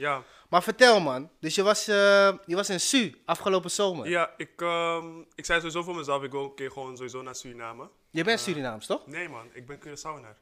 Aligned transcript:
Ja, 0.00 0.22
Maar 0.48 0.62
vertel 0.62 1.00
man, 1.00 1.30
dus 1.40 1.54
je 1.54 1.62
was, 1.62 1.88
eh, 1.88 2.32
je 2.46 2.54
was 2.54 2.70
in 2.70 2.80
Su 2.80 3.14
afgelopen 3.24 3.70
zomer. 3.70 4.08
ja 4.08 4.34
ik, 4.36 4.60
ehm, 4.62 5.18
ik 5.34 5.44
zei 5.44 5.58
sowieso 5.58 5.82
voor 5.82 5.94
mezelf, 5.96 6.22
ik 6.22 6.30
wil 6.30 6.44
een 6.44 6.54
keer 6.54 6.70
gewoon 6.70 6.96
sowieso 6.96 7.22
naar 7.22 7.34
Suriname. 7.34 7.88
Je 8.10 8.24
bent 8.24 8.40
Surinaams, 8.40 8.86
toch? 8.86 9.06
Nee 9.06 9.28
man, 9.28 9.48
ik 9.52 9.66
ben 9.66 9.78
Curaçaoenaar. 9.78 10.36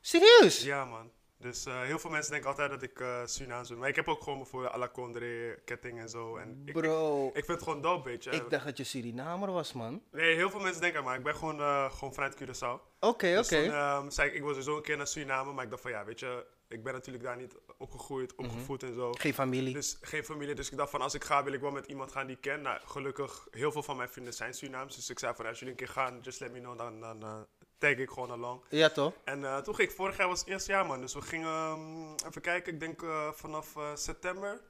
Serieus? 0.00 0.62
Ja 0.62 0.84
man. 0.84 1.10
Dus 1.38 1.66
eh, 1.66 1.80
heel 1.80 1.98
veel 1.98 2.10
mensen 2.10 2.30
denken 2.32 2.50
altijd 2.50 2.70
dat 2.70 2.82
ik 2.82 3.00
eh 3.00 3.20
Surinaams 3.24 3.68
ben. 3.68 3.78
Maar 3.78 3.88
ik 3.88 3.96
heb 3.96 4.08
ook 4.08 4.22
gewoon 4.22 4.38
bijvoorbeeld 4.38 4.72
à 4.72 4.78
la 4.78 4.88
Condre, 4.88 5.58
ketting 5.64 6.00
en 6.00 6.08
zo. 6.08 6.36
En 6.36 6.62
ik, 6.64 6.72
Bro, 6.72 7.26
ik 7.26 7.32
vind 7.44 7.46
het 7.46 7.62
gewoon 7.62 7.80
dope, 7.82 8.08
weet 8.08 8.24
je. 8.24 8.30
ik 8.30 8.50
dacht 8.50 8.64
dat 8.64 8.76
je 8.76 8.84
Surinamer 8.84 9.52
was, 9.52 9.72
man. 9.72 10.02
Nee, 10.12 10.34
heel 10.34 10.50
veel 10.50 10.60
mensen 10.60 10.80
denken, 10.80 11.04
maar 11.04 11.16
ik 11.16 11.22
ben 11.22 11.34
gewoon, 11.34 11.60
eh, 11.60 11.90
gewoon 11.92 12.14
vanuit 12.14 12.34
Curaçao. 12.36 12.80
Oké, 13.00 13.34
Dus 13.36 13.46
oké. 13.46 13.62
toen 13.64 13.72
ehm, 13.74 14.10
zei 14.10 14.28
ik, 14.28 14.34
ik 14.34 14.40
wil 14.40 14.48
sowieso 14.50 14.76
een 14.76 14.82
keer 14.82 14.96
naar 14.96 15.06
Suriname. 15.06 15.52
Maar 15.52 15.64
ik 15.64 15.70
dacht 15.70 15.82
van 15.82 15.90
ja, 15.90 16.04
weet 16.04 16.20
je, 16.20 16.46
ik 16.68 16.82
ben 16.82 16.92
natuurlijk 16.92 17.24
daar 17.24 17.36
niet 17.36 17.54
opgegroeid, 17.78 18.34
opgevoed 18.34 18.82
en 18.82 18.94
zo. 18.94 19.12
Geen 19.12 19.34
familie. 19.34 19.74
Dus 19.74 19.98
geen 20.00 20.24
familie. 20.24 20.54
Dus 20.54 20.70
ik 20.70 20.76
dacht 20.76 20.90
van 20.90 21.00
als 21.00 21.14
ik 21.14 21.24
ga, 21.24 21.44
wil 21.44 21.52
ik 21.52 21.60
wel 21.60 21.70
met 21.70 21.86
iemand 21.86 22.12
gaan 22.12 22.26
die 22.26 22.36
ik 22.36 22.42
ken. 22.42 22.62
Nou, 22.62 22.80
gelukkig, 22.84 23.46
heel 23.50 23.72
veel 23.72 23.82
van 23.82 23.96
mijn 23.96 24.08
vrienden 24.08 24.34
zijn 24.34 24.54
Surinaams. 24.54 24.96
Dus 24.96 25.10
ik 25.10 25.18
zei 25.18 25.34
van 25.34 25.46
als 25.46 25.58
jullie 25.58 25.74
een 25.74 25.80
keer 25.80 25.94
gaan, 25.94 26.18
just 26.22 26.40
let 26.40 26.52
me 26.52 26.60
know. 26.60 26.78
Dan, 26.78 27.00
dan 27.00 27.22
eh, 27.22 27.40
tag 27.78 27.90
ik 27.90 28.10
gewoon 28.10 28.30
along. 28.30 28.64
Ja, 28.68 28.88
toch? 28.88 29.12
En 29.24 29.44
eh, 29.44 29.58
toen 29.58 29.74
ging 29.74 29.88
ik, 29.88 29.94
vorig 29.94 30.16
jaar 30.16 30.28
was 30.28 30.40
het 30.40 30.48
eerste 30.48 30.72
jaar 30.72 30.86
man. 30.86 31.00
Dus 31.00 31.14
we 31.14 31.20
gingen, 31.20 31.48
ehm, 31.48 32.28
even 32.28 32.40
kijken, 32.40 32.72
ik 32.72 32.80
denk 32.80 33.02
eh, 33.02 33.32
vanaf 33.32 33.74
september 33.94 34.60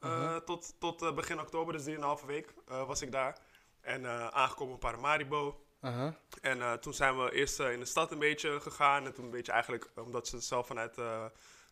eh, 0.00 0.36
tot, 0.36 0.74
tot 0.78 1.14
begin 1.14 1.40
oktober, 1.40 1.72
dus 1.72 1.84
3,5 1.84 2.26
week 2.26 2.54
was 2.66 3.02
ik 3.02 3.12
daar. 3.12 3.38
En 3.80 4.06
aangekomen 4.32 4.74
op 4.74 4.80
Paramaribo. 4.80 5.64
Aha. 5.80 6.14
En 6.40 6.80
toen 6.80 6.94
zijn 6.94 7.24
we 7.24 7.32
eerst 7.32 7.60
in 7.60 7.78
de 7.78 7.84
stad 7.84 8.12
een 8.12 8.18
beetje 8.18 8.60
gegaan. 8.60 9.06
En 9.06 9.14
toen 9.14 9.24
een 9.24 9.30
beetje 9.30 9.52
eigenlijk, 9.52 9.90
omdat 9.94 10.28
ze 10.28 10.40
zelf 10.40 10.66
vanuit 10.66 10.96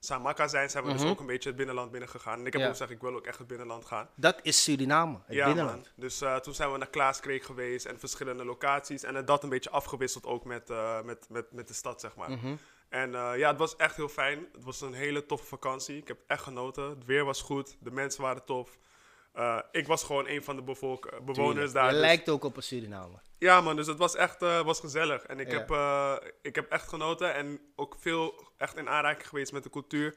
Samaka 0.01 0.49
zijn, 0.49 0.71
zijn 0.71 0.85
we 0.85 0.93
dus 0.93 1.05
ook 1.05 1.21
een 1.21 1.27
beetje 1.27 1.49
het 1.49 1.57
binnenland 1.59 1.91
binnen 1.91 2.09
gegaan. 2.09 2.39
En 2.39 2.47
ik 2.47 2.53
heb 2.53 2.63
ook 2.63 2.69
gezegd, 2.69 2.91
ik 2.91 3.01
wil 3.01 3.15
ook 3.15 3.27
echt 3.27 3.39
het 3.39 3.47
binnenland 3.47 3.85
gaan. 3.85 4.09
Dat 4.17 4.39
is 4.43 4.63
Suriname, 4.63 5.19
het 5.27 5.37
ja, 5.37 5.45
binnenland. 5.47 5.83
man. 5.83 5.93
Dus 5.97 6.21
eh, 6.21 6.37
toen 6.37 6.55
zijn 6.55 6.73
we 6.73 6.79
naar 6.79 6.89
Klaaskreek 6.91 7.43
geweest 7.43 7.87
en 7.87 7.99
verschillende 7.99 8.45
locaties. 8.45 9.03
En 9.03 9.25
dat 9.25 9.43
een 9.43 9.49
beetje 9.49 9.71
afgewisseld 9.71 10.27
ook 10.27 10.45
met, 10.45 10.71
eh, 10.71 11.03
met, 11.03 11.27
met, 11.29 11.53
met 11.53 11.69
de 11.69 11.75
stad, 11.75 12.01
zeg 12.01 12.17
maar. 12.17 12.31
Mhm. 12.31 12.55
En 12.89 13.15
eh, 13.15 13.33
ja, 13.37 13.49
het 13.51 13.59
was 13.59 13.77
echt 13.77 13.97
heel 13.97 14.09
fijn. 14.09 14.47
Het 14.53 14.65
was 14.65 14.81
een 14.81 14.93
hele 14.95 15.27
toffe 15.27 15.47
vakantie. 15.47 15.97
Ik 15.97 16.09
heb 16.09 16.19
echt 16.27 16.43
genoten. 16.43 16.89
Het 16.89 17.05
weer 17.05 17.25
was 17.25 17.43
goed. 17.43 17.77
De 17.81 17.91
mensen 17.91 18.23
waren 18.23 18.45
tof. 18.45 18.79
Ik 19.71 19.87
was 19.87 20.05
gewoon 20.05 20.29
een 20.29 20.45
van 20.45 20.57
de 20.57 20.63
bevolk- 20.63 21.11
bewoners 21.25 21.37
Tuurlijk. 21.55 21.73
daar. 21.73 21.85
Je 21.87 21.91
dus- 21.91 22.01
lijkt 22.01 22.29
ook 22.29 22.45
op 22.45 22.57
een 22.57 22.63
Surinamer. 22.63 23.21
ja, 23.39 23.61
man, 23.61 23.77
dus 23.77 23.87
het 23.87 23.99
was 23.99 24.15
echt 24.17 24.41
was 24.41 24.81
gezellig. 24.81 25.23
En 25.23 25.41
ik, 25.41 25.51
Ja. 25.51 25.59
heb, 25.59 26.33
ik 26.43 26.55
heb 26.55 26.71
echt 26.71 26.89
genoten 26.89 27.35
en 27.35 27.61
ook 27.77 27.97
veel 27.99 28.48
echt 28.59 28.77
in 28.77 28.89
aanraking 28.89 29.29
geweest 29.29 29.53
met 29.53 29.63
de 29.63 29.71
cultuur. 29.71 30.15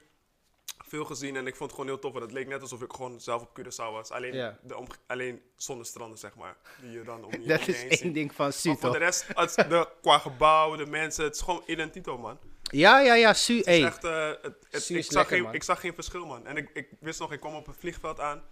Veel 0.87 1.05
gezien 1.05 1.35
en 1.35 1.47
ik 1.47 1.55
vond 1.55 1.69
het 1.71 1.79
gewoon 1.79 1.87
heel 1.95 1.99
tof. 2.01 2.11
Want 2.11 2.23
het 2.23 2.33
leek 2.33 2.47
net 2.47 2.61
alsof 2.61 2.81
ik 2.81 2.93
gewoon 2.93 3.19
zelf 3.21 3.41
op 3.41 3.59
Curaçao 3.59 3.91
was. 3.91 4.11
Alleen, 4.11 4.33
Ja. 4.33 4.57
de 4.63 4.85
alleen 5.07 5.41
zonder 5.55 5.85
stranden, 5.85 6.17
zeg 6.17 6.35
maar. 6.35 6.55
Die 6.81 6.91
je 6.91 7.03
dan 7.03 7.23
om 7.25 7.31
je, 7.41 7.47
Dat 7.47 7.67
is 7.67 7.81
één 7.83 7.97
ziet. 7.97 8.13
ding 8.13 8.33
van 8.33 8.53
Su, 8.53 8.67
Maar 8.69 8.77
voor 8.77 8.91
de 8.91 8.97
rest, 8.97 9.25
het, 9.27 9.53
de, 9.55 9.87
qua 10.01 10.17
gebouw, 10.17 10.75
de 10.75 10.85
mensen, 10.85 11.23
het 11.23 11.35
is 11.35 11.41
gewoon 11.41 11.63
identito, 11.65 12.17
man. 12.17 12.39
Ja, 12.63 12.99
ja, 12.99 13.13
ja, 13.13 13.33
Su. 13.33 13.57
Het 13.57 13.67
is 13.67 13.73
Hey. 13.77 13.83
echt, 13.85 14.01
het, 14.01 14.55
het- 14.69 14.83
Su 14.83 14.97
is 14.97 15.05
ik, 15.05 15.11
zag 15.11 15.13
lekker, 15.13 15.35
geen, 15.35 15.43
man. 15.45 15.53
ik 15.53 15.63
zag 15.63 15.79
geen 15.79 15.93
verschil, 15.93 16.25
man. 16.25 16.45
En 16.47 16.57
ik, 16.57 16.69
ik 16.73 16.89
wist 16.99 17.19
nog, 17.19 17.31
ik 17.31 17.39
kwam 17.39 17.55
op 17.55 17.65
het 17.65 17.75
vliegveld 17.79 18.19
aan. 18.19 18.43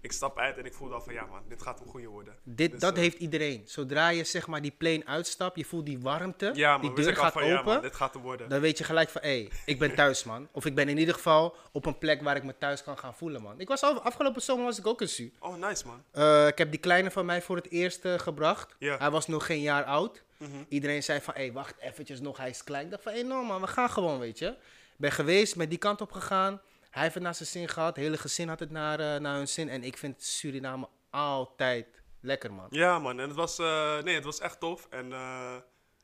Ik 0.00 0.12
stap 0.12 0.38
uit 0.38 0.56
en 0.58 0.64
ik 0.64 0.74
voelde 0.74 0.94
al 0.94 1.00
van, 1.00 1.12
ja 1.12 1.26
man, 1.26 1.42
dit 1.48 1.62
gaat 1.62 1.80
een 1.80 1.86
goede 1.86 2.06
worden. 2.06 2.34
Dit, 2.42 2.70
Dus, 2.70 2.80
dat 2.80 2.94
eh, 2.94 2.98
heeft 2.98 3.18
iedereen. 3.18 3.62
Zodra 3.64 4.08
je 4.08 4.24
zeg 4.24 4.46
maar 4.46 4.62
die 4.62 4.74
plane 4.78 5.06
uitstapt, 5.06 5.56
je 5.58 5.64
voelt 5.64 5.86
die 5.86 5.98
warmte, 5.98 6.50
Ja 6.54 6.78
die 6.78 6.92
deur 6.92 7.16
gaat 7.16 7.32
van, 7.32 7.46
ja 7.46 7.58
open, 7.58 7.72
man, 7.72 7.82
dit 7.82 7.96
gaat 7.96 8.14
er 8.14 8.20
worden. 8.20 8.48
dan 8.48 8.60
weet 8.60 8.78
je 8.78 8.84
gelijk 8.84 9.08
van, 9.08 9.22
hé, 9.22 9.48
ik 9.66 9.78
ben 9.78 9.94
thuis, 9.94 10.24
man. 10.24 10.48
Of 10.52 10.64
ik 10.64 10.74
ben 10.74 10.88
in 10.88 10.98
ieder 10.98 11.14
geval 11.14 11.56
op 11.72 11.86
een 11.86 11.98
plek 11.98 12.22
waar 12.22 12.36
ik 12.36 12.42
me 12.44 12.58
thuis 12.58 12.82
kan 12.82 12.98
gaan 12.98 13.14
voelen, 13.14 13.42
man. 13.42 13.60
Ik 13.60 13.68
was 13.68 13.82
al, 13.82 14.00
afgelopen 14.00 14.42
zomer 14.42 14.64
was 14.64 14.78
ik 14.78 14.86
ook 14.86 15.00
in 15.00 15.08
Su. 15.08 15.32
Oh, 15.38 15.56
nice 15.56 15.86
man. 15.86 16.02
Eh, 16.10 16.46
ik 16.46 16.58
heb 16.58 16.70
die 16.70 16.80
kleine 16.80 17.10
van 17.10 17.26
mij 17.26 17.42
voor 17.42 17.56
het 17.56 17.70
eerst 17.70 18.04
eh, 18.04 18.18
gebracht. 18.18 18.74
Ja. 18.78 18.96
Hij 18.98 19.10
was 19.10 19.26
nog 19.26 19.46
geen 19.46 19.60
jaar 19.60 19.84
oud. 19.84 20.22
Mhm. 20.36 20.50
Iedereen 20.68 21.02
zei 21.02 21.20
van, 21.20 21.34
hé, 21.36 21.52
wacht 21.52 21.74
eventjes 21.80 22.20
nog, 22.20 22.36
hij 22.36 22.48
is 22.50 22.64
klein. 22.64 22.84
Ik 22.84 22.90
dacht 22.90 23.02
van, 23.02 23.12
hé, 23.12 23.22
no 23.22 23.42
man, 23.44 23.60
we 23.60 23.66
gaan 23.66 23.90
gewoon, 23.90 24.18
weet 24.18 24.38
je. 24.38 24.54
Ben 24.96 25.12
geweest, 25.12 25.56
met 25.56 25.70
die 25.70 25.78
kant 25.78 26.00
op 26.00 26.12
gegaan. 26.12 26.60
Hij 26.96 27.04
heeft 27.04 27.14
het 27.14 27.24
naar 27.24 27.34
zijn 27.34 27.48
zin 27.48 27.68
gehad. 27.68 27.96
Het 27.96 28.04
hele 28.04 28.16
gezin 28.18 28.48
had 28.48 28.60
het 28.60 28.70
naar, 28.70 29.00
eh, 29.00 29.20
naar 29.20 29.36
hun 29.36 29.48
zin. 29.48 29.68
En 29.68 29.82
ik 29.84 29.96
vind 29.98 30.22
Suriname 30.22 30.88
altijd 31.10 31.86
lekker, 32.20 32.52
man. 32.52 32.66
Ja, 32.70 32.98
man. 32.98 33.20
En 33.20 33.26
het 33.28 33.36
was, 33.36 33.58
eh, 33.58 34.02
nee, 34.02 34.14
het 34.14 34.24
was 34.24 34.40
echt 34.40 34.60
tof. 34.60 34.86
En 34.90 35.12
eh, 35.12 35.56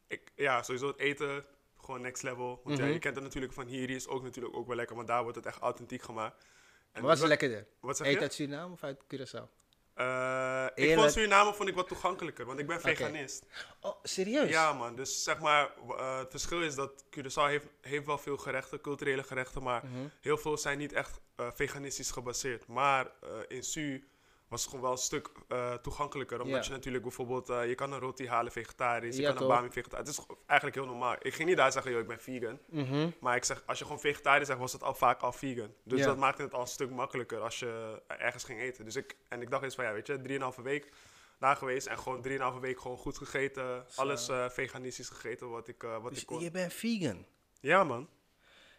ik, 0.07 0.33
ja, 0.35 0.63
sowieso 0.63 0.87
het 0.87 0.99
eten, 0.99 1.45
gewoon 1.81 2.01
next 2.01 2.23
level. 2.23 2.61
Want 2.65 2.79
ja, 2.79 2.85
Mhm. 2.85 2.93
je 2.93 2.99
kent 2.99 3.15
het 3.15 3.25
natuurlijk 3.25 3.53
van 3.53 3.67
hier, 3.67 3.87
hier 3.89 3.97
is 3.97 4.09
ook 4.09 4.23
natuurlijk 4.23 4.57
ook 4.57 4.67
wel 4.67 4.77
lekker, 4.77 4.97
maar 4.97 5.07
daar 5.07 5.23
wordt 5.23 5.37
het 5.37 5.47
echt 5.47 5.59
authentiek 5.59 6.03
gemaakt. 6.03 6.43
En 6.43 6.49
Maar 6.93 7.03
was 7.03 7.11
het 7.11 7.21
wat- 7.21 7.29
lekkerder? 7.29 7.67
Wat 7.81 7.97
zeg 7.97 8.11
je? 8.11 8.21
uit 8.21 8.35
Suriname 8.35 8.73
of 8.73 8.83
uit 8.85 9.01
Curaçao? 9.15 9.62
Eh, 9.95 10.67
ik 10.75 10.95
vond 10.95 11.13
Suriname 11.13 11.55
vond 11.55 11.69
ik 11.69 11.75
wat 11.75 11.89
toegankelijker, 11.89 12.45
want 12.47 12.59
ik 12.59 12.67
ben 12.67 12.81
veganist. 12.81 13.45
Oh, 13.81 13.97
serieus? 14.03 14.49
Ja, 14.49 14.73
man. 14.73 14.97
Dus 14.97 15.23
zeg 15.23 15.39
maar, 15.39 15.71
eh, 15.99 16.19
het 16.19 16.31
verschil 16.31 16.63
is 16.63 16.75
dat 16.75 17.05
Curaçao 17.11 17.47
heeft, 17.49 17.67
heeft 17.81 18.07
wel 18.07 18.19
veel 18.19 18.37
gerechten, 18.37 18.81
culturele 18.81 19.23
gerechten, 19.23 19.63
maar 19.63 19.85
Mhm. 19.85 20.07
heel 20.21 20.39
veel 20.39 20.59
zijn 20.59 20.79
niet 20.79 20.93
echt 20.93 21.21
eh, 21.37 21.47
veganistisch 21.55 22.11
gebaseerd. 22.11 22.67
Maar 22.67 23.11
in 23.49 23.63
Su 23.63 24.09
was 24.53 24.61
het 24.61 24.71
gewoon 24.71 24.85
wel 24.85 24.93
een 24.93 24.99
stuk 24.99 25.29
eh, 25.49 25.75
toegankelijker, 25.75 26.41
omdat 26.41 26.67
je 26.67 26.73
natuurlijk 26.73 27.03
bijvoorbeeld, 27.03 27.49
eh, 27.49 27.69
je 27.69 27.75
kan 27.75 27.93
een 27.93 27.99
roti 27.99 28.29
halen 28.29 28.53
vegetarisch, 28.53 29.17
je 29.17 29.23
Ja, 29.23 29.33
kan 29.33 29.43
een 29.43 29.49
bami 29.49 29.71
vegetarisch. 29.71 30.17
Het 30.17 30.19
is 30.19 30.37
eigenlijk 30.47 30.81
heel 30.81 30.89
normaal. 30.89 31.17
Ik 31.21 31.35
ging 31.35 31.49
niet 31.49 31.57
daar 31.57 31.73
zeggen, 31.73 31.91
joh, 31.93 32.01
ik 32.01 32.07
ben 32.07 32.21
vegan. 32.21 32.59
Mhm. 32.67 33.11
Maar 33.21 33.37
ik 33.37 33.45
zeg, 33.45 33.63
als 33.67 33.79
je 33.79 33.85
gewoon 33.85 34.01
vegetarisch 34.01 34.47
zegt, 34.47 34.59
was 34.59 34.73
het 34.73 34.83
al 34.83 34.95
vaak 34.95 35.21
al 35.21 35.33
vegan. 35.33 35.75
Dus 35.85 36.03
dat 36.05 36.17
maakte 36.17 36.43
het 36.43 36.55
al 36.55 36.61
een 36.61 36.67
stuk 36.67 36.91
makkelijker 36.91 37.41
als 37.41 37.59
je 37.59 38.03
ergens 38.07 38.45
ging 38.45 38.61
eten. 38.61 38.85
Dus 38.85 38.97
ik, 38.97 39.17
en 39.29 39.43
ik 39.43 39.51
dacht 39.51 39.63
eens 39.63 39.75
van, 39.75 39.85
ja, 39.85 39.93
weet 39.93 40.07
je, 40.07 40.19
3,5 40.57 40.63
week 40.63 40.93
daar 41.39 41.57
geweest 41.57 41.87
en 41.87 41.99
gewoon 41.99 42.23
3,5 42.55 42.61
week 42.61 42.81
gewoon 42.81 42.97
goed 42.97 43.19
gegeten. 43.19 43.85
Alles 43.95 44.29
eh, 44.29 44.49
veganistisch 44.49 45.09
gegeten 45.09 45.51
wat 45.51 45.69
ik, 45.69 45.83
eh, 45.83 46.03
wat 46.03 46.11
Dus 46.13 46.21
ik 46.21 46.27
kon. 46.27 46.41
je 46.41 46.51
bent 46.51 46.73
vegan. 46.73 47.27
Ja, 47.61 47.85
man. 47.85 48.09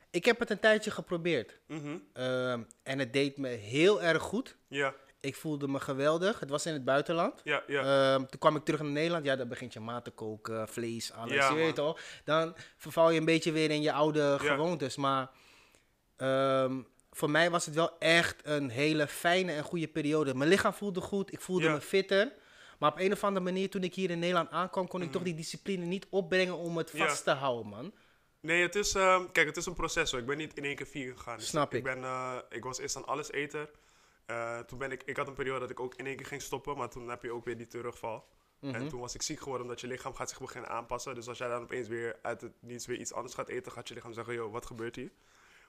Ik 0.09 0.25
heb 0.25 0.39
het 0.39 0.49
een 0.49 0.59
tijdje 0.59 0.91
geprobeerd. 0.91 1.59
Mhm. 1.67 1.97
Ehm, 2.13 2.63
en 2.83 2.99
het 2.99 3.13
deed 3.13 3.37
me 3.37 3.47
heel 3.47 4.01
erg 4.01 4.21
goed. 4.21 4.57
Ja, 4.67 4.93
Ik 5.23 5.35
voelde 5.35 5.67
me 5.67 5.79
geweldig. 5.79 6.39
Het 6.39 6.49
was 6.49 6.65
in 6.65 6.73
het 6.73 6.83
buitenland. 6.85 7.41
ja, 7.43 7.63
ja. 7.67 8.13
Ehm, 8.13 8.25
toen 8.25 8.39
kwam 8.39 8.55
ik 8.55 8.63
terug 8.63 8.81
naar 8.81 8.91
Nederland. 8.91 9.25
Ja, 9.25 9.35
dan 9.35 9.47
begint 9.47 9.73
je 9.73 9.79
maat 9.79 10.03
te 10.03 10.11
koken, 10.11 10.67
vlees, 10.67 11.11
alles. 11.13 11.33
Ja, 11.33 11.49
je 11.49 11.55
weet 11.55 11.75
toch? 11.75 11.99
Dan 12.23 12.55
verval 12.77 13.09
je 13.11 13.19
een 13.19 13.25
beetje 13.25 13.51
weer 13.51 13.71
in 13.71 13.81
je 13.81 13.91
oude 13.93 14.35
gewoontes. 14.39 14.95
Maar 14.95 15.29
ehm, 16.15 16.81
voor 17.11 17.29
mij 17.29 17.49
was 17.49 17.65
het 17.65 17.75
wel 17.75 17.97
echt 17.99 18.35
een 18.43 18.69
hele 18.69 19.07
fijne 19.07 19.51
en 19.51 19.63
goede 19.63 19.87
periode. 19.87 20.35
Mijn 20.35 20.49
lichaam 20.49 20.73
voelde 20.73 21.01
goed. 21.01 21.33
Ik 21.33 21.41
voelde 21.41 21.69
me 21.69 21.81
fitter. 21.81 22.31
Maar 22.79 22.91
op 22.91 22.99
een 22.99 23.11
of 23.11 23.23
andere 23.23 23.45
manier, 23.45 23.69
toen 23.69 23.83
ik 23.83 23.93
hier 23.95 24.09
in 24.09 24.19
Nederland 24.19 24.49
aankwam, 24.51 24.87
kon 24.87 24.99
ik 24.99 25.05
Mhm. 25.07 25.15
toch 25.15 25.23
die 25.23 25.35
discipline 25.35 25.85
niet 25.85 26.07
opbrengen 26.09 26.57
om 26.57 26.77
het 26.77 26.91
vast 26.95 27.23
te 27.23 27.31
houden, 27.31 27.67
man. 27.69 27.93
Nee, 28.41 28.61
het 28.61 28.75
is, 28.75 28.95
ehm, 28.95 29.21
kijk, 29.31 29.47
het 29.47 29.57
is 29.57 29.65
een 29.65 29.73
proces 29.73 30.11
hoor. 30.11 30.19
Ik 30.19 30.25
ben 30.25 30.37
niet 30.37 30.53
in 30.57 30.63
één 30.63 30.75
keer 30.75 30.87
vegan 30.87 31.17
gegaan. 31.17 31.37
Dus 31.37 31.47
Snap 31.47 31.73
ik. 31.73 31.83
ben, 31.83 32.03
eh, 32.03 32.35
ik 32.49 32.63
was 32.63 32.79
eerst 32.79 32.95
aan 32.95 33.05
alles 33.05 33.29
Eh, 34.25 34.59
toen 34.59 34.77
ben 34.77 34.91
ik, 34.91 35.03
ik 35.03 35.17
had 35.17 35.27
een 35.27 35.33
periode 35.33 35.59
dat 35.59 35.69
ik 35.69 35.79
ook 35.79 35.95
in 35.95 36.05
één 36.05 36.15
keer 36.15 36.25
ging 36.25 36.41
stoppen, 36.41 36.77
maar 36.77 36.89
toen 36.89 37.09
heb 37.09 37.23
je 37.23 37.31
ook 37.31 37.45
weer 37.45 37.57
die 37.57 37.67
terugval. 37.67 38.27
Mhm. 38.59 38.75
En 38.75 38.87
toen 38.87 38.99
was 38.99 39.15
ik 39.15 39.21
ziek 39.21 39.39
geworden 39.39 39.61
omdat 39.61 39.81
je 39.81 39.87
lichaam 39.87 40.13
gaat 40.13 40.29
zich 40.29 40.39
beginnen 40.39 40.69
aanpassen. 40.69 41.15
Dus 41.15 41.27
als 41.27 41.37
jij 41.37 41.47
dan 41.47 41.61
opeens 41.61 41.87
weer 41.87 42.19
uit 42.21 42.41
het 42.41 42.53
niets 42.59 42.85
weer 42.85 42.99
iets 42.99 43.13
anders 43.13 43.33
gaat 43.33 43.47
eten, 43.47 43.71
gaat 43.71 43.87
je 43.87 43.93
lichaam 43.93 44.13
zeggen, 44.13 44.33
joh, 44.33 44.51
wat 44.51 44.65
gebeurt 44.65 44.95
hier? 44.95 45.11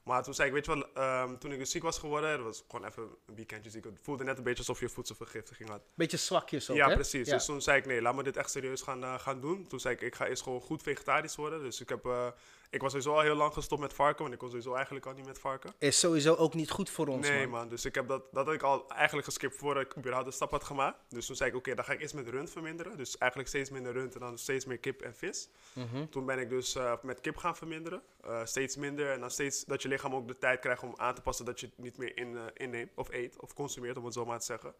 Maar 0.04 0.22
toen 0.22 0.34
zei 0.34 0.48
ik, 0.48 0.54
weet 0.54 0.66
je 0.66 0.74
wel, 0.74 0.92
ehm, 0.94 1.38
toen 1.38 1.52
ik 1.52 1.58
dus 1.58 1.70
ziek 1.70 1.82
was 1.82 1.98
geworden, 1.98 2.36
dat 2.36 2.46
was 2.46 2.64
gewoon 2.68 2.86
even 2.86 3.02
een 3.02 3.34
weekendje 3.34 3.70
ziek. 3.70 3.84
Het 3.84 3.98
voelde 4.02 4.24
net 4.24 4.38
een 4.38 4.44
beetje 4.44 4.58
alsof 4.58 4.80
je 4.80 4.88
voedselvergiftiging 4.88 5.68
had. 5.68 5.82
Beetje 5.94 6.16
zwakjes 6.16 6.70
ook, 6.70 6.76
ja, 6.76 6.88
hè? 6.88 6.94
precies. 6.94 7.26
Ja. 7.28 7.34
Dus 7.34 7.44
toen 7.44 7.62
zei 7.62 7.78
ik, 7.78 7.86
nee, 7.86 8.02
laat 8.02 8.14
me 8.14 8.22
dit 8.22 8.36
echt 8.36 8.50
serieus 8.50 8.82
gaan, 8.82 9.02
eh, 9.04 9.18
gaan 9.18 9.40
doen. 9.40 9.66
Toen 9.66 9.80
zei 9.80 9.94
ik, 9.94 10.00
ik 10.00 10.14
ga 10.14 10.26
eerst 10.26 10.42
gewoon 10.42 10.60
goed 10.60 10.82
vegetarisch 10.82 11.36
worden. 11.36 11.62
Dus 11.62 11.80
ik 11.80 11.88
heb, 11.88 12.06
eh, 12.06 12.28
ik 12.74 12.80
was 12.80 12.90
sowieso 12.90 13.14
al 13.14 13.20
heel 13.20 13.34
lang 13.34 13.52
gestopt 13.52 13.80
met 13.80 13.92
varken, 13.94 14.20
want 14.22 14.32
ik 14.32 14.38
kon 14.38 14.48
sowieso 14.48 14.74
eigenlijk 14.74 15.06
al 15.06 15.12
niet 15.12 15.26
met 15.26 15.38
varken. 15.38 15.74
Is 15.78 15.98
sowieso 15.98 16.34
ook 16.34 16.54
niet 16.54 16.70
goed 16.70 16.90
voor 16.90 17.06
ons, 17.06 17.28
Nee, 17.28 17.40
man. 17.46 17.50
man. 17.50 17.68
Dus 17.68 17.84
ik 17.84 17.94
heb 17.94 18.08
dat, 18.08 18.22
dat 18.32 18.46
had 18.46 18.54
ik 18.54 18.62
al 18.62 18.88
eigenlijk 18.90 19.26
geskipt 19.26 19.56
voordat 19.56 19.82
ik 19.82 19.96
überhaupt 19.96 20.26
de 20.26 20.32
stap 20.32 20.50
had 20.50 20.64
gemaakt. 20.64 20.98
Dus 21.08 21.26
toen 21.26 21.36
zei 21.36 21.50
ik, 21.50 21.56
oké, 21.56 21.74
dan 21.74 21.84
ga 21.84 21.92
ik 21.92 22.00
eerst 22.00 22.14
met 22.14 22.28
rund 22.28 22.50
verminderen. 22.50 22.96
Dus 22.96 23.18
eigenlijk 23.18 23.50
steeds 23.50 23.70
minder 23.70 23.92
rund 23.92 24.14
en 24.14 24.20
dan 24.20 24.38
steeds 24.38 24.64
meer 24.64 24.78
kip 24.78 25.02
en 25.02 25.14
vis. 25.14 25.48
Mhm. 25.72 26.06
Toen 26.08 26.26
ben 26.26 26.38
ik 26.38 26.48
dus 26.48 26.74
eh, 26.74 26.92
met 27.02 27.20
kip 27.20 27.36
gaan 27.36 27.56
verminderen. 27.56 28.02
Eh, 28.20 28.44
steeds 28.44 28.76
minder 28.76 29.10
en 29.10 29.20
dan 29.20 29.30
steeds 29.30 29.64
dat 29.64 29.82
je 29.82 29.88
lichaam 29.88 30.14
ook 30.14 30.28
de 30.28 30.38
tijd 30.38 30.60
krijgt 30.60 30.82
om 30.82 30.94
aan 30.96 31.14
te 31.14 31.22
passen 31.22 31.44
dat 31.44 31.60
je 31.60 31.66
het 31.66 31.78
niet 31.78 31.98
meer 31.98 32.16
in, 32.16 32.36
eh, 32.36 32.42
inneemt 32.54 32.90
of 32.94 33.08
eet 33.12 33.40
of 33.40 33.54
consumeert, 33.54 33.96
om 33.96 34.04
het 34.04 34.14
zo 34.14 34.24
maar 34.24 34.38
te 34.38 34.44
zeggen. 34.44 34.74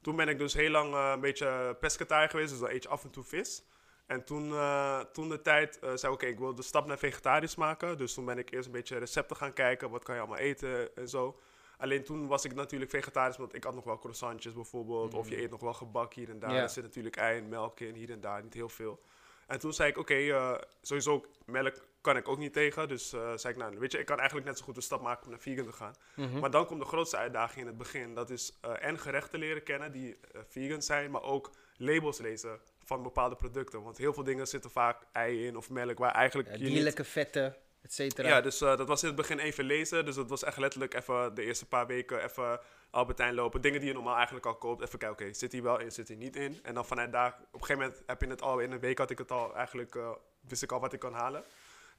Toen 0.00 0.16
ben 0.16 0.28
ik 0.28 0.38
dus 0.38 0.54
heel 0.54 0.70
lang 0.70 0.94
een 0.94 1.20
beetje 1.20 1.76
pescatariër 1.80 2.30
geweest, 2.30 2.50
dus 2.50 2.58
dan 2.58 2.70
eet 2.70 2.82
je 2.82 2.88
af 2.88 3.04
en 3.04 3.10
toe 3.10 3.24
vis. 3.24 3.62
En 4.08 4.24
toen, 4.24 4.52
eh, 4.52 5.00
toen 5.00 5.28
de 5.28 5.42
tijd 5.42 5.78
eh, 5.78 5.88
zei 5.94 6.12
ik, 6.12 6.18
oké, 6.18 6.26
ik 6.26 6.38
wil 6.38 6.54
de 6.54 6.62
stap 6.62 6.86
naar 6.86 6.98
vegetarisch 6.98 7.54
maken. 7.54 7.98
Dus 7.98 8.14
toen 8.14 8.24
ben 8.24 8.38
ik 8.38 8.50
eerst 8.50 8.66
een 8.66 8.72
beetje 8.72 8.98
recepten 8.98 9.36
gaan 9.36 9.52
kijken, 9.52 9.90
wat 9.90 10.04
kan 10.04 10.14
je 10.14 10.20
allemaal 10.20 10.38
eten 10.38 10.96
en 10.96 11.08
zo. 11.08 11.38
Alleen 11.76 12.04
toen 12.04 12.26
was 12.26 12.44
ik 12.44 12.54
natuurlijk 12.54 12.90
vegetarisch, 12.90 13.36
want 13.36 13.54
ik 13.54 13.64
had 13.64 13.74
nog 13.74 13.84
wel 13.84 13.98
croissantjes 13.98 14.52
bijvoorbeeld. 14.52 15.14
Of 15.14 15.28
je 15.28 15.42
eet 15.42 15.50
nog 15.50 15.60
wel 15.60 15.72
gebak 15.72 16.14
hier 16.14 16.30
en 16.30 16.38
daar. 16.38 16.54
Er 16.54 16.68
zit 16.68 16.84
natuurlijk 16.84 17.16
ei 17.16 17.38
en 17.38 17.48
melk 17.48 17.80
in, 17.80 17.94
hier 17.94 18.10
en 18.10 18.20
daar, 18.20 18.42
niet 18.42 18.54
heel 18.54 18.68
veel. 18.68 19.00
En 19.46 19.58
toen 19.58 19.72
zei 19.72 19.90
ik, 19.90 19.98
oké, 19.98 20.14
eh, 20.14 20.54
sowieso 20.82 21.24
melk 21.44 21.74
kan 22.00 22.16
ik 22.16 22.28
ook 22.28 22.38
niet 22.38 22.52
tegen. 22.52 22.88
Dus 22.88 23.08
zei 23.08 23.48
ik, 23.48 23.56
nou, 23.56 23.78
weet 23.78 23.92
je, 23.92 23.98
ik 23.98 24.06
kan 24.06 24.18
eigenlijk 24.18 24.46
net 24.46 24.58
zo 24.58 24.64
goed 24.64 24.74
de 24.74 24.80
stap 24.80 25.02
maken 25.02 25.24
om 25.24 25.30
naar 25.30 25.40
vegan 25.40 25.64
te 25.64 25.72
gaan. 25.72 25.94
Mhm. 26.16 26.38
Maar 26.38 26.50
dan 26.50 26.66
komt 26.66 26.80
de 26.80 26.86
grootste 26.86 27.16
uitdaging 27.16 27.60
in 27.60 27.66
het 27.66 27.78
begin. 27.78 28.14
Dat 28.14 28.30
is 28.30 28.58
eh, 28.60 28.72
en 28.80 28.98
gerechten 28.98 29.38
leren 29.38 29.62
kennen 29.62 29.92
die 29.92 30.16
vegan 30.48 30.82
zijn, 30.82 31.10
maar 31.10 31.22
ook 31.22 31.50
labels 31.76 32.18
lezen 32.18 32.60
van 32.88 33.02
bepaalde 33.02 33.36
producten. 33.36 33.82
Want 33.82 33.98
heel 33.98 34.12
veel 34.12 34.24
dingen 34.24 34.46
zitten 34.46 34.70
vaak 34.70 35.02
ei 35.12 35.46
in 35.46 35.56
of 35.56 35.70
melk, 35.70 35.98
waar 35.98 36.14
eigenlijk 36.14 36.48
Ja, 36.48 36.54
je 36.54 36.62
niet 36.62 36.72
dierlijke 36.72 37.04
vetten, 37.04 37.56
et 37.82 37.92
cetera. 37.92 38.28
ja, 38.28 38.40
dus 38.40 38.60
eh, 38.60 38.76
dat 38.76 38.88
was 38.88 39.02
in 39.02 39.06
het 39.08 39.16
begin 39.16 39.38
even 39.38 39.64
lezen. 39.64 40.04
Dus 40.04 40.14
dat 40.14 40.28
was 40.28 40.44
echt 40.44 40.56
letterlijk 40.56 40.94
even 40.94 41.34
de 41.34 41.42
eerste 41.44 41.66
paar 41.66 41.86
weken 41.86 42.24
even 42.24 42.60
Albertijn 42.90 43.34
lopen. 43.34 43.60
Dingen 43.60 43.80
die 43.80 43.88
je 43.88 43.94
normaal 43.94 44.16
eigenlijk 44.16 44.46
al 44.46 44.56
koopt. 44.56 44.82
Even 44.82 44.98
kijken, 44.98 45.26
oké, 45.26 45.34
zit 45.34 45.52
hier 45.52 45.62
wel 45.62 45.80
in, 45.80 45.92
zit 45.92 46.08
hier 46.08 46.16
niet 46.16 46.36
in. 46.36 46.58
En 46.62 46.74
dan 46.74 46.84
vanuit 46.86 47.12
daar, 47.12 47.32
op 47.52 47.60
een 47.60 47.66
gegeven 47.66 47.82
moment 47.82 48.02
heb 48.06 48.20
je 48.20 48.26
het 48.28 48.42
al, 48.42 48.58
in 48.58 48.72
een 48.72 48.80
week 48.80 48.98
had 48.98 49.10
ik 49.10 49.18
het 49.18 49.30
al 49.30 49.54
eigenlijk, 49.56 49.94
eh, 49.94 50.10
wist 50.40 50.62
ik 50.62 50.72
al 50.72 50.80
wat 50.80 50.92
ik 50.92 51.00
kan 51.00 51.12
halen. 51.12 51.44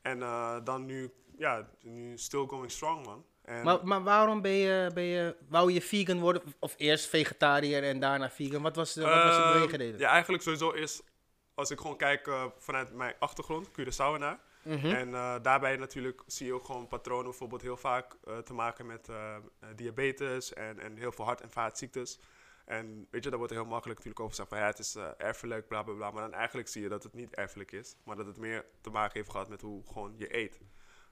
En 0.01 0.21
eh, 0.21 0.57
dan 0.63 0.86
nu, 0.86 1.12
ja, 1.38 1.69
nu 1.81 2.18
still 2.18 2.45
going 2.47 2.71
strong, 2.71 3.06
man. 3.06 3.25
En, 3.50 3.63
Maar, 3.63 3.88
maar 3.88 4.04
waarom 4.04 4.42
ben 4.42 4.51
je, 4.51 4.92
ben 4.94 5.04
je, 5.04 5.36
wou 5.48 5.72
je 5.72 5.81
vegan 5.81 6.19
worden? 6.19 6.42
Of 6.60 6.74
eerst 6.78 7.07
vegetariër 7.07 7.84
en 7.84 8.00
daarna 8.00 8.30
vegan? 8.30 8.62
Wat 8.62 8.75
was 8.75 8.94
de, 8.94 9.01
wat 9.01 9.24
was 9.24 9.36
de 9.36 9.42
Ehm, 9.42 9.54
beweegreden? 9.54 10.00
Ja, 10.00 10.10
eigenlijk 10.10 10.44
sowieso 10.44 10.72
is, 10.72 11.01
als 11.54 11.72
ik 11.72 11.80
gewoon 11.80 11.98
kijk 11.98 12.28
eh, 12.28 12.46
vanuit 12.57 12.94
mijn 12.94 13.16
achtergrond, 13.19 13.69
Curaçaoenaar. 13.72 14.40
Mhm. 14.63 14.86
En 14.86 15.13
eh, 15.13 15.36
daarbij 15.42 15.75
natuurlijk 15.78 16.22
zie 16.25 16.46
je 16.46 16.54
ook 16.54 16.66
gewoon 16.66 16.88
patronen 16.88 17.24
bijvoorbeeld 17.24 17.62
heel 17.62 17.78
vaak 17.78 18.18
eh, 18.24 18.38
te 18.38 18.54
maken 18.54 18.86
met 18.86 19.10
diabetes 19.75 20.54
en, 20.54 20.80
en 20.80 20.98
heel 20.98 21.12
veel 21.12 21.25
hart- 21.25 21.42
en 21.42 21.51
vaatziektes. 21.51 22.19
En 22.66 23.07
weet 23.12 23.24
je, 23.24 23.30
daar 23.30 23.40
wordt 23.40 23.54
er 23.54 23.60
heel 23.60 23.69
makkelijk 23.69 24.00
natuurlijk 24.00 24.25
over 24.25 24.36
gezegd 24.36 24.50
van 24.50 24.60
ja, 24.60 24.66
het 24.66 24.80
is 24.80 24.96
erfelijk, 25.18 25.68
bla 25.68 25.84
bla 25.84 25.94
bla. 25.94 26.12
Maar 26.12 26.22
dan 26.22 26.34
eigenlijk 26.34 26.68
zie 26.68 26.81
je 26.81 26.90
dat 26.90 27.04
het 27.04 27.13
niet 27.13 27.36
erfelijk 27.36 27.72
is, 27.72 27.96
maar 28.04 28.16
dat 28.16 28.25
het 28.25 28.38
meer 28.38 28.66
te 28.81 28.90
maken 28.90 29.18
heeft 29.18 29.31
gehad 29.31 29.50
met 29.50 29.62
hoe 29.62 29.84
gewoon 29.88 30.13
je 30.18 30.38
eet. 30.38 30.60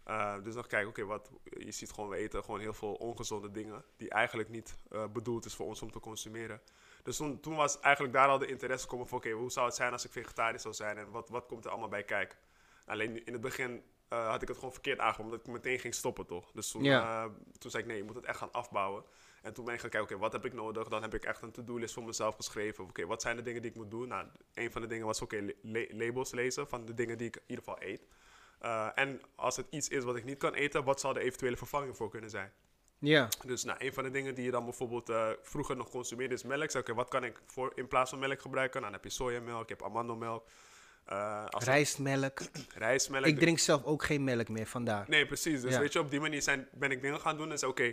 Eh, 0.07 0.33
dus 0.43 0.53
dan 0.53 0.67
kijk, 0.67 0.87
oké, 0.87 1.05
wat 1.05 1.29
je 1.43 1.71
ziet 1.71 1.91
gewoon, 1.91 2.09
we 2.09 2.15
eten 2.15 2.43
gewoon 2.43 2.59
heel 2.59 2.73
veel 2.73 2.93
ongezonde 2.93 3.51
dingen 3.51 3.83
die 3.97 4.09
eigenlijk 4.09 4.49
niet 4.49 4.77
eh, 4.91 5.03
bedoeld 5.13 5.45
is 5.45 5.55
voor 5.55 5.65
ons 5.65 5.81
om 5.81 5.91
te 5.91 5.99
consumeren. 5.99 6.61
Dus 7.03 7.17
toen, 7.17 7.39
toen 7.39 7.55
was 7.55 7.79
eigenlijk 7.79 8.13
daar 8.13 8.27
al 8.27 8.37
de 8.37 8.45
interesse 8.47 8.87
komen 8.87 9.07
van, 9.07 9.17
oké, 9.17 9.29
hoe 9.31 9.51
zou 9.51 9.65
het 9.65 9.75
zijn 9.75 9.91
als 9.91 10.05
ik 10.05 10.11
vegetarisch 10.11 10.61
zou 10.61 10.73
zijn 10.73 10.97
en 10.97 11.09
wat, 11.11 11.29
wat 11.29 11.45
komt 11.45 11.65
er 11.65 11.71
allemaal 11.71 11.89
bij 11.89 12.03
kijken? 12.03 12.37
Alleen 12.85 13.25
in 13.25 13.33
het 13.33 13.41
begin 13.41 13.83
eh, 14.07 14.29
had 14.29 14.41
ik 14.41 14.47
het 14.47 14.57
gewoon 14.57 14.71
verkeerd 14.73 14.99
aangenomen, 14.99 15.33
omdat 15.33 15.47
ik 15.47 15.53
meteen 15.63 15.79
ging 15.79 15.93
stoppen, 15.93 16.25
toch? 16.25 16.51
Dus 16.51 16.71
toen, 16.71 16.83
Ja. 16.83 17.29
toen 17.57 17.71
zei 17.71 17.83
ik, 17.83 17.89
nee, 17.89 17.97
je 17.97 18.03
moet 18.03 18.15
het 18.15 18.25
echt 18.25 18.37
gaan 18.37 18.51
afbouwen. 18.51 19.03
En 19.41 19.53
toen 19.53 19.65
ben 19.65 19.73
ik 19.73 19.79
gaan 19.79 19.89
kijken, 19.89 20.09
oké, 20.09 20.19
wat 20.21 20.31
heb 20.31 20.45
ik 20.45 20.53
nodig? 20.53 20.87
Dan 20.87 21.01
heb 21.01 21.13
ik 21.13 21.23
echt 21.23 21.41
een 21.41 21.51
to-do-list 21.51 21.93
voor 21.93 22.03
mezelf 22.03 22.35
geschreven. 22.35 22.83
Oké, 22.83 23.05
wat 23.05 23.21
zijn 23.21 23.35
de 23.35 23.41
dingen 23.41 23.61
die 23.61 23.71
ik 23.71 23.77
moet 23.77 23.91
doen? 23.91 24.07
Nou, 24.07 24.27
een 24.53 24.71
van 24.71 24.81
de 24.81 24.87
dingen 24.87 25.05
was, 25.05 25.21
oké, 25.21 25.53
la- 25.61 25.85
labels 25.89 26.31
lezen 26.31 26.67
van 26.67 26.85
de 26.85 26.93
dingen 26.93 27.17
die 27.17 27.27
ik 27.27 27.35
in 27.35 27.41
ieder 27.47 27.63
geval 27.63 27.81
eet. 27.87 28.07
Eh, 28.59 28.87
en 28.95 29.21
als 29.35 29.55
het 29.55 29.65
iets 29.69 29.89
is 29.89 30.03
wat 30.03 30.15
ik 30.15 30.23
niet 30.23 30.37
kan 30.37 30.53
eten, 30.53 30.83
wat 30.83 30.99
zou 30.99 31.13
de 31.13 31.19
eventuele 31.19 31.57
vervanging 31.57 31.97
voor 31.97 32.09
kunnen 32.09 32.29
zijn? 32.29 32.51
Ja. 32.99 33.27
Dus 33.45 33.63
nou, 33.63 33.85
een 33.85 33.93
van 33.93 34.03
de 34.03 34.09
dingen 34.09 34.35
die 34.35 34.45
je 34.45 34.51
dan 34.51 34.63
bijvoorbeeld 34.63 35.09
eh, 35.09 35.29
vroeger 35.41 35.75
nog 35.75 35.89
consumeerde 35.89 36.33
is 36.33 36.43
melk. 36.43 36.73
Oké, 36.73 36.93
wat 36.93 37.09
kan 37.09 37.23
ik 37.23 37.41
voor, 37.45 37.71
in 37.75 37.87
plaats 37.87 38.09
van 38.09 38.19
melk 38.19 38.41
gebruiken? 38.41 38.81
Nou, 38.81 38.91
dan 38.93 39.01
heb 39.01 39.11
je 39.11 39.17
sojamelk, 39.17 39.67
je 39.69 39.73
hebt 39.73 39.83
amandelmelk, 39.83 40.47
eh 41.05 41.45
Rijstmelk. 41.49 42.39
rijstmelk. 42.75 43.25
Ik 43.25 43.39
drink 43.39 43.59
zelf 43.59 43.83
ook 43.83 44.03
geen 44.03 44.23
melk 44.23 44.49
meer, 44.49 44.67
vandaar. 44.67 45.05
Nee, 45.07 45.25
precies. 45.25 45.61
Dus 45.61 45.73
Ja. 45.73 45.79
weet 45.79 45.93
je, 45.93 45.99
op 45.99 46.09
die 46.09 46.19
manier 46.19 46.41
zijn, 46.41 46.67
ben 46.71 46.91
ik 46.91 47.01
dingen 47.01 47.19
gaan 47.19 47.37
doen 47.37 47.51
en 47.51 47.59
zei, 47.59 47.71
oké, 47.71 47.83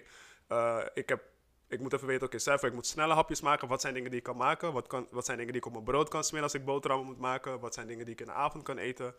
ik 0.95 1.09
heb... 1.09 1.33
Ik 1.69 1.81
moet 1.81 1.93
even 1.93 2.07
weten, 2.07 2.27
oké, 2.27 2.39
cijfer, 2.39 2.69
ik 2.69 2.75
moet 2.75 2.87
snelle 2.87 3.15
hapjes 3.15 3.41
maken. 3.41 3.69
Wat 3.69 3.81
zijn 3.81 3.95
dingen 3.95 4.11
die 4.11 4.19
ik 4.19 4.25
kan 4.25 4.37
maken? 4.37 4.73
Wat, 4.73 4.87
kan, 4.87 5.09
wat 5.11 5.25
zijn 5.25 5.37
dingen 5.37 5.53
die 5.53 5.61
ik 5.61 5.67
op 5.67 5.73
mijn 5.73 5.85
brood 5.85 6.09
kan 6.09 6.25
smeren 6.25 6.43
als 6.45 6.55
ik 6.55 6.65
boterhammen 6.65 7.09
moet 7.09 7.19
maken? 7.19 7.61
Wat 7.61 7.75
zijn 7.75 7.87
dingen 7.87 8.05
die 8.05 8.15
ik 8.15 8.21
in 8.21 8.27
de 8.27 8.33
avond 8.33 8.65
kan 8.65 8.79
eten? 8.79 9.15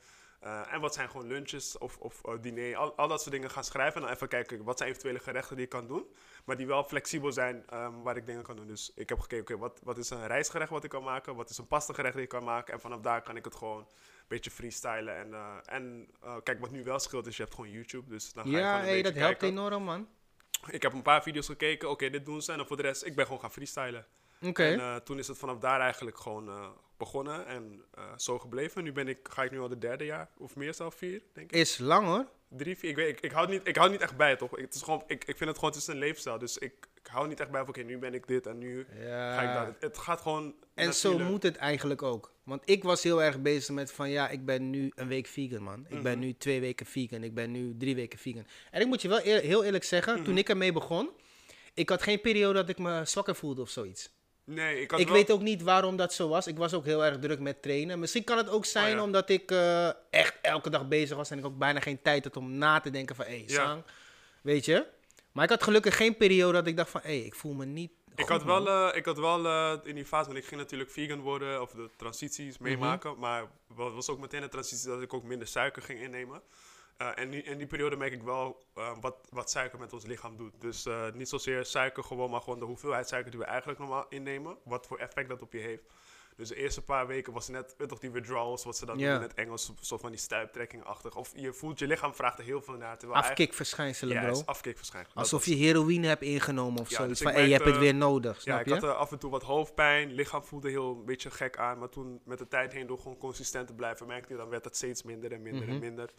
Eh, 0.46 0.74
en 0.74 0.82
wat 0.82 0.94
zijn 0.94 1.10
gewoon 1.10 1.28
lunches 1.28 1.78
of, 1.78 1.98
of 1.98 2.24
eh, 2.26 2.34
diner? 2.42 2.76
Al, 2.76 2.96
al 2.96 3.08
dat 3.08 3.20
soort 3.22 3.32
dingen 3.32 3.50
gaan 3.50 3.64
schrijven. 3.64 3.96
En 3.96 4.02
dan 4.02 4.16
even 4.16 4.28
kijken, 4.28 4.64
wat 4.64 4.78
zijn 4.78 4.90
eventuele 4.90 5.20
gerechten 5.20 5.56
die 5.56 5.66
ik 5.66 5.72
kan 5.72 5.88
doen? 5.88 6.06
Maar 6.44 6.58
die 6.58 6.68
wel 6.68 6.84
flexibel 6.84 7.32
zijn 7.32 7.64
ehm, 7.70 8.02
waar 8.02 8.18
ik 8.18 8.26
dingen 8.26 8.44
kan 8.44 8.56
doen. 8.56 8.68
Dus 8.68 8.92
ik 8.96 9.10
heb 9.10 9.20
gekeken, 9.20 9.56
oké, 9.56 9.58
wat, 9.58 9.80
wat 9.84 9.98
is 9.98 10.10
een 10.10 10.28
rijstgerecht 10.28 10.70
wat 10.70 10.84
ik 10.84 10.90
kan 10.90 11.04
maken? 11.04 11.36
Wat 11.36 11.50
is 11.50 11.58
een 11.58 11.68
pasta 11.68 11.94
gerecht 11.94 12.14
die 12.14 12.24
ik 12.24 12.30
kan 12.30 12.44
maken? 12.44 12.74
En 12.74 12.80
vanaf 12.80 13.00
daar 13.00 13.22
kan 13.22 13.36
ik 13.36 13.46
het 13.46 13.56
gewoon 13.56 13.78
een 13.80 13.88
beetje 14.28 14.52
freestylen. 14.52 15.16
En, 15.16 15.34
eh, 15.34 15.58
en 15.66 16.10
kijk, 16.44 16.60
wat 16.60 16.72
nu 16.72 16.84
wel 16.84 17.00
scheelt 17.00 17.28
is, 17.28 17.38
je 17.38 17.44
hebt 17.44 17.56
gewoon 17.56 17.72
YouTube. 17.72 18.10
Dus 18.10 18.34
dan 18.34 18.44
ga 18.44 18.50
je 18.50 18.58
Ja, 18.58 18.68
gewoon 18.68 18.82
een 18.82 18.88
hey, 18.94 19.02
dat 19.02 19.14
helpt 19.14 19.38
kijken. 19.38 19.48
enorm, 19.48 19.84
man. 19.84 20.08
Ik 20.68 20.82
heb 20.82 20.94
een 20.94 21.02
paar 21.02 21.24
video's 21.24 21.46
gekeken, 21.46 21.90
oké, 21.90 22.10
dit 22.10 22.26
doen 22.26 22.42
ze. 22.42 22.52
En 22.52 22.58
dan 22.58 22.68
voor 22.68 22.78
de 22.78 22.84
rest, 22.84 23.06
ik 23.06 23.16
ben 23.16 23.26
gewoon 23.26 23.40
gaan 23.42 23.52
freestylen. 23.52 24.06
En 24.54 24.80
eh, 24.80 24.96
toen 24.96 25.20
is 25.20 25.28
het 25.28 25.38
vanaf 25.38 25.60
daar 25.60 25.80
eigenlijk 25.80 26.18
gewoon 26.18 26.50
eh, 26.50 26.68
begonnen 26.98 27.46
en 27.46 27.82
eh, 27.94 28.04
zo 28.18 28.40
gebleven. 28.40 28.84
Nu 28.84 28.92
ben 28.92 29.08
ik, 29.08 29.18
ga 29.30 29.44
ik 29.44 29.52
nu 29.52 29.60
al 29.60 29.68
de 29.68 29.78
derde 29.78 30.06
jaar, 30.06 30.30
of 30.38 30.56
meer 30.56 30.74
zelf 30.74 30.96
vier, 30.96 31.22
denk 31.34 31.52
ik. 31.52 31.58
Is 31.60 31.78
lang 31.78 32.08
hoor. 32.08 32.26
Drie, 32.50 32.78
vier, 32.78 32.90
ik 32.90 32.96
weet 32.96 33.10
ik, 33.10 33.20
ik, 33.22 33.32
hou 33.32 33.50
niet, 33.50 33.68
ik 33.68 33.76
hou 33.76 33.92
niet 33.92 34.02
echt 34.02 34.18
bij, 34.18 34.36
toch? 34.36 34.58
Ik, 34.58 34.64
het 34.66 34.76
is 34.76 34.82
gewoon, 34.82 35.04
ik, 35.08 35.24
ik 35.26 35.38
vind 35.38 35.50
het 35.50 35.58
gewoon, 35.60 35.74
het 35.74 35.80
is 35.82 35.88
een 35.88 35.98
leefstijl. 35.98 36.38
Dus 36.38 36.58
ik, 36.58 36.74
ik 36.94 37.08
hou 37.08 37.28
niet 37.28 37.40
echt 37.40 37.52
bij 37.52 37.60
van, 37.60 37.70
oké, 37.70 37.82
nu 37.82 37.98
ben 37.98 38.14
ik 38.14 38.28
dit 38.28 38.46
en 38.48 38.58
nu 38.58 38.88
ga 39.00 39.42
ik 39.42 39.54
dat. 39.54 39.66
Het, 39.74 39.82
het 39.82 39.98
gaat 39.98 40.22
gewoon 40.22 40.56
En 40.74 40.94
zo 40.94 41.20
moet 41.20 41.44
het 41.44 41.56
eigenlijk 41.56 42.02
ook. 42.02 42.34
Want 42.44 42.62
ik 42.66 42.84
was 42.84 43.04
heel 43.04 43.24
erg 43.24 43.42
bezig 43.42 43.76
met 43.76 43.92
van 43.92 44.10
ja, 44.10 44.30
ik 44.30 44.46
ben 44.46 44.70
nu 44.70 44.92
een 44.96 45.08
week 45.08 45.28
vegan, 45.28 45.64
man. 45.64 45.86
Ik 45.90 46.04
ben 46.04 46.18
Mhm. 46.18 46.20
nu 46.26 46.34
twee 46.38 46.60
weken 46.60 46.86
vegan. 46.86 47.24
Ik 47.24 47.34
ben 47.34 47.52
nu 47.52 47.76
drie 47.78 47.96
weken 47.96 48.20
vegan. 48.20 48.46
En 48.72 48.82
ik 48.82 48.88
moet 48.88 49.02
je 49.02 49.08
wel 49.08 49.26
eer- 49.26 49.42
heel 49.42 49.64
eerlijk 49.64 49.84
zeggen, 49.84 50.14
Mhm. 50.16 50.24
toen 50.24 50.38
ik 50.38 50.50
ermee 50.50 50.72
begon, 50.72 51.10
ik 51.74 51.90
had 51.90 52.02
geen 52.02 52.22
periode 52.22 52.54
dat 52.60 52.70
ik 52.70 52.78
me 52.78 53.06
zwakker 53.06 53.36
voelde 53.36 53.62
of 53.62 53.70
zoiets. 53.70 54.14
Nee, 54.46 54.82
ik 54.82 54.92
Ik 54.92 55.06
wel- 55.08 55.16
weet 55.16 55.32
ook 55.32 55.42
niet 55.42 55.62
waarom 55.62 55.96
dat 55.96 56.14
zo 56.14 56.28
was. 56.28 56.48
Ik 56.48 56.58
was 56.58 56.74
ook 56.74 56.86
heel 56.86 57.06
erg 57.06 57.20
druk 57.20 57.40
met 57.40 57.62
trainen. 57.62 58.00
Misschien 58.00 58.24
kan 58.24 58.38
het 58.38 58.50
ook 58.50 58.66
zijn 58.66 58.92
Oh 58.92 58.98
ja. 58.98 59.04
omdat 59.04 59.30
ik 59.30 59.52
eh, 59.52 59.88
echt 60.10 60.34
elke 60.42 60.70
dag 60.70 60.88
bezig 60.88 61.18
was 61.18 61.30
en 61.32 61.38
ik 61.38 61.46
ook 61.46 61.58
bijna 61.58 61.80
geen 61.80 62.02
tijd 62.02 62.24
had 62.24 62.38
om 62.38 62.52
na 62.52 62.80
te 62.80 62.90
denken 62.90 63.16
van 63.16 63.26
hé, 63.26 63.32
hey, 63.32 63.44
Ja. 63.48 63.54
Sang, 63.66 63.84
weet 64.42 64.66
je. 64.66 64.86
Maar 65.32 65.44
ik 65.44 65.50
had 65.50 65.64
gelukkig 65.64 65.96
geen 65.98 66.18
periode 66.18 66.54
dat 66.54 66.68
ik 66.68 66.78
dacht 66.78 66.90
van 66.90 67.02
hé, 67.04 67.18
hey, 67.18 67.26
ik 67.26 67.36
voel 67.36 67.54
me 67.54 67.66
niet 67.66 67.92
Ik 68.16 68.28
had 68.28 68.44
wel, 68.44 68.68
eh, 68.68 68.98
ik 68.98 69.06
had 69.06 69.18
wel 69.18 69.46
eh, 69.46 69.74
in 69.84 69.96
die 69.96 70.06
fase, 70.06 70.26
want 70.26 70.38
ik 70.38 70.46
ging 70.46 70.62
natuurlijk 70.62 70.92
vegan 70.92 71.20
worden 71.20 71.62
of 71.62 71.72
de 71.72 71.90
transities 71.98 72.58
meemaken. 72.58 73.20
Maar 73.20 73.42
het 73.78 73.94
was 73.94 74.10
ook 74.10 74.20
meteen 74.20 74.44
een 74.44 74.50
transitie 74.50 74.88
dat 74.88 75.02
ik 75.02 75.14
ook 75.14 75.24
minder 75.24 75.48
suiker 75.48 75.82
ging 75.82 76.00
innemen. 76.02 76.42
Eh, 76.98 77.08
en 77.16 77.46
in 77.46 77.58
die 77.58 77.68
periode 77.68 77.96
merk 77.96 78.14
ik 78.14 78.24
wel 78.24 78.66
eh, 78.76 78.92
wat, 79.02 79.16
wat 79.30 79.50
suiker 79.50 79.80
met 79.80 79.94
ons 79.94 80.06
lichaam 80.06 80.38
doet. 80.38 80.54
Dus 80.62 80.86
eh, 80.86 81.12
niet 81.14 81.30
zozeer 81.30 81.66
suiker 81.66 82.04
gewoon, 82.04 82.30
maar 82.30 82.42
gewoon 82.42 82.60
de 82.60 82.66
hoeveelheid 82.66 83.08
suiker 83.08 83.32
die 83.32 83.40
we 83.40 83.46
eigenlijk 83.46 83.80
normaal 83.80 84.06
innemen. 84.10 84.58
Wat 84.64 84.88
voor 84.88 84.98
effect 84.98 85.30
dat 85.30 85.42
op 85.42 85.54
je 85.54 85.60
heeft. 85.60 85.84
Dus 86.38 86.50
de 86.50 86.56
eerste 86.56 86.82
paar 86.82 87.08
weken 87.08 87.34
was 87.34 87.48
het 87.48 87.56
net, 87.78 87.90
toch 87.90 88.00
die 88.00 88.12
withdrawals, 88.12 88.64
wat 88.64 88.78
ze 88.78 88.86
dan 88.86 88.98
Ja. 88.98 89.08
doen 89.14 89.16
in 89.22 89.28
het 89.28 89.34
Engels, 89.38 89.72
soort 89.82 90.02
van 90.02 90.10
die 90.12 90.20
stuiptrekkingachtig. 90.20 91.16
Of 91.16 91.32
je 91.36 91.54
voelt, 91.54 91.80
je 91.80 91.88
lichaam 91.88 92.14
vraagt 92.16 92.38
er 92.40 92.44
heel 92.44 92.62
veel 92.62 92.74
naar. 92.74 92.98
Afkikverschijnselen, 93.12 94.16
Ja, 94.16 94.22
bro. 94.22 94.32
is 94.32 94.46
afkikverschijnselen. 94.46 95.16
Dat 95.16 95.32
Alsof 95.32 95.46
je 95.46 95.56
heroïne 95.56 96.08
hebt 96.08 96.22
ingenomen 96.22 96.82
of 96.82 96.90
Ja, 96.90 96.96
zoiets. 96.96 97.20
dus 97.20 97.22
van 97.28 97.32
ik 97.32 97.38
hé, 97.38 97.44
je 97.44 97.54
hebt 97.54 97.66
het 97.66 97.78
weer 97.78 97.96
nodig, 97.96 98.36
Ja, 98.36 98.42
snap 98.42 98.60
ik 98.60 98.66
je? 98.66 98.74
had 98.88 98.96
af 98.96 99.12
en 99.12 99.20
toe 99.20 99.30
wat 99.32 99.44
hoofdpijn. 99.44 100.12
Lichaam 100.14 100.44
voelde 100.44 100.70
heel 100.70 100.96
een 101.00 101.06
beetje 101.06 101.32
gek 101.32 101.58
aan. 101.58 101.78
Maar 101.80 101.90
toen 101.90 102.22
met 102.26 102.38
de 102.38 102.48
tijd 102.48 102.74
heen 102.74 102.88
door 102.88 102.98
gewoon 102.98 103.18
consistent 103.18 103.68
te 103.68 103.74
blijven, 103.74 104.08
merkte 104.08 104.32
je 104.32 104.38
dan 104.40 104.50
werd 104.50 104.66
het 104.66 104.76
steeds 104.76 105.04
minder 105.04 105.32
en 105.32 105.42
minder 105.42 105.64
Mhm. 105.64 105.72
en 105.72 105.80
minder. 105.80 106.10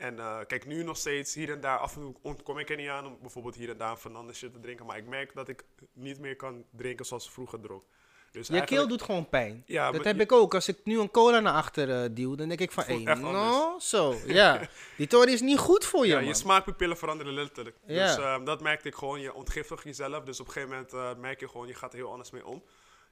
En 0.00 0.18
eh, 0.18 0.38
kijk, 0.46 0.66
nu 0.66 0.82
nog 0.82 0.96
steeds 0.96 1.34
hier 1.34 1.50
en 1.50 1.60
daar, 1.60 1.78
af 1.78 1.94
en 1.96 2.00
toe 2.00 2.14
ontkom 2.22 2.58
ik 2.58 2.70
er 2.70 2.76
niet 2.76 2.88
aan 2.88 3.06
om 3.06 3.18
bijvoorbeeld 3.20 3.54
hier 3.54 3.70
en 3.70 3.76
daar 3.76 3.90
een 3.90 3.96
Fernandesje 3.96 4.50
te 4.50 4.60
drinken. 4.60 4.86
Maar 4.86 4.96
ik 4.96 5.06
merk 5.06 5.34
dat 5.34 5.48
ik 5.48 5.64
niet 5.92 6.18
meer 6.18 6.36
kan 6.36 6.64
drinken 6.76 7.06
zoals 7.06 7.30
vroeger 7.30 7.60
dronk. 7.60 7.82
Dus 8.30 8.48
je 8.48 8.64
keel 8.64 8.88
doet 8.88 9.02
gewoon 9.02 9.28
pijn. 9.28 9.62
Ja, 9.66 9.90
dat 9.90 10.04
heb 10.04 10.16
je- 10.16 10.22
ik 10.22 10.32
ook. 10.32 10.54
Als 10.54 10.68
ik 10.68 10.78
nu 10.84 11.00
een 11.00 11.10
cola 11.10 11.40
naar 11.40 11.52
achter 11.52 12.02
eh, 12.02 12.08
duw, 12.12 12.34
dan 12.34 12.48
denk 12.48 12.60
ik 12.60 12.72
van, 12.72 12.84
hé, 12.84 12.94
Voelt 12.94 13.06
echt 13.08 13.20
no, 13.20 13.76
zo, 13.78 14.14
ja. 14.26 14.68
Die 14.96 15.06
tory 15.06 15.32
is 15.32 15.40
niet 15.40 15.58
goed 15.58 15.84
voor 15.84 16.04
je, 16.06 16.10
Ja, 16.12 16.18
man. 16.18 16.26
je 16.26 16.34
smaakpapillen 16.34 16.96
veranderen 16.96 17.32
letterlijk. 17.32 17.76
Ja. 17.86 18.06
Dus 18.06 18.24
eh, 18.24 18.44
dat 18.44 18.60
merkte 18.60 18.88
ik 18.88 18.94
gewoon. 18.94 19.20
Je 19.20 19.34
ontgiftigt 19.34 19.82
jezelf. 19.84 20.24
Dus 20.24 20.40
op 20.40 20.46
een 20.46 20.52
gegeven 20.52 20.74
moment 20.74 20.92
eh, 20.92 21.14
merk 21.20 21.40
je 21.40 21.48
gewoon, 21.48 21.66
je 21.66 21.74
gaat 21.74 21.92
er 21.92 21.98
heel 21.98 22.10
anders 22.10 22.30
mee 22.30 22.46
om. 22.46 22.62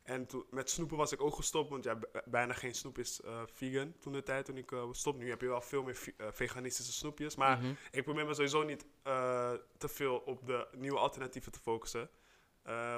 En 0.08 0.26
toen, 0.26 0.44
met 0.50 0.70
snoepen 0.70 0.96
was 0.96 1.12
ik 1.12 1.20
ook 1.22 1.34
gestopt, 1.34 1.70
want 1.70 1.84
ja, 1.84 1.98
bijna 2.24 2.52
geen 2.52 2.74
snoep 2.74 2.98
is 2.98 3.20
eh, 3.20 3.42
vegan 3.52 3.94
toen 4.00 4.12
de 4.12 4.22
tijd 4.22 4.44
toen 4.44 4.56
ik 4.56 4.72
eh 4.72 4.88
stop. 4.92 5.16
Nu 5.16 5.28
heb 5.28 5.40
je 5.40 5.46
wel 5.48 5.60
veel 5.60 5.82
meer 5.82 5.98
eh, 6.16 6.26
veganistische 6.32 6.92
snoepjes. 6.92 7.36
Maar 7.36 7.58
Mhm. 7.58 7.72
ik 7.90 8.02
probeer 8.04 8.26
me 8.26 8.34
sowieso 8.34 8.62
niet 8.62 8.86
te 9.78 9.88
veel 9.88 10.16
op 10.18 10.46
de 10.46 10.66
nieuwe 10.76 10.98
alternatieven 10.98 11.52
te 11.52 11.58
focussen. 11.58 12.10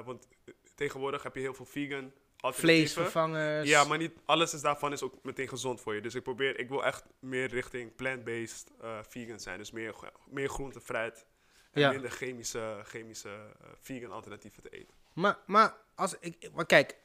Want 0.05 0.27
tegenwoordig 0.75 1.23
heb 1.23 1.35
je 1.35 1.41
heel 1.41 1.53
veel 1.53 1.65
vegan 1.65 2.11
alternatieven. 2.37 2.53
Vleesvervangers. 2.53 3.69
Ja, 3.69 3.83
maar 3.83 3.97
niet 3.97 4.13
alles 4.25 4.53
is 4.53 4.61
daarvan 4.61 4.91
is 4.91 5.03
ook 5.03 5.23
meteen 5.23 5.47
gezond 5.47 5.81
voor 5.81 5.95
je. 5.95 6.01
Dus 6.01 6.15
ik 6.15 6.23
probeer, 6.23 6.59
ik 6.59 6.69
wil 6.69 6.85
echt 6.85 7.03
meer 7.19 7.47
richting 7.47 7.95
plant-based 7.95 8.71
vegan 9.07 9.39
zijn. 9.39 9.57
Dus 9.57 9.71
meer, 9.71 9.95
meer 10.29 10.49
groente, 10.49 10.81
fruit 10.81 11.25
en 11.71 11.81
Ja. 11.81 11.91
minder 11.91 12.11
chemische, 12.11 12.79
chemische 12.83 13.55
vegan 13.81 14.11
alternatieven 14.11 14.61
te 14.63 14.69
eten. 14.69 14.95
Maar, 15.13 15.37
maar, 15.45 15.75
als 15.95 16.15
ik, 16.19 16.49
maar 16.53 16.65
kijk, 16.65 16.97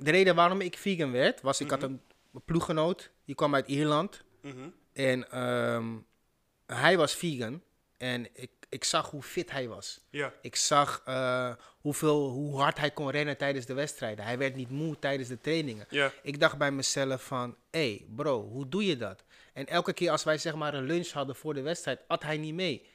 de 0.00 0.10
reden 0.10 0.34
waarom 0.34 0.60
ik 0.60 0.76
vegan 0.78 1.12
werd, 1.12 1.40
was 1.40 1.60
ik 1.60 1.66
Mhm. 1.66 1.74
had 1.80 1.82
een 1.90 2.00
ploeggenoot, 2.44 3.10
die 3.24 3.34
kwam 3.34 3.54
uit 3.54 3.66
Ierland. 3.68 4.22
Mhm. 4.42 4.68
En 4.92 5.30
ehm, 5.30 5.86
hij 6.66 6.96
was 6.96 7.14
vegan. 7.14 7.62
En 7.96 8.26
ik, 8.32 8.50
ik 8.68 8.84
zag 8.84 9.10
hoe 9.10 9.22
fit 9.22 9.50
hij 9.50 9.68
was. 9.68 10.00
Ja. 10.10 10.32
Ik 10.42 10.56
zag 10.56 11.02
eh, 11.04 11.52
hoeveel, 11.80 12.28
hoe 12.28 12.60
hard 12.60 12.78
hij 12.78 12.90
kon 12.90 13.10
rennen 13.10 13.36
tijdens 13.36 13.66
de 13.66 13.74
wedstrijden. 13.74 14.24
Hij 14.24 14.38
werd 14.38 14.54
niet 14.54 14.70
moe 14.70 14.98
tijdens 14.98 15.28
de 15.28 15.40
trainingen. 15.40 15.86
Ja. 15.90 16.12
Ik 16.22 16.40
dacht 16.40 16.58
bij 16.58 16.70
mezelf 16.72 17.22
van, 17.24 17.56
hé 17.70 17.80
hey 17.80 18.06
bro, 18.16 18.42
hoe 18.48 18.68
doe 18.68 18.86
je 18.86 18.96
dat? 18.96 19.24
En 19.52 19.66
elke 19.66 19.92
keer 19.92 20.10
als 20.10 20.24
wij 20.24 20.38
zeg 20.38 20.54
maar 20.54 20.74
een 20.74 20.84
lunch 20.86 21.08
hadden 21.10 21.36
voor 21.36 21.54
de 21.54 21.60
wedstrijd, 21.60 22.00
at 22.06 22.22
hij 22.22 22.36
niet 22.36 22.54
mee. 22.54 22.86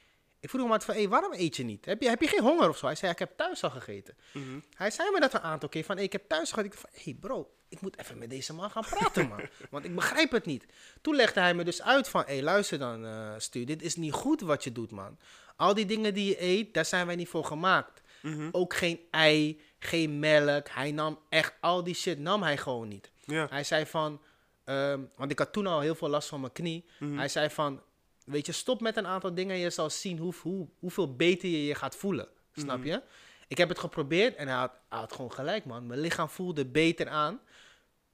Ik 0.46 0.52
vroeg 0.52 0.64
hem 0.64 0.72
altijd 0.72 0.90
van, 0.90 1.00
hey, 1.00 1.08
waarom 1.08 1.32
eet 1.32 1.56
je 1.56 1.64
niet? 1.64 1.84
Heb 1.84 2.02
je, 2.02 2.08
heb 2.08 2.20
je 2.20 2.28
geen 2.28 2.42
honger 2.42 2.68
of 2.68 2.78
zo? 2.78 2.86
Hij 2.86 2.94
zei, 2.94 3.12
ik 3.12 3.18
heb 3.18 3.32
thuis 3.36 3.62
al 3.64 3.70
gegeten. 3.70 4.16
Mhm. 4.32 4.58
Hij 4.74 4.90
zei 4.90 5.10
me 5.10 5.20
dat 5.20 5.34
een 5.34 5.40
aantal 5.40 5.68
keer 5.68 5.84
van, 5.84 5.96
hey, 5.96 6.04
ik 6.04 6.12
heb 6.12 6.28
thuis 6.28 6.52
gegeten. 6.52 6.64
Ik 6.64 6.70
dacht 6.72 6.80
van, 6.80 7.02
hé 7.02 7.10
hey 7.10 7.14
bro, 7.20 7.50
ik 7.68 7.80
moet 7.80 7.98
even 7.98 8.18
met 8.18 8.30
deze 8.30 8.52
man 8.52 8.70
gaan 8.70 8.84
praten 8.90 9.28
man. 9.28 9.40
Want 9.70 9.84
ik 9.84 9.94
begrijp 9.94 10.30
het 10.30 10.46
niet. 10.46 10.66
Toen 11.00 11.16
legde 11.16 11.40
hij 11.40 11.54
me 11.54 11.64
dus 11.64 11.82
uit 11.82 12.08
van, 12.08 12.22
hé, 12.26 12.32
hey, 12.32 12.42
luister 12.42 12.78
dan 12.78 13.04
uh, 13.04 13.32
Stu, 13.38 13.64
dit 13.64 13.82
is 13.82 13.96
niet 13.96 14.12
goed 14.12 14.40
wat 14.40 14.64
je 14.64 14.72
doet 14.72 14.90
man. 14.90 15.18
Al 15.56 15.74
die 15.74 15.86
dingen 15.86 16.14
die 16.14 16.28
je 16.28 16.42
eet, 16.42 16.74
daar 16.74 16.84
zijn 16.84 17.06
wij 17.06 17.16
niet 17.16 17.28
voor 17.28 17.44
gemaakt. 17.44 18.02
Mhm. 18.22 18.48
Ook 18.52 18.74
geen 18.74 19.00
ei, 19.10 19.60
geen 19.78 20.18
melk. 20.18 20.68
Hij 20.68 20.92
nam 20.92 21.18
echt 21.28 21.54
al 21.60 21.84
die 21.84 21.94
shit, 21.94 22.18
nam 22.18 22.42
hij 22.42 22.56
gewoon 22.56 22.88
niet. 22.88 23.10
Hij 23.26 23.64
zei 23.64 23.86
van, 23.86 24.20
ehm, 24.64 25.00
want 25.16 25.30
ik 25.30 25.38
had 25.38 25.52
toen 25.52 25.66
al 25.66 25.80
heel 25.80 25.94
veel 25.94 26.08
last 26.08 26.28
van 26.28 26.40
mijn 26.40 26.52
knie. 26.52 26.84
Mhm. 26.98 27.16
Hij 27.16 27.28
zei 27.28 27.50
van, 27.50 27.82
weet 28.26 28.46
je, 28.46 28.52
stop 28.52 28.80
met 28.80 28.96
een 28.96 29.06
aantal 29.06 29.34
dingen 29.34 29.54
en 29.54 29.60
je 29.60 29.70
zal 29.70 29.90
zien 29.90 30.18
hoe, 30.18 30.34
hoe, 30.42 30.66
hoeveel 30.78 31.16
beter 31.16 31.48
je 31.48 31.64
je 31.64 31.74
gaat 31.74 31.96
voelen. 31.96 32.28
Snap 32.52 32.78
Mhm. 32.78 32.86
je? 32.86 33.02
Ik 33.48 33.58
heb 33.58 33.68
het 33.68 33.78
geprobeerd 33.78 34.34
en 34.36 34.48
hij 34.48 34.56
had, 34.56 34.72
hij 34.88 34.98
had 34.98 35.12
gewoon 35.12 35.32
gelijk, 35.32 35.64
man. 35.64 35.86
Mijn 35.86 36.00
lichaam 36.00 36.28
voelde 36.28 36.66
beter 36.66 37.08
aan. 37.08 37.40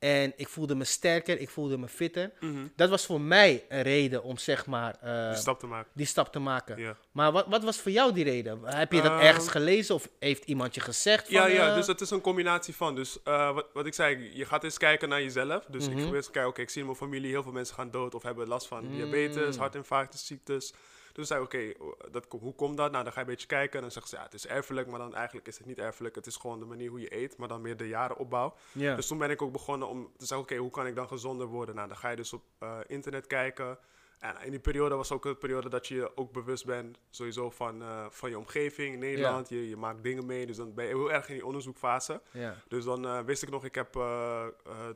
En 0.02 0.32
ik 0.36 0.48
voelde 0.48 0.74
me 0.74 0.84
sterker, 0.84 1.40
ik 1.40 1.50
voelde 1.50 1.78
me 1.78 1.88
fitter. 1.88 2.30
Mhm. 2.40 2.66
Dat 2.76 2.88
was 2.88 3.06
voor 3.06 3.20
mij 3.20 3.64
een 3.68 3.82
reden 3.82 4.22
om, 4.22 4.38
zeg 4.38 4.66
maar, 4.66 4.96
eh, 5.00 5.28
Die 5.28 5.36
stap 5.40 5.58
te 5.60 5.66
maken. 5.66 5.90
die 5.94 6.06
stap 6.06 6.32
te 6.32 6.38
maken. 6.38 6.96
Maar 7.12 7.32
wat, 7.32 7.46
wat 7.48 7.62
was 7.64 7.76
voor 7.80 7.90
jou 7.92 8.12
die 8.12 8.24
reden? 8.24 8.60
Heb 8.64 8.92
je 8.92 9.02
dat 9.02 9.10
Ehm, 9.10 9.20
ergens 9.20 9.48
gelezen 9.48 9.94
of 9.94 10.08
heeft 10.18 10.44
iemand 10.44 10.74
je 10.74 10.80
gezegd? 10.80 11.24
Van, 11.24 11.34
Ja, 11.34 11.46
ja, 11.46 11.68
eh, 11.68 11.74
dus 11.74 11.86
het 11.86 12.00
is 12.00 12.10
een 12.10 12.20
combinatie 12.20 12.74
van. 12.76 12.94
Dus 12.94 13.22
eh, 13.22 13.54
wat, 13.54 13.66
wat 13.72 13.86
ik 13.86 13.94
zei, 13.94 14.30
je 14.36 14.44
gaat 14.44 14.64
eens 14.64 14.78
kijken 14.78 15.08
naar 15.08 15.22
jezelf. 15.22 15.64
Dus 15.64 15.86
ik 15.86 15.94
Mhm. 15.94 16.14
eens 16.14 16.26
te 16.26 16.32
kijken, 16.32 16.50
oké, 16.50 16.60
ik 16.60 16.70
zie 16.70 16.80
in 16.80 16.86
mijn 16.86 16.98
familie 16.98 17.30
heel 17.30 17.42
veel 17.42 17.52
mensen 17.52 17.74
gaan 17.74 17.90
dood 17.90 18.14
of 18.14 18.22
hebben 18.22 18.48
last 18.48 18.66
van 18.66 18.84
Mm. 18.84 18.94
diabetes, 18.96 19.56
hartinfarctusziektes. 19.56 20.72
Dus 21.12 21.28
zei 21.28 21.40
ik, 21.40 21.46
oké, 21.46 21.72
dat, 22.10 22.26
hoe 22.28 22.54
komt 22.54 22.76
dat? 22.76 22.90
Nou, 22.92 23.04
dan 23.04 23.12
ga 23.12 23.20
je 23.20 23.26
een 23.26 23.32
beetje 23.32 23.46
kijken 23.46 23.74
en 23.74 23.80
dan 23.80 23.90
zeggen 23.90 24.10
ze, 24.10 24.16
ja, 24.16 24.22
het 24.22 24.34
is 24.34 24.46
erfelijk, 24.46 24.88
maar 24.88 24.98
dan 24.98 25.14
eigenlijk 25.14 25.46
is 25.46 25.58
het 25.58 25.66
niet 25.66 25.78
erfelijk. 25.78 26.14
Het 26.14 26.26
is 26.26 26.36
gewoon 26.36 26.58
de 26.58 26.64
manier 26.64 26.90
hoe 26.90 27.00
je 27.00 27.16
eet, 27.16 27.36
maar 27.36 27.48
dan 27.48 27.60
meer 27.60 27.76
de 27.76 27.88
jarenopbouw. 27.88 28.54
ja. 28.72 28.94
Dus 28.94 29.06
toen 29.06 29.18
ben 29.18 29.30
ik 29.30 29.42
ook 29.42 29.52
begonnen 29.52 29.88
om 29.88 30.12
te 30.16 30.26
zeggen, 30.26 30.46
oké, 30.46 30.56
hoe 30.56 30.70
kan 30.70 30.86
ik 30.86 30.94
dan 30.94 31.08
gezonder 31.08 31.46
worden? 31.46 31.74
Nou, 31.74 31.88
dan 31.88 31.96
ga 31.96 32.08
je 32.08 32.16
dus 32.16 32.32
op 32.32 32.42
eh, 32.58 32.78
internet 32.86 33.26
kijken. 33.26 33.78
En 34.22 34.34
in 34.44 34.50
die 34.50 34.60
periode 34.60 34.94
was 34.94 35.12
ook 35.12 35.24
een 35.24 35.38
periode 35.38 35.68
dat 35.68 35.86
je 35.88 36.16
ook 36.16 36.32
bewust 36.32 36.64
bent, 36.66 36.98
sowieso 37.10 37.50
van, 37.50 37.82
eh, 37.82 38.06
van 38.10 38.30
je 38.30 38.38
omgeving 38.38 38.92
in 38.92 38.98
Nederland. 38.98 39.48
Je, 39.48 39.68
je 39.68 39.76
maakt 39.76 40.02
dingen 40.02 40.26
mee, 40.26 40.46
dus 40.46 40.56
dan 40.56 40.74
ben 40.74 40.84
je 40.84 40.90
heel 40.90 41.12
erg 41.12 41.28
in 41.28 41.34
die 41.34 41.46
onderzoekfase. 41.46 42.20
ja. 42.30 42.54
Dus 42.68 42.84
dan 42.84 43.06
eh, 43.06 43.20
wist 43.20 43.42
ik 43.42 43.50
nog, 43.50 43.64
ik 43.64 43.74
heb 43.74 43.96
eh, 43.96 44.46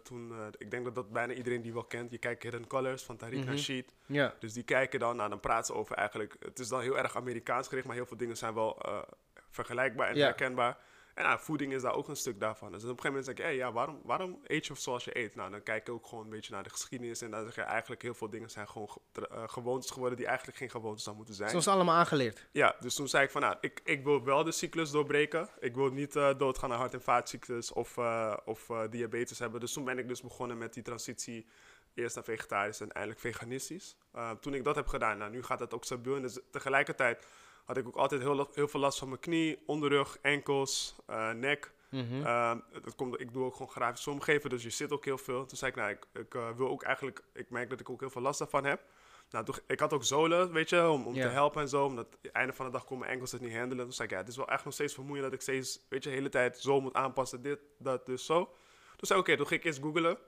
toen, 0.02 0.32
ik 0.56 0.70
denk 0.70 0.84
dat 0.84 0.94
dat 0.94 1.10
bijna 1.12 1.32
iedereen 1.32 1.62
die 1.62 1.72
wel 1.72 1.84
kent, 1.84 2.10
je 2.10 2.18
kijkt 2.18 2.42
Hidden 2.42 2.66
Colors 2.66 3.02
van 3.04 3.16
Tariq 3.16 3.30
Mhm. 3.36 3.44
Nasheed. 3.46 3.94
ja. 4.06 4.34
Dus 4.38 4.52
die 4.52 4.62
kijken 4.62 5.00
dan, 5.00 5.16
nou 5.16 5.28
dan 5.30 5.40
praten 5.40 5.66
ze 5.66 5.74
over 5.80 5.96
eigenlijk, 5.96 6.36
het 6.38 6.58
is 6.58 6.68
dan 6.68 6.80
heel 6.80 6.98
erg 6.98 7.16
Amerikaans 7.16 7.68
gericht, 7.68 7.86
maar 7.86 7.96
heel 7.96 8.06
veel 8.06 8.16
dingen 8.16 8.36
zijn 8.36 8.54
wel 8.54 8.78
vergelijkbaar 9.50 10.08
en 10.08 10.18
herkenbaar. 10.18 10.78
En 11.16 11.22
nou, 11.24 11.38
voeding 11.40 11.72
is 11.72 11.82
daar 11.82 11.94
ook 11.94 12.08
een 12.08 12.16
stuk 12.16 12.40
daarvan. 12.40 12.72
Dus 12.72 12.82
op 12.82 12.88
een 12.88 13.00
gegeven 13.00 13.08
moment 13.10 13.24
zeg 13.26 13.34
ik, 13.36 13.42
hey, 13.42 13.56
ja, 13.56 13.72
waarom, 13.72 14.00
waarom 14.04 14.40
eet 14.44 14.66
je 14.66 14.74
zoals 14.74 15.04
je 15.04 15.18
eet? 15.18 15.34
Nou, 15.34 15.50
dan 15.50 15.62
kijk 15.62 15.88
ik 15.88 15.94
ook 15.94 16.06
gewoon 16.06 16.24
een 16.24 16.30
beetje 16.30 16.52
naar 16.52 16.62
de 16.62 16.70
geschiedenis 16.70 17.20
en 17.22 17.30
dan 17.30 17.44
zeg 17.44 17.54
je 17.54 17.60
eigenlijk 17.62 18.02
heel 18.02 18.14
veel 18.14 18.30
dingen 18.30 18.50
zijn 18.50 18.68
gewoon 18.68 18.88
ge- 18.90 19.28
eh, 19.28 19.42
gewoontes 19.46 19.90
geworden 19.90 20.16
die 20.18 20.26
eigenlijk 20.26 20.58
geen 20.58 20.70
gewoontes 20.70 21.04
zou 21.04 21.16
moeten 21.16 21.34
zijn. 21.34 21.54
Ons 21.54 21.68
allemaal 21.68 21.94
aangeleerd. 21.94 22.48
Ja, 22.52 22.76
dus 22.80 22.94
toen 22.94 23.08
zei 23.08 23.24
ik 23.24 23.30
van, 23.30 23.40
nou, 23.40 23.56
ik, 23.60 23.80
ik 23.84 24.04
wil 24.04 24.24
wel 24.24 24.44
de 24.44 24.52
cyclus 24.52 24.90
doorbreken. 24.90 25.48
Ik 25.58 25.74
wil 25.74 25.90
niet 25.90 26.16
eh, 26.16 26.30
doodgaan 26.38 26.72
aan 26.72 26.78
hart- 26.78 26.94
en 26.94 27.02
vaatziektes 27.02 27.72
of, 27.72 27.96
eh, 27.98 28.36
of 28.44 28.70
diabetes 28.90 29.38
hebben. 29.38 29.60
Dus 29.60 29.72
toen 29.72 29.84
ben 29.84 29.98
ik 29.98 30.08
dus 30.08 30.22
begonnen 30.22 30.58
met 30.58 30.74
die 30.74 30.82
transitie 30.82 31.46
eerst 31.94 32.14
naar 32.14 32.24
vegetarisch 32.24 32.80
en 32.80 32.92
eindelijk 32.92 33.20
veganistisch. 33.20 33.96
Uh, 34.14 34.30
toen 34.30 34.54
ik 34.54 34.64
dat 34.64 34.74
heb 34.74 34.86
gedaan, 34.86 35.18
nou, 35.18 35.30
nu 35.30 35.42
gaat 35.42 35.60
het 35.60 35.74
ook 35.74 35.84
stabiel. 35.84 36.16
En 36.16 36.22
dus 36.22 36.38
tegelijkertijd 36.50 37.26
had 37.66 37.76
ik 37.76 37.86
ook 37.86 37.96
altijd 37.96 38.20
heel, 38.20 38.48
heel 38.52 38.68
veel 38.68 38.80
last 38.80 38.98
van 38.98 39.08
mijn 39.08 39.20
knie, 39.20 39.62
onderrug, 39.66 40.18
enkels, 40.22 40.96
uh, 41.10 41.30
nek. 41.30 41.74
Mhm. 41.90 42.14
Uh, 42.14 42.54
dat 42.82 42.94
komt, 42.94 43.20
ik 43.20 43.32
doe 43.32 43.44
ook 43.44 43.52
gewoon 43.52 43.68
grafisch 43.68 44.02
vormgeven, 44.02 44.50
dus 44.50 44.62
je 44.62 44.70
zit 44.70 44.92
ook 44.92 45.04
heel 45.04 45.18
veel. 45.18 45.46
Toen 45.46 45.58
zei 45.58 45.70
ik, 45.70 45.76
nou, 45.76 45.90
ik, 45.90 46.06
ik 46.12 46.34
uh, 46.34 46.50
wil 46.56 46.68
ook 46.68 46.82
eigenlijk, 46.82 47.22
ik 47.32 47.50
merk 47.50 47.70
dat 47.70 47.80
ik 47.80 47.90
ook 47.90 48.00
heel 48.00 48.10
veel 48.10 48.22
last 48.22 48.38
daarvan 48.38 48.64
heb. 48.64 48.80
Nou, 49.30 49.44
toen, 49.44 49.54
ik 49.66 49.80
had 49.80 49.92
ook 49.92 50.04
zolen, 50.04 50.52
weet 50.52 50.68
je, 50.68 50.88
om, 50.88 51.06
om 51.06 51.14
te 51.14 51.20
helpen 51.20 51.62
en 51.62 51.68
zo. 51.68 51.84
Omdat 51.84 52.16
het 52.22 52.32
einde 52.32 52.52
van 52.52 52.66
de 52.66 52.72
dag 52.72 52.84
kon 52.84 52.98
mijn 52.98 53.10
enkels 53.10 53.32
het 53.32 53.40
niet 53.40 53.56
handelen. 53.56 53.84
Toen 53.84 53.92
zei 53.92 54.08
ik, 54.08 54.14
ja, 54.14 54.20
het 54.20 54.28
is 54.28 54.36
wel 54.36 54.48
echt 54.48 54.64
nog 54.64 54.72
steeds 54.72 54.94
vermoeiend 54.94 55.24
dat 55.24 55.34
ik 55.34 55.40
steeds, 55.40 55.80
weet 55.88 56.02
je, 56.02 56.08
de 56.08 56.16
hele 56.16 56.28
tijd 56.28 56.58
zo 56.58 56.80
moet 56.80 56.94
aanpassen. 56.94 57.42
Dit, 57.42 57.58
dat, 57.78 58.06
dus 58.06 58.26
zo. 58.26 58.44
Toen 58.96 59.06
zei 59.06 59.20
ik, 59.20 59.26
oké, 59.26 59.36
toen 59.36 59.46
ging 59.46 59.60
ik 59.60 59.66
eerst 59.66 59.80
googlen. 59.82 60.18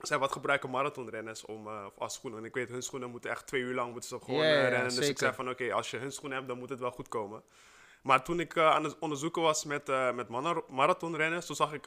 Zei, 0.00 0.20
wat 0.20 0.32
gebruiken 0.32 0.70
marathonrenners 0.70 1.44
om, 1.44 1.66
uh, 1.66 1.86
als 1.98 2.14
schoenen? 2.14 2.38
En 2.38 2.44
ik 2.44 2.54
weet, 2.54 2.68
hun 2.68 2.82
schoenen 2.82 3.10
moeten 3.10 3.30
echt 3.30 3.46
twee 3.46 3.60
uur 3.60 3.74
lang 3.74 3.92
moeten 3.92 4.08
ze 4.08 4.24
gewoon 4.24 4.40
uh, 4.40 4.62
ja, 4.62 4.68
rennen. 4.68 4.94
Dus 4.94 5.08
ik 5.08 5.18
zei 5.18 5.32
van, 5.32 5.48
oké, 5.48 5.72
als 5.72 5.90
je 5.90 5.96
hun 5.96 6.12
schoenen 6.12 6.36
hebt, 6.36 6.48
dan 6.48 6.58
moet 6.58 6.68
het 6.68 6.80
wel 6.80 6.90
goed 6.90 7.08
komen. 7.08 7.42
Maar 8.02 8.24
toen 8.24 8.40
ik 8.40 8.54
uh, 8.54 8.70
aan 8.70 8.84
het 8.84 8.98
onderzoeken 8.98 9.42
was 9.42 9.64
met, 9.64 9.86
met 10.14 10.28
marathonrenners, 10.68 11.46
toen 11.46 11.56
zag 11.56 11.72
ik 11.72 11.86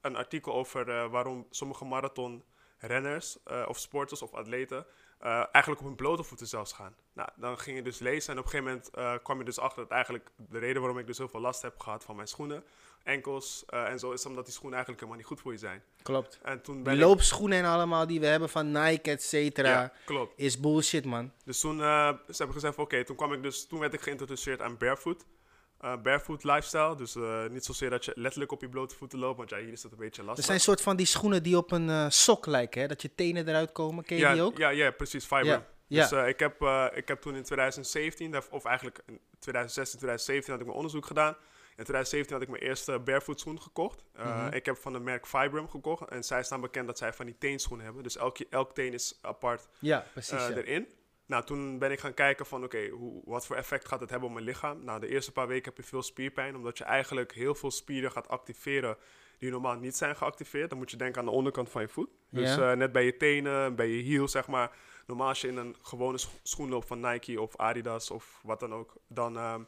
een 0.00 0.16
artikel 0.16 0.54
over 0.54 1.10
waarom 1.10 1.46
sommige 1.50 1.84
marathonrenners 1.84 3.38
of 3.66 3.78
sporters 3.78 4.22
of 4.22 4.34
atleten 4.34 4.86
uh, 5.22 5.28
eigenlijk 5.52 5.80
op 5.80 5.86
hun 5.86 5.96
blote 5.96 6.22
voeten 6.22 6.46
zelfs 6.46 6.72
gaan. 6.72 6.94
Nou, 7.12 7.28
dan 7.36 7.58
ging 7.58 7.76
je 7.76 7.82
dus 7.82 7.98
lezen 7.98 8.32
en 8.32 8.38
op 8.38 8.44
een 8.44 8.50
gegeven 8.50 8.72
moment 8.72 8.90
uh, 8.98 9.14
kwam 9.24 9.38
je 9.38 9.44
dus 9.44 9.58
achter 9.58 9.82
dat 9.82 9.90
eigenlijk 9.90 10.30
de 10.36 10.58
reden 10.58 10.80
waarom 10.82 10.98
ik 10.98 11.06
dus 11.06 11.18
heel 11.18 11.28
veel 11.28 11.40
last 11.40 11.62
heb 11.62 11.78
gehad 11.80 12.04
van 12.04 12.16
mijn 12.16 12.28
schoenen, 12.28 12.64
enkels 13.02 13.64
uh, 13.74 13.88
en 13.88 13.98
zo, 13.98 14.10
is 14.12 14.26
omdat 14.26 14.44
die 14.44 14.54
schoenen 14.54 14.76
eigenlijk 14.76 15.00
helemaal 15.00 15.16
niet 15.22 15.26
goed 15.26 15.40
voor 15.40 15.52
je 15.52 15.58
zijn. 15.58 15.82
Klopt. 16.02 16.38
En 16.42 16.62
toen 16.62 16.82
ben 16.82 16.94
ik- 16.94 17.00
loopschoenen 17.00 17.58
en 17.58 17.64
allemaal 17.64 18.06
die 18.06 18.20
we 18.20 18.26
hebben 18.26 18.48
van 18.48 18.70
Nike, 18.72 19.10
et 19.10 19.22
cetera, 19.22 19.68
Ja, 19.68 19.92
klopt. 20.04 20.32
is 20.36 20.60
bullshit, 20.60 21.04
man. 21.04 21.32
Dus 21.44 21.60
toen 21.60 21.78
ze 21.78 21.84
hebben 22.26 22.52
gezegd 22.52 22.78
oké, 22.78 23.04
toen 23.04 23.16
kwam 23.16 23.32
ik 23.32 23.42
dus, 23.42 23.66
toen 23.66 23.78
werd 23.78 23.92
ik 23.94 24.00
geïntroduceerd 24.00 24.62
aan 24.62 24.76
barefoot. 24.76 25.24
Uh, 25.84 25.96
barefoot 26.02 26.44
lifestyle, 26.44 26.96
dus 26.96 27.14
uh, 27.16 27.46
niet 27.46 27.64
zozeer 27.64 27.90
dat 27.90 28.04
je 28.04 28.12
letterlijk 28.14 28.52
op 28.52 28.60
je 28.60 28.68
blote 28.68 28.94
voeten 28.94 29.18
loopt, 29.18 29.36
want 29.36 29.50
ja, 29.50 29.58
hier 29.58 29.72
is 29.72 29.82
het 29.82 29.92
een 29.92 29.98
beetje 29.98 30.22
lastig. 30.22 30.38
Er 30.38 30.50
zijn 30.50 30.60
soort 30.60 30.80
van 30.80 30.96
die 30.96 31.06
schoenen 31.06 31.42
die 31.42 31.56
op 31.56 31.70
een 31.70 31.88
eh, 31.90 32.06
sok 32.08 32.46
lijken, 32.46 32.80
hè? 32.80 32.86
Dat 32.88 33.02
je 33.02 33.14
tenen 33.14 33.48
eruit 33.48 33.72
komen. 33.72 34.04
Ken 34.04 34.16
je 34.16 34.22
ja, 34.22 34.32
die 34.32 34.42
ook? 34.42 34.58
Ja, 34.58 34.68
ja, 34.68 34.90
precies, 34.90 35.24
fiber. 35.24 35.44
Ja, 35.86 36.00
Dus 36.02 36.10
ja. 36.10 36.26
ik, 36.26 36.38
heb, 36.38 36.62
ik 36.94 37.08
heb 37.08 37.20
toen 37.20 37.34
in 37.36 37.42
2017, 37.42 38.30
daar- 38.30 38.44
of 38.50 38.64
eigenlijk 38.64 38.98
in 39.06 39.20
2016, 39.38 39.98
2017 39.98 40.50
had 40.52 40.60
ik 40.60 40.66
mijn 40.66 40.76
onderzoek 40.78 41.06
gedaan. 41.06 41.36
In 41.76 41.84
2017 41.84 42.32
had 42.36 42.42
ik 42.42 42.48
mijn 42.48 42.62
eerste 42.62 42.98
barefoot 42.98 43.40
schoen 43.40 43.62
gekocht. 43.62 44.04
Mhm. 44.16 44.52
Ik 44.52 44.66
heb 44.66 44.76
van 44.76 44.92
de 44.92 45.00
merk 45.00 45.26
Vibram 45.26 45.68
gekocht. 45.68 46.08
En 46.08 46.24
zij 46.24 46.42
staan 46.42 46.60
bekend 46.60 46.86
dat 46.86 46.98
zij 46.98 47.12
van 47.12 47.26
die 47.26 47.38
teenschoenen 47.38 47.84
hebben. 47.86 48.02
Dus 48.02 48.16
elk, 48.16 48.38
elk 48.38 48.74
teen 48.74 48.92
is 48.92 49.18
apart 49.22 49.68
Ja, 49.78 50.04
precies. 50.12 50.32
eh, 50.48 50.56
erin. 50.56 50.88
Nou, 51.28 51.44
toen 51.44 51.78
ben 51.78 51.90
ik 51.92 52.00
gaan 52.00 52.14
kijken 52.14 52.46
van, 52.46 52.64
oké, 52.64 52.88
wat 53.24 53.46
voor 53.46 53.56
effect 53.56 53.88
gaat 53.88 54.00
het 54.00 54.10
hebben 54.10 54.28
op 54.28 54.34
mijn 54.34 54.46
lichaam? 54.46 54.84
Nou, 54.84 55.00
de 55.00 55.08
eerste 55.08 55.32
paar 55.32 55.46
weken 55.46 55.64
heb 55.64 55.76
je 55.76 55.82
veel 55.82 56.02
spierpijn, 56.02 56.56
omdat 56.56 56.78
je 56.78 56.84
eigenlijk 56.84 57.32
heel 57.32 57.54
veel 57.54 57.70
spieren 57.70 58.12
gaat 58.12 58.28
activeren 58.28 58.96
die 59.38 59.50
normaal 59.50 59.74
niet 59.76 59.96
zijn 59.96 60.16
geactiveerd. 60.16 60.68
Dan 60.70 60.78
moet 60.78 60.90
je 60.90 60.96
denken 60.96 61.20
aan 61.20 61.24
de 61.26 61.30
onderkant 61.32 61.70
van 61.70 61.82
je 61.82 61.88
voet. 61.88 62.08
Dus 62.30 62.54
Ja. 62.54 62.70
eh, 62.70 62.76
net 62.76 62.92
bij 62.92 63.04
je 63.04 63.16
tenen, 63.16 63.74
bij 63.74 63.88
je 63.88 64.02
hiel, 64.02 64.28
zeg 64.28 64.46
maar. 64.46 64.76
Normaal 65.06 65.28
als 65.28 65.40
je 65.40 65.48
in 65.48 65.56
een 65.56 65.76
gewone 65.82 66.18
scho- 66.18 66.38
schoen 66.42 66.68
loopt 66.68 66.86
van 66.86 67.00
Nike 67.00 67.40
of 67.40 67.56
Adidas 67.56 68.10
of 68.10 68.40
wat 68.42 68.60
dan 68.60 68.74
ook, 68.74 68.92
dan, 69.08 69.36
ehm, 69.36 69.62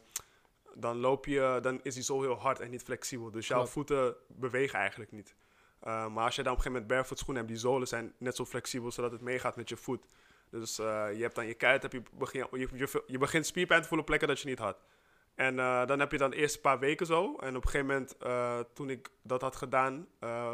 dan 0.73 0.97
loop 0.97 1.25
je, 1.25 1.59
dan 1.61 1.79
is 1.83 1.93
die 1.93 2.03
zo 2.03 2.21
heel 2.21 2.39
hard 2.39 2.59
en 2.59 2.69
niet 2.69 2.83
flexibel. 2.83 3.31
Dus 3.31 3.47
jouw 3.47 3.57
Klopt. 3.57 3.73
voeten 3.73 4.15
bewegen 4.27 4.79
eigenlijk 4.79 5.11
niet. 5.11 5.35
Eh, 5.79 6.07
maar 6.07 6.25
als 6.25 6.35
je 6.35 6.43
dan 6.43 6.51
op 6.51 6.57
een 6.57 6.63
gegeven 6.63 6.71
moment 6.71 6.87
barefoot 6.87 7.17
schoenen 7.19 7.43
hebt, 7.43 7.53
die 7.55 7.63
zolen 7.69 7.87
zijn 7.87 8.13
net 8.17 8.35
zo 8.35 8.45
flexibel, 8.45 8.91
zodat 8.91 9.11
het 9.11 9.21
meegaat 9.21 9.55
met 9.55 9.69
je 9.69 9.77
voet. 9.77 10.05
Dus 10.51 10.79
eh, 10.79 11.07
je 11.13 11.21
hebt 11.21 11.35
dan 11.35 11.47
je 11.47 11.53
kuit, 11.53 11.81
heb 11.81 11.91
je, 11.91 12.01
begin, 12.13 12.47
je, 12.51 12.67
je, 12.73 13.03
je 13.07 13.17
begint 13.17 13.45
spierpijn 13.45 13.81
te 13.81 13.87
voelen 13.87 13.99
op 13.99 14.05
plekken 14.05 14.27
dat 14.27 14.39
je 14.39 14.47
niet 14.47 14.59
had. 14.59 14.77
En 15.35 15.59
eh, 15.59 15.85
dan 15.85 15.99
heb 15.99 16.11
je 16.11 16.17
dan 16.17 16.29
de 16.29 16.35
eerste 16.35 16.59
paar 16.59 16.79
weken 16.79 17.05
zo. 17.05 17.35
En 17.35 17.55
op 17.55 17.63
een 17.63 17.69
gegeven 17.69 17.85
moment, 17.87 18.17
eh, 18.17 18.59
toen 18.73 18.89
ik 18.89 19.09
dat 19.23 19.41
had 19.41 19.55
gedaan, 19.55 20.07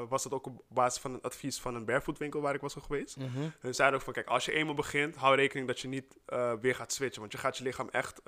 was 0.10 0.24
dat 0.24 0.32
ook 0.32 0.46
op 0.46 0.62
basis 0.70 1.02
van 1.02 1.14
een 1.14 1.22
advies 1.22 1.60
van 1.60 1.76
een 1.76 1.86
barefootwinkel 1.86 2.42
waar 2.42 2.54
ik 2.56 2.62
was 2.62 2.74
geweest. 2.74 3.18
Mhm. 3.18 3.50
Hun 3.60 3.76
zeiden 3.76 4.00
ook 4.00 4.06
van, 4.06 4.14
kijk, 4.14 4.28
als 4.28 4.46
je 4.46 4.52
eenmaal 4.52 4.76
begint, 4.76 5.16
hou 5.16 5.36
rekening 5.36 5.68
dat 5.68 5.80
je 5.80 5.88
niet 5.88 6.18
weer 6.62 6.76
gaat 6.76 6.94
switchen. 6.94 7.20
Want 7.20 7.32
je 7.32 7.38
gaat 7.38 7.58
je 7.58 7.64
lichaam 7.64 7.90
echt 7.90 8.22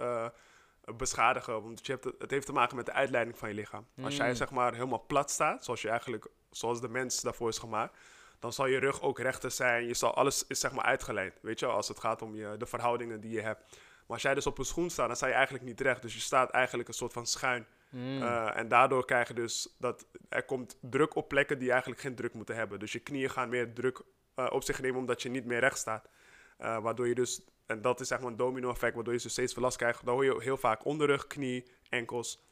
beschadigen. 0.96 1.64
Want 1.64 1.86
je 1.86 1.92
hebt 1.92 2.04
het, 2.04 2.32
heeft 2.32 2.46
te 2.46 2.52
maken 2.52 2.76
met 2.76 2.86
de 2.86 2.92
uitleiding 2.92 3.38
van 3.38 3.50
je 3.50 3.56
lichaam. 3.56 3.88
Als 4.04 4.16
jij 4.16 4.30
Mm. 4.30 4.36
zeg 4.36 4.52
maar 4.52 4.74
helemaal 4.74 5.06
plat 5.08 5.32
staat, 5.32 5.64
zoals 5.64 5.82
je 5.82 5.90
eigenlijk, 5.90 6.28
zoals 6.52 6.82
de 6.82 6.90
mens 6.90 7.22
daarvoor 7.22 7.50
is 7.50 7.58
gemaakt, 7.58 7.98
dan 8.39 8.53
zal 8.53 8.65
je 8.65 8.79
rug 8.79 9.01
ook 9.01 9.19
rechter 9.19 9.51
zijn. 9.51 9.86
Je 9.86 9.93
zal 9.93 10.13
alles 10.13 10.48
is 10.48 10.60
zeg 10.60 10.72
maar 10.72 10.86
uitgeleid, 10.86 11.39
weet 11.41 11.60
je 11.60 11.65
wel, 11.65 11.75
als 11.75 11.88
het 11.88 12.00
gaat 12.00 12.22
om 12.22 12.36
je, 12.36 12.55
de 12.58 12.65
verhoudingen 12.65 13.22
die 13.22 13.31
je 13.31 13.41
hebt. 13.41 13.60
Maar 13.69 14.17
als 14.17 14.22
jij 14.22 14.34
dus 14.34 14.48
op 14.48 14.58
een 14.58 14.65
schoen 14.65 14.89
staat, 14.89 15.08
dan 15.08 15.15
sta 15.15 15.27
je 15.27 15.34
eigenlijk 15.34 15.63
niet 15.63 15.81
recht. 15.81 16.01
Dus 16.01 16.13
je 16.13 16.19
staat 16.19 16.50
eigenlijk 16.50 16.89
een 16.89 16.96
soort 16.96 17.13
van 17.13 17.25
schuin. 17.25 17.65
Mm. 17.89 18.22
Eh, 18.22 18.58
en 18.58 18.67
daardoor 18.67 19.05
krijg 19.05 19.27
je 19.27 19.34
dus 19.34 19.75
dat 19.77 20.05
er 20.29 20.43
komt 20.43 20.77
druk 20.81 21.15
op 21.15 21.27
plekken 21.27 21.60
die 21.60 21.72
eigenlijk 21.72 22.01
geen 22.01 22.15
druk 22.15 22.34
moeten 22.34 22.55
hebben. 22.55 22.79
Dus 22.79 22.91
je 22.91 23.00
knieën 23.00 23.29
gaan 23.29 23.50
meer 23.50 23.74
druk 23.74 24.01
eh, 24.36 24.48
op 24.51 24.63
zich 24.63 24.81
nemen 24.81 25.00
omdat 25.00 25.22
je 25.22 25.29
niet 25.29 25.46
meer 25.46 25.60
recht 25.60 25.77
staat. 25.77 26.10
Eh, 26.58 26.81
waardoor 26.81 27.08
je 27.08 27.15
dus 27.15 27.41
en 27.65 27.81
dat 27.81 28.00
is 28.00 28.08
zeg 28.08 28.19
maar 28.19 28.31
een 28.31 28.38
domino 28.38 28.69
effect, 28.69 28.96
waardoor 28.96 29.13
je 29.13 29.19
dus 29.19 29.31
steeds 29.31 29.53
veel 29.53 29.62
last 29.62 29.77
krijgt. 29.77 30.05
Dan 30.05 30.13
hoor 30.13 30.25
je 30.25 30.41
heel 30.41 30.58
vaak 30.58 30.86
onderrug, 30.86 31.27
knie, 31.27 31.72
enkels 31.89 32.43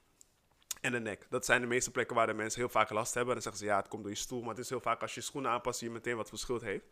en 0.82 0.92
de 0.92 1.00
nek. 1.00 1.26
Dat 1.30 1.46
zijn 1.46 1.62
de 1.62 1.68
meeste 1.68 1.92
plekken 1.92 2.16
waar 2.16 2.28
de 2.28 2.34
mensen 2.34 2.60
heel 2.60 2.70
vaak 2.70 2.90
last 2.90 3.14
hebben. 3.14 3.36
En 3.36 3.42
dan 3.42 3.52
zeggen 3.52 3.62
ze, 3.62 3.72
ja, 3.74 3.78
het 3.78 3.88
komt 3.88 4.04
door 4.04 4.12
je 4.12 4.18
stoel. 4.18 4.40
Maar 4.40 4.50
het 4.50 4.58
is 4.58 4.70
heel 4.70 4.80
vaak 4.80 5.02
als 5.02 5.16
je 5.16 5.22
schoenen 5.22 5.52
aanpast, 5.52 5.80
zie 5.80 5.88
je 5.88 5.94
meteen 5.94 6.16
wat 6.16 6.30
verschil 6.30 6.60
heeft. 6.60 6.86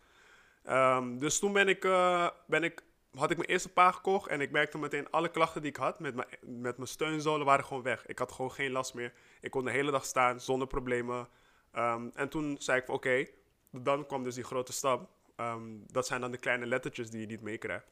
Ehm, 0.63 1.17
dus 1.17 1.39
toen 1.39 1.53
ben 1.53 1.67
ik, 1.67 1.85
eh, 1.85 2.29
ben 2.47 2.63
ik, 2.63 2.81
had 3.13 3.31
ik 3.31 3.37
mijn 3.37 3.49
eerste 3.49 3.69
paar 3.69 3.93
gekocht. 3.93 4.27
En 4.27 4.41
ik 4.41 4.51
merkte 4.51 4.77
meteen 4.77 5.11
alle 5.11 5.29
klachten 5.29 5.61
die 5.61 5.71
ik 5.71 5.77
had 5.77 5.99
met 5.99 6.15
mijn, 6.15 6.27
met 6.41 6.77
mijn 6.77 6.89
steunzolen 6.89 7.45
waren 7.45 7.65
gewoon 7.65 7.83
weg. 7.83 8.05
Ik 8.05 8.19
had 8.19 8.31
gewoon 8.31 8.51
geen 8.51 8.71
last 8.71 8.93
meer. 8.93 9.13
Ik 9.41 9.51
kon 9.51 9.65
de 9.65 9.71
hele 9.71 9.91
dag 9.91 10.05
staan 10.05 10.39
zonder 10.39 10.67
problemen. 10.67 11.27
Ehm, 11.71 12.09
en 12.13 12.29
toen 12.29 12.55
zei 12.59 12.79
ik 12.79 12.85
van 12.85 12.95
oké, 12.95 13.25
dan 13.71 14.05
kwam 14.05 14.23
dus 14.23 14.35
die 14.35 14.43
grote 14.43 14.73
stap. 14.73 15.09
Ehm, 15.35 15.61
dat 15.85 16.07
zijn 16.07 16.21
dan 16.21 16.31
de 16.31 16.37
kleine 16.37 16.65
lettertjes 16.65 17.09
die 17.09 17.19
je 17.19 17.25
niet 17.25 17.41
meekrijgt. 17.41 17.85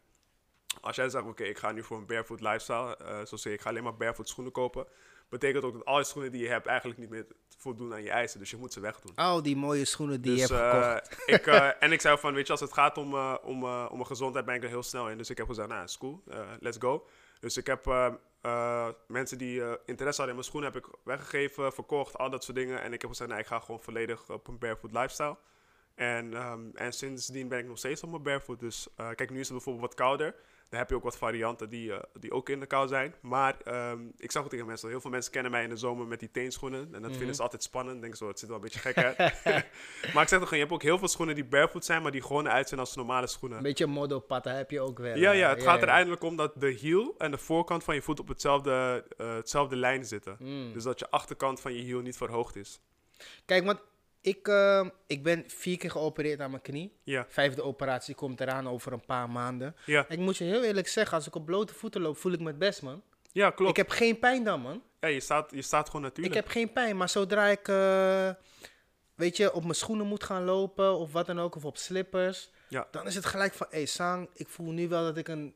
Als 0.82 0.96
jij 0.96 1.10
zegt, 1.10 1.26
oké, 1.26 1.44
ik 1.44 1.58
ga 1.58 1.72
nu 1.72 1.84
voor 1.84 1.98
een 1.98 2.06
barefoot 2.06 2.42
lifestyle, 2.42 2.98
uh, 3.02 3.08
zoals 3.08 3.46
ik, 3.46 3.54
ik 3.54 3.62
ga 3.62 3.70
alleen 3.70 3.84
maar 3.84 3.96
barefoot 3.96 4.30
schoenen 4.30 4.54
kopen, 4.54 4.88
betekent 5.30 5.64
ook 5.64 5.74
dat 5.74 5.86
alle 5.86 6.04
schoenen 6.04 6.32
die 6.32 6.42
je 6.42 6.50
hebt 6.50 6.66
eigenlijk 6.66 7.00
niet 7.00 7.10
meer 7.10 7.26
voldoen 7.58 7.94
aan 7.94 8.04
je 8.04 8.10
eisen. 8.10 8.40
Dus 8.40 8.50
je 8.50 8.58
moet 8.58 8.74
ze 8.74 8.80
wegdoen. 8.80 9.16
Al 9.16 9.42
die 9.42 9.56
mooie 9.56 9.86
schoenen 9.86 10.22
die 10.22 10.32
je 10.32 10.38
Dus, 10.38 10.50
hebt 10.50 10.62
eh, 10.62 10.92
gekocht. 10.92 11.24
ik, 11.40 11.48
eh, 11.48 11.70
en 11.84 11.92
ik 11.92 12.02
zei 12.02 12.18
van, 12.18 12.34
weet 12.34 12.46
je, 12.46 12.52
als 12.52 12.62
het 12.62 12.74
gaat 12.74 12.98
om, 12.98 13.14
eh, 13.14 13.36
om, 13.44 13.64
om 13.64 13.94
mijn 13.94 14.06
gezondheid, 14.06 14.46
ben 14.46 14.56
ik 14.56 14.64
er 14.64 14.70
heel 14.70 14.84
snel 14.84 15.10
in. 15.10 15.18
Dus 15.18 15.30
ik 15.30 15.38
heb 15.38 15.48
gezegd, 15.48 15.68
nou, 15.68 15.84
is 15.84 15.98
cool, 15.98 16.24
eh, 16.30 16.40
let's 16.60 16.78
go. 16.80 17.08
Dus 17.40 17.58
ik 17.58 17.68
heb 17.68 17.86
mensen 19.08 19.38
die 19.38 19.62
interesse 19.86 20.22
hadden 20.22 20.28
in 20.28 20.36
mijn 20.36 20.44
schoenen, 20.44 20.72
heb 20.74 20.86
ik 20.86 20.92
weggegeven, 21.04 21.74
verkocht, 21.74 22.18
al 22.18 22.30
dat 22.30 22.44
soort 22.44 22.58
dingen. 22.58 22.82
En 22.82 22.94
ik 22.94 23.02
heb 23.02 23.10
gezegd, 23.10 23.30
nou, 23.30 23.42
ik 23.42 23.48
ga 23.48 23.60
gewoon 23.60 23.82
volledig 23.82 24.30
op 24.30 24.48
een 24.48 24.58
barefoot 24.58 24.92
lifestyle. 24.92 25.38
En, 25.96 26.34
ehm, 26.34 26.62
en 26.74 26.94
sindsdien 26.94 27.48
ben 27.48 27.60
ik 27.60 27.66
nog 27.66 27.78
steeds 27.78 28.04
op 28.04 28.10
mijn 28.10 28.24
barefoot. 28.24 28.60
Dus 28.60 28.88
kijk, 28.96 29.30
nu 29.30 29.40
is 29.40 29.48
het 29.48 29.58
bijvoorbeeld 29.58 29.86
wat 29.86 29.96
kouder. 29.96 30.36
Dan 30.74 30.82
heb 30.82 30.92
je 30.92 30.98
ook 30.98 31.04
wat 31.04 31.18
varianten 31.18 31.70
die, 31.70 31.94
eh, 31.94 32.00
die 32.20 32.32
ook 32.32 32.50
in 32.50 32.60
de 32.60 32.66
kou 32.66 32.88
zijn. 32.88 33.14
Maar 33.22 33.56
ehm, 33.64 34.00
ik 34.18 34.32
zag 34.32 34.44
ook 34.44 34.50
tegen 34.50 34.66
mensen, 34.66 34.90
heel 34.90 35.02
veel 35.02 35.10
mensen 35.10 35.32
kennen 35.32 35.52
mij 35.52 35.64
in 35.64 35.70
de 35.70 35.78
zomer 35.78 36.08
met 36.08 36.20
die 36.20 36.32
teenschoenen. 36.32 36.90
En 36.92 37.02
dat 37.02 37.16
vinden 37.16 37.36
ze 37.36 37.42
altijd 37.42 37.64
spannend. 37.64 38.02
Denken 38.02 38.18
zo, 38.18 38.28
het 38.28 38.40
ziet 38.40 38.48
wel 38.48 38.58
een 38.58 38.64
beetje 38.64 38.80
gek 38.80 38.98
uit. 38.98 39.18
maar 40.14 40.24
ik 40.24 40.30
zeg 40.30 40.40
toch, 40.40 40.50
je 40.50 40.58
hebt 40.58 40.72
ook 40.72 40.82
heel 40.82 40.98
veel 40.98 41.08
schoenen 41.08 41.36
die 41.36 41.46
barefoot 41.46 41.86
zijn, 41.86 42.02
maar 42.02 42.12
die 42.12 42.22
gewoon 42.22 42.46
eruit 42.46 42.70
zien 42.70 42.80
als 42.80 42.96
normale 42.96 43.28
schoenen. 43.28 43.58
Een 43.58 43.64
beetje 43.64 43.86
modelpatta 43.86 44.52
heb 44.52 44.72
je 44.72 44.82
ook 44.82 45.00
wel. 45.00 45.18
Ja, 45.18 45.32
eh, 45.32 45.38
ja, 45.38 45.50
het 45.50 45.64
gaat 45.64 45.82
er 45.82 45.88
eindelijk 45.88 46.24
om 46.24 46.36
dat 46.36 46.52
de 46.56 46.72
heel 46.72 47.16
en 47.18 47.32
de 47.32 47.38
voorkant 47.38 47.84
van 47.84 47.96
je 47.96 48.02
voet 48.02 48.20
op 48.20 48.28
hetzelfde, 48.28 49.06
eh, 49.18 49.36
hetzelfde 49.36 49.76
lijn 49.76 50.06
zitten. 50.06 50.36
Mm. 50.40 50.74
Dus 50.74 50.84
dat 50.84 51.00
je 51.00 51.10
achterkant 51.10 51.62
van 51.62 51.74
je 51.74 51.82
heel 51.82 52.02
niet 52.02 52.18
verhoogd 52.18 52.56
is. 52.56 52.80
Kijk, 53.46 53.66
want 53.66 53.80
ik, 54.24 54.48
eh, 54.48 54.88
ik 55.08 55.24
ben 55.24 55.44
vier 55.48 55.78
keer 55.78 55.92
geopereerd 55.92 56.40
aan 56.40 56.50
mijn 56.50 56.62
knie. 56.62 56.98
Ja, 57.04 57.26
Vijfde 57.30 57.62
operatie 57.64 58.16
komt 58.16 58.42
eraan 58.42 58.68
over 58.70 58.94
een 58.94 59.06
paar 59.06 59.30
maanden. 59.30 59.76
ja, 59.86 60.06
Ik 60.10 60.20
moet 60.20 60.38
je 60.38 60.44
heel 60.44 60.64
eerlijk 60.64 60.88
zeggen, 60.88 61.18
als 61.18 61.28
ik 61.28 61.36
op 61.36 61.46
blote 61.46 61.74
voeten 61.74 62.02
loop, 62.02 62.18
voel 62.18 62.32
ik 62.32 62.40
me 62.40 62.48
het 62.48 62.58
best, 62.60 62.82
man. 62.82 63.02
ja 63.32 63.50
klopt. 63.52 63.72
Ik 63.72 63.78
heb 63.78 63.90
geen 63.90 64.20
pijn 64.20 64.44
dan, 64.44 64.62
man. 64.62 64.84
ja, 65.00 65.08
je, 65.08 65.20
staat, 65.20 65.52
je 65.52 65.62
staat 65.62 65.86
gewoon 65.90 66.02
Ik 66.02 66.08
natuurlijk. 66.08 66.36
heb 66.36 66.48
geen 66.48 66.74
pijn, 66.74 66.98
maar 66.98 67.10
zodra 67.10 67.46
ik, 67.48 67.68
eh, 67.68 68.30
weet 69.16 69.38
je, 69.38 69.54
op 69.54 69.62
mijn 69.64 69.76
schoenen 69.76 70.06
moet 70.08 70.24
gaan 70.24 70.44
lopen 70.44 70.98
of 70.98 71.12
wat 71.12 71.26
dan 71.26 71.40
ook, 71.40 71.56
of 71.56 71.66
op 71.66 71.78
slippers, 71.78 72.50
Ja. 72.70 72.88
dan 72.92 73.08
is 73.08 73.16
het 73.16 73.26
gelijk 73.26 73.54
van, 73.54 73.68
hé 73.70 73.78
hey, 73.78 73.86
Sang, 73.86 74.30
ik 74.34 74.48
voel 74.48 74.72
nu 74.72 74.88
wel 74.88 75.04
dat 75.04 75.18
ik 75.18 75.28
een, 75.28 75.56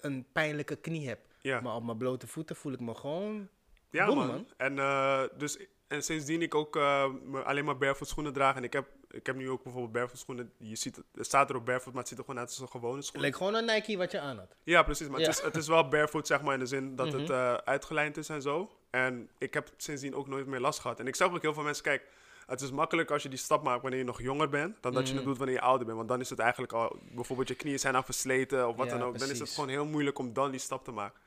een 0.00 0.26
pijnlijke 0.32 0.76
knie 0.76 1.08
heb. 1.08 1.18
ja. 1.40 1.60
Maar 1.60 1.74
op 1.74 1.84
mijn 1.84 1.98
blote 1.98 2.26
voeten 2.26 2.56
voel 2.56 2.72
ik 2.72 2.80
me 2.80 2.94
gewoon... 2.94 3.48
Ja, 3.90 4.06
man. 4.14 4.46
En, 4.56 4.78
eh, 4.78 5.22
dus, 5.38 5.58
en 5.88 6.02
sindsdien 6.02 6.42
ik 6.42 6.54
ook 6.54 6.74
me- 6.74 7.42
alleen 7.44 7.64
maar 7.64 7.76
barefoot 7.78 8.08
schoenen 8.08 8.32
draag. 8.32 8.56
En 8.56 8.64
ik 8.64 8.72
heb, 8.72 8.86
ik 9.10 9.26
heb 9.26 9.36
nu 9.36 9.50
ook 9.50 9.62
bijvoorbeeld 9.62 9.92
barefoot 9.92 10.18
schoenen. 10.18 10.52
Je 10.58 10.76
ziet, 10.76 10.96
het 11.14 11.26
staat 11.26 11.50
erop 11.50 11.64
barefoot, 11.66 11.92
maar 11.92 12.00
het 12.02 12.08
ziet 12.08 12.18
er 12.18 12.24
gewoon 12.24 12.40
uit 12.40 12.48
als 12.48 12.58
een 12.58 12.68
gewone 12.68 13.02
schoen. 13.02 13.14
Het 13.14 13.24
leek 13.24 13.36
gewoon 13.36 13.54
een 13.54 13.64
Nike 13.64 13.96
wat 13.96 14.10
je 14.12 14.20
aan 14.20 14.38
had. 14.38 14.54
Ja, 14.62 14.82
precies. 14.82 15.08
Maar 15.08 15.20
Ja. 15.20 15.26
Het, 15.26 15.36
is, 15.38 15.42
het 15.42 15.56
is 15.56 15.68
wel 15.68 15.88
barefoot, 15.88 16.26
zeg 16.26 16.42
maar, 16.42 16.54
in 16.54 16.60
de 16.60 16.66
zin 16.66 16.96
dat 16.96 17.12
het 17.12 17.22
Mhm. 17.22 17.32
eh, 17.32 17.54
uitgelijnd 17.54 18.16
is 18.16 18.28
en 18.28 18.42
zo. 18.42 18.70
En 18.90 19.30
ik 19.38 19.54
heb 19.54 19.70
sindsdien 19.76 20.14
ook 20.14 20.28
nooit 20.28 20.46
meer 20.46 20.60
last 20.60 20.80
gehad. 20.80 21.00
En 21.00 21.06
ik 21.06 21.16
zag 21.16 21.32
ook 21.34 21.42
heel 21.42 21.54
veel 21.54 21.62
mensen, 21.62 21.84
kijk, 21.84 22.02
het 22.46 22.60
is 22.60 22.70
makkelijk 22.70 23.10
als 23.10 23.22
je 23.22 23.28
die 23.28 23.38
stap 23.38 23.62
maakt 23.62 23.82
wanneer 23.82 23.98
je 24.00 24.04
nog 24.06 24.22
jonger 24.22 24.48
bent, 24.48 24.76
dan 24.80 24.92
dat 24.92 25.02
je 25.02 25.08
Mhm. 25.08 25.16
het 25.16 25.24
doet 25.24 25.36
wanneer 25.38 25.56
je 25.56 25.60
ouder 25.62 25.84
bent. 25.86 25.96
Want 25.98 26.08
dan 26.08 26.20
is 26.20 26.30
het 26.30 26.38
eigenlijk 26.38 26.72
al, 26.72 26.96
bijvoorbeeld 27.10 27.48
je 27.48 27.54
knieën 27.54 27.78
zijn 27.78 27.94
al 27.94 28.02
versleten 28.02 28.68
of 28.68 28.76
wat 28.76 28.86
Ja, 28.86 28.98
dan 28.98 29.02
ook. 29.08 29.18
Dan 29.18 29.30
is 29.30 29.38
het 29.38 29.50
gewoon 29.50 29.68
heel 29.68 29.84
moeilijk 29.86 30.18
om 30.18 30.32
dan 30.32 30.50
die 30.50 30.60
stap 30.60 30.84
te 30.84 30.90
maken. 30.92 31.20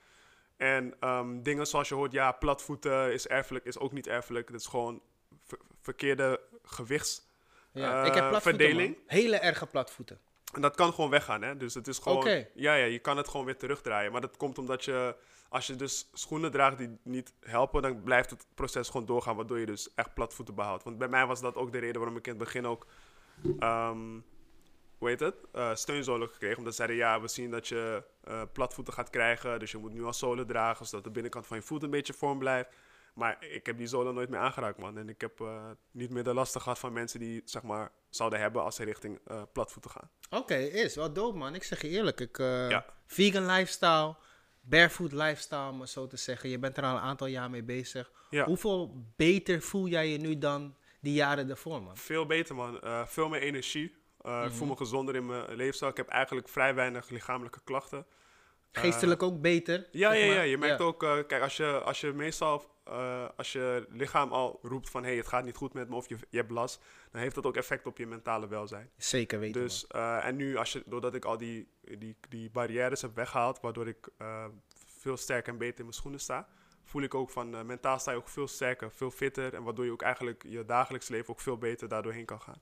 En 0.60 0.96
ehm, 1.00 1.42
dingen 1.42 1.68
zoals 1.68 1.90
je 1.90 1.96
hoort, 1.96 2.12
ja, 2.12 2.32
platvoeten 2.32 3.14
is 3.14 3.28
erfelijk, 3.28 3.66
is 3.66 3.78
ook 3.78 3.92
niet 3.92 4.08
erfelijk. 4.08 4.52
Dat 4.52 4.60
is 4.60 4.68
gewoon 4.68 5.02
ver- 5.46 5.60
verkeerde 5.82 6.40
gewichts. 6.64 7.28
Ja, 7.72 8.04
ik 8.04 8.14
heb 8.14 8.30
platvoeten, 8.30 8.60
verdeling? 8.60 8.96
man. 8.96 9.04
Hele 9.08 9.38
erge 9.38 9.66
platvoeten. 9.66 10.20
En 10.54 10.62
dat 10.62 10.76
kan 10.76 10.94
gewoon 10.94 11.10
weggaan, 11.10 11.42
hè. 11.42 11.58
Dus 11.58 11.74
het 11.74 11.88
is 11.88 11.98
gewoon... 11.98 12.26
Ja, 12.54 12.74
ja, 12.74 12.86
je 12.86 13.00
kan 13.00 13.18
het 13.18 13.28
gewoon 13.28 13.46
weer 13.46 13.58
terugdraaien. 13.58 14.12
Maar 14.12 14.22
dat 14.22 14.38
komt 14.38 14.58
omdat 14.58 14.86
je... 14.86 15.16
Als 15.50 15.68
je 15.68 15.76
dus 15.76 16.10
schoenen 16.14 16.52
draagt 16.52 16.78
die 16.78 16.98
niet 17.04 17.34
helpen, 17.40 17.82
dan 17.82 18.04
blijft 18.04 18.30
het 18.30 18.46
proces 18.56 18.90
gewoon 18.90 19.06
doorgaan, 19.06 19.36
waardoor 19.36 19.60
je 19.60 19.66
dus 19.66 19.94
echt 19.96 20.14
platvoeten 20.14 20.56
behoudt. 20.56 20.84
Want 20.84 20.98
bij 20.98 21.08
mij 21.08 21.26
was 21.26 21.42
dat 21.42 21.56
ook 21.56 21.72
de 21.72 21.78
reden 21.80 21.98
waarom 21.98 22.18
ik 22.18 22.28
in 22.28 22.34
het 22.34 22.44
begin 22.44 22.68
ook, 22.68 22.86
ehm, 23.60 24.20
hoe 25.00 25.10
heet 25.10 25.20
het, 25.20 25.36
Eh 25.52 25.76
steunzolen 25.76 26.30
gekregen. 26.30 26.58
Omdat 26.58 26.76
ze 26.76 26.84
zeiden, 26.84 26.98
ja, 26.98 27.22
we 27.22 27.28
zien 27.28 27.52
dat 27.52 27.68
je 27.68 28.04
eh, 28.24 28.42
platvoeten 28.54 28.94
gaat 28.94 29.10
krijgen, 29.10 29.60
dus 29.60 29.72
je 29.72 29.78
moet 29.78 29.94
nu 29.94 30.04
al 30.04 30.14
zolen 30.14 30.48
dragen, 30.48 30.86
zodat 30.86 31.04
de 31.04 31.12
binnenkant 31.12 31.48
van 31.48 31.58
je 31.58 31.64
voet 31.64 31.84
een 31.84 31.90
beetje 31.90 32.14
vorm 32.14 32.40
blijft. 32.40 32.70
Maar 33.14 33.38
ik 33.46 33.66
heb 33.66 33.78
die 33.78 33.88
zolen 33.88 34.14
nooit 34.14 34.30
meer 34.30 34.40
aangeraakt, 34.40 34.78
man. 34.78 34.98
En 34.98 35.10
ik 35.10 35.22
heb 35.22 35.40
eh, 35.40 35.70
niet 35.92 36.10
meer 36.10 36.24
de 36.24 36.34
lasten 36.34 36.62
gehad 36.62 36.80
van 36.80 36.94
mensen 36.94 37.20
die, 37.20 37.42
zeg 37.46 37.64
maar, 37.64 37.92
zouden 38.10 38.40
hebben 38.40 38.64
als 38.64 38.76
ze 38.76 38.84
richting 38.84 39.20
platvoeten 39.54 39.92
gaan. 39.92 40.10
Oké, 40.30 40.56
is 40.56 40.96
wel 40.96 41.14
dope, 41.14 41.38
man. 41.38 41.56
Ik 41.56 41.64
zeg 41.64 41.82
je 41.82 41.88
eerlijk. 41.88 42.20
Ik, 42.20 42.38
Ja. 42.38 42.86
Vegan 43.06 43.46
lifestyle, 43.46 44.16
barefoot 44.62 45.12
lifestyle, 45.12 45.70
om 45.70 45.82
het 45.82 45.90
zo 45.90 46.08
te 46.08 46.18
zeggen. 46.18 46.50
Je 46.50 46.60
bent 46.60 46.78
er 46.78 46.84
al 46.84 46.96
een 46.96 47.02
aantal 47.02 47.28
jaar 47.28 47.50
mee 47.50 47.64
bezig. 47.64 48.12
Ja. 48.30 48.46
Hoeveel 48.46 49.06
beter 49.16 49.62
voel 49.62 49.88
jij 49.88 50.10
je 50.10 50.18
nu 50.18 50.38
dan 50.38 50.76
die 51.02 51.14
jaren 51.14 51.48
daarvoor, 51.48 51.84
man? 51.84 51.98
Veel 51.98 52.26
beter, 52.26 52.56
man. 52.56 52.80
Veel 53.08 53.30
meer 53.30 53.42
energie. 53.42 53.99
Eh, 54.22 54.44
Ik 54.46 54.52
voel 54.52 54.68
me 54.68 54.76
gezonder 54.76 55.16
in 55.16 55.26
mijn 55.26 55.56
leefstijl. 55.56 55.92
Ik 55.92 55.98
heb 55.98 56.08
eigenlijk 56.08 56.50
vrij 56.50 56.76
weinig 56.76 57.10
lichamelijke 57.10 57.60
klachten. 57.64 58.06
Geestelijk 58.72 59.24
ook 59.24 59.42
beter? 59.42 59.88
Ja, 59.92 60.12
ja, 60.14 60.34
ja. 60.34 60.42
Je 60.42 60.58
merkt 60.58 60.82
ook, 60.82 61.04
eh, 61.04 61.18
kijk, 61.28 61.42
als 61.42 61.58
je, 61.58 61.82
als 61.82 62.02
je 62.02 62.14
meestal, 62.14 62.64
eh, 62.84 63.26
als 63.38 63.52
je 63.52 63.86
lichaam 63.90 64.32
al 64.32 64.60
roept 64.62 64.90
van, 64.90 65.02
hé, 65.02 65.08
hey, 65.10 65.18
het 65.18 65.28
gaat 65.28 65.44
niet 65.44 65.56
goed 65.56 65.74
met 65.74 65.90
me 65.90 65.96
of 65.96 66.10
je, 66.10 66.18
je 66.30 66.38
hebt 66.38 66.52
last, 66.52 66.82
dan 67.12 67.22
heeft 67.22 67.36
dat 67.36 67.46
ook 67.46 67.56
effect 67.56 67.88
op 67.88 67.98
je 67.98 68.08
mentale 68.08 68.48
welzijn. 68.48 68.90
Zeker 68.98 69.40
weten, 69.40 69.62
Dus, 69.62 69.88
eh, 69.88 70.26
en 70.26 70.36
nu, 70.36 70.56
als 70.58 70.72
je, 70.74 70.84
doordat 70.86 71.16
ik 71.16 71.26
al 71.26 71.38
die, 71.38 71.68
die, 71.98 72.16
die 72.30 72.50
barrières 72.50 73.02
heb 73.02 73.16
weggehaald, 73.16 73.60
waardoor 73.60 73.88
ik 73.88 74.10
eh, 74.18 74.46
veel 74.86 75.18
sterker 75.18 75.52
en 75.52 75.58
beter 75.60 75.78
in 75.78 75.84
mijn 75.84 75.96
schoenen 75.96 76.20
sta, 76.20 76.48
voel 76.84 77.02
ik 77.02 77.14
ook 77.14 77.30
van, 77.30 77.56
eh, 77.56 77.62
mentaal 77.62 78.00
sta 78.00 78.12
je 78.12 78.18
ook 78.18 78.30
veel 78.30 78.48
sterker, 78.48 78.92
veel 78.92 79.12
fitter, 79.12 79.54
en 79.54 79.64
waardoor 79.64 79.86
je 79.86 79.92
ook 79.92 80.02
eigenlijk 80.02 80.44
je 80.48 80.66
dagelijks 80.66 81.08
leven 81.08 81.30
ook 81.30 81.40
veel 81.42 81.58
beter 81.58 81.88
daardoor 81.88 82.14
heen 82.14 82.26
kan 82.26 82.42
gaan. 82.42 82.62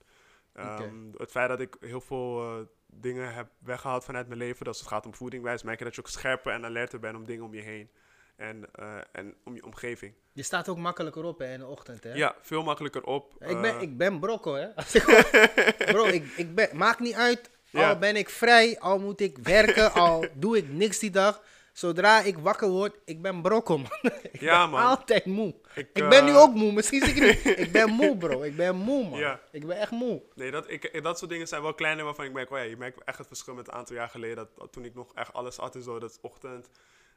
Ehm, 0.65 1.12
Het 1.17 1.32
feit 1.32 1.50
dat 1.50 1.60
ik 1.60 1.76
heel 1.80 2.02
veel 2.02 2.41
eh, 2.41 2.65
dingen 2.86 3.34
heb 3.34 3.48
weggehaald 3.60 4.04
vanuit 4.04 4.28
mijn 4.28 4.39
leven, 4.39 4.58
dat 4.58 4.67
als 4.67 4.80
het 4.80 4.88
gaat 4.88 5.06
om 5.06 5.13
voeding 5.13 5.43
wijs, 5.43 5.63
merk 5.63 5.78
je 5.80 5.86
dat 5.86 5.96
je 5.96 6.02
ook 6.02 6.08
scherper 6.10 6.54
en 6.54 6.65
alerter 6.65 7.00
bent 7.00 7.15
om 7.15 7.26
dingen 7.26 7.43
om 7.46 7.54
je 7.54 7.62
heen. 7.62 7.89
En, 8.36 8.65
eh, 8.74 8.96
en 9.12 9.36
om 9.46 9.56
je 9.56 9.63
omgeving. 9.65 10.13
Je 10.34 10.43
staat 10.43 10.70
ook 10.70 10.78
makkelijker 10.78 11.24
op 11.24 11.39
hè, 11.39 11.54
in 11.54 11.60
de 11.60 11.65
ochtend, 11.65 12.04
hè? 12.04 12.13
Ja, 12.13 12.36
veel 12.41 12.63
makkelijker 12.63 13.04
op. 13.04 13.34
Ik 13.39 13.62
ben, 13.62 13.76
Eh, 13.76 13.82
ik 13.82 13.98
ben 13.98 14.20
brokko, 14.20 14.54
hè? 14.56 14.76
Als 14.76 14.96
ik 14.96 15.02
gewoon- 15.02 15.48
bro, 15.93 16.06
ik, 16.06 16.26
ik 16.38 16.56
ben, 16.56 16.70
maakt 16.74 17.00
niet 17.00 17.13
uit. 17.15 17.50
Ja. 17.70 17.89
Al 17.89 17.98
ben 17.98 18.15
ik 18.15 18.30
vrij, 18.30 18.80
al 18.80 19.00
moet 19.00 19.20
ik 19.22 19.38
werken, 19.38 19.93
al 20.04 20.26
doe 20.34 20.58
ik 20.58 20.70
niks 20.70 21.00
die 21.00 21.12
dag. 21.12 21.43
Zodra 21.74 22.22
ik 22.22 22.38
wakker 22.38 22.70
word, 22.70 22.98
ik 23.06 23.22
ben 23.22 23.41
brokko, 23.41 23.78
man. 23.78 23.91
ik 24.32 24.39
Ja, 24.39 24.62
ben 24.62 24.70
man. 24.70 24.86
altijd 24.86 25.26
moe. 25.26 25.56
Ik, 25.77 25.89
Ik 25.93 26.09
ben 26.09 26.25
nu 26.25 26.31
eh, 26.31 26.37
ook 26.37 26.53
moe, 26.53 26.71
misschien 26.71 27.05
zie 27.05 27.13
ik 27.13 27.45
niet. 27.45 27.57
Ik 27.65 27.71
ben 27.71 27.89
moe, 27.89 28.17
bro. 28.17 28.41
Ik 28.41 28.55
ben 28.55 28.75
moe, 28.75 29.09
man. 29.09 29.19
Ja. 29.19 29.39
Ik 29.51 29.65
ben 29.67 29.77
echt 29.77 29.91
moe. 29.91 30.21
Nee, 30.35 30.51
dat, 30.51 30.71
ik, 30.71 31.03
dat 31.03 31.17
soort 31.17 31.31
dingen 31.31 31.47
zijn 31.47 31.61
wel 31.61 31.73
kleine 31.73 32.03
waarvan 32.03 32.25
ik 32.25 32.33
merk, 32.33 32.51
oh 32.51 32.57
ja, 32.57 32.63
je 32.63 32.77
merkt 32.77 33.03
echt 33.03 33.17
het 33.17 33.27
verschil 33.27 33.53
met 33.53 33.67
een 33.67 33.73
aantal 33.73 33.95
jaar 33.95 34.09
geleden. 34.09 34.49
Dat, 34.55 34.71
toen 34.71 34.85
ik 34.85 34.93
nog 34.93 35.13
echt 35.13 35.33
alles 35.33 35.57
had 35.57 35.75
en 35.75 35.81
zo, 35.81 35.99
dat 35.99 36.19
ochtend. 36.21 36.69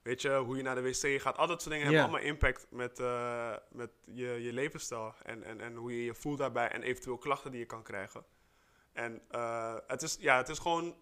Weet 0.03 0.23
je, 0.23 0.37
hoe 0.37 0.57
je 0.57 0.63
naar 0.63 0.75
de 0.75 0.83
wc 0.83 1.21
gaat. 1.21 1.37
Al 1.37 1.47
dat 1.47 1.63
soort 1.63 1.75
dingen 1.75 1.87
hebben 1.87 2.03
allemaal 2.03 2.27
impact 2.29 2.67
met, 2.71 3.01
eh, 3.01 3.53
met 3.69 3.91
je, 4.05 4.43
je 4.43 4.53
levensstijl. 4.53 5.15
En, 5.23 5.43
en, 5.45 5.61
en 5.61 5.75
hoe 5.75 5.97
je 5.97 6.05
je 6.05 6.15
voelt 6.15 6.39
daarbij. 6.39 6.69
En 6.69 6.83
eventueel 6.83 7.19
klachten 7.19 7.51
die 7.51 7.61
je 7.61 7.67
kan 7.67 7.83
krijgen. 7.83 8.25
En 8.93 9.23
eh, 9.31 9.75
het, 9.87 10.03
is, 10.03 10.17
ja, 10.21 10.37
het 10.37 10.49
is 10.49 10.59
gewoon 10.59 10.95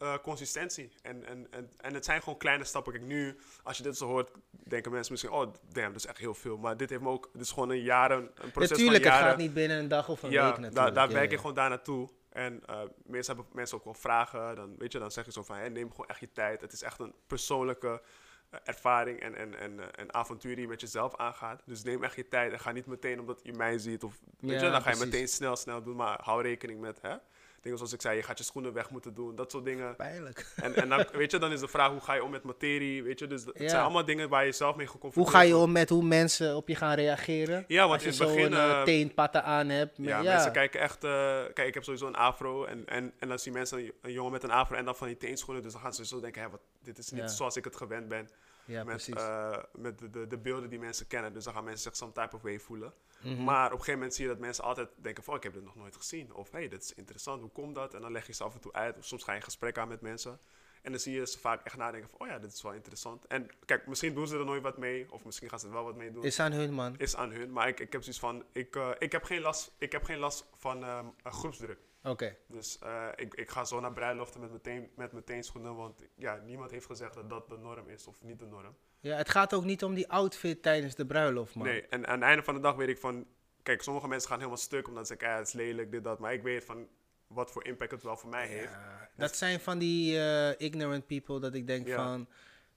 eh, 0.00 0.14
consistentie. 0.22 0.92
En, 1.02 1.26
en, 1.26 1.46
en, 1.50 1.70
en 1.80 1.94
het 1.94 2.04
zijn 2.04 2.22
gewoon 2.22 2.38
kleine 2.38 2.64
stappen. 2.64 2.92
Kijk, 2.92 3.04
nu, 3.04 3.38
als 3.62 3.76
je 3.76 3.82
dit 3.82 3.96
zo 3.96 4.06
hoort, 4.06 4.30
denken 4.50 4.92
mensen 4.92 5.12
misschien... 5.12 5.32
Oh, 5.32 5.52
damn, 5.68 5.86
dat 5.86 5.96
is 5.96 6.06
echt 6.06 6.18
heel 6.18 6.34
veel. 6.34 6.56
Maar 6.58 6.76
dit 6.76 6.90
heeft 6.90 7.02
me 7.02 7.08
ook... 7.08 7.28
Dit 7.32 7.42
is 7.42 7.50
gewoon 7.50 7.70
een 7.70 7.82
jaren... 7.82 8.18
Een 8.18 8.50
proces 8.50 8.70
Natuurlijk, 8.70 8.80
van 8.80 8.92
het 8.94 9.04
jaren. 9.04 9.28
gaat 9.28 9.36
niet 9.36 9.54
binnen 9.54 9.78
een 9.78 9.88
dag 9.88 10.08
of 10.08 10.22
een 10.22 10.30
ja, 10.30 10.44
week 10.44 10.58
natuurlijk. 10.58 10.74
Daar, 10.74 10.92
daar 10.92 11.08
Ja, 11.08 11.12
werk 11.12 11.24
ja. 11.24 11.30
je 11.30 11.36
gewoon 11.36 11.54
daar 11.54 11.68
naartoe. 11.68 12.10
En 12.30 12.62
eh 12.66 12.80
meestal 13.06 13.34
hebben 13.34 13.54
mensen 13.54 13.76
ook 13.76 13.84
wel 13.84 13.94
vragen. 13.94 14.56
Dan, 14.56 14.74
weet 14.78 14.92
je, 14.92 14.98
dan 14.98 15.10
zeg 15.10 15.24
je 15.24 15.32
zo 15.32 15.42
van, 15.42 15.72
neem 15.72 15.90
gewoon 15.90 16.06
echt 16.06 16.20
je 16.20 16.32
tijd. 16.32 16.60
Het 16.60 16.72
is 16.72 16.82
echt 16.82 16.98
een 16.98 17.14
persoonlijke 17.26 18.02
eh, 18.50 18.60
ervaring 18.64 19.20
en, 19.20 19.34
en, 19.34 19.58
en, 19.58 19.94
en 19.94 20.14
avontuur 20.14 20.54
die 20.54 20.64
je 20.64 20.68
met 20.70 20.80
jezelf 20.80 21.16
aangaat. 21.16 21.62
Dus 21.66 21.82
neem 21.82 22.04
echt 22.04 22.16
je 22.16 22.28
tijd 22.28 22.52
en 22.52 22.60
ga 22.60 22.72
niet 22.72 22.86
meteen 22.86 23.20
omdat 23.20 23.40
je 23.42 23.52
mij 23.52 23.78
ziet. 23.78 24.02
Of, 24.02 24.18
weet 24.38 24.60
je, 24.60 24.70
dan 24.70 24.82
ga 24.82 24.90
je 24.90 24.96
precies. 24.96 25.04
meteen 25.04 25.28
snel, 25.28 25.56
snel 25.56 25.82
doen. 25.82 25.96
Maar 25.96 26.18
hou 26.22 26.42
rekening 26.42 26.80
met 26.80 27.00
hè, 27.00 27.16
Dingen 27.62 27.78
zoals 27.78 27.92
ik 27.92 28.00
zei, 28.00 28.16
je 28.16 28.22
gaat 28.22 28.38
je 28.38 28.44
schoenen 28.44 28.72
weg 28.72 28.90
moeten 28.90 29.14
doen. 29.14 29.36
Dat 29.36 29.50
soort 29.50 29.64
dingen. 29.64 29.96
Pijnlijk. 29.96 30.46
En, 30.56 30.74
en 30.74 30.88
dan, 30.88 31.06
weet 31.12 31.30
je, 31.30 31.38
dan 31.38 31.52
is 31.52 31.60
de 31.60 31.68
vraag, 31.68 31.90
hoe 31.90 32.00
ga 32.00 32.14
je 32.14 32.24
om 32.24 32.30
met 32.30 32.42
materie? 32.42 33.02
Weet 33.02 33.18
je, 33.18 33.26
dus 33.26 33.44
het 33.44 33.58
Ja. 33.58 33.68
zijn 33.68 33.82
allemaal 33.82 34.04
dingen 34.04 34.28
waar 34.28 34.44
je 34.44 34.52
zelf 34.52 34.76
mee 34.76 34.86
Hoe 34.86 34.94
geconfronteerd 34.94 35.36
ga 35.36 35.42
je 35.42 35.56
om 35.56 35.72
met 35.72 35.88
hoe 35.88 36.02
mensen 36.04 36.56
op 36.56 36.68
je 36.68 36.74
gaan 36.74 36.94
reageren? 36.94 37.64
Ja, 37.68 37.88
want 37.88 37.92
Als 38.06 38.16
je 38.16 38.22
in 38.24 38.28
het 38.28 38.36
begin... 38.36 38.52
eh, 38.54 38.70
eh, 38.70 38.82
teenpatten 38.82 39.44
aan 39.44 39.68
hebt. 39.68 39.96
Ja, 39.96 40.08
ja, 40.20 40.22
mensen 40.32 40.52
kijken 40.52 40.80
echt. 40.80 41.04
eh, 41.04 41.10
kijk, 41.54 41.68
ik 41.68 41.74
heb 41.74 41.84
sowieso 41.84 42.06
een 42.06 42.16
afro. 42.16 42.64
En, 42.64 42.86
en, 42.86 43.12
en 43.18 43.28
dan 43.28 43.38
zien 43.38 43.52
mensen 43.52 43.78
een, 43.78 43.92
een 44.02 44.12
jongen 44.12 44.32
met 44.32 44.42
een 44.42 44.50
afro 44.50 44.76
en 44.76 44.84
dan 44.84 44.96
van 44.96 45.06
die 45.06 45.16
teenschoenen. 45.16 45.62
Dus 45.62 45.72
dan 45.72 45.80
gaan 45.80 45.94
ze 45.94 46.06
zo 46.06 46.20
denken: 46.20 46.50
wat, 46.50 46.60
dit 46.82 46.98
is 46.98 47.10
niet 47.10 47.20
Ja. 47.20 47.28
zoals 47.28 47.56
ik 47.56 47.64
het 47.64 47.76
gewend 47.76 48.08
ben. 48.08 48.28
Ja, 48.70 48.84
met 48.84 48.94
precies. 48.94 49.14
eh, 49.14 49.56
met 49.72 49.98
de, 49.98 50.10
de, 50.10 50.26
de 50.26 50.38
beelden 50.38 50.70
die 50.70 50.78
mensen 50.78 51.06
kennen. 51.06 51.32
Dus 51.32 51.44
dan 51.44 51.54
gaan 51.54 51.64
mensen 51.64 51.82
zich 51.82 51.96
some 51.96 52.12
type 52.12 52.36
of 52.36 52.42
way 52.42 52.58
voelen. 52.58 52.92
Mhm. 53.22 53.44
Maar 53.44 53.64
op 53.66 53.70
een 53.72 53.78
gegeven 53.78 53.94
moment 53.94 54.14
zie 54.14 54.24
je 54.24 54.30
dat 54.30 54.40
mensen 54.40 54.64
altijd 54.64 54.88
denken: 54.96 55.22
van, 55.24 55.32
oh, 55.32 55.38
ik 55.38 55.44
heb 55.44 55.54
dit 55.54 55.64
nog 55.64 55.76
nooit 55.76 55.96
gezien. 55.96 56.34
Of 56.34 56.50
hey, 56.50 56.68
dit 56.68 56.82
is 56.82 56.94
interessant, 56.94 57.40
hoe 57.40 57.50
komt 57.50 57.74
dat? 57.74 57.94
En 57.94 58.00
dan 58.00 58.12
leg 58.12 58.26
je 58.26 58.32
ze 58.32 58.44
af 58.44 58.54
en 58.54 58.60
toe 58.60 58.72
uit. 58.72 58.98
Of 58.98 59.04
soms 59.04 59.24
ga 59.24 59.32
je 59.32 59.38
een 59.38 59.44
gesprek 59.44 59.78
aan 59.78 59.88
met 59.88 60.00
mensen. 60.00 60.38
En 60.82 60.90
dan 60.92 61.00
zie 61.00 61.14
je 61.14 61.26
ze 61.26 61.38
vaak 61.38 61.64
echt 61.64 61.76
nadenken: 61.76 62.10
van, 62.10 62.20
oh 62.20 62.26
ja, 62.32 62.38
dit 62.38 62.52
is 62.52 62.62
wel 62.62 62.72
interessant. 62.72 63.26
En 63.26 63.48
kijk, 63.64 63.86
misschien 63.86 64.14
doen 64.14 64.26
ze 64.26 64.38
er 64.38 64.44
nooit 64.44 64.62
wat 64.62 64.78
mee. 64.78 65.12
Of 65.12 65.24
misschien 65.24 65.48
gaan 65.48 65.60
ze 65.60 65.66
er 65.66 65.72
wel 65.72 65.84
wat 65.84 65.96
mee 65.96 66.12
doen 66.12 66.24
Is 66.24 66.40
aan 66.40 66.52
hun, 66.52 66.72
man. 66.72 66.94
is 66.98 67.16
aan 67.16 67.30
hun. 67.30 67.52
Maar 67.52 67.68
ik, 67.68 67.80
ik 67.80 67.92
heb 67.92 68.02
zoiets 68.02 68.20
van, 68.20 68.44
ik, 68.52 68.76
eh, 68.76 68.90
ik, 68.98 69.12
heb, 69.12 69.24
geen 69.24 69.40
last, 69.40 69.72
ik 69.78 69.92
heb 69.92 70.04
geen 70.04 70.18
last 70.18 70.46
van 70.56 70.84
ehm, 70.84 71.06
groepsdruk. 71.22 71.78
Oké. 72.04 72.36
Dus 72.46 72.78
eh, 72.78 73.08
ik, 73.16 73.34
ik 73.34 73.50
ga 73.50 73.64
zo 73.64 73.80
naar 73.80 73.92
bruiloften 73.92 74.40
met 74.40 74.52
meteen, 74.52 74.90
met 74.96 75.12
meteen 75.12 75.44
schoenen, 75.44 75.76
want 75.76 76.02
ja, 76.16 76.36
niemand 76.44 76.70
heeft 76.70 76.86
gezegd 76.86 77.14
dat 77.14 77.30
dat 77.30 77.48
de 77.48 77.56
norm 77.58 77.88
is 77.88 78.06
of 78.06 78.22
niet 78.22 78.38
de 78.38 78.46
norm. 78.46 78.76
Ja, 79.00 79.16
het 79.16 79.28
gaat 79.28 79.54
ook 79.54 79.64
niet 79.64 79.84
om 79.84 79.94
die 79.94 80.08
outfit 80.08 80.62
tijdens 80.62 80.94
de 80.94 81.06
bruiloft, 81.06 81.54
man. 81.54 81.66
Nee, 81.66 81.86
en 81.86 82.06
aan 82.06 82.14
het 82.14 82.22
einde 82.28 82.42
van 82.42 82.54
de 82.54 82.60
dag 82.60 82.74
weet 82.74 82.88
ik 82.88 82.98
van, 82.98 83.26
kijk, 83.62 83.82
sommige 83.82 84.08
mensen 84.08 84.28
gaan 84.28 84.38
helemaal 84.38 84.58
stuk 84.60 84.88
omdat 84.88 85.06
ze 85.06 85.12
zeggen, 85.12 85.28
ah, 85.32 85.38
het 85.38 85.46
is 85.46 85.52
lelijk, 85.52 85.90
dit, 85.90 86.04
dat. 86.04 86.18
Maar 86.18 86.32
ik 86.32 86.42
weet 86.42 86.64
van 86.64 86.88
wat 87.26 87.50
voor 87.50 87.64
impact 87.64 87.90
het 87.90 88.02
wel 88.02 88.16
voor 88.16 88.30
mij 88.30 88.46
heeft. 88.46 88.72
Ja, 88.72 89.08
dat 89.16 89.36
zijn 89.36 89.60
van 89.60 89.78
die 89.78 90.18
eh, 90.18 90.66
ignorant 90.66 91.06
people 91.06 91.40
dat 91.40 91.54
ik 91.54 91.66
denk 91.66 91.86
Ja. 91.86 91.96
van... 91.96 92.28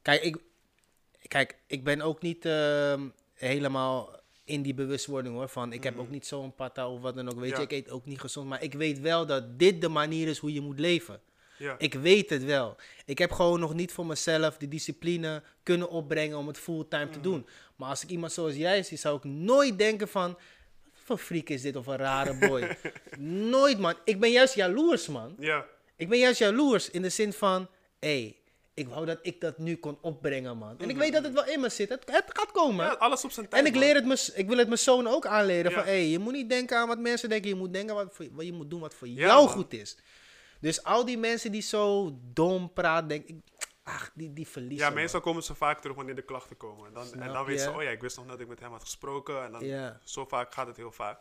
Kijk 0.02 0.22
ik, 0.22 0.38
kijk, 1.28 1.58
ik 1.68 1.84
ben 1.84 2.02
ook 2.02 2.22
niet 2.22 2.46
ehm, 2.46 3.10
helemaal 3.34 4.22
in 4.46 4.62
die 4.62 4.74
bewustwording 4.74 5.36
hoor. 5.36 5.48
Van 5.50 5.74
ik 5.74 5.84
heb 5.84 5.98
ook 6.00 6.10
niet 6.10 6.28
zo'n 6.28 6.56
patta 6.56 6.90
of 6.90 7.02
wat 7.02 7.16
dan 7.16 7.28
ook. 7.32 7.40
Weet 7.40 7.52
Mhm. 7.52 7.62
Ja. 7.62 7.68
je, 7.70 7.76
ik 7.76 7.86
eet 7.86 7.90
ook 7.94 8.06
niet 8.06 8.20
gezond. 8.20 8.48
Maar 8.50 8.64
ik 8.64 8.74
weet 8.74 9.00
wel 9.00 9.26
dat 9.26 9.60
dit 9.60 9.82
de 9.82 9.90
manier 9.90 10.28
is 10.28 10.38
hoe 10.38 10.54
je 10.54 10.62
moet 10.62 10.80
leven. 10.80 11.22
Ja, 11.58 11.76
Ik 11.78 11.94
weet 11.94 12.30
het 12.30 12.44
wel. 12.44 12.76
Ik 13.06 13.18
heb 13.18 13.32
gewoon 13.32 13.60
nog 13.60 13.74
niet 13.74 13.92
voor 13.92 14.06
mezelf 14.06 14.58
de 14.58 14.68
discipline 14.68 15.44
kunnen 15.64 15.90
opbrengen 15.90 16.38
om 16.38 16.48
het 16.48 16.58
fulltime 16.58 17.04
Mhm. 17.06 17.14
te 17.14 17.20
doen. 17.20 17.46
Maar 17.76 17.90
als 17.90 18.04
ik 18.04 18.10
iemand 18.10 18.32
zoals 18.32 18.56
jij 18.56 18.84
zie, 18.84 18.98
zou 18.98 19.18
ik 19.18 19.24
nooit 19.24 19.78
denken 19.78 20.08
van... 20.08 20.30
Wat 20.32 21.04
voor 21.06 21.18
freak 21.18 21.50
is 21.50 21.62
dit 21.62 21.76
of 21.76 21.88
een 21.88 21.98
rare 21.98 22.48
boy? 22.48 22.78
nooit, 23.50 23.80
man. 23.80 23.94
Ik 24.06 24.20
ben 24.20 24.32
juist 24.32 24.56
jaloers, 24.56 25.08
man. 25.08 25.36
ja, 25.40 25.66
Ik 25.96 26.10
ben 26.10 26.20
juist 26.20 26.40
jaloers 26.40 26.90
in 26.90 27.02
de 27.02 27.10
zin 27.10 27.34
van... 27.34 27.68
Hé, 28.00 28.22
hey, 28.22 28.36
ik 28.74 28.88
wou 28.88 29.06
dat 29.06 29.20
ik 29.22 29.42
dat 29.42 29.58
nu 29.58 29.76
kon 29.76 29.98
opbrengen, 30.02 30.58
man. 30.58 30.80
En 30.80 30.90
ik 30.90 30.98
weet 30.98 31.14
dat 31.14 31.24
het 31.24 31.34
wel 31.34 31.46
in 31.46 31.60
me 31.60 31.70
zit. 31.70 31.90
Het, 31.90 32.04
het 32.12 32.24
gaat 32.28 32.52
komen. 32.52 32.86
ja, 32.86 32.92
alles 32.92 33.24
op 33.24 33.32
zijn 33.32 33.48
tijd. 33.50 33.62
en 33.66 33.74
ik, 33.74 33.76
leer 33.76 33.96
het 33.96 34.06
me, 34.06 34.32
ik 34.36 34.48
wil 34.48 34.58
het 34.58 34.68
mijn 34.68 34.80
zoon 34.80 35.08
ook 35.08 35.26
aanleren. 35.26 35.72
Ja. 35.72 35.78
Van, 35.78 35.86
hey, 35.86 36.08
je 36.08 36.20
moet 36.20 36.34
niet 36.34 36.50
denken 36.50 36.78
aan 36.78 36.88
wat 36.88 37.00
mensen 37.00 37.30
denken. 37.30 37.50
Je 37.50 37.56
moet 37.56 37.74
denken 37.74 37.96
wat, 37.96 38.08
voor, 38.12 38.28
wat 38.32 38.46
je 38.46 38.54
moet 38.54 38.70
doen 38.70 38.80
wat 38.80 38.94
voor 38.94 39.08
Ja, 39.08 39.14
jou 39.28 39.44
man. 39.44 39.54
goed 39.54 39.74
is. 39.74 39.98
Dus 40.60 40.84
al 40.84 41.06
die 41.06 41.18
mensen 41.18 41.52
die 41.52 41.62
zo 41.62 42.14
dom 42.34 42.74
praten, 42.74 43.08
denk 43.08 43.26
ik... 43.26 43.36
Ach, 43.84 44.12
die, 44.14 44.34
die 44.34 44.48
verliezen, 44.48 44.86
Ja, 44.86 44.92
man. 44.92 45.00
meestal 45.02 45.22
komen 45.22 45.44
ze 45.44 45.56
vaak 45.56 45.82
terug 45.82 45.96
wanneer 45.96 46.16
de 46.16 46.22
klachten 46.22 46.58
komen. 46.58 46.88
En 46.88 46.94
dan, 46.94 47.22
en 47.22 47.34
dan 47.34 47.46
weten 47.46 47.64
ze, 47.64 47.72
oh 47.72 47.84
ja, 47.84 47.90
ik 47.90 48.02
wist 48.02 48.18
nog 48.18 48.26
dat 48.26 48.40
ik 48.40 48.48
met 48.48 48.60
hem 48.60 48.72
had 48.72 48.82
gesproken. 48.82 49.44
En 49.44 49.52
dan, 49.52 49.94
zo 50.04 50.26
vaak 50.26 50.54
gaat 50.54 50.68
het 50.68 50.78
heel 50.78 50.92
vaak. 50.92 51.20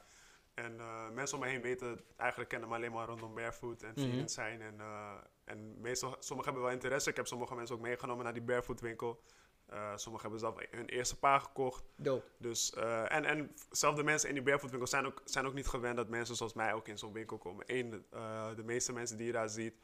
En 0.55 0.81
eh, 0.81 1.09
mensen 1.11 1.39
om 1.39 1.45
me 1.45 1.51
heen 1.51 1.63
weten, 1.63 2.01
eigenlijk 2.17 2.51
kennen 2.51 2.69
me 2.69 2.75
alleen 2.75 2.93
maar 2.93 3.07
rondom 3.07 3.35
barefoot 3.35 3.83
en 3.83 3.93
Mhm. 3.97 4.11
vegan 4.11 4.29
zijn. 4.29 4.61
En, 4.61 4.81
eh, 4.81 5.15
en 5.45 5.81
meestal, 5.81 6.17
sommigen 6.19 6.45
hebben 6.53 6.63
wel 6.63 6.79
interesse. 6.79 7.11
Ik 7.11 7.17
heb 7.17 7.27
sommige 7.27 7.55
mensen 7.55 7.75
ook 7.77 7.81
meegenomen 7.83 8.25
naar 8.25 8.33
die 8.33 8.43
barefoot 8.43 8.81
winkel. 8.81 9.23
Eh 9.67 9.97
sommigen 9.97 10.31
hebben 10.31 10.41
zelf 10.49 10.67
hun 10.71 10.87
eerste 10.87 11.19
paar 11.19 11.41
gekocht. 11.41 11.85
Dope. 11.97 12.25
Dus, 12.39 12.73
en, 13.09 13.25
en 13.25 13.55
zelfs 13.71 13.97
de 13.97 14.03
mensen 14.05 14.29
in 14.29 14.35
die 14.35 14.43
barefoot 14.45 14.71
winkel 14.71 14.89
zijn 14.89 15.07
ook, 15.07 15.21
zijn 15.25 15.47
ook 15.47 15.55
niet 15.55 15.67
gewend 15.67 15.97
dat 15.97 16.09
mensen 16.09 16.37
zoals 16.37 16.53
mij 16.55 16.73
ook 16.75 16.89
in 16.89 16.99
zo'n 16.99 17.13
winkel 17.13 17.39
komen. 17.39 17.65
Eén, 17.67 18.05
de 18.57 18.63
meeste 18.65 18.93
mensen 18.93 19.17
die 19.17 19.27
je 19.27 19.33
daar 19.33 19.49
ziet, 19.49 19.75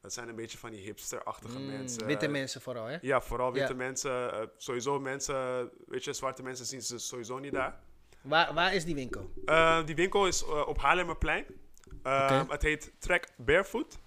dat 0.00 0.12
zijn 0.12 0.28
een 0.28 0.34
beetje 0.34 0.58
van 0.58 0.70
die 0.70 0.80
hipster-achtige 0.80 1.58
Mm, 1.58 1.66
mensen. 1.66 2.06
witte 2.06 2.28
mensen 2.28 2.60
vooral, 2.60 2.84
hè? 2.86 2.98
Ja, 3.00 3.20
vooral 3.20 3.52
witte 3.52 3.74
mensen. 3.74 4.50
sowieso 4.56 5.00
mensen, 5.00 5.70
weet 5.86 6.04
je, 6.04 6.12
zwarte 6.12 6.42
mensen 6.42 6.66
zien 6.66 6.82
ze 6.82 6.98
sowieso 6.98 7.38
niet 7.38 7.52
daar. 7.52 7.80
Waar, 8.26 8.54
waar 8.54 8.74
is 8.74 8.84
die 8.84 8.94
winkel? 8.94 9.30
Eh, 9.44 9.78
die 9.86 9.94
winkel 9.94 10.26
is 10.26 10.42
eh, 10.44 10.68
op 10.68 10.78
Haarlemmerplein. 10.78 11.44
Eh. 12.02 12.40
Het 12.48 12.62
heet 12.62 12.92
Track 12.98 13.24
Barefoot. 13.36 13.98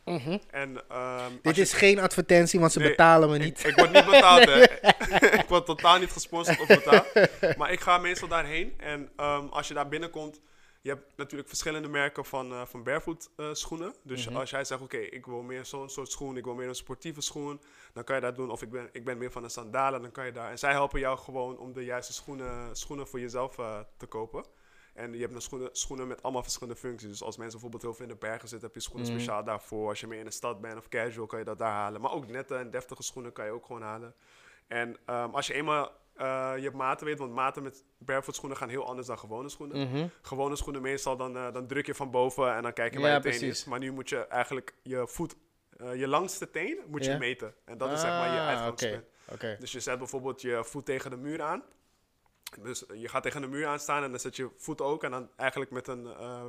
En, 0.51 0.81
ehm, 0.89 1.31
Dit 1.41 1.55
je- 1.55 1.61
is 1.61 1.73
geen 1.73 1.99
advertentie, 1.99 2.59
want 2.59 2.71
ze 2.71 2.79
Nee, 2.79 2.89
betalen 2.89 3.29
me 3.29 3.37
niet. 3.37 3.65
Ik, 3.67 3.75
word 3.75 3.91
niet 3.91 4.05
betaald, 4.05 4.45
hè. 4.45 4.61
ik 5.41 5.45
word 5.47 5.65
totaal 5.65 5.99
niet 5.99 6.11
gesponsord 6.11 6.59
of 6.59 6.67
betaald. 6.67 7.07
Maar 7.57 7.71
ik 7.71 7.79
ga 7.79 7.97
meestal 7.97 8.27
daarheen. 8.27 8.73
En 8.77 9.09
ehm, 9.15 9.45
als 9.47 9.67
je 9.67 9.73
daar 9.73 9.87
binnenkomt, 9.87 10.41
je 10.81 10.89
hebt 10.89 11.17
natuurlijk 11.17 11.49
verschillende 11.49 11.87
merken 11.87 12.25
van, 12.25 12.51
eh, 12.51 12.65
van 12.65 12.83
barefoot 12.83 13.29
eh, 13.35 13.49
schoenen. 13.53 13.93
Dus 14.03 14.27
Mhm. 14.27 14.37
als 14.37 14.49
jij 14.49 14.63
zegt, 14.63 14.81
oké, 14.81 14.97
ik 14.97 15.25
wil 15.25 15.41
meer 15.41 15.65
zo'n 15.65 15.89
soort 15.89 16.11
schoen, 16.11 16.37
ik 16.37 16.43
wil 16.43 16.55
meer 16.55 16.67
een 16.67 16.75
sportieve 16.75 17.21
schoen, 17.21 17.61
dan 17.93 18.03
kan 18.03 18.15
je 18.15 18.21
dat 18.21 18.35
doen. 18.35 18.49
Of 18.51 18.61
ik 18.61 18.69
ben, 18.69 18.89
ik 18.91 19.05
ben 19.05 19.17
meer 19.17 19.31
van 19.31 19.41
de 19.41 19.49
sandalen, 19.49 20.01
dan 20.01 20.11
kan 20.11 20.25
je 20.25 20.31
daar. 20.31 20.49
En 20.51 20.59
zij 20.59 20.71
helpen 20.71 20.99
jou 20.99 21.17
gewoon 21.17 21.57
om 21.57 21.73
de 21.73 21.83
juiste 21.83 22.13
schoenen, 22.13 22.75
schoenen 22.75 23.07
voor 23.07 23.19
jezelf 23.19 23.57
eh, 23.57 23.79
te 23.97 24.05
kopen. 24.05 24.45
En 24.93 25.13
je 25.13 25.19
hebt 25.19 25.33
een 25.33 25.41
schoenen, 25.41 25.69
schoenen 25.71 26.07
met 26.07 26.23
allemaal 26.23 26.41
verschillende 26.43 26.79
functies. 26.79 27.09
Dus 27.09 27.21
als 27.23 27.37
mensen 27.37 27.59
bijvoorbeeld 27.59 27.81
heel 27.81 27.93
veel 27.93 28.05
in 28.05 28.11
de 28.19 28.27
bergen 28.27 28.47
zitten, 28.49 28.67
heb 28.67 28.75
je 28.75 28.81
schoenen 28.83 29.07
Mhm. 29.07 29.15
speciaal 29.15 29.43
daarvoor. 29.43 29.87
Als 29.89 29.99
je 29.99 30.07
meer 30.07 30.19
in 30.19 30.25
de 30.25 30.31
stad 30.31 30.61
bent 30.61 30.77
of 30.77 30.87
casual, 30.87 31.25
kan 31.27 31.39
je 31.39 31.45
dat 31.45 31.57
daar 31.59 31.71
halen. 31.71 32.01
Maar 32.01 32.11
ook 32.11 32.27
nette 32.27 32.55
en 32.55 32.71
deftige 32.71 33.03
schoenen 33.03 33.31
kan 33.33 33.45
je 33.45 33.51
ook 33.51 33.65
gewoon 33.65 33.81
halen. 33.81 34.15
En 34.67 34.97
ehm, 35.05 35.29
als 35.29 35.47
je 35.47 35.53
eenmaal 35.53 35.91
eh, 36.19 36.53
je 36.57 36.71
maten 36.71 37.05
weet, 37.05 37.17
want 37.19 37.33
maten 37.33 37.63
met 37.63 37.83
barefoot 37.97 38.35
schoenen 38.35 38.57
gaan 38.57 38.69
heel 38.69 38.85
anders 38.85 39.07
dan 39.07 39.19
gewone 39.19 39.49
schoenen. 39.49 39.87
Mhm. 39.89 40.07
Gewone 40.21 40.55
schoenen 40.55 40.81
meestal, 40.81 41.17
dan, 41.17 41.37
eh, 41.37 41.53
dan 41.53 41.67
druk 41.67 41.85
je 41.85 41.95
van 41.95 42.11
boven 42.11 42.55
en 42.55 42.61
dan 42.63 42.73
kijk 42.73 42.93
je 42.93 42.99
Ja, 42.99 43.05
waar 43.05 43.13
je 43.27 43.39
teen 43.39 43.49
is. 43.49 43.65
Maar 43.65 43.79
nu 43.79 43.91
moet 43.91 44.09
je 44.09 44.27
eigenlijk 44.27 44.73
je 44.83 45.07
voet, 45.07 45.35
eh, 45.77 45.95
je 45.95 46.07
langste 46.07 46.49
teen, 46.49 46.77
moet 46.87 47.05
je 47.05 47.11
Ja. 47.11 47.17
meten. 47.17 47.53
En 47.65 47.77
dat 47.77 47.91
is 47.91 48.01
zeg 48.01 48.09
maar 48.09 48.33
je 48.33 48.39
Ah, 48.39 48.47
uitgangspunt. 48.47 49.03
Oké. 49.31 49.57
Dus 49.59 49.71
je 49.71 49.79
zet 49.79 49.97
bijvoorbeeld 49.97 50.41
je 50.41 50.63
voet 50.63 50.85
tegen 50.85 51.09
de 51.09 51.17
muur 51.17 51.41
aan. 51.41 51.63
Dus 52.61 52.83
je 52.93 53.07
gaat 53.07 53.23
tegen 53.23 53.41
de 53.41 53.47
muur 53.47 53.67
aan 53.67 53.79
staan 53.79 54.03
en 54.03 54.09
dan 54.09 54.19
zet 54.19 54.35
je 54.35 54.49
voet 54.57 54.81
ook. 54.81 55.03
En 55.03 55.11
dan 55.11 55.29
eigenlijk 55.35 55.71
met 55.71 55.87
een 55.87 56.07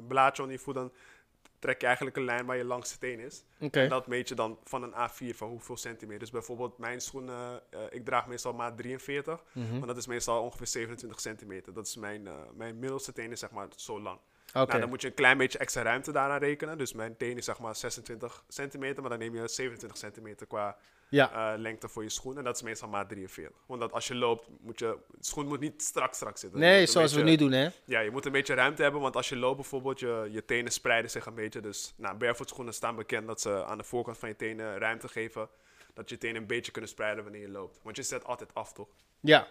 blaadje 0.09 0.43
onder 0.43 0.57
je 0.57 0.63
voet, 0.63 0.75
dan 0.75 0.93
trek 1.61 1.81
je 1.81 1.87
eigenlijk 1.87 2.17
een 2.17 2.25
lijn 2.25 2.47
waar 2.47 2.57
je 2.57 2.65
langste 2.65 2.99
teen 2.99 3.21
is. 3.21 3.45
En 3.71 3.89
dat 3.89 4.07
meet 4.07 4.29
je 4.29 4.35
dan 4.35 4.59
van 4.65 4.83
een 4.83 4.93
A4 4.93 5.37
van 5.37 5.49
hoeveel 5.49 5.77
centimeter. 5.77 6.21
Dus 6.21 6.31
bijvoorbeeld 6.31 6.79
mijn 6.79 7.01
schoenen, 7.01 7.63
eh, 7.71 7.81
ik 7.91 8.05
draag 8.05 8.27
meestal 8.27 8.53
maat 8.53 8.77
43. 8.77 9.45
Mhm. 9.53 9.79
Maar 9.79 9.87
dat 9.87 9.97
is 9.97 10.07
meestal 10.07 10.43
ongeveer 10.43 10.67
27 10.67 11.21
centimeter. 11.21 11.73
Dat 11.73 11.87
is 11.87 11.97
mijn, 11.97 12.27
eh, 12.27 12.35
mijn 12.55 12.79
middelste 12.79 13.13
teen 13.13 13.31
is 13.31 13.41
zeg 13.41 13.51
maar 13.51 13.69
zo 13.77 14.01
lang. 14.01 14.19
Nou, 14.53 14.81
dan 14.81 14.89
moet 14.89 15.01
je 15.01 15.09
een 15.09 15.15
klein 15.15 15.39
beetje 15.39 15.59
extra 15.59 15.83
ruimte 15.83 16.13
daarna 16.13 16.37
rekenen. 16.37 16.79
Dus 16.79 16.93
mijn 16.93 17.17
teen 17.17 17.37
is 17.37 17.45
zeg 17.45 17.59
maar 17.59 17.77
26 17.77 18.45
centimeter. 18.49 19.01
Maar 19.01 19.11
dan 19.11 19.19
neem 19.19 19.35
je 19.35 19.49
27 19.49 19.99
centimeter 19.99 20.47
qua 20.47 20.77
Ja. 21.11 21.53
eh, 21.53 21.59
lengte 21.59 21.89
voor 21.89 22.03
je 22.03 22.09
schoen. 22.09 22.39
En 22.39 22.45
dat 22.45 22.57
is 22.57 22.63
meestal 22.63 22.89
maat 22.89 23.09
43. 23.09 23.57
Want 23.67 23.93
als 23.93 24.09
je 24.09 24.15
loopt, 24.15 24.49
moet 24.61 24.79
je, 24.79 24.97
schoen 25.21 25.47
moet 25.47 25.61
niet 25.61 25.83
strak 25.83 26.15
strak 26.15 26.39
zitten. 26.39 26.61
Nee, 26.61 26.87
zoals 26.87 27.13
we 27.15 27.23
beetje- 27.23 27.31
nu 27.45 27.51
doen, 27.51 27.59
hè? 27.59 27.69
Ja, 27.85 28.01
je 28.01 28.11
moet 28.11 28.27
een 28.27 28.33
beetje 28.33 28.55
ruimte 28.55 28.83
hebben. 28.83 29.01
Want 29.01 29.17
als 29.17 29.29
je 29.29 29.37
loopt 29.37 29.57
bijvoorbeeld, 29.57 30.01
je, 30.01 30.29
je 30.31 30.45
tenen 30.45 30.73
spreiden 30.73 31.11
zich 31.11 31.27
een 31.27 31.35
beetje. 31.35 31.61
Dus 31.61 31.93
nou, 31.97 32.17
barefoot 32.17 32.49
schoenen 32.49 32.75
staan 32.75 32.97
bekend 32.97 33.27
dat 33.27 33.41
ze 33.41 33.65
aan 33.65 33.79
de 33.79 33.85
voorkant 33.85 34.19
van 34.19 34.29
je 34.29 34.37
tenen 34.37 34.79
ruimte 34.79 35.09
geven. 35.09 35.49
Dat 35.95 36.09
je 36.09 36.19
tenen 36.19 36.37
een 36.41 36.47
beetje 36.47 36.73
kunnen 36.73 36.91
spreiden 36.91 37.23
wanneer 37.25 37.43
je 37.43 37.51
loopt. 37.51 37.79
Want 37.83 37.97
je 37.97 38.03
zet 38.03 38.25
altijd 38.25 38.55
af, 38.55 38.73
toch? 38.73 38.89
Ja. 39.21 39.47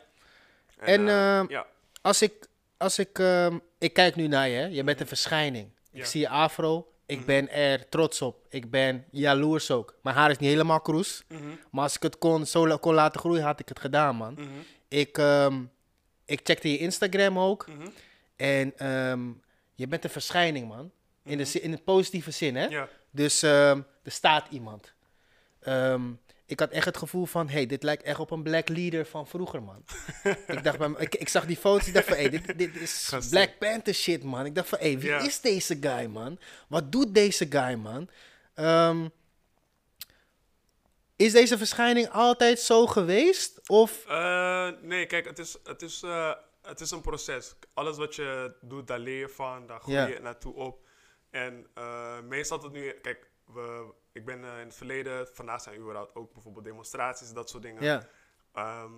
En, 0.77 1.07
eh, 1.07 1.37
ehm, 1.37 1.45
ja. 1.49 1.65
Als 2.01 2.21
ik, 2.21 2.47
als 2.77 2.99
ik, 2.99 3.19
ehm, 3.19 3.57
ik 3.77 3.93
kijk 3.93 4.15
nu 4.15 4.27
naar 4.27 4.47
je, 4.49 4.55
hè? 4.57 4.65
je 4.65 4.83
bent 4.83 4.99
een 4.99 5.07
verschijning. 5.07 5.67
Ik 5.91 5.99
Ja. 5.99 6.05
Zie 6.05 6.21
je 6.21 6.29
afro, 6.29 6.91
ik 7.09 7.25
ben 7.25 7.49
er 7.51 7.89
trots 7.89 8.21
op. 8.21 8.45
Ik 8.49 8.69
ben 8.71 9.05
jaloers 9.11 9.71
ook. 9.71 9.95
Mijn 10.03 10.15
haar 10.15 10.29
is 10.29 10.37
niet 10.37 10.49
helemaal 10.49 10.81
kroes, 10.81 11.23
Mhm. 11.27 11.41
maar 11.71 11.83
als 11.83 11.95
ik 11.95 12.03
het 12.03 12.17
kon, 12.17 12.45
zo 12.45 12.77
kon 12.77 12.93
laten 12.93 13.19
groeien, 13.19 13.43
had 13.43 13.59
ik 13.59 13.69
het 13.69 13.79
gedaan, 13.79 14.15
man. 14.15 14.33
Mhm. 14.33 14.47
Ik, 14.87 15.17
ehm, 15.17 15.63
ik 16.25 16.39
checkte 16.43 16.71
je 16.71 16.77
Instagram 16.77 17.39
ook. 17.39 17.67
Mhm. 17.67 17.87
En 18.35 18.77
ehm, 18.77 19.27
je 19.75 19.87
bent 19.87 20.03
een 20.03 20.09
verschijning, 20.09 20.67
man. 20.67 20.91
In, 21.23 21.37
de, 21.37 21.61
in 21.61 21.71
het 21.71 21.83
positieve 21.83 22.31
zin, 22.31 22.55
hè? 22.55 22.63
Mhm. 22.65 22.73
Ja. 22.73 22.87
Dus 23.11 23.41
ehm, 23.43 23.81
er 24.03 24.11
staat 24.11 24.47
iemand. 24.49 24.93
Ik 26.49 26.59
had 26.59 26.69
echt 26.69 26.85
het 26.85 26.97
gevoel 26.97 27.25
van, 27.25 27.49
hey, 27.49 27.65
dit 27.65 27.83
lijkt 27.83 28.03
echt 28.03 28.19
op 28.19 28.31
een 28.31 28.43
black 28.43 28.69
leader 28.69 29.05
van 29.05 29.27
vroeger, 29.27 29.63
man. 29.63 29.83
ik, 30.47 30.63
dacht 30.63 30.77
bij 30.77 30.89
ik, 30.97 31.15
ik 31.15 31.29
zag 31.29 31.45
die 31.45 31.57
foto's, 31.57 31.87
ik 31.87 31.93
dacht 31.93 32.07
van, 32.07 32.15
hey, 32.15 32.29
dit, 32.29 32.57
dit 32.57 32.75
is 32.75 33.11
Black 33.29 33.57
Panther 33.59 33.93
shit, 33.93 34.23
man. 34.23 34.45
Ik 34.45 34.55
dacht 34.55 34.69
van, 34.69 34.79
hey, 34.79 34.99
wie 34.99 35.11
is 35.11 35.41
deze 35.41 35.77
guy, 35.81 36.05
man? 36.05 36.39
Wat 36.67 36.91
doet 36.91 37.13
deze 37.15 37.45
guy, 37.49 37.73
man? 37.73 38.09
Ehm, 38.53 39.07
is 41.15 41.31
deze 41.31 41.57
verschijning 41.57 42.09
altijd 42.09 42.59
zo 42.59 42.87
geweest? 42.87 43.69
Of, 43.69 44.05
Eh, 44.07 44.69
nee, 44.81 45.05
kijk, 45.05 45.25
het 45.25 45.39
is, 45.39 45.57
het, 45.63 45.81
is, 45.81 46.03
eh, 46.03 46.33
het 46.61 46.79
is 46.79 46.91
een 46.91 47.01
proces. 47.01 47.55
Alles 47.73 47.97
wat 47.97 48.15
je 48.15 48.55
doet, 48.61 48.87
daar 48.87 48.99
leer 48.99 49.19
je 49.19 49.29
van, 49.29 49.67
daar 49.67 49.79
groei 49.79 50.13
je 50.13 50.19
naartoe 50.21 50.53
op. 50.53 50.87
En 51.29 51.67
eh, 51.73 52.19
meestal 52.21 52.59
tot 52.59 52.71
nu, 52.71 52.91
kijk, 52.91 53.28
we, 53.53 53.93
ik 54.11 54.25
ben 54.25 54.43
eh, 54.43 54.59
in 54.59 54.65
het 54.65 54.75
verleden, 54.75 55.27
vandaag 55.27 55.61
zijn 55.61 55.79
überhaupt 55.79 56.15
ook 56.15 56.33
bijvoorbeeld 56.33 56.65
demonstraties, 56.65 57.33
dat 57.33 57.49
soort 57.49 57.63
dingen. 57.63 57.83
Ja. 57.83 58.07
Ehm, 58.53 58.91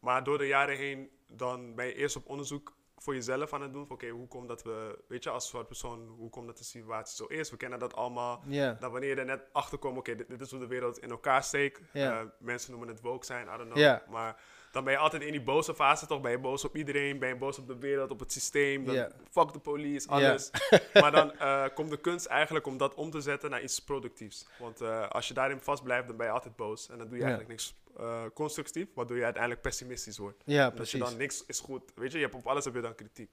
maar 0.00 0.24
door 0.24 0.38
de 0.38 0.46
jaren 0.46 0.76
heen, 0.76 1.10
dan 1.26 1.74
ben 1.74 1.86
je 1.86 1.94
eerst 1.94 2.16
op 2.16 2.26
onderzoek 2.26 2.76
voor 2.96 3.14
jezelf 3.14 3.52
aan 3.52 3.62
het 3.62 3.72
doen. 3.72 3.86
Oké, 3.88 4.08
hoe 4.08 4.28
komt 4.28 4.48
dat 4.48 4.62
we, 4.62 5.04
weet 5.08 5.24
je, 5.24 5.30
als 5.30 5.48
soort 5.48 5.66
persoon, 5.66 6.06
hoe 6.06 6.30
komt 6.30 6.46
dat 6.46 6.58
de 6.58 6.64
situatie 6.64 7.16
zo 7.16 7.24
is? 7.24 7.50
We 7.50 7.56
kennen 7.56 7.78
dat 7.78 7.94
allemaal. 7.94 8.42
Dat 8.78 8.90
wanneer 8.90 9.10
je 9.10 9.16
er 9.16 9.24
net 9.24 9.42
achter 9.52 9.78
komt, 9.78 9.98
oké, 9.98 10.14
dit, 10.14 10.28
dit 10.28 10.40
is 10.40 10.50
hoe 10.50 10.60
de 10.60 10.66
wereld 10.66 10.98
in 10.98 11.10
elkaar 11.10 11.42
steekt. 11.42 11.80
Eh, 11.92 12.20
mensen 12.38 12.70
noemen 12.70 12.88
het 12.88 13.00
woke 13.00 13.26
zijn, 13.26 13.46
I 13.46 13.56
don't 13.56 13.72
know. 13.72 14.08
Maar 14.08 14.42
dan 14.72 14.84
ben 14.84 14.92
je 14.92 14.98
altijd 14.98 15.22
in 15.22 15.32
die 15.32 15.42
boze 15.42 15.74
fase, 15.74 16.06
toch? 16.06 16.20
Ben 16.20 16.30
je 16.30 16.38
boos 16.38 16.64
op 16.64 16.76
iedereen, 16.76 17.18
ben 17.18 17.28
je 17.28 17.36
boos 17.36 17.58
op 17.58 17.66
de 17.66 17.78
wereld, 17.78 18.10
op 18.10 18.20
het 18.20 18.32
systeem. 18.32 18.84
Dan. 18.84 18.94
Fuck 19.30 19.52
de 19.52 19.58
police, 19.58 20.08
alles. 20.08 20.50
maar 21.02 21.12
dan 21.12 21.32
eh, 21.32 21.64
komt 21.74 21.90
de 21.90 22.00
kunst 22.00 22.26
eigenlijk 22.26 22.66
om 22.66 22.76
dat 22.76 22.94
om 22.94 23.10
te 23.10 23.20
zetten 23.20 23.50
naar 23.50 23.62
iets 23.62 23.78
productiefs. 23.78 24.46
Want 24.58 24.80
eh, 24.80 25.08
als 25.08 25.28
je 25.28 25.34
daarin 25.34 25.60
vast 25.60 25.82
blijft, 25.82 26.06
dan 26.08 26.16
ben 26.16 26.26
je 26.26 26.32
altijd 26.32 26.56
boos. 26.56 26.88
En 26.88 26.98
dan 26.98 27.08
doe 27.08 27.16
je 27.16 27.22
eigenlijk 27.22 27.50
niks 27.50 27.74
eh, 27.96 28.22
constructief, 28.34 28.86
waardoor 28.94 29.16
je 29.16 29.24
uiteindelijk 29.24 29.62
pessimistisch 29.62 30.18
wordt. 30.18 30.42
Ja, 30.44 30.72
je 30.84 30.98
dan 30.98 31.16
niks 31.16 31.44
is 31.46 31.60
goed. 31.60 31.92
Weet 31.94 32.12
je, 32.12 32.18
je 32.18 32.24
hebt 32.24 32.36
op 32.36 32.46
alles 32.46 32.64
heb 32.64 32.74
je 32.74 32.80
dan 32.80 32.94
kritiek. 32.94 33.30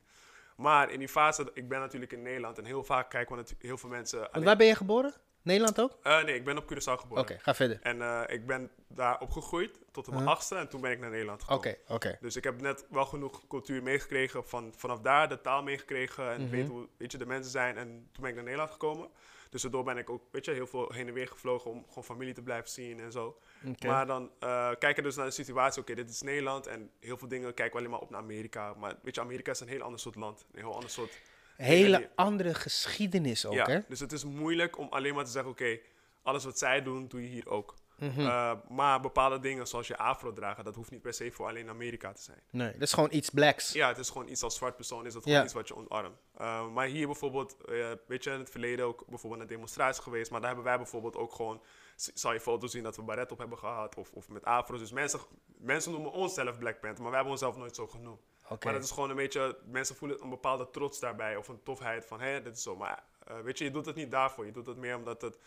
Maar 0.56 0.92
in 0.92 1.00
die 1.00 1.10
fase, 1.10 1.50
ik 1.54 1.70
ben 1.70 1.80
natuurlijk 1.80 2.12
in 2.12 2.22
Nederland 2.22 2.58
en 2.58 2.66
heel 2.66 2.84
vaak 2.84 3.10
kijken 3.10 3.32
we 3.32 3.36
natuurlijk 3.36 3.68
heel 3.68 3.78
veel 3.78 3.90
mensen. 3.90 4.20
Want 4.20 4.32
alleen- 4.32 4.46
waar 4.46 4.58
ben 4.58 4.68
je 4.68 4.76
geboren? 4.76 5.14
Nederland 5.46 5.82
ook? 5.82 5.98
Eh, 6.04 6.24
nee, 6.24 6.36
ik 6.36 6.44
ben 6.44 6.58
op 6.58 6.64
Curaçao 6.74 7.00
geboren. 7.00 7.24
Oké, 7.24 7.38
ga 7.40 7.54
verder. 7.56 7.80
En 7.82 8.02
eh, 8.02 8.22
ik 8.36 8.46
ben 8.46 8.70
daar 8.88 9.20
opgegroeid 9.20 9.80
tot 9.92 10.06
mijn 10.08 10.20
Uh-huh. 10.20 10.34
achtste 10.36 10.56
en 10.56 10.70
toen 10.70 10.82
ben 10.82 10.92
ik 10.92 11.00
naar 11.00 11.10
Nederland 11.10 11.42
Oké, 11.42 11.70
gekomen. 11.70 11.78
oké. 11.96 12.18
Dus 12.22 12.36
ik 12.36 12.44
heb 12.44 12.62
net 12.62 12.86
wel 12.90 13.06
genoeg 13.06 13.48
cultuur 13.48 13.84
meegekregen, 13.84 14.48
van, 14.48 14.74
vanaf 14.78 15.00
daar 15.00 15.30
de 15.30 15.42
taal 15.42 15.64
meegekregen 15.64 16.32
en 16.32 16.42
Mhm. 16.42 16.50
weet 16.52 16.68
hoe 16.68 16.88
weet 16.98 17.12
je, 17.12 17.18
de 17.18 17.26
mensen 17.26 17.52
zijn. 17.52 17.78
En 17.78 17.88
toen 17.88 18.22
ben 18.22 18.30
ik 18.30 18.36
naar 18.36 18.44
Nederland 18.44 18.72
gekomen. 18.72 19.10
Dus 19.50 19.62
daardoor 19.62 19.84
ben 19.84 19.98
ik 19.98 20.10
ook 20.10 20.22
weet 20.32 20.46
je, 20.46 20.52
heel 20.52 20.68
veel 20.68 20.92
heen 20.94 21.08
en 21.08 21.14
weer 21.14 21.28
gevlogen 21.28 21.72
om 21.72 21.86
gewoon 21.88 22.04
familie 22.04 22.34
te 22.34 22.42
blijven 22.42 22.70
zien 22.70 23.00
en 23.00 23.12
zo. 23.12 23.38
Oké. 23.68 23.88
Maar 23.88 24.06
dan 24.06 24.32
eh 24.40 24.70
kijken 24.80 25.04
dus 25.04 25.16
naar 25.16 25.26
de 25.26 25.32
situatie, 25.32 25.82
oké, 25.82 25.94
dit 25.96 26.10
is 26.10 26.22
Nederland 26.22 26.68
en 26.68 26.90
heel 27.00 27.18
veel 27.18 27.28
dingen 27.28 27.54
kijken 27.54 27.74
we 27.74 27.78
alleen 27.80 27.90
maar 27.92 28.00
op 28.00 28.10
naar 28.10 28.20
Amerika. 28.22 28.74
Maar 28.74 28.96
weet 29.04 29.16
je, 29.16 29.22
Amerika 29.22 29.52
is 29.52 29.60
een 29.60 29.68
heel 29.68 29.82
ander 29.82 30.00
soort 30.00 30.16
land, 30.16 30.46
een 30.52 30.60
heel 30.60 30.74
ander 30.74 30.90
soort... 30.90 31.20
Hele 31.56 32.10
andere 32.16 32.54
geschiedenis 32.54 33.46
ook, 33.46 33.54
ja, 33.54 33.66
hè? 33.66 33.80
dus 33.88 34.00
het 34.00 34.12
is 34.12 34.24
moeilijk 34.24 34.78
om 34.78 34.88
alleen 34.90 35.16
maar 35.16 35.26
te 35.26 35.32
zeggen, 35.32 35.52
oké, 35.52 35.80
alles 36.24 36.44
wat 36.44 36.58
zij 36.58 36.84
doen, 36.84 37.08
doe 37.08 37.22
je 37.22 37.28
hier 37.28 37.50
ook. 37.50 37.76
Mhm. 38.00 38.20
Eh, 38.20 38.52
maar 38.70 39.00
bepaalde 39.00 39.40
dingen, 39.40 39.68
zoals 39.68 39.88
je 39.88 39.98
afro 39.98 40.34
dragen, 40.34 40.64
dat 40.64 40.76
hoeft 40.76 40.92
niet 40.92 41.02
per 41.02 41.14
se 41.14 41.32
voor 41.32 41.48
alleen 41.48 41.70
Amerika 41.70 42.12
te 42.14 42.22
zijn. 42.22 42.40
Nee, 42.52 42.72
dat 42.72 42.82
is 42.82 42.94
gewoon 42.94 43.10
iets 43.12 43.30
blacks. 43.30 43.74
Ja, 43.74 43.88
het 43.88 43.98
is 43.98 44.10
gewoon 44.10 44.28
iets 44.28 44.44
als 44.44 44.56
zwart 44.56 44.76
persoon, 44.76 45.06
is 45.06 45.14
dat 45.14 45.24
Ja. 45.24 45.30
gewoon 45.30 45.46
iets 45.46 45.54
wat 45.54 45.68
je 45.68 45.76
omarmt. 45.76 46.18
Eh, 46.38 46.68
maar 46.72 46.88
hier 46.88 47.06
bijvoorbeeld, 47.06 47.56
eh, 47.66 47.92
weet 48.08 48.24
je, 48.24 48.32
in 48.32 48.40
het 48.40 48.50
verleden 48.50 48.86
ook 48.86 49.04
bijvoorbeeld 49.08 49.42
een 49.42 49.48
demonstratie 49.48 50.04
geweest, 50.04 50.32
maar 50.32 50.40
daar 50.40 50.50
hebben 50.50 50.66
wij 50.68 50.78
bijvoorbeeld 50.78 51.16
ook 51.16 51.34
gewoon, 51.34 51.62
zal 51.96 52.34
je 52.34 52.40
foto's 52.40 52.72
zien 52.72 52.84
dat 52.84 52.96
we 52.96 53.02
baret 53.02 53.32
op 53.32 53.38
hebben 53.38 53.58
gehad, 53.58 53.96
of, 53.96 54.12
of 54.12 54.30
met 54.30 54.44
afro's. 54.46 54.80
Dus 54.80 54.92
mensen, 54.92 55.20
mensen 55.46 55.92
noemen 55.92 56.12
onszelf 56.12 56.58
Black 56.58 56.80
Panther, 56.80 57.02
maar 57.02 57.12
wij 57.12 57.22
hebben 57.22 57.32
onszelf 57.32 57.58
nooit 57.58 57.76
zo 57.76 57.88
genoemd. 57.88 58.22
Maar 58.50 58.74
dat 58.74 58.84
is 58.84 58.92
gewoon 58.92 59.10
een 59.10 59.16
beetje, 59.16 59.58
mensen 59.66 59.96
voelen 59.96 60.22
een 60.22 60.30
bepaalde 60.30 60.70
trots 60.70 61.00
daarbij, 61.00 61.36
of 61.36 61.48
een 61.48 61.64
tofheid 61.64 62.06
van, 62.06 62.22
hé, 62.22 62.42
dit 62.42 62.58
is 62.58 62.64
zo. 62.64 62.76
Maar 62.76 63.04
eh, 63.28 63.40
weet 63.40 63.58
je, 63.58 63.64
je 63.64 63.72
doet 63.72 63.86
het 63.86 63.96
niet 63.96 64.12
daarvoor, 64.12 64.46
je 64.46 64.52
doet 64.52 64.66
het 64.66 64.78
meer 64.78 64.96
omdat 64.96 65.22
het 65.22 65.38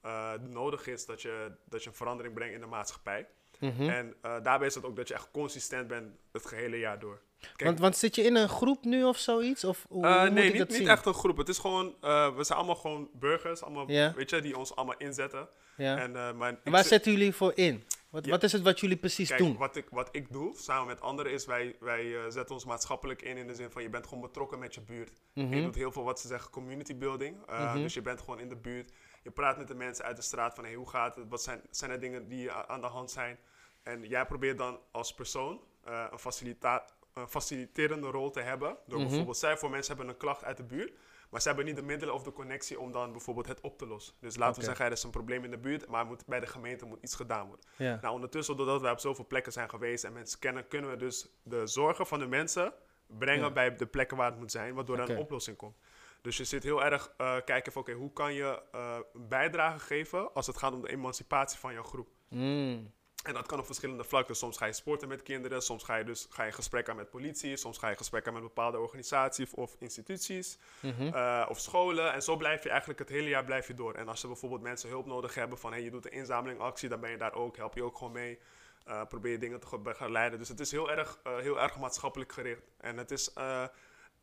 eh, 0.00 0.32
nodig 0.48 0.86
is 0.86 1.06
dat 1.06 1.22
je, 1.22 1.52
dat 1.64 1.82
je 1.82 1.88
een 1.88 1.96
verandering 1.96 2.34
brengt 2.34 2.54
in 2.54 2.60
de 2.60 2.66
maatschappij. 2.66 3.26
Mhm. 3.58 3.88
En 3.88 4.14
eh, 4.22 4.42
daarbij 4.42 4.66
is 4.66 4.74
het 4.74 4.84
ook 4.84 4.96
dat 4.96 5.08
je 5.08 5.14
echt 5.14 5.28
consistent 5.30 5.88
bent 5.88 6.16
het 6.32 6.46
gehele 6.46 6.78
jaar 6.78 6.98
door. 6.98 7.20
Kijk, 7.40 7.62
Want, 7.64 7.78
want 7.78 7.96
zit 7.96 8.14
je 8.14 8.22
in 8.22 8.36
een 8.36 8.48
groep 8.48 8.84
nu 8.84 9.04
of 9.04 9.16
zoiets? 9.16 9.64
Of 9.64 9.86
hoe, 9.88 10.06
hoe 10.06 10.24
moet 10.24 10.32
nee, 10.32 10.44
ik 10.44 10.50
niet, 10.50 10.58
dat 10.58 10.68
niet 10.68 10.76
zien? 10.76 10.88
echt 10.88 11.06
een 11.06 11.14
groep. 11.14 11.36
Het 11.36 11.48
is 11.48 11.58
gewoon, 11.58 11.94
we 12.00 12.38
zijn 12.38 12.58
allemaal 12.58 12.76
gewoon 12.76 13.08
burgers, 13.12 13.62
allemaal, 13.62 13.86
weet 13.86 14.30
je, 14.30 14.40
die 14.40 14.58
ons 14.58 14.76
allemaal 14.76 14.96
inzetten. 14.98 15.48
En, 15.76 16.36
maar 16.36 16.60
En 16.64 16.72
waar 16.72 16.84
zetten 16.84 17.12
jullie 17.12 17.34
voor 17.34 17.52
in? 17.54 17.84
Wat, 18.16 18.24
Ja. 18.24 18.30
wat 18.30 18.42
is 18.42 18.52
het 18.52 18.62
wat 18.62 18.80
jullie 18.80 18.96
precies 18.96 19.28
Kijk, 19.28 19.40
doen? 19.40 19.56
Wat 19.56 19.76
ik, 19.76 19.86
wat 19.90 20.08
ik 20.12 20.32
doe 20.32 20.54
samen 20.56 20.86
met 20.86 21.00
anderen 21.00 21.32
is 21.32 21.46
wij, 21.46 21.76
wij 21.80 22.16
eh, 22.16 22.22
zetten 22.30 22.54
ons 22.54 22.64
maatschappelijk 22.64 23.22
in 23.22 23.36
in 23.36 23.46
de 23.46 23.54
zin 23.54 23.70
van 23.70 23.82
je 23.82 23.88
bent 23.88 24.06
gewoon 24.06 24.20
betrokken 24.22 24.58
met 24.58 24.74
je 24.74 24.80
buurt. 24.80 25.12
Mhm. 25.34 25.54
Je 25.54 25.62
doet 25.62 25.74
heel 25.74 25.92
veel 25.92 26.04
wat 26.04 26.20
ze 26.20 26.26
zeggen 26.28 26.50
community 26.50 26.96
building. 26.96 27.36
Uh, 27.50 27.72
Dus 27.74 27.94
je 27.94 28.02
bent 28.02 28.20
gewoon 28.20 28.38
in 28.40 28.48
de 28.48 28.56
buurt. 28.56 28.92
Je 29.22 29.30
praat 29.30 29.58
met 29.58 29.68
de 29.68 29.74
mensen 29.74 30.04
uit 30.04 30.16
de 30.16 30.22
straat 30.22 30.54
van 30.54 30.64
hey, 30.64 30.74
hoe 30.74 30.88
gaat 30.88 31.16
het? 31.16 31.28
Wat 31.28 31.42
zijn, 31.42 31.60
zijn 31.70 31.90
er 31.90 32.00
dingen 32.00 32.28
die 32.28 32.52
aan 32.52 32.80
de 32.80 32.86
hand 32.86 33.10
zijn? 33.10 33.38
En 33.82 34.02
jij 34.08 34.26
probeert 34.26 34.58
dan 34.58 34.78
als 34.90 35.14
persoon 35.14 35.60
eh, 35.84 36.04
een, 36.10 36.18
facilita 36.18 36.84
een 37.14 37.28
faciliterende 37.28 38.06
rol 38.10 38.30
te 38.30 38.40
hebben. 38.40 38.76
Door 38.86 38.98
Mhm. 38.98 39.06
bijvoorbeeld, 39.06 39.36
zij 39.38 39.56
voor 39.56 39.70
mensen 39.70 39.96
hebben 39.96 40.14
een 40.14 40.20
klacht 40.20 40.44
uit 40.44 40.56
de 40.56 40.64
buurt. 40.64 40.92
Maar 41.30 41.40
ze 41.40 41.46
hebben 41.48 41.66
niet 41.66 41.76
de 41.76 41.82
middelen 41.82 42.14
of 42.14 42.22
de 42.22 42.32
connectie 42.32 42.80
om 42.80 42.92
dan 42.92 43.12
bijvoorbeeld 43.12 43.46
het 43.46 43.60
op 43.60 43.78
te 43.78 43.86
lossen. 43.86 44.14
Dus 44.20 44.36
laten 44.36 44.60
we 44.60 44.66
zeggen, 44.66 44.84
er 44.84 44.92
is 44.92 45.02
een 45.02 45.10
probleem 45.10 45.44
in 45.44 45.50
de 45.50 45.58
buurt, 45.58 45.86
maar 45.88 46.06
moet, 46.06 46.26
bij 46.26 46.40
de 46.40 46.46
gemeente 46.46 46.86
moet 46.86 47.02
iets 47.02 47.14
gedaan 47.14 47.46
worden. 47.46 47.66
Ja. 47.76 47.98
Nou, 48.00 48.14
ondertussen, 48.14 48.56
doordat 48.56 48.80
wij 48.80 48.90
op 48.90 48.98
zoveel 49.00 49.26
plekken 49.26 49.52
zijn 49.52 49.70
geweest 49.70 50.04
en 50.04 50.12
mensen 50.12 50.38
kennen, 50.38 50.68
kunnen 50.68 50.90
we 50.90 50.96
dus 50.96 51.28
de 51.42 51.66
zorgen 51.66 52.06
van 52.06 52.18
de 52.18 52.26
mensen 52.26 52.72
brengen 53.06 53.44
Ja. 53.44 53.50
bij 53.52 53.76
de 53.76 53.86
plekken 53.86 54.16
waar 54.16 54.30
het 54.30 54.38
moet 54.38 54.50
zijn, 54.50 54.74
waardoor 54.74 54.98
er 54.98 55.10
een 55.10 55.18
oplossing 55.18 55.56
komt. 55.56 55.76
Dus 56.20 56.36
je 56.36 56.44
zit 56.44 56.62
heel 56.62 56.84
erg 56.84 57.12
eh, 57.16 57.36
kijken 57.44 57.72
van, 57.72 57.82
oké, 57.82 57.92
hoe 57.92 58.12
kan 58.12 58.34
je 58.34 58.62
eh, 58.72 58.98
een 59.12 59.28
bijdrage 59.28 59.78
geven 59.78 60.34
als 60.34 60.46
het 60.46 60.56
gaat 60.56 60.72
om 60.72 60.80
de 60.80 60.90
emancipatie 60.90 61.58
van 61.58 61.72
jouw 61.72 61.82
groep? 61.82 62.08
Mm. 62.28 62.92
En 63.26 63.34
dat 63.34 63.46
kan 63.46 63.58
op 63.58 63.66
verschillende 63.66 64.04
vlakken. 64.04 64.36
Soms 64.36 64.56
ga 64.56 64.66
je 64.66 64.72
sporten 64.72 65.08
met 65.08 65.22
kinderen, 65.22 65.62
soms 65.62 65.84
ga 65.84 65.96
je 65.96 66.04
dus 66.04 66.26
ga 66.30 66.44
je 66.44 66.52
gesprekken 66.52 66.92
aan 66.92 66.98
met 66.98 67.10
politie, 67.10 67.56
soms 67.56 67.78
ga 67.78 67.88
je 67.88 67.96
gesprekken 67.96 68.32
met 68.32 68.42
bepaalde 68.42 68.78
organisaties 68.78 69.54
of 69.54 69.76
instituties 69.78 70.58
Mhm. 70.82 71.02
eh, 71.14 71.46
of 71.48 71.58
scholen. 71.60 72.12
En 72.12 72.22
zo 72.22 72.36
blijf 72.36 72.62
je 72.62 72.68
eigenlijk 72.68 72.98
het 72.98 73.08
hele 73.08 73.28
jaar 73.28 73.44
blijf 73.44 73.66
je 73.66 73.74
door. 73.74 73.94
En 73.94 74.08
als 74.08 74.22
er 74.22 74.28
bijvoorbeeld 74.28 74.62
mensen 74.62 74.88
hulp 74.88 75.06
nodig 75.06 75.34
hebben 75.34 75.58
van 75.58 75.72
hey, 75.72 75.82
je 75.82 75.90
doet 75.90 76.04
een 76.06 76.12
inzamelingactie, 76.12 76.88
dan 76.88 77.00
ben 77.00 77.10
je 77.10 77.16
daar 77.16 77.34
ook, 77.34 77.56
help 77.56 77.74
je 77.74 77.82
ook 77.82 77.96
gewoon 77.96 78.12
mee. 78.12 78.38
Eh, 78.84 79.02
probeer 79.08 79.32
je 79.32 79.38
dingen 79.38 79.60
te 79.60 79.66
ge- 79.66 79.78
begeleiden. 79.78 80.38
Dus 80.38 80.48
het 80.48 80.60
is 80.60 80.70
heel 80.70 80.90
erg, 80.90 81.18
eh, 81.22 81.36
heel 81.36 81.60
erg 81.60 81.78
maatschappelijk 81.78 82.32
gericht. 82.32 82.62
En 82.80 82.96
het, 82.96 83.10
is, 83.10 83.32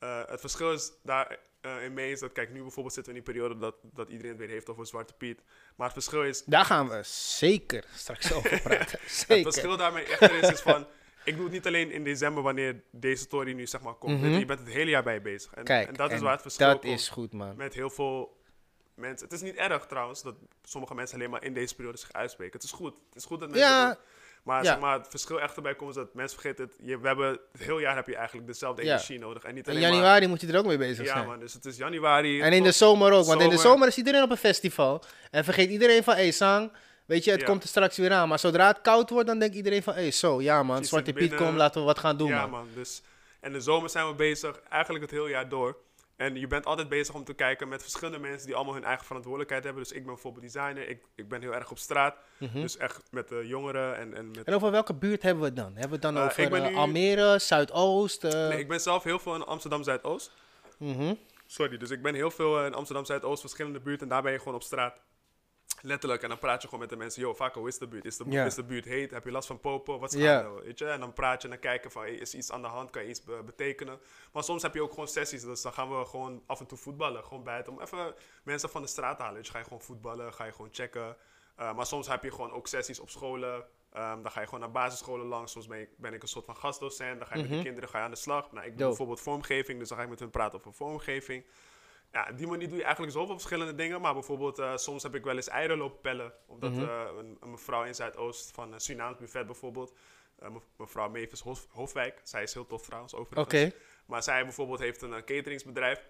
eh, 0.04 0.22
het 0.30 0.40
verschil 0.40 0.72
is 0.72 0.92
daar 1.04 1.38
eh, 1.62 1.84
in 1.84 1.94
mee 1.94 2.12
is 2.12 2.20
dat, 2.20 2.32
kijk, 2.32 2.52
nu 2.52 2.62
bijvoorbeeld 2.62 2.94
zitten 2.94 3.14
we 3.14 3.20
in 3.20 3.26
die 3.26 3.34
periode 3.34 3.60
dat, 3.60 3.76
dat 3.82 4.10
iedereen 4.10 4.32
het 4.32 4.40
weer 4.40 4.50
heeft 4.50 4.70
over 4.70 4.86
Zwarte 4.86 5.14
Piet. 5.14 5.42
Maar 5.76 5.86
het 5.88 5.94
verschil 6.04 6.24
is, 6.24 6.44
Daar 6.46 6.66
gaan 6.66 6.90
we 6.90 7.00
zeker 7.04 7.84
straks 7.96 8.34
over 8.34 8.62
praten. 8.64 9.00
het 9.02 9.12
Zeker. 9.12 9.44
verschil 9.52 9.78
daarmee 9.78 10.04
echter 10.06 10.34
is, 10.44 10.50
is 10.50 10.62
van, 10.62 10.88
ik 11.26 11.34
doe 11.36 11.44
het 11.44 11.54
niet 11.54 11.68
alleen 11.68 11.92
in 11.92 12.04
december 12.04 12.44
wanneer 12.44 12.84
deze 12.92 13.24
story 13.24 13.54
nu 13.54 13.68
zeg 13.68 13.82
maar 13.82 13.94
komt. 13.94 14.22
Mhm. 14.22 14.30
Je 14.32 14.46
bent 14.46 14.60
het 14.60 14.70
hele 14.70 14.90
jaar 14.90 15.04
bij 15.04 15.14
je 15.14 15.22
bezig. 15.22 15.54
En, 15.54 15.64
Kijk, 15.64 15.88
en 15.88 15.94
dat 15.94 16.12
is 16.12 16.18
en 16.18 16.24
waar 16.24 16.32
het 16.34 16.42
verschil 16.42 16.68
dat 16.68 16.80
komt 16.82 16.94
is 16.94 17.10
goed, 17.10 17.34
man. 17.34 17.56
met 17.56 17.74
heel 17.74 17.90
veel 17.90 18.42
mensen. 18.96 19.28
Het 19.28 19.36
is 19.36 19.42
niet 19.42 19.56
erg 19.56 19.86
trouwens 19.86 20.22
dat 20.22 20.36
sommige 20.64 20.96
mensen 20.96 21.18
alleen 21.18 21.30
maar 21.30 21.44
in 21.44 21.54
deze 21.54 21.76
periode 21.76 21.98
zich 21.98 22.12
uitspreken. 22.14 22.54
Het 22.54 22.64
is 22.64 22.72
goed. 22.72 22.94
Het 23.08 23.16
is 23.16 23.26
goed 23.26 23.40
dat 23.40 23.50
mensen 23.50 23.68
Ja, 23.70 23.90
het. 23.90 24.00
Maar, 24.44 24.64
ja. 24.64 24.70
zeg 24.72 24.80
maar 24.80 24.98
het 24.98 25.08
verschil 25.10 25.42
echt 25.42 25.56
erbij 25.56 25.76
komt 25.76 25.90
is 25.90 25.96
dat 25.96 26.14
mensen 26.14 26.40
vergeten 26.40 26.66
het. 26.66 26.76
Je, 26.88 27.00
we 27.00 27.08
hebben 27.08 27.28
het 27.30 27.42
hele 27.58 27.82
jaar 27.82 27.96
heb 27.96 28.08
je 28.08 28.16
eigenlijk 28.16 28.48
dezelfde 28.48 28.84
Ja. 28.84 28.88
energie 28.88 29.20
nodig. 29.20 29.44
En 29.44 29.54
niet 29.54 29.68
in 29.68 29.74
maar... 29.74 29.82
januari 29.82 30.28
moet 30.28 30.42
je 30.42 30.48
er 30.48 30.58
ook 30.58 30.66
mee 30.66 30.78
bezig 30.78 31.06
Ja 31.06 31.14
zijn. 31.14 31.28
man, 31.28 31.40
dus 31.40 31.54
het 31.54 31.66
is 31.66 31.78
januari. 31.78 32.42
En 32.42 32.54
in 32.54 32.64
de 32.64 32.72
zomer 32.72 33.12
ook, 33.12 33.26
want 33.26 33.42
in 33.42 33.50
de 33.50 33.58
zomer. 33.58 33.88
is 33.88 33.98
iedereen 33.98 34.24
op 34.24 34.30
een 34.32 34.38
festival. 34.38 35.04
En 35.32 35.44
vergeet 35.44 35.70
iedereen 35.70 36.04
van, 36.04 36.16
hé, 36.16 36.32
Sang, 36.32 36.72
weet 37.06 37.24
je, 37.24 37.32
het 37.32 37.40
Ja. 37.40 37.46
komt 37.46 37.64
er 37.64 37.70
straks 37.70 37.98
weer 37.98 38.12
aan. 38.12 38.28
Maar 38.28 38.40
zodra 38.40 38.68
het 38.68 38.82
koud 38.82 39.10
wordt, 39.10 39.28
dan 39.28 39.40
denkt 39.40 39.56
iedereen 39.56 39.84
van, 39.84 39.94
hé, 39.94 40.12
zo, 40.12 40.42
ja 40.42 40.64
man, 40.64 40.86
Zwarte 40.86 41.14
Piet, 41.14 41.36
kom, 41.36 41.56
laten 41.56 41.82
we 41.82 41.88
wat 41.88 42.00
gaan 42.00 42.18
doen, 42.18 42.28
ja 42.28 42.42
man. 42.42 42.50
man, 42.50 42.68
dus... 42.76 43.02
En 43.40 43.52
de 43.54 43.62
zomer 43.62 43.90
zijn 43.90 44.08
we 44.08 44.14
bezig, 44.14 44.60
eigenlijk 44.70 45.04
het 45.04 45.12
hele 45.14 45.30
jaar 45.30 45.50
door. 45.50 45.78
En 46.16 46.36
je 46.36 46.48
bent 46.48 46.66
altijd 46.66 46.90
bezig 46.90 47.16
om 47.16 47.24
te 47.24 47.34
kijken 47.34 47.68
met 47.68 47.82
verschillende 47.82 48.20
mensen 48.28 48.48
die 48.48 48.56
allemaal 48.56 48.74
hun 48.74 48.84
eigen 48.84 49.06
verantwoordelijkheid 49.06 49.64
hebben. 49.64 49.84
Dus 49.84 49.92
ik 49.92 50.04
ben 50.04 50.14
bijvoorbeeld 50.14 50.44
designer, 50.44 50.88
ik, 50.90 51.04
ik 51.16 51.28
ben 51.28 51.42
heel 51.42 51.54
erg 51.54 51.72
op 51.72 51.78
straat. 51.78 52.16
Mhm. 52.38 52.62
Dus 52.62 52.78
echt 52.78 53.02
met 53.12 53.28
de 53.30 53.48
jongeren 53.48 53.98
en, 53.98 54.14
en 54.14 54.28
met 54.32 54.44
En 54.44 54.54
over 54.54 54.72
welke 54.72 54.94
buurt 54.94 55.22
hebben 55.24 55.42
we 55.44 55.48
het 55.50 55.58
dan? 55.58 55.66
Hebben 55.76 55.88
we 55.90 55.94
het 55.94 56.02
dan 56.02 56.18
Eh, 56.18 56.24
over 56.24 56.44
ik 56.44 56.50
ben 56.50 56.64
eh, 56.64 56.70
nu- 56.70 56.76
Almere, 56.76 57.40
Zuidoost? 57.40 58.24
eh, 58.24 58.32
Nee, 58.48 58.60
ik 58.60 58.68
ben 58.68 58.80
zelf 58.82 59.04
heel 59.04 59.20
veel 59.20 59.36
in 59.36 59.44
Amsterdam 59.44 59.84
Zuidoost. 59.84 60.32
mhm. 60.78 61.14
Sorry, 61.48 61.78
dus 61.78 61.90
ik 61.90 62.02
ben 62.02 62.14
heel 62.16 62.32
veel 62.32 62.66
in 62.66 62.74
Amsterdam 62.74 63.06
Zuidoost, 63.06 63.40
verschillende 63.42 63.80
buurten. 63.80 64.04
En 64.04 64.10
daar 64.14 64.22
ben 64.22 64.32
je 64.32 64.38
gewoon 64.38 64.56
op 64.56 64.64
straat. 64.64 65.00
Letterlijk. 65.82 66.22
En 66.24 66.30
dan 66.30 66.38
praat 66.38 66.62
je 66.62 66.66
gewoon 66.68 66.80
met 66.80 66.90
de 66.90 66.96
mensen. 66.96 67.22
Yo, 67.22 67.34
vaak 67.34 67.54
hoe 67.54 67.68
is 67.68 67.78
de 67.78 67.88
buurt? 67.88 68.06
Is 68.06 68.18
de, 68.18 68.26
is 68.46 68.56
de 68.56 68.64
buurt 68.64 68.86
heet? 68.86 69.12
Heb 69.12 69.24
je 69.24 69.32
last 69.32 69.48
van 69.48 69.60
popo? 69.60 70.00
Wat 70.00 70.14
is 70.14 70.22
gaande? 70.24 70.62
Weet 70.64 70.80
je? 70.80 70.86
En 70.86 71.00
dan 71.00 71.14
praat 71.14 71.42
je 71.42 71.48
en 71.48 71.54
dan 71.54 71.60
kijken 71.64 71.92
van, 71.92 72.02
hey, 72.02 72.12
is 72.14 72.34
iets 72.36 72.52
aan 72.52 72.62
de 72.62 72.68
hand? 72.68 72.90
Kan 72.90 73.04
je 73.04 73.10
iets 73.10 73.24
be- 73.24 73.42
betekenen? 73.46 74.00
Maar 74.34 74.44
soms 74.44 74.62
heb 74.62 74.74
je 74.74 74.82
ook 74.82 74.90
gewoon 74.90 75.08
sessies. 75.08 75.42
Dus 75.44 75.62
dan 75.62 75.74
gaan 75.74 76.00
we 76.00 76.06
gewoon 76.06 76.44
af 76.46 76.60
en 76.60 76.66
toe 76.66 76.78
voetballen. 76.78 77.24
Gewoon 77.24 77.44
buiten. 77.44 77.74
Om 77.74 77.82
even 77.82 78.14
mensen 78.44 78.70
van 78.70 78.82
de 78.82 78.88
straat 78.88 79.18
te 79.18 79.24
halen. 79.24 79.40
Dus 79.42 79.50
ga 79.50 79.58
je 79.58 79.64
gewoon 79.64 79.82
voetballen, 79.82 80.34
ga 80.34 80.46
je 80.46 80.52
gewoon 80.52 80.70
checken. 80.72 81.18
Uh, 81.60 81.74
maar 81.76 81.86
soms 81.86 82.08
heb 82.08 82.24
je 82.24 82.32
gewoon 82.32 82.52
ook 82.52 82.68
sessies 82.68 83.00
op 83.00 83.10
scholen. 83.10 83.56
Um, 83.56 84.22
dan 84.24 84.32
ga 84.32 84.40
je 84.40 84.46
gewoon 84.46 84.60
naar 84.60 84.72
basisscholen 84.72 85.26
langs. 85.26 85.52
Soms 85.52 85.68
ben 85.68 85.80
ik, 85.80 85.90
ben 85.98 86.14
ik 86.14 86.22
een 86.22 86.28
soort 86.28 86.46
van 86.46 86.56
gastdocent. 86.56 87.18
Dan 87.20 87.28
ga 87.28 87.34
je 87.36 87.40
met 87.42 87.50
Mhm. 87.50 87.58
de 87.60 87.64
kinderen 87.66 87.90
ga 87.90 87.98
je 87.98 88.04
aan 88.04 88.10
de 88.12 88.16
slag. 88.18 88.52
Nou, 88.52 88.58
ik 88.66 88.70
doe 88.72 88.78
Dope. 88.78 88.88
bijvoorbeeld 88.88 89.22
vormgeving. 89.22 89.80
Dus 89.80 89.88
dan 89.90 89.98
ga 89.98 90.04
ik 90.04 90.10
met 90.10 90.20
hun 90.20 90.30
praten 90.30 90.60
over 90.60 90.74
vormgeving. 90.74 91.46
Ja, 92.14 92.28
op 92.32 92.38
die 92.38 92.48
manier 92.48 92.68
doe 92.68 92.78
je 92.78 92.84
eigenlijk 92.84 93.14
zoveel 93.14 93.34
verschillende 93.34 93.76
dingen. 93.76 94.02
Maar 94.02 94.14
bijvoorbeeld, 94.14 94.60
eh, 94.60 94.76
soms 94.76 95.04
heb 95.04 95.16
ik 95.16 95.24
wel 95.24 95.36
eens 95.36 95.48
eieren 95.48 95.78
lopen 95.78 96.02
pellen. 96.02 96.34
Omdat 96.48 96.72
Mhm. 96.72 96.82
eh, 96.84 97.02
een, 97.18 97.38
een 97.40 97.52
mevrouw 97.52 97.84
in 97.84 97.96
Zuidoost 97.96 98.52
van 98.52 98.70
uh, 98.74 98.76
Surinaams 98.78 99.18
buffet 99.18 99.46
bijvoorbeeld. 99.46 99.94
eh, 100.40 100.50
me- 100.50 100.60
mevrouw 100.78 101.10
Mavis 101.10 101.40
Hof, 101.42 101.68
Hofwijk. 101.70 102.20
Zij 102.24 102.44
is 102.44 102.54
heel 102.54 102.66
tof 102.68 102.82
trouwens, 102.86 103.16
overigens. 103.16 103.54
Maar 104.06 104.24
zij 104.24 104.44
bijvoorbeeld 104.44 104.80
heeft 104.80 105.02
een 105.02 105.14
eh, 105.14 105.24
cateringsbedrijf. 105.24 106.10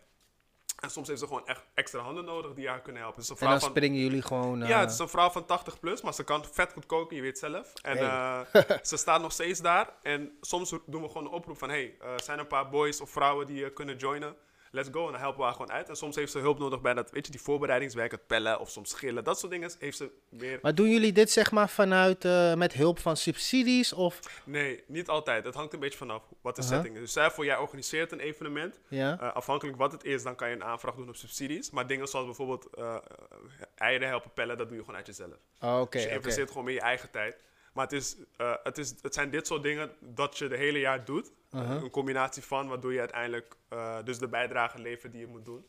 En 0.79 0.89
soms 0.89 1.07
heeft 1.07 1.19
ze 1.19 1.27
gewoon 1.27 1.47
echt 1.47 1.65
extra 1.73 1.99
handen 1.99 2.25
nodig 2.25 2.53
die 2.53 2.67
haar 2.67 2.81
kunnen 2.81 3.01
helpen. 3.01 3.19
Dus 3.19 3.29
een 3.29 3.37
En 3.37 3.47
dan 3.49 3.59
van, 3.59 3.69
springen 3.69 3.99
jullie 3.99 4.21
gewoon... 4.21 4.61
eh, 4.61 4.67
ja, 4.69 4.79
het 4.79 4.91
is 4.91 4.99
een 4.99 5.09
vrouw 5.09 5.29
van 5.29 5.45
80 5.45 5.79
plus, 5.79 6.01
maar 6.01 6.13
ze 6.13 6.23
kan 6.23 6.45
vet 6.45 6.73
goed 6.73 6.85
koken, 6.85 7.15
je 7.15 7.21
weet 7.21 7.37
zelf. 7.39 7.73
En 7.81 7.97
Hey. 7.97 8.07
eh, 8.53 8.63
ze 8.89 8.97
staat 8.97 9.21
nog 9.21 9.31
steeds 9.31 9.59
daar. 9.61 9.93
En 10.01 10.37
soms 10.41 10.69
doen 10.85 11.01
we 11.01 11.07
gewoon 11.07 11.25
een 11.25 11.31
oproep 11.33 11.57
van: 11.57 11.69
hey, 11.69 11.95
eh, 11.99 12.09
zijn 12.17 12.37
er 12.37 12.43
een 12.43 12.49
paar 12.49 12.69
boys 12.69 13.01
of 13.01 13.09
vrouwen 13.09 13.45
die 13.45 13.65
eh, 13.65 13.73
kunnen 13.73 13.97
joinen? 13.97 14.35
Let's 14.75 14.89
go. 14.91 15.05
En 15.05 15.11
dan 15.11 15.21
helpen 15.21 15.39
we 15.39 15.45
haar 15.45 15.53
gewoon 15.53 15.71
uit. 15.71 15.89
En 15.89 15.95
soms 15.95 16.15
heeft 16.15 16.31
ze 16.31 16.39
hulp 16.39 16.59
nodig 16.59 16.81
bij 16.81 16.93
dat, 16.93 17.11
weet 17.11 17.25
je, 17.25 17.31
die 17.31 17.41
voorbereidingswerk, 17.41 18.11
het 18.11 18.27
pellen 18.27 18.59
of 18.59 18.69
soms 18.69 18.89
schillen. 18.89 19.23
Dat 19.23 19.39
soort 19.39 19.51
dingen 19.51 19.71
heeft 19.79 19.97
ze 19.97 20.11
meer. 20.29 20.59
Maar 20.61 20.75
doen 20.75 20.89
jullie 20.89 21.11
dit 21.11 21.31
zeg 21.31 21.51
maar 21.51 21.69
vanuit, 21.69 22.25
eh, 22.25 22.53
met 22.53 22.73
hulp 22.73 22.99
van 22.99 23.17
subsidies 23.17 23.93
of... 23.93 24.19
Nee, 24.45 24.83
niet 24.87 25.07
altijd. 25.07 25.45
Het 25.45 25.55
hangt 25.55 25.73
een 25.73 25.79
beetje 25.79 25.97
vanaf 25.97 26.23
wat 26.41 26.55
de 26.55 26.61
setting 26.61 26.95
is. 26.95 27.01
Dus 27.01 27.09
stel 27.09 27.31
voor, 27.31 27.45
jij 27.45 27.57
organiseert 27.57 28.11
een 28.11 28.19
evenement. 28.19 28.79
Ja? 28.87 29.19
Eh, 29.19 29.33
afhankelijk 29.33 29.77
wat 29.77 29.91
het 29.91 30.03
is, 30.03 30.23
dan 30.23 30.35
kan 30.35 30.49
je 30.49 30.55
een 30.55 30.63
aanvraag 30.63 30.95
doen 30.95 31.09
op 31.09 31.15
subsidies. 31.15 31.71
Maar 31.71 31.87
dingen 31.87 32.07
zoals 32.07 32.25
bijvoorbeeld 32.25 32.67
eh, 32.73 32.95
eieren 33.75 34.07
helpen 34.07 34.31
pellen, 34.33 34.57
dat 34.57 34.67
doe 34.67 34.77
je 34.77 34.83
gewoon 34.83 34.97
uit 34.97 35.07
jezelf. 35.07 35.37
Oh, 35.59 35.79
Oké, 35.79 35.97
dus 35.97 36.03
je 36.03 36.13
investeert 36.13 36.49
gewoon 36.49 36.65
meer 36.65 36.73
je 36.73 36.81
eigen 36.81 37.11
tijd. 37.11 37.43
Maar 37.73 37.83
het, 37.83 37.93
is, 37.93 38.15
het, 38.63 38.77
is, 38.77 38.93
het 39.01 39.13
zijn 39.13 39.29
dit 39.29 39.47
soort 39.47 39.63
dingen 39.63 39.91
dat 39.99 40.37
je 40.37 40.47
de 40.47 40.57
hele 40.57 40.79
jaar 40.79 41.05
doet. 41.05 41.31
Uh-huh. 41.53 41.83
Een 41.83 41.89
combinatie 41.89 42.43
van, 42.43 42.67
waardoor 42.67 42.93
je 42.93 42.99
uiteindelijk 42.99 43.55
eh, 43.69 43.95
dus 44.03 44.17
de 44.19 44.27
bijdrage 44.27 44.79
levert 44.79 45.11
die 45.11 45.21
je 45.21 45.27
moet 45.27 45.45
doen. 45.45 45.65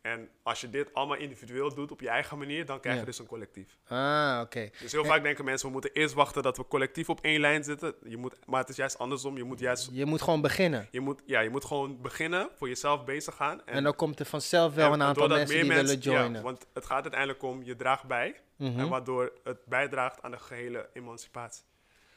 En 0.00 0.28
als 0.42 0.60
je 0.60 0.70
dit 0.70 0.94
allemaal 0.94 1.16
individueel 1.16 1.74
doet 1.74 1.90
op 1.90 2.00
je 2.00 2.08
eigen 2.08 2.38
manier, 2.38 2.66
dan 2.66 2.80
krijg 2.80 2.94
je 2.94 3.00
Ja. 3.00 3.06
dus 3.06 3.18
een 3.18 3.26
collectief. 3.26 3.78
Ah, 3.88 4.40
oké. 4.42 4.70
Dus 4.80 4.92
heel 4.92 5.04
vaak 5.04 5.22
denken 5.22 5.44
mensen, 5.44 5.66
we 5.66 5.72
moeten 5.72 5.92
eerst 5.92 6.14
wachten 6.14 6.42
dat 6.42 6.56
we 6.56 6.66
collectief 6.68 7.08
op 7.08 7.20
één 7.20 7.40
lijn 7.40 7.64
zitten. 7.64 7.94
Je 8.04 8.16
moet, 8.16 8.36
maar 8.46 8.60
het 8.60 8.68
is 8.68 8.76
juist 8.76 8.98
andersom. 8.98 9.36
Je 9.36 9.44
moet 9.44 9.58
juist 9.58 9.88
Je 9.92 10.04
moet 10.04 10.22
gewoon 10.22 10.40
beginnen. 10.40 10.88
je 10.90 11.00
moet, 11.00 11.22
ja, 11.26 11.40
je 11.40 11.50
moet 11.50 11.64
gewoon 11.64 12.00
beginnen, 12.02 12.48
voor 12.56 12.68
jezelf 12.68 13.04
bezig 13.04 13.34
gaan. 13.34 13.66
En, 13.66 13.82
dan 13.82 13.94
komt 13.94 14.20
er 14.20 14.26
vanzelf 14.26 14.74
wel 14.74 14.86
en 14.86 14.92
een 14.92 15.02
aantal 15.02 15.28
mensen 15.28 15.60
die 15.60 15.72
willen 15.72 15.98
joinen. 15.98 16.32
Ja, 16.38 16.42
want 16.42 16.66
het 16.74 16.84
gaat 16.86 17.02
uiteindelijk 17.02 17.42
om, 17.42 17.62
je 17.62 17.76
draagt 17.76 18.04
bij. 18.04 18.40
Mhm. 18.56 18.78
En 18.78 18.88
waardoor 18.88 19.32
het 19.44 19.64
bijdraagt 19.66 20.22
aan 20.22 20.30
de 20.30 20.38
gehele 20.38 20.88
emancipatie. 20.92 21.64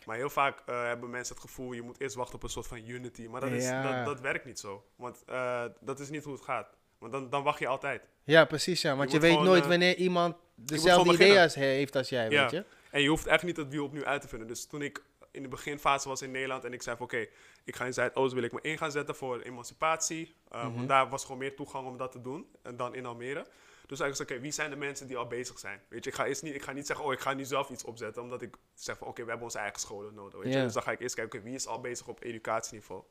Maar 0.08 0.17
heel 0.17 0.30
vaak 0.30 0.62
eh, 0.65 0.84
hebben 0.84 1.10
mensen 1.10 1.36
het 1.36 1.43
gevoel, 1.43 1.72
je 1.74 1.82
moet 1.82 2.00
eerst 2.00 2.15
wachten 2.15 2.36
op 2.36 2.43
een 2.43 2.50
soort 2.50 2.67
van 2.67 2.88
unity. 2.88 3.28
Maar 3.28 3.41
dat, 3.41 3.50
is, 3.50 3.63
Ja. 3.63 3.82
dat, 3.96 4.06
dat 4.06 4.20
werkt 4.20 4.46
niet 4.46 4.60
zo. 4.60 4.86
Want 4.96 5.24
eh, 5.26 5.63
dat 5.80 6.00
is 6.00 6.10
niet 6.10 6.24
hoe 6.24 6.34
het 6.34 6.41
gaat. 6.43 6.67
Want 6.98 7.12
dan, 7.12 7.30
dan 7.30 7.43
wacht 7.43 7.60
je 7.60 7.67
altijd. 7.67 8.08
Ja, 8.24 8.46
precies, 8.46 8.82
ja. 8.82 8.96
Want 8.96 9.12
Je 9.12 9.20
weet 9.20 9.39
nooit 9.39 9.63
eh, 9.63 9.70
wanneer 9.70 9.96
iemand 9.96 10.36
dezelfde 10.56 11.13
ideeën 11.13 11.50
heeft 11.54 11.96
als 11.96 12.10
jij, 12.10 12.30
Ja. 12.30 12.41
weet 12.41 12.52
je? 12.52 12.65
En 12.91 13.02
je 13.02 13.10
hoeft 13.10 13.26
echt 13.26 13.43
niet 13.43 13.58
het 13.58 13.70
wiel 13.70 13.84
opnieuw 13.86 14.06
uit 14.06 14.22
te 14.22 14.28
vinden. 14.28 14.48
Dus 14.48 14.65
toen 14.67 14.82
ik 14.82 15.04
in 15.32 15.41
de 15.41 15.48
beginfase 15.48 16.08
was 16.08 16.22
in 16.22 16.32
Nederland 16.32 16.63
en 16.63 16.74
ik 16.74 16.82
zei 16.82 16.96
van 16.98 17.06
oké, 17.06 17.26
ik 17.63 17.76
ga 17.76 17.86
in 17.86 17.93
Zuidoost, 17.93 18.34
wil 18.34 18.43
ik 18.43 18.52
me 18.52 18.60
in 18.62 18.78
gaan 18.78 18.91
zetten 18.91 19.15
voor 19.15 19.41
emancipatie. 19.41 20.36
Mhm. 20.52 20.74
Want 20.74 20.88
daar 20.88 21.10
was 21.10 21.22
gewoon 21.24 21.38
meer 21.38 21.56
toegang 21.56 21.88
om 21.88 21.98
dat 21.98 22.12
te 22.12 22.22
doen 22.22 22.48
en 22.62 22.76
dan 22.76 22.96
in 22.96 23.06
Almere. 23.06 23.46
Dus 23.88 24.00
ik, 24.00 24.19
oké, 24.19 24.39
wie 24.39 24.52
zijn 24.52 24.69
de 24.69 24.76
mensen 24.76 25.08
die 25.08 25.17
al 25.17 25.28
bezig 25.28 25.60
zijn? 25.60 25.82
Weet 25.88 26.04
je, 26.04 26.10
ik 26.10 26.15
ga, 26.15 26.26
eerst 26.26 26.43
niet, 26.43 26.56
ik 26.56 26.62
ga 26.63 26.71
niet 26.71 26.88
zeggen, 26.88 27.06
oh, 27.06 27.13
ik 27.13 27.19
ga 27.19 27.34
nu 27.34 27.45
zelf 27.45 27.69
iets 27.69 27.84
opzetten, 27.84 28.21
omdat 28.21 28.41
ik 28.41 28.56
zeg 28.73 28.97
van, 28.97 29.08
oké, 29.08 29.21
we 29.21 29.28
hebben 29.28 29.45
onze 29.45 29.58
eigen 29.60 29.80
scholen 29.80 30.13
nodig. 30.13 30.34
Weet 30.41 30.54
je? 30.54 30.60
Dus 30.63 30.73
dan 30.73 30.84
ga 30.84 30.91
ik 30.91 31.00
eerst 31.00 31.15
kijken, 31.15 31.43
wie 31.43 31.54
is 31.56 31.67
al 31.67 31.80
bezig 31.82 32.08
op 32.08 32.23
educatieniveau? 32.23 33.04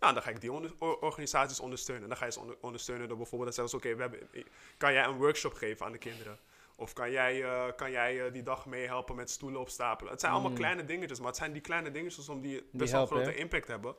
Nou, 0.00 0.14
dan 0.14 0.22
ga 0.22 0.30
ik 0.30 0.40
die 0.40 0.52
onder- 0.52 0.72
organisaties 1.00 1.60
ondersteunen. 1.60 2.08
Dan 2.08 2.16
ga 2.16 2.24
je 2.24 2.32
ze 2.32 2.40
onder- 2.40 2.56
ondersteunen 2.60 3.08
door 3.08 3.16
bijvoorbeeld 3.16 3.54
te 3.54 3.60
zeggen, 3.60 3.80
ze, 3.80 3.86
oké, 3.86 3.96
we 3.96 4.02
hebben, 4.02 4.46
kan 4.76 4.92
jij 4.92 5.04
een 5.04 5.16
workshop 5.16 5.52
geven 5.54 5.86
aan 5.86 5.92
de 5.92 5.98
kinderen? 5.98 6.38
Of 6.76 6.92
kan 6.92 7.10
jij, 7.10 7.42
eh, 7.44 7.64
kan 7.76 7.90
jij 7.90 8.26
eh, 8.26 8.32
die 8.32 8.42
dag 8.42 8.66
meehelpen 8.66 9.16
met 9.16 9.30
stoelen 9.30 9.60
opstapelen? 9.60 10.12
Het 10.12 10.20
zijn 10.20 10.32
allemaal 10.32 10.50
kleine 10.52 10.84
dingetjes, 10.84 11.18
maar 11.18 11.28
het 11.28 11.36
zijn 11.36 11.52
die 11.52 11.62
kleine 11.62 11.90
dingetjes 11.90 12.28
om 12.28 12.40
die 12.40 12.68
best 12.72 12.92
wel 12.92 13.00
een 13.00 13.06
grote 13.06 13.34
impact 13.34 13.66
hebben. 13.68 13.94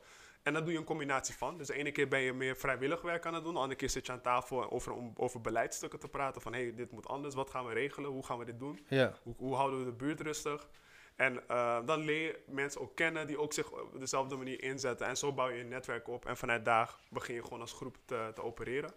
En 0.48 0.54
dan 0.54 0.64
doe 0.64 0.72
je 0.72 0.78
een 0.78 0.86
combinatie 0.86 1.36
van. 1.36 1.58
Dus 1.58 1.68
de 1.68 1.74
ene 1.74 1.92
keer 1.92 2.08
ben 2.08 2.20
je 2.20 2.34
meer 2.34 2.58
vrijwillig 2.58 3.02
werk 3.02 3.26
aan 3.26 3.34
het 3.34 3.44
doen. 3.44 3.54
De 3.54 3.60
andere 3.60 3.80
keer 3.80 3.90
zit 3.90 4.06
je 4.06 4.12
aan 4.12 4.22
tafel 4.22 4.72
over, 4.72 4.92
om 4.94 5.14
over 5.16 5.42
beleidsstukken 5.42 6.00
te 6.00 6.08
praten. 6.08 6.42
Van, 6.42 6.54
hé, 6.54 6.62
hey, 6.62 6.76
dit 6.76 6.92
moet 6.92 7.08
anders. 7.08 7.36
Wat 7.36 7.50
gaan 7.50 7.66
we 7.66 7.74
regelen? 7.74 8.10
Hoe 8.10 8.26
gaan 8.26 8.38
we 8.38 8.46
dit 8.46 8.60
doen? 8.60 8.86
Ja. 8.88 9.14
Hoe, 9.24 9.34
hoe 9.38 9.56
houden 9.56 9.80
we 9.80 9.86
de 9.86 9.92
buurt 9.92 10.22
rustig? 10.22 10.68
En 11.16 11.48
eh, 11.48 11.86
dan 11.86 12.00
leer 12.00 12.22
je 12.22 12.40
mensen 12.46 12.82
ook 12.82 12.96
kennen 12.96 13.28
die 13.28 13.40
ook 13.40 13.54
zich 13.54 13.72
op 13.72 14.00
dezelfde 14.00 14.36
manier 14.36 14.64
inzetten. 14.64 15.08
En 15.08 15.18
zo 15.18 15.34
bouw 15.34 15.50
je 15.50 15.62
een 15.62 15.68
netwerk 15.68 16.08
op. 16.08 16.26
En 16.26 16.38
vanuit 16.38 16.66
daar 16.66 16.96
begin 17.10 17.36
je 17.36 17.44
gewoon 17.44 17.62
als 17.62 17.74
groep 17.74 17.98
te, 18.06 18.32
te 18.34 18.44
opereren. 18.44 18.92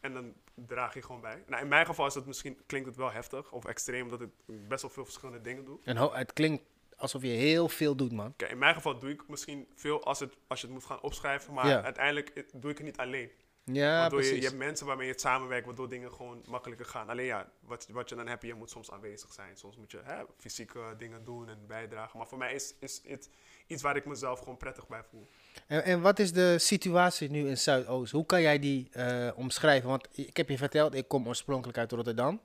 En 0.00 0.12
dan 0.12 0.34
draag 0.54 0.94
je 0.94 1.02
gewoon 1.02 1.20
bij. 1.20 1.44
Nou, 1.46 1.62
in 1.62 1.68
mijn 1.68 1.86
geval 1.86 2.06
is 2.06 2.14
het 2.14 2.26
misschien, 2.26 2.58
klinkt 2.66 2.88
het 2.88 2.96
wel 2.96 3.12
heftig 3.12 3.52
of 3.52 3.64
extreem, 3.64 4.02
omdat 4.02 4.20
ik 4.20 4.30
best 4.46 4.82
wel 4.82 4.90
veel 4.90 5.04
verschillende 5.04 5.40
dingen 5.40 5.64
doe. 5.64 5.78
En 5.84 5.96
het 5.96 6.32
klinkt 6.32 6.62
alsof 7.02 7.22
je 7.22 7.28
heel 7.28 7.68
veel 7.68 7.96
doet, 7.96 8.12
man. 8.12 8.34
Kijk, 8.36 8.50
in 8.50 8.58
mijn 8.58 8.74
geval 8.74 8.98
doe 8.98 9.10
ik 9.10 9.28
misschien 9.28 9.66
veel 9.74 10.04
als, 10.04 10.20
het, 10.20 10.34
als 10.46 10.60
je 10.60 10.66
het 10.66 10.74
moet 10.74 10.84
gaan 10.84 11.00
opschrijven, 11.02 11.54
maar 11.54 11.66
Ja. 11.68 11.82
uiteindelijk 11.82 12.28
eh, 12.28 12.42
doe 12.54 12.70
ik 12.70 12.76
het 12.76 12.86
niet 12.86 12.96
alleen. 12.96 13.30
Ja, 13.64 13.98
waardoor 13.98 14.18
je, 14.18 14.24
precies. 14.24 14.42
je 14.44 14.48
hebt 14.50 14.64
mensen 14.64 14.86
waarmee 14.86 15.06
je 15.06 15.12
het 15.12 15.20
samenwerkt, 15.20 15.66
waardoor 15.66 15.88
dingen 15.88 16.12
gewoon 16.12 16.42
makkelijker 16.48 16.86
gaan. 16.86 17.08
Alleen 17.08 17.24
ja, 17.26 17.48
wat, 17.60 17.86
wat 17.90 18.08
je 18.08 18.14
dan 18.14 18.26
hebt, 18.26 18.42
je 18.42 18.54
moet 18.54 18.70
soms 18.70 18.90
aanwezig 18.90 19.32
zijn. 19.32 19.56
Soms 19.56 19.76
moet 19.76 19.90
je 19.90 20.00
hè, 20.04 20.22
fysieke 20.38 20.94
dingen 20.98 21.24
doen 21.24 21.48
en 21.48 21.66
bijdragen. 21.66 22.18
Maar 22.18 22.26
voor 22.26 22.38
mij 22.38 22.54
is, 22.54 22.74
is 22.80 23.00
het 23.06 23.30
iets 23.66 23.82
waar 23.82 23.96
ik 23.96 24.04
mezelf 24.04 24.38
gewoon 24.38 24.56
prettig 24.56 24.88
bij 24.88 25.02
voel. 25.10 25.28
En, 25.66 25.84
en 25.84 26.00
wat 26.00 26.18
is 26.18 26.32
de 26.32 26.58
situatie 26.58 27.30
nu 27.30 27.48
in 27.48 27.58
Zuidoost? 27.58 28.12
Hoe 28.12 28.26
kan 28.26 28.42
jij 28.42 28.58
die 28.58 28.88
eh, 28.92 29.30
omschrijven? 29.34 29.88
Want 29.88 30.08
ik 30.18 30.36
heb 30.36 30.48
je 30.48 30.56
verteld, 30.58 30.94
ik 30.94 31.08
kom 31.08 31.26
oorspronkelijk 31.28 31.78
uit 31.78 31.92
Rotterdam. 31.92 32.40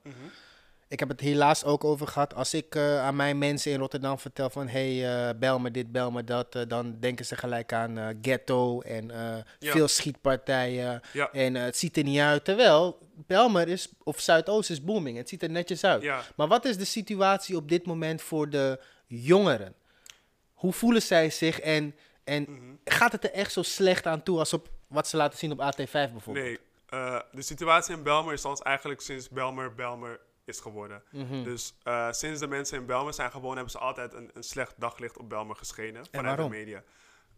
Ik 0.89 1.00
heb 1.00 1.10
het 1.10 1.19
helaas 1.19 1.63
ook 1.63 1.84
over 1.84 2.08
gehad. 2.08 2.34
Als 2.34 2.54
ik 2.54 2.76
eh, 2.76 3.00
aan 3.00 3.15
mijn 3.15 3.38
mensen 3.38 3.71
in 3.71 3.80
Rotterdam 3.80 4.19
vertel 4.19 4.50
van... 4.50 4.67
hey, 4.67 5.28
eh, 5.30 5.39
bel 5.39 5.60
me 5.60 5.71
dit, 5.71 5.91
bel 5.91 6.12
me 6.12 6.23
dat... 6.23 6.56
eh, 6.56 6.62
dan 6.67 7.00
denken 7.00 7.26
ze 7.26 7.36
gelijk 7.36 7.73
aan 7.73 8.17
ghetto 8.21 8.82
en 8.82 9.08
Ja. 9.60 9.71
veel 9.71 9.88
schietpartijen. 9.88 11.02
Ja. 11.13 11.32
En 11.32 11.56
het 11.56 11.78
ziet 11.78 11.97
er 11.97 12.04
niet 12.04 12.19
uit. 12.19 12.45
Terwijl 12.45 13.00
Belmer 13.13 13.67
is, 13.67 13.89
of 14.04 14.19
Zuidoost 14.19 14.69
is 14.69 14.84
booming. 14.84 15.17
Het 15.17 15.30
ziet 15.30 15.43
er 15.43 15.50
netjes 15.50 15.84
uit. 15.84 16.02
Ja, 16.02 16.23
Maar 16.36 16.47
wat 16.47 16.65
is 16.65 16.78
de 16.78 16.86
situatie 16.86 17.56
op 17.56 17.69
dit 17.69 17.86
moment 17.86 18.21
voor 18.21 18.50
de 18.50 18.80
jongeren? 19.08 19.73
Hoe 20.54 20.73
voelen 20.73 21.02
zij 21.02 21.30
zich 21.30 21.60
en, 21.60 21.95
en 22.23 22.41
mhm. 22.41 22.76
gaat 22.86 23.12
het 23.12 23.23
er 23.23 23.32
echt 23.32 23.52
zo 23.52 23.62
slecht 23.62 24.06
aan 24.06 24.23
toe 24.23 24.39
als 24.39 24.54
op 24.54 24.69
wat 24.88 25.08
ze 25.08 25.17
laten 25.17 25.38
zien 25.38 25.52
op 25.52 25.60
AT5 25.60 25.91
bijvoorbeeld? 25.91 26.45
nee. 26.45 26.60
de 27.32 27.41
situatie 27.41 27.95
in 27.95 28.04
Belmer 28.04 28.34
is 28.34 28.45
ons 28.45 28.62
eigenlijk 28.62 29.02
sinds 29.02 29.30
Belmer 29.30 29.76
Belmer 29.76 30.19
is 30.47 30.60
geworden. 30.60 31.03
Mhm. 31.12 31.43
Dus 31.43 31.77
eh, 31.83 32.12
sinds 32.12 32.39
de 32.39 32.47
mensen 32.47 32.77
in 32.77 32.86
Belmer 32.86 33.13
zijn 33.13 33.31
gewoon, 33.31 33.53
hebben 33.53 33.71
ze 33.71 33.77
altijd 33.77 34.13
een, 34.13 34.29
een 34.33 34.43
slecht 34.43 34.73
daglicht 34.77 35.17
op 35.17 35.29
Belmer 35.29 35.55
geschenen. 35.55 36.05
Vanuit 36.05 36.25
waarom? 36.36 36.51
de 36.51 36.57
media. 36.57 36.83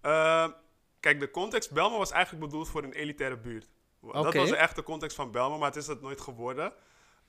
Eh, 0.01 0.47
kijk, 0.99 1.19
de 1.19 1.31
context 1.31 1.71
Belmer 1.71 1.97
was 1.97 2.11
eigenlijk 2.11 2.45
bedoeld 2.45 2.69
voor 2.69 2.83
een 2.83 2.93
elitaire 2.93 3.37
buurt. 3.37 3.69
Dat 4.11 4.33
was 4.33 4.49
de 4.49 4.55
echte 4.55 4.83
context 4.83 5.15
van 5.15 5.31
Belmer, 5.31 5.57
maar 5.59 5.67
het 5.67 5.77
is 5.77 5.85
dat 5.85 6.01
nooit 6.01 6.21
geworden. 6.21 6.73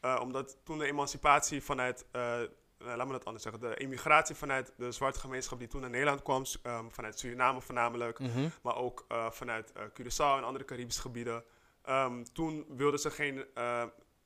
Eh, 0.01 0.19
omdat 0.23 0.57
toen 0.65 0.79
de 0.79 0.87
emancipatie 0.87 1.63
vanuit, 1.63 2.07
eh, 2.13 2.41
laat 2.79 3.07
me 3.07 3.13
dat 3.13 3.25
anders 3.25 3.43
zeggen, 3.45 3.61
de 3.63 3.77
immigratie 3.77 4.35
vanuit 4.35 4.73
de 4.77 4.93
zwarte 4.93 5.19
gemeenschap 5.21 5.59
die 5.59 5.69
toen 5.69 5.81
naar 5.81 5.91
Nederland 5.91 6.23
kwam, 6.23 6.45
ehm, 6.63 6.89
vanuit 6.89 7.19
Suriname 7.19 7.61
voornamelijk, 7.61 8.19
Mhm. 8.19 8.49
maar 8.63 8.77
ook 8.77 9.05
vanuit 9.31 9.73
Curaçao 9.73 10.37
en 10.37 10.45
andere 10.45 10.65
Caribische 10.65 11.01
gebieden. 11.01 11.45
Ehm, 11.83 12.25
toen 12.33 12.65
wilden 12.69 13.01
ze 13.01 13.11
geen 13.11 13.45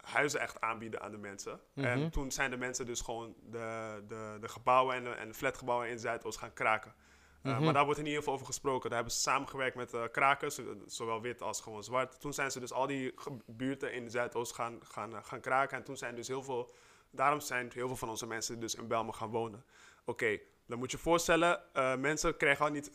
huizen 0.04 0.40
echt 0.40 0.60
aanbieden 0.60 1.00
aan 1.00 1.10
de 1.10 1.18
mensen. 1.18 1.60
Mhm. 1.72 1.86
En 1.86 2.10
toen 2.10 2.30
zijn 2.30 2.50
de 2.50 2.56
mensen 2.56 2.86
dus 2.86 3.00
gewoon 3.00 3.34
de, 3.50 4.02
de, 4.08 4.36
de 4.40 4.48
gebouwen 4.48 4.94
en 4.94 5.04
de, 5.04 5.10
en 5.10 5.28
de 5.28 5.34
flatgebouwen 5.34 5.88
in 5.88 5.98
Zuidoost 5.98 6.38
gaan 6.38 6.52
kraken. 6.52 6.94
Uh, 7.42 7.52
Mhm. 7.52 7.64
Maar 7.64 7.72
daar 7.72 7.84
wordt 7.84 7.98
er 7.98 8.04
niet 8.04 8.14
heel 8.14 8.22
veel 8.22 8.32
over 8.32 8.46
gesproken. 8.46 8.88
Daar 8.88 8.98
hebben 8.98 9.16
ze 9.16 9.22
samengewerkt 9.22 9.76
met 9.76 9.94
uh, 9.94 10.02
krakers, 10.12 10.58
uh, 10.58 10.66
zowel 10.86 11.20
wit 11.20 11.42
als 11.42 11.60
gewoon 11.60 11.84
zwart. 11.84 12.20
Toen 12.20 12.32
zijn 12.32 12.50
ze 12.50 12.60
dus 12.60 12.72
al 12.72 12.86
die 12.86 13.14
buurten 13.46 13.92
in 13.92 14.10
Zuidoost 14.10 14.52
gaan, 14.52 14.78
gaan, 14.82 15.12
uh, 15.12 15.18
gaan 15.22 15.40
kraken. 15.40 15.78
En 15.78 15.84
toen 15.84 15.96
zijn 15.96 16.14
dus 16.14 16.28
heel 16.28 16.42
veel, 16.42 16.74
daarom 17.10 17.40
zijn 17.40 17.70
heel 17.74 17.86
veel 17.86 17.96
van 17.96 18.08
onze 18.08 18.26
mensen 18.26 18.60
dus 18.60 18.74
in 18.74 18.88
Belmen 18.88 19.14
gaan 19.14 19.30
wonen. 19.30 19.64
Oké, 20.00 20.10
okay, 20.10 20.42
dan 20.66 20.78
moet 20.78 20.90
je 20.90 20.96
je 20.96 21.02
voorstellen, 21.02 21.60
mensen 22.00 22.36
krijgen 22.36 22.64
al 22.64 22.70
niet 22.70 22.90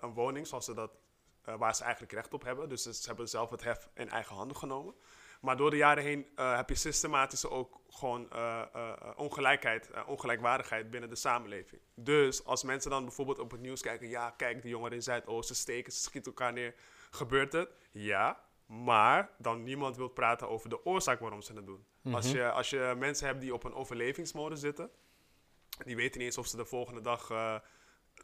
een 0.00 0.12
woning 0.12 0.46
zoals 0.46 0.64
ze 0.64 0.74
dat, 0.74 0.90
waar 1.42 1.74
ze 1.74 1.82
eigenlijk 1.82 2.12
recht 2.12 2.34
op 2.34 2.42
hebben. 2.42 2.68
Dus 2.68 2.82
ze 2.82 3.06
hebben 3.06 3.28
zelf 3.28 3.50
het 3.50 3.64
hef 3.64 3.88
in 3.94 4.08
eigen 4.08 4.36
handen 4.36 4.56
genomen. 4.56 4.94
Maar 5.42 5.56
door 5.56 5.70
de 5.70 5.76
jaren 5.76 6.04
heen 6.04 6.26
uh, 6.36 6.56
heb 6.56 6.68
je 6.68 6.74
systematisch 6.74 7.46
ook 7.46 7.80
gewoon 7.88 8.28
uh, 8.32 8.62
uh, 8.76 8.92
ongelijkheid, 9.16 9.90
ongelijkwaardigheid 10.06 10.90
binnen 10.90 11.08
de 11.08 11.16
samenleving. 11.16 11.80
Dus 11.94 12.44
als 12.44 12.62
mensen 12.62 12.90
dan 12.90 13.04
bijvoorbeeld 13.04 13.38
op 13.38 13.50
het 13.50 13.60
nieuws 13.60 13.80
kijken, 13.80 14.08
ja, 14.08 14.30
kijk, 14.30 14.62
die 14.62 14.70
jongeren 14.70 14.96
in 14.96 15.02
Zuidoosten 15.02 15.56
steken, 15.56 15.92
ze 15.92 16.00
schieten 16.00 16.32
elkaar 16.32 16.52
neer. 16.52 16.74
Gebeurt 17.10 17.52
het? 17.52 17.70
Ja, 17.90 18.40
maar 18.66 19.30
dan 19.38 19.62
niemand 19.62 19.96
wil 19.96 20.08
praten 20.08 20.48
over 20.48 20.68
de 20.68 20.84
oorzaak 20.84 21.20
waarom 21.20 21.42
ze 21.42 21.52
het 21.52 21.66
doen. 21.66 21.84
Mm-hmm. 21.96 22.14
als, 22.14 22.30
je, 22.30 22.50
als 22.50 22.70
je 22.70 22.94
mensen 22.98 23.26
hebt 23.26 23.40
die 23.40 23.54
op 23.54 23.64
een 23.64 23.74
overlevingsmode 23.74 24.56
zitten, 24.56 24.90
die 25.84 25.96
weten 25.96 26.18
niet 26.18 26.26
eens 26.26 26.38
of 26.38 26.46
ze 26.46 26.56
de 26.56 26.64
volgende 26.64 27.00
dag 27.00 27.26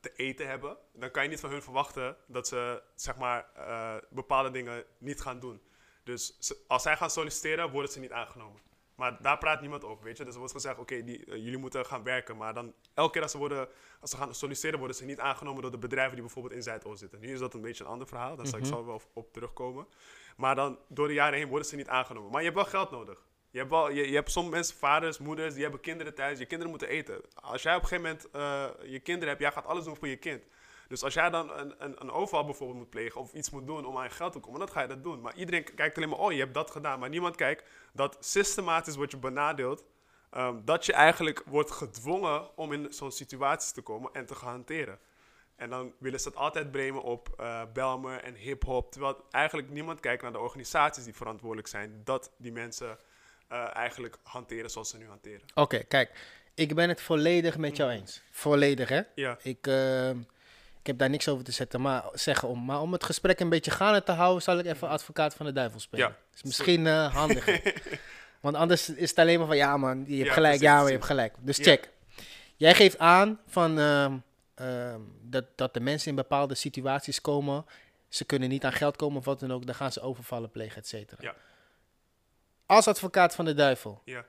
te 0.01 0.13
eten 0.17 0.49
hebben, 0.49 0.79
dan 0.93 1.11
kan 1.11 1.23
je 1.23 1.29
niet 1.29 1.41
van 1.41 1.51
hun 1.51 1.63
verwachten 1.63 2.17
dat 2.27 2.49
ze 2.49 2.83
zeg 2.95 3.17
maar, 3.17 3.51
uh, 3.57 3.95
bepaalde 4.11 4.51
dingen 4.51 4.85
niet 4.99 5.21
gaan 5.21 5.41
doen. 5.41 5.63
Dus 6.09 6.55
als 6.67 6.83
zij 6.83 6.97
gaan 6.97 7.11
solliciteren, 7.11 7.71
worden 7.71 7.93
ze 7.93 8.01
niet 8.01 8.13
aangenomen. 8.13 8.61
Maar 8.95 9.23
daar 9.23 9.39
praat 9.39 9.61
niemand 9.61 9.85
over, 9.85 10.05
weet 10.05 10.17
je. 10.17 10.25
Dus 10.25 10.33
er 10.33 10.39
wordt 10.39 10.55
gezegd, 10.55 10.79
oké, 10.79 11.05
die 11.05 11.25
eh, 11.25 11.37
jullie 11.37 11.59
moeten 11.59 11.87
gaan 11.87 12.03
werken. 12.03 12.37
Maar 12.37 12.55
dan, 12.55 12.75
elke 12.95 13.13
keer 13.13 13.23
als 13.23 13.31
ze, 13.31 13.39
worden, 13.39 13.69
als 14.01 14.11
ze 14.11 14.17
gaan 14.17 14.35
solliciteren, 14.35 14.79
worden 14.79 14.97
ze 14.97 15.05
niet 15.05 15.21
aangenomen 15.21 15.63
door 15.63 15.71
de 15.71 15.79
bedrijven 15.79 16.13
die 16.13 16.23
bijvoorbeeld 16.23 16.55
in 16.55 16.63
Zuidoost 16.63 16.99
zitten. 16.99 17.21
Nu 17.21 17.33
is 17.33 17.39
dat 17.39 17.55
een 17.55 17.61
beetje 17.61 17.85
een 17.85 17.91
ander 17.91 18.07
verhaal, 18.07 18.37
daar 18.37 18.47
zal 18.47 18.59
ik 18.59 18.65
zo 18.65 18.85
wel 18.85 18.95
op, 18.95 19.09
op 19.13 19.33
terugkomen. 19.33 19.87
Maar 20.37 20.55
dan, 20.55 20.79
door 20.89 21.09
de 21.09 21.15
jaren 21.15 21.39
heen 21.39 21.49
worden 21.49 21.69
ze 21.69 21.77
niet 21.77 21.89
aangenomen. 21.89 22.31
Maar 22.31 22.43
je 22.43 22.51
hebt 22.51 22.61
wel 22.61 22.71
geld 22.71 22.91
nodig. 22.91 23.27
Je 23.51 23.59
hebt, 23.59 23.71
wel, 23.71 23.91
je, 23.91 24.09
je 24.09 24.15
hebt 24.15 24.31
sommige 24.31 24.55
mensen, 24.55 24.77
vaders, 24.77 25.19
moeders, 25.19 25.55
die 25.55 25.63
hebben 25.63 25.81
kinderen 25.81 26.15
thuis. 26.15 26.39
Je 26.39 26.47
kinderen 26.47 26.71
moeten 26.71 26.89
eten. 26.89 27.21
Als 27.35 27.63
jij 27.63 27.75
op 27.77 27.83
een 27.83 27.89
gegeven 27.89 28.11
moment 28.11 28.31
eh, 28.31 28.91
je 28.91 29.01
kinderen 29.01 29.29
hebt, 29.29 29.41
jij 29.41 29.53
gaat 29.53 29.67
alles 29.67 29.85
doen 29.85 29.97
voor 29.97 30.09
je 30.09 30.17
kind. 30.17 30.43
Dus 30.89 31.03
als 31.03 31.15
jij 31.15 31.31
dan 31.31 31.51
een, 31.59 31.75
een, 31.79 32.01
een 32.01 32.11
overval 32.11 32.45
bijvoorbeeld 32.45 32.79
moet 32.79 32.91
plegen 32.91 33.21
of 33.21 33.33
iets 33.33 33.51
moet 33.51 33.67
doen 33.67 33.87
om 33.87 33.97
aan 33.97 34.05
je 34.05 34.11
geld 34.11 34.33
te 34.33 34.39
komen, 34.39 34.59
dan 34.59 34.69
ga 34.71 34.81
je 34.81 34.89
dat 34.89 35.03
doen. 35.03 35.21
Maar 35.21 35.35
iedereen 35.37 35.75
kijkt 35.75 35.97
alleen 35.97 36.09
maar, 36.09 36.19
oh, 36.19 36.33
je 36.33 36.39
hebt 36.39 36.55
dat 36.55 36.71
gedaan. 36.71 36.99
Maar 36.99 37.09
niemand 37.09 37.37
kijkt 37.37 37.65
dat 37.93 38.17
systematisch 38.21 38.97
wordt 38.97 39.13
je 39.13 39.19
benadeeld. 39.19 39.85
ehm, 40.31 40.57
dat 40.65 40.87
je 40.87 40.93
eigenlijk 40.93 41.43
wordt 41.47 41.71
gedwongen 41.71 42.57
om 42.57 42.73
in 42.73 42.87
zo'n 42.93 43.13
situatie 43.13 43.75
te 43.75 43.81
komen 43.83 44.11
en 44.13 44.27
te 44.27 44.35
gaan 44.35 44.49
hanteren. 44.51 44.99
En 45.57 45.71
dan 45.71 45.93
willen 45.99 46.21
ze 46.21 46.29
het 46.29 46.37
altijd 46.37 46.71
brengen 46.71 47.03
op 47.03 47.29
eh 47.37 47.63
Belmer 47.73 48.23
en 48.23 48.35
hip-hop. 48.35 48.93
Terwijl 48.93 49.25
eigenlijk 49.31 49.71
niemand 49.71 50.01
kijkt 50.01 50.23
naar 50.23 50.33
de 50.33 50.39
organisaties 50.39 51.05
die 51.05 51.15
verantwoordelijk 51.15 51.69
zijn. 51.69 52.01
Dat 52.05 52.33
die 52.39 52.53
mensen 52.53 52.99
eh, 53.49 53.77
eigenlijk 53.77 54.19
hanteren 54.23 54.71
zoals 54.71 54.91
ze 54.91 54.99
nu 54.99 55.07
hanteren. 55.09 55.43
Oké, 55.55 55.79
kijk. 55.85 56.11
Ik 56.55 56.75
ben 56.75 56.89
het 56.89 57.01
volledig 57.01 57.59
met 57.59 57.77
jou 57.77 57.91
eens. 57.91 58.23
Volledig, 58.31 58.89
hè? 58.89 59.03
Ja, 59.15 59.39
Ik, 59.43 59.67
eh, 59.67 60.11
ik 60.11 60.17
heb 60.89 60.99
daar 60.99 61.11
niks 61.11 61.29
over 61.29 61.45
te 61.45 61.53
zetten, 61.53 61.81
maar, 61.81 62.05
zeggen 62.13 62.49
om, 62.49 62.65
maar 62.65 62.81
om 62.81 62.93
het 62.93 63.05
gesprek 63.05 63.41
een 63.41 63.49
beetje 63.49 63.71
gaande 63.71 64.03
te 64.03 64.13
houden, 64.13 64.43
zal 64.43 64.59
ik 64.59 64.67
even 64.67 64.89
advocaat 64.89 65.35
van 65.35 65.47
de 65.47 65.53
duivel 65.53 65.81
spelen. 65.81 66.09
Ja. 66.09 66.17
is 66.35 66.43
misschien 66.43 66.87
eh, 66.87 67.15
handiger. 67.15 67.75
Want 68.41 68.57
anders 68.57 68.89
is 68.89 69.09
het 69.11 69.19
alleen 69.19 69.39
maar 69.39 69.47
van, 69.47 69.57
ja 69.57 69.77
man, 69.77 70.05
je 70.07 70.15
hebt 70.17 70.27
Ja, 70.29 70.33
gelijk, 70.33 70.59
precies, 70.59 70.61
ja 70.69 70.77
maar 70.77 70.87
je 70.87 70.93
hebt 70.93 71.05
gelijk. 71.05 71.35
Dus 71.41 71.57
Ja. 71.57 71.63
check. 71.63 71.91
Jij 72.57 72.75
geeft 72.75 72.99
aan 72.99 73.41
van, 73.47 73.79
ehm, 73.79 74.17
ehm, 74.55 75.01
dat, 75.23 75.45
dat 75.55 75.75
de 75.75 75.81
mensen 75.81 76.09
in 76.11 76.15
bepaalde 76.17 76.55
situaties 76.55 77.21
komen, 77.21 77.65
ze 78.09 78.25
kunnen 78.25 78.49
niet 78.49 78.65
aan 78.65 78.73
geld 78.73 78.97
komen 78.97 79.19
of 79.19 79.25
wat 79.25 79.41
dan 79.41 79.53
ook, 79.53 79.67
dan 79.67 79.75
gaan 79.75 79.93
ze 79.93 80.01
overvallen 80.01 80.51
plegen, 80.51 80.77
et 80.77 80.89
cetera. 80.89 81.23
Ja. 81.23 81.35
Als 82.67 82.87
advocaat 82.89 83.35
van 83.35 83.45
de 83.45 83.55
duivel, 83.55 84.03
ja, 84.05 84.25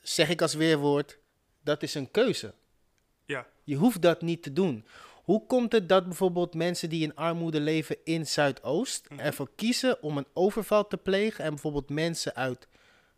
zeg 0.00 0.28
ik 0.28 0.42
als 0.42 0.54
weerwoord, 0.54 1.18
dat 1.62 1.82
is 1.82 1.94
een 1.94 2.10
keuze. 2.10 2.54
ja. 3.24 3.46
Je 3.64 3.76
hoeft 3.76 4.02
dat 4.02 4.22
niet 4.22 4.42
te 4.42 4.52
doen. 4.52 4.86
Hoe 5.28 5.46
komt 5.46 5.72
het 5.72 5.88
dat 5.88 6.04
bijvoorbeeld 6.04 6.54
mensen 6.54 6.88
die 6.88 7.02
in 7.02 7.14
armoede 7.14 7.60
leven 7.60 7.96
in 8.04 8.26
Zuidoost 8.26 9.10
Mhm. 9.10 9.20
ervoor 9.20 9.48
kiezen 9.56 10.02
om 10.02 10.16
een 10.18 10.26
overval 10.32 10.86
te 10.86 10.96
plegen 10.96 11.44
en 11.44 11.50
bijvoorbeeld 11.50 11.88
mensen 11.90 12.34
uit, 12.34 12.68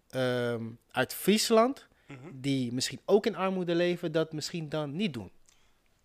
ehm, 0.08 0.64
uit 0.90 1.14
Friesland, 1.14 1.86
Mhm. 2.06 2.18
die 2.32 2.72
misschien 2.72 3.00
ook 3.04 3.26
in 3.26 3.36
armoede 3.36 3.74
leven, 3.74 4.12
dat 4.12 4.32
misschien 4.32 4.68
dan 4.68 4.96
niet 4.96 5.12
doen? 5.12 5.30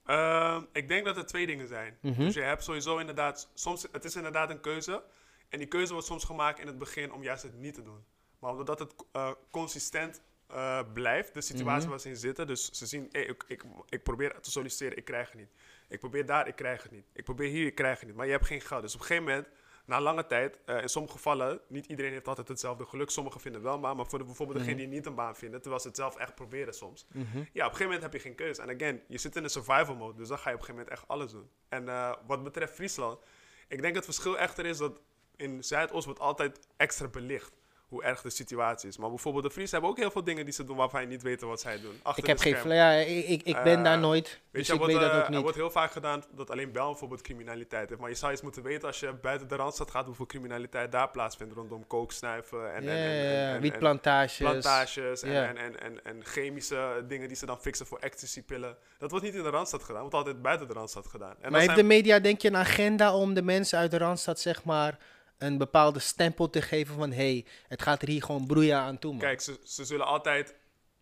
Ehm, 0.05 0.61
ik 0.73 0.87
denk 0.87 1.05
dat 1.05 1.17
er 1.17 1.25
twee 1.25 1.45
dingen 1.45 1.67
zijn. 1.67 1.97
Mhm. 2.01 2.19
Dus 2.19 2.33
je 2.33 2.41
hebt 2.41 2.63
sowieso 2.63 2.97
inderdaad, 2.97 3.49
soms, 3.53 3.87
het 3.91 4.03
is 4.05 4.15
inderdaad 4.15 4.49
een 4.49 4.61
keuze. 4.61 5.03
En 5.49 5.57
die 5.59 5.67
keuze 5.67 5.91
wordt 5.91 6.07
soms 6.07 6.23
gemaakt 6.23 6.59
in 6.59 6.67
het 6.67 6.77
begin 6.77 7.11
om 7.13 7.23
juist 7.23 7.43
het 7.43 7.57
niet 7.59 7.73
te 7.73 7.83
doen. 7.83 8.03
Maar 8.39 8.51
omdat 8.51 8.79
het 8.79 8.93
eh, 9.11 9.31
consistent 9.51 10.21
eh, 10.47 10.79
blijft, 10.93 11.33
de 11.33 11.41
situatie 11.41 11.89
waar 11.89 11.99
ze 11.99 12.09
in 12.09 12.15
zitten. 12.17 12.47
Dus 12.47 12.71
ze 12.71 12.85
zien, 12.85 13.07
hey, 13.11 13.21
ik, 13.25 13.43
ik, 13.47 13.63
ik 13.89 14.03
probeer 14.03 14.39
te 14.41 14.51
solliciteren, 14.51 14.97
ik 14.97 15.05
krijg 15.05 15.27
het 15.31 15.39
niet. 15.39 15.49
Ik 15.87 15.99
probeer 15.99 16.25
daar, 16.25 16.47
ik 16.47 16.55
krijg 16.55 16.83
het 16.83 16.91
niet. 16.91 17.05
Ik 17.13 17.23
probeer 17.23 17.49
hier, 17.49 17.65
ik 17.65 17.75
krijg 17.75 17.99
het 17.99 18.07
niet. 18.07 18.17
Maar 18.17 18.25
je 18.25 18.31
hebt 18.31 18.45
geen 18.45 18.61
geld. 18.61 18.81
Dus 18.81 18.93
op 18.93 18.99
een 18.99 19.05
gegeven 19.05 19.27
moment, 19.29 19.47
na 19.85 20.01
lange 20.01 20.25
tijd, 20.25 20.59
eh, 20.65 20.81
in 20.81 20.89
sommige 20.89 21.13
gevallen, 21.15 21.59
niet 21.67 21.85
iedereen 21.85 22.11
heeft 22.11 22.27
altijd 22.27 22.47
hetzelfde 22.47 22.85
geluk. 22.85 23.09
Sommigen 23.09 23.41
vinden 23.41 23.61
wel 23.61 23.79
maar, 23.79 23.95
maar 23.95 24.05
voor 24.07 24.19
de, 24.19 24.25
bijvoorbeeld 24.25 24.57
Mhm. 24.59 24.67
degene 24.67 24.85
die 24.87 24.95
niet 24.95 25.05
een 25.05 25.15
baan 25.15 25.35
vinden, 25.35 25.59
terwijl 25.61 25.81
ze 25.81 25.87
het 25.87 25.97
zelf 25.97 26.15
echt 26.15 26.35
proberen 26.35 26.73
soms. 26.73 27.07
Ja, 27.11 27.21
op 27.21 27.31
een 27.53 27.61
gegeven 27.63 27.83
moment 27.83 28.01
heb 28.01 28.13
je 28.13 28.19
geen 28.19 28.35
keuze. 28.35 28.61
En 28.61 28.75
again, 28.75 29.01
je 29.07 29.17
zit 29.17 29.35
in 29.35 29.43
een 29.43 29.49
survival 29.49 29.95
mode, 29.95 30.17
dus 30.17 30.27
dan 30.27 30.37
ga 30.37 30.49
je 30.49 30.55
op 30.55 30.61
een 30.61 30.65
gegeven 30.65 30.85
moment 30.87 30.89
echt 30.89 31.07
alles 31.07 31.31
doen. 31.31 31.49
En 31.69 31.89
eh, 31.89 32.13
wat 32.27 32.43
betreft 32.43 32.73
Friesland, 32.73 33.19
ik 33.67 33.81
denk 33.81 33.95
het 33.95 34.05
verschil 34.05 34.37
echter 34.37 34.65
is 34.65 34.77
dat 34.77 35.01
in 35.35 35.63
Zuidoost 35.63 36.05
wordt 36.05 36.19
altijd 36.19 36.67
extra 36.77 37.07
belicht 37.07 37.51
hoe 37.87 38.03
erg 38.03 38.21
de 38.21 38.29
situatie 38.29 38.89
is. 38.89 38.97
Maar 38.97 39.09
bijvoorbeeld 39.09 39.43
de 39.43 39.51
Friesen 39.51 39.71
hebben 39.71 39.89
ook 39.89 39.97
heel 39.97 40.11
veel 40.11 40.23
dingen 40.23 40.45
die 40.45 40.53
ze 40.53 40.63
doen 40.63 40.77
waarvan 40.77 41.01
je 41.01 41.07
niet 41.07 41.21
weet 41.21 41.41
wat 41.41 41.61
zij 41.61 41.81
doen. 41.81 41.99
Achter 42.03 42.23
Ik 42.23 42.29
heb 42.29 42.39
geen 42.39 42.75
ja, 42.75 42.91
ik, 42.91 43.41
ik, 43.43 43.63
ben 43.63 43.77
Eh, 43.77 43.83
daar 43.83 43.99
nooit, 43.99 44.27
Weet 44.27 44.41
dus 44.51 44.67
je, 44.67 44.73
ik 44.73 44.79
er 44.79 44.85
wordt, 44.85 44.93
weet 44.93 45.01
dat 45.01 45.11
eh, 45.11 45.17
ook 45.17 45.23
er 45.23 45.31
niet. 45.31 45.41
wordt 45.41 45.57
heel 45.57 45.71
vaak 45.71 45.91
gedaan 45.91 46.23
dat 46.31 46.49
alleen 46.49 46.71
Bel 46.71 46.89
bijvoorbeeld 46.89 47.21
criminaliteit 47.21 47.89
heeft. 47.89 48.01
Maar 48.01 48.09
je 48.09 48.15
zou 48.15 48.31
eens 48.31 48.41
moeten 48.41 48.63
weten 48.63 48.87
als 48.87 48.99
je 48.99 49.13
buiten 49.13 49.47
de 49.47 49.55
Randstad 49.55 49.91
gaat 49.91 50.05
hoeveel 50.05 50.25
criminaliteit 50.25 50.91
daar 50.91 51.09
plaatsvindt 51.09 51.53
rondom 51.53 51.87
kooksnuiven 51.87 52.73
en, 52.73 52.81
en, 52.81 52.97
en, 52.97 53.53
en, 53.53 53.61
wietplantages. 53.61 54.37
plantages 54.37 55.21
en, 55.21 55.57
en, 55.57 56.03
en, 56.03 56.23
chemische 56.23 57.05
dingen 57.07 57.27
die 57.27 57.37
ze 57.37 57.45
dan 57.45 57.59
fixen 57.59 57.85
voor 57.85 57.99
ecstasy-pillen. 57.99 58.77
Dat 58.97 59.11
wordt 59.11 59.25
niet 59.25 59.35
in 59.35 59.43
de 59.43 59.49
Randstad 59.49 59.83
gedaan, 59.83 60.01
wordt 60.01 60.15
altijd 60.15 60.41
buiten 60.41 60.67
de 60.67 60.73
Randstad 60.73 61.07
gedaan. 61.07 61.35
En 61.41 61.51
maar 61.51 61.61
heeft 61.61 61.75
de 61.75 61.83
media, 61.83 62.19
denk 62.19 62.41
je, 62.41 62.47
een 62.47 62.57
agenda 62.57 63.15
om 63.15 63.33
de 63.33 63.41
mensen 63.41 63.79
uit 63.79 63.91
de 63.91 63.97
Randstad, 63.97 64.39
zeg 64.39 64.63
maar, 64.63 64.97
een 65.37 65.57
bepaalde 65.57 65.99
stempel 65.99 66.49
te 66.49 66.61
geven 66.61 66.95
van, 66.95 67.09
hé, 67.11 67.15
hey, 67.15 67.45
het 67.67 67.81
gaat 67.81 68.01
er 68.01 68.07
hier 68.07 68.23
gewoon 68.23 68.45
broeien 68.47 68.77
aan 68.77 68.99
toe, 68.99 69.11
man. 69.11 69.19
Kijk, 69.21 69.41
ze, 69.41 69.59
ze 69.63 69.85
zullen 69.85 70.05
altijd 70.05 70.55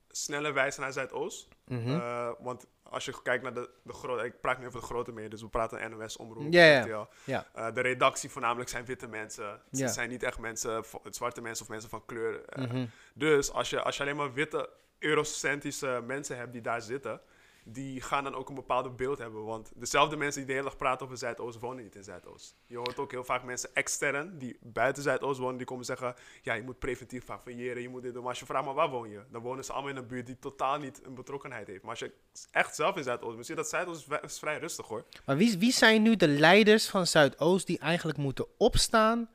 sneller 0.08 0.54
wijzen 0.54 0.82
naar 0.82 0.94
Zuidoost. 0.94 1.48
Eh, 1.68 2.30
want 2.40 2.66
als 2.84 3.06
je 3.06 3.22
kijkt 3.22 3.44
naar 3.44 3.54
de, 3.54 3.70
de 3.84 3.94
grote... 3.94 4.26
Ik 4.26 4.42
praat 4.42 4.60
nu 4.60 4.68
over 4.68 4.80
de 4.80 4.86
grote 4.86 5.12
media, 5.12 5.30
dus 5.30 5.42
we 5.42 5.48
praten 5.48 5.92
NOS, 5.92 6.18
Omroep, 6.18 6.54
Ja, 6.54 7.08
ja. 7.26 7.48
Eh, 7.54 7.74
de 7.74 7.82
redactie 7.82 8.30
voornamelijk 8.30 8.70
zijn 8.70 8.86
witte 8.86 9.08
mensen. 9.08 9.62
Ja. 9.70 9.88
zijn 9.88 10.10
niet 10.10 10.24
echt 10.24 10.40
mensen, 10.40 10.84
zwarte 11.10 11.42
mensen 11.42 11.64
of 11.64 11.70
mensen 11.72 11.90
van 11.90 12.06
kleur. 12.06 12.46
eh. 12.46 12.64
Mhm. 12.66 12.86
Dus 13.14 13.52
als 13.52 13.70
je, 13.70 13.82
als 13.82 13.98
je 13.98 14.04
alleen 14.04 14.16
maar 14.16 14.34
witte, 14.34 14.70
eurocentrische 15.00 16.04
mensen 16.06 16.38
hebt 16.38 16.52
die 16.54 16.62
daar 16.62 16.82
zitten, 16.82 17.22
die 17.64 18.02
gaan 18.02 18.24
dan 18.24 18.36
ook 18.36 18.50
een 18.50 18.56
bepaald 18.56 18.96
beeld 18.96 19.18
hebben. 19.18 19.44
Want 19.44 19.72
dezelfde 19.76 20.16
mensen 20.16 20.40
die 20.40 20.48
de 20.48 20.54
hele 20.54 20.66
dag 20.66 20.78
praten 20.78 21.06
over 21.06 21.18
Zuidoost, 21.18 21.60
wonen 21.60 21.84
niet 21.84 21.96
in 21.96 22.04
Zuidoost. 22.04 22.56
Je 22.66 22.78
hoort 22.78 22.98
ook 23.00 23.12
heel 23.12 23.24
vaak 23.24 23.44
mensen 23.44 23.70
extern 23.74 24.38
die 24.38 24.58
buiten 24.62 25.04
Zuidoost 25.04 25.40
wonen, 25.40 25.58
die 25.58 25.66
komen 25.66 25.86
zeggen, 25.86 26.16
ja, 26.42 26.54
je 26.54 26.62
moet 26.62 26.80
preventief 26.80 27.26
variëren, 27.26 27.82
je 27.82 27.90
moet 27.90 28.02
dit 28.02 28.14
doen. 28.14 28.22
Maar 28.22 28.32
als 28.32 28.40
je 28.40 28.46
vraagt, 28.46 28.66
maar 28.66 28.74
waar 28.74 28.90
woon 28.90 29.10
je? 29.10 29.22
Dan 29.32 29.42
wonen 29.42 29.66
ze 29.66 29.72
allemaal 29.74 29.92
in 29.92 29.98
een 29.98 30.08
buurt 30.08 30.26
die 30.26 30.40
totaal 30.40 30.80
niet 30.80 31.02
een 31.06 31.16
betrokkenheid 31.16 31.68
heeft. 31.68 31.82
Maar 31.82 31.92
als 31.92 32.00
je 32.00 32.12
echt 32.52 32.76
zelf 32.76 32.96
in 32.96 33.04
Zuidoost 33.04 33.34
bent, 33.34 33.46
zie 33.46 33.56
je 33.56 33.62
dat 33.62 33.70
Zuidoost 33.70 34.08
is, 34.22 34.40
vrij 34.40 34.58
rustig 34.58 34.88
hoor. 34.88 35.06
Maar 35.26 35.38
wie, 35.38 35.58
wie 35.58 35.72
zijn 35.72 36.02
nu 36.02 36.16
de 36.16 36.28
leiders 36.28 36.90
van 36.90 37.08
Zuidoost 37.08 37.68
die 37.68 37.80
eigenlijk 37.80 38.18
moeten 38.18 38.46
opstaan 38.58 39.30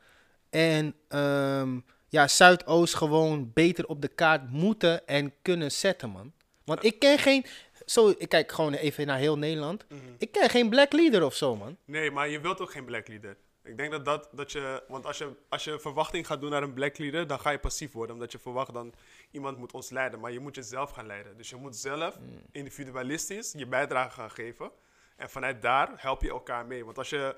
en 0.50 0.94
ehm, 1.08 1.80
ja, 2.08 2.28
Zuidoost 2.28 2.94
gewoon 2.94 3.50
beter 3.54 3.86
op 3.86 4.02
de 4.02 4.08
kaart 4.08 4.50
moeten 4.50 5.06
en 5.06 5.32
kunnen 5.42 5.72
zetten, 5.72 6.10
man? 6.10 6.32
Want 6.68 6.84
ik 6.84 6.98
ken 6.98 7.18
geen, 7.18 7.44
zo, 7.90 8.14
ik 8.18 8.28
kijk 8.28 8.52
gewoon 8.52 8.72
even 8.72 9.06
naar 9.06 9.18
heel 9.18 9.38
Nederland, 9.38 9.84
ik 10.18 10.32
ken 10.32 10.50
geen 10.50 10.68
black 10.68 10.92
leader 10.92 11.24
of 11.24 11.34
zo, 11.34 11.56
man. 11.56 11.76
Nee, 11.84 12.10
maar 12.10 12.28
je 12.28 12.40
wilt 12.40 12.60
ook 12.60 12.70
geen 12.70 12.84
black 12.84 13.08
leader. 13.08 13.36
Ik 13.64 13.76
denk 13.76 13.90
dat 13.90 14.04
dat, 14.04 14.28
dat 14.32 14.52
je, 14.52 14.82
want 14.88 15.06
als 15.06 15.18
je, 15.18 15.28
als 15.48 15.64
je 15.64 15.80
verwachting 15.80 16.26
gaat 16.26 16.40
doen 16.40 16.50
naar 16.50 16.62
een 16.62 16.72
black 16.72 16.98
leader, 16.98 17.26
dan 17.26 17.40
ga 17.40 17.50
je 17.50 17.58
passief 17.58 17.92
worden, 17.92 18.14
omdat 18.14 18.32
je 18.32 18.38
verwacht 18.38 18.72
dan 18.72 18.94
iemand 19.30 19.58
moet 19.58 19.72
ons 19.72 19.90
leiden. 19.90 20.20
Maar 20.20 20.32
je 20.32 20.40
moet 20.40 20.54
jezelf 20.54 20.90
gaan 20.90 21.06
leiden. 21.06 21.36
Dus 21.36 21.50
je 21.50 21.56
moet 21.56 21.76
zelf 21.76 22.18
individualistisch 22.52 23.52
je 23.56 23.66
bijdrage 23.66 24.10
gaan 24.10 24.30
geven. 24.30 24.70
En 25.16 25.30
vanuit 25.30 25.62
daar 25.62 25.92
help 25.96 26.22
je 26.22 26.28
elkaar 26.30 26.66
mee. 26.66 26.84
Want 26.84 26.98
als 26.98 27.10
je, 27.10 27.36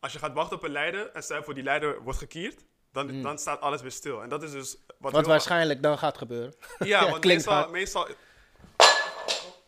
als 0.00 0.12
je 0.12 0.18
gaat 0.18 0.34
wachten 0.34 0.56
op 0.56 0.62
een 0.62 0.70
leider 0.70 1.10
en 1.10 1.22
stel 1.22 1.42
voor 1.42 1.54
die 1.54 1.62
leider 1.62 2.02
wordt 2.02 2.18
gekierd, 2.18 2.64
dan, 2.92 3.22
dan 3.22 3.38
staat 3.38 3.60
alles 3.60 3.80
weer 3.80 3.90
stil. 3.90 4.22
En 4.22 4.28
dat 4.28 4.42
is 4.42 4.50
dus 4.50 4.76
wat, 4.98 5.12
Wat 5.12 5.26
waarschijnlijk 5.26 5.82
dan 5.82 5.98
gaat 5.98 6.18
gebeuren. 6.18 6.54
Ja, 6.78 6.86
Ja, 6.86 7.00
want 7.10 7.18
klinkt 7.18 7.70
meestal, 7.70 8.06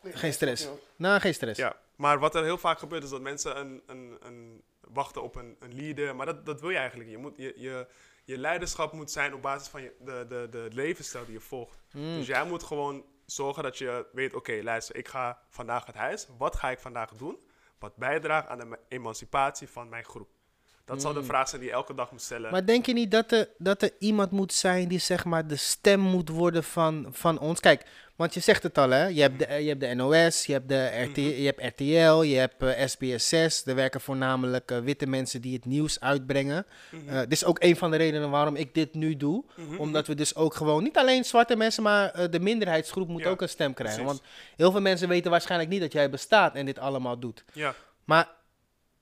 Geen 0.03 0.33
stress. 0.33 0.69
Nou, 0.97 1.21
geen 1.21 1.35
stress. 1.35 1.59
Ja, 1.59 1.77
maar 1.97 2.19
wat 2.19 2.35
er 2.35 2.43
heel 2.43 2.59
vaak 2.59 2.79
gebeurt 2.79 3.03
is 3.05 3.11
dat 3.11 3.21
mensen 3.21 3.59
een, 3.59 3.83
een, 3.87 4.17
een 4.21 4.63
wachten 4.81 5.23
op 5.23 5.35
een, 5.37 5.57
een 5.61 5.75
leader. 5.75 6.17
Maar 6.17 6.27
dat, 6.27 6.47
dat 6.47 6.61
wil 6.61 6.71
je 6.71 6.77
eigenlijk 6.77 7.09
niet. 7.09 7.19
Je, 7.19 7.23
moet, 7.23 7.37
je, 7.37 7.53
je, 7.57 7.87
je 8.25 8.39
leiderschap 8.39 8.93
moet 8.93 9.11
zijn 9.11 9.35
op 9.35 9.43
basis 9.43 9.69
van 9.69 9.83
je, 9.83 9.93
de, 10.01 10.25
de, 10.29 10.47
de 10.51 10.69
levensstijl 10.73 11.25
die 11.25 11.35
je 11.35 11.41
volgt. 11.41 11.79
Mm. 11.93 12.17
Dus 12.17 12.27
jij 12.27 12.45
moet 12.45 12.63
gewoon 12.63 13.05
zorgen 13.27 13.63
dat 13.63 13.79
je 13.79 14.07
weet, 14.13 14.35
oké, 14.35 14.61
luister, 14.63 14.97
ik 14.97 15.09
ga 15.09 15.43
vandaag 15.49 15.87
het 15.87 15.95
huis. 15.95 16.27
Wat 16.39 16.57
ga 16.57 16.71
ik 16.71 16.79
vandaag 16.79 17.11
doen? 17.13 17.39
Wat 17.79 17.97
bijdraagt 17.97 18.49
aan 18.49 18.59
de 18.59 18.65
ma- 18.65 18.79
emancipatie 18.89 19.69
van 19.69 19.89
mijn 19.89 20.05
groep? 20.05 20.29
Dat 20.91 21.03
zal 21.03 21.13
de 21.13 21.25
vraag 21.25 21.49
zijn 21.49 21.61
die 21.61 21.71
je 21.71 21.77
elke 21.77 21.95
dag 21.95 22.11
moet 22.11 22.23
stellen. 22.23 22.45
Mm. 22.47 22.51
Maar 22.51 22.67
denk 22.67 22.87
je 22.87 22.93
niet 22.93 23.11
dat 23.11 23.33
er, 23.33 23.49
dat 23.59 23.83
er 23.83 23.91
iemand 23.99 24.31
moet 24.31 24.53
zijn 24.53 24.89
die 24.89 24.99
zeg 24.99 25.25
maar 25.25 25.47
de 25.47 25.57
stem 25.57 26.01
moet 26.01 26.29
worden 26.29 26.65
van, 26.65 27.07
van 27.11 27.39
ons? 27.39 27.61
Kijk, 27.61 27.85
want 28.17 28.35
je 28.35 28.41
zegt 28.41 28.63
het 28.63 28.79
al 28.79 28.91
hè, 28.91 29.07
je 29.07 29.21
hebt 29.21 29.39
de, 29.39 29.55
je 29.55 29.69
hebt 29.69 29.81
de 29.81 29.95
NOS, 29.95 30.47
je 30.47 30.53
hebt, 30.53 30.69
de 30.69 30.87
RT, 30.87 31.17
je 31.17 31.53
hebt 31.57 31.65
RTL, 31.65 32.23
je 32.23 32.37
hebt 32.37 32.63
eh, 32.63 32.87
SBS6. 32.87 33.65
Er 33.65 33.75
werken 33.75 34.01
voornamelijk 34.01 34.71
eh, 34.71 34.79
witte 34.79 35.07
mensen 35.07 35.41
die 35.41 35.55
het 35.55 35.65
nieuws 35.65 36.01
uitbrengen. 36.01 36.67
Eh, 37.07 37.19
dit 37.19 37.33
is 37.33 37.45
ook 37.45 37.63
een 37.63 37.77
van 37.77 37.91
de 37.91 37.97
redenen 37.97 38.31
waarom 38.31 38.57
ik 38.57 38.75
dit 38.75 38.95
nu 38.95 39.17
doe. 39.17 39.45
Omdat 39.79 40.07
we 40.07 40.15
dus 40.15 40.35
ook 40.35 40.55
gewoon, 40.55 40.83
niet 40.83 40.97
alleen 40.97 41.25
zwarte 41.25 41.57
mensen, 41.57 41.83
maar 41.83 42.31
de 42.31 42.41
minderheidsgroep 42.41 43.09
moet 43.09 43.23
Ja, 43.23 43.29
ook 43.29 43.43
een 43.43 43.49
stem 43.49 43.75
krijgen. 43.75 44.03
precies. 44.03 44.21
Want 44.21 44.31
heel 44.57 44.71
veel 44.71 44.81
mensen 44.81 45.09
weten 45.09 45.31
waarschijnlijk 45.31 45.71
niet 45.71 45.81
dat 45.81 45.93
jij 45.93 46.11
bestaat 46.11 46.55
en 46.55 46.67
dit 46.67 46.79
allemaal 46.79 47.19
doet. 47.19 47.45
ja, 47.53 47.75
Maar 48.05 48.29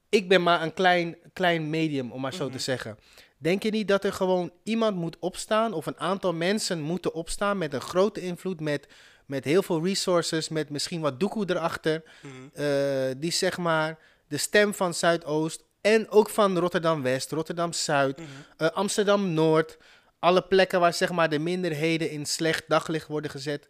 ik 0.08 0.28
ben 0.28 0.42
maar 0.42 0.62
een 0.62 0.74
klein, 0.74 1.16
klein 1.32 1.70
medium, 1.70 2.12
om 2.12 2.20
maar 2.20 2.34
zo 2.34 2.48
te 2.48 2.58
zeggen. 2.58 2.98
Denk 3.38 3.62
je 3.62 3.70
niet 3.70 3.88
dat 3.88 4.04
er 4.04 4.12
gewoon 4.12 4.52
iemand 4.62 4.96
moet 4.96 5.16
opstaan, 5.18 5.72
of 5.72 5.86
een 5.86 5.98
aantal 5.98 6.32
mensen 6.34 6.80
moeten 6.80 7.14
opstaan 7.14 7.58
met 7.58 7.72
een 7.72 7.80
grote 7.80 8.20
invloed, 8.20 8.60
met, 8.60 8.86
met 9.26 9.44
heel 9.44 9.62
veel 9.62 9.84
resources, 9.84 10.48
met 10.48 10.70
misschien 10.70 11.00
wat 11.00 11.20
doekoe 11.20 11.44
erachter, 11.50 12.02
Mhm. 12.22 12.32
eh, 12.62 13.10
die 13.16 13.30
zeg 13.32 13.58
maar 13.58 13.98
de 14.28 14.36
stem 14.36 14.74
van 14.74 14.94
Zuidoost 14.94 15.64
en 15.80 16.10
ook 16.10 16.30
van 16.30 16.58
Rotterdam 16.58 17.02
West, 17.02 17.32
Rotterdam 17.32 17.72
Zuid, 17.72 18.18
Mhm. 18.18 18.26
eh, 18.56 18.68
Amsterdam 18.68 19.32
Noord, 19.32 19.78
alle 20.18 20.42
plekken 20.42 20.80
waar 20.80 20.94
zeg 20.94 21.10
maar 21.10 21.28
de 21.28 21.38
minderheden 21.38 22.10
in 22.10 22.26
slecht 22.26 22.64
daglicht 22.68 23.06
worden 23.06 23.30
gezet. 23.30 23.68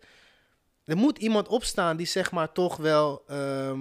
Er 0.84 0.96
moet 0.96 1.18
iemand 1.18 1.48
opstaan 1.48 1.96
die 1.96 2.06
zeg 2.06 2.30
maar 2.32 2.52
toch 2.52 2.76
wel 2.76 3.22
ehm, 3.26 3.80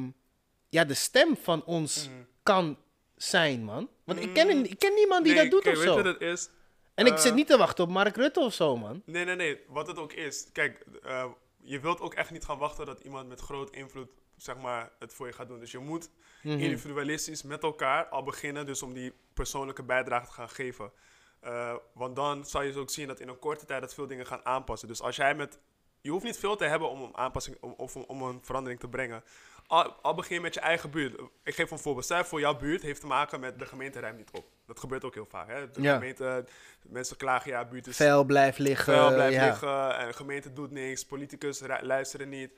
ja, 0.70 0.84
de 0.86 0.94
stem 0.94 1.38
van 1.42 1.64
ons 1.66 2.06
Mhm. 2.08 2.16
Kan 2.56 2.78
zijn, 3.16 3.64
man. 3.64 3.90
Want 4.04 4.20
ik, 4.20 4.34
ken, 4.34 4.70
ik 4.70 4.80
ken 4.80 4.94
niemand 4.94 5.24
die 5.24 5.34
Nee, 5.34 5.42
dat 5.42 5.52
doet 5.52 5.62
kijk, 5.64 5.76
of 5.76 5.82
weet 5.84 5.92
zo. 5.92 5.98
je 5.98 6.04
wat 6.04 6.14
het 6.14 6.22
is? 6.22 6.50
En 6.94 7.06
ik 7.06 7.14
Eh, 7.14 7.20
zit 7.20 7.34
niet 7.34 7.48
te 7.48 7.58
wachten 7.58 7.84
op 7.84 7.90
Mark 7.90 8.16
Rutte 8.16 8.40
of 8.40 8.54
zo, 8.54 8.78
man. 8.78 9.02
Nee, 9.06 9.26
nee, 9.26 9.36
nee. 9.36 9.60
Wat 9.68 9.88
het 9.88 9.98
ook 9.98 10.14
is. 10.14 10.50
Kijk, 10.52 10.86
eh, 11.04 11.26
je 11.62 11.80
wilt 11.80 12.02
ook 12.02 12.14
echt 12.14 12.32
niet 12.32 12.46
gaan 12.46 12.58
wachten 12.58 12.86
dat 12.86 13.00
iemand 13.00 13.28
met 13.28 13.40
groot 13.40 13.70
invloed, 13.70 14.10
zeg 14.38 14.58
maar, 14.58 14.92
het 15.00 15.14
voor 15.14 15.28
je 15.28 15.34
gaat 15.34 15.48
doen. 15.48 15.60
Dus 15.60 15.72
je 15.72 15.78
moet 15.80 16.10
Mhm. 16.44 16.60
individualistisch 16.60 17.44
met 17.44 17.64
elkaar 17.64 18.06
al 18.08 18.24
beginnen, 18.24 18.66
dus 18.66 18.82
om 18.84 18.94
die 18.94 19.14
persoonlijke 19.34 19.84
bijdrage 19.84 20.26
te 20.26 20.32
gaan 20.34 20.50
geven. 20.50 20.92
Eh, 21.40 21.76
want 21.94 22.16
dan 22.16 22.46
zal 22.46 22.62
je 22.62 22.72
dus 22.72 22.82
ook 22.82 22.90
zien 22.90 23.08
dat 23.08 23.20
in 23.20 23.28
een 23.28 23.40
korte 23.40 23.66
tijd 23.66 23.82
dat 23.82 23.94
veel 23.94 24.08
dingen 24.08 24.26
gaan 24.26 24.46
aanpassen. 24.46 24.88
Dus 24.88 25.02
als 25.02 25.16
jij 25.16 25.36
met. 25.36 25.60
Je 26.02 26.10
hoeft 26.10 26.24
niet 26.26 26.38
veel 26.40 26.56
te 26.56 26.66
hebben 26.66 26.90
om 26.90 27.02
een 27.02 27.18
aanpassing 27.18 27.58
om, 27.62 27.74
of 27.78 27.96
om, 27.96 28.04
om 28.08 28.22
een 28.22 28.40
verandering 28.44 28.80
te 28.80 28.88
brengen. 28.88 29.24
Al, 29.68 29.92
al 29.92 30.14
begin 30.14 30.36
je 30.36 30.42
met 30.42 30.54
je 30.54 30.60
eigen 30.60 30.90
buurt. 30.90 31.22
Ik 31.44 31.56
geef 31.56 31.72
een 31.72 31.80
voorbeeld. 31.80 32.06
Stel 32.06 32.24
voor 32.24 32.40
jouw 32.40 32.58
buurt 32.58 32.82
heeft 32.82 33.00
te 33.02 33.08
maken 33.08 33.40
met 33.40 33.60
de 33.60 33.66
gemeente 33.66 34.00
ruimt 34.00 34.18
niet 34.18 34.32
op. 34.32 34.46
Dat 34.66 34.80
gebeurt 34.80 35.04
ook 35.04 35.14
heel 35.14 35.26
vaak. 35.30 35.48
Hè? 35.48 35.72
De 35.72 35.82
Ja. 35.82 35.94
gemeente, 35.94 36.46
mensen 36.82 37.18
klagen, 37.18 37.52
ja, 37.52 37.66
buurt 37.66 37.88
is 37.88 37.98
blijft 38.26 38.58
liggen. 38.58 38.94
vuil 38.94 39.14
blijft 39.14 39.36
ja. 39.36 39.46
liggen 39.46 39.98
en 39.98 40.08
de 40.08 40.14
gemeente 40.14 40.54
doet 40.54 40.72
niks, 40.72 41.06
politicus 41.06 41.62
luisteren 41.82 42.30
niet. 42.30 42.52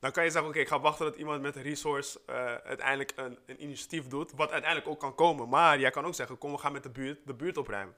Dan 0.00 0.12
kan 0.12 0.24
je 0.24 0.30
zeggen, 0.30 0.50
oké, 0.50 0.58
ik 0.58 0.68
ga 0.68 0.80
wachten 0.80 1.04
dat 1.04 1.16
iemand 1.16 1.42
met 1.42 1.56
een 1.56 1.62
resource 1.62 2.20
eh, 2.26 2.54
uiteindelijk 2.54 3.12
een, 3.16 3.38
een 3.46 3.62
initiatief 3.62 4.08
doet, 4.08 4.32
wat 4.32 4.50
uiteindelijk 4.50 4.90
ook 4.90 5.00
kan 5.00 5.14
komen. 5.14 5.48
Maar 5.48 5.78
jij 5.78 5.90
kan 5.90 6.04
ook 6.04 6.14
zeggen, 6.14 6.38
kom 6.38 6.52
we 6.52 6.58
gaan 6.58 6.72
met 6.72 6.82
de 6.82 6.90
buurt, 6.90 7.18
de 7.24 7.34
buurt 7.34 7.56
opruimen. 7.56 7.94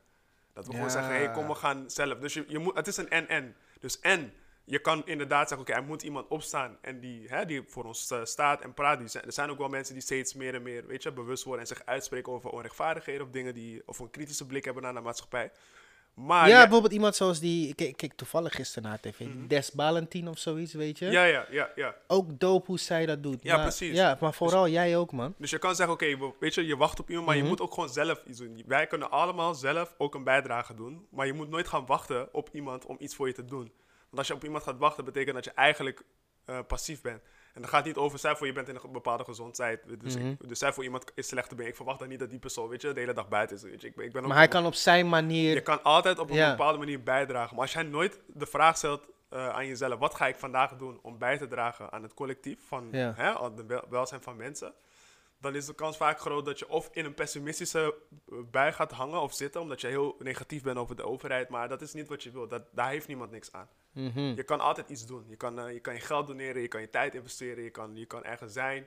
Dat 0.53 0.67
we 0.67 0.73
gewoon 0.73 0.91
zeggen, 0.91 1.13
hey, 1.13 1.31
kom 1.31 1.47
we 1.47 1.55
gaan 1.55 1.91
zelf. 1.91 2.19
Dus 2.19 2.35
je, 2.35 2.45
je 2.49 2.59
moet, 2.59 2.75
het 2.75 2.87
is 2.87 2.97
een 2.97 3.11
en-en. 3.11 3.57
Dus 3.81 4.01
en, 4.01 4.33
je 4.71 4.79
kan 4.79 5.03
inderdaad 5.07 5.49
zeggen, 5.49 5.67
oké, 5.69 5.77
er 5.79 5.87
moet 5.87 6.03
iemand 6.03 6.29
opstaan 6.29 6.77
en 6.81 7.01
die, 7.01 7.29
hè, 7.29 7.45
die 7.47 7.63
voor 7.67 7.85
ons 7.85 8.11
eh, 8.11 8.25
staat 8.25 8.61
en 8.63 8.75
praat. 8.75 8.99
Die 8.99 9.09
zijn, 9.09 9.25
er 9.25 9.33
zijn 9.33 9.51
ook 9.51 9.59
wel 9.59 9.69
mensen 9.69 9.95
die 9.95 10.03
steeds 10.03 10.35
meer 10.35 10.55
en 10.55 10.63
meer, 10.63 10.87
weet 10.87 11.03
je, 11.03 11.13
bewust 11.13 11.45
worden 11.45 11.63
en 11.63 11.69
zich 11.69 11.83
uitspreken 11.87 12.33
over 12.33 12.51
onrechtvaardigheden 12.51 13.23
of 13.27 13.31
dingen 13.33 13.55
die, 13.55 13.83
of 13.87 13.99
een 13.99 14.11
kritische 14.11 14.47
blik 14.47 14.65
hebben 14.65 14.83
naar 14.83 14.95
de 14.95 15.01
maatschappij. 15.01 15.51
Maar 16.15 16.49
ja, 16.49 16.61
bijvoorbeeld 16.63 16.93
iemand 16.93 17.17
zoals 17.17 17.41
die... 17.41 17.75
Kijk, 17.75 17.97
kijk 17.97 18.13
toevallig 18.13 18.55
gisteren 18.55 18.89
naar 18.89 19.01
tv. 19.01 19.17
die 19.19 19.47
Des 19.47 19.73
Balentien 19.73 20.29
of 20.29 20.39
zoiets, 20.39 20.73
weet 20.73 20.99
je? 20.99 21.05
Mhm. 21.05 21.15
ja, 21.15 21.25
ja, 21.25 21.47
ja, 21.51 21.71
ja. 21.75 21.95
Ook 22.07 22.39
dope 22.41 22.67
hoe 22.67 22.79
zij 22.79 23.07
dat 23.07 23.23
doet. 23.23 23.43
Ja, 23.43 23.55
Maar- 23.55 23.63
precies. 23.67 23.97
Ja, 23.97 24.17
maar 24.21 24.35
vooral 24.35 24.69
jij 24.69 24.97
ook, 24.97 25.13
man. 25.13 25.35
Dus 25.39 25.51
je 25.51 25.59
kan 25.59 25.75
zeggen, 25.75 25.95
oké, 25.95 26.19
we- 26.19 26.33
weet 26.41 26.55
je, 26.55 26.67
je 26.67 26.77
wacht 26.77 27.01
op 27.01 27.09
iemand, 27.09 27.27
maar 27.27 27.35
Mhm. 27.35 27.45
je 27.45 27.51
moet 27.51 27.61
ook 27.61 27.75
gewoon 27.75 27.89
zelf 27.89 28.23
iets 28.27 28.39
doen. 28.39 28.63
Wij 28.67 28.87
kunnen 28.87 29.11
allemaal 29.11 29.55
zelf 29.55 29.95
ook 29.99 30.15
een 30.15 30.25
bijdrage 30.25 30.75
doen, 30.75 31.07
maar 31.11 31.27
je 31.27 31.33
moet 31.33 31.49
nooit 31.49 31.69
gaan 31.69 31.87
wachten 31.87 32.35
op 32.35 32.49
iemand 32.53 32.87
om 32.87 32.97
iets 32.99 33.15
voor 33.15 33.27
je 33.27 33.35
te 33.35 33.45
doen. 33.45 33.73
Want 34.09 34.19
als 34.19 34.27
je 34.27 34.35
op 34.35 34.45
iemand 34.45 34.63
gaat 34.63 34.79
wachten, 34.79 35.05
betekent 35.05 35.35
dat 35.35 35.45
je 35.45 35.51
eigenlijk 35.51 36.03
eh, 36.45 36.59
passief 36.67 37.01
bent. 37.01 37.23
En 37.55 37.61
dan 37.65 37.71
gaat 37.71 37.85
niet 37.85 37.97
over, 37.97 38.19
zij 38.19 38.37
voor 38.37 38.47
je 38.47 38.53
bent 38.53 38.69
in 38.69 38.79
een 38.83 38.93
bepaalde 38.93 39.25
gezondheid. 39.25 40.01
Dus, 40.01 40.17
Mhm. 40.17 40.27
ik, 40.27 40.49
dus 40.49 40.59
zij 40.59 40.73
voor 40.73 40.85
iemand 40.85 41.13
is 41.15 41.29
slechter 41.29 41.57
ben. 41.57 41.67
Ik 41.67 41.77
verwacht 41.77 41.99
dan 41.99 42.09
niet 42.09 42.19
dat 42.19 42.31
die 42.31 42.39
persoon, 42.39 42.69
weet 42.69 42.83
je, 42.83 42.93
de 42.93 43.01
hele 43.01 43.13
dag 43.13 43.29
buiten 43.29 43.57
is. 43.57 43.63
Weet 43.63 43.81
je. 43.81 43.87
Ik, 43.87 43.95
ben- 43.95 44.05
ik 44.05 44.13
ben 44.13 44.27
Maar 44.27 44.37
hij 44.37 44.49
kan 44.49 44.67
op 44.67 44.75
zijn 44.75 45.09
manier... 45.09 45.55
je 45.55 45.61
kan 45.61 45.83
altijd 45.83 46.19
op 46.19 46.31
een 46.31 46.37
bepaalde 46.51 46.79
manier 46.79 47.03
bijdragen. 47.03 47.55
Maar 47.55 47.65
als 47.65 47.73
jij 47.73 47.83
nooit 47.83 48.21
de 48.27 48.47
vraag 48.47 48.77
stelt 48.77 49.09
eh, 49.29 49.49
aan 49.49 49.67
jezelf: 49.67 49.99
wat 49.99 50.15
ga 50.15 50.27
ik 50.27 50.37
vandaag 50.37 50.77
doen 50.77 50.99
om 51.03 51.19
bij 51.19 51.39
te 51.39 51.47
dragen 51.47 51.93
aan 51.93 52.03
het 52.03 52.15
collectief, 52.15 52.59
van 52.67 52.89
hè, 53.17 53.35
aan 53.39 53.57
het 53.57 53.67
wel- 53.67 53.85
welzijn 53.91 54.23
van 54.23 54.37
mensen? 54.37 54.75
Dan 55.41 55.55
is 55.55 55.67
de 55.67 55.75
kans 55.75 55.97
vaak 55.97 56.21
groot 56.21 56.45
dat 56.45 56.59
je 56.59 56.69
of 56.69 56.89
in 56.93 57.05
een 57.05 57.15
pessimistische 57.15 57.95
eh, 58.29 58.39
bui 58.51 58.73
gaat 58.73 58.93
hangen 58.93 59.21
of 59.21 59.35
zitten, 59.35 59.61
omdat 59.61 59.81
je 59.81 59.87
heel 59.87 60.17
negatief 60.19 60.63
bent 60.63 60.79
over 60.79 60.97
de 60.97 61.05
overheid. 61.05 61.49
Maar 61.49 61.69
dat 61.69 61.83
is 61.83 61.93
niet 61.93 62.09
wat 62.09 62.23
je 62.23 62.31
wil. 62.31 62.49
Dat, 62.49 62.63
daar 62.73 62.89
heeft 62.91 63.09
niemand 63.09 63.31
niks 63.31 63.53
aan. 63.53 63.69
Mhm. 63.93 64.21
Je 64.21 64.43
kan 64.43 64.61
altijd 64.61 64.91
iets 64.91 65.07
doen. 65.07 65.25
Je 65.29 65.37
kan, 65.37 65.59
eh, 65.59 65.73
je 65.73 65.81
kan 65.81 65.95
je 65.95 66.01
geld 66.01 66.27
doneren, 66.27 66.63
je 66.63 66.69
kan 66.69 66.81
je 66.81 66.91
tijd 66.91 67.15
investeren, 67.15 67.65
je 67.65 67.71
kan, 67.71 67.97
je 67.97 68.07
kan 68.07 68.25
ergens 68.25 68.53
zijn. 68.53 68.87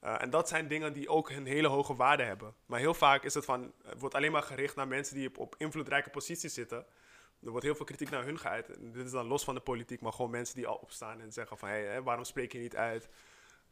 Eh, 0.00 0.22
en 0.22 0.30
dat 0.30 0.48
zijn 0.48 0.68
dingen 0.68 0.92
die 0.92 1.08
ook 1.08 1.30
een 1.30 1.46
hele 1.46 1.68
hoge 1.68 1.94
waarde 1.94 2.22
hebben. 2.22 2.54
Maar 2.66 2.80
heel 2.80 2.94
vaak 2.94 3.24
is 3.24 3.34
het 3.34 3.44
van, 3.44 3.72
het 3.84 4.00
wordt 4.00 4.14
alleen 4.14 4.32
maar 4.32 4.42
gericht 4.42 4.76
naar 4.76 4.88
mensen 4.88 5.16
die 5.16 5.28
op, 5.28 5.38
op 5.38 5.54
invloedrijke 5.58 6.10
posities 6.10 6.54
zitten. 6.54 6.86
Er 7.42 7.50
wordt 7.50 7.64
heel 7.64 7.74
veel 7.74 7.84
kritiek 7.84 8.10
naar 8.10 8.24
hun 8.24 8.38
geuit. 8.38 8.68
En 8.68 8.92
dit 8.92 9.04
is 9.04 9.10
dan 9.10 9.26
los 9.26 9.44
van 9.44 9.54
de 9.54 9.60
politiek, 9.60 10.00
maar 10.00 10.12
gewoon 10.12 10.30
mensen 10.30 10.54
die 10.54 10.66
al 10.66 10.76
opstaan 10.76 11.20
en 11.20 11.32
zeggen 11.32 11.58
van, 11.58 11.68
hé, 11.68 12.02
waarom 12.02 12.24
spreek 12.24 12.52
je 12.52 12.58
niet 12.58 12.76
uit? 12.76 13.08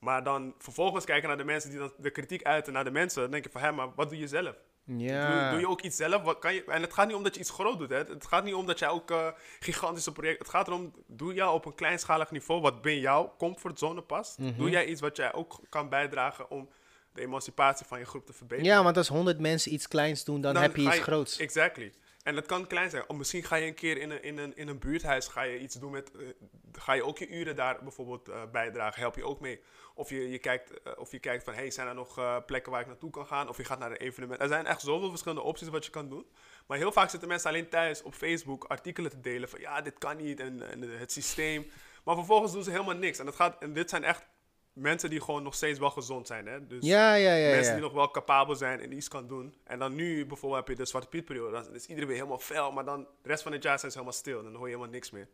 Maar 0.03 0.23
dan 0.23 0.55
vervolgens 0.59 1.05
kijken 1.05 1.29
naar 1.29 1.37
de 1.37 1.45
mensen 1.45 1.71
die 1.71 1.79
dan 1.79 1.93
de 1.97 2.11
kritiek 2.11 2.43
uiten 2.43 2.73
naar 2.73 2.85
de 2.85 2.91
mensen. 2.91 3.23
Dan 3.23 3.31
denk 3.31 3.45
je 3.45 3.51
van, 3.51 3.61
hé, 3.61 3.73
maar 3.73 3.95
wat 3.95 4.09
doe 4.09 4.19
je 4.19 4.29
zelf? 4.29 4.57
Ja. 4.85 5.31
Doe, 5.31 5.51
doe 5.51 5.61
je 5.61 5.69
ook 5.69 5.83
iets 5.83 5.97
zelf? 5.97 6.23
Wat 6.23 6.39
kan 6.39 6.55
je, 6.55 6.65
en 6.65 6.83
het 6.83 6.93
gaat 6.93 7.07
niet 7.07 7.17
om 7.17 7.23
dat 7.23 7.35
je 7.35 7.41
iets 7.41 7.51
groot 7.51 7.79
doet. 7.79 7.91
Hè? 7.91 7.97
Het 7.97 8.27
gaat 8.27 8.45
niet 8.45 8.55
om 8.55 8.67
dat 8.67 8.79
jij 8.79 8.89
ook 8.89 9.11
eh, 9.11 9.27
gigantische 9.61 10.13
projecten... 10.13 10.45
Het 10.45 10.55
gaat 10.55 10.67
erom, 10.67 10.93
doe 11.07 11.35
jij 11.35 11.47
op 11.47 11.65
een 11.65 11.75
kleinschalig 11.75 12.31
niveau 12.31 12.61
wat 12.61 12.83
binnen 12.83 13.03
jouw 13.03 13.35
comfortzone 13.39 14.01
past? 14.01 14.39
Mhm. 14.39 14.57
Doe 14.57 14.71
jij 14.71 14.87
iets 14.87 15.01
wat 15.01 15.17
jij 15.17 15.33
ook 15.33 15.61
kan 15.69 15.89
bijdragen 15.89 16.51
om 16.51 16.69
de 17.13 17.21
emancipatie 17.21 17.87
van 17.87 17.99
je 17.99 18.05
groep 18.05 18.27
te 18.27 18.33
verbeteren? 18.33 18.71
Ja, 18.71 18.83
want 18.83 18.97
als 18.97 19.09
honderd 19.09 19.41
mensen 19.41 19.73
iets 19.73 19.89
kleins 19.89 20.25
doen, 20.25 20.41
dan, 20.41 20.55
Dan 20.55 20.63
heb 20.63 20.77
je 20.77 20.83
iets 20.83 20.99
groots. 20.99 21.39
Exactly. 21.39 21.93
En 22.23 22.35
dat 22.35 22.47
kan 22.47 22.67
klein 22.67 22.91
zijn. 22.91 23.09
Of 23.09 23.17
misschien 23.17 23.45
ga 23.45 23.57
je 23.57 23.67
een 23.67 23.75
keer 23.75 23.99
in 23.99 24.11
een, 24.11 24.23
in 24.23 24.39
een, 24.39 24.57
in 24.57 24.69
een 24.69 24.79
buurthuis 24.79 25.29
ga 25.29 25.43
je 25.43 25.59
iets 25.59 25.75
doen 25.75 25.91
met... 25.91 26.11
eh, 26.17 26.27
ga 26.73 26.93
je 26.93 27.05
ook 27.05 27.19
je 27.19 27.29
uren 27.29 27.57
daar 27.57 27.79
bijvoorbeeld 27.83 28.29
eh, 28.29 28.43
bijdragen? 28.53 29.01
Help 29.01 29.15
je 29.15 29.25
ook 29.25 29.41
mee? 29.41 29.63
Of 29.95 30.11
je, 30.11 30.31
je, 30.31 30.39
kijkt, 30.39 30.83
eh, 30.83 30.93
of 30.97 31.11
je 31.11 31.19
kijkt 31.19 31.45
van, 31.45 31.55
hey, 31.55 31.71
zijn 31.71 31.89
er 31.89 31.95
nog 31.95 32.45
plekken 32.47 32.73
waar 32.73 32.81
ik 32.81 32.87
naartoe 32.87 33.11
kan 33.11 33.27
gaan? 33.27 33.49
Of 33.49 33.57
je 33.57 33.65
gaat 33.65 33.79
naar 33.79 33.91
een 33.91 33.97
evenement. 33.97 34.41
Er 34.41 34.49
zijn 34.49 34.67
echt 34.67 34.81
zoveel 34.81 35.09
verschillende 35.09 35.43
opties 35.43 35.69
wat 35.69 35.85
je 35.85 35.91
kan 35.91 36.09
doen. 36.09 36.27
Maar 36.67 36.79
heel 36.79 36.93
vaak 36.93 37.11
zitten 37.11 37.29
mensen 37.29 37.51
alleen 37.51 37.69
thuis 37.69 38.03
op 38.03 38.15
Facebook 38.15 38.65
artikelen 38.65 39.11
te 39.11 39.21
delen 39.21 39.49
van... 39.49 39.61
Ja, 39.61 39.81
dit 39.81 39.99
kan 39.99 40.17
niet 40.17 40.41
en, 40.41 40.71
en 40.71 40.83
het 40.83 41.13
systeem. 41.13 41.71
Maar 42.05 42.15
vervolgens 42.15 42.53
doen 42.53 42.63
ze 42.63 42.71
helemaal 42.71 42.95
niks. 42.95 43.19
En, 43.19 43.25
dat 43.25 43.35
gaat, 43.35 43.63
en 43.63 43.73
dit 43.73 43.91
zijn 43.91 44.05
echt 44.05 44.27
mensen 44.73 45.11
die 45.11 45.21
gewoon 45.21 45.43
nog 45.43 45.55
steeds 45.55 45.79
wel 45.79 45.91
gezond 45.91 46.27
zijn. 46.27 46.47
Hè? 46.47 46.67
Dus 46.67 46.87
Ja, 46.87 47.15
ja, 47.15 47.35
ja. 47.35 47.51
mensen 47.51 47.73
die 47.73 47.83
nog 47.83 47.93
wel 47.93 48.11
capabel 48.11 48.55
zijn 48.55 48.81
en 48.81 48.93
iets 48.93 49.09
kan 49.09 49.27
doen. 49.27 49.55
En 49.65 49.79
dan 49.79 49.95
nu 49.95 50.27
bijvoorbeeld 50.27 50.67
heb 50.67 50.77
je 50.77 50.83
de 50.83 50.89
Zwarte 50.89 51.09
Piet 51.09 51.25
periode. 51.25 51.63
Dan 51.63 51.75
is 51.75 51.87
iedereen 51.87 52.09
weer 52.09 52.17
helemaal 52.17 52.39
fel, 52.39 52.73
maar 52.73 52.85
dan 52.85 53.01
de 53.23 53.29
rest 53.29 53.43
van 53.43 53.53
het 53.53 53.63
jaar 53.63 53.79
zijn 53.79 53.91
ze 53.93 53.99
helemaal 53.99 54.21
stil. 54.21 54.43
Dan 54.43 54.53
hoor 54.55 54.67
je 54.69 54.75
helemaal 54.75 54.93
niks 54.93 55.11
meer. 55.11 55.29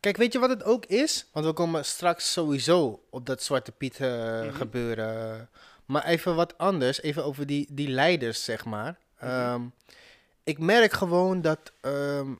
Kijk, 0.00 0.16
weet 0.16 0.32
je 0.32 0.38
wat 0.38 0.50
het 0.50 0.64
ook 0.64 0.86
is? 0.86 1.28
Want 1.32 1.46
we 1.46 1.52
komen 1.52 1.84
straks 1.84 2.32
sowieso 2.32 3.02
op 3.10 3.26
dat 3.26 3.42
Zwarte 3.42 3.72
Piet 3.72 4.00
eh, 4.00 4.42
Mhm. 4.42 4.54
gebeuren. 4.54 5.50
Maar 5.86 6.04
even 6.04 6.34
wat 6.34 6.58
anders, 6.58 7.02
even 7.02 7.24
over 7.24 7.46
die, 7.46 7.68
die 7.70 7.88
leiders, 7.88 8.44
zeg 8.44 8.64
maar. 8.64 8.98
Mhm. 9.20 9.30
Ehm, 9.30 9.62
ik 10.44 10.58
merk 10.58 10.92
gewoon 10.92 11.40
dat 11.40 11.72
ehm, 11.80 12.34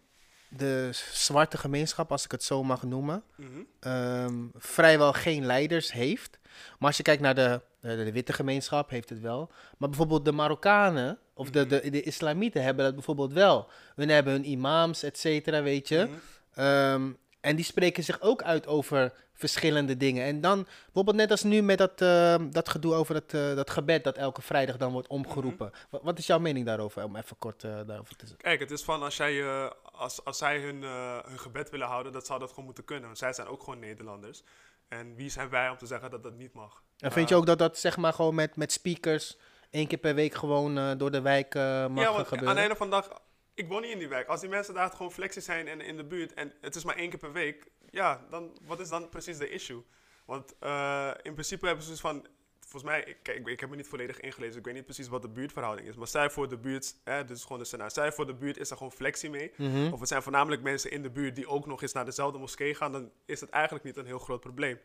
de 0.49 0.88
zwarte 1.12 1.59
gemeenschap, 1.59 2.11
als 2.12 2.24
ik 2.24 2.30
het 2.30 2.42
zo 2.42 2.62
mag 2.64 2.82
noemen, 2.82 3.22
Mhm. 3.36 3.49
ehm, 3.80 4.34
vrijwel 4.55 5.12
geen 5.12 5.47
leiders 5.47 5.92
heeft. 5.92 6.38
Maar 6.78 6.88
als 6.88 6.97
je 6.97 7.03
kijkt 7.03 7.22
naar 7.22 7.34
de, 7.34 7.61
de, 7.80 7.97
de 8.05 8.12
witte 8.12 8.32
gemeenschap, 8.32 8.90
heeft 8.90 9.09
het 9.09 9.20
wel. 9.20 9.51
Maar 9.78 9.88
bijvoorbeeld 9.88 10.24
de 10.24 10.32
Marokkanen 10.32 11.18
of 11.34 11.51
de, 11.51 11.66
de, 11.66 11.90
de 11.90 12.03
islamieten 12.03 12.62
hebben 12.62 12.84
dat 12.84 12.94
bijvoorbeeld 12.94 13.32
wel. 13.32 13.68
Hun 13.94 14.09
hebben 14.09 14.32
hun 14.32 14.49
imams, 14.49 15.03
et 15.03 15.18
cetera, 15.18 15.62
weet 15.62 15.88
je. 15.88 16.07
Mhm. 16.09 16.61
Ehm, 16.61 17.11
en 17.40 17.57
die 17.57 17.64
spreken 17.64 18.05
zich 18.05 18.20
ook 18.20 18.42
uit 18.42 18.66
over 18.66 19.12
verschillende 19.37 19.97
dingen. 19.97 20.24
En 20.24 20.41
dan, 20.41 20.66
bijvoorbeeld 20.84 21.16
net 21.16 21.30
als 21.30 21.43
nu 21.43 21.62
met 21.62 21.78
dat, 21.78 22.01
ehm, 22.01 22.51
dat 22.51 22.68
gedoe 22.68 22.95
over 22.95 23.14
dat, 23.14 23.34
eh, 23.34 23.55
dat 23.57 23.70
gebed 23.70 24.05
dat 24.05 24.16
elke 24.16 24.43
vrijdag 24.43 24.76
dan 24.76 24.93
wordt 24.93 25.09
omgeroepen. 25.09 25.70
Wat, 25.91 26.03
wat 26.03 26.18
is 26.18 26.26
jouw 26.26 26.39
mening 26.39 26.66
daarover? 26.66 27.05
Om 27.05 27.16
even 27.16 27.39
kort 27.39 27.64
eh, 27.64 27.70
daarover 27.87 28.16
te 28.16 28.26
zeggen. 28.26 28.45
Kijk, 28.45 28.61
het 28.61 28.70
is 28.70 28.82
van 28.82 29.03
als, 29.03 29.16
jij, 29.16 29.43
eh, 29.43 29.70
als, 29.93 30.24
als 30.24 30.39
zij 30.39 30.61
hun, 30.61 30.84
eh, 30.84 31.18
hun 31.24 31.39
gebed 31.39 31.70
willen 31.70 31.87
houden, 31.87 32.12
dat 32.12 32.26
zou 32.26 32.39
dat 32.39 32.49
gewoon 32.49 32.64
moeten 32.64 32.84
kunnen. 32.84 33.05
Want 33.05 33.18
zij 33.18 33.32
zijn 33.32 33.47
ook 33.47 33.62
gewoon 33.62 33.78
Nederlanders. 33.78 34.43
En 34.89 35.14
wie 35.14 35.30
zijn 35.30 35.49
wij 35.49 35.68
om 35.70 35.76
te 35.76 35.87
zeggen 35.87 36.11
dat 36.11 36.22
dat 36.22 36.37
niet 36.37 36.53
mag? 36.53 36.82
En 36.99 37.12
vind 37.12 37.28
je 37.28 37.34
Eh, 37.34 37.41
ook 37.41 37.47
dat 37.47 37.59
dat 37.59 37.78
zeg 37.78 37.97
maar 37.97 38.12
gewoon 38.12 38.34
met, 38.34 38.57
met 38.57 38.72
speakers 38.72 39.37
één 39.70 39.87
keer 39.87 39.99
per 39.99 40.14
week 40.14 40.34
gewoon 40.34 40.78
eh, 40.78 40.91
door 40.97 41.11
de 41.11 41.20
wijk 41.20 41.55
eh, 41.55 41.87
mag 41.87 42.05
ja, 42.05 42.12
want 42.12 42.26
gebeuren? 42.26 42.39
aan 42.39 42.47
het 42.49 42.59
einde 42.59 42.76
van 42.76 42.91
de 42.91 42.97
dag, 42.97 43.22
ik 43.55 43.68
woon 43.68 43.82
niet 43.82 43.93
in 43.93 43.99
die 43.99 44.09
wijk. 44.09 44.28
Als 44.28 44.41
die 44.41 44.49
mensen 44.49 44.74
daar 44.74 44.91
gewoon 44.91 45.12
flexie 45.12 45.43
zijn 45.43 45.68
en 45.68 45.80
in 45.80 45.97
de 45.97 46.05
buurt 46.05 46.34
en 46.34 46.53
het 46.61 46.74
is 46.74 46.84
maar 46.84 46.97
één 46.97 47.11
keer 47.11 47.18
per 47.18 47.32
week, 47.32 47.66
ja, 47.97 48.20
dan 48.30 48.51
wat 48.66 48.80
is 48.80 48.88
dan 48.88 49.09
precies 49.09 49.38
de 49.38 49.49
issue? 49.49 49.82
Want 50.24 50.55
eh, 50.61 51.11
in 51.22 51.32
principe 51.32 51.66
hebben 51.66 51.84
ze 51.84 51.90
dus 51.90 52.01
van, 52.01 52.26
volgens 52.61 52.82
mij, 52.82 53.01
ik, 53.07 53.16
kijk, 53.22 53.38
ik, 53.38 53.47
ik 53.47 53.61
heb 53.61 53.70
me 53.70 53.76
niet 53.76 53.88
volledig 53.88 54.20
ingelezen, 54.20 54.59
ik 54.59 54.64
weet 54.64 54.74
niet 54.74 54.84
precies 54.84 55.09
wat 55.09 55.22
de 55.22 55.28
buurtverhouding 55.28 55.88
is, 55.88 55.94
maar 55.97 56.09
zij 56.09 56.30
voor 56.30 56.49
de 56.49 56.57
buurt, 56.57 56.94
hè, 57.05 57.24
dus 57.24 57.42
gewoon 57.42 57.59
de 57.59 57.64
Senaat, 57.64 57.92
zij 57.92 58.12
voor 58.12 58.26
de 58.26 58.34
buurt 58.34 58.59
is 58.59 58.70
er 58.70 58.76
gewoon 58.76 58.92
flexie 58.92 59.30
mee. 59.30 59.53
Mhm. 59.57 59.92
Of 59.92 60.01
het 60.01 60.09
zijn 60.09 60.22
voornamelijk 60.22 60.62
mensen 60.62 60.90
in 60.90 61.03
de 61.03 61.11
buurt 61.11 61.36
die 61.36 61.49
ook 61.49 61.66
nog 61.66 61.82
eens 61.82 61.92
naar 61.92 62.05
dezelfde 62.05 62.38
moskee 62.38 62.74
gaan, 62.74 62.92
dan 62.92 63.11
is 63.26 63.40
het 63.40 63.51
eigenlijk 63.51 63.84
niet 63.84 63.97
een 63.97 64.07
heel 64.07 64.18
groot 64.18 64.40
probleem. 64.40 64.78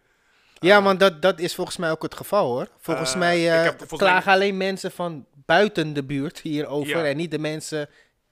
Ja, 0.60 0.82
want 0.82 1.00
dat, 1.00 1.22
dat 1.22 1.40
is 1.40 1.56
volgens 1.56 1.78
mij 1.78 1.92
ook 1.92 2.02
het 2.02 2.16
geval 2.16 2.46
hoor. 2.52 2.68
Volgens 2.80 3.14
Eh, 3.14 3.20
mij 3.20 3.52
eh, 3.64 3.68
volgens 3.68 4.00
klagen 4.00 4.26
mij- 4.26 4.34
alleen 4.34 4.58
mensen 4.58 4.92
van 4.92 5.26
buiten 5.46 5.94
de 5.94 6.04
buurt 6.04 6.40
hierover 6.40 6.98
Ja. 6.98 7.06
en 7.06 7.18
niet 7.18 7.32
de 7.32 7.40
mensen 7.40 7.90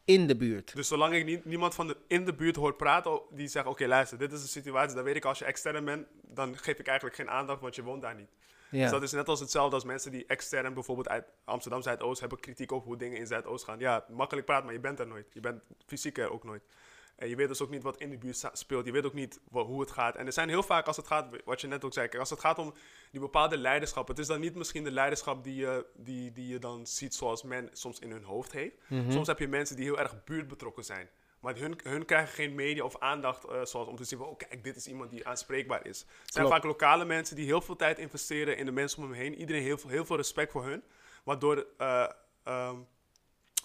in 0.09 0.27
de 0.27 0.35
buurt. 0.35 0.75
Dus 0.75 0.87
zolang 0.87 1.13
ik 1.13 1.25
niet, 1.25 1.45
niemand 1.45 1.75
van 1.75 1.87
de, 1.87 1.97
in 2.07 2.25
de 2.25 2.33
buurt 2.33 2.55
hoor 2.55 2.73
praten 2.75 3.11
o- 3.11 3.27
die 3.31 3.47
zegt, 3.47 3.65
oké 3.65 3.87
luister, 3.87 4.17
dit 4.17 4.31
is 4.31 4.41
de 4.41 4.47
situatie, 4.47 4.95
dan 4.95 5.03
weet 5.03 5.15
ik 5.15 5.25
als 5.25 5.39
je 5.39 5.45
extern 5.45 5.85
bent, 5.85 6.07
dan 6.21 6.57
geef 6.57 6.79
ik 6.79 6.87
eigenlijk 6.87 7.15
geen 7.17 7.29
aandacht, 7.29 7.61
want 7.61 7.75
je 7.75 7.83
woont 7.83 8.01
daar 8.01 8.15
niet. 8.15 8.29
Ja. 8.71 8.81
Dus 8.81 8.91
dat 8.91 9.03
is 9.03 9.11
net 9.11 9.27
als 9.27 9.39
hetzelfde 9.39 9.75
als 9.75 9.83
mensen 9.83 10.11
die 10.11 10.25
extern 10.27 10.73
bijvoorbeeld 10.73 11.09
uit 11.09 11.25
Amsterdam 11.43 11.81
Zuidoost 11.81 12.19
hebben 12.19 12.39
kritiek 12.39 12.71
op 12.71 12.83
hoe 12.83 12.97
dingen 12.97 13.17
in 13.17 13.27
Zuidoost 13.27 13.63
gaan. 13.65 13.79
Ja, 13.79 14.05
makkelijk 14.09 14.45
praten, 14.45 14.65
maar 14.65 14.73
je 14.73 14.79
bent 14.79 14.99
er 14.99 15.07
nooit. 15.07 15.27
Je 15.33 15.39
bent 15.39 15.61
fysiek 15.85 16.17
er 16.17 16.31
ook 16.31 16.43
nooit. 16.43 16.63
En 17.19 17.29
je 17.29 17.35
weet 17.35 17.47
dus 17.47 17.61
ook 17.61 17.69
niet 17.69 17.83
wat 17.83 17.97
in 17.97 18.09
de 18.09 18.17
buurt 18.17 18.49
speelt. 18.53 18.85
Je 18.85 18.91
weet 18.91 19.05
ook 19.05 19.13
niet 19.13 19.39
hoe 19.51 19.79
het 19.79 19.91
gaat. 19.91 20.15
En 20.15 20.25
er 20.25 20.33
zijn 20.33 20.49
heel 20.49 20.63
vaak 20.63 20.87
als 20.87 20.97
het 20.97 21.07
gaat, 21.07 21.27
wat 21.45 21.61
je 21.61 21.67
net 21.67 21.83
ook 21.83 21.93
zei, 21.93 22.07
kijk, 22.07 22.19
als 22.19 22.29
het 22.29 22.39
gaat 22.39 22.59
om 22.59 22.73
die 23.11 23.19
bepaalde 23.19 23.57
leiderschap. 23.57 24.07
Het 24.07 24.19
is 24.19 24.27
dan 24.27 24.39
niet 24.39 24.55
misschien 24.55 24.83
de 24.83 24.91
leiderschap 24.91 25.43
die 25.43 25.55
je, 25.55 25.85
die, 25.95 26.31
die 26.31 26.47
je 26.47 26.59
dan 26.59 26.87
ziet 26.87 27.13
zoals 27.15 27.43
men 27.43 27.69
soms 27.71 27.99
in 27.99 28.11
hun 28.11 28.23
hoofd 28.23 28.51
heeft. 28.51 28.75
Soms 29.09 29.27
heb 29.27 29.39
je 29.39 29.47
mensen 29.47 29.75
die 29.75 29.85
heel 29.85 29.99
erg 29.99 30.23
buurtbetrokken 30.23 30.83
zijn. 30.83 31.09
Maar 31.39 31.57
hun, 31.57 31.79
hun 31.83 32.05
krijgen 32.05 32.33
geen 32.33 32.55
media 32.55 32.83
of 32.83 32.99
aandacht 32.99 33.43
eh, 33.43 33.65
zoals 33.65 33.87
om 33.87 33.95
te 33.95 34.03
zien 34.03 34.19
van, 34.19 34.27
oh 34.27 34.37
kijk, 34.37 34.63
dit 34.63 34.75
is 34.75 34.87
iemand 34.87 35.09
die 35.09 35.27
aanspreekbaar 35.27 35.85
is. 35.85 35.99
Het 35.99 36.33
zijn 36.33 36.45
Klopt. 36.45 36.49
vaak 36.49 36.63
lokale 36.63 37.05
mensen 37.05 37.35
die 37.35 37.45
heel 37.45 37.61
veel 37.61 37.75
tijd 37.75 37.99
investeren 37.99 38.57
in 38.57 38.65
de 38.65 38.71
mensen 38.71 39.03
om 39.03 39.09
hem 39.09 39.19
heen. 39.19 39.35
Iedereen 39.35 39.63
heel 39.63 39.77
veel, 39.77 39.89
heel 39.89 40.05
veel 40.05 40.15
respect 40.15 40.51
voor 40.51 40.65
hun. 40.65 40.83
Waardoor 41.23 41.65
eh, 41.77 42.09
ehm, 42.43 42.75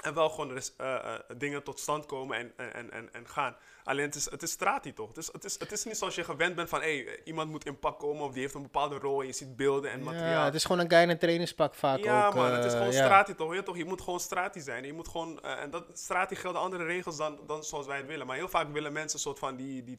er 0.05 0.15
wel 0.15 0.31
gewoon 0.31 0.57
eh, 0.57 0.95
eh, 0.95 1.21
dingen 1.37 1.63
tot 1.63 1.81
stand 1.81 2.07
komen 2.07 2.39
en, 2.39 2.73
en, 2.73 2.93
en, 2.93 3.13
en 3.13 3.29
gaan. 3.29 3.57
Alleen 3.85 4.05
het 4.05 4.15
is, 4.15 4.31
het 4.31 4.43
is 4.43 4.51
straat 4.51 4.85
hier 4.85 4.95
toch? 4.95 5.09
Het 5.09 5.17
is, 5.17 5.29
het, 5.33 5.45
is, 5.45 5.59
het 5.59 5.73
is 5.73 5.85
niet 5.85 5.97
zoals 5.97 6.15
je 6.15 6.25
gewend 6.25 6.55
bent 6.55 6.69
van 6.69 6.81
hey, 6.81 7.23
iemand 7.25 7.51
moet 7.51 7.67
in 7.67 7.79
pak 7.79 7.99
komen 7.99 8.25
of 8.25 8.33
die 8.33 8.41
heeft 8.41 8.55
een 8.55 8.63
bepaalde 8.63 8.99
rol 8.99 9.21
en 9.21 9.27
je 9.27 9.33
ziet 9.33 9.57
beelden 9.57 9.91
en 9.91 10.03
materiaal. 10.03 10.31
Ja, 10.31 10.45
het 10.45 10.55
is 10.55 10.65
gewoon 10.65 10.81
een 10.81 10.91
guy 10.91 11.01
in 11.01 11.09
een 11.09 11.19
trainingspak 11.19 11.75
vaak 11.75 11.99
Ja, 11.99 12.27
ook. 12.27 12.35
man, 12.35 12.53
het 12.53 12.65
is 12.65 12.73
eh, 12.73 12.79
gewoon 12.79 12.93
ja. 12.93 13.05
straat 13.05 13.37
toch? 13.37 13.55
Je, 13.55 13.63
toch? 13.63 13.77
je 13.77 13.85
moet 13.85 14.01
gewoon 14.01 14.21
straat 14.21 14.57
zijn. 14.59 14.85
Je 14.85 14.93
moet 14.93 15.09
gewoon, 15.09 15.43
en 15.43 15.71
dat 15.71 15.85
straat 15.93 16.39
gelden 16.39 16.61
andere 16.61 16.85
regels 16.85 17.17
dan, 17.17 17.39
dan 17.47 17.65
zoals 17.65 17.87
wij 17.87 17.97
het 17.97 18.07
willen. 18.07 18.27
Maar 18.27 18.37
heel 18.37 18.49
vaak 18.49 18.73
willen 18.73 18.93
mensen 18.93 19.17
een 19.17 19.25
soort 19.25 19.39
van 19.39 19.57
die, 19.57 19.85
die 19.85 19.99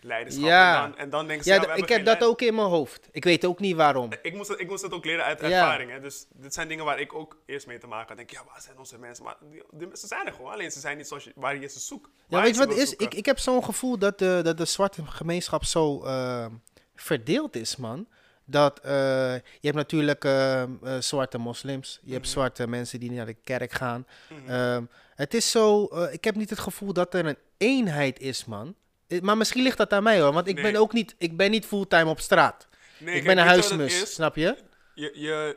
tv-leiderschap. 0.00 0.44
Ja. 0.44 0.84
En, 0.84 0.90
dan, 0.90 0.98
en 0.98 1.10
dan 1.10 1.26
denken 1.26 1.44
ze, 1.44 1.50
Ja, 1.52 1.60
d- 1.74 1.78
ik 1.78 1.88
heb 1.88 2.04
dat 2.04 2.24
ook 2.24 2.40
in 2.42 2.54
mijn 2.54 2.66
hoofd. 2.68 3.08
Ik 3.12 3.24
weet 3.24 3.44
ook 3.44 3.58
niet 3.60 3.76
waarom. 3.76 4.10
ik 4.22 4.34
moest, 4.34 4.48
het, 4.48 4.60
ik 4.60 4.68
moest 4.68 4.82
het 4.82 4.92
ook 4.92 5.04
leren 5.04 5.24
uit 5.24 5.40
Ja. 5.40 5.46
ervaring. 5.46 5.90
Hè? 5.90 6.00
Dus 6.00 6.26
dit 6.34 6.54
zijn 6.54 6.68
dingen 6.68 6.84
waar 6.84 7.00
ik 7.00 7.14
ook 7.14 7.36
eerst 7.46 7.66
mee 7.66 7.78
te 7.78 7.86
maken 7.86 8.08
had. 8.08 8.16
denk, 8.16 8.30
ja, 8.30 8.42
waar 8.52 8.62
zijn 8.62 8.78
onze 8.78 8.98
mensen? 8.98 9.24
Maar 9.24 9.36
die, 9.50 9.62
die 9.70 9.86
mensen 9.86 10.08
zijn 10.08 10.26
er 10.26 10.32
gewoon. 10.32 10.52
Alleen 10.52 10.70
ze 10.72 10.80
zijn 10.80 10.96
niet 10.96 11.06
zoals 11.08 11.24
je, 11.24 11.32
waar 11.34 11.56
je 11.60 11.66
ze 11.68 11.80
zoekt. 11.80 12.10
Ja, 12.28 12.40
weet 12.42 12.54
je 12.56 12.66
wat 12.66 12.76
is? 12.76 12.88
zoeken. 12.88 13.06
Ik, 13.06 13.14
ik 13.14 13.26
heb 13.26 13.38
zo'n 13.38 13.64
gevoel 13.64 13.98
dat 13.98 14.18
de, 14.18 14.40
dat 14.44 14.56
de 14.58 14.64
zwarte 14.64 15.06
gemeenschap 15.06 15.64
zo 15.64 16.02
eh, 16.04 16.46
verdeeld 16.94 17.56
is, 17.56 17.76
man. 17.76 18.06
Dat 18.50 18.78
eh, 18.80 18.90
je 19.34 19.40
hebt 19.60 19.74
natuurlijk 19.76 20.24
eh, 20.24 20.62
zwarte 20.98 21.38
moslims, 21.38 22.00
je 22.02 22.12
hebt 22.12 22.22
Mhm. 22.24 22.32
zwarte 22.32 22.66
mensen 22.68 23.00
die 23.00 23.10
naar 23.10 23.26
de 23.26 23.34
kerk 23.44 23.72
gaan. 23.72 24.06
Mhm. 24.28 24.50
Ehm, 24.50 24.84
het 25.14 25.34
is 25.34 25.50
zo, 25.50 25.84
ik 26.10 26.24
heb 26.24 26.34
niet 26.34 26.50
het 26.50 26.58
gevoel 26.58 26.92
dat 26.92 27.14
er 27.14 27.26
een 27.26 27.38
eenheid 27.56 28.20
is, 28.20 28.44
man. 28.44 28.74
Eh, 29.08 29.20
Maar 29.20 29.36
misschien 29.36 29.62
ligt 29.62 29.76
dat 29.76 29.92
aan 29.92 30.02
mij 30.02 30.20
hoor, 30.20 30.32
want 30.32 30.48
ik 30.48 30.54
ben 30.62 30.76
ook 30.76 30.92
niet, 30.92 31.14
ik 31.18 31.36
ben 31.36 31.50
niet 31.50 31.66
fulltime 31.66 32.10
op 32.10 32.20
straat. 32.20 32.68
Nee, 32.98 33.14
ik 33.14 33.22
kijk, 33.22 33.24
ben 33.34 33.38
een 33.44 33.50
huismus, 33.50 34.02
is? 34.02 34.12
snap 34.14 34.36
je? 34.36 34.56
Je, 34.94 35.10
je, 35.14 35.56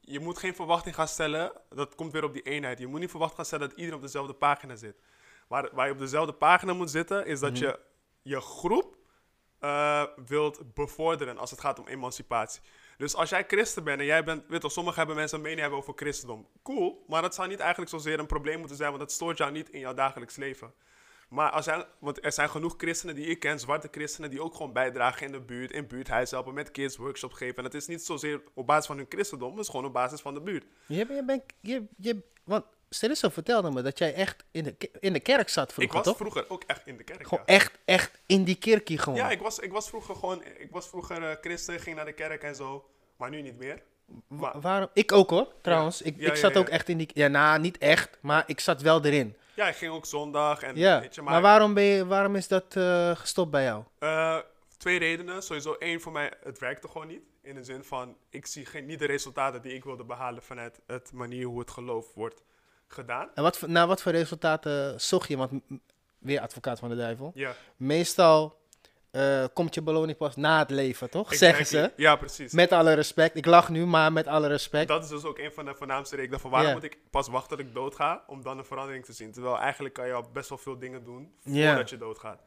je 0.00 0.20
moet 0.20 0.38
geen 0.38 0.54
verwachting 0.54 0.94
gaan 0.94 1.08
stellen. 1.08 1.52
Dat 1.70 1.94
komt 1.94 2.12
weer 2.12 2.24
op 2.24 2.32
die 2.32 2.42
eenheid. 2.42 2.78
Je 2.78 2.86
moet 2.86 3.00
niet 3.00 3.10
verwachten 3.10 3.36
gaan 3.36 3.44
stellen 3.46 3.68
dat 3.68 3.76
iedereen 3.76 3.98
op 3.98 4.04
dezelfde 4.04 4.32
pagina 4.34 4.76
zit. 4.76 4.96
Waar, 5.48 5.68
waar 5.72 5.86
je 5.86 5.92
op 5.92 5.98
dezelfde 5.98 6.32
pagina 6.32 6.72
moet 6.72 6.90
zitten, 6.90 7.26
is 7.26 7.40
dat 7.40 7.52
Mhm. 7.52 7.62
je 7.62 7.78
je 8.22 8.40
groep 8.40 8.94
eh, 9.60 10.02
wilt 10.26 10.74
bevorderen 10.74 11.38
als 11.38 11.50
het 11.50 11.60
gaat 11.60 11.78
om 11.78 11.86
emancipatie. 11.86 12.60
Dus 12.96 13.14
als 13.14 13.30
jij 13.30 13.44
christen 13.46 13.84
bent 13.84 14.00
en 14.00 14.06
jij 14.06 14.24
bent, 14.24 14.44
weet 14.48 14.62
je, 14.62 14.68
sommigen 14.68 14.98
hebben 14.98 15.16
mensen 15.16 15.36
een 15.36 15.42
mening 15.42 15.60
hebben 15.60 15.78
over 15.78 15.92
christendom. 15.96 16.46
Cool, 16.62 17.04
maar 17.08 17.22
dat 17.22 17.34
zou 17.34 17.48
niet 17.48 17.60
eigenlijk 17.60 17.90
zozeer 17.90 18.18
een 18.18 18.26
probleem 18.26 18.58
moeten 18.58 18.76
zijn, 18.76 18.88
want 18.88 19.00
dat 19.02 19.12
stoort 19.12 19.38
jou 19.38 19.52
niet 19.52 19.68
in 19.68 19.80
jouw 19.80 19.94
dagelijks 19.94 20.36
leven. 20.36 20.72
Maar 21.28 21.50
als 21.50 21.66
er, 21.66 21.86
want 21.98 22.24
er 22.24 22.32
zijn 22.32 22.50
genoeg 22.50 22.74
christenen 22.76 23.14
die 23.14 23.26
ik 23.26 23.40
ken, 23.40 23.60
zwarte 23.60 23.88
christenen, 23.90 24.30
die 24.30 24.42
ook 24.42 24.54
gewoon 24.54 24.72
bijdragen 24.72 25.26
in 25.26 25.32
de 25.32 25.40
buurt, 25.40 25.70
in 25.70 25.86
buurthuizen 25.86 26.36
helpen, 26.36 26.54
met 26.54 26.70
kids 26.70 26.96
workshops 26.96 27.36
geven. 27.36 27.56
En 27.56 27.64
het 27.64 27.74
is 27.74 27.86
niet 27.86 28.02
zozeer 28.02 28.42
op 28.54 28.66
basis 28.66 28.86
van 28.86 28.96
hun 28.96 29.06
christendom, 29.08 29.50
het 29.50 29.60
is 29.60 29.68
gewoon 29.68 29.86
op 29.86 29.92
basis 29.92 30.20
van 30.20 30.34
de 30.34 30.40
buurt. 30.40 30.64
Je, 30.86 30.96
je 30.96 31.22
bent, 31.26 31.42
je, 31.60 31.84
je, 31.96 32.22
want 32.44 32.64
Sterisso 32.90 33.28
vertelde 33.28 33.70
me 33.70 33.82
dat 33.82 33.98
jij 33.98 34.14
echt 34.14 34.44
in 34.50 34.64
de, 34.64 34.90
in 35.00 35.12
de 35.12 35.20
kerk 35.20 35.48
zat 35.48 35.68
ik 35.68 35.74
vroeger, 35.74 35.96
was 35.96 36.04
toch? 36.06 36.16
vroeger 36.16 36.50
ook 36.50 36.62
echt 36.66 36.86
in 36.86 36.96
de 36.96 37.04
kerk. 37.04 37.26
Gewoon 37.26 37.44
ja. 37.46 37.54
echt, 37.54 37.78
echt 37.84 38.18
in 38.26 38.44
die 38.44 38.54
kerkie 38.54 38.98
gewoon. 38.98 39.18
Ja, 39.18 39.30
ik 39.30 39.40
was, 39.40 39.58
ik 39.58 39.72
was 39.72 39.88
vroeger 39.88 40.14
gewoon, 40.14 40.42
ik 40.58 40.68
was 40.70 40.88
vroeger 40.88 41.22
eh, 41.22 41.36
christen, 41.40 41.80
ging 41.80 41.96
naar 41.96 42.04
de 42.04 42.12
kerk 42.12 42.42
en 42.42 42.54
zo, 42.54 42.88
maar 43.16 43.30
nu 43.30 43.42
niet 43.42 43.58
meer. 43.58 43.82
Maar, 44.28 44.60
waarom? 44.60 44.88
Ik 44.92 45.12
ook 45.12 45.30
hoor, 45.30 45.52
trouwens. 45.62 46.02
Ik, 46.02 46.14
Ja, 46.18 46.30
ik 46.30 46.36
zat 46.36 46.56
ook 46.56 46.68
echt 46.68 46.88
in 46.88 46.98
die... 46.98 47.10
Ja, 47.14 47.28
nou, 47.28 47.60
niet 47.60 47.78
echt, 47.78 48.18
maar 48.20 48.44
ik 48.46 48.60
zat 48.60 48.82
wel 48.82 49.04
erin. 49.04 49.36
Ja, 49.56 49.68
ik 49.68 49.76
ging 49.76 49.92
ook 49.92 50.06
zondag 50.06 50.62
en 50.62 50.76
Ja, 50.76 51.00
weet 51.00 51.14
je, 51.14 51.22
maar, 51.22 51.32
maar, 51.32 51.42
waarom, 51.42 51.74
ben 51.74 51.82
je, 51.82 52.06
waarom 52.06 52.36
is 52.36 52.48
dat 52.48 52.76
eh, 52.76 53.16
gestopt 53.16 53.50
bij 53.50 53.64
jou? 53.64 53.84
eh, 53.98 54.38
twee 54.76 54.98
redenen. 54.98 55.42
Sowieso 55.42 55.72
één 55.72 56.00
voor 56.00 56.12
mij, 56.12 56.32
het 56.42 56.58
werkte 56.58 56.88
gewoon 56.88 57.06
niet. 57.06 57.22
In 57.42 57.54
de 57.54 57.64
zin 57.64 57.84
van, 57.84 58.16
ik 58.30 58.46
zie 58.46 58.66
geen, 58.66 58.86
niet 58.86 58.98
de 58.98 59.06
resultaten 59.06 59.62
die 59.62 59.74
ik 59.74 59.84
wilde 59.84 60.04
behalen 60.04 60.42
vanuit 60.42 60.80
het 60.86 61.12
manier 61.12 61.46
hoe 61.46 61.58
het 61.58 61.70
geloof 61.70 62.14
wordt 62.14 62.42
gedaan. 62.88 63.28
En 63.34 63.42
wat, 63.42 63.58
wat 63.60 64.02
voor 64.02 64.12
resultaten 64.12 65.00
zocht 65.00 65.28
je? 65.28 65.36
Want 65.36 65.52
weer 66.18 66.40
advocaat 66.40 66.78
van 66.78 66.88
de 66.88 66.96
duivel. 66.96 67.30
Ja, 67.34 67.54
Meestal 67.76 68.58
eh, 69.16 69.44
komt 69.52 69.74
je 69.74 69.82
beloning 69.82 70.18
pas 70.18 70.36
na 70.36 70.58
het 70.58 70.70
leven, 70.70 71.10
toch? 71.10 71.34
Zeggen 71.34 71.66
ze. 71.66 71.92
Ja, 71.96 72.16
precies. 72.16 72.52
Met 72.52 72.72
alle 72.72 72.92
respect. 72.92 73.36
Ik 73.36 73.46
lach 73.46 73.68
nu, 73.68 73.86
maar 73.86 74.12
met 74.12 74.26
alle 74.26 74.46
respect. 74.48 74.88
Dat 74.88 75.04
is 75.04 75.08
dus 75.08 75.24
ook 75.24 75.38
een 75.38 75.52
van 75.52 75.64
de 75.64 75.74
voornaamste 75.74 76.16
redenen 76.16 76.40
van 76.40 76.50
waarom 76.50 76.72
moet 76.72 76.82
ik 76.82 76.98
pas 77.10 77.28
wachten 77.28 77.56
tot 77.56 77.66
ik 77.66 77.74
doodga 77.74 78.24
om 78.26 78.42
dan 78.42 78.58
een 78.58 78.64
verandering 78.64 79.04
te 79.04 79.12
zien. 79.12 79.32
Terwijl 79.32 79.58
eigenlijk 79.58 79.94
kan 79.94 80.06
je 80.06 80.12
al 80.12 80.30
best 80.32 80.48
wel 80.48 80.58
veel 80.58 80.78
dingen 80.78 81.04
doen 81.04 81.32
voordat 81.44 81.90
je 81.90 81.96
doodgaat. 81.96 82.42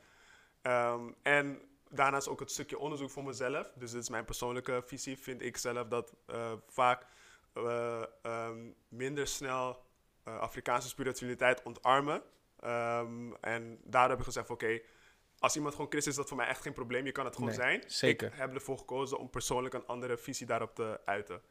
Ehm, 0.62 1.02
en 1.24 1.60
daarnaast 1.90 2.28
ook 2.28 2.40
het 2.40 2.52
stukje 2.52 2.80
onderzoek 2.80 3.10
voor 3.10 3.24
mezelf. 3.24 3.72
Dus 3.76 3.92
dit 3.92 4.02
is 4.02 4.10
mijn 4.10 4.26
persoonlijke 4.26 4.82
visie. 4.86 5.18
Vind 5.18 5.42
ik 5.42 5.58
zelf 5.58 5.88
dat 5.88 6.14
eh, 6.26 6.52
vaak 6.68 7.06
eh, 7.54 8.02
ehm, 8.22 8.58
minder 8.90 9.28
snel 9.28 9.88
Afrikaanse 10.24 10.88
spiritualiteit 10.88 11.64
ontarmen. 11.64 12.22
Ehm, 12.60 13.34
en 13.42 13.80
daar 13.84 14.10
heb 14.10 14.18
ik 14.18 14.26
gezegd 14.26 14.50
oké, 14.50 14.80
als 15.40 15.56
iemand 15.56 15.76
gewoon 15.76 15.90
christen 15.90 16.12
is, 16.12 16.18
is 16.18 16.24
dat 16.24 16.28
voor 16.28 16.38
mij 16.38 16.48
echt 16.48 16.62
geen 16.62 16.74
probleem. 16.74 17.06
Je 17.06 17.12
kan 17.12 17.26
het 17.26 17.34
gewoon 17.36 17.50
Nee, 17.50 17.58
zijn. 17.60 17.84
zeker. 17.88 18.28
Ik 18.28 18.34
heb 18.40 18.54
ervoor 18.54 18.78
gekozen 18.78 19.20
om 19.20 19.30
persoonlijk 19.30 19.74
een 19.74 19.86
andere 19.88 20.18
visie 20.18 20.46
daarop 20.46 20.76
te 20.76 21.00
uiten. 21.06 21.42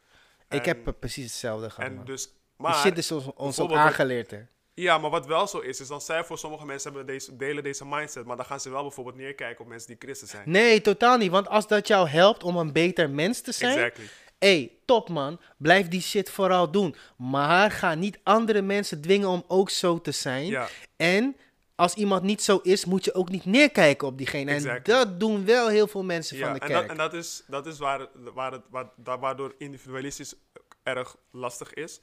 ik 0.48 0.64
heb 0.64 0.94
precies 0.98 1.24
hetzelfde 1.24 1.70
gehad. 1.70 1.90
en 1.90 1.96
man. 1.96 2.04
dus, 2.04 2.24
Die 2.24 2.32
maar, 2.56 2.74
shit 2.74 2.98
is 2.98 3.12
ons, 3.12 3.24
ons 3.34 3.60
ook 3.60 3.72
aangeleerd, 3.72 4.30
hè. 4.30 4.40
ja, 4.74 4.98
maar 4.98 5.10
wat 5.10 5.26
wel 5.26 5.46
zo 5.46 5.58
is, 5.58 5.80
is 5.80 5.88
dan 5.88 6.00
zij 6.00 6.24
voor 6.24 6.38
sommige 6.38 6.64
mensen 6.66 6.92
hebben 6.92 7.14
deze, 7.14 7.36
delen 7.36 7.62
deze 7.62 7.84
mindset, 7.86 8.24
maar 8.24 8.36
dan 8.36 8.44
gaan 8.46 8.60
ze 8.60 8.70
wel 8.70 8.82
bijvoorbeeld 8.82 9.16
neerkijken 9.16 9.60
op 9.64 9.70
mensen 9.70 9.88
die 9.88 9.96
christen 9.98 10.28
zijn. 10.28 10.50
Nee, 10.50 10.80
totaal 10.80 11.16
niet. 11.16 11.30
Want 11.30 11.48
als 11.48 11.66
dat 11.66 11.88
jou 11.88 12.08
helpt 12.08 12.42
om 12.42 12.56
een 12.56 12.72
beter 12.72 13.10
mens 13.10 13.40
te 13.40 13.52
zijn... 13.52 13.76
Exactly. 13.78 14.04
hey, 14.38 14.72
top 14.84 15.08
man, 15.08 15.40
blijf 15.56 15.88
die 15.88 16.00
shit 16.00 16.30
vooral 16.30 16.70
doen. 16.70 16.94
Maar 17.16 17.70
ga 17.70 17.94
niet 17.94 18.18
andere 18.22 18.62
mensen 18.62 19.00
dwingen 19.00 19.28
om 19.28 19.44
ook 19.48 19.70
zo 19.70 20.00
te 20.00 20.10
zijn. 20.12 20.46
Ja, 20.46 20.68
En 20.96 21.36
als 21.78 21.94
iemand 21.94 22.22
niet 22.22 22.42
zo 22.42 22.56
is, 22.62 22.84
moet 22.84 23.04
je 23.04 23.14
ook 23.14 23.28
niet 23.28 23.44
neerkijken 23.44 24.08
op 24.08 24.18
diegene. 24.18 24.50
En 24.50 24.80
dat 24.82 25.20
doen 25.20 25.44
wel 25.44 25.68
heel 25.68 25.86
veel 25.86 26.04
mensen 26.04 26.36
ja. 26.36 26.44
van 26.44 26.54
de 26.54 26.60
en, 26.60 26.68
kerk. 26.68 26.80
dat, 26.80 26.90
en 26.90 26.96
dat 26.96 27.14
is, 27.14 27.44
dat 27.46 27.66
is 27.66 27.78
waar, 27.78 28.06
waar 28.34 28.52
het, 28.52 28.62
waar, 28.70 29.18
waardoor 29.18 29.54
individualistisch 29.58 30.34
erg 30.82 31.16
lastig 31.30 31.74
is. 31.74 32.00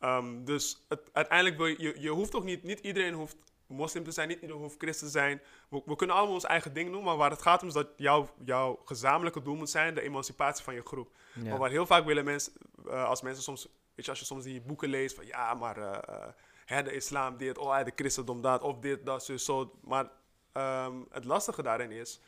Ehm, 0.00 0.44
dus 0.44 0.84
het, 0.88 1.00
uiteindelijk 1.12 1.56
wil 1.56 1.66
je, 1.66 1.76
je, 1.78 1.94
je 2.00 2.08
hoeft 2.08 2.34
ook 2.34 2.44
niet, 2.44 2.62
niet 2.62 2.80
iedereen 2.80 3.14
hoeft 3.14 3.36
moslim 3.66 4.04
te 4.04 4.10
zijn, 4.10 4.28
niet 4.28 4.40
iedereen 4.40 4.62
hoeft 4.62 4.78
christen 4.78 5.06
te 5.06 5.12
zijn. 5.12 5.40
We, 5.70 5.82
we 5.84 5.96
kunnen 5.96 6.16
allemaal 6.16 6.34
ons 6.34 6.44
eigen 6.44 6.72
ding 6.72 6.90
doen, 6.90 7.04
maar 7.04 7.16
waar 7.16 7.30
het 7.30 7.42
gaat 7.42 7.62
om 7.62 7.68
is 7.68 7.74
dat 7.74 7.88
jouw 7.96 8.30
jouw 8.44 8.80
gezamenlijke 8.84 9.42
doel 9.42 9.56
moet 9.56 9.70
zijn 9.70 9.94
de 9.94 10.02
emancipatie 10.02 10.64
van 10.64 10.74
je 10.74 10.82
groep. 10.84 11.16
Ja. 11.34 11.48
Maar 11.48 11.58
waar 11.58 11.70
heel 11.70 11.86
vaak 11.86 12.04
willen 12.04 12.24
mensen, 12.24 12.52
eh, 12.88 13.04
als 13.04 13.22
mensen 13.22 13.42
soms, 13.42 13.68
weet 13.94 14.04
je, 14.04 14.10
als 14.10 14.20
je 14.20 14.26
soms 14.26 14.44
die 14.44 14.60
boeken 14.60 14.88
leest 14.88 15.14
van 15.14 15.26
ja, 15.26 15.54
maar 15.54 15.76
eh, 15.76 16.14
eh, 16.14 16.28
hè, 16.68 16.82
de 16.82 16.92
islam 16.94 17.36
dit, 17.36 17.58
oh, 17.58 17.84
de 17.84 17.92
christendom 17.96 18.40
dat, 18.42 18.62
of 18.62 18.78
dit, 18.78 19.06
dat, 19.06 19.24
zo, 19.24 19.36
zo. 19.36 19.72
Maar 19.84 20.10
ehm, 20.52 20.96
het 21.10 21.24
lastige 21.24 21.62
daarin 21.62 21.90
is, 21.90 22.20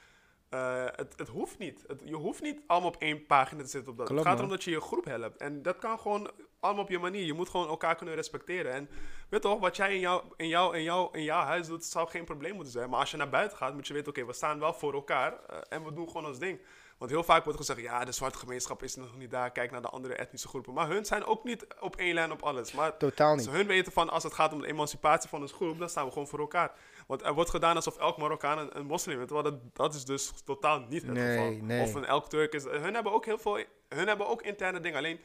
eh, 0.49 0.85
het, 0.85 1.15
het 1.17 1.29
hoeft 1.29 1.59
niet. 1.59 1.85
Het- 1.87 2.03
je 2.05 2.15
hoeft 2.15 2.43
niet 2.43 2.61
allemaal 2.67 2.89
op 2.89 2.97
één 3.03 3.27
pagina 3.27 3.63
te 3.63 3.69
zitten. 3.69 3.91
Op 3.93 3.99
dat. 3.99 4.07
Klopt, 4.07 4.21
het 4.23 4.29
gaat 4.31 4.39
erom 4.39 4.51
dat 4.51 4.65
je 4.65 4.71
je 4.71 4.81
groep 4.81 5.05
helpt. 5.05 5.37
En 5.37 5.63
dat 5.63 5.79
kan 5.79 5.99
gewoon 5.99 6.31
allemaal 6.61 6.83
op 6.83 6.91
je 6.91 6.99
manier. 6.99 7.25
Je 7.25 7.33
moet 7.33 7.49
gewoon 7.49 7.69
elkaar 7.69 7.97
kunnen 7.97 8.15
respecteren. 8.15 8.73
En 8.73 8.89
weet 9.29 9.43
toch, 9.43 9.61
wat 9.61 9.77
jij 9.77 9.95
in, 9.95 10.01
jou, 10.01 10.23
in, 10.37 10.49
jou, 10.49 10.77
in, 10.77 10.83
jou, 10.83 11.09
in 11.19 11.23
jouw 11.23 11.43
huis 11.43 11.67
doet, 11.67 11.85
zou 11.85 12.09
geen 12.09 12.25
probleem 12.25 12.55
moeten 12.55 12.73
zijn. 12.73 12.91
Maar 12.91 13.01
als 13.01 13.11
je 13.11 13.17
naar 13.17 13.29
buiten 13.31 13.57
gaat, 13.59 13.75
moet 13.75 13.87
je 13.87 13.93
weten, 13.95 14.09
oké, 14.09 14.25
we 14.27 14.33
staan 14.33 14.59
wel 14.59 14.75
voor 14.75 14.95
elkaar. 14.95 15.33
eh, 15.47 15.59
en 15.69 15.85
we 15.85 15.93
doen 15.93 16.07
gewoon 16.07 16.27
ons 16.27 16.39
ding. 16.39 16.61
Want 17.01 17.13
heel 17.13 17.25
vaak 17.25 17.45
wordt 17.45 17.59
gezegd, 17.59 17.81
ja, 17.81 18.05
de 18.05 18.13
zwarte 18.13 18.39
gemeenschap 18.39 18.83
is 18.83 18.97
nog 18.97 19.17
niet 19.17 19.31
daar. 19.31 19.51
Kijk 19.51 19.71
naar 19.71 19.83
de 19.83 19.89
andere 19.89 20.15
etnische 20.15 20.49
groepen. 20.49 20.75
Maar 20.75 20.89
hun 20.89 21.05
zijn 21.05 21.25
ook 21.25 21.45
niet 21.45 21.67
op 21.81 21.97
één 21.97 22.15
lijn 22.15 22.33
op 22.33 22.43
alles. 22.43 22.73
Maar 22.73 22.97
Totaal 22.97 23.35
niet. 23.35 23.45
dus 23.45 23.55
hun 23.55 23.67
weten 23.67 23.93
van, 23.93 24.11
als 24.11 24.23
het 24.23 24.33
gaat 24.35 24.53
om 24.53 24.61
de 24.61 24.67
emancipatie 24.67 25.29
van 25.29 25.43
een 25.43 25.49
groep, 25.49 25.79
dan 25.79 25.89
staan 25.89 26.05
we 26.07 26.13
gewoon 26.13 26.29
voor 26.29 26.39
elkaar. 26.39 26.73
Want 27.07 27.23
er 27.23 27.35
wordt 27.35 27.51
gedaan 27.51 27.77
alsof 27.77 27.97
elk 27.99 28.17
Marokkaan 28.19 28.59
een, 28.59 28.77
een 28.79 28.87
moslim 28.87 29.21
is. 29.21 29.27
Terwijl 29.27 29.51
dat, 29.51 29.61
dat 29.73 29.95
is 29.95 30.05
dus 30.05 30.33
totaal 30.45 30.79
niet 30.89 31.03
het 31.03 31.13
Nee, 31.13 31.37
geval. 31.37 31.67
nee. 31.67 31.83
Of 31.83 31.95
een 31.95 32.05
elk 32.05 32.29
Turk 32.29 32.53
is. 32.53 32.65
Hun 32.65 32.95
hebben 32.95 33.13
ook 33.13 33.25
heel 33.25 33.39
veel, 33.39 33.65
hun 33.89 34.09
hebben 34.09 34.29
ook 34.29 34.43
interne 34.43 34.81
dingen. 34.81 34.99
Alleen, 34.99 35.21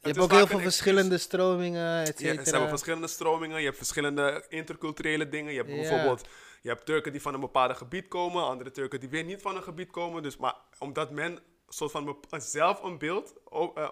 Je 0.00 0.08
hebt 0.08 0.18
ook 0.18 0.30
heel 0.32 0.46
veel 0.46 0.58
verschillende 0.58 1.18
stromingen, 1.18 2.00
et 2.00 2.06
ja, 2.08 2.14
ze 2.16 2.26
hebben 2.26 2.44
cetera. 2.46 2.68
verschillende 2.68 3.06
stromingen, 3.08 3.58
je 3.58 3.64
hebt 3.64 3.76
verschillende 3.76 4.44
interculturele 4.48 5.28
dingen. 5.28 5.52
Je 5.52 5.58
hebt 5.58 5.70
bijvoorbeeld, 5.70 6.28
je 6.62 6.68
hebt 6.68 6.86
Turken 6.86 7.12
die 7.12 7.22
van 7.22 7.34
een 7.34 7.40
bepaald 7.40 7.76
gebied 7.76 8.08
komen, 8.08 8.44
andere 8.44 8.70
Turken 8.70 9.00
die 9.00 9.08
weer 9.08 9.24
niet 9.24 9.42
van 9.42 9.56
een 9.56 9.62
gebied 9.62 9.90
komen. 9.90 10.22
Dus, 10.22 10.36
maar 10.36 10.54
omdat 10.78 11.10
men 11.10 11.38
soort 11.68 11.90
van 11.90 12.16
zelf 12.36 12.82
een 12.82 12.98
beeld 12.98 13.34
eh, 13.50 13.88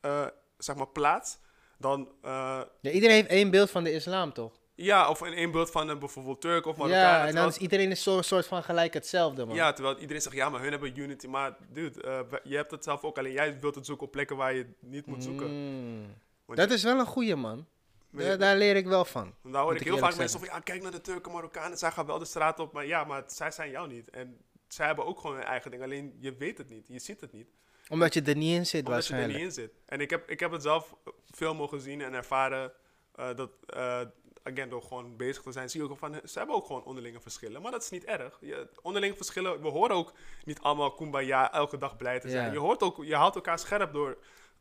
eh, 0.00 0.26
zeg 0.58 0.76
maar 0.76 0.88
plaatst, 0.88 1.40
dan 1.78 2.12
eh, 2.22 2.60
Ja, 2.80 2.90
iedereen 2.90 3.16
heeft 3.16 3.28
één 3.28 3.50
beeld 3.50 3.70
van 3.70 3.84
de 3.84 3.92
islam, 3.92 4.32
toch? 4.32 4.62
ja, 4.76 5.08
of 5.08 5.26
in 5.26 5.32
één 5.32 5.50
beeld 5.50 5.70
van 5.70 5.88
een 5.88 5.98
bijvoorbeeld 5.98 6.40
Turk 6.40 6.66
of 6.66 6.76
Marokkaan. 6.76 7.00
Ja, 7.00 7.26
en 7.26 7.34
dan 7.34 7.48
is 7.48 7.56
iedereen 7.56 7.90
een 7.90 7.96
soort, 7.96 8.26
soort 8.26 8.46
van 8.46 8.62
gelijk 8.62 8.94
hetzelfde, 8.94 9.44
man. 9.44 9.54
ja, 9.54 9.72
terwijl 9.72 9.98
iedereen 9.98 10.22
zegt, 10.22 10.36
ja, 10.36 10.48
maar 10.48 10.60
hun 10.60 10.70
hebben 10.70 10.98
unity. 10.98 11.26
Maar 11.26 11.56
dude, 11.72 12.26
je 12.42 12.56
hebt 12.56 12.70
het 12.70 12.84
zelf 12.84 13.02
ook. 13.04 13.18
Alleen 13.18 13.32
jij 13.32 13.60
wilt 13.60 13.74
het 13.74 13.86
zoeken 13.86 14.06
op 14.06 14.12
plekken 14.12 14.36
waar 14.36 14.54
je 14.54 14.58
het 14.58 14.90
niet 14.90 15.06
moet 15.06 15.22
zoeken. 15.24 15.50
Mm. 15.50 16.06
Dat 16.46 16.70
is 16.70 16.82
wel 16.82 16.98
een 16.98 17.06
goeie, 17.06 17.36
man. 17.36 17.66
Daar, 18.14 18.38
daar 18.38 18.56
leer 18.56 18.76
ik 18.76 18.86
wel 18.86 19.04
van. 19.04 19.34
Dan 19.42 19.62
hoor 19.62 19.74
ik 19.76 19.82
heel 19.82 19.98
vaak 19.98 20.16
mensen 20.16 20.28
zeggen. 20.28 20.48
van, 20.48 20.56
ja, 20.58 20.62
kijk 20.62 20.82
naar 20.82 20.90
de 20.92 21.00
Turken, 21.00 21.32
Marokkanen, 21.32 21.78
zij 21.78 21.90
gaan 21.90 22.06
wel 22.06 22.18
de 22.18 22.24
straat 22.24 22.58
op. 22.58 22.72
Maar 22.72 22.86
ja, 22.86 23.04
maar 23.04 23.22
zij 23.26 23.50
zijn 23.50 23.70
jou 23.70 23.88
niet. 23.88 24.10
En 24.10 24.38
zij 24.68 24.86
hebben 24.86 25.06
ook 25.06 25.20
gewoon 25.20 25.36
hun 25.36 25.44
eigen 25.44 25.70
ding. 25.70 25.82
Alleen 25.82 26.16
je 26.20 26.34
weet 26.36 26.58
het 26.58 26.68
niet, 26.68 26.88
je 26.88 26.98
ziet 26.98 27.20
het 27.20 27.32
niet. 27.32 27.48
Omdat 27.88 28.14
je 28.14 28.22
er 28.22 28.36
niet 28.36 28.56
in 28.56 28.66
zit, 28.66 28.86
Omdat 28.86 29.06
je 29.06 29.12
er 29.12 29.18
waarschijnlijk. 29.18 29.32
niet 29.32 29.42
in 29.42 29.52
zit. 29.52 29.72
En 29.86 30.00
ik 30.00 30.10
heb, 30.10 30.30
ik 30.30 30.40
heb 30.40 30.50
het 30.50 30.62
zelf 30.62 30.94
veel 31.30 31.54
mogen 31.54 31.80
zien 31.80 32.00
en 32.00 32.14
ervaren. 32.14 32.72
eh, 33.14 33.34
dat, 33.36 33.50
eh, 33.66 34.00
again, 34.42 34.68
door 34.68 34.82
gewoon 34.82 35.16
bezig 35.16 35.42
te 35.42 35.52
zijn, 35.52 35.70
zie 35.70 35.82
je 35.82 35.90
ook 35.90 35.98
van, 35.98 36.20
ze 36.24 36.38
hebben 36.38 36.56
ook 36.56 36.66
gewoon 36.66 36.84
onderlinge 36.84 37.20
verschillen. 37.20 37.62
Maar 37.62 37.70
dat 37.70 37.82
is 37.82 37.90
niet 37.90 38.04
erg. 38.04 38.38
Je, 38.40 38.68
onderlinge 38.82 39.16
verschillen, 39.16 39.62
we 39.62 39.68
horen 39.68 39.96
ook 39.96 40.12
niet 40.44 40.60
allemaal 40.60 40.94
kumbaya 40.94 41.52
elke 41.52 41.78
dag 41.78 41.96
blij 41.96 42.20
te 42.20 42.28
zijn. 42.28 42.46
Ja. 42.46 42.52
Je, 42.52 42.58
hoort 42.58 42.82
ook, 42.82 43.04
je 43.04 43.14
houdt 43.14 43.34
elkaar 43.34 43.58
scherp 43.58 43.92
door, 43.92 44.16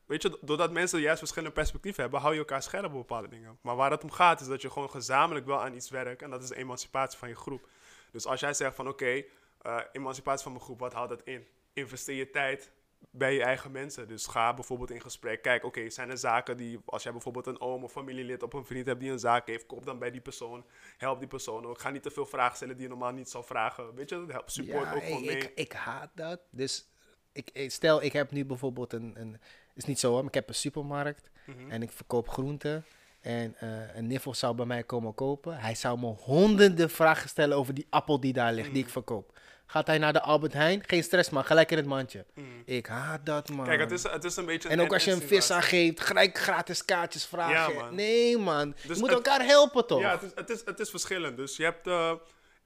weet 0.05 0.21
je, 0.21 0.37
doordat 0.41 0.71
mensen 0.71 0.99
juist 0.99 1.19
verschillende 1.19 1.53
perspectieven 1.53 2.01
hebben, 2.01 2.19
hou 2.19 2.33
je 2.33 2.39
elkaar 2.39 2.63
scherp 2.63 2.85
op 2.85 2.91
bepaalde 2.91 3.27
dingen. 3.27 3.57
Maar 3.61 3.75
waar 3.75 3.91
het 3.91 4.03
om 4.03 4.11
gaat, 4.11 4.41
is 4.41 4.47
dat 4.47 4.61
je 4.61 4.69
gewoon 4.69 4.89
gezamenlijk 4.89 5.45
wel 5.45 5.61
aan 5.61 5.73
iets 5.75 5.89
werkt. 5.89 6.21
En 6.21 6.29
dat 6.29 6.43
is 6.43 6.49
de 6.49 6.55
emancipatie 6.55 7.19
van 7.19 7.27
je 7.29 7.35
groep. 7.35 7.67
Dus 8.11 8.25
als 8.25 8.39
jij 8.39 8.53
zegt 8.53 8.75
van, 8.75 8.87
oké, 8.87 9.23
eh, 9.61 9.79
emancipatie 9.91 10.43
van 10.43 10.51
mijn 10.51 10.63
groep, 10.63 10.79
wat 10.79 10.93
houdt 10.93 11.09
dat 11.09 11.21
in? 11.23 11.47
Investeer 11.73 12.15
je 12.15 12.29
tijd 12.29 12.71
bij 13.11 13.33
je 13.33 13.43
eigen 13.43 13.71
mensen. 13.71 14.07
Dus 14.07 14.27
ga 14.27 14.53
bijvoorbeeld 14.53 14.91
in 14.91 15.01
gesprek. 15.01 15.41
Kijk, 15.41 15.63
oké, 15.63 15.89
zijn 15.89 16.09
er 16.09 16.17
zaken 16.17 16.57
die, 16.57 16.79
als 16.85 17.03
jij 17.03 17.11
bijvoorbeeld 17.11 17.47
een 17.47 17.59
oom 17.61 17.83
of 17.83 17.91
familielid 17.91 18.43
of 18.43 18.53
een 18.53 18.65
vriend 18.65 18.85
hebt 18.85 18.99
die 18.99 19.11
een 19.11 19.19
zaak 19.19 19.47
heeft, 19.47 19.65
kom 19.65 19.85
dan 19.85 19.99
bij 19.99 20.11
die 20.11 20.21
persoon. 20.21 20.65
Help 20.97 21.19
die 21.19 21.27
persoon 21.27 21.65
ook. 21.65 21.79
Ga 21.79 21.89
niet 21.89 22.03
te 22.03 22.11
veel 22.11 22.25
vragen 22.25 22.55
stellen 22.55 22.73
die 22.75 22.83
je 22.83 22.89
normaal 22.89 23.11
niet 23.11 23.29
zou 23.29 23.43
vragen. 23.43 23.95
Weet 23.95 24.09
je, 24.09 24.15
dat 24.15 24.31
helpt 24.31 24.51
support 24.51 24.83
Ja, 24.83 24.93
ook 24.95 25.03
gewoon 25.03 25.25
mee. 25.25 25.37
ik, 25.37 25.51
ik 25.55 25.71
haat 25.73 26.09
dat. 26.13 26.39
Dus 26.51 26.87
ik, 27.31 27.49
ik- 27.53 27.71
stel, 27.71 28.01
ik 28.03 28.13
heb 28.13 28.31
nu 28.31 28.45
bijvoorbeeld 28.45 28.93
een, 28.93 29.13
een... 29.19 29.39
is 29.75 29.85
niet 29.85 29.99
zo 29.99 30.07
hoor, 30.09 30.17
maar 30.17 30.27
ik 30.27 30.33
heb 30.33 30.47
een 30.47 30.55
supermarkt. 30.55 31.29
Mhm. 31.45 31.71
En 31.71 31.81
ik 31.81 31.91
verkoop 31.91 32.29
groenten. 32.29 32.85
En 33.21 33.55
eh, 33.59 33.69
een 33.95 34.07
niffel 34.07 34.33
zou 34.33 34.55
bij 34.55 34.65
mij 34.65 34.83
komen 34.83 35.13
kopen. 35.15 35.57
Hij 35.57 35.75
zou 35.75 35.99
me 35.99 36.05
honderden 36.05 36.89
vragen 36.89 37.29
stellen 37.29 37.57
over 37.57 37.73
die 37.73 37.87
appel 37.89 38.19
die 38.19 38.33
daar 38.33 38.53
ligt, 38.53 38.69
die 38.71 38.79
ik 38.79 38.85
Mm. 38.85 38.91
verkoop. 38.91 39.37
Gaat 39.65 39.87
hij 39.87 39.97
naar 39.97 40.13
de 40.13 40.21
Albert 40.21 40.53
Heijn? 40.53 40.83
Geen 40.87 41.03
stress 41.03 41.29
man, 41.29 41.45
gelijk 41.45 41.71
in 41.71 41.77
het 41.77 41.85
mandje. 41.85 42.25
Mhm. 42.35 42.45
Ik 42.65 42.85
haat 42.85 43.25
dat 43.25 43.49
man. 43.49 43.65
Kijk, 43.65 43.79
het 43.79 43.91
is, 43.91 44.03
het 44.03 44.23
is 44.23 44.35
een 44.35 44.45
beetje... 44.45 44.69
en 44.69 44.79
ook 44.81 44.93
als 44.93 45.03
je 45.05 45.11
een 45.11 45.21
vis 45.21 45.51
aan 45.51 45.57
aangeeft, 45.57 45.99
gelijk 46.01 46.37
gratis 46.37 46.85
kaartjes 46.85 47.25
vragen. 47.25 47.73
Ja, 47.73 47.79
man. 47.81 47.95
Nee 47.95 48.37
man, 48.37 48.71
Dus 48.71 48.81
je 48.81 48.87
moet 49.01 49.09
het- 49.09 49.11
elkaar 49.27 49.45
helpen 49.45 49.87
toch? 49.87 49.99
Ja, 49.99 50.11
het 50.11 50.21
is, 50.23 50.31
het, 50.35 50.49
is, 50.49 50.61
het 50.65 50.79
is 50.79 50.89
verschillend. 50.89 51.37
Dus 51.37 51.57
je 51.57 51.63
hebt... 51.63 51.87
eh, 51.87 52.11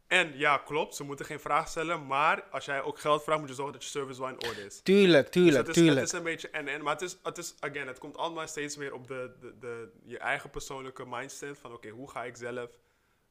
en 0.08 0.38
ja, 0.38 0.58
klopt, 0.58 0.96
ze 0.96 1.04
moeten 1.04 1.26
geen 1.26 1.40
vraag 1.40 1.68
stellen. 1.68 2.06
Maar 2.06 2.44
als 2.52 2.66
jij 2.66 2.82
ook 2.82 3.00
geld 3.00 3.24
vraagt, 3.24 3.40
moet 3.40 3.50
je 3.50 3.56
zorgen 3.56 3.74
dat 3.74 3.84
je 3.84 3.90
service 3.90 4.20
wel 4.20 4.30
in 4.30 4.44
orde 4.48 4.66
is. 4.66 4.80
Tuurlijk, 4.84 5.24
Dus 5.24 5.34
tuurlijk, 5.34 5.68
het 5.68 5.68
is, 5.68 5.74
tuurlijk. 5.74 6.00
Het 6.00 6.08
is 6.08 6.18
een 6.18 6.24
beetje 6.24 6.50
en 6.50 6.68
en, 6.68 6.84
maar 6.84 6.94
het 6.94 7.02
is, 7.02 7.18
het 7.24 7.38
is, 7.38 7.56
again, 7.60 7.88
het 7.88 7.98
komt 7.98 8.18
allemaal 8.18 8.48
steeds 8.48 8.78
meer 8.78 8.94
op 8.94 9.08
de, 9.08 9.32
de, 9.42 9.54
de, 9.60 9.92
je 10.04 10.18
eigen 10.18 10.50
persoonlijke 10.50 11.06
mindset 11.06 11.58
van, 11.60 11.74
oké, 11.74 11.90
hoe 11.90 12.10
ga 12.10 12.24
ik 12.24 12.36
zelf 12.36 12.70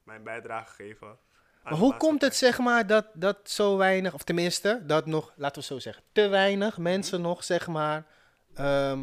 mijn 0.03 0.23
bijdrage 0.23 0.75
geven? 0.75 1.17
Maar 1.63 1.73
hoe 1.73 1.97
komt 1.97 2.21
het, 2.21 2.35
zeg 2.35 2.59
maar, 2.59 2.87
dat, 2.87 3.05
dat 3.13 3.37
zo 3.43 3.77
weinig, 3.77 4.13
of 4.13 4.23
tenminste, 4.23 4.81
dat 4.85 5.05
nog, 5.05 5.33
laten 5.35 5.61
we 5.61 5.67
zo 5.67 5.79
zeggen, 5.79 6.03
te 6.11 6.27
weinig 6.27 6.77
mensen 6.77 7.21
nog, 7.21 7.43
zeg 7.43 7.67
maar, 7.67 8.05
ehm, 8.53 8.99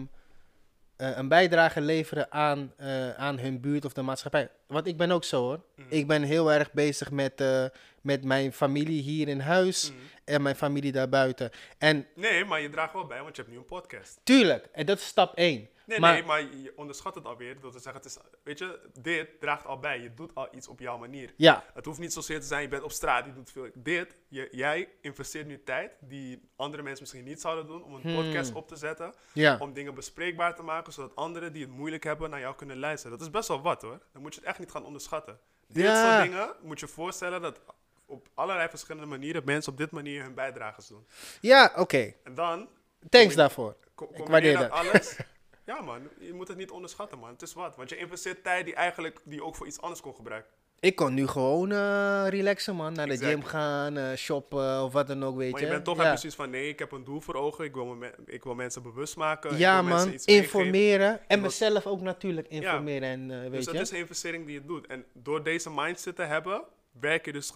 eh, 0.96 1.16
een 1.16 1.28
bijdrage 1.28 1.80
leveren 1.80 2.32
aan, 2.32 2.72
eh, 2.76 3.10
aan 3.14 3.38
hun 3.38 3.60
buurt 3.60 3.84
of 3.84 3.92
de 3.92 4.02
maatschappij? 4.02 4.48
Want 4.66 4.86
ik 4.86 4.96
ben 4.96 5.10
ook 5.10 5.24
zo 5.24 5.40
hoor. 5.42 5.60
Mhm. 5.76 5.86
Ik 5.88 6.06
ben 6.06 6.22
heel 6.22 6.52
erg 6.52 6.72
bezig 6.72 7.10
met, 7.10 7.40
eh, 7.40 7.64
met 8.00 8.24
mijn 8.24 8.52
familie 8.52 9.02
hier 9.02 9.28
in 9.28 9.40
huis 9.40 9.90
Mhm. 9.90 9.98
en 10.24 10.42
mijn 10.42 10.56
familie 10.56 10.92
daarbuiten. 10.92 11.50
En 11.78 12.06
Nee, 12.14 12.44
maar 12.44 12.60
je 12.60 12.70
draagt 12.70 12.92
wel 12.92 13.06
bij, 13.06 13.22
want 13.22 13.36
je 13.36 13.42
hebt 13.42 13.54
nu 13.54 13.60
een 13.60 13.66
podcast. 13.66 14.20
tuurlijk, 14.22 14.68
en 14.72 14.86
dat 14.86 14.98
is 14.98 15.06
stap 15.06 15.34
één. 15.36 15.68
Nee, 15.86 16.00
Maar- 16.00 16.12
nee, 16.12 16.22
maar 16.24 16.40
je 16.40 16.72
onderschat 16.76 17.14
het 17.14 17.24
alweer. 17.24 17.60
Dat 17.60 17.72
zeggen, 17.72 17.92
het 17.94 18.04
is, 18.04 18.16
weet 18.42 18.58
je, 18.58 18.80
dit 19.00 19.40
draagt 19.40 19.66
al 19.66 19.78
bij. 19.78 20.00
Je 20.00 20.14
doet 20.14 20.34
al 20.34 20.48
iets 20.54 20.68
op 20.68 20.80
jouw 20.80 20.98
manier. 20.98 21.32
Ja, 21.36 21.64
Het 21.74 21.84
hoeft 21.84 21.98
niet 21.98 22.12
zozeer 22.12 22.40
te 22.40 22.46
zijn, 22.46 22.62
je 22.62 22.68
bent 22.68 22.82
op 22.82 22.92
straat, 22.92 23.24
je 23.24 23.32
doet 23.32 23.50
veel. 23.50 23.68
Dit, 23.74 24.14
je, 24.28 24.48
jij 24.50 24.88
investeert 25.00 25.46
nu 25.46 25.62
tijd 25.62 25.92
die 26.00 26.48
andere 26.56 26.82
mensen 26.82 27.02
misschien 27.02 27.24
niet 27.24 27.40
zouden 27.40 27.66
doen 27.66 27.82
om 27.84 27.94
een 27.94 28.00
Hmm. 28.00 28.14
podcast 28.14 28.52
op 28.52 28.68
te 28.68 28.76
zetten. 28.76 29.14
ja. 29.32 29.56
Om 29.60 29.72
dingen 29.72 29.94
bespreekbaar 29.94 30.54
te 30.54 30.62
maken, 30.62 30.92
zodat 30.92 31.16
anderen 31.16 31.52
die 31.52 31.62
het 31.62 31.70
moeilijk 31.72 32.04
hebben 32.04 32.30
naar 32.30 32.40
jou 32.40 32.54
kunnen 32.54 32.78
luisteren. 32.78 33.18
Dat 33.18 33.26
is 33.26 33.32
best 33.32 33.48
wel 33.48 33.62
wat 33.62 33.82
hoor. 33.82 34.00
Dan 34.12 34.22
moet 34.22 34.34
je 34.34 34.40
het 34.40 34.48
echt 34.48 34.58
niet 34.58 34.70
gaan 34.70 34.84
onderschatten. 34.84 35.38
Dit 35.68 35.84
Ja. 35.84 36.10
soort 36.14 36.22
dingen 36.30 36.48
moet 36.62 36.80
je 36.80 36.86
voorstellen 36.88 37.42
dat 37.42 37.60
op 38.06 38.28
allerlei 38.34 38.68
verschillende 38.68 39.06
manieren 39.08 39.42
mensen 39.44 39.72
op 39.72 39.78
dit 39.78 39.90
manier 39.90 40.22
hun 40.22 40.34
bijdrages 40.34 40.86
doen. 40.86 41.06
Ja, 41.40 41.72
oké. 41.76 42.14
En 42.24 42.34
dan 42.34 42.68
Thanks 43.08 43.34
daarvoor. 43.34 43.76
Ik 44.12 44.26
waardeer 44.26 44.58
dat 44.58 44.70
dat. 44.70 44.78
alles. 44.78 45.16
Ja 45.66 45.80
man, 45.80 46.08
je 46.20 46.32
moet 46.32 46.48
het 46.48 46.56
niet 46.56 46.70
onderschatten 46.70 47.18
man. 47.18 47.30
Het 47.30 47.42
is 47.42 47.52
wat. 47.52 47.76
Want 47.76 47.88
je 47.88 47.96
investeert 47.96 48.42
tijd 48.42 48.64
die 48.64 48.74
eigenlijk 48.74 49.20
die 49.24 49.34
je 49.34 49.44
ook 49.44 49.56
voor 49.56 49.66
iets 49.66 49.80
anders 49.80 50.00
kon 50.00 50.14
gebruiken. 50.14 50.50
Ik 50.80 50.96
kon 50.96 51.14
nu 51.14 51.26
gewoon 51.26 51.72
eh, 51.72 52.24
relaxen, 52.28 52.74
man. 52.74 52.92
Naar 52.92 53.06
de 53.06 53.16
gym 53.16 53.42
gaan, 53.42 53.96
eh, 53.96 54.16
shoppen 54.16 54.82
of 54.82 54.92
wat 54.92 55.06
dan 55.06 55.24
ook, 55.24 55.36
weet 55.36 55.50
Maar 55.52 55.60
je. 55.60 55.66
je 55.66 55.72
bent 55.72 55.84
toch 55.84 55.96
ja. 55.96 56.08
precies 56.08 56.34
van 56.34 56.50
nee, 56.50 56.68
ik 56.68 56.78
heb 56.78 56.92
een 56.92 57.04
doel 57.04 57.20
voor 57.20 57.34
ogen. 57.34 57.64
Ik 57.64 57.74
wil, 57.74 57.84
me, 57.84 58.10
ik 58.26 58.44
wil 58.44 58.54
mensen 58.54 58.82
bewust 58.82 59.16
maken. 59.16 59.50
ik 59.52 59.58
Ja, 59.58 59.82
man. 59.82 59.96
iets 60.12 60.26
meegeven. 60.26 60.34
Informeren. 60.42 61.28
En 61.28 61.40
mezelf 61.40 61.86
ook 61.86 62.00
natuurlijk 62.00 62.48
informeren. 62.48 63.08
En, 63.08 63.30
eh, 63.30 63.40
weet 63.40 63.52
Dus 63.52 63.64
je. 63.64 63.72
dat 63.72 63.80
is 63.80 63.90
een 63.90 63.98
investering 63.98 64.46
die 64.46 64.54
je 64.54 64.64
doet. 64.64 64.86
En 64.86 65.04
door 65.12 65.42
deze 65.42 65.70
mindset 65.70 66.16
te 66.16 66.22
hebben, 66.22 66.62
werk 67.00 67.24
je 67.24 67.32
dus 67.32 67.52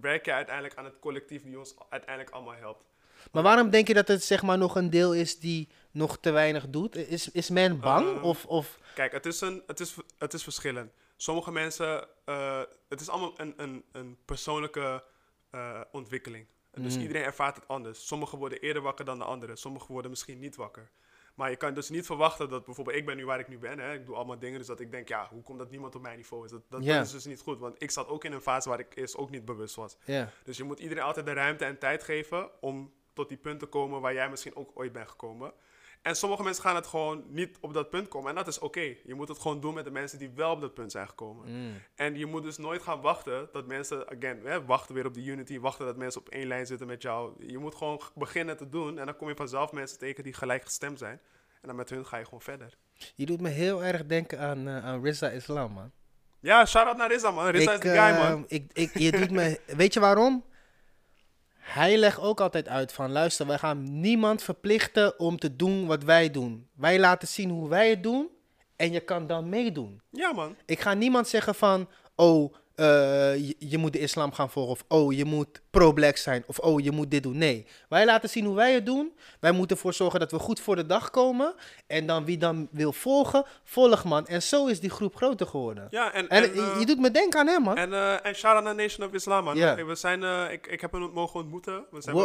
werk 0.00 0.24
je 0.24 0.32
uiteindelijk 0.32 0.74
aan 0.76 0.84
het 0.84 0.98
collectief 1.00 1.42
die 1.42 1.58
ons 1.58 1.74
uiteindelijk 1.88 2.34
allemaal 2.34 2.54
helpt. 2.54 2.84
Maar 3.32 3.42
waarom 3.42 3.70
denk 3.70 3.88
je 3.88 3.94
dat 3.94 4.08
het 4.08 4.24
zeg 4.24 4.42
maar 4.42 4.58
nog 4.58 4.76
een 4.76 4.90
deel 4.90 5.14
is 5.14 5.38
die 5.38 5.68
nog 5.90 6.18
te 6.18 6.30
weinig 6.30 6.68
doet? 6.68 6.96
Is, 6.96 7.30
is 7.30 7.50
men 7.50 7.80
bang? 7.80 8.16
Ehm, 8.16 8.24
of, 8.24 8.46
of 8.46 8.78
Kijk, 8.94 9.12
het 9.12 9.26
is, 9.26 9.40
een, 9.40 9.62
het 9.66 9.80
is, 9.80 9.94
het 10.18 10.32
is 10.34 10.42
verschillend. 10.42 10.92
Sommige 11.16 11.52
mensen, 11.52 12.08
eh, 12.24 12.60
het 12.88 13.00
is 13.00 13.08
allemaal 13.08 13.32
een, 13.36 13.54
een, 13.56 13.84
een 13.92 14.16
persoonlijke 14.24 15.04
eh, 15.50 15.80
ontwikkeling. 15.92 16.46
Dus 16.70 16.92
Mhm. 16.92 17.02
iedereen 17.02 17.22
ervaart 17.22 17.56
het 17.56 17.68
anders. 17.68 18.06
Sommigen 18.06 18.38
worden 18.38 18.60
eerder 18.60 18.82
wakker 18.82 19.04
dan 19.04 19.18
de 19.18 19.24
anderen. 19.24 19.56
Sommigen 19.56 19.92
worden 19.92 20.10
misschien 20.10 20.38
niet 20.38 20.56
wakker. 20.56 20.90
Maar 21.34 21.50
je 21.50 21.56
kan 21.56 21.74
dus 21.74 21.88
niet 21.88 22.06
verwachten 22.06 22.48
dat 22.48 22.64
bijvoorbeeld 22.64 22.96
ik 22.96 23.06
ben 23.06 23.16
nu 23.16 23.24
waar 23.24 23.38
ik 23.38 23.48
nu 23.48 23.58
ben. 23.58 23.78
Hè? 23.78 23.94
Ik 23.94 24.06
doe 24.06 24.14
allemaal 24.14 24.38
dingen, 24.38 24.58
dus 24.58 24.66
dat 24.66 24.80
ik 24.80 24.90
denk, 24.90 25.08
ja, 25.08 25.28
hoe 25.30 25.42
komt 25.42 25.58
dat 25.58 25.70
niemand 25.70 25.94
op 25.94 26.02
mijn 26.02 26.16
niveau 26.16 26.44
is? 26.44 26.50
Dat, 26.50 26.62
dat, 26.68 26.82
is 26.84 27.10
dus 27.10 27.24
niet 27.24 27.40
goed. 27.40 27.58
Want 27.58 27.82
ik 27.82 27.90
zat 27.90 28.08
ook 28.08 28.24
in 28.24 28.32
een 28.32 28.40
fase 28.40 28.68
waar 28.68 28.78
ik 28.78 28.96
eerst 28.96 29.16
ook 29.16 29.30
niet 29.30 29.44
bewust 29.44 29.74
was. 29.74 29.96
Dus 30.44 30.56
je 30.56 30.64
moet 30.64 30.80
iedereen 30.80 31.02
altijd 31.02 31.26
de 31.26 31.32
ruimte 31.32 31.64
en 31.64 31.78
tijd 31.78 32.02
geven 32.02 32.50
om 32.60 32.92
tot 33.12 33.28
die 33.28 33.38
punt 33.38 33.58
te 33.60 33.66
komen 33.66 34.00
waar 34.00 34.14
jij 34.14 34.30
misschien 34.30 34.56
ook 34.56 34.70
ooit 34.74 34.92
bent 34.92 35.08
gekomen. 35.08 35.52
En 36.02 36.16
sommige 36.16 36.42
mensen 36.42 36.62
gaan 36.62 36.74
het 36.74 36.86
gewoon 36.86 37.24
niet 37.28 37.58
op 37.60 37.72
dat 37.74 37.90
punt 37.90 38.08
komen. 38.08 38.28
En 38.28 38.34
dat 38.34 38.46
is 38.46 38.58
oké. 38.58 38.94
Je 39.04 39.14
moet 39.14 39.28
het 39.28 39.38
gewoon 39.38 39.60
doen 39.60 39.74
met 39.74 39.84
de 39.84 39.90
mensen 39.90 40.18
die 40.18 40.30
wel 40.34 40.50
op 40.52 40.60
dat 40.60 40.74
punt 40.74 40.92
zijn 40.92 41.08
gekomen. 41.08 41.48
Mm. 41.48 41.72
En 41.94 42.18
je 42.18 42.26
moet 42.26 42.42
dus 42.42 42.58
nooit 42.58 42.82
gaan 42.82 43.00
wachten 43.00 43.48
dat 43.52 43.66
mensen, 43.66 44.08
again, 44.08 44.40
hè, 44.44 44.64
wachten 44.64 44.94
weer 44.94 45.06
op 45.06 45.14
die 45.14 45.24
unity, 45.30 45.60
wachten 45.60 45.86
dat 45.86 45.96
mensen 45.96 46.20
op 46.20 46.28
één 46.28 46.46
lijn 46.46 46.66
zitten 46.66 46.86
met 46.86 47.02
jou. 47.02 47.46
Je 47.46 47.58
moet 47.58 47.74
gewoon 47.74 48.00
beginnen 48.14 48.56
te 48.56 48.68
doen 48.68 48.98
en 48.98 49.06
dan 49.06 49.16
kom 49.16 49.28
je 49.28 49.34
vanzelf 49.36 49.72
mensen 49.72 49.98
tegen 49.98 50.24
die 50.24 50.32
gelijk 50.32 50.64
gestemd 50.64 50.98
zijn. 50.98 51.20
En 51.60 51.68
dan 51.68 51.76
met 51.76 51.90
hun 51.90 52.06
ga 52.06 52.16
je 52.16 52.24
gewoon 52.24 52.40
verder. 52.40 52.76
Je 53.14 53.26
doet 53.26 53.40
me 53.40 53.48
heel 53.48 53.84
erg 53.84 54.06
denken 54.06 54.38
aan, 54.40 54.68
eh, 54.68 54.84
aan 54.84 55.02
Rizza 55.02 55.28
Islam, 55.28 55.72
man. 55.72 55.90
Ja, 56.40 56.66
shout-out 56.66 56.96
naar 56.96 57.08
Rizza, 57.10 57.30
man. 57.30 57.46
Rizza 57.48 57.72
is 57.72 57.80
de 57.80 57.88
guy, 57.88 58.18
man. 58.18 58.44
eh, 58.48 58.56
ik, 58.56 58.70
ik, 58.72 58.98
je 58.98 59.10
doet 59.10 59.30
me, 59.30 59.60
weet 59.76 59.94
je 59.94 60.00
waarom? 60.00 60.44
Hij 61.72 61.98
legt 61.98 62.18
ook 62.18 62.40
altijd 62.40 62.68
uit 62.68 62.92
van, 62.92 63.12
luister, 63.12 63.46
wij 63.46 63.58
gaan 63.58 64.00
niemand 64.00 64.42
verplichten 64.42 65.18
om 65.18 65.38
te 65.38 65.56
doen 65.56 65.86
wat 65.86 66.04
wij 66.04 66.30
doen. 66.30 66.68
Wij 66.74 66.98
laten 66.98 67.28
zien 67.28 67.50
hoe 67.50 67.68
wij 67.68 67.90
het 67.90 68.02
doen 68.02 68.28
en 68.76 68.92
je 68.92 69.00
kan 69.00 69.26
dan 69.26 69.48
meedoen. 69.48 70.00
Ja, 70.10 70.32
man. 70.32 70.56
Ik 70.66 70.80
ga 70.80 70.94
niemand 70.94 71.28
zeggen 71.28 71.54
van, 71.54 71.88
oh, 72.14 72.54
eh, 72.80 73.36
je, 73.48 73.54
je 73.58 73.78
moet 73.78 73.92
de 73.92 73.98
islam 73.98 74.32
gaan 74.32 74.50
volgen. 74.50 74.72
Of 74.72 74.84
oh, 74.88 75.12
je 75.12 75.24
moet 75.24 75.60
pro-black 75.70 76.16
zijn. 76.16 76.44
Of 76.46 76.58
oh, 76.58 76.80
je 76.80 76.90
moet 76.90 77.10
dit 77.10 77.22
doen. 77.22 77.38
Nee. 77.38 77.66
Wij 77.88 78.04
laten 78.04 78.28
zien 78.28 78.44
hoe 78.44 78.54
wij 78.54 78.72
het 78.72 78.86
doen. 78.86 79.12
Wij 79.40 79.52
moeten 79.52 79.76
ervoor 79.76 79.92
zorgen 79.94 80.20
dat 80.20 80.30
we 80.30 80.38
goed 80.38 80.60
voor 80.60 80.76
de 80.76 80.86
dag 80.86 81.10
komen. 81.10 81.54
En 81.86 82.06
dan 82.06 82.24
wie 82.24 82.38
dan 82.38 82.68
wil 82.70 82.92
volgen, 82.92 83.44
volg 83.64 84.04
man. 84.04 84.26
En 84.26 84.42
zo 84.42 84.66
is 84.66 84.80
die 84.80 84.90
groep 84.90 85.16
groter 85.16 85.46
geworden. 85.46 85.86
Ja, 85.90 86.12
en, 86.12 86.28
En, 86.28 86.42
en, 86.42 86.54
je- 86.54 86.60
eh, 86.72 86.78
je 86.78 86.86
doet 86.86 86.98
me 86.98 87.10
denken 87.10 87.40
aan 87.40 87.46
hem, 87.46 87.62
man. 87.62 87.76
En, 87.76 87.92
eh 87.92 88.26
en 88.26 88.34
shout 88.34 88.64
naar 88.64 88.74
Nation 88.74 89.06
of 89.08 89.12
Islam, 89.14 89.44
man. 89.44 89.54
We 89.86 89.94
zijn, 89.94 90.50
ik, 90.50 90.66
ik 90.66 90.80
heb 90.80 90.92
hem 90.92 91.10
mogen 91.14 91.40
ontmoeten. 91.40 91.84
We 91.90 92.00
zijn, 92.00 92.16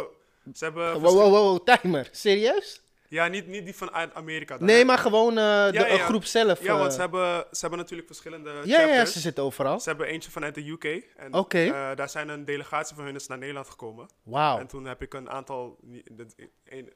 ze 0.54 0.64
hebben 0.64 1.00
wow, 1.02 1.14
wow, 1.14 1.32
wow, 1.32 1.76
timer. 1.78 2.08
Serieus? 2.12 2.82
Ja, 3.10 3.28
niet, 3.28 3.48
niet 3.48 3.66
die 3.66 3.76
vanuit 3.76 4.14
Amerika. 4.14 4.58
dan, 4.58 4.68
Nee, 4.68 4.78
hè. 4.78 4.84
maar 4.84 4.98
gewoon 4.98 5.30
eh, 5.30 5.36
de 5.36 5.70
Ja, 5.74 5.88
ja, 5.88 5.88
ja. 5.88 6.06
groep 6.06 6.24
zelf. 6.26 6.62
Ja, 6.62 6.74
want 6.78 6.88
eh. 6.88 6.94
ze 6.94 7.00
hebben, 7.00 7.46
ze 7.52 7.60
hebben 7.60 7.80
natuurlijk 7.80 8.08
verschillende 8.08 8.50
ja, 8.50 8.62
ja, 8.64 8.78
chapters. 8.86 9.12
ze 9.14 9.20
zitten 9.20 9.44
overal. 9.44 9.80
Ze 9.80 9.90
hebben 9.90 10.08
eentje 10.08 10.32
vanuit 10.32 10.56
de 10.56 10.70
UK. 10.70 10.84
En 11.16 11.32
eh, 11.32 11.96
daar 11.96 12.10
zijn 12.10 12.30
een 12.30 12.46
delegatie 12.46 12.96
van 12.96 13.06
hun 13.06 13.16
is 13.16 13.28
naar 13.28 13.38
Nederland 13.38 13.70
gekomen. 13.70 14.08
Wauw. 14.24 14.58
En 14.60 14.68
toen 14.68 14.86
heb 14.86 15.02
ik 15.02 15.14
een 15.14 15.30
aantal... 15.30 15.78
De, 15.82 16.26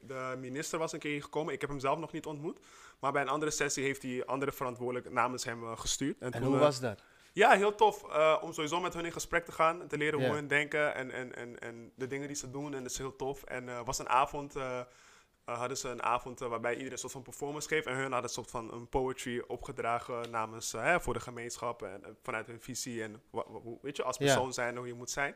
de 0.02 0.36
minister 0.40 0.80
was 0.80 0.92
een 0.94 1.00
keer 1.00 1.22
gekomen. 1.22 1.54
Ik 1.54 1.62
heb 1.62 1.70
hem 1.70 1.80
zelf 1.80 2.00
nog 2.00 2.12
niet 2.12 2.26
ontmoet. 2.26 2.60
Maar 3.00 3.12
bij 3.12 3.22
een 3.22 3.30
andere 3.30 3.52
sessie 3.52 3.84
heeft 3.84 4.02
hij 4.02 4.26
andere 4.26 4.52
verantwoordelijk 4.52 5.12
namens 5.12 5.44
hem 5.44 5.76
gestuurd. 5.78 6.16
En 6.20 6.32
toen, 6.32 6.44
hoe 6.44 6.58
was 6.58 6.80
dat? 6.80 7.04
Ja, 7.34 7.52
heel 7.52 7.76
tof. 7.76 8.04
om 8.42 8.54
sowieso 8.54 8.80
met 8.80 8.94
hun 8.94 9.06
in 9.06 9.12
gesprek 9.12 9.46
te 9.46 9.52
gaan. 9.52 9.82
En 9.82 9.88
te 9.88 9.98
leren 9.98 10.20
Ja. 10.20 10.26
hoe 10.26 10.36
hun 10.36 10.48
denken 10.48 10.96
en, 10.96 11.12
en, 11.12 11.36
en, 11.36 11.60
en 11.60 11.92
de 11.96 12.08
dingen 12.08 12.28
die 12.28 12.36
ze 12.36 12.52
doen. 12.52 12.74
En 12.74 12.84
dat 12.84 12.92
is 12.92 12.98
heel 12.98 13.16
tof. 13.16 13.44
En 13.44 13.68
het 13.68 13.86
was 13.86 14.00
een 14.00 14.10
avond... 14.10 14.56
hadden 15.58 15.78
ze 15.78 15.90
een 15.90 16.04
avond 16.04 16.42
eh, 16.42 16.48
waarbij 16.48 16.72
iedereen 16.72 16.92
een 16.92 16.98
soort 16.98 17.12
van 17.12 17.22
performance 17.22 17.68
geeft. 17.68 17.86
En 17.88 17.94
hun 17.94 18.02
hadden 18.02 18.24
een 18.24 18.30
soort 18.30 18.50
van 18.52 18.74
een 18.74 18.88
poetry 18.88 19.44
opgedragen 19.48 20.30
namens, 20.32 20.74
eh, 20.74 20.84
hè, 20.84 21.02
voor 21.02 21.14
de 21.14 21.20
gemeenschap. 21.20 21.84
En, 21.84 22.18
vanuit 22.24 22.48
hun 22.48 22.62
visie 22.62 23.04
en 23.04 23.22
weet 23.82 23.96
je, 23.98 24.04
als 24.04 24.18
persoon 24.18 24.54
zijn 24.54 24.78
hoe 24.78 24.88
je 24.88 24.94
moet 24.94 25.10
zijn. 25.12 25.36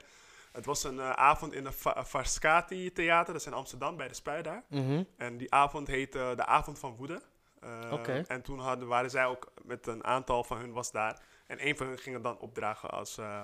Het 0.52 0.66
was 0.66 0.84
een 0.84 1.00
eh, 1.00 1.10
avond 1.10 1.54
in 1.54 1.64
de 1.64 1.72
Va- 1.72 2.06
Varscati 2.06 2.92
Theater. 2.92 3.34
Dat 3.34 3.42
is 3.42 3.48
in 3.48 3.54
Amsterdam 3.54 3.98
bij 3.98 4.08
de 4.08 4.14
Spui 4.14 4.42
daar. 4.42 4.64
Mhm. 4.70 5.04
En 5.18 5.38
die 5.38 5.54
avond 5.54 5.88
heette 5.88 6.34
de 6.36 6.46
Avond 6.46 6.80
van 6.80 6.96
Woede. 6.96 7.22
Eh. 7.60 7.92
En 8.28 8.42
toen 8.42 8.60
hadden, 8.60 8.88
waren 8.88 9.10
zij 9.10 9.26
ook 9.26 9.52
met 9.64 9.88
een 9.88 10.04
aantal 10.04 10.44
van 10.44 10.58
hun 10.58 10.72
was 10.74 10.92
daar. 10.92 11.22
En 11.48 11.68
een 11.68 11.78
van 11.78 11.88
hun 11.88 11.98
ging 11.98 12.16
het 12.16 12.24
dan 12.24 12.40
opdragen 12.40 12.90
als, 12.90 13.18
eh, 13.18 13.44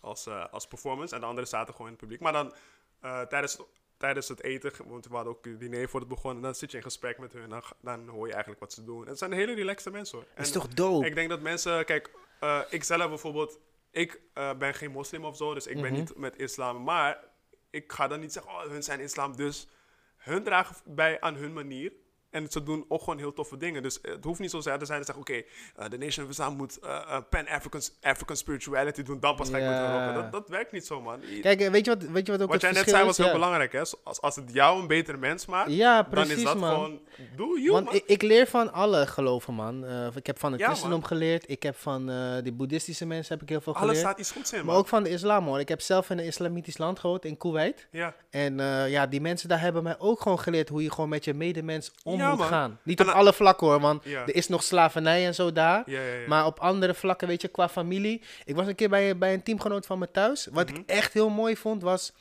als, 0.00 0.26
eh, 0.26 0.44
als 0.50 0.66
performance. 0.66 1.14
En 1.14 1.20
de 1.20 1.26
anderen 1.26 1.48
zaten 1.48 1.72
gewoon 1.74 1.86
in 1.86 1.92
het 1.92 2.02
publiek. 2.02 2.20
Maar 2.20 2.32
dan 2.32 2.54
eh, 3.00 3.20
tijdens, 3.20 3.58
tijdens 3.98 4.28
het 4.28 4.42
eten, 4.42 4.72
want 4.86 5.06
we 5.06 5.14
hadden 5.14 5.32
ook 5.32 5.46
een 5.46 5.58
diner 5.58 5.88
voor 5.88 6.00
het 6.00 6.08
begonnen. 6.08 6.42
Dan 6.42 6.54
zit 6.54 6.70
je 6.70 6.76
in 6.76 6.82
gesprek 6.82 7.18
met 7.18 7.32
hun. 7.32 7.42
En 7.42 7.48
dan, 7.48 7.62
dan 7.80 8.08
hoor 8.08 8.26
je 8.26 8.32
eigenlijk 8.32 8.60
wat 8.60 8.72
ze 8.72 8.84
doen. 8.84 9.02
En 9.02 9.08
het 9.08 9.18
zijn 9.18 9.32
hele 9.32 9.54
relaxte 9.54 9.90
mensen 9.90 10.18
hoor. 10.18 10.26
Dat 10.34 10.46
is 10.46 10.52
toch 10.52 10.68
dope? 10.68 11.06
ik 11.06 11.14
denk 11.14 11.28
dat 11.28 11.40
mensen, 11.40 11.84
kijk, 11.84 12.10
eh, 12.40 12.60
ik 12.70 12.84
zelf 12.84 13.08
bijvoorbeeld, 13.08 13.58
ik 13.90 14.20
eh, 14.34 14.54
ben 14.54 14.74
geen 14.74 14.90
moslim 14.90 15.24
of 15.24 15.36
zo, 15.36 15.54
dus 15.54 15.66
ik 15.66 15.80
ben 15.80 15.90
Mhm. 15.92 16.00
niet 16.00 16.16
met 16.16 16.38
islam. 16.38 16.82
Maar 16.84 17.24
ik 17.70 17.92
ga 17.92 18.08
dan 18.08 18.20
niet 18.20 18.32
zeggen, 18.32 18.52
oh, 18.52 18.62
hun 18.62 18.82
zijn 18.82 19.00
islam, 19.00 19.36
dus 19.36 19.68
hun 20.16 20.42
dragen 20.42 20.76
bij 20.84 21.20
aan 21.20 21.34
hun 21.34 21.52
manier. 21.52 21.92
En 22.30 22.46
ze 22.50 22.62
doen 22.62 22.84
ook 22.88 23.00
gewoon 23.00 23.18
heel 23.18 23.32
toffe 23.32 23.56
dingen. 23.56 23.82
Dus 23.82 23.98
het 24.02 24.24
hoeft 24.24 24.40
niet 24.40 24.50
zo 24.50 24.56
te 24.58 24.62
zijn 24.62 24.78
dat 24.78 24.88
zeggen, 24.88 25.16
oké, 25.16 25.42
eh, 25.76 25.88
de 25.88 25.98
Nation 25.98 26.24
of 26.24 26.30
Islam 26.30 26.56
moet 26.56 26.78
eh, 26.78 26.90
eh, 26.96 27.22
Pan-African 27.30 27.80
African 28.00 28.36
spirituality 28.36 29.02
doen, 29.02 29.20
dan 29.20 29.36
pas 29.36 29.48
ga 29.50 29.56
ik 29.56 29.64
met 29.64 29.90
rocken. 29.90 30.14
Dat, 30.14 30.32
dat 30.32 30.48
werkt 30.48 30.72
niet 30.72 30.86
zo, 30.86 31.00
man. 31.00 31.20
Kijk, 31.40 31.68
weet 31.70 31.84
je 31.84 31.90
wat, 31.90 32.02
weet 32.02 32.26
je 32.26 32.32
wat 32.32 32.42
ook 32.42 32.50
wat 32.50 32.60
jij 32.60 32.72
net 32.72 32.88
zei 32.88 33.04
was 33.04 33.16
heel 33.16 33.32
belangrijk, 33.32 33.72
hè. 33.72 33.80
Als, 34.04 34.20
als 34.20 34.36
het 34.36 34.52
jou 34.52 34.80
een 34.80 34.86
betere 34.86 35.16
mens 35.18 35.46
maakt, 35.46 35.70
Ja, 35.70 36.02
dan 36.02 36.10
precies, 36.10 36.34
is 36.36 36.42
dat 36.42 36.56
man. 36.56 36.70
gewoon, 36.74 37.00
doe 37.36 37.60
you, 37.60 37.72
Want 37.72 37.84
man. 37.84 37.94
ik, 37.94 38.02
ik 38.06 38.22
leer 38.22 38.46
van 38.46 38.72
alle 38.72 39.06
geloven, 39.06 39.54
man. 39.54 39.84
Ik 40.14 40.26
heb 40.26 40.38
van 40.38 40.52
het 40.52 40.60
Ja, 40.60 40.66
christendom 40.66 40.98
man. 40.98 41.08
geleerd. 41.08 41.50
Ik 41.50 41.62
heb 41.62 41.76
van 41.76 42.06
de 42.06 42.52
boeddhistische 42.52 43.06
mensen 43.06 43.32
heb 43.34 43.42
ik 43.42 43.48
heel 43.48 43.60
veel 43.60 43.74
Alles 43.74 43.86
geleerd. 43.86 44.06
staat 44.06 44.18
iets 44.18 44.30
goeds 44.30 44.52
in, 44.52 44.58
man. 44.58 44.66
Maar 44.66 44.76
ook 44.76 44.88
van 44.88 45.02
de 45.02 45.10
islam, 45.10 45.44
hoor. 45.46 45.60
Ik 45.60 45.68
heb 45.68 45.80
zelf 45.80 46.10
in 46.10 46.18
een 46.18 46.24
islamitisch 46.24 46.78
land 46.78 46.98
gewoond, 46.98 47.24
in 47.24 47.36
Kuwait. 47.36 47.88
Ja. 47.90 48.14
En 48.30 48.56
ja, 48.88 49.06
die 49.06 49.20
mensen 49.20 49.48
daar 49.48 49.60
hebben 49.60 49.82
mij 49.82 49.98
ook 49.98 50.20
gewoon 50.20 50.38
geleerd 50.40 50.68
hoe 50.68 50.82
je 50.82 50.90
gewoon 50.90 51.08
met 51.08 51.24
je 51.24 51.34
medemens 51.34 51.92
om 52.04 52.17
Ja, 52.18 52.28
moet 52.28 52.38
man. 52.38 52.48
gaan. 52.48 52.78
Niet 52.82 53.00
En 53.00 53.08
op 53.08 53.14
alle 53.14 53.32
vlakken, 53.32 53.66
hoor, 53.66 53.80
want 53.80 54.04
Ja. 54.04 54.22
er 54.22 54.34
is 54.34 54.48
nog 54.48 54.62
slavernij 54.62 55.26
en 55.26 55.34
zo 55.34 55.52
daar. 55.52 55.82
Ja. 55.90 56.00
Maar 56.26 56.46
op 56.46 56.58
andere 56.60 56.94
vlakken, 56.94 57.28
weet 57.28 57.42
je, 57.42 57.48
qua 57.48 57.68
familie. 57.68 58.22
Ik 58.44 58.54
was 58.54 58.66
een 58.66 58.74
keer 58.74 58.88
bij, 58.88 59.18
bij 59.18 59.34
een 59.34 59.42
teamgenoot 59.42 59.86
van 59.86 59.98
me 59.98 60.10
thuis. 60.10 60.48
Wat 60.52 60.68
Mhm. 60.70 60.78
ik 60.80 60.86
echt 60.90 61.12
heel 61.12 61.28
mooi 61.28 61.56
vond 61.56 61.82
was... 61.82 62.12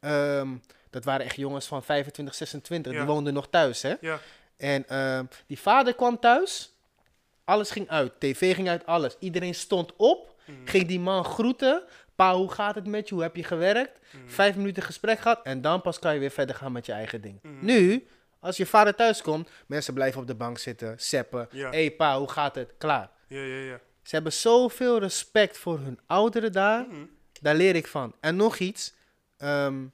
ehm, 0.00 0.48
dat 0.90 1.04
waren 1.04 1.26
echt 1.26 1.36
jongens 1.36 1.66
van 1.66 1.82
25, 1.82 2.34
26. 2.34 2.92
Ja. 2.92 2.98
Die 2.98 3.06
woonden 3.06 3.34
nog 3.34 3.48
thuis, 3.50 3.82
hè. 3.82 3.94
ja. 4.00 4.18
En 4.56 4.88
ehm, 4.88 5.24
die 5.46 5.58
vader 5.58 5.94
kwam 5.94 6.18
thuis. 6.20 6.70
Alles 7.44 7.70
ging 7.70 7.88
uit. 7.88 8.12
TV 8.20 8.54
ging 8.54 8.68
uit, 8.68 8.86
alles. 8.86 9.16
Iedereen 9.18 9.54
stond 9.54 9.92
op. 9.96 10.34
Mhm. 10.44 10.56
Ging 10.64 10.86
die 10.86 11.00
man 11.00 11.24
groeten. 11.24 11.82
Pa, 12.14 12.34
hoe 12.34 12.50
gaat 12.50 12.74
het 12.74 12.86
met 12.86 13.08
je? 13.08 13.14
Hoe 13.14 13.22
heb 13.22 13.36
je 13.36 13.44
gewerkt? 13.44 13.98
Mhm. 14.10 14.28
Vijf 14.28 14.56
minuten 14.56 14.82
gesprek 14.82 15.18
gehad. 15.18 15.40
En 15.42 15.60
dan 15.60 15.80
pas 15.80 15.98
kan 15.98 16.14
je 16.14 16.20
weer 16.20 16.30
verder 16.30 16.54
gaan 16.56 16.72
met 16.72 16.86
je 16.86 16.92
eigen 16.92 17.20
ding. 17.20 17.38
Mhm. 17.42 17.64
Nu, 17.64 18.06
als 18.46 18.56
je 18.56 18.66
vader 18.66 18.94
thuis 18.94 19.22
komt, 19.22 19.48
mensen 19.66 19.94
blijven 19.94 20.20
op 20.20 20.26
de 20.26 20.34
bank 20.34 20.58
zitten, 20.58 20.94
seppen. 20.98 21.48
Hé 21.50 21.58
Ja. 21.58 21.70
hey, 21.70 21.90
pa, 21.90 22.18
hoe 22.18 22.28
gaat 22.30 22.54
het? 22.54 22.72
Klaar. 22.78 23.10
Ja, 23.28 23.40
ja, 23.40 23.56
ja. 23.60 23.80
Ze 24.02 24.14
hebben 24.14 24.32
zoveel 24.32 24.98
respect 24.98 25.58
voor 25.58 25.78
hun 25.78 25.98
ouderen 26.06 26.52
daar. 26.52 26.86
Mhm. 26.86 27.04
Daar 27.40 27.54
leer 27.54 27.74
ik 27.76 27.86
van. 27.86 28.14
En 28.20 28.36
nog 28.36 28.58
iets. 28.58 28.94
ehm, 29.36 29.84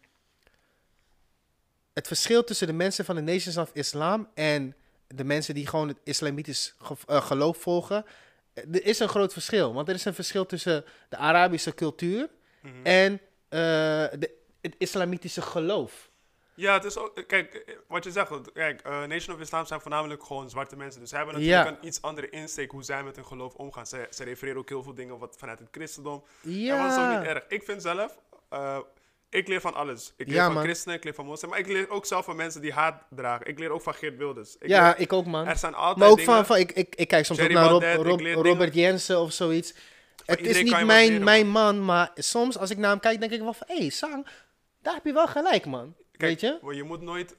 het 1.93 2.07
verschil 2.07 2.45
tussen 2.45 2.67
de 2.67 2.73
mensen 2.73 3.05
van 3.05 3.15
de 3.15 3.21
Nations 3.21 3.57
of 3.57 3.71
Islam 3.73 4.29
en 4.35 4.75
de 5.07 5.25
mensen 5.25 5.55
die 5.55 5.67
gewoon 5.67 5.89
het 5.89 5.97
islamitisch 6.05 6.75
ge- 6.79 6.97
eh, 7.07 7.27
geloof 7.27 7.57
volgen. 7.57 8.05
eh, 8.55 8.65
Er 8.75 8.85
is 8.87 8.99
een 8.99 9.09
groot 9.09 9.33
verschil. 9.33 9.73
Want 9.75 9.89
er 9.89 9.95
is 9.95 10.05
een 10.05 10.15
verschil 10.15 10.47
tussen 10.47 10.85
de 11.09 11.17
Arabische 11.17 11.75
cultuur 11.75 12.29
Mhm. 12.63 12.75
en 12.83 13.13
eh, 13.49 13.59
de, 14.19 14.31
het 14.61 14.75
islamitische 14.79 15.43
geloof. 15.43 16.11
Ja, 16.63 16.73
het 16.75 16.85
is 16.85 16.97
ook, 16.97 17.23
kijk, 17.27 17.77
wat 17.89 18.05
je 18.05 18.11
zegt, 18.11 18.53
kijk, 18.53 18.81
eh, 18.81 19.03
Nation 19.05 19.35
of 19.37 19.41
Islam 19.43 19.67
zijn 19.67 19.81
voornamelijk 19.81 20.25
gewoon 20.25 20.51
zwarte 20.51 20.77
mensen. 20.77 21.01
Dus 21.01 21.11
ze 21.11 21.17
hebben 21.17 21.35
natuurlijk 21.35 21.65
Ja. 21.65 21.71
een 21.71 21.87
iets 21.87 22.03
andere 22.03 22.29
insteek 22.31 22.71
hoe 22.71 22.83
zij 22.83 23.03
met 23.05 23.17
hun 23.17 23.25
geloof 23.27 23.55
omgaan. 23.55 23.87
Ze, 23.87 24.07
ze 24.11 24.25
refereren 24.25 24.59
ook 24.61 24.69
heel 24.69 24.83
veel 24.83 24.95
dingen 24.95 25.19
wat 25.19 25.37
vanuit 25.39 25.59
het 25.59 25.69
christendom. 25.71 26.25
Ja. 26.41 26.77
En 26.77 26.83
dat 26.89 26.93
is 26.99 27.05
ook 27.05 27.19
niet 27.19 27.29
erg. 27.29 27.45
Ik 27.49 27.63
vind 27.63 27.83
zelf, 27.83 28.19
eh, 28.49 28.79
ik 29.31 29.49
leer 29.49 29.61
van 29.61 29.75
alles. 29.75 30.13
Ik 30.17 30.27
leer 30.27 30.37
Ja, 30.37 30.45
van 30.45 30.55
man. 30.55 30.63
christenen, 30.63 30.97
ik 30.97 31.05
leer 31.05 31.15
van 31.15 31.25
moslims, 31.27 31.53
maar 31.53 31.63
ik 31.63 31.69
leer 31.69 31.91
ook 31.91 32.07
zelf 32.07 32.25
van 32.25 32.37
mensen 32.37 32.61
die 32.61 32.73
haat 32.73 33.03
dragen. 33.11 33.47
Ik 33.47 33.59
leer 33.59 33.71
ook 33.71 33.83
van 33.83 33.95
Geert 33.95 34.17
Wilders. 34.17 34.57
Ik 34.59 34.69
ja, 34.69 34.87
leer- 34.87 34.99
ik 35.01 35.13
ook, 35.13 35.27
man. 35.27 35.47
er 35.47 35.57
zijn 35.57 35.75
altijd 35.75 35.97
Maar 35.99 36.09
ook 36.09 36.17
dingen, 36.17 36.35
van, 36.35 36.47
van 36.47 36.57
ik, 36.57 36.73
ik, 36.73 36.95
ik 36.95 37.09
kijk 37.09 37.25
soms 37.25 37.39
Jerry 37.39 37.57
ook 37.57 37.81
naar 37.81 37.95
Rob- 37.97 38.21
Rob- 38.21 38.45
Robert 38.47 38.75
Jensen 38.75 39.21
of 39.21 39.33
zoiets. 39.33 39.75
Het 40.27 40.41
is 40.41 40.63
niet 40.63 40.85
mijn, 40.85 41.09
leren, 41.09 41.25
mijn 41.25 41.49
man, 41.49 41.85
maar 41.85 42.11
soms 42.15 42.59
als 42.59 42.71
ik 42.71 42.79
naar 42.79 42.91
hem 42.91 43.01
kijk, 43.01 43.21
denk 43.21 43.33
ik 43.33 43.41
wel 43.41 43.53
van... 43.53 43.67
Hé, 43.71 43.77
hey, 43.79 43.89
Sang, 43.89 44.27
daar 44.83 44.95
heb 44.95 45.05
je 45.05 45.13
wel 45.13 45.27
gelijk, 45.27 45.67
man. 45.67 45.95
Kijk, 46.27 46.41
Weet 46.41 46.61
je? 46.71 46.75
je 46.75 46.83
moet 46.83 47.01
nooit... 47.01 47.37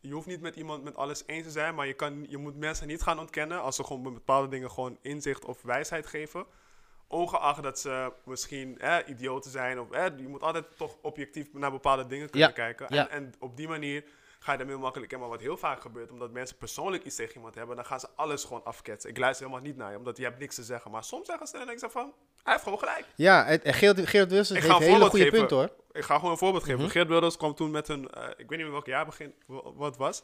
Je 0.00 0.12
hoeft 0.12 0.26
niet 0.26 0.40
met 0.40 0.56
iemand 0.56 0.84
met 0.84 0.96
alles 0.96 1.22
eens 1.26 1.44
te 1.44 1.50
zijn, 1.50 1.74
maar 1.74 1.86
je, 1.86 1.92
kan, 1.92 2.26
je 2.28 2.38
moet 2.38 2.56
mensen 2.56 2.86
niet 2.86 3.02
gaan 3.02 3.18
ontkennen 3.18 3.60
als 3.62 3.76
ze 3.76 3.84
gewoon 3.84 4.02
bepaalde 4.02 4.48
dingen 4.48 4.70
gewoon 4.70 4.98
inzicht 5.02 5.44
of 5.44 5.62
wijsheid 5.62 6.06
geven. 6.06 6.46
Ongeacht 7.06 7.62
dat 7.62 7.78
ze 7.78 8.12
misschien 8.24 8.78
eh, 8.78 8.96
idioten 9.06 9.50
zijn. 9.50 9.80
Of, 9.80 9.90
eh, 9.90 10.04
je 10.16 10.28
moet 10.28 10.42
altijd 10.42 10.64
toch 10.76 10.96
objectief 11.02 11.52
naar 11.52 11.70
bepaalde 11.70 12.06
dingen 12.06 12.30
kunnen 12.30 12.48
Ja, 12.48 12.54
kijken. 12.54 12.86
ja. 12.88 13.08
En, 13.08 13.24
en 13.24 13.32
op 13.38 13.56
die 13.56 13.68
manier 13.68 14.04
ga 14.38 14.52
je 14.52 14.64
heel 14.66 14.78
makkelijk. 14.78 15.18
Maar 15.18 15.28
wat 15.28 15.40
heel 15.40 15.56
vaak 15.56 15.80
gebeurt, 15.80 16.10
omdat 16.10 16.30
mensen 16.30 16.56
persoonlijk 16.56 17.04
iets 17.04 17.16
tegen 17.16 17.34
iemand 17.34 17.54
hebben, 17.54 17.76
dan 17.76 17.84
gaan 17.84 18.00
ze 18.00 18.08
alles 18.16 18.44
gewoon 18.44 18.64
afketsen. 18.64 19.10
Ik 19.10 19.18
luister 19.18 19.46
helemaal 19.46 19.66
niet 19.66 19.76
naar 19.76 19.90
je, 19.90 19.96
omdat 19.98 20.16
je 20.16 20.22
hebt 20.22 20.38
niks 20.38 20.54
te 20.54 20.62
zeggen. 20.62 20.90
Maar 20.90 21.04
soms 21.04 21.26
zeggen 21.26 21.46
ze 21.46 21.58
en 21.58 21.68
ik 21.68 21.78
zeg 21.78 21.90
van, 21.92 22.12
hij 22.42 22.52
heeft 22.52 22.64
gewoon 22.64 22.78
gelijk. 22.78 23.04
Ja, 23.16 23.42
Geert, 23.62 24.08
Geert 24.08 24.30
ga 24.30 24.36
heeft 24.36 24.56
een 24.56 24.80
hele 24.80 25.00
goede 25.08 25.24
geven. 25.24 25.38
punten, 25.38 25.56
hoor. 25.56 25.70
Ik 25.92 26.04
ga 26.04 26.14
gewoon 26.14 26.30
een 26.30 26.38
voorbeeld 26.38 26.64
geven. 26.64 26.80
Mhm. 26.80 26.90
Geert 26.90 27.08
Wilders 27.08 27.36
kwam 27.36 27.54
toen 27.54 27.70
met 27.70 27.88
een, 27.88 28.10
eh, 28.10 28.22
ik 28.28 28.36
weet 28.36 28.48
niet 28.48 28.58
meer 28.58 28.70
welk 28.70 28.86
jaar 28.86 29.04
begin, 29.04 29.34
wa- 29.46 29.72
wat 29.74 29.88
het 29.88 29.96
was. 29.96 30.22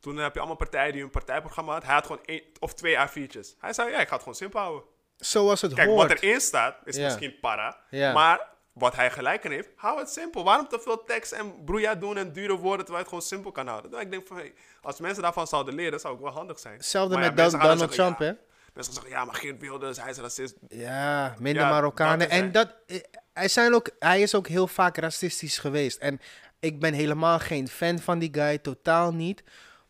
Toen 0.00 0.16
heb 0.16 0.32
je 0.32 0.38
allemaal 0.38 0.56
partijen 0.56 0.92
die 0.92 1.02
een 1.02 1.10
partijprogramma 1.10 1.72
had. 1.72 1.84
Hij 1.84 1.94
had 1.94 2.06
gewoon 2.06 2.22
één 2.24 2.42
of 2.58 2.74
twee 2.74 2.96
A4'tjes. 2.96 3.54
Hij 3.58 3.72
zei, 3.72 3.90
ja, 3.90 3.98
ik 3.98 4.06
ga 4.06 4.12
het 4.12 4.22
gewoon 4.22 4.34
simpel 4.34 4.60
houden. 4.60 4.82
Zoals 5.16 5.60
het 5.60 5.74
Kijk, 5.74 5.88
hoort. 5.88 6.08
wat 6.08 6.18
erin 6.22 6.40
staat 6.40 6.76
is 6.84 6.98
misschien 6.98 7.38
para. 7.40 7.80
Maar 7.90 8.48
wat 8.72 8.96
hij 8.96 9.10
gelijk 9.10 9.44
in 9.44 9.50
heeft, 9.50 9.68
hou 9.76 9.98
het 9.98 10.10
simpel. 10.10 10.44
Waarom 10.44 10.68
te 10.68 10.78
veel 10.80 11.04
tekst 11.04 11.32
en 11.32 11.64
broeia 11.64 11.94
doen 11.94 12.16
en 12.16 12.32
dure 12.32 12.56
woorden 12.56 12.84
terwijl 12.86 12.88
je 12.96 12.96
het 12.98 13.08
gewoon 13.08 13.22
simpel 13.22 13.52
kan 13.52 13.66
houden? 13.66 13.90
Nou, 13.90 14.02
ik 14.02 14.10
denk 14.10 14.26
van, 14.26 14.36
hey, 14.36 14.54
als 14.82 15.00
mensen 15.00 15.22
daarvan 15.22 15.46
zouden 15.46 15.74
leren, 15.74 16.00
zou 16.00 16.14
ook 16.14 16.20
wel 16.22 16.32
handig 16.32 16.58
zijn. 16.58 16.74
Hetzelfde 16.76 17.14
Maar 17.16 17.24
met 17.34 17.36
dan 17.36 17.50
Donald 17.60 17.78
zeggen, 17.78 17.96
Trump, 17.96 18.18
ja, 18.18 18.24
hè? 18.26 18.32
Mensen 18.74 18.92
zeggen, 18.94 19.12
ja, 19.12 19.24
maar 19.24 19.34
Geert 19.34 19.60
Wilders, 19.60 20.00
hij 20.00 20.10
is 20.10 20.18
racist. 20.18 20.56
Ja, 20.68 21.34
minder 21.38 21.62
Ja, 21.62 21.68
Marokkanen. 21.70 22.18
dat 22.18 22.28
is 22.30 22.34
en 22.38 22.52
dat, 22.52 22.74
eh, 22.86 22.96
hij, 23.38 23.48
zijn 23.48 23.74
ook, 23.74 23.90
hij 23.98 24.20
is 24.22 24.34
ook 24.34 24.48
heel 24.48 24.66
vaak 24.66 24.96
racistisch 24.96 25.58
geweest. 25.58 25.98
En 25.98 26.20
ik 26.60 26.80
ben 26.80 26.92
helemaal 26.94 27.38
geen 27.38 27.68
fan 27.68 27.98
van 27.98 28.18
die 28.18 28.28
guy, 28.32 28.58
totaal 28.58 29.12
niet. 29.12 29.42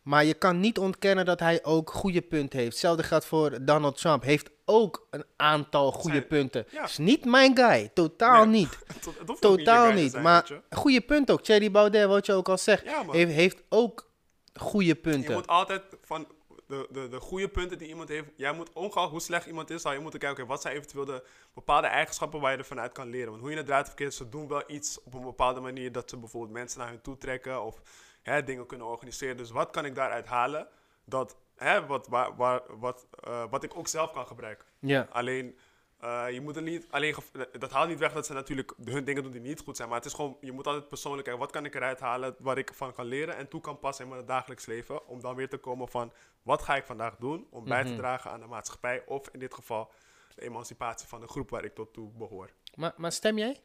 Maar 0.02 0.24
je 0.24 0.34
kan 0.34 0.60
niet 0.60 0.78
ontkennen 0.78 1.24
dat 1.24 1.40
hij 1.40 1.64
ook 1.64 1.90
goede 1.90 2.20
punten 2.22 2.58
heeft. 2.58 2.70
Hetzelfde 2.70 3.02
geldt 3.02 3.24
voor 3.24 3.64
Donald 3.64 3.98
Trump. 3.98 4.22
Heeft 4.22 4.50
ook 4.64 5.06
een 5.10 5.24
aantal 5.36 5.92
goede 5.92 6.16
Zijn- 6.16 6.26
punten. 6.28 6.66
ja. 6.70 6.84
Is 6.84 6.98
niet 6.98 7.24
mijn 7.24 7.56
guy, 7.56 7.90
totaal 7.94 8.44
Nee. 8.44 8.60
niet. 8.60 8.78
Je 9.28 9.36
Totaal 9.40 9.92
niet. 9.92 10.10
zijn, 10.10 10.22
maar 10.22 10.44
je. 10.48 10.60
goede 10.76 11.00
punt 11.00 11.30
ook. 11.30 11.42
Thierry 11.42 11.70
Baudet, 11.70 12.06
wat 12.06 12.26
je 12.26 12.32
ook 12.32 12.48
al 12.48 12.58
zegt, 12.58 12.84
Ja, 12.84 13.04
heeft, 13.10 13.32
heeft 13.32 13.62
ook 13.68 14.10
goede 14.54 14.86
Je 14.86 14.94
punten. 14.94 15.32
moet 15.32 15.46
altijd 15.46 15.82
van. 16.04 16.26
De, 16.68 16.86
de, 16.90 17.08
de 17.08 17.20
goede 17.20 17.48
punten 17.48 17.78
die 17.78 17.88
iemand 17.88 18.08
heeft. 18.08 18.30
Jij 18.36 18.52
moet, 18.52 18.72
ongeacht 18.72 19.10
hoe 19.10 19.20
slecht 19.20 19.46
iemand 19.46 19.70
is, 19.70 19.82
zal 19.82 19.92
je 19.92 19.98
moeten 19.98 20.20
kijken, 20.20 20.46
wat 20.46 20.62
zijn 20.62 20.76
eventueel 20.76 21.04
de 21.04 21.24
bepaalde 21.54 21.86
eigenschappen 21.86 22.40
waar 22.40 22.52
je 22.52 22.58
ervan 22.58 22.80
uit 22.80 22.92
kan 22.92 23.08
leren. 23.08 23.30
Want 23.30 23.40
hoe 23.40 23.50
je 23.50 23.56
het 23.56 23.66
draait 23.66 23.82
of 23.82 23.88
verkeerd, 23.88 24.14
ze 24.14 24.28
doen 24.28 24.48
wel 24.48 24.62
iets 24.66 25.02
op 25.02 25.14
een 25.14 25.22
bepaalde 25.22 25.60
manier 25.60 25.92
dat 25.92 26.10
ze 26.10 26.16
bijvoorbeeld 26.16 26.52
mensen 26.52 26.78
naar 26.78 26.88
hun 26.88 27.00
toe 27.00 27.16
trekken 27.16 27.62
of 27.62 27.80
hè, 28.22 28.42
dingen 28.42 28.66
kunnen 28.66 28.86
organiseren. 28.86 29.36
Dus 29.36 29.50
wat 29.50 29.70
kan 29.70 29.84
ik 29.84 29.94
daaruit 29.94 30.26
halen 30.26 30.68
dat, 31.04 31.36
hè, 31.56 31.86
wat, 31.86 32.08
waar, 32.08 32.36
waar, 32.36 32.62
wat, 32.78 33.06
eh, 33.24 33.44
wat 33.50 33.62
ik 33.62 33.76
ook 33.76 33.88
zelf 33.88 34.10
kan 34.12 34.26
gebruiken. 34.26 34.66
Ja. 34.78 35.08
Alleen, 35.10 35.58
eh, 36.00 36.26
je 36.30 36.40
moet 36.40 36.56
er 36.56 36.62
niet 36.62 36.86
alleen, 36.90 37.14
dat 37.58 37.70
haalt 37.70 37.88
niet 37.88 37.98
weg 37.98 38.12
dat 38.12 38.26
ze 38.26 38.32
natuurlijk 38.32 38.72
hun 38.84 39.04
dingen 39.04 39.22
doen 39.22 39.32
die 39.32 39.40
niet 39.40 39.60
goed 39.60 39.76
zijn. 39.76 39.88
Maar 39.88 39.96
het 39.98 40.06
is 40.06 40.12
gewoon, 40.12 40.36
je 40.40 40.52
moet 40.52 40.66
altijd 40.66 40.88
persoonlijk 40.88 41.24
kijken, 41.24 41.42
wat 41.42 41.52
kan 41.52 41.64
ik 41.64 41.74
eruit 41.74 42.00
halen 42.00 42.36
waar 42.38 42.58
ik 42.58 42.74
van 42.74 42.92
kan 42.92 43.04
leren 43.06 43.36
en 43.36 43.48
toe 43.48 43.60
kan 43.60 43.78
passen 43.78 44.04
in 44.04 44.10
mijn 44.10 44.26
dagelijks 44.26 44.66
leven. 44.66 45.06
Om 45.06 45.20
dan 45.20 45.34
weer 45.34 45.48
te 45.48 45.56
komen 45.56 45.88
van, 45.88 46.12
wat 46.42 46.62
ga 46.62 46.76
ik 46.76 46.84
vandaag 46.84 47.16
doen 47.16 47.46
om 47.50 47.64
bij 47.64 47.84
te 47.84 47.96
dragen 47.96 48.30
aan 48.30 48.40
de 48.40 48.46
maatschappij. 48.46 49.02
Of 49.06 49.28
in 49.28 49.38
dit 49.38 49.54
geval, 49.54 49.92
de 50.34 50.42
emancipatie 50.42 51.08
van 51.08 51.20
de 51.20 51.28
groep 51.28 51.50
waar 51.50 51.64
ik 51.64 51.74
tot 51.74 51.92
toe 51.92 52.10
behoor. 52.10 52.50
Maar, 52.74 52.92
maar 52.96 53.12
stem 53.12 53.38
jij? 53.38 53.60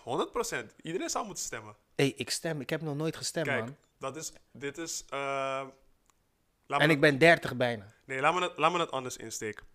100%. 0.00 0.66
Iedereen 0.82 1.10
zou 1.10 1.26
moeten 1.26 1.44
stemmen. 1.44 1.74
Hé, 1.94 2.04
hey, 2.04 2.12
ik 2.16 2.30
stem. 2.30 2.60
Ik 2.60 2.70
heb 2.70 2.80
nog 2.82 2.96
nooit 2.96 3.16
gestemd, 3.16 3.46
Kijk, 3.46 3.64
man. 3.64 3.76
dat 3.98 4.16
is, 4.16 4.32
dit 4.52 4.78
is, 4.78 5.04
eh, 5.08 5.58
En 5.60 6.78
dat- 6.78 6.90
ik 6.90 7.00
ben 7.00 7.18
30 7.18 7.56
bijna. 7.56 7.92
Nee, 8.04 8.20
laat 8.20 8.34
me, 8.34 8.40
het, 8.42 8.58
laat 8.58 8.72
me 8.72 8.78
het 8.78 8.90
anders 8.90 9.16
insteken. 9.16 9.66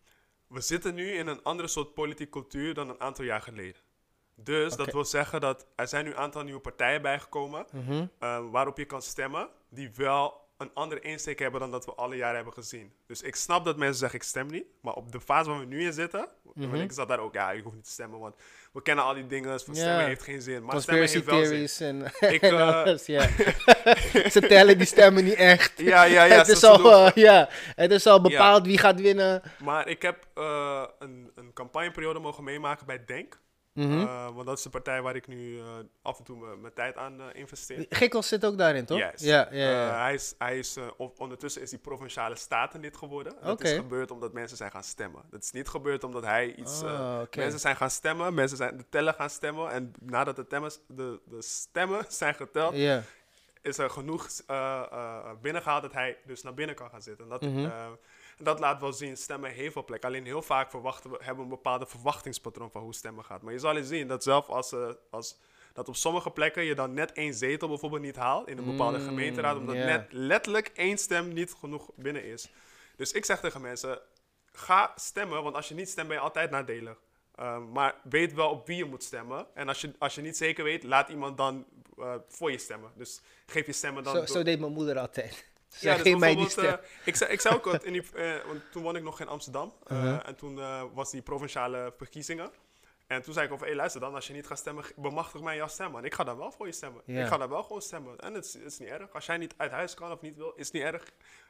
We 0.48 0.62
zitten 0.62 0.96
nu 0.96 1.12
in 1.12 1.28
een 1.28 1.44
andere 1.44 1.68
soort 1.68 1.94
politieke 1.94 2.32
cultuur 2.32 2.74
dan 2.74 2.90
een 2.90 3.00
aantal 3.02 3.26
jaar 3.26 3.42
geleden. 3.42 3.82
Dus 4.36 4.76
dat 4.76 4.92
wil 4.92 5.06
zeggen 5.06 5.42
dat 5.42 5.68
er 5.76 5.88
zijn 5.88 6.06
nu 6.06 6.12
een 6.12 6.18
aantal 6.18 6.44
nieuwe 6.44 6.60
partijen 6.60 7.02
bijgekomen 7.02 7.66
Mhm. 7.72 8.06
eh, 8.20 8.50
waarop 8.52 8.78
je 8.78 8.86
kan 8.86 9.02
stemmen 9.02 9.50
die 9.70 9.92
wel 9.96 10.45
een 10.58 10.72
andere 10.74 11.02
insteek 11.02 11.40
hebben 11.40 11.60
dan 11.60 11.72
dat 11.72 11.86
we 11.86 11.94
alle 11.94 12.16
jaren 12.16 12.36
hebben 12.36 12.54
gezien. 12.54 12.94
Dus 13.08 13.22
ik 13.22 13.36
snap 13.36 13.66
dat 13.66 13.78
mensen 13.78 13.98
zeggen 13.98 14.20
ik 14.20 14.26
stem 14.26 14.48
niet, 14.48 14.66
maar 14.82 14.94
op 14.94 15.12
de 15.12 15.22
fase 15.22 15.50
waar 15.50 15.60
we 15.60 15.66
nu 15.66 15.84
in 15.84 15.94
zitten, 15.94 16.28
want 16.44 16.74
ik 16.74 16.92
zat 16.92 17.08
daar 17.08 17.20
ook, 17.20 17.34
ja, 17.34 17.52
ik 17.52 17.64
hoef 17.64 17.74
niet 17.74 17.84
te 17.84 17.90
stemmen, 17.90 18.20
want 18.20 18.36
we 18.74 18.82
kennen 18.82 19.06
al 19.06 19.14
die 19.14 19.28
dingen, 19.28 19.60
van 19.60 19.76
stemmen 19.76 20.06
heeft 20.06 20.24
geen 20.24 20.42
zin. 20.42 20.64
Maar 20.64 20.82
stemmen 20.82 21.08
heeft 21.08 21.26
wel 21.26 21.68
zin. 21.68 22.06
en, 22.20 22.34
Ik, 22.34 22.42
en 22.52 22.58
eh, 22.58 22.82
alles, 22.84 23.06
ja. 23.06 23.22
Ze 24.36 24.46
tellen 24.48 24.78
die 24.78 24.88
stemmen 24.88 25.24
niet 25.24 25.34
echt. 25.34 25.80
Ja, 25.80 26.04
ja, 26.04 26.24
ja. 26.24 26.38
het, 26.38 26.48
is 26.48 26.64
al, 26.64 27.12
ja, 27.20 27.50
het 27.76 27.92
is 27.92 28.08
al 28.08 28.22
bepaald 28.22 28.66
wie 28.66 28.78
gaat 28.78 29.02
winnen. 29.02 29.42
Maar 29.64 29.88
ik 29.88 30.02
heb 30.02 30.28
eh, 30.34 30.84
een, 31.00 31.32
een 31.36 31.54
campagneperiode 31.54 32.20
mogen 32.20 32.44
meemaken 32.44 32.86
bij 32.86 33.06
Denk. 33.06 33.40
Mhm. 33.76 34.00
Eh, 34.02 34.30
want 34.34 34.46
dat 34.46 34.58
is 34.58 34.64
de 34.64 34.70
partij 34.70 35.02
waar 35.02 35.16
ik 35.16 35.28
nu 35.28 35.60
eh, 35.60 35.66
af 36.02 36.18
en 36.18 36.24
toe 36.24 36.56
mijn- 36.58 36.74
tijd 36.74 36.98
aan 36.98 37.22
eh, 37.22 37.26
investeer. 37.34 37.86
Gikkels 37.90 38.28
zit 38.28 38.46
ook 38.46 38.58
daarin, 38.58 38.86
toch? 38.86 38.98
Yes. 38.98 39.22
Ja, 39.22 39.48
ja, 39.52 39.70
ja. 39.70 40.02
Hij 40.02 40.14
is, 40.14 40.36
hij 40.38 40.58
is, 40.58 40.78
on- 40.98 41.14
ondertussen 41.18 41.62
is 41.62 41.72
hij 41.72 41.80
provinciale 41.80 42.36
staten 42.36 42.80
lid 42.80 42.98
geworden. 42.98 43.36
Dat 43.42 43.52
Oké. 43.52 43.64
is 43.68 43.76
gebeurd 43.76 44.12
omdat 44.12 44.34
mensen 44.34 44.58
zijn 44.58 44.72
gaan 44.72 44.84
stemmen. 44.84 45.22
Dat 45.30 45.44
is 45.44 45.52
niet 45.52 45.68
gebeurd 45.68 46.04
omdat 46.04 46.24
hij 46.24 46.54
iets... 46.56 46.82
oké. 47.22 47.40
Mensen 47.40 47.60
zijn 47.60 47.76
gaan 47.76 47.90
stemmen, 47.90 48.34
mensen 48.34 48.58
zijn 48.58 48.78
de 48.78 48.86
tellen 48.90 49.14
gaan 49.14 49.30
stemmen. 49.30 49.70
En 49.72 49.92
nadat 50.02 50.36
de, 50.36 50.46
de, 50.88 51.20
de 51.26 51.42
stemmen 51.42 52.06
zijn 52.22 52.36
geteld, 52.36 52.74
is 53.62 53.78
er 53.78 53.90
genoeg 53.90 54.28
eh, 54.48 54.84
eh, 54.92 55.30
binnengehaald 55.42 55.82
dat 55.82 55.94
hij 55.94 56.18
dus 56.26 56.44
naar 56.44 56.54
binnen 56.54 56.76
kan 56.76 56.90
gaan 56.90 57.02
zitten. 57.02 57.24
En 57.24 57.30
dat, 57.30 57.42
Mhm. 57.42 57.70
Eh, 58.38 58.46
dat 58.46 58.60
laat 58.60 58.82
wel 58.82 58.94
zien, 58.94 59.18
stemmen 59.18 59.52
heeft 59.52 59.74
wel 59.74 59.86
plek. 59.86 60.06
Alleen 60.06 60.26
heel 60.26 60.42
vaak 60.42 60.70
verwachten 60.70 61.10
we, 61.12 61.18
hebben 61.20 61.36
we 61.36 61.44
een 61.44 61.56
bepaalde 61.56 61.86
verwachtingspatroon 61.86 62.72
van 62.72 62.82
hoe 62.82 62.94
stemmen 62.94 63.24
gaat. 63.24 63.42
Maar 63.42 63.54
je 63.54 63.60
zal 63.60 63.76
eens 63.76 63.88
zien 63.88 64.08
dat 64.08 64.24
zelf 64.24 64.48
als, 64.50 64.72
eh, 64.72 64.90
als 65.10 65.38
dat 65.74 65.88
op 65.88 65.96
sommige 65.96 66.30
plekken 66.32 66.64
je 66.64 66.76
dan 66.76 66.94
net 66.94 67.12
één 67.12 67.34
zetel 67.34 67.68
bijvoorbeeld 67.68 68.02
niet 68.02 68.16
haalt 68.16 68.48
in 68.48 68.58
een 68.58 68.66
bepaalde 68.66 68.98
Mm, 68.98 69.06
gemeenteraad, 69.06 69.58
omdat 69.58 69.76
net 69.76 70.08
letterlijk 70.12 70.68
één 70.68 70.98
stem 70.98 71.34
niet 71.34 71.54
genoeg 71.54 71.90
binnen 71.96 72.24
is. 72.24 72.50
Dus 72.96 73.12
ik 73.12 73.26
zeg 73.26 73.40
tegen 73.40 73.62
mensen, 73.62 74.00
ga 74.52 74.92
stemmen, 74.96 75.44
want 75.44 75.56
als 75.56 75.68
je 75.68 75.76
niet 75.76 75.90
stemt 75.90 76.08
ben 76.08 76.18
je 76.18 76.24
altijd 76.24 76.52
nadelig. 76.52 77.02
Um, 77.40 77.72
maar 77.72 77.96
weet 78.04 78.34
wel 78.34 78.50
op 78.50 78.68
wie 78.68 78.78
je 78.78 78.86
moet 78.86 79.04
stemmen. 79.04 79.48
En 79.54 79.68
als 79.68 79.82
je, 79.82 79.94
als 80.00 80.16
je 80.16 80.22
niet 80.22 80.38
zeker 80.38 80.64
weet, 80.64 80.84
laat 80.84 81.10
iemand 81.10 81.38
dan 81.38 81.66
uh, 81.98 82.16
voor 82.28 82.52
je 82.52 82.58
stemmen. 82.58 82.92
Dus 82.96 83.22
geef 83.46 83.66
je 83.66 83.72
stemmen 83.72 84.04
dan... 84.04 84.14
Zo, 84.14 84.20
door- 84.20 84.28
zo 84.28 84.44
deed 84.44 84.60
mijn 84.60 84.72
moeder 84.72 85.00
altijd. 85.00 85.46
Ja, 85.80 85.94
dus 85.96 86.04
bijvoorbeeld, 86.04 86.52
stem. 86.52 86.66
eh, 86.66 86.74
ik, 87.06 87.16
zei, 87.16 87.32
ik 87.32 87.42
zei 87.42 87.56
ook 87.56 87.66
wat, 87.66 87.84
in 87.84 87.94
die, 87.94 88.04
eh, 88.16 88.46
want 88.46 88.62
toen 88.72 88.84
woonde 88.84 89.00
ik 89.00 89.06
nog 89.06 89.20
in 89.20 89.28
Amsterdam. 89.28 89.74
eh, 89.88 89.98
Uh-huh. 89.98 90.20
En 90.28 90.36
toen 90.36 90.60
was 90.94 91.12
die 91.12 91.22
provinciale 91.22 91.94
verkiezingen. 91.98 92.52
En 93.08 93.22
toen 93.22 93.34
zei 93.34 93.46
ik 93.46 93.52
over, 93.54 93.68
hé 93.68 93.74
luister 93.76 94.02
dan, 94.02 94.14
als 94.16 94.28
je 94.28 94.34
niet 94.34 94.48
gaat 94.48 94.58
stemmen, 94.58 94.84
bemachtig 94.96 95.42
mij 95.42 95.56
jouw 95.56 95.68
stem, 95.68 95.92
man. 95.92 96.06
Ik 96.06 96.14
ga 96.14 96.24
dan 96.24 96.38
wel 96.38 96.52
voor 96.52 96.66
je 96.66 96.72
stemmen. 96.72 97.02
Ik 97.06 97.28
ga 97.28 97.38
dan 97.38 97.50
wel 97.50 97.64
gewoon 97.64 97.82
stemmen. 97.82 98.18
En 98.20 98.34
het 98.34 98.46
is, 98.46 98.54
het 98.54 98.64
is 98.64 98.80
niet 98.80 98.90
erg. 98.90 99.14
Als 99.14 99.26
jij 99.26 99.38
niet 99.38 99.54
uit 99.58 99.72
huis 99.72 99.94
kan 99.94 100.12
of 100.12 100.22
niet 100.22 100.36
wil, 100.36 100.54
is 100.56 100.72
niet 100.72 100.84
erg. 100.84 101.04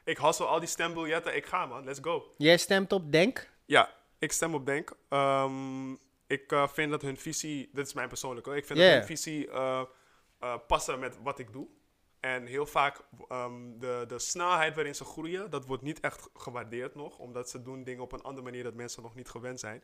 Ik 0.04 0.18
hassel 0.18 0.48
al 0.48 0.60
die 0.60 0.68
stembiljetten, 0.70 1.36
ik 1.36 1.46
ga 1.46 1.66
man, 1.66 1.84
let's 1.84 2.00
go. 2.02 2.34
Jij 2.38 2.58
stemt 2.58 2.92
op 2.92 3.12
Denk? 3.12 3.50
Ja, 3.66 3.94
ik 4.20 4.32
stem 4.32 4.54
op 4.54 4.66
Denk. 4.66 4.92
Ehm, 5.10 5.92
ik 6.28 6.56
vind 6.74 6.92
dat 6.92 7.02
hun 7.02 7.18
visie, 7.18 7.70
dit 7.74 7.88
is 7.88 7.94
mijn 7.94 8.08
persoonlijke, 8.08 8.56
ik 8.56 8.66
vind 8.66 8.80
dat 8.80 8.88
hun 8.98 9.06
visie 9.06 9.50
passen 10.68 11.00
met 11.00 11.18
wat 11.24 11.40
ik 11.40 11.54
doe. 11.54 11.68
En 12.34 12.46
heel 12.46 12.66
vaak 12.66 13.00
ehm, 13.30 13.54
de, 13.80 14.04
de 14.08 14.20
snelheid 14.20 14.76
waarin 14.76 14.96
ze 14.96 15.04
groeien, 15.04 15.50
dat 15.50 15.66
wordt 15.66 15.84
niet 15.84 16.00
echt 16.00 16.30
gewaardeerd 16.34 16.96
nog. 16.96 17.18
Omdat 17.20 17.50
ze 17.50 17.62
doen 17.62 17.84
dingen 17.84 18.04
op 18.04 18.12
een 18.12 18.22
andere 18.22 18.46
manier 18.46 18.64
dat 18.64 18.74
mensen 18.74 19.04
nog 19.04 19.16
niet 19.16 19.30
gewend 19.30 19.60
zijn. 19.60 19.84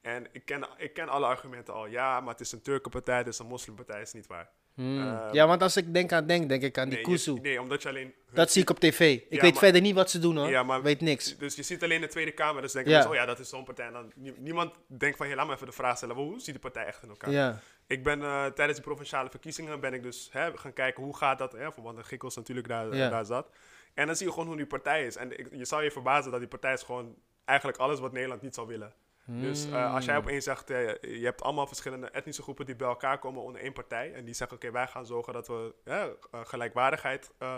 En 0.00 0.26
ik 0.32 0.44
ken, 0.44 0.66
ik 0.76 0.92
ken 0.94 1.08
alle 1.08 1.26
argumenten 1.26 1.74
al. 1.74 1.86
Ja, 1.86 2.20
maar 2.20 2.30
het 2.32 2.40
is 2.40 2.52
een 2.52 2.62
Turkenpartij, 2.62 3.16
het 3.16 3.26
is 3.26 3.38
een 3.38 3.46
moslimpartij, 3.46 4.00
is 4.00 4.12
niet 4.12 4.26
waar. 4.26 4.50
Hmm. 4.74 5.00
Eh, 5.00 5.28
ja, 5.32 5.46
want 5.46 5.62
als 5.62 5.76
ik 5.76 5.94
denk 5.94 6.12
aan 6.12 6.26
Denk, 6.26 6.48
denk 6.48 6.62
ik 6.62 6.78
aan 6.78 6.88
die 6.88 6.94
Nee, 6.94 7.04
kuzu. 7.06 7.32
je- 7.34 7.40
nee, 7.40 7.60
omdat 7.60 7.82
je 7.82 7.88
alleen... 7.88 8.02
hun- 8.26 8.34
Dat 8.34 8.50
zie 8.50 8.62
ik 8.62 8.70
op 8.70 8.78
tv. 8.80 9.00
Ik 9.00 9.24
Ja, 9.30 9.40
weet 9.40 9.50
maar- 9.52 9.62
verder 9.62 9.80
niet 9.80 9.94
wat 9.94 10.10
ze 10.10 10.18
doen 10.18 10.36
hoor. 10.36 10.48
Ja, 10.48 10.62
maar- 10.62 10.82
weet 10.82 11.00
niks. 11.00 11.36
Dus 11.38 11.54
je 11.56 11.62
ziet 11.62 11.82
alleen 11.82 12.00
de 12.00 12.06
Tweede 12.06 12.32
Kamer, 12.32 12.62
dus 12.62 12.72
denken 12.72 12.90
Ja. 12.92 12.96
mensen, 12.98 13.16
oh 13.16 13.22
ja, 13.22 13.26
dat 13.30 13.38
is 13.38 13.48
zo'n 13.48 13.64
partij. 13.64 13.86
En 13.86 13.92
dan, 13.92 14.12
nie- 14.14 14.34
niemand 14.38 14.74
denkt 14.86 15.16
van, 15.16 15.26
hey, 15.26 15.34
laat 15.36 15.46
me 15.46 15.52
even 15.54 15.66
de 15.66 15.72
vraag 15.72 15.96
stellen, 15.96 16.16
hoe 16.16 16.40
ziet 16.40 16.54
de 16.54 16.60
partij 16.60 16.84
echt 16.86 17.02
in 17.02 17.08
elkaar? 17.08 17.30
Ja. 17.30 17.60
Ik 17.90 18.02
ben 18.02 18.22
eh, 18.22 18.46
tijdens 18.46 18.78
de 18.78 18.84
provinciale 18.84 19.30
verkiezingen 19.30 19.80
ben 19.80 19.92
ik 19.94 20.02
dus 20.02 20.28
hè, 20.32 20.56
gaan 20.58 20.72
kijken 20.72 21.02
hoe 21.02 21.16
gaat 21.16 21.38
dat, 21.38 21.52
hè, 21.52 21.68
want 21.82 21.96
de 21.96 22.04
Gikkels 22.04 22.36
natuurlijk 22.36 22.68
daar, 22.68 22.94
Ja. 22.94 23.08
daar 23.08 23.24
zat. 23.24 23.50
En 23.94 24.06
dan 24.06 24.16
zie 24.16 24.26
je 24.26 24.32
gewoon 24.32 24.48
hoe 24.48 24.56
die 24.56 24.66
partij 24.66 25.06
is. 25.06 25.16
En 25.16 25.38
ik, 25.38 25.48
je 25.52 25.64
zou 25.64 25.82
je 25.82 25.90
verbazen 25.90 26.30
dat 26.30 26.40
die 26.40 26.48
partij 26.48 26.72
is 26.72 26.82
gewoon 26.82 27.16
eigenlijk 27.44 27.78
alles 27.78 28.00
wat 28.00 28.12
Nederland 28.12 28.42
niet 28.42 28.54
zou 28.54 28.66
willen. 28.66 28.94
Dus 29.24 29.66
eh, 29.70 29.94
als 29.94 30.04
jij 30.04 30.14
Hmm. 30.14 30.24
opeens 30.24 30.44
zegt, 30.44 30.70
eh, 30.70 30.88
je 31.02 31.24
hebt 31.24 31.42
allemaal 31.42 31.66
verschillende 31.66 32.10
etnische 32.10 32.42
groepen 32.42 32.66
die 32.66 32.76
bij 32.76 32.88
elkaar 32.88 33.18
komen 33.18 33.42
onder 33.42 33.60
één 33.60 33.72
partij. 33.72 34.14
En 34.14 34.24
die 34.24 34.34
zeggen, 34.34 34.56
oké, 34.56 34.70
wij 34.70 34.86
gaan 34.86 35.06
zorgen 35.06 35.32
dat 35.32 35.48
we 35.48 35.74
eh, 35.84 36.02
eh, 36.02 36.10
gelijkwaardigheid 36.44 37.30
eh, 37.38 37.56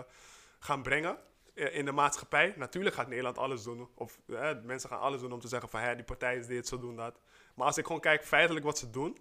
gaan 0.58 0.82
brengen 0.82 1.18
eh, 1.54 1.76
in 1.76 1.84
de 1.84 1.92
maatschappij. 1.92 2.54
Natuurlijk 2.56 2.94
gaat 2.94 3.08
Nederland 3.08 3.38
alles 3.38 3.62
doen. 3.62 3.88
Of 3.94 4.20
eh, 4.28 4.50
mensen 4.62 4.88
gaan 4.88 5.00
alles 5.00 5.20
doen 5.20 5.32
om 5.32 5.40
te 5.40 5.48
zeggen 5.48 5.68
van, 5.68 5.80
hè, 5.80 5.94
die 5.94 6.04
partij 6.04 6.36
is 6.36 6.46
dit, 6.46 6.68
zo 6.68 6.78
doen 6.78 6.96
dat. 6.96 7.20
Maar 7.54 7.66
als 7.66 7.78
ik 7.78 7.86
gewoon 7.86 8.00
kijk 8.00 8.24
feitelijk 8.24 8.64
wat 8.64 8.78
ze 8.78 8.90
doen, 8.90 9.16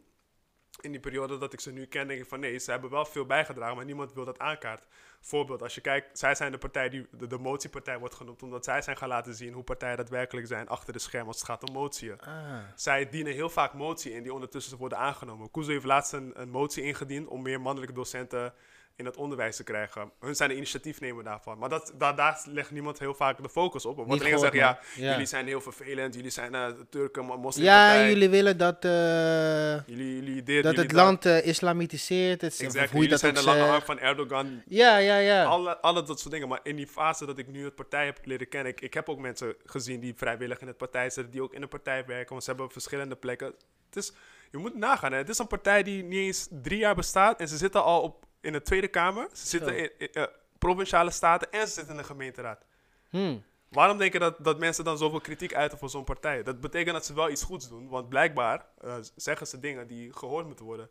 in 0.82 0.91
die 0.91 0.99
periode 0.99 1.38
dat 1.38 1.53
ik 1.53 1.59
ze 1.59 1.72
nu 1.72 1.86
ken, 1.86 2.07
denk 2.07 2.19
ik 2.22 2.28
van 2.28 2.39
nee, 2.39 2.59
ze 2.59 2.72
hebben 2.72 2.89
wel 2.89 3.05
veel 3.05 3.26
bijgedragen, 3.26 3.76
maar 3.76 3.86
niemand 3.86 4.13
wil 4.13 4.26
dat 4.26 4.39
aankaart. 4.39 4.88
Voorbeeld, 5.22 5.61
als 5.61 5.76
je 5.76 5.82
kijkt, 5.82 6.19
zij 6.19 6.36
zijn 6.36 6.51
de 6.51 6.57
partij 6.57 6.89
die 6.89 7.07
de, 7.11 7.28
de 7.28 7.38
motiepartij 7.38 7.99
wordt 7.99 8.15
genoemd, 8.15 8.43
omdat 8.43 8.63
zij 8.63 8.82
zijn 8.82 8.97
gaan 8.97 9.07
laten 9.07 9.36
zien 9.36 9.53
hoe 9.53 9.63
partijen 9.63 9.97
daadwerkelijk 9.97 10.47
zijn 10.47 10.67
achter 10.67 10.93
de 10.93 10.99
schermen 10.99 11.28
als 11.28 11.38
het 11.38 11.45
gaat 11.45 11.67
om 11.67 11.74
motie. 11.74 12.13
Ah. 12.13 12.57
Zij 12.76 13.09
dienen 13.09 13.34
heel 13.34 13.49
vaak 13.49 13.74
motie 13.74 14.13
in 14.13 14.24
die 14.24 14.34
ondertussen 14.34 14.78
worden 14.78 14.97
aangenomen. 14.97 15.51
Kuzu 15.51 15.72
heeft 15.72 15.86
laatst 15.86 16.13
een, 16.13 16.32
een 16.41 16.49
motie 16.49 16.84
ingediend 16.84 17.28
om 17.28 17.41
meer 17.41 17.61
mannelijke 17.61 17.95
docenten 17.95 18.53
in 19.02 19.08
het 19.08 19.18
onderwijs 19.18 19.56
te 19.56 19.64
krijgen. 19.64 20.12
Hun 20.20 20.36
zijn 20.36 20.49
de 20.49 20.56
initiatiefnemer 20.56 21.24
daarvan. 21.24 21.58
Maar 21.58 21.70
dat, 21.70 21.93
daar, 21.97 22.16
daar 22.16 22.41
legt 22.45 22.72
niemand 22.72 22.99
heel 22.99 23.14
vaak 23.14 23.43
de 23.43 23.49
focus 23.49 23.86
op. 23.86 23.95
Want 23.95 24.22
gehoord, 24.22 24.39
zeggen, 24.39 24.60
ja. 24.60 24.80
Ja. 24.95 25.12
jullie 25.12 25.26
zijn 25.26 25.47
heel 25.47 25.62
vervelend, 25.62 26.16
jullie 26.16 26.30
zijn 26.30 26.54
uh, 26.54 26.68
Turken, 26.89 27.26
Ja, 27.26 27.36
moslimpartij. 27.36 28.02
en 28.02 28.10
jullie 28.10 28.30
willen 28.30 28.58
dat, 28.58 28.86
eh, 28.86 29.88
jullie, 29.88 30.16
jullie 30.16 30.43
dit, 30.43 30.64
dat 30.64 30.72
jullie 30.76 30.88
het 30.88 30.91
land 30.91 31.26
eh, 31.26 31.45
islamitiseert. 31.45 32.41
Het, 32.41 32.58
hoe 32.58 32.72
je 32.72 32.88
Jullie 32.91 33.10
dat 33.10 33.20
zijn 33.20 33.34
de 33.34 33.43
lange 33.43 33.62
arm 33.62 33.72
zegt. 33.72 33.86
van 33.86 33.99
Erdogan. 33.99 34.62
Ja, 34.68 34.97
ja, 34.97 35.18
ja. 35.18 35.43
Alle, 35.43 35.78
alle 35.78 36.04
dat 36.04 36.20
soort 36.20 36.34
dingen. 36.34 36.47
Maar 36.47 36.60
in 36.64 36.76
die 36.76 36.88
fase 36.88 37.26
dat 37.26 37.38
ik 37.38 37.47
nu 37.47 37.64
het 37.64 37.76
partij 37.76 38.06
heb 38.06 38.20
leren 38.24 38.49
kennen... 38.49 38.72
Ik, 38.72 38.82
ik 38.82 38.93
heb 38.93 39.10
ook 39.10 39.20
mensen 39.20 39.56
gezien 39.66 39.99
die 39.99 40.14
vrijwillig 40.16 40.62
in 40.62 40.68
het 40.68 40.78
partij 40.78 41.10
zitten... 41.10 41.32
die 41.32 41.41
ook 41.41 41.54
in 41.54 41.62
de 41.62 41.68
partij 41.68 42.06
werken, 42.06 42.30
want 42.30 42.43
ze 42.43 42.49
hebben 42.49 42.72
verschillende 42.72 43.16
plekken. 43.16 43.54
Het 43.86 43.95
is, 43.95 44.14
je 44.52 44.58
moet 44.58 44.76
nagaan, 44.76 45.12
hè. 45.12 45.18
Het 45.18 45.30
is 45.30 45.38
een 45.38 45.47
partij 45.47 45.84
die 45.84 46.04
niet 46.04 46.20
eens 46.20 46.47
drie 46.62 46.80
jaar 46.80 46.95
bestaat... 46.95 47.39
en 47.39 47.47
ze 47.47 47.58
zitten 47.58 47.84
al 47.84 48.02
op, 48.02 48.26
in 48.42 48.52
de 48.52 48.62
Tweede 48.62 48.88
Kamer. 48.88 49.28
Ze 49.34 49.48
zitten 49.48 49.78
in, 49.78 49.92
in, 49.98 50.14
eh, 50.14 50.24
provinciale 50.58 51.12
staten 51.12 51.52
en 51.52 51.68
ze 51.68 51.74
zitten 51.74 51.94
in 51.94 52.02
de 52.02 52.08
gemeenteraad. 52.08 52.66
Hmm. 53.10 53.44
Waarom 53.70 53.98
denk 53.98 54.14
je 54.14 54.20
dat, 54.20 54.36
dat 54.44 54.60
mensen 54.60 54.84
dan 54.84 54.98
zoveel 54.98 55.22
kritiek 55.22 55.54
uiten 55.54 55.78
voor 55.78 55.89
zo'n 55.89 56.04
partij? 56.04 56.44
Dat 56.44 56.62
betekent 56.62 56.94
dat 56.94 57.06
ze 57.06 57.14
wel 57.14 57.30
iets 57.30 57.44
goeds 57.44 57.70
doen. 57.70 57.89
Want 57.89 58.10
blijkbaar 58.10 58.66
eh, 58.82 58.96
zeggen 59.16 59.48
ze 59.48 59.60
dingen 59.60 59.88
die 59.88 60.14
gehoord 60.14 60.46
moeten 60.46 60.66
worden. 60.66 60.89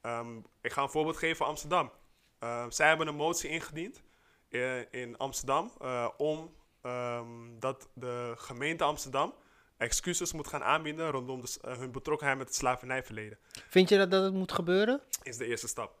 Ehm, 0.00 0.36
ik 0.60 0.72
ga 0.72 0.82
een 0.82 0.90
voorbeeld 0.90 1.16
geven 1.16 1.36
van 1.36 1.46
Amsterdam. 1.46 1.92
Ehm, 2.38 2.70
zij 2.70 2.88
hebben 2.88 3.06
een 3.06 3.14
motie 3.14 3.50
ingediend 3.50 4.02
eh, 4.48 4.92
in 4.92 5.16
Amsterdam 5.16 5.72
om 6.16 6.56
ehm, 6.82 7.58
dat 7.58 7.88
de 7.94 8.34
gemeente 8.36 8.84
Amsterdam 8.84 9.34
excuses 9.76 10.32
moet 10.32 10.46
gaan 10.46 10.62
aanbieden 10.62 11.10
rondom 11.10 11.40
de 11.40 11.58
hun 11.60 11.90
betrokkenheid 11.90 12.38
met 12.38 12.46
het 12.46 12.56
slavernijverleden. 12.56 13.38
Vind 13.68 13.88
je 13.88 13.96
dat, 13.96 14.10
dat 14.10 14.22
het 14.24 14.34
moet 14.34 14.52
gebeuren? 14.52 15.00
Is 15.22 15.36
de 15.36 15.46
eerste 15.46 15.68
stap. 15.68 15.97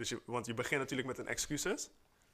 Dus 0.00 0.08
je, 0.08 0.20
want 0.24 0.46
je 0.46 0.54
begint 0.54 0.80
natuurlijk 0.80 1.08
met 1.08 1.18
een 1.18 1.26
excuses 1.26 1.90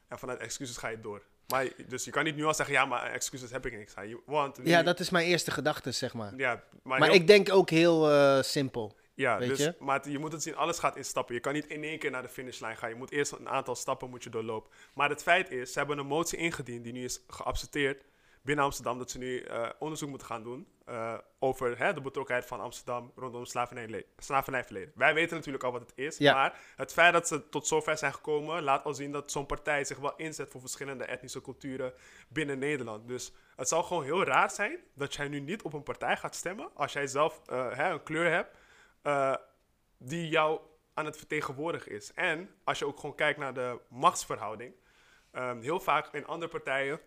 en 0.09 0.19
vanuit 0.19 0.39
excuses 0.39 0.77
ga 0.77 0.89
je 0.89 1.01
door. 1.01 1.23
Maar, 1.47 1.69
dus 1.89 2.05
je 2.05 2.11
kan 2.11 2.25
niet 2.25 2.37
nu 2.37 2.45
al 2.45 2.55
zeggen, 2.55 2.75
ja, 2.75 2.85
maar 2.85 3.11
excuses 3.12 3.51
heb 3.51 3.67
ik 3.67 3.73
niks 3.73 3.95
Want 4.27 4.59
nu- 4.59 4.69
Ja, 4.71 4.83
dat 4.83 5.01
is 5.01 5.11
mijn 5.11 5.27
eerste 5.27 5.51
gedachte, 5.51 5.91
zeg 5.93 6.14
maar. 6.14 6.33
ja, 6.37 6.62
maar, 6.83 6.99
Maar 6.99 7.09
heel- 7.09 7.21
ik 7.21 7.27
denk 7.27 7.53
ook 7.53 7.71
heel 7.71 8.11
eh, 8.11 8.43
simpel. 8.43 8.97
ja, 9.14 9.39
weet 9.39 9.49
dus, 9.49 9.59
je? 9.59 9.75
Maar 9.79 10.09
je 10.11 10.19
moet 10.19 10.33
het 10.33 10.43
zien, 10.43 10.57
alles 10.57 10.79
gaat 10.79 10.97
in 10.97 11.05
stappen. 11.05 11.35
Je 11.35 11.41
kan 11.41 11.53
niet 11.53 11.67
in 11.67 11.83
één 11.85 11.99
keer 11.99 12.11
naar 12.11 12.23
de 12.23 12.29
finishlijn 12.29 12.77
gaan. 12.77 12.89
Je 12.89 12.95
moet 12.95 13.11
eerst 13.11 13.33
een 13.33 13.49
aantal 13.49 13.75
stappen 13.75 14.11
moet 14.11 14.25
je 14.25 14.31
doorlopen. 14.31 14.71
Maar 14.95 15.09
het 15.09 15.23
feit 15.23 15.51
is, 15.51 15.73
ze 15.73 15.79
hebben 15.79 15.99
een 15.99 16.07
motie 16.07 16.39
ingediend 16.39 16.85
die 16.85 16.93
nu 16.93 17.05
is 17.05 17.21
geaccepteerd 17.29 18.03
binnen 18.47 18.65
Amsterdam. 18.65 18.99
Dat 18.99 19.11
ze 19.11 19.19
nu 19.19 19.41
eh, 19.41 19.69
onderzoek 19.79 20.09
moeten 20.09 20.27
gaan 20.27 20.43
doen 20.43 20.69
eh, 20.85 21.15
over 21.39 21.79
hè, 21.79 21.93
de 21.95 22.01
betrokkenheid 22.01 22.47
van 22.47 22.61
Amsterdam 22.61 23.13
rondom 23.17 23.45
slavernijle- 23.45 24.05
slavernijverleden. 24.19 24.93
Wij 24.95 25.15
weten 25.15 25.37
natuurlijk 25.37 25.65
al 25.65 25.73
wat 25.73 25.81
het 25.81 25.93
is. 25.95 26.19
Ja. 26.19 26.35
Maar 26.35 26.59
het 26.77 26.93
feit 26.93 27.13
dat 27.13 27.29
ze 27.29 27.49
tot 27.49 27.67
zover 27.67 27.99
zijn 27.99 28.13
gekomen, 28.15 28.63
laat 28.63 28.85
al 28.85 28.95
zien 28.95 29.13
dat 29.13 29.31
zo'n 29.31 29.47
partij 29.47 29.85
zich 29.85 29.99
wel 29.99 30.17
inzet 30.17 30.51
voor 30.51 30.61
verschillende 30.61 31.05
etnische 31.05 31.41
culturen 31.41 31.93
binnen 32.29 32.59
Nederland. 32.59 33.09
Dus 33.09 33.33
het 33.57 33.69
zal 33.69 33.83
gewoon 33.83 34.05
heel 34.05 34.25
raar 34.25 34.51
zijn 34.51 34.79
dat 34.95 35.15
jij 35.15 35.29
nu 35.29 35.41
niet 35.41 35.63
op 35.63 35.73
een 35.73 35.83
partij 35.83 36.17
gaat 36.17 36.35
stemmen 36.35 36.71
als 36.75 36.93
jij 36.93 37.07
zelf 37.07 37.41
eh, 37.47 37.77
hè, 37.77 37.91
een 37.91 38.03
kleur 38.03 38.31
hebt 38.31 38.57
die 39.99 40.29
jou 40.29 40.61
aan 40.95 41.05
het 41.05 41.17
vertegenwoordigen 41.17 41.93
is. 41.93 42.13
En 42.13 42.51
als 42.65 42.79
je 42.79 42.87
ook 42.87 43.01
gewoon 43.01 43.15
kijkt 43.17 43.39
naar 43.39 43.55
de 43.55 43.81
machtsverhouding, 43.89 44.75
ehm, 45.31 45.61
heel 45.61 45.81
vaak 45.81 46.15
in 46.15 46.27
andere 46.27 46.51
partijen, 46.51 47.01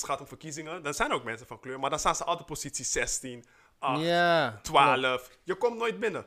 het 0.00 0.10
gaat 0.10 0.20
om 0.20 0.26
verkiezingen, 0.26 0.82
dan 0.82 0.94
zijn 0.94 1.10
er 1.10 1.16
ook 1.16 1.24
mensen 1.24 1.46
van 1.46 1.60
kleur, 1.60 1.80
maar 1.80 1.90
dan 1.90 1.98
staan 1.98 2.16
ze 2.16 2.24
altijd 2.24 2.46
positie 2.46 2.84
16, 2.84 3.44
8, 3.78 4.02
ja. 4.02 4.58
12. 4.62 5.30
Je 5.42 5.54
komt 5.54 5.78
nooit 5.78 6.00
binnen, 6.00 6.26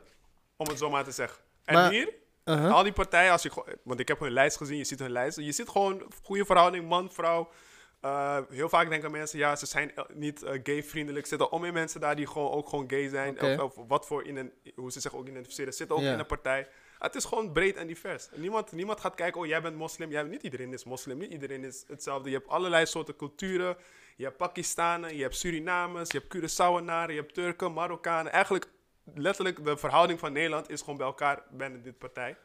om 0.56 0.68
het 0.68 0.78
zo 0.78 0.90
maar 0.90 1.04
te 1.04 1.10
zeggen. 1.10 1.42
En 1.64 1.74
Maar- 1.74 1.90
hier, 1.90 2.18
Uh-huh. 2.44 2.72
al 2.74 2.82
die 2.82 2.92
partijen, 2.92 3.32
als 3.32 3.42
je, 3.42 3.78
want 3.84 4.00
ik 4.00 4.08
heb 4.08 4.20
hun 4.20 4.32
lijst 4.32 4.56
gezien, 4.56 4.76
je 4.76 4.84
ziet 4.84 4.98
hun 4.98 5.10
lijst, 5.10 5.38
je 5.38 5.52
ziet 5.52 5.68
gewoon 5.68 6.02
goede 6.22 6.44
verhouding, 6.44 6.88
man, 6.88 7.12
vrouw. 7.12 7.50
Eh, 8.00 8.38
heel 8.48 8.68
vaak 8.68 8.88
denken 8.88 9.10
mensen, 9.10 9.38
ja, 9.38 9.56
ze 9.56 9.66
zijn 9.66 9.92
niet 10.14 10.42
eh, 10.42 10.60
gay-vriendelijk. 10.62 11.26
Zitten 11.26 11.50
om 11.52 11.64
in 11.64 11.72
mensen 11.72 12.00
daar 12.00 12.16
die 12.16 12.26
gewoon 12.26 12.50
ook 12.50 12.68
gewoon 12.68 12.90
gay 12.90 13.08
zijn. 13.08 13.40
Of, 13.60 13.76
of 13.78 13.86
wat 13.88 14.06
voor, 14.06 14.26
in 14.26 14.36
een, 14.36 14.52
hoe 14.74 14.92
ze 14.92 15.00
zich 15.00 15.14
ook 15.14 15.26
identificeren, 15.28 15.72
zitten 15.72 15.96
ook 15.96 16.02
in 16.02 16.18
een 16.18 16.26
partij. 16.26 16.68
Het 17.00 17.14
is 17.14 17.24
gewoon 17.24 17.52
breed 17.52 17.76
en 17.76 17.86
divers. 17.86 18.28
Niemand, 18.34 18.72
niemand 18.72 19.00
gaat 19.00 19.14
kijken, 19.14 19.40
oh, 19.40 19.46
jij 19.46 19.62
bent 19.62 19.76
moslim. 19.76 20.10
Jij, 20.10 20.22
niet 20.22 20.42
iedereen 20.42 20.72
is 20.72 20.84
moslim, 20.84 21.18
niet 21.18 21.32
iedereen 21.32 21.64
is 21.64 21.84
hetzelfde. 21.88 22.30
Je 22.30 22.36
hebt 22.36 22.48
allerlei 22.48 22.86
soorten 22.86 23.16
culturen. 23.16 23.76
Je 24.16 24.24
hebt 24.24 24.36
Pakistanen, 24.36 25.16
je 25.16 25.22
hebt 25.22 25.36
Surinamers, 25.36 26.10
je 26.10 26.18
hebt 26.18 26.36
Curaçaoenaren, 26.36 27.10
je 27.14 27.20
hebt 27.20 27.34
Turken, 27.34 27.72
Marokkanen. 27.72 28.32
Eigenlijk, 28.32 28.68
letterlijk, 29.14 29.64
de 29.64 29.76
verhouding 29.76 30.18
van 30.18 30.32
Nederland 30.32 30.70
is 30.70 30.80
gewoon 30.80 30.96
bij 30.96 31.06
elkaar 31.06 31.42
binnen 31.50 31.82
dit 31.82 31.98
partij. 31.98 32.36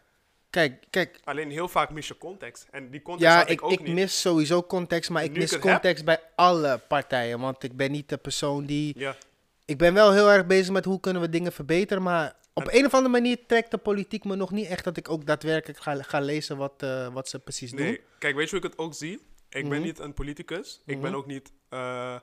Kijk, 0.49 0.83
kijk. 0.89 1.19
Alleen 1.23 1.51
heel 1.51 1.67
vaak 1.67 1.89
mis 1.89 2.07
je 2.07 2.17
context. 2.17 2.67
En 2.71 2.89
die 2.91 3.01
context 3.01 3.33
Ja, 3.33 3.39
had 3.39 3.49
ik, 3.49 3.59
ik, 3.59 3.63
ook 3.63 3.71
ik 3.71 3.79
niet. 3.81 3.93
mis 3.93 4.21
sowieso 4.21 4.63
context, 4.63 5.09
maar 5.09 5.23
ik 5.23 5.31
Nu 5.31 5.37
mis 5.39 5.45
ik 5.51 5.51
het 5.55 5.63
heb- 5.63 5.71
context 5.73 6.05
bij 6.05 6.19
alle 6.35 6.77
partijen. 6.87 7.39
Want 7.39 7.63
ik 7.63 7.77
ben 7.77 7.91
niet 7.91 8.09
de 8.09 8.17
persoon 8.17 8.65
die... 8.65 8.99
Ja, 8.99 9.15
Ik 9.65 9.77
ben 9.77 9.93
wel 9.93 10.13
heel 10.13 10.31
erg 10.31 10.45
bezig 10.45 10.73
met 10.73 10.85
hoe 10.85 10.99
kunnen 10.99 11.21
we 11.21 11.29
dingen 11.29 11.51
verbeteren, 11.51 12.03
maar 12.03 12.35
op 12.53 12.67
een 12.71 12.85
of 12.85 12.93
andere 12.93 13.11
manier 13.11 13.45
trekt 13.47 13.71
de 13.71 13.77
politiek 13.77 14.23
me 14.23 14.35
nog 14.35 14.51
niet 14.51 14.67
echt 14.67 14.83
dat 14.83 14.97
ik 14.97 15.09
ook 15.09 15.25
daadwerkelijk 15.25 15.79
ga, 15.79 16.01
ga 16.03 16.19
lezen 16.19 16.57
wat, 16.57 16.83
eh, 16.83 17.13
wat 17.13 17.29
ze 17.29 17.39
precies 17.39 17.71
doen. 17.71 17.79
nee. 17.79 18.01
Kijk, 18.19 18.35
weet 18.35 18.49
je 18.49 18.55
hoe 18.55 18.65
ik 18.65 18.71
het 18.71 18.79
ook 18.79 18.93
zie? 18.93 19.13
Ik 19.49 19.69
ben 19.69 19.77
Mhm. 19.77 19.81
niet 19.81 19.99
een 19.99 20.13
politicus. 20.13 20.81
Ik 20.85 21.01
ben 21.01 21.09
Mhm. 21.09 21.19
ook 21.19 21.25
niet... 21.25 21.51
eh, 21.69 22.19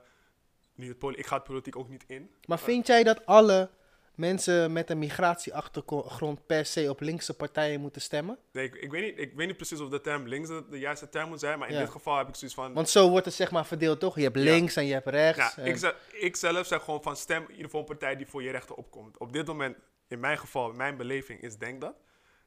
nu 0.75 0.87
het 0.99 1.17
ik 1.17 1.25
ga 1.25 1.35
het 1.35 1.43
politiek 1.43 1.75
ook 1.77 1.89
niet 1.89 2.03
in. 2.07 2.29
Maar 2.45 2.59
vind 2.59 2.87
jij 2.87 3.03
dat 3.03 3.25
alle 3.25 3.69
mensen 4.15 4.73
met 4.73 4.89
een 4.89 4.99
migratieachtergrond 4.99 6.45
per 6.45 6.65
se 6.65 6.89
op 6.89 6.99
linkse 6.99 7.33
partijen 7.33 7.81
moeten 7.81 8.01
stemmen? 8.01 8.37
Nee, 8.51 8.65
ik, 8.65 8.75
ik, 8.75 8.91
weet 8.91 9.01
niet, 9.03 9.19
ik 9.19 9.33
weet 9.35 9.47
niet 9.47 9.55
precies 9.57 9.79
of 9.79 9.89
de 9.89 10.01
term 10.01 10.27
links 10.27 10.47
de, 10.47 10.63
de 10.69 10.79
juiste 10.79 11.09
term 11.09 11.29
moet 11.29 11.39
zijn. 11.39 11.59
Maar 11.59 11.67
in 11.67 11.73
Ja. 11.73 11.79
dit 11.79 11.89
geval 11.89 12.17
heb 12.17 12.27
ik 12.27 12.35
zoiets 12.35 12.55
van... 12.57 12.73
Want 12.73 12.89
zo 12.89 13.09
wordt 13.09 13.25
het 13.25 13.33
zeg 13.35 13.51
maar 13.51 13.65
verdeeld 13.65 13.99
toch? 13.99 14.15
Je 14.15 14.23
hebt 14.23 14.35
Ja. 14.37 14.43
links 14.43 14.75
en 14.75 14.85
je 14.85 14.93
hebt 14.93 15.07
rechts. 15.07 15.55
Ja, 15.55 15.61
en- 15.61 15.65
ik, 15.69 15.77
ze- 15.77 15.95
ik 16.11 16.35
zelf 16.35 16.67
zeg 16.67 16.83
gewoon 16.83 17.03
van 17.03 17.15
stem 17.15 17.41
in 17.43 17.49
ieder 17.49 17.63
geval 17.65 17.79
een 17.79 17.85
partij 17.85 18.15
die 18.15 18.27
voor 18.27 18.43
je 18.43 18.51
rechten 18.51 18.75
opkomt. 18.75 19.17
Op 19.17 19.33
dit 19.33 19.47
moment, 19.47 19.77
in 20.07 20.19
mijn 20.19 20.37
geval, 20.37 20.71
mijn 20.73 20.97
beleving, 20.97 21.41
is 21.41 21.57
Denk 21.57 21.81
dat. 21.81 21.93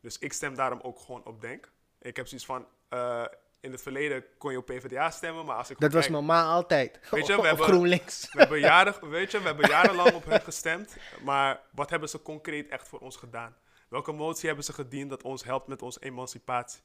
Dus 0.00 0.18
ik 0.18 0.32
stem 0.32 0.54
daarom 0.54 0.80
ook 0.82 0.98
gewoon 0.98 1.24
op 1.24 1.40
Denk. 1.40 1.70
Ik 2.00 2.16
heb 2.16 2.26
zoiets 2.26 2.46
van, 2.46 2.66
eh, 2.88 3.24
in 3.66 3.72
het 3.72 3.82
verleden 3.82 4.24
kon 4.38 4.50
je 4.50 4.58
op 4.58 4.66
PvdA 4.66 5.10
stemmen, 5.10 5.44
maar 5.44 5.56
als 5.56 5.70
ik 5.70 5.78
dat 5.78 5.92
was 5.92 6.08
normaal 6.08 6.52
altijd. 6.52 6.98
Weet 7.10 7.26
je, 7.26 7.36
we 7.36 7.46
hebben- 7.46 7.64
GroenLinks. 7.64 8.28
we 8.32 8.38
hebben, 8.38 8.60
jaren, 8.60 9.10
weet 9.10 9.30
je, 9.30 9.38
we 9.38 9.44
hebben 9.46 9.68
jarenlang 9.68 10.12
op 10.14 10.24
hen 10.24 10.40
gestemd, 10.40 10.96
maar 11.24 11.60
wat 11.70 11.90
hebben 11.90 12.08
ze 12.08 12.22
concreet 12.22 12.68
echt 12.68 12.88
voor 12.88 12.98
ons 12.98 13.16
gedaan? 13.16 13.56
Welke 13.88 14.12
motie 14.12 14.46
hebben 14.46 14.64
ze 14.64 14.72
gediend 14.72 15.10
dat 15.10 15.22
ons 15.22 15.44
helpt 15.44 15.66
met 15.66 15.82
onze 15.82 15.98
emancipatie? 16.02 16.80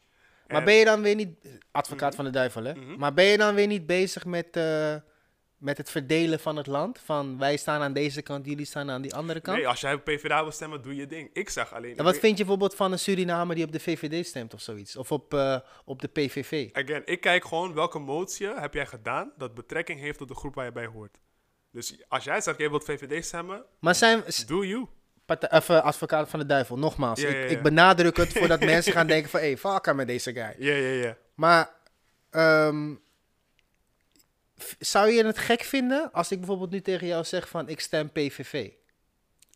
Maar 0.47 0.59
En- 0.59 0.65
ben 0.65 0.73
je 0.73 0.85
dan 0.85 1.01
weer 1.01 1.15
niet, 1.15 1.59
advocaat 1.71 2.07
Mhm. 2.07 2.15
van 2.15 2.25
de 2.25 2.31
duivel 2.31 2.63
hè, 2.63 2.73
Mhm. 2.73 2.97
maar 2.97 3.13
ben 3.13 3.25
je 3.25 3.37
dan 3.37 3.55
weer 3.55 3.67
niet 3.67 3.85
bezig 3.85 4.25
met, 4.25 4.57
eh, 4.57 4.95
met 5.61 5.77
het 5.77 5.91
verdelen 5.91 6.39
van 6.39 6.55
het 6.55 6.67
land? 6.67 6.99
Van 7.03 7.37
wij 7.37 7.57
staan 7.57 7.81
aan 7.81 7.93
deze 7.93 8.21
kant, 8.21 8.45
jullie 8.45 8.65
staan 8.65 8.89
aan 8.89 9.01
die 9.01 9.15
andere 9.15 9.39
kant? 9.41 9.57
Nee, 9.57 9.67
als 9.67 9.81
jij 9.81 9.93
op 9.93 10.03
PvdA 10.03 10.41
wil 10.41 10.51
stemmen, 10.51 10.81
doe 10.81 10.95
je 10.95 11.05
ding. 11.05 11.29
Ik 11.33 11.49
zeg 11.49 11.73
alleen... 11.73 11.97
en 11.97 12.03
wat 12.03 12.17
vind 12.17 12.37
je 12.37 12.43
bijvoorbeeld 12.43 12.75
van 12.75 12.91
een 12.91 12.99
Surinamer 12.99 13.55
die 13.55 13.65
op 13.65 13.71
de 13.71 13.79
VVD 13.79 14.25
stemt 14.27 14.53
of 14.53 14.61
zoiets? 14.61 14.95
Of 14.95 15.11
op, 15.11 15.33
eh, 15.33 15.59
op 15.85 16.01
de 16.01 16.07
PVV? 16.07 16.69
Again, 16.71 17.01
ik 17.05 17.21
kijk 17.21 17.45
gewoon 17.45 17.73
welke 17.73 17.99
motie 17.99 18.47
heb 18.47 18.73
jij 18.73 18.85
gedaan 18.85 19.31
dat 19.37 19.53
betrekking 19.53 19.99
heeft 19.99 20.17
tot 20.17 20.27
de 20.27 20.35
groep 20.35 20.55
waar 20.55 20.65
je 20.65 20.71
bij 20.71 20.85
hoort. 20.85 21.17
Dus 21.71 22.03
als 22.07 22.23
jij 22.23 22.41
zegt, 22.41 22.57
jij 22.57 22.69
wilt 22.69 22.83
VVD 22.83 23.25
stemmen, 23.25 23.63
Maar 23.79 23.95
zijn 23.95 24.23
do 24.47 24.63
you. 24.65 24.87
eh, 25.25 25.81
advocaat 25.81 26.29
van 26.29 26.39
de 26.39 26.45
duivel, 26.45 26.77
nogmaals, 26.77 27.23
ik, 27.23 27.49
ik 27.49 27.61
benadruk 27.61 28.17
het 28.17 28.33
voordat 28.33 28.59
mensen 28.73 28.93
gaan 28.93 29.07
denken 29.07 29.29
van, 29.29 29.39
hé, 29.39 29.45
hey, 29.45 29.57
fuck 29.57 29.87
aan 29.87 29.95
met 29.95 30.07
deze 30.07 30.33
guy. 30.33 30.55
Ja, 30.57 30.73
ja, 30.73 31.03
ja. 31.05 31.17
Maar 31.35 31.69
ehm, 32.29 32.95
zou 34.79 35.09
je 35.09 35.25
het 35.25 35.37
gek 35.37 35.61
vinden 35.61 36.11
als 36.11 36.31
ik 36.31 36.37
bijvoorbeeld 36.37 36.71
nu 36.71 36.81
tegen 36.81 37.07
jou 37.07 37.23
zeg 37.23 37.49
van, 37.49 37.69
ik 37.69 37.79
stem 37.79 38.11
PVV? 38.11 38.69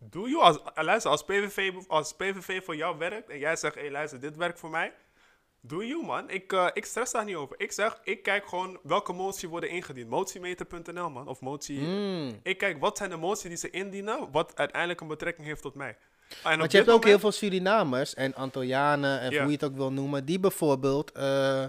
Do 0.04 0.28
you. 0.28 0.42
Als, 0.42 0.58
eh, 0.74 0.84
luister, 0.84 1.12
als 1.12 1.24
PVV, 1.24 1.72
als 1.88 2.14
PVV 2.14 2.64
voor 2.64 2.76
jou 2.76 2.98
werkt 2.98 3.30
en 3.30 3.40
jij 3.40 3.56
zegt, 3.56 3.76
hé 3.76 3.82
hey, 3.82 3.92
luister, 3.92 4.20
dit 4.20 4.36
werkt 4.36 4.60
voor 4.60 4.70
mij. 4.70 4.94
Do 5.62 5.84
you, 5.84 6.06
man. 6.06 6.30
Ik, 6.30 6.54
eh, 6.54 6.68
ik 6.74 6.86
stress 6.86 7.12
daar 7.12 7.26
niet 7.26 7.36
over. 7.36 7.56
Ik 7.60 7.72
zeg, 7.72 8.00
ik 8.04 8.24
kijk 8.24 8.48
gewoon 8.48 8.80
welke 8.84 9.14
motie 9.14 9.50
worden 9.50 9.70
ingediend. 9.70 10.10
Motiemeter.nl, 10.10 11.10
man. 11.10 11.28
Of 11.28 11.42
motie... 11.42 11.80
Mm. 11.80 12.40
Ik 12.44 12.58
kijk, 12.58 12.80
wat 12.80 12.98
zijn 12.98 13.10
de 13.10 13.16
moties 13.16 13.48
die 13.48 13.58
ze 13.58 13.70
indienen, 13.70 14.32
wat 14.32 14.56
uiteindelijk 14.56 15.02
een 15.02 15.08
betrekking 15.08 15.48
heeft 15.48 15.62
tot 15.62 15.76
mij. 15.76 15.98
En 16.44 16.54
op 16.54 16.60
Want 16.60 16.72
je 16.72 16.78
hebt 16.78 16.90
ook 16.90 17.04
heel 17.04 17.20
veel 17.20 17.32
Surinamers 17.32 18.14
en 18.14 18.36
Antillianen 18.36 19.20
en 19.20 19.38
hoe 19.38 19.46
je 19.46 19.52
het 19.52 19.64
ook 19.64 19.76
wil 19.76 19.92
noemen, 19.92 20.26
die 20.26 20.40
bijvoorbeeld 20.40 21.12
eh, 21.12 21.66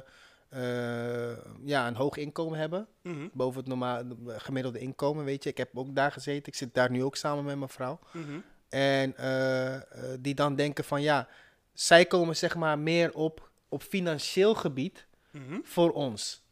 ja, 1.64 1.86
een 1.86 1.94
hoog 1.96 2.16
inkomen 2.16 2.58
hebben. 2.58 2.86
Mhm, 3.02 3.28
Boven 3.32 3.58
het 3.60 3.68
normaal, 3.68 4.02
gemiddelde 4.26 4.78
inkomen, 4.78 5.24
weet 5.24 5.42
je. 5.44 5.50
Ik 5.50 5.56
heb 5.56 5.70
ook 5.74 5.94
daar 5.94 6.12
gezeten. 6.12 6.46
Ik 6.52 6.54
zit 6.58 6.74
daar 6.74 6.90
nu 6.90 7.04
ook 7.04 7.16
samen 7.16 7.44
met 7.44 7.56
mijn 7.56 7.70
vrouw. 7.70 7.98
mhm. 8.12 8.38
En 8.68 9.16
eh, 9.16 9.74
eh, 9.74 9.82
die 10.20 10.34
dan 10.34 10.54
denken 10.56 10.84
van 10.84 11.02
ja, 11.02 11.28
zij 11.72 12.04
komen 12.04 12.36
zeg 12.36 12.54
maar 12.56 12.78
meer 12.78 13.14
op, 13.14 13.50
op 13.68 13.82
financieel 13.82 14.54
gebied 14.54 15.06
Mhm. 15.30 15.58
voor 15.62 15.92
ons. 15.92 16.44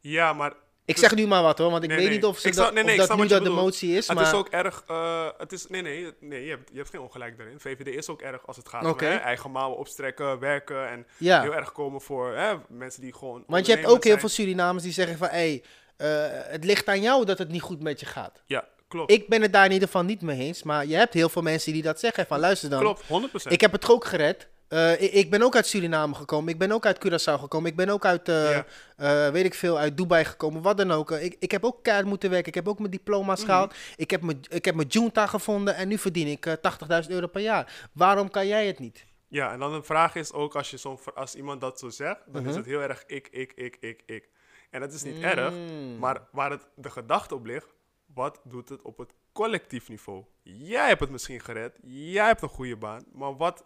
Ja, 0.00 0.32
maar 0.32 0.52
Ik 0.84 0.94
Dus- 0.94 1.04
zeg 1.04 1.14
nu 1.14 1.26
maar 1.26 1.42
wat 1.42 1.58
hoor, 1.58 1.70
want 1.70 1.82
ik 1.82 1.88
Nee, 1.88 1.98
weet 1.98 2.06
nee. 2.06 2.16
niet 2.16 2.24
of, 2.26 2.38
ze 2.38 2.52
snap- 2.52 2.74
dat, 2.74 2.84
nee, 2.84 3.00
of 3.00 3.06
dat 3.06 3.18
nu 3.18 3.26
dat 3.26 3.44
de 3.44 3.50
motie 3.50 3.96
is. 3.96 4.08
het 4.08 4.16
maar 4.16 4.26
is 4.26 4.32
ook 4.32 4.48
erg. 4.48 4.84
eh, 4.86 5.26
het 5.38 5.52
is, 5.52 5.66
nee, 5.68 5.82
nee, 5.82 6.12
nee 6.20 6.44
je, 6.44 6.50
hebt, 6.50 6.68
je 6.72 6.76
hebt 6.78 6.90
geen 6.90 7.00
ongelijk 7.00 7.38
daarin. 7.38 7.60
VVD 7.60 7.86
is 7.86 8.08
ook 8.08 8.22
erg 8.22 8.46
als 8.46 8.56
het 8.56 8.68
gaat 8.68 8.84
om 8.84 8.94
hè, 8.98 9.14
eigen 9.16 9.50
mouwen 9.50 9.78
opstrekken, 9.78 10.38
werken 10.38 10.88
en 10.88 11.06
ja, 11.16 11.42
heel 11.42 11.54
erg 11.54 11.72
komen 11.72 12.00
voor 12.00 12.34
hè, 12.36 12.54
mensen 12.68 13.02
die 13.02 13.14
gewoon. 13.14 13.44
want 13.46 13.66
je 13.66 13.72
hebt 13.74 13.86
ook 13.86 14.04
heel 14.04 14.18
veel. 14.18 14.28
Surinamers 14.28 14.82
die 14.84 14.92
zeggen 14.92 15.18
van 15.18 15.28
hé, 15.28 15.34
hey, 15.36 15.62
eh, 15.96 16.50
het 16.52 16.64
ligt 16.64 16.88
aan 16.88 17.00
jou 17.00 17.24
dat 17.24 17.38
het 17.38 17.48
niet 17.48 17.62
goed 17.62 17.82
met 17.82 18.00
je 18.00 18.06
gaat. 18.06 18.42
Ja, 18.46 18.68
klopt. 18.88 19.10
Ik 19.12 19.28
ben 19.28 19.42
het 19.42 19.52
daar 19.52 19.64
in 19.66 19.72
ieder 19.72 19.86
geval 19.88 20.02
niet 20.04 20.22
mee 20.22 20.38
eens, 20.40 20.62
maar 20.62 20.86
je 20.86 20.94
hebt 20.96 21.14
heel 21.14 21.28
veel 21.28 21.42
mensen 21.42 21.72
die 21.72 21.82
dat 21.82 22.00
zeggen 22.00 22.26
van 22.26 22.40
luister 22.40 22.70
dan. 22.70 22.80
klopt, 22.80 23.02
100%. 23.02 23.52
Ik 23.52 23.60
heb 23.60 23.72
het 23.72 23.90
ook 23.90 24.04
gered. 24.04 24.48
Eh, 24.72 24.92
ik, 25.02 25.12
ik 25.12 25.30
ben 25.30 25.42
ook 25.42 25.56
uit 25.56 25.66
Suriname 25.66 26.14
gekomen. 26.14 26.52
Ik 26.52 26.58
ben 26.58 26.72
ook 26.72 26.86
uit 26.86 26.98
Curaçao 27.06 27.40
gekomen. 27.40 27.70
Ik 27.70 27.76
ben 27.76 27.88
ook 27.88 28.04
uit, 28.04 28.28
eh, 28.28 28.50
Ja. 28.50 28.66
eh, 28.96 29.32
weet 29.32 29.44
ik 29.44 29.54
veel, 29.54 29.78
uit 29.78 29.96
Dubai 29.96 30.24
gekomen. 30.24 30.62
Wat 30.62 30.76
dan 30.76 30.90
ook. 30.90 31.10
Ik, 31.10 31.36
ik 31.38 31.50
heb 31.50 31.64
ook 31.64 31.82
keihard 31.82 32.08
moeten 32.08 32.30
werken. 32.30 32.48
Ik 32.48 32.54
heb 32.54 32.68
ook 32.68 32.78
mijn 32.78 32.90
diploma's 32.90 33.38
Mhm. 33.40 33.48
gehaald. 33.48 33.74
Ik 33.96 34.10
heb 34.10 34.22
mijn, 34.22 34.40
ik 34.48 34.64
heb 34.64 34.74
mijn 34.74 34.88
junta 34.88 35.26
gevonden 35.26 35.74
en 35.74 35.88
nu 35.88 35.98
verdien 35.98 36.26
ik 36.26 36.46
eh, 36.46 36.52
80.000 36.52 37.10
euro 37.10 37.26
per 37.26 37.40
jaar. 37.40 37.88
Waarom 37.92 38.30
kan 38.30 38.46
jij 38.46 38.66
het 38.66 38.78
niet? 38.78 39.04
Ja, 39.28 39.52
en 39.52 39.58
dan 39.58 39.72
een 39.72 39.84
vraag 39.84 40.14
is 40.14 40.32
ook 40.32 40.56
als, 40.56 40.70
je 40.70 40.78
vra- 40.78 41.12
als 41.14 41.34
iemand 41.34 41.60
dat 41.60 41.78
zo 41.78 41.88
zegt, 41.88 42.20
dan 42.26 42.42
is 42.42 42.48
Mhm. 42.48 42.56
het 42.56 42.66
heel 42.66 42.80
erg 42.80 43.04
ik, 43.06 43.28
ik, 43.30 43.52
ik, 43.54 43.76
ik, 43.80 44.02
ik. 44.06 44.28
En 44.70 44.80
dat 44.80 44.92
is 44.92 45.02
niet 45.02 45.16
Mm. 45.16 45.22
erg, 45.24 45.52
maar 45.98 46.20
waar 46.32 46.50
het, 46.50 46.66
de 46.74 46.90
gedachte 46.90 47.34
op 47.34 47.44
ligt, 47.46 47.74
wat 48.14 48.40
doet 48.44 48.68
het 48.68 48.82
op 48.82 48.98
het 48.98 49.12
collectief 49.32 49.88
niveau? 49.88 50.24
Jij 50.42 50.88
hebt 50.88 51.00
het 51.00 51.10
misschien 51.10 51.40
gered, 51.40 51.78
jij 51.82 52.26
hebt 52.26 52.42
een 52.42 52.48
goede 52.48 52.76
baan, 52.76 53.04
maar 53.12 53.36
wat, 53.36 53.64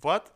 wat 0.00 0.32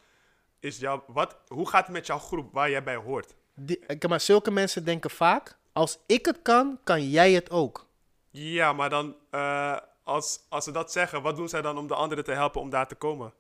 is 0.65 0.79
jouw, 0.79 1.05
wat, 1.07 1.37
hoe 1.49 1.69
gaat 1.69 1.85
het 1.85 1.93
met 1.95 2.07
jouw 2.07 2.19
groep 2.19 2.53
waar 2.53 2.71
jij 2.71 2.83
bij 2.83 2.97
hoort? 2.97 3.35
Die, 3.55 3.79
ik- 3.87 4.09
maar 4.09 4.21
zulke 4.21 4.51
mensen 4.51 4.85
denken 4.85 5.11
vaak, 5.11 5.57
als 5.73 5.99
ik 6.07 6.27
het 6.27 6.43
kan, 6.43 6.79
kan 6.85 7.11
jij 7.11 7.33
het 7.33 7.51
ook. 7.51 7.87
Ja, 8.31 8.73
maar 8.73 8.91
dan, 8.91 9.17
eh, 9.31 9.77
als, 10.05 10.41
als 10.49 10.65
ze 10.65 10.71
dat 10.71 10.93
zeggen, 10.93 11.23
wat 11.23 11.37
doen 11.37 11.49
zij 11.49 11.63
dan 11.63 11.79
om 11.79 11.87
de 11.87 11.95
anderen 11.95 12.25
te 12.25 12.33
helpen 12.33 12.61
om 12.61 12.71
daar 12.71 12.89
te 12.89 12.95
komen? 12.95 13.33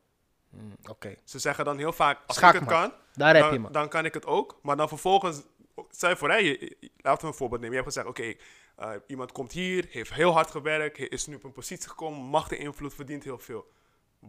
Oké, 0.91 1.15
Ze 1.25 1.39
zeggen 1.39 1.65
dan 1.65 1.79
heel 1.79 1.93
vaak, 1.93 2.19
als 2.27 2.37
Schaak 2.37 2.55
ik 2.55 2.61
het 2.61 2.69
kan, 2.69 2.93
daar 3.13 3.35
heb 3.35 3.45
je 3.45 3.51
dan, 3.51 3.61
me. 3.61 3.71
dan 3.71 3.89
kan 3.89 4.05
ik 4.05 4.15
het 4.15 4.27
ook. 4.27 4.59
Maar 4.63 4.77
dan 4.77 4.89
vervolgens 4.89 5.43
voor, 5.91 6.29
laten 6.29 7.21
we 7.21 7.27
een 7.27 7.35
voorbeeld 7.35 7.61
nemen. 7.61 7.77
Je 7.77 7.83
hebt 7.83 7.95
gezegd, 7.95 8.07
oké, 8.07 8.35
eh, 8.77 8.91
iemand 9.07 9.33
komt 9.33 9.53
hier, 9.53 9.87
heeft 9.91 10.13
heel 10.13 10.33
hard 10.33 10.51
gewerkt, 10.51 10.99
is 10.99 11.27
nu 11.27 11.35
op 11.35 11.45
een 11.45 11.53
positie 11.53 11.89
gekomen, 11.89 12.21
macht 12.21 12.53
en 12.53 12.59
invloed, 12.59 12.95
verdient 12.95 13.25
heel 13.25 13.39
veel. 13.39 13.67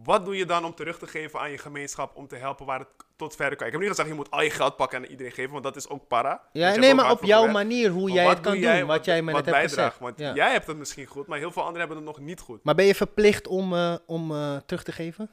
Wat 0.04 0.24
doe 0.24 0.36
je 0.36 0.46
dan 0.46 0.64
om 0.64 0.74
terug 0.74 0.98
te 0.98 1.06
geven 1.06 1.40
aan 1.40 1.50
je 1.50 1.58
gemeenschap, 1.58 2.16
om 2.16 2.28
te 2.28 2.36
helpen 2.36 2.66
waar 2.66 2.78
het 2.78 2.88
tot 3.16 3.36
verder 3.36 3.56
kan? 3.56 3.66
Ik 3.66 3.72
heb 3.72 3.80
niet 3.80 3.90
gezegd, 3.90 4.08
je 4.08 4.14
moet 4.14 4.30
al 4.30 4.42
je 4.42 4.50
geld 4.50 4.76
pakken 4.76 5.04
en 5.04 5.10
iedereen 5.10 5.32
geven, 5.32 5.52
want 5.52 5.64
dat 5.64 5.76
is 5.76 5.88
ook 5.88 6.06
para. 6.08 6.42
Ja, 6.52 6.74
nee, 6.76 6.94
maar 6.94 7.10
op 7.10 7.22
jouw 7.24 7.46
manier, 7.46 7.90
hoe 7.90 8.10
jij 8.10 8.24
wat 8.24 8.32
het 8.34 8.42
kan 8.42 8.52
doe 8.52 8.62
doen, 8.62 8.70
jij 8.70 8.84
wat 8.84 9.04
jij 9.04 9.22
me 9.22 9.32
wat 9.32 9.44
net 9.44 9.54
hebt 9.54 9.68
gezegd. 9.68 9.98
Want 9.98 10.18
Ja. 10.18 10.34
jij 10.34 10.52
hebt 10.52 10.66
het 10.66 10.76
misschien 10.76 11.06
goed, 11.06 11.26
maar 11.26 11.38
heel 11.38 11.50
veel 11.52 11.62
anderen 11.62 11.86
hebben 11.86 11.96
het 11.96 12.06
nog 12.16 12.18
niet 12.26 12.40
goed. 12.40 12.64
Maar 12.64 12.74
ben 12.74 12.84
je 12.84 12.94
verplicht 12.94 13.46
om, 13.46 13.74
eh, 13.74 13.94
om 14.06 14.30
eh, 14.32 14.56
terug 14.66 14.82
te 14.82 14.92
geven? 14.92 15.30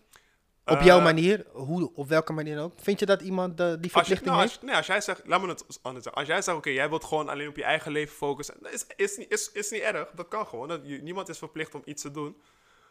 Op 0.65 0.77
Eh, 0.77 0.85
jouw 0.85 0.99
manier? 1.02 1.45
Hoe, 1.52 1.91
op 1.95 2.07
welke 2.07 2.34
manier 2.34 2.61
ook? 2.61 2.73
Vind 2.81 2.99
je 2.99 3.06
dat 3.06 3.22
iemand 3.22 3.57
die 3.57 3.65
Als, 3.68 3.77
je, 3.81 3.90
verplichting 3.90 4.30
nou, 4.30 4.41
als, 4.41 4.52
heeft? 4.52 4.64
nee, 4.64 4.76
als 4.76 4.88
jij 4.88 5.02
zegt, 5.02 5.22
laat 5.26 5.41
me 5.41 5.48
het 5.48 5.80
anders 5.81 6.03
zeggen. 6.03 6.22
Als 6.22 6.27
jij 6.31 6.41
zegt, 6.41 6.57
oké, 6.57 6.69
jij 6.69 6.90
wilt 6.90 7.03
gewoon 7.03 7.30
alleen 7.30 7.48
op 7.48 7.56
je 7.56 7.64
eigen 7.64 7.91
leven 7.91 8.15
focussen. 8.15 8.56
Dat 8.61 8.72
is, 8.73 8.85
is, 8.95 9.18
niet, 9.18 9.31
is, 9.31 9.52
is 9.52 9.69
niet 9.72 9.81
erg, 9.81 10.10
dat 10.15 10.27
kan 10.27 10.48
gewoon. 10.48 10.68
Dat, 10.68 10.80
je- 10.84 11.02
niemand 11.02 11.30
is 11.30 11.38
verplicht 11.38 11.76
om 11.76 11.81
iets 11.85 12.02
te 12.02 12.11
doen. 12.11 12.41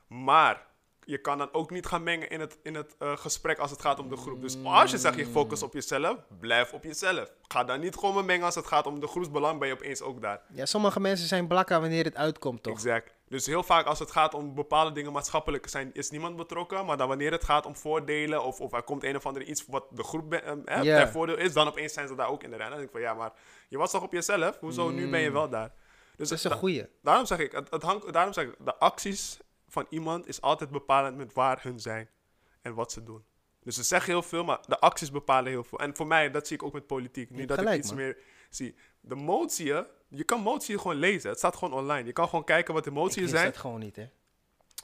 Maar 0.08 0.66
je 1.04 1.18
kan 1.18 1.38
dan 1.38 1.52
ook 1.52 1.70
niet 1.70 1.86
gaan 1.86 2.02
mengen 2.02 2.30
in 2.30 2.40
het, 2.40 2.58
in 2.62 2.74
het 2.74 2.94
eh, 2.98 3.16
gesprek 3.16 3.58
als 3.58 3.70
het 3.70 3.80
gaat 3.80 3.98
om 3.98 4.08
de 4.08 4.16
groep. 4.16 4.40
Dus 4.40 4.56
als 4.64 4.90
je 4.90 4.98
zegt, 4.98 5.16
je 5.16 5.26
focus 5.26 5.62
op 5.62 5.72
jezelf, 5.72 6.16
blijf 6.40 6.72
op 6.72 6.84
jezelf. 6.84 7.32
Ga 7.48 7.64
dan 7.64 7.80
niet 7.80 7.96
gewoon 7.96 8.24
mengen 8.24 8.44
als 8.44 8.54
het 8.54 8.66
gaat 8.66 8.86
om 8.86 9.00
de 9.00 9.06
groepsbelang, 9.06 9.58
ben 9.58 9.68
je 9.68 9.74
opeens 9.74 10.02
ook 10.02 10.20
daar. 10.20 10.40
Ja, 10.54 10.66
sommige 10.66 11.00
mensen 11.00 11.28
zijn 11.28 11.46
blakka 11.46 11.80
wanneer 11.80 12.04
het 12.04 12.16
uitkomt, 12.16 12.62
toch? 12.62 12.74
Exact. 12.74 13.14
Dus 13.28 13.46
heel 13.46 13.62
vaak 13.62 13.86
als 13.86 13.98
het 13.98 14.10
gaat 14.10 14.34
om 14.34 14.54
bepaalde 14.54 14.92
dingen 14.92 15.12
maatschappelijk 15.12 15.68
zijn, 15.68 15.90
is 15.92 16.10
niemand 16.10 16.36
betrokken. 16.36 16.86
Maar 16.86 16.96
dan 16.96 17.08
wanneer 17.08 17.32
het 17.32 17.44
gaat 17.44 17.66
om 17.66 17.76
voordelen 17.76 18.44
of, 18.44 18.60
of 18.60 18.72
er 18.72 18.82
komt 18.82 19.04
een 19.04 19.16
of 19.16 19.26
andere 19.26 19.44
iets 19.44 19.64
wat 19.68 19.84
de 19.90 20.02
groep 20.02 20.30
ter 20.74 21.08
voordeel 21.08 21.36
is, 21.38 21.52
dan 21.52 21.68
opeens 21.68 21.92
zijn 21.92 22.08
ze 22.08 22.14
daar 22.14 22.28
ook 22.28 22.42
in 22.42 22.50
de 22.50 22.56
rij. 22.56 22.66
Dan 22.68 22.76
denk 22.76 22.88
ik 22.88 22.94
van 22.94 23.04
ja, 23.04 23.14
maar 23.14 23.32
je 23.68 23.78
was 23.78 23.90
toch 23.90 24.02
op 24.02 24.12
jezelf? 24.12 24.58
Hoezo 24.60 24.90
nu 24.90 25.10
ben 25.10 25.20
je 25.20 25.30
wel 25.30 25.48
daar? 25.48 25.70
Dus 26.16 26.28
Dat 26.28 26.38
is 26.38 26.44
een 26.44 26.50
goeie. 26.52 26.86
daarom 27.02 27.26
zeg 27.26 27.38
ik, 27.38 27.52
het, 27.52 27.70
het 27.70 27.82
hangt, 27.82 28.12
daarom 28.12 28.32
zeg 28.32 28.44
ik, 28.44 28.54
de 28.58 28.76
acties 28.76 29.38
van 29.72 29.86
iemand 29.88 30.26
is 30.26 30.40
altijd 30.40 30.70
bepalend 30.70 31.16
met 31.16 31.32
waar 31.32 31.62
hun 31.62 31.80
zijn 31.80 32.08
en 32.62 32.74
wat 32.74 32.92
ze 32.92 33.02
doen. 33.02 33.24
Dus 33.62 33.74
ze 33.74 33.82
zeggen 33.82 34.12
heel 34.12 34.22
veel, 34.22 34.44
maar 34.44 34.60
de 34.66 34.78
acties 34.78 35.10
bepalen 35.10 35.50
heel 35.50 35.64
veel. 35.64 35.78
En 35.78 35.96
voor 35.96 36.06
mij, 36.06 36.30
dat 36.30 36.46
zie 36.46 36.56
ik 36.56 36.62
ook 36.62 36.72
met 36.72 36.86
politiek. 36.86 37.30
Nu 37.30 37.44
dat 37.44 37.58
gelijk, 37.58 37.76
ik 37.76 37.82
iets 37.82 37.92
man. 37.92 38.00
meer 38.02 38.16
zie. 38.50 38.74
De 39.00 39.14
motieën, 39.14 39.86
je 40.08 40.24
kan 40.24 40.40
motieën 40.40 40.80
gewoon 40.80 40.96
lezen. 40.96 41.30
Het 41.30 41.38
staat 41.38 41.56
gewoon 41.56 41.74
online. 41.74 42.06
Je 42.06 42.12
kan 42.12 42.28
gewoon 42.28 42.44
kijken 42.44 42.74
wat 42.74 42.84
de 42.84 42.90
Ik 42.90 42.96
motieën 42.96 43.20
wist 43.20 43.36
zijn. 43.36 43.46
dat 43.46 43.56
gewoon 43.56 43.80
niet, 43.80 43.96
hè? 43.96 44.06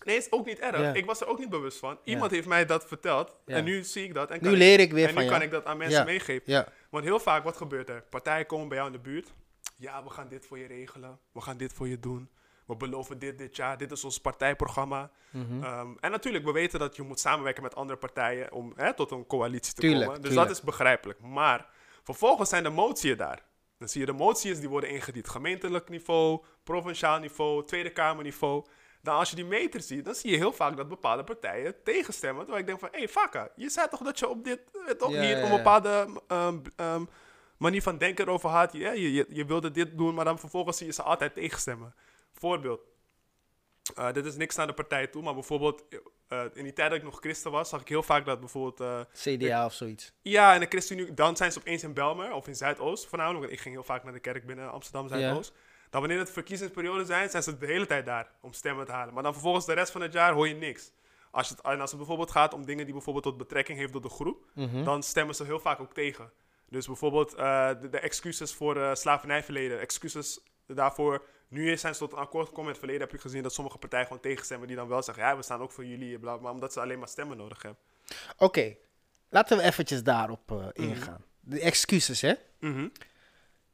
Nee, 0.04 0.16
is 0.16 0.32
ook 0.32 0.46
niet 0.46 0.58
erg. 0.58 0.80
Ja. 0.80 0.92
Ik 0.94 1.04
was 1.04 1.20
er 1.20 1.26
ook 1.26 1.38
niet 1.38 1.48
bewust 1.48 1.78
van. 1.78 1.98
Iemand 2.04 2.30
heeft 2.30 2.46
mij 2.48 2.66
dat 2.66 2.86
verteld. 2.86 3.36
Ja. 3.46 3.56
En 3.56 3.64
nu 3.64 3.84
zie 3.84 4.04
ik 4.04 4.14
dat. 4.14 4.30
En 4.30 4.38
Nu 4.42 4.56
leer 4.56 4.80
ik 4.80 4.92
weer 4.92 5.06
en 5.08 5.12
van 5.12 5.22
nu 5.22 5.28
je. 5.28 5.34
kan 5.34 5.42
ik 5.42 5.50
dat 5.50 5.64
aan 5.64 5.76
mensen 5.76 6.04
meegeven. 6.04 6.66
Want 6.90 7.04
heel 7.04 7.20
vaak, 7.20 7.44
wat 7.44 7.56
gebeurt 7.56 7.88
er? 7.88 8.02
Partijen 8.02 8.46
komen 8.46 8.68
bij 8.68 8.76
jou 8.76 8.90
in 8.90 8.96
de 8.96 9.02
buurt. 9.02 9.32
Ja, 9.76 10.04
we 10.04 10.10
gaan 10.10 10.28
dit 10.28 10.46
voor 10.46 10.58
je 10.58 10.66
regelen. 10.66 11.18
We 11.32 11.40
gaan 11.40 11.56
dit 11.56 11.72
voor 11.72 11.88
je 11.88 12.00
doen. 12.00 12.30
We 12.68 12.76
beloven 12.76 13.18
dit 13.18 13.38
dit 13.38 13.56
jaar. 13.56 13.78
Dit 13.78 13.92
is 13.92 14.04
ons 14.04 14.20
partijprogramma. 14.20 15.10
Mhm. 15.30 15.64
Ehm, 15.64 15.88
en 16.00 16.10
natuurlijk, 16.10 16.44
we 16.44 16.52
weten 16.52 16.78
dat 16.78 16.96
je 16.96 17.02
moet 17.02 17.20
samenwerken 17.20 17.62
met 17.62 17.74
andere 17.74 17.98
partijen 17.98 18.52
om 18.52 18.72
hè, 18.76 18.94
tot 18.94 19.10
een 19.10 19.26
coalitie 19.26 19.74
te 19.74 19.80
Tuurlijk, 19.80 20.04
komen. 20.04 20.20
Dus 20.20 20.30
tuurlijk. 20.30 20.48
dat 20.48 20.58
is 20.58 20.64
begrijpelijk. 20.64 21.20
Maar 21.20 21.66
vervolgens 22.02 22.48
zijn 22.48 22.62
de 22.62 22.68
moties 22.68 23.16
daar. 23.16 23.42
Dan 23.78 23.88
zie 23.88 24.00
je 24.00 24.06
de 24.06 24.12
moties 24.12 24.60
die 24.60 24.68
worden 24.68 24.90
ingediend. 24.90 25.28
Gemeentelijk 25.28 25.88
niveau, 25.88 26.44
provinciaal 26.62 27.18
niveau, 27.18 27.64
Tweede 27.64 27.90
Kamerniveau. 27.90 28.64
Dan 29.02 29.14
als 29.14 29.30
je 29.30 29.36
die 29.36 29.44
meter 29.44 29.80
ziet, 29.80 30.04
dan 30.04 30.14
zie 30.14 30.30
je 30.30 30.36
heel 30.36 30.52
vaak 30.52 30.76
dat 30.76 30.88
bepaalde 30.88 31.24
partijen 31.24 31.82
tegenstemmen. 31.84 32.40
Terwijl 32.40 32.60
ik 32.60 32.66
denk 32.66 32.80
van, 32.80 32.88
hé 32.92 33.06
hey, 33.30 33.50
je 33.56 33.68
zei 33.68 33.88
toch 33.88 34.02
dat 34.02 34.18
je 34.18 34.28
op 34.28 34.44
dit, 34.44 34.60
eh, 34.86 34.94
toch 34.94 35.10
Ja, 35.10 35.20
hier 35.20 35.36
ja, 35.36 35.42
een 35.42 35.56
bepaalde 35.56 36.08
ehm, 36.26 36.58
ehm, 36.76 37.04
manier 37.56 37.82
van 37.82 37.98
denken 37.98 38.26
erover 38.26 38.50
had. 38.50 38.72
Je, 38.72 39.12
je, 39.12 39.26
je 39.28 39.44
wilde 39.44 39.70
dit 39.70 39.98
doen, 39.98 40.14
maar 40.14 40.24
dan 40.24 40.38
vervolgens 40.38 40.76
zie 40.76 40.86
je 40.86 40.92
ze 40.92 41.02
altijd 41.02 41.34
tegenstemmen. 41.34 41.94
Voorbeeld. 42.38 42.80
Eh, 43.94 44.12
dit 44.12 44.24
is 44.26 44.36
niks 44.36 44.56
naar 44.56 44.66
de 44.66 44.72
partij 44.72 45.06
toe, 45.06 45.22
maar 45.22 45.34
bijvoorbeeld 45.34 45.84
eh, 46.28 46.44
in 46.54 46.62
die 46.64 46.72
tijd 46.72 46.90
dat 46.90 46.98
ik 46.98 47.04
nog 47.04 47.18
christen 47.20 47.50
was, 47.50 47.68
zag 47.68 47.80
ik 47.80 47.88
heel 47.88 48.02
vaak 48.02 48.24
dat 48.24 48.40
bijvoorbeeld... 48.40 48.80
eh, 48.80 49.00
CDA 49.34 49.64
of 49.64 49.72
zoiets. 49.72 50.12
ja, 50.22 50.54
en 50.54 50.60
de 50.60 50.66
ChristenUnie, 50.66 51.14
dan 51.14 51.36
zijn 51.36 51.52
ze 51.52 51.58
opeens 51.58 51.82
in 51.82 51.92
Belmer 51.94 52.32
of 52.32 52.46
in 52.46 52.56
Zuidoost 52.56 53.06
voornamelijk. 53.06 53.40
Want 53.44 53.52
ik 53.56 53.60
ging 53.60 53.74
heel 53.74 53.84
vaak 53.84 54.04
naar 54.04 54.12
de 54.12 54.18
kerk 54.20 54.46
binnen 54.46 54.70
Amsterdam 54.70 55.08
Zuidoost. 55.08 55.52
Dan 55.90 56.00
wanneer 56.00 56.18
het 56.18 56.30
verkiezingsperiode 56.30 57.04
zijn, 57.04 57.30
zijn 57.30 57.42
ze 57.42 57.58
de 57.58 57.66
hele 57.66 57.86
tijd 57.86 58.06
daar 58.06 58.30
om 58.40 58.52
stemmen 58.52 58.86
te 58.86 58.92
halen. 58.92 59.14
Maar 59.14 59.22
dan 59.22 59.32
vervolgens 59.32 59.66
de 59.66 59.72
rest 59.72 59.92
van 59.92 60.00
het 60.00 60.12
jaar 60.12 60.32
hoor 60.32 60.48
je 60.48 60.54
niks. 60.54 60.92
Als 61.30 61.48
het, 61.48 61.60
en 61.60 61.80
als 61.80 61.88
het 61.90 61.98
bijvoorbeeld 61.98 62.30
gaat 62.30 62.54
om 62.54 62.64
dingen 62.64 62.84
die 62.84 62.94
bijvoorbeeld 62.94 63.24
tot 63.24 63.36
betrekking 63.36 63.78
heeft 63.78 63.92
tot 63.92 64.02
de 64.02 64.08
groep, 64.08 64.44
Mhm. 64.54 64.84
dan 64.84 65.02
stemmen 65.02 65.34
ze 65.34 65.44
heel 65.44 65.60
vaak 65.60 65.80
ook 65.80 65.92
tegen. 65.94 66.32
Dus 66.68 66.86
bijvoorbeeld 66.86 67.30
de, 67.30 67.88
de 67.90 67.98
excuses 67.98 68.54
voor 68.54 68.96
slavernijverleden, 68.96 69.80
excuses 69.80 70.40
daarvoor. 70.66 71.26
Nu 71.48 71.76
zijn 71.76 71.92
ze 71.94 72.00
tot 72.00 72.12
een 72.12 72.18
akkoord 72.18 72.46
gekomen. 72.48 72.64
In 72.64 72.70
het 72.70 72.78
verleden 72.78 73.02
heb 73.06 73.14
ik 73.14 73.20
gezien 73.20 73.42
dat 73.42 73.52
sommige 73.52 73.78
partijen 73.78 74.06
gewoon 74.06 74.22
tegenstemmen 74.22 74.66
die 74.68 74.76
dan 74.76 74.88
wel 74.88 75.02
zeggen, 75.02 75.24
ja, 75.24 75.36
we 75.36 75.42
staan 75.42 75.60
ook 75.60 75.72
voor 75.72 75.86
jullie, 75.86 76.18
bla, 76.18 76.36
maar 76.36 76.52
omdat 76.52 76.72
ze 76.72 76.80
alleen 76.80 76.98
maar 76.98 77.08
stemmen 77.08 77.36
nodig 77.36 77.62
hebben. 77.62 77.80
Oké, 78.38 78.74
laten 79.28 79.56
we 79.56 79.62
eventjes 79.62 80.02
daarop 80.02 80.50
eh, 80.52 80.66
ingaan. 80.88 81.24
De 81.40 81.60
excuses, 81.60 82.20
hè? 82.20 82.32
Mhm. 82.60 82.88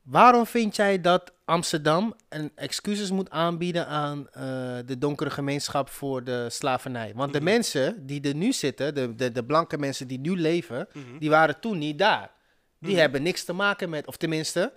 Waarom 0.02 0.46
vind 0.46 0.76
jij 0.76 1.01
dat 1.01 1.32
Amsterdam 1.44 2.14
een 2.28 2.52
excuses 2.55 3.10
moet 3.10 3.30
aanbieden 3.30 3.86
aan 3.86 4.28
eh, 4.30 4.42
de 4.86 4.98
donkere 4.98 5.30
gemeenschap 5.30 5.88
voor 5.88 6.24
de 6.24 6.51
slavernij? 6.51 7.12
Want 7.14 7.32
de 7.32 7.40
mensen 7.40 8.06
die 8.06 8.20
er 8.28 8.34
nu 8.34 8.52
zitten, 8.52 8.94
de, 8.94 9.14
de, 9.14 9.32
de 9.32 9.44
blanke 9.44 9.78
mensen 9.78 10.09
die 10.09 10.18
nu 10.18 10.36
leven, 10.36 10.88
Mhm. 10.92 11.18
die 11.18 11.30
waren 11.30 11.60
toen 11.60 11.78
niet 11.78 11.98
daar. 11.98 12.32
Die 12.78 12.98
hebben 12.98 13.22
niks 13.22 13.44
te 13.44 13.52
maken 13.52 13.90
met, 13.90 14.06
of 14.06 14.16
tenminste, 14.16 14.72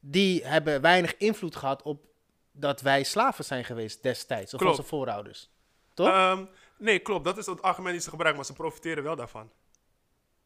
die 0.00 0.44
hebben 0.44 0.80
weinig 0.80 1.16
invloed 1.16 1.56
gehad 1.56 1.82
op 1.82 2.04
dat 2.60 2.80
wij 2.80 3.02
slaven 3.02 3.44
zijn 3.44 3.64
geweest 3.64 4.02
destijds, 4.02 4.54
of 4.54 4.60
Klopt. 4.60 4.78
onze 4.78 4.88
voorouders. 4.88 5.50
Toch? 5.94 6.08
Ehm, 6.08 6.44
nee, 6.78 6.98
klopt. 6.98 7.24
Dat 7.24 7.38
is 7.38 7.46
het 7.46 7.62
argument 7.62 7.92
die 7.92 8.02
ze 8.02 8.10
gebruiken, 8.10 8.36
maar 8.42 8.50
ze 8.54 8.56
profiteren 8.62 9.02
wel 9.02 9.16
daarvan. 9.16 9.50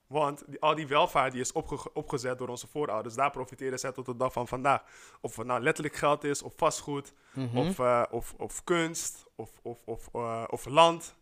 Want 0.06 0.42
die, 0.46 0.60
al 0.60 0.74
die 0.74 0.86
welvaart 0.86 1.32
die 1.32 1.40
is 1.40 1.52
opge- 1.52 1.90
opgezet 1.92 2.38
door 2.38 2.48
onze 2.48 2.66
voorouders, 2.66 3.14
daar 3.14 3.30
profiteren 3.30 3.78
zij 3.78 3.92
tot 3.92 4.06
de 4.06 4.16
dag 4.16 4.32
van 4.32 4.48
vandaag. 4.48 4.82
Of 5.20 5.36
het 5.36 5.46
nou 5.46 5.62
letterlijk 5.62 5.96
geld 5.96 6.24
is, 6.24 6.42
of 6.42 6.52
vastgoed, 6.56 7.12
Mhm. 7.32 7.58
of, 7.58 7.78
eh, 7.78 8.02
of, 8.10 8.34
of 8.36 8.64
kunst, 8.64 9.24
of, 9.36 9.50
of, 9.62 9.78
of, 9.84 10.08
eh, 10.12 10.44
of 10.46 10.64
land. 10.64 11.14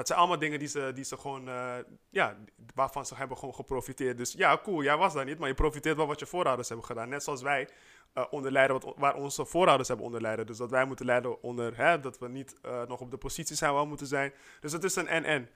Dat 0.00 0.08
zijn 0.08 0.18
allemaal 0.20 0.38
dingen 0.38 0.58
die 0.58 0.68
ze, 0.68 0.90
die 0.94 1.04
ze 1.04 1.16
gewoon, 1.16 1.48
eh, 1.48 1.74
ja, 2.10 2.36
waarvan 2.74 3.06
ze 3.06 3.14
hebben 3.14 3.36
gewoon 3.36 3.54
geprofiteerd. 3.54 4.16
Dus 4.16 4.32
ja, 4.32 4.58
cool, 4.62 4.82
jij 4.82 4.96
was 4.96 5.12
daar 5.12 5.24
niet, 5.24 5.38
maar 5.38 5.48
je 5.48 5.54
profiteert 5.54 5.96
wel 5.96 6.06
wat 6.06 6.18
je 6.20 6.26
voorouders 6.26 6.68
hebben 6.68 6.86
gedaan. 6.86 7.08
Net 7.08 7.22
zoals 7.22 7.42
wij 7.42 7.68
eh 8.12 8.24
onderlijden 8.30 8.80
wat, 8.80 8.94
waar 8.96 9.14
onze 9.14 9.44
voorouders 9.44 9.88
hebben 9.88 10.06
onderlijden. 10.06 10.46
Dus 10.46 10.56
dat 10.56 10.70
wij 10.70 10.84
moeten 10.84 11.06
lijden 11.06 11.42
onder, 11.42 11.76
hè, 11.76 12.00
dat 12.00 12.18
we 12.18 12.28
niet 12.28 12.54
eh, 12.62 12.82
nog 12.88 13.00
op 13.00 13.10
de 13.10 13.16
positie 13.16 13.56
zijn 13.56 13.72
waar 13.72 13.82
we 13.82 13.88
moeten 13.88 14.06
zijn. 14.06 14.32
Dus 14.60 14.72
het 14.72 14.84
is 14.84 14.96
een 14.96 15.08
en-en. 15.08 15.48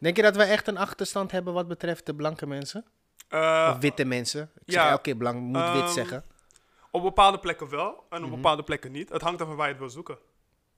Denk 0.00 0.16
je 0.16 0.22
dat 0.22 0.36
wij 0.36 0.48
echt 0.48 0.66
een 0.68 0.78
achterstand 0.78 1.30
hebben 1.30 1.52
wat 1.54 1.68
betreft 1.68 2.06
de 2.06 2.14
blanke 2.14 2.46
mensen? 2.46 2.84
Of 3.30 3.76
witte 3.80 4.04
mensen? 4.04 4.42
Ik 4.54 4.70
ja, 4.70 4.82
zeg 4.82 4.90
elke 4.90 5.02
keer 5.02 5.16
blank, 5.16 5.40
moet 5.40 5.72
wit 5.72 5.82
ehm, 5.82 5.88
zeggen. 5.92 6.24
Op 6.90 7.02
bepaalde 7.02 7.38
plekken 7.38 7.68
wel 7.68 8.04
en 8.10 8.18
op 8.22 8.26
Mhm. 8.28 8.34
bepaalde 8.34 8.62
plekken 8.62 8.92
niet. 8.92 9.08
Het 9.08 9.22
hangt 9.22 9.40
ervan 9.40 9.56
waar 9.56 9.66
je 9.66 9.72
het 9.72 9.80
wil 9.82 9.90
zoeken. 9.90 10.18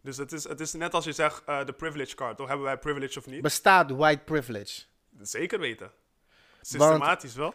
Dus 0.05 0.17
het 0.17 0.33
is, 0.33 0.49
het 0.49 0.61
is 0.61 0.73
net 0.73 0.95
als 0.95 1.05
je 1.05 1.13
zegt 1.13 1.43
eh, 1.47 1.65
de 1.65 1.73
privilege 1.73 2.15
card. 2.15 2.37
Toch 2.37 2.49
hebben 2.49 2.67
wij 2.67 2.79
privilege 2.79 3.19
of 3.19 3.27
niet? 3.27 3.43
Bestaat 3.43 3.91
white 3.91 4.23
privilege? 4.25 4.83
Zeker 5.21 5.59
weten. 5.59 5.91
Systematisch 6.61 7.35
wel. 7.35 7.55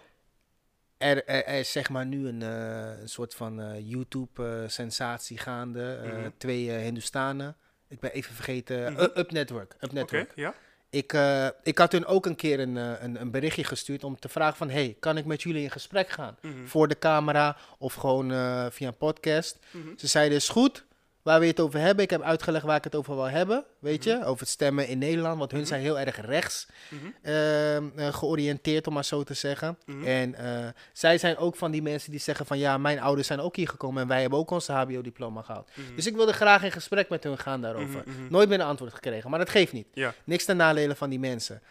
Er, 0.98 1.28
er, 1.28 1.46
er 1.46 1.60
is 1.60 1.72
zeg 1.72 1.90
maar 1.90 2.06
nu 2.06 2.28
een, 2.28 2.42
eh, 2.42 3.00
een 3.02 3.10
soort 3.10 3.36
van 3.36 3.62
eh, 3.62 3.90
YouTube-sensatie 3.90 5.38
gaande. 5.38 6.00
Mhm. 6.04 6.30
Twee 6.38 6.70
Hindustanen. 6.70 7.58
Ik 7.88 8.00
ben 8.00 8.12
even 8.12 8.36
vergeten. 8.36 8.94
Mhm. 8.94 9.02
Uh, 9.02 9.08
Up 9.16 9.32
Network. 9.32 9.76
Up 9.80 9.92
Network. 9.92 10.32
ja. 10.36 10.54
Ik, 10.92 11.18
ik 11.64 11.78
had 11.78 11.92
hun 11.92 12.06
ook 12.06 12.26
een 12.26 12.36
keer 12.36 12.60
een, 12.60 12.76
een, 12.76 13.22
een 13.22 13.32
berichtje 13.32 13.64
gestuurd 13.64 14.04
om 14.04 14.20
te 14.20 14.30
vragen 14.30 14.58
van... 14.58 14.70
Hey, 14.70 14.98
kan 15.00 15.18
ik 15.18 15.26
met 15.26 15.42
jullie 15.42 15.64
in 15.64 15.72
gesprek 15.72 16.10
gaan? 16.10 16.38
Mhm. 16.42 16.66
Voor 16.66 16.88
de 16.88 17.00
camera 17.00 17.58
of 17.78 17.94
gewoon 17.94 18.30
via 18.72 18.88
een 18.88 18.98
podcast. 18.98 19.60
Mhm. 19.72 19.98
Ze 19.98 20.08
zeiden, 20.08 20.38
is 20.38 20.50
goed. 20.50 20.88
Waar 21.22 21.40
we 21.40 21.46
het 21.46 21.60
over 21.60 21.80
hebben. 21.80 22.04
Ik 22.04 22.10
heb 22.10 22.22
uitgelegd 22.22 22.66
waar 22.66 22.76
ik 22.78 22.84
het 22.84 22.96
over 22.96 23.16
wil 23.16 23.30
hebben. 23.30 23.66
Weet 23.80 24.04
je? 24.04 24.24
Over 24.26 24.40
het 24.40 24.50
stemmen 24.50 24.88
in 24.88 24.98
Nederland. 24.98 25.38
Want 25.40 25.52
hun 25.52 25.60
Mhm. 25.60 25.70
zijn 25.70 25.82
heel 25.82 26.00
erg 26.00 26.22
rechts 26.26 26.68
Mhm. 26.90 27.06
ehm, 27.22 27.84
eh, 27.96 28.14
georiënteerd, 28.14 28.88
om 28.88 28.94
maar 28.94 29.06
zo 29.06 29.24
te 29.24 29.34
zeggen. 29.34 29.78
Mhm. 29.86 30.06
En 30.06 30.36
eh, 30.36 30.68
zij 30.94 31.18
zijn 31.18 31.38
ook 31.38 31.56
van 31.56 31.72
die 31.72 31.82
mensen 31.82 32.12
die 32.12 32.20
zeggen 32.20 32.46
van... 32.46 32.58
Ja, 32.58 32.78
mijn 32.78 33.00
ouders 33.00 33.28
zijn 33.28 33.40
ook 33.40 33.56
hier 33.56 33.68
gekomen. 33.68 34.02
En 34.02 34.08
wij 34.08 34.22
hebben 34.22 34.40
ook 34.40 34.52
onze 34.52 34.72
hbo-diploma 34.72 35.42
gehaald. 35.42 35.70
Mhm. 35.76 35.96
Dus 35.96 36.06
ik 36.08 36.16
wilde 36.16 36.34
graag 36.34 36.64
in 36.64 36.72
gesprek 36.72 37.10
met 37.10 37.24
hun 37.24 37.38
gaan 37.38 37.62
daarover. 37.62 38.02
Mhm, 38.06 38.22
mhm. 38.22 38.32
Nooit 38.32 38.50
meer 38.50 38.60
een 38.60 38.66
antwoord 38.66 38.94
gekregen. 38.94 39.30
Maar 39.30 39.40
dat 39.40 39.50
geeft 39.50 39.74
niet. 39.74 39.88
Ja. 39.94 40.14
Niks 40.24 40.46
ten 40.46 40.58
nadele 40.58 40.96
van 40.96 41.10
die 41.10 41.20
mensen. 41.20 41.62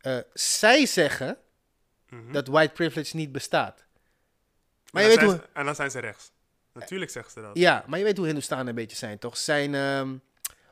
Eh, 0.00 0.16
zij 0.34 0.86
zeggen 0.86 1.36
Mhm. 2.08 2.32
dat 2.32 2.46
white 2.46 2.72
privilege 2.72 3.16
niet 3.16 3.32
bestaat. 3.32 3.84
Maar 4.90 5.02
en, 5.02 5.10
je 5.10 5.16
weet 5.16 5.26
hoe... 5.26 5.40
en 5.52 5.64
dan 5.64 5.74
zijn 5.74 5.90
ze 5.90 5.98
rechts. 5.98 6.30
Natuurlijk 6.74 7.10
zeggen 7.10 7.32
ze 7.32 7.40
dat. 7.40 7.50
Ja, 7.54 7.84
maar 7.86 7.98
je 7.98 8.04
weet 8.04 8.16
hoe 8.16 8.26
Hindustanen 8.26 8.66
een 8.66 8.74
beetje 8.74 8.96
zijn, 8.96 9.18
toch? 9.18 9.36
Zijn, 9.36 9.74
ehm, 9.74 10.08
hoe 10.08 10.18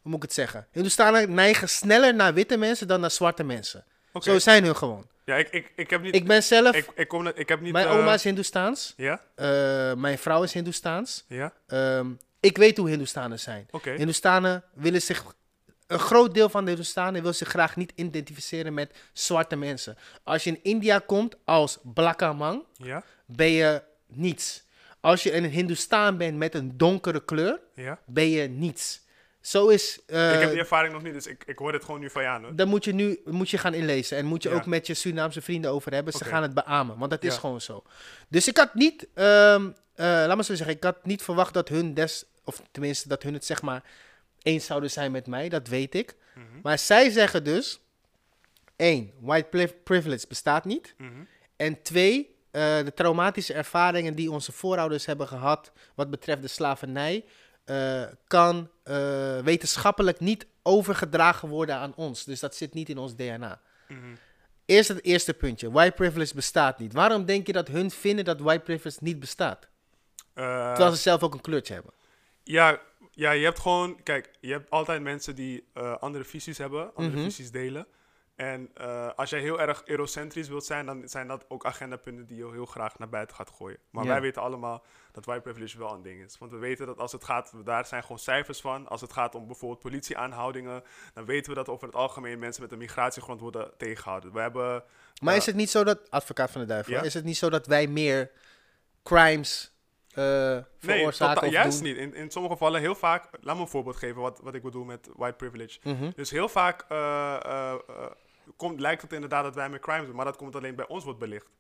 moet 0.03 0.17
ik 0.17 0.23
het 0.23 0.33
zeggen? 0.33 0.67
Hindustanen 0.71 1.35
neigen 1.35 1.69
sneller 1.69 2.15
naar 2.15 2.35
witte 2.35 2.57
mensen 2.57 2.89
dan 2.89 3.01
naar 3.01 3.11
zwarte 3.11 3.45
mensen. 3.45 3.85
Zo 4.21 4.39
zijn 4.39 4.65
hun 4.65 4.77
gewoon. 4.77 5.07
Ja, 5.25 5.37
ik, 5.37 5.49
ik, 5.51 5.73
ik 5.77 5.91
heb 5.91 6.03
niet... 6.03 6.15
Ik 6.15 6.27
ben 6.27 6.43
zelf... 6.43 6.75
ik, 6.77 6.89
ik, 6.95 7.09
kom 7.09 7.27
ik 7.27 7.49
heb 7.49 7.61
niet... 7.61 7.73
mijn 7.73 7.87
eh, 7.87 7.97
oma 7.97 8.15
is 8.15 8.25
Hindoestaans. 8.25 8.95
Ja? 8.97 9.21
eh, 9.35 9.95
mijn 9.95 10.19
vrouw 10.19 10.43
is 10.43 10.53
Hindoestaans. 10.53 11.25
Ja? 11.29 11.53
Ehm, 11.67 12.07
ik 12.41 12.57
weet 12.57 12.77
hoe 12.77 12.89
Hindoestanen 12.89 13.41
zijn. 13.41 13.67
Oké. 13.71 13.91
Hindoestanen 13.91 14.65
willen 14.75 15.03
zich... 15.03 15.25
Een 15.87 15.99
groot 15.99 16.35
deel 16.35 16.49
van 16.49 16.65
de 16.65 16.71
Hindoestanen 16.71 17.23
wil 17.23 17.33
zich 17.33 17.49
graag 17.49 17.77
niet 17.77 17.93
identificeren 17.95 18.75
met 18.75 18.91
zwarte 19.13 19.57
mensen. 19.57 19.97
Als 20.23 20.45
je 20.45 20.51
in 20.51 20.61
India 20.63 20.99
komt 20.99 21.37
als 21.45 21.79
Blakkamang, 21.83 22.65
Ja? 22.77 23.03
ben 23.27 23.51
je 23.51 23.83
niets. 24.07 24.65
Als 25.03 25.23
je 25.23 25.33
een 25.35 25.45
Hindoestaan 25.45 26.17
bent 26.17 26.37
met 26.37 26.55
een 26.55 26.77
donkere 26.77 27.25
kleur, 27.25 27.61
Ja? 27.75 27.99
ben 28.07 28.29
je 28.29 28.49
niets. 28.49 29.01
Zo 29.41 29.69
is... 29.69 29.99
eh, 30.07 30.35
ik 30.35 30.41
heb 30.41 30.51
die 30.51 30.59
ervaring 30.59 30.93
nog 30.93 31.03
niet, 31.03 31.13
dus 31.13 31.27
ik, 31.27 31.45
ik 31.47 31.59
hoor 31.59 31.73
dit 31.73 31.85
gewoon 31.85 32.01
nu 32.01 32.11
van 32.11 32.23
jou. 32.23 32.55
daar 32.55 32.67
moet 32.67 32.85
je 32.85 32.93
nu 32.95 33.21
moet 33.25 33.51
je 33.51 33.59
gaan 33.59 33.75
inlezen. 33.75 34.17
En 34.17 34.25
moet 34.27 34.43
je 34.43 34.49
Ja. 34.49 34.55
ook 34.55 34.67
met 34.67 34.87
je 34.87 34.95
Surinaamse 34.95 35.41
vrienden 35.43 35.71
over 35.71 35.93
hebben. 35.95 36.13
Ze 36.13 36.25
gaan 36.25 36.43
het 36.43 36.55
beamen. 36.55 36.99
Want 36.99 37.11
dat 37.11 37.25
is 37.25 37.37
gewoon 37.37 37.61
zo. 37.61 37.83
Dus 38.29 38.49
ik 38.49 38.57
had 38.57 38.75
niet, 38.75 39.09
ehm, 39.15 39.71
eh, 39.95 40.07
laat 40.07 40.37
me 40.37 40.45
zo 40.45 40.55
zeggen, 40.55 40.77
ik 40.77 40.83
had 40.85 41.05
niet 41.07 41.23
verwacht 41.23 41.55
dat 41.55 41.69
hun 41.69 41.95
des, 41.95 42.25
of 42.45 42.63
tenminste 42.71 43.09
dat 43.09 43.23
hun 43.23 43.35
het 43.35 43.45
zeg 43.45 43.63
maar 43.63 43.83
eens 44.43 44.67
zouden 44.67 44.91
zijn 44.91 45.13
met 45.13 45.27
mij. 45.27 45.49
Dat 45.49 45.69
weet 45.69 45.95
ik. 45.95 46.15
Mhm. 46.35 46.45
Maar 46.63 46.79
zij 46.79 47.11
zeggen 47.11 47.45
dus, 47.45 47.81
één, 48.77 49.13
white 49.21 49.49
pri- 49.49 49.73
privilege 49.85 50.27
bestaat 50.29 50.65
niet. 50.65 50.95
Mhm. 50.99 51.11
En 51.57 51.83
twee, 51.83 52.32
eh, 52.53 52.85
de 52.85 52.93
traumatische 52.95 53.53
ervaringen 53.55 54.15
die 54.15 54.31
onze 54.31 54.53
voorouders 54.53 55.07
hebben 55.07 55.29
gehad 55.29 55.73
wat 55.95 56.11
betreft 56.11 56.43
de 56.43 56.49
slavernij, 56.49 57.25
eh, 57.65 58.03
kan 58.27 58.71
eh, 58.83 59.39
wetenschappelijk 59.39 60.21
niet 60.21 60.47
overgedragen 60.63 61.49
worden 61.49 61.75
aan 61.77 61.95
ons. 61.97 62.25
Dus 62.25 62.41
dat 62.41 62.55
zit 62.55 62.75
niet 62.75 62.89
in 62.89 62.99
ons 62.99 63.15
DNA. 63.17 63.61
Mhm. 63.89 63.99
Eerst 64.65 64.89
het 64.89 65.05
eerste 65.05 65.35
puntje. 65.35 65.71
White 65.71 65.93
privilege 65.95 66.35
bestaat 66.35 66.79
niet. 66.79 66.93
Waarom 66.93 67.25
denk 67.25 67.47
je 67.47 67.53
dat 67.53 67.69
hun 67.69 67.91
vinden 67.91 68.25
dat 68.25 68.41
white 68.41 68.63
privilege 68.63 68.99
niet 69.01 69.21
bestaat? 69.21 69.69
Terwijl 70.35 70.91
ze 70.91 70.97
zelf 70.97 71.23
ook 71.23 71.35
een 71.35 71.41
kleurtje 71.41 71.75
hebben. 71.75 71.93
Ja, 72.43 72.81
ja, 73.11 73.31
je 73.31 73.45
hebt 73.45 73.59
gewoon, 73.61 74.03
kijk, 74.03 74.31
je 74.41 74.53
hebt 74.53 74.71
altijd 74.71 75.03
mensen 75.03 75.35
die 75.35 75.65
andere 75.99 76.25
visies 76.25 76.59
hebben, 76.59 76.95
andere 76.95 77.17
Mhm. 77.17 77.25
visies 77.25 77.51
delen. 77.51 77.87
En 78.43 78.71
eh, 78.75 79.09
als 79.17 79.31
jij 79.31 79.41
heel 79.41 79.61
erg 79.61 79.83
eurocentrisch 79.85 80.49
wilt 80.49 80.65
zijn, 80.65 80.87
dan 80.87 81.09
zijn 81.09 81.27
dat 81.29 81.45
ook 81.49 81.65
agendapunten 81.65 82.27
die 82.27 82.37
je 82.37 82.51
heel 82.51 82.67
graag 82.67 82.99
naar 82.99 83.09
buiten 83.09 83.37
gaat 83.37 83.51
gooien. 83.51 83.79
Maar 83.91 84.07
wij 84.07 84.21
weten 84.21 84.43
allemaal 84.43 84.83
dat 85.13 85.25
white 85.25 85.41
privilege 85.41 85.79
wel 85.79 85.93
een 85.93 86.03
ding 86.03 86.25
is. 86.25 86.39
Want 86.39 86.51
we 86.53 86.59
weten 86.59 86.87
dat 86.87 86.99
als 86.99 87.13
het 87.13 87.25
gaat, 87.25 87.53
daar 87.65 87.87
zijn 87.87 88.03
gewoon 88.03 88.19
cijfers 88.19 88.61
van. 88.61 88.89
Als 88.89 89.01
het 89.01 89.13
gaat 89.13 89.35
om 89.35 89.47
bijvoorbeeld 89.47 89.81
politieaanhoudingen, 89.81 90.83
dan 91.15 91.25
weten 91.25 91.51
we 91.51 91.57
dat 91.57 91.69
over 91.69 91.87
het 91.87 91.97
algemeen 91.97 92.39
mensen 92.39 92.63
met 92.63 92.73
een 92.73 92.79
migratiegrond 92.79 93.41
worden 93.41 93.71
tegengehouden. 93.77 94.33
We 94.33 94.41
hebben, 94.41 94.85
Maar 95.23 95.33
Ja. 95.33 95.39
is 95.41 95.47
het 95.47 95.57
niet 95.57 95.71
zo 95.71 95.85
dat, 95.85 96.11
advocaat 96.11 96.51
van 96.51 96.61
de 96.61 96.67
duivel, 96.67 96.93
Ja? 96.93 97.03
is 97.03 97.15
het 97.15 97.25
niet 97.25 97.37
zo 97.37 97.51
dat 97.51 97.67
wij 97.67 97.87
meer 97.87 98.31
crimes 99.03 99.73
eh 100.13 100.59
Nee, 100.81 101.07
of 101.07 101.19
juist 101.51 101.79
doen? 101.79 101.89
niet. 101.89 101.97
In, 101.97 102.15
in 102.15 102.31
sommige 102.31 102.55
gevallen 102.55 102.81
heel 102.81 102.95
vaak, 102.95 103.29
laat 103.41 103.57
me 103.57 103.63
een 103.63 103.69
voorbeeld 103.69 103.97
geven 103.97 104.21
wat, 104.23 104.41
wat 104.43 104.55
ik 104.55 104.63
bedoel 104.63 104.85
met 104.85 105.09
white 105.17 105.37
privilege. 105.37 105.79
Mhm. 105.83 106.11
Dus 106.15 106.31
heel 106.31 106.49
vaak 106.49 106.85
eh, 106.89 107.35
eh, 107.45 107.73
eh, 107.89 108.11
komt, 108.57 108.81
lijkt 108.81 109.03
het 109.03 109.13
inderdaad 109.13 109.45
dat 109.45 109.55
wij 109.55 109.69
meer 109.69 109.81
crimes 109.81 110.07
doen, 110.07 110.17
maar 110.17 110.25
dat 110.25 110.37
komt 110.37 110.57
alleen 110.57 110.75
bij 110.75 110.87
ons 110.87 111.05
wordt 111.05 111.19
belicht. 111.19 111.51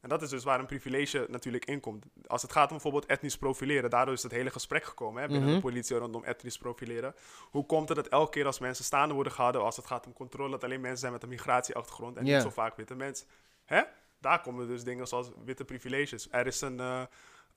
En 0.00 0.08
dat 0.08 0.22
is 0.22 0.28
dus 0.28 0.44
waar 0.44 0.58
een 0.58 0.66
privilege 0.66 1.26
natuurlijk 1.28 1.64
in 1.64 1.80
komt. 1.80 2.04
Als 2.26 2.42
het 2.42 2.52
gaat 2.52 2.64
om 2.64 2.70
bijvoorbeeld 2.70 3.06
etnisch 3.06 3.36
profileren, 3.38 3.90
daardoor 3.90 4.14
is 4.14 4.22
het 4.22 4.32
hele 4.32 4.50
gesprek 4.50 4.84
gekomen 4.84 5.22
hè, 5.22 5.28
binnen 5.28 5.46
Mhm. 5.46 5.56
de 5.56 5.62
politie 5.62 5.96
rondom 5.96 6.24
etnisch 6.24 6.58
profileren. 6.58 7.14
Hoe 7.50 7.66
komt 7.66 7.88
het 7.88 7.96
dat 7.96 8.08
elke 8.08 8.30
keer 8.30 8.46
als 8.46 8.58
mensen 8.58 8.84
staande 8.84 9.14
worden 9.14 9.32
gehouden, 9.32 9.62
als 9.62 9.76
het 9.76 9.86
gaat 9.86 10.06
om 10.06 10.12
controle, 10.12 10.50
dat 10.50 10.64
alleen 10.64 10.80
mensen 10.80 10.98
zijn 10.98 11.12
met 11.12 11.22
een 11.22 11.28
migratieachtergrond 11.28 12.16
en 12.16 12.24
niet 12.24 12.42
zo 12.42 12.50
vaak 12.50 12.76
witte 12.76 12.94
mensen? 12.94 13.26
Hè? 13.64 13.82
Daar 14.20 14.40
komen 14.40 14.66
dus 14.68 14.84
dingen 14.84 15.06
zoals 15.06 15.30
witte 15.44 15.64
privileges. 15.64 16.28
Er 16.30 16.46
is 16.46 16.60
een, 16.60 16.80
eh, 16.80 17.02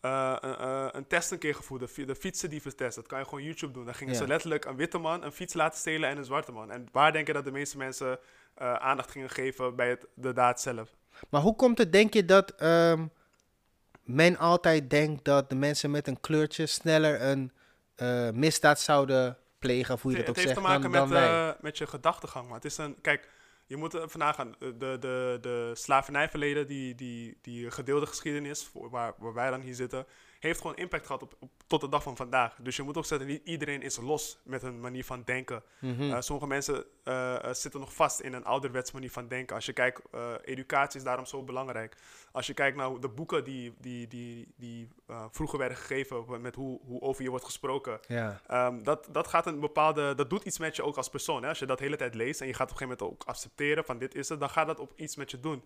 eh, 0.04 0.36
een, 0.40 0.56
eh, 0.58 0.88
een 0.92 1.08
test 1.08 1.32
een 1.32 1.38
keer 1.38 1.56
gevoerd, 1.56 1.82
de, 1.82 1.88
fi- 1.88 2.06
de 2.06 2.16
fietsendieven-test. 2.16 2.96
Dat 2.96 3.08
kan 3.08 3.20
je 3.20 3.26
gewoon 3.26 3.44
YouTube 3.44 3.74
doen. 3.74 3.86
Dan 3.86 3.94
gingen 3.94 4.16
ze 4.16 4.28
letterlijk 4.28 4.66
een 4.66 4.76
witte 4.76 4.98
man 4.98 5.24
een 5.24 5.32
fiets 5.32 5.54
laten 5.54 5.80
stelen 5.80 6.10
en 6.10 6.18
een 6.18 6.26
zwarte 6.26 6.52
man. 6.52 6.72
En 6.72 6.88
waar 6.92 7.12
denk 7.12 7.28
je 7.28 7.34
dat 7.34 7.44
de 7.44 7.52
meeste 7.52 7.78
mensen 7.78 8.20
eh, 8.56 8.74
aandacht 8.74 9.12
gingen 9.12 9.30
geven 9.30 9.76
bij 9.76 9.90
het, 9.90 10.06
de 10.14 10.34
daad 10.34 10.62
zelf? 10.62 10.90
Maar 11.30 11.42
hoe 11.42 11.56
komt 11.56 11.78
het, 11.78 11.92
denk 11.92 12.14
je, 12.14 12.26
dat 12.26 12.52
ehm, 12.56 13.06
men 14.04 14.38
altijd 14.38 14.90
denkt 14.90 15.24
dat 15.26 15.50
de 15.50 15.56
mensen 15.56 15.92
met 15.92 16.08
een 16.08 16.20
kleurtje 16.20 16.66
sneller 16.66 17.22
een 17.22 17.52
misdaad 18.34 18.80
zouden 18.80 19.38
plegen, 19.60 19.94
of 19.94 20.02
hoe 20.02 20.12
je 20.12 20.18
Het, 20.18 20.26
dat 20.26 20.36
het 20.36 20.46
ook 20.46 20.52
heeft 20.52 20.68
zegt, 20.68 20.82
te 20.84 20.90
maken 20.90 21.10
dan, 21.10 21.38
met, 21.50 21.62
met 21.62 21.78
je 21.78 21.88
gedachtegang. 21.88 22.46
Maar 22.46 22.56
het 22.56 22.66
is 22.66 22.78
een, 22.78 22.96
kijk, 23.02 23.30
je 23.66 23.78
moet 23.78 23.94
er 23.94 24.10
vandaag 24.10 24.36
gaan. 24.36 24.56
De, 24.60 24.98
de, 25.00 25.38
de 25.42 25.72
slavernijverleden, 25.74 26.68
die, 26.68 26.96
die, 26.96 27.38
die 27.42 27.72
gedeelde 27.72 28.06
geschiedenis, 28.06 28.66
voor 28.66 28.90
waar, 28.90 29.14
waar 29.18 29.34
wij 29.34 29.50
dan 29.50 29.62
hier 29.62 29.76
zitten, 29.76 30.06
heeft 30.48 30.62
gewoon 30.62 30.76
impact 30.76 31.06
gehad 31.06 31.22
op, 31.22 31.36
op, 31.40 31.50
tot 31.68 31.82
de 31.82 31.90
dag 31.90 32.04
van 32.04 32.16
vandaag. 32.16 32.56
Dus 32.60 32.76
je 32.76 32.84
moet 32.84 32.98
ook 32.98 33.06
zeggen, 33.06 33.28
niet 33.28 33.42
iedereen 33.44 33.82
is 33.82 33.98
los 33.98 34.40
met 34.44 34.62
hun 34.62 34.80
manier 34.80 35.06
van 35.06 35.22
denken. 35.26 35.64
Mhm. 35.80 36.12
Eh, 36.12 36.22
sommige 36.22 36.48
mensen 36.48 36.86
eh, 37.04 37.44
eh, 37.44 37.54
zitten 37.54 37.80
nog 37.80 37.94
vast 37.94 38.20
in 38.20 38.34
een 38.34 38.46
ouderwets 38.46 38.92
manier 38.92 39.12
van 39.12 39.28
denken. 39.28 39.56
Als 39.56 39.66
je 39.66 39.74
kijkt, 39.74 40.02
educatie 40.44 41.00
is 41.00 41.06
daarom 41.06 41.26
zo 41.26 41.44
belangrijk. 41.44 41.98
Als 42.32 42.48
je 42.48 42.54
kijkt 42.54 42.78
naar 42.78 43.00
de 43.00 43.10
boeken 43.10 43.44
die, 43.44 43.74
die, 43.80 44.08
die, 44.08 44.54
die 44.56 44.90
vroeger 45.32 45.60
werden 45.60 45.78
gegeven, 45.78 46.42
met 46.42 46.56
hoe, 46.56 46.80
hoe 46.86 47.02
over 47.02 47.24
je 47.24 47.30
wordt 47.30 47.46
gesproken. 47.46 48.00
Ehm, 48.48 48.84
dat, 48.84 49.08
dat 49.12 49.28
gaat 49.28 49.46
een 49.46 49.60
bepaalde, 49.60 50.16
dat 50.16 50.30
doet 50.30 50.44
iets 50.44 50.60
met 50.60 50.76
je 50.76 50.84
ook 50.84 50.98
als 50.98 51.10
persoon. 51.10 51.42
Hè? 51.42 51.50
Als 51.50 51.60
je 51.60 51.66
dat 51.66 51.78
de 51.78 51.84
hele 51.84 51.96
tijd 51.96 52.16
leest 52.16 52.42
en 52.42 52.48
je 52.48 52.54
gaat 52.54 52.72
op 52.72 52.72
een 52.72 52.78
gegeven 52.78 53.06
moment 53.06 53.22
ook 53.22 53.30
accepteren 53.30 53.86
van 53.86 53.98
dit 53.98 54.16
is 54.16 54.30
het, 54.30 54.40
dan 54.40 54.50
gaat 54.50 54.68
dat 54.68 54.80
op 54.80 54.92
iets 54.96 55.16
met 55.16 55.32
je 55.32 55.40
doen. 55.40 55.64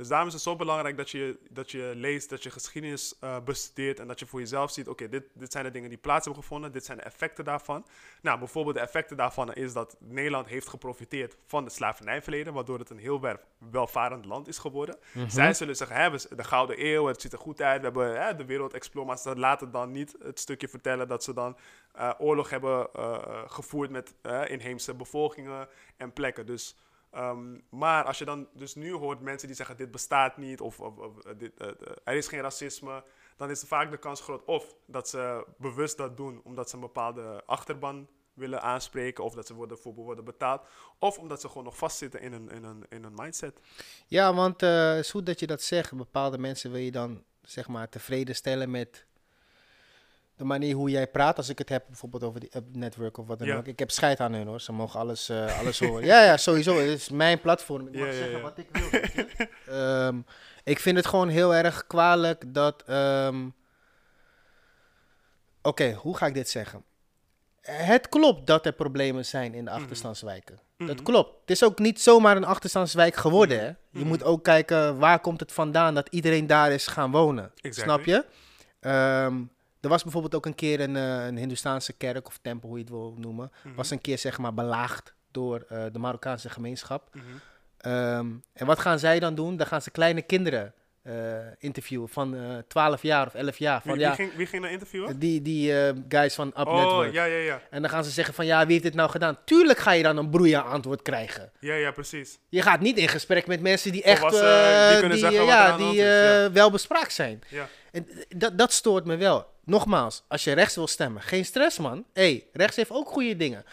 Dus 0.00 0.08
daarom 0.08 0.28
is 0.28 0.34
het 0.34 0.42
zo 0.42 0.56
belangrijk 0.56 0.96
dat 0.96 1.10
je, 1.10 1.38
dat 1.50 1.70
je 1.70 1.92
leest, 1.96 2.28
dat 2.30 2.42
je 2.42 2.50
geschiedenis 2.50 3.14
eh, 3.20 3.36
bestudeert 3.44 4.00
en 4.00 4.06
dat 4.06 4.18
je 4.18 4.26
voor 4.26 4.40
jezelf 4.40 4.70
ziet, 4.70 4.88
oké, 4.88 5.08
dit, 5.08 5.24
dit 5.34 5.52
zijn 5.52 5.64
de 5.64 5.70
dingen 5.70 5.88
die 5.88 5.98
plaats 5.98 6.24
hebben 6.24 6.42
gevonden, 6.42 6.72
dit 6.72 6.84
zijn 6.84 6.98
de 6.98 7.04
effecten 7.04 7.44
daarvan. 7.44 7.86
Nou, 8.22 8.38
bijvoorbeeld 8.38 8.74
de 8.74 8.80
effecten 8.80 9.16
daarvan 9.16 9.52
is 9.52 9.72
dat 9.72 9.96
Nederland 9.98 10.46
heeft 10.46 10.68
geprofiteerd 10.68 11.36
van 11.46 11.64
het 11.64 11.72
slavernijverleden, 11.72 12.52
waardoor 12.52 12.78
het 12.78 12.90
een 12.90 12.98
heel 12.98 13.20
wel- 13.20 13.36
welvarend 13.70 14.24
land 14.24 14.48
is 14.48 14.58
geworden. 14.58 14.96
Zij 15.28 15.54
zullen 15.54 15.76
zeggen, 15.76 16.20
z- 16.20 16.24
de 16.24 16.44
Gouden 16.44 16.86
Eeuw, 16.86 17.06
het 17.06 17.20
ziet 17.20 17.32
er 17.32 17.38
goed 17.38 17.60
uit, 17.62 17.78
we 17.78 17.84
hebben 17.86 18.22
hè, 18.22 18.34
de 18.36 18.44
wereld 18.44 18.72
explore, 18.74 19.06
maar 19.06 19.18
ze 19.18 19.36
laten 19.36 19.70
dan 19.70 19.90
niet 19.92 20.16
het 20.22 20.38
stukje 20.40 20.68
vertellen 20.68 21.08
dat 21.08 21.24
ze 21.24 21.32
dan 21.34 21.56
eh, 21.92 22.10
oorlog 22.18 22.50
hebben 22.50 22.88
eh, 22.92 23.18
gevoerd 23.46 23.90
met 23.90 24.14
inheemse 24.46 24.94
bevolkingen 24.94 25.68
en 25.96 26.12
plekken. 26.12 26.46
Dus, 26.46 26.76
ehm, 27.10 27.58
maar 27.70 28.04
als 28.04 28.18
je 28.18 28.24
dan 28.24 28.48
dus 28.54 28.74
nu 28.74 28.92
hoort 28.92 29.20
mensen 29.20 29.48
die 29.48 29.56
zeggen 29.56 29.76
dit 29.76 29.90
bestaat 29.90 30.36
niet 30.36 30.60
of, 30.60 30.80
of, 30.80 31.18
eh, 31.18 31.32
dit, 31.38 31.56
eh, 31.56 31.68
eh, 31.68 31.74
er 32.04 32.14
is 32.14 32.28
geen 32.28 32.40
racisme, 32.40 33.04
dan 33.36 33.50
is 33.50 33.62
vaak 33.62 33.90
de 33.90 33.98
kans 33.98 34.20
groot 34.20 34.44
of 34.44 34.74
dat 34.86 35.08
ze 35.08 35.46
bewust 35.58 35.96
dat 35.96 36.16
doen 36.16 36.40
omdat 36.44 36.68
ze 36.68 36.74
een 36.74 36.80
bepaalde 36.80 37.42
achterban 37.46 38.08
willen 38.32 38.62
aanspreken 38.62 39.24
of 39.24 39.34
dat 39.34 39.46
ze 39.46 39.54
worden, 39.54 39.78
voor 39.78 39.94
worden 39.94 40.24
betaald 40.24 40.62
of 40.98 41.18
omdat 41.18 41.40
ze 41.40 41.48
gewoon 41.48 41.64
nog 41.64 41.76
vastzitten 41.76 42.20
in 42.20 42.32
een, 42.32 42.50
in 42.50 42.64
een, 42.64 42.84
in 42.88 43.04
een 43.04 43.14
mindset. 43.14 43.60
Ja, 44.06 44.34
want 44.34 44.60
het 44.60 44.98
is 45.04 45.10
goed 45.10 45.26
dat 45.26 45.40
je 45.40 45.46
dat 45.46 45.62
zegt. 45.62 45.96
Bepaalde 45.96 46.38
mensen 46.38 46.70
wil 46.70 46.80
je 46.80 46.90
dan 46.90 47.24
zeg 47.42 47.68
maar 47.68 47.88
tevreden 47.88 48.34
stellen 48.34 48.70
met 48.70 49.06
de 50.40 50.46
manier 50.46 50.74
hoe 50.74 50.90
jij 50.90 51.06
praat. 51.06 51.36
Als 51.36 51.48
ik 51.48 51.58
het 51.58 51.68
heb 51.68 51.84
bijvoorbeeld 51.86 52.22
over 52.22 52.40
die 52.40 52.50
network 52.72 53.18
of 53.18 53.26
wat 53.26 53.38
dan 53.38 53.48
Ja. 53.48 53.56
ook. 53.56 53.66
Ik 53.66 53.78
heb 53.78 53.90
scheid 53.90 54.20
aan 54.20 54.32
hun 54.32 54.46
hoor. 54.46 54.60
Ze 54.60 54.72
mogen 54.72 55.00
alles, 55.00 55.28
eh, 55.28 55.58
alles 55.58 55.78
horen. 55.80 56.04
Ja, 56.04 56.22
ja, 56.24 56.36
sowieso. 56.36 56.76
Het 56.78 56.88
is 56.88 57.08
mijn 57.08 57.40
platform. 57.40 57.86
Ik 57.86 57.94
mag 57.98 58.06
Ja, 58.06 58.12
zeggen 58.12 58.36
ja. 58.36 58.40
wat 58.40 58.58
ik 58.58 58.66
wil. 58.72 59.00
Ehm, 59.76 60.18
ik 60.64 60.78
vind 60.78 60.96
het 60.96 61.06
gewoon 61.06 61.28
heel 61.28 61.54
erg 61.54 61.86
kwalijk 61.86 62.54
dat... 62.54 62.82
ehm, 62.86 63.48
Oké, 65.62 65.92
hoe 65.92 66.16
ga 66.16 66.26
ik 66.26 66.34
dit 66.34 66.48
zeggen? 66.48 66.84
Het 67.60 68.08
klopt 68.08 68.46
dat 68.46 68.66
er 68.66 68.72
problemen 68.72 69.24
zijn 69.26 69.54
in 69.54 69.64
de 69.64 69.70
Mhm. 69.70 69.80
achterstandswijken. 69.80 70.58
Dat 70.78 70.88
Mhm. 70.96 71.02
klopt. 71.04 71.40
Het 71.40 71.50
is 71.50 71.64
ook 71.64 71.78
niet 71.78 72.00
zomaar 72.00 72.36
een 72.36 72.44
achterstandswijk 72.44 73.14
geworden. 73.16 73.58
Hè? 73.58 73.66
Je 73.66 73.76
Mhm. 73.90 74.06
moet 74.06 74.22
ook 74.24 74.44
kijken 74.44 74.98
waar 74.98 75.20
komt 75.20 75.40
het 75.40 75.52
vandaan 75.52 75.94
dat 75.94 76.08
iedereen 76.10 76.46
daar 76.46 76.72
is 76.72 76.86
gaan 76.86 77.10
wonen. 77.10 77.52
Exactly. 77.60 77.82
Snap 77.94 78.04
je? 78.04 78.24
Ehm, 78.80 79.42
er 79.80 79.88
was 79.88 80.02
bijvoorbeeld 80.02 80.34
ook 80.34 80.46
een 80.46 80.54
keer 80.54 80.80
een, 80.80 80.96
eh, 80.96 81.26
een 81.26 81.36
Hindoestaanse 81.36 81.92
kerk 81.92 82.26
of 82.26 82.38
tempel, 82.42 82.68
hoe 82.68 82.78
je 82.78 82.84
het 82.84 82.92
wil 82.92 83.14
noemen. 83.18 83.50
Mhm. 83.62 83.74
Was 83.74 83.90
een 83.90 84.00
keer 84.00 84.18
zeg 84.18 84.38
maar 84.38 84.54
belaagd 84.54 85.14
door 85.30 85.64
eh, 85.68 85.84
de 85.92 85.98
Marokkaanse 85.98 86.50
gemeenschap. 86.50 87.14
Mhm. 87.14 87.24
Ehm, 87.76 88.26
en 88.52 88.66
wat 88.66 88.78
gaan 88.78 88.98
zij 88.98 89.20
dan 89.20 89.34
doen? 89.34 89.56
Dan 89.56 89.66
gaan 89.66 89.82
ze 89.82 89.90
kleine 89.90 90.22
kinderen 90.22 90.74
eh, 91.02 91.14
interviewen 91.58 92.08
van 92.08 92.34
eh 92.36 92.40
12 92.68 93.02
jaar 93.02 93.26
of 93.26 93.34
11 93.34 93.58
jaar. 93.58 93.82
Van, 93.82 93.92
Wie, 93.92 94.00
ja, 94.00 94.14
ging, 94.14 94.34
wie 94.36 94.46
ging 94.46 94.66
interviewen? 94.66 95.18
die, 95.18 95.42
die 95.42 95.72
guys 96.08 96.34
van 96.34 96.46
Up 96.48 96.66
Oh, 96.66 96.74
Network. 96.74 97.12
ja, 97.12 97.24
ja, 97.24 97.38
ja. 97.38 97.60
En 97.70 97.80
dan 97.80 97.90
gaan 97.90 98.04
ze 98.04 98.10
zeggen 98.10 98.34
van 98.34 98.46
ja, 98.46 98.62
wie 98.62 98.72
heeft 98.72 98.82
dit 98.82 98.94
nou 98.94 99.10
gedaan? 99.10 99.38
Tuurlijk 99.44 99.78
ga 99.78 99.90
je 99.92 100.02
dan 100.02 100.16
een 100.16 100.30
broeia 100.30 100.60
antwoord 100.60 101.02
krijgen. 101.02 101.52
Ja, 101.60 101.74
ja, 101.74 101.90
precies. 101.90 102.38
Je 102.48 102.62
gaat 102.62 102.80
niet 102.80 102.96
in 102.96 103.08
gesprek 103.08 103.46
met 103.46 103.60
mensen 103.60 103.92
die 103.92 104.02
echt 104.02 104.34
eh, 104.34 104.88
die 104.88 104.98
kunnen 104.98 105.10
die, 105.10 105.18
zeggen 105.18 105.38
wat 105.46 105.48
ja, 105.48 105.76
die 105.76 106.02
wel 106.52 106.70
bespraakt 106.70 107.12
zijn. 107.12 107.42
Ja. 107.48 107.68
En 107.92 108.06
dat, 108.28 108.58
dat 108.58 108.72
stoort 108.72 109.04
me 109.04 109.16
wel. 109.16 109.46
Nogmaals, 109.70 110.22
als 110.28 110.44
je 110.44 110.52
rechts 110.52 110.74
wil 110.74 110.86
stemmen, 110.86 111.22
geen 111.22 111.44
stress 111.44 111.78
man. 111.78 112.04
hey, 112.12 112.46
rechts 112.52 112.76
heeft 112.76 112.90
ook 112.90 113.08
goede 113.08 113.36
dingen. 113.36 113.64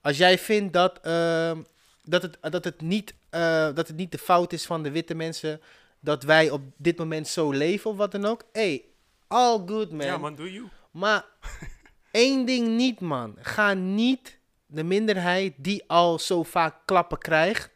Als 0.00 0.16
jij 0.16 0.38
vindt 0.38 0.72
dat 0.72 1.00
ehm, 1.00 1.60
dat 2.08 2.22
het, 2.22 2.38
dat 2.40 2.64
het, 2.64 2.80
niet, 2.80 3.14
eh, 3.30 3.74
dat 3.74 3.88
het 3.88 3.96
niet 3.96 4.12
de 4.12 4.18
fout 4.18 4.52
is 4.52 4.66
van 4.66 4.82
de 4.82 4.90
witte 4.90 5.14
mensen 5.14 5.60
dat 6.00 6.22
wij 6.22 6.50
op 6.50 6.62
dit 6.76 6.98
moment 6.98 7.28
zo 7.28 7.50
leven 7.50 7.90
of 7.90 7.96
wat 7.96 8.12
dan 8.12 8.24
ook. 8.24 8.42
Hey, 8.52 8.84
all 9.26 9.62
good 9.66 9.90
man. 9.90 10.06
Ja, 10.06 10.18
man, 10.18 10.34
do 10.34 10.46
you. 10.46 10.68
Maar 10.90 11.24
één 12.10 12.46
ding 12.46 12.68
niet, 12.68 13.00
man. 13.00 13.36
Ga 13.40 13.74
niet 13.74 14.38
de 14.66 14.82
minderheid 14.82 15.54
die 15.56 15.84
al 15.86 16.18
zo 16.18 16.42
vaak 16.42 16.76
klappen 16.84 17.18
krijgt, 17.18 17.70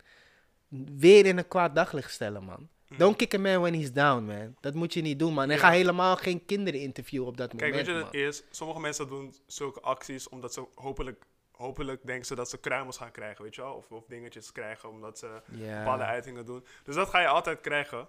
weer 0.96 1.26
in 1.26 1.38
een 1.38 1.48
kwaad 1.48 1.74
daglicht 1.74 2.10
stellen, 2.10 2.44
man. 2.44 2.68
Don't 2.96 3.16
kick 3.16 3.34
a 3.34 3.38
man 3.38 3.60
when 3.60 3.74
he's 3.74 3.92
down, 3.92 4.24
man. 4.24 4.56
Dat 4.60 4.74
moet 4.74 4.94
je 4.94 5.02
niet 5.02 5.18
doen, 5.18 5.34
man. 5.34 5.50
En 5.50 5.58
ga 5.58 5.70
helemaal 5.70 6.16
geen 6.16 6.44
kinderen 6.44 6.80
interviewen 6.80 7.28
op 7.28 7.36
dat 7.36 7.48
Kijk, 7.48 7.60
moment, 7.60 7.86
weet 7.86 7.96
je 7.96 8.02
wat 8.02 8.12
het 8.12 8.20
is? 8.20 8.42
Sommige 8.50 8.80
mensen 8.80 9.08
doen 9.08 9.34
zulke 9.46 9.80
acties 9.80 10.28
omdat 10.28 10.52
ze 10.52 10.64
hopelijk, 10.74 11.24
hopelijk 11.52 12.06
denken 12.06 12.26
ze 12.26 12.34
dat 12.34 12.50
ze 12.50 12.58
kruimels 12.58 12.96
gaan 12.96 13.10
krijgen, 13.10 13.44
weet 13.44 13.54
je 13.54 13.60
wel? 13.60 13.74
Of, 13.74 13.90
of 13.90 14.04
dingetjes 14.06 14.52
krijgen 14.52 14.88
omdat 14.88 15.18
ze 15.18 15.42
bepaalde 15.50 16.04
uitingen 16.04 16.44
doen. 16.44 16.64
Dus 16.84 16.94
dat 16.94 17.08
ga 17.08 17.20
je 17.20 17.26
altijd 17.26 17.60
krijgen. 17.60 18.08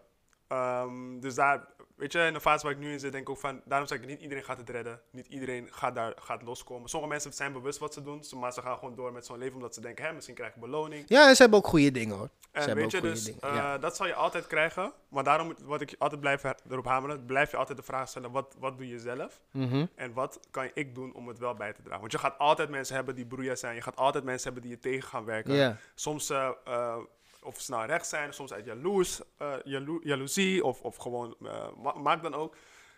Ehm, 0.54 1.20
dus 1.20 1.36
daar, 1.36 1.66
weet 1.96 2.12
je, 2.12 2.20
in 2.20 2.34
de 2.34 2.42
fase 2.42 2.64
waar 2.64 2.76
ik 2.76 2.80
nu 2.80 2.92
in 2.92 3.00
zit, 3.00 3.12
denk 3.12 3.24
ik 3.24 3.30
ook 3.30 3.40
van, 3.40 3.62
daarom 3.66 3.88
zeg 3.88 4.00
ik 4.00 4.08
niet 4.08 4.22
iedereen 4.22 4.44
gaat 4.44 4.58
het 4.58 4.70
redden. 4.70 5.02
Niet 5.12 5.28
iedereen 5.28 5.68
gaat 5.72 5.96
daar 5.96 6.14
gaat 6.16 6.42
loskomen. 6.42 6.90
Sommige 6.90 7.12
mensen 7.12 7.34
zijn 7.34 7.54
bewust 7.54 7.80
wat 7.80 7.94
ze 7.94 8.02
doen, 8.02 8.24
maar 8.36 8.54
ze 8.54 8.62
gaan 8.62 8.78
gewoon 8.78 8.96
door 8.96 9.12
met 9.12 9.26
zo'n 9.26 9.38
leven 9.38 9.56
omdat 9.56 9.74
ze 9.74 9.82
denken, 9.82 10.06
hè, 10.06 10.14
misschien 10.14 10.36
krijg 10.36 10.54
ik 10.56 10.62
beloning. 10.62 11.06
Ja, 11.08 11.28
en 11.28 11.36
ze 11.36 11.42
hebben 11.42 11.60
ook 11.60 11.68
goede 11.68 11.92
dingen, 11.92 12.18
hoor. 12.18 12.30
Ze 12.40 12.48
En 12.52 12.66
hebben 12.66 12.76
weet 12.76 12.96
ook 12.96 13.02
je, 13.02 13.10
dus 13.10 13.24
dingen, 13.24 13.42
eh, 13.42 13.56
ja. 13.56 13.78
dat 13.78 13.96
zal 13.96 14.08
je 14.08 14.14
altijd 14.14 14.48
krijgen. 14.48 14.94
Maar 15.10 15.24
daarom, 15.24 15.56
wat 15.64 15.82
ik 15.82 15.96
altijd 15.98 16.22
blijf 16.22 16.44
erop 16.70 16.86
hameren, 16.86 17.26
blijf 17.26 17.52
je 17.52 17.58
altijd 17.58 17.78
de 17.78 17.84
vraag 17.84 18.08
stellen, 18.08 18.32
wat, 18.32 18.56
wat 18.60 18.78
doe 18.78 18.88
je 18.88 19.00
zelf? 19.00 19.42
Mhm. 19.52 19.86
En 19.96 20.14
wat 20.14 20.40
kan 20.52 20.70
ik 20.74 20.96
doen 20.96 21.14
om 21.14 21.28
het 21.28 21.40
wel 21.40 21.54
bij 21.54 21.74
te 21.74 21.82
dragen? 21.82 22.00
Want 22.00 22.12
je 22.12 22.18
gaat 22.18 22.38
altijd 22.38 22.70
mensen 22.70 22.96
hebben 22.96 23.16
die 23.16 23.26
broeia 23.26 23.56
zijn. 23.56 23.76
Je 23.76 23.82
gaat 23.82 23.96
altijd 23.96 24.24
mensen 24.24 24.52
hebben 24.52 24.70
die 24.70 24.72
je 24.72 24.90
tegen 24.90 25.10
gaan 25.10 25.26
werken. 25.26 25.80
Soms 25.96 26.30
eh, 26.30 26.50
eh, 26.66 26.98
of 27.44 27.61
ze 27.61 27.72
nou 27.72 27.86
recht 27.86 28.07
zijn, 28.07 28.34
soms 28.34 28.53
uit 28.53 28.65
jaloers, 28.65 29.22
eh, 29.38 29.53
jalo- 29.64 29.99
jaloezie 30.03 30.64
of, 30.64 30.82
of 30.82 30.95
gewoon, 30.95 31.36
eh, 31.44 31.68
ma- 31.78 31.94
maakt 31.98 32.24
dan 32.24 32.34
ook. 32.34 32.56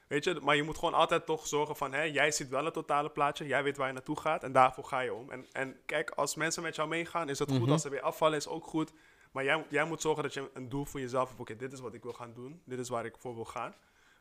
Weet 0.08 0.24
je, 0.24 0.40
maar 0.44 0.56
je 0.56 0.64
moet 0.64 0.78
gewoon 0.78 0.94
altijd 0.94 1.26
toch 1.26 1.48
zorgen 1.48 1.76
van, 1.76 1.94
hè, 1.94 2.02
jij 2.02 2.32
ziet 2.32 2.50
wel 2.50 2.66
het 2.66 2.74
totale 2.74 3.10
plaatje, 3.10 3.48
jij 3.48 3.64
weet 3.64 3.78
waar 3.78 3.88
je 3.88 3.94
naartoe 3.94 4.20
gaat 4.20 4.44
en 4.44 4.52
daarvoor 4.52 4.84
ga 4.84 5.00
je 5.00 5.14
om. 5.14 5.32
En, 5.32 5.46
en 5.52 5.78
kijk, 5.86 6.10
als 6.10 6.36
mensen 6.36 6.64
met 6.64 6.76
jou 6.76 6.88
meegaan, 6.88 7.30
is 7.30 7.40
het 7.40 7.52
goed. 7.52 7.60
Mhm. 7.62 7.72
Als 7.72 7.82
ze 7.82 7.90
weer 7.90 8.02
afvallen, 8.02 8.38
is 8.38 8.48
ook 8.48 8.66
goed. 8.66 8.92
Maar 9.32 9.44
jij, 9.44 9.66
jij 9.70 9.86
moet 9.86 10.02
zorgen 10.02 10.24
dat 10.24 10.34
je 10.34 10.50
een 10.54 10.70
doel 10.70 10.86
voor 10.86 11.00
jezelf 11.00 11.28
hebt. 11.28 11.42
Oké, 11.42 11.56
dit 11.56 11.74
is 11.74 11.80
wat 11.80 11.94
ik 11.94 12.04
wil 12.04 12.14
gaan 12.14 12.34
doen. 12.34 12.62
Dit 12.66 12.80
is 12.80 12.90
waar 12.90 13.06
ik 13.06 13.16
voor 13.18 13.36
wil 13.36 13.46
gaan. 13.46 13.76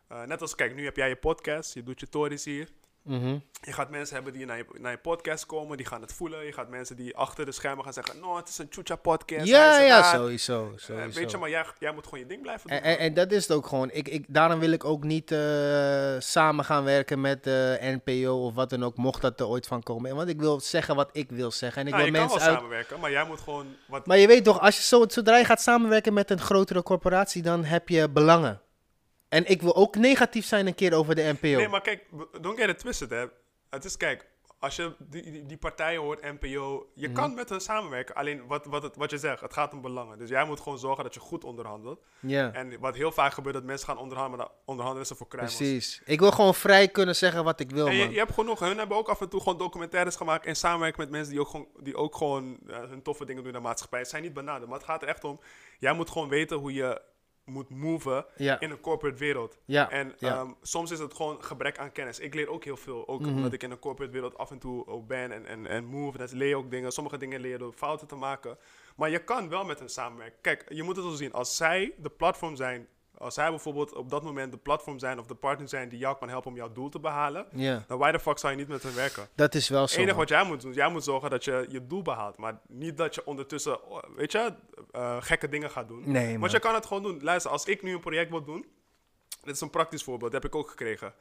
Eh, 0.09 0.23
net 0.23 0.41
als, 0.41 0.55
kijk, 0.55 0.75
nu 0.75 0.85
heb 0.85 0.97
jij 0.97 1.09
je 1.09 1.17
podcast, 1.17 1.75
je 1.75 1.83
doet 1.83 2.01
je 2.01 2.09
tories 2.09 2.45
hier. 2.45 2.69
Mhm. 3.05 3.39
Je 3.61 3.73
gaat 3.73 3.91
mensen 3.91 4.15
hebben 4.15 4.33
die 4.33 4.47
naar 4.47 4.57
je, 4.57 4.65
naar 4.79 4.91
je 4.93 4.99
podcast 4.99 5.47
komen, 5.47 5.77
die 5.77 5.87
gaan 5.87 6.01
het 6.01 6.13
voelen. 6.13 6.45
Je 6.47 6.53
gaat 6.53 6.69
mensen 6.69 6.97
die 6.97 7.17
achter 7.17 7.45
de 7.45 7.53
schermen 7.53 7.85
gaan 7.85 7.93
zeggen, 7.93 8.21
no, 8.21 8.37
het 8.37 8.49
is 8.49 8.59
een 8.59 8.67
chucha 8.71 8.97
podcast. 8.97 9.47
Ja, 9.47 9.79
ja, 9.81 10.01
raar." 10.01 10.15
sowieso. 10.15 10.65
Eh, 10.73 10.79
sowieso. 10.79 11.21
weet 11.21 11.31
je, 11.31 11.37
maar 11.37 11.51
jij, 11.51 11.65
jij 11.79 11.93
moet 11.93 12.05
gewoon 12.05 12.19
je 12.21 12.27
ding 12.27 12.43
blijven 12.43 12.69
doen. 12.71 12.79
En, 12.79 12.85
en, 12.85 12.99
en 12.99 13.15
dat 13.15 13.33
is 13.33 13.43
het 13.49 13.57
ook 13.57 13.67
gewoon. 13.67 13.91
Ik, 13.91 14.09
ik, 14.09 14.25
daarom 14.29 14.59
wil 14.61 14.71
ik 14.73 14.85
ook 14.85 15.05
niet 15.05 15.33
eh, 15.33 15.39
samen 16.19 16.65
gaan 16.65 16.85
werken 16.85 17.21
met 17.21 17.45
de 17.45 17.79
NPO 18.05 18.47
of 18.47 18.55
wat 18.55 18.71
dan 18.71 18.85
ook, 18.85 18.97
mocht 18.97 19.23
dat 19.23 19.41
er 19.41 19.47
ooit 19.47 19.67
van 19.67 19.83
komen. 19.83 20.17
Want 20.17 20.29
ik 20.29 20.41
wil 20.41 20.61
zeggen 20.61 20.97
wat 20.97 21.09
ik 21.13 21.31
wil 21.31 21.51
zeggen. 21.51 21.81
En 21.81 21.87
ik 21.89 21.95
Nou, 21.95 22.05
wil 22.11 22.21
je 22.21 22.27
kan 22.29 22.37
wel 22.37 22.47
uit. 22.47 22.57
samenwerken, 22.57 23.01
maar 23.01 23.11
jij 23.11 23.25
moet 23.27 23.41
gewoon 23.41 23.67
wat... 23.89 24.07
Maar 24.07 24.19
je 24.19 24.27
weet 24.27 24.45
toch, 24.45 24.61
als 24.61 24.77
je 24.77 24.83
zo, 24.83 25.05
zodra 25.09 25.37
je 25.39 25.45
gaat 25.45 25.63
samenwerken 25.63 26.13
met 26.13 26.31
een 26.31 26.41
grotere 26.41 26.83
corporatie, 26.83 27.43
dan 27.43 27.65
heb 27.65 27.89
je 27.89 28.09
belangen. 28.09 28.61
En 29.35 29.47
ik 29.51 29.63
wil 29.63 29.75
ook 29.77 29.97
negatief 29.97 30.47
zijn 30.47 30.67
een 30.67 30.75
keer 30.75 30.95
over 30.95 31.15
de 31.15 31.23
NPO. 31.41 31.57
Nee, 31.57 31.69
maar 31.69 31.81
kijk, 31.83 32.05
don't 32.41 32.59
get 32.59 32.69
it 32.69 32.79
twisted, 32.79 33.11
hè. 33.11 33.25
Het 33.71 33.85
is, 33.85 33.97
kijk, 33.97 34.27
als 34.59 34.77
je 34.77 34.95
die, 34.99 35.23
die, 35.31 35.47
die 35.47 35.57
partijen 35.57 36.01
hoort, 36.01 36.23
NPO, 36.23 36.87
je 36.95 37.07
Mhm. 37.09 37.17
kan 37.17 37.35
met 37.35 37.49
hen 37.49 37.61
samenwerken. 37.61 38.15
Alleen 38.15 38.47
wat, 38.47 38.65
wat, 38.67 38.83
het, 38.83 38.97
wat 38.97 39.11
je 39.11 39.19
zegt, 39.19 39.41
het 39.41 39.53
gaat 39.53 39.73
om 39.73 39.81
belangen. 39.81 40.19
Dus 40.19 40.29
jij 40.29 40.45
moet 40.45 40.61
gewoon 40.61 40.79
zorgen 40.79 41.05
dat 41.05 41.15
je 41.15 41.21
goed 41.21 41.45
onderhandelt. 41.45 42.01
ja, 42.21 42.53
En 42.53 42.81
wat 42.81 42.95
heel 42.97 43.13
vaak 43.13 43.33
gebeurt, 43.33 43.55
dat 43.55 43.65
mensen 43.65 43.87
gaan 43.89 43.99
onderhandelen, 43.99 44.49
onderhandelen 44.65 45.07
ze 45.07 45.15
voor 45.15 45.29
kruimels. 45.29 45.57
precies. 45.57 46.03
Ik 46.05 46.21
wil 46.21 46.31
gewoon 46.31 46.55
vrij 46.55 46.89
kunnen 46.89 47.17
zeggen 47.17 47.45
wat 47.45 47.61
ik 47.61 47.71
wil, 47.71 47.87
En 47.87 47.95
je, 47.97 48.05
man. 48.05 48.13
je 48.13 48.19
hebt 48.19 48.33
genoeg, 48.35 48.59
hun 48.61 48.79
hebben 48.79 48.97
ook 48.97 49.09
af 49.09 49.21
en 49.21 49.29
toe 49.29 49.41
gewoon 49.41 49.59
documentaires 49.59 50.17
gemaakt 50.17 50.47
en 50.47 50.57
samenwerken 50.57 51.01
met 51.01 51.11
mensen 51.11 51.31
die 51.33 51.41
ook 51.41 51.49
gewoon, 51.49 51.69
die 51.83 51.97
ook 51.97 52.17
gewoon 52.17 52.59
eh, 52.69 52.77
hun 52.89 53.03
toffe 53.03 53.25
dingen 53.25 53.43
doen 53.43 53.53
in 53.53 53.59
de 53.59 53.65
maatschappij. 53.67 53.99
Het 54.01 54.09
zijn 54.09 54.23
niet 54.23 54.35
bananen, 54.35 54.69
maar 54.69 54.79
het 54.79 54.87
gaat 54.87 55.03
er 55.03 55.09
echt 55.09 55.25
om, 55.25 55.41
jij 55.79 55.93
moet 55.93 56.11
gewoon 56.11 56.29
weten 56.29 56.57
hoe 56.57 56.73
je 56.73 57.01
moet 57.45 57.71
moven 57.71 58.27
Ja. 58.37 58.61
in 58.61 58.71
een 58.71 58.81
corporate 58.81 59.19
wereld. 59.19 59.59
Ja, 59.65 59.91
En 59.91 60.15
ja. 60.19 60.35
ehm, 60.35 60.51
soms 60.63 60.91
is 60.91 60.99
het 60.99 61.15
gewoon 61.15 61.45
gebrek 61.45 61.79
aan 61.79 61.93
kennis. 61.93 62.19
Ik 62.19 62.35
leer 62.35 62.49
ook 62.49 62.65
heel 62.65 62.77
veel, 62.77 63.09
ook 63.09 63.21
Mhm. 63.21 63.35
omdat 63.35 63.53
ik 63.53 63.63
in 63.63 63.71
een 63.71 63.79
corporate 63.79 64.13
wereld 64.13 64.39
af 64.39 64.51
en 64.51 64.59
toe 64.59 64.87
ook 64.87 65.07
ben 65.07 65.33
en, 65.33 65.47
en, 65.47 65.67
en 65.67 65.85
move. 65.85 66.19
Dat 66.19 66.33
leer 66.33 66.49
je 66.49 66.57
ook 66.57 66.71
dingen. 66.71 66.93
Sommige 66.93 67.17
dingen 67.19 67.41
leer 67.41 67.51
je 67.51 67.59
door 67.59 67.73
fouten 67.73 68.07
te 68.07 68.17
maken. 68.17 68.59
Maar 68.97 69.11
je 69.11 69.19
kan 69.25 69.49
wel 69.49 69.65
met 69.65 69.79
hen 69.79 69.89
samenwerken. 69.89 70.39
Kijk, 70.41 70.65
je 70.69 70.83
moet 70.83 70.97
het 70.97 71.05
zo 71.05 71.11
zien. 71.11 71.33
Als 71.33 71.57
zij 71.57 71.95
de 71.99 72.11
platform 72.11 72.57
zijn, 72.57 72.89
als 73.19 73.35
zij 73.35 73.51
bijvoorbeeld 73.51 73.95
op 73.95 74.11
dat 74.11 74.23
moment 74.23 74.53
de 74.53 74.59
platform 74.59 74.99
zijn 74.99 75.19
of 75.19 75.27
de 75.27 75.35
partner 75.35 75.69
zijn 75.69 75.89
die 75.89 75.99
jou 75.99 76.17
kan 76.19 76.29
helpen 76.29 76.51
om 76.51 76.57
jouw 76.57 76.73
doel 76.73 76.89
te 76.89 76.99
behalen, 76.99 77.47
dan 77.87 77.99
why 77.99 78.13
the 78.13 78.19
fuck 78.21 78.39
zou 78.39 78.53
je 78.53 78.59
niet 78.59 78.69
met 78.69 78.83
hen 78.83 78.95
werken? 78.95 79.29
dat 79.35 79.55
is 79.55 79.69
wel 79.69 79.81
Het 79.81 79.91
zo. 79.91 79.97
enige 79.97 80.11
man. 80.11 80.21
wat 80.21 80.29
jij 80.29 80.45
moet 80.45 80.61
doen, 80.61 80.73
jij 80.73 80.89
moet 80.91 81.05
zorgen 81.05 81.31
dat 81.31 81.45
je 81.45 81.67
je 81.69 81.87
doel 81.87 82.03
behaalt. 82.03 82.37
Maar 82.37 82.61
niet 82.69 82.97
dat 82.97 83.15
je 83.15 83.27
ondertussen, 83.27 83.79
weet 84.17 84.33
je, 84.33 84.53
eh, 84.91 85.17
gekke 85.21 85.49
dingen 85.49 85.71
gaat 85.71 85.89
doen. 85.89 86.03
Nee, 86.07 86.31
man. 86.31 86.41
Want 86.41 86.53
je 86.53 86.59
kan 86.59 86.75
het 86.75 86.87
gewoon 86.87 87.03
doen. 87.03 87.19
Luister, 87.23 87.51
als 87.51 87.65
ik 87.65 87.83
nu 87.83 87.95
een 87.95 88.01
project 88.01 88.31
wil 88.31 88.45
doen, 88.45 88.67
dit 89.43 89.55
is 89.55 89.61
een 89.61 89.71
praktisch 89.71 90.03
voorbeeld, 90.03 90.33
dat 90.33 90.43
heb 90.43 90.53
ik 90.53 90.59
ook 90.59 90.69
gekregen. 90.69 91.15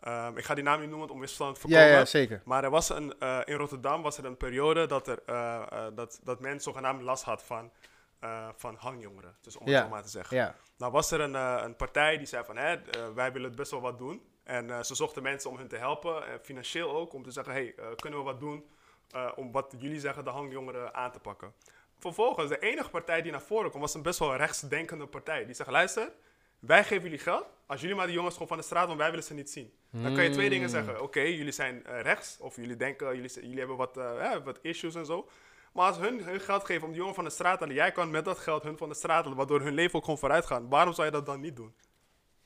Ehm, 0.00 0.36
ik 0.36 0.44
ga 0.44 0.54
die 0.54 0.64
naam 0.64 0.80
niet 0.80 0.90
noemen 0.90 1.10
om 1.10 1.18
misverstand 1.18 1.54
te 1.54 1.60
voorkomen. 1.60 1.86
ja, 1.88 2.04
zeker. 2.04 2.42
Maar 2.44 2.64
er 2.64 2.70
was 2.70 2.88
een, 2.88 3.14
eh, 3.18 3.38
in 3.44 3.56
Rotterdam 3.56 4.02
was 4.02 4.18
er 4.18 4.24
een 4.24 4.36
periode 4.36 4.86
dat, 4.86 5.08
er, 5.08 5.18
eh, 5.26 5.86
dat, 5.94 6.20
dat 6.24 6.40
men 6.40 6.60
zogenaamd 6.60 7.02
last 7.02 7.24
had 7.24 7.42
van, 7.42 7.70
eh, 8.18 8.48
van 8.56 8.74
hangjongeren. 8.74 9.36
Dus 9.40 9.56
om 9.56 9.66
het 9.66 9.76
zo 9.76 9.88
maar 9.88 10.02
te 10.02 10.08
zeggen. 10.08 10.54
Nou 10.76 10.92
was 10.92 11.10
er 11.10 11.20
een, 11.20 11.34
eh, 11.34 11.60
een 11.64 11.76
partij 11.76 12.16
die 12.18 12.26
zei 12.26 12.44
van, 12.44 12.56
hè, 12.56 12.74
eh, 12.74 13.08
wij 13.14 13.32
willen 13.32 13.54
best 13.54 13.70
wel 13.70 13.80
wat 13.80 13.98
doen. 13.98 14.22
En 14.44 14.84
ze 14.84 14.94
zochten 14.94 15.22
mensen 15.22 15.50
om 15.50 15.56
hun 15.56 15.68
te 15.68 15.76
helpen, 15.76 16.40
financieel 16.42 16.90
ook, 16.90 17.12
om 17.12 17.22
te 17.22 17.30
zeggen, 17.30 17.52
hey, 17.52 17.74
kunnen 17.96 18.18
we 18.18 18.24
wat 18.24 18.40
doen 18.40 18.64
om 19.34 19.52
wat 19.52 19.74
jullie 19.78 20.00
zeggen, 20.00 20.24
de 20.24 20.30
hangjongeren 20.30 20.94
aan 20.94 21.12
te 21.12 21.18
pakken. 21.18 21.52
Vervolgens, 21.98 22.48
de 22.48 22.58
enige 22.58 22.90
partij 22.90 23.22
die 23.22 23.32
naar 23.32 23.42
voren 23.42 23.68
kwam, 23.68 23.80
was 23.80 23.94
een 23.94 24.02
best 24.02 24.18
wel 24.18 24.36
rechtsdenkende 24.36 25.06
partij. 25.06 25.44
Die 25.44 25.54
zegt, 25.54 25.70
luister, 25.70 26.12
wij 26.58 26.84
geven 26.84 27.02
jullie 27.02 27.18
geld, 27.18 27.46
als 27.66 27.80
jullie 27.80 27.96
maar 27.96 28.06
die 28.06 28.14
jongens 28.14 28.32
gewoon 28.32 28.48
van 28.48 28.56
de 28.56 28.62
straat, 28.62 28.86
want 28.86 28.98
wij 28.98 29.10
willen 29.10 29.24
ze 29.24 29.34
niet 29.34 29.50
zien. 29.50 29.72
Dan 29.90 30.14
kan 30.14 30.24
je 30.24 30.30
twee 30.30 30.50
dingen 30.50 30.70
zeggen. 30.70 31.02
Oké, 31.02 31.20
jullie 31.20 31.52
zijn 31.52 31.82
rechts, 31.84 32.38
of 32.40 32.56
jullie 32.56 32.76
denken, 32.76 33.14
jullie, 33.14 33.30
jullie 33.34 33.58
hebben 33.58 33.76
wat, 33.76 33.96
eh, 33.96 34.36
wat 34.44 34.58
issues 34.62 34.94
en 34.94 35.06
zo. 35.06 35.28
Maar 35.78 35.86
als 35.86 35.96
hun 35.98 36.22
hun 36.24 36.40
geld 36.40 36.64
geven 36.64 36.82
om 36.82 36.88
die 36.90 36.98
jongen 37.00 37.14
van 37.14 37.24
de 37.24 37.30
straat 37.30 37.52
te 37.58 37.64
halen, 37.64 37.76
jij 37.76 37.92
kan 37.92 38.10
met 38.10 38.24
dat 38.24 38.38
geld 38.38 38.62
hun 38.62 38.76
van 38.78 38.88
de 38.88 38.94
straat 38.94 39.22
halen, 39.22 39.36
waardoor 39.36 39.60
hun 39.60 39.74
leven 39.74 39.94
ook 39.98 40.04
gewoon 40.04 40.18
vooruit 40.18 40.46
gaat. 40.46 40.62
Waarom 40.68 40.92
zou 40.94 41.06
je 41.06 41.12
dat 41.12 41.26
dan 41.26 41.40
niet 41.40 41.56
doen? 41.56 41.74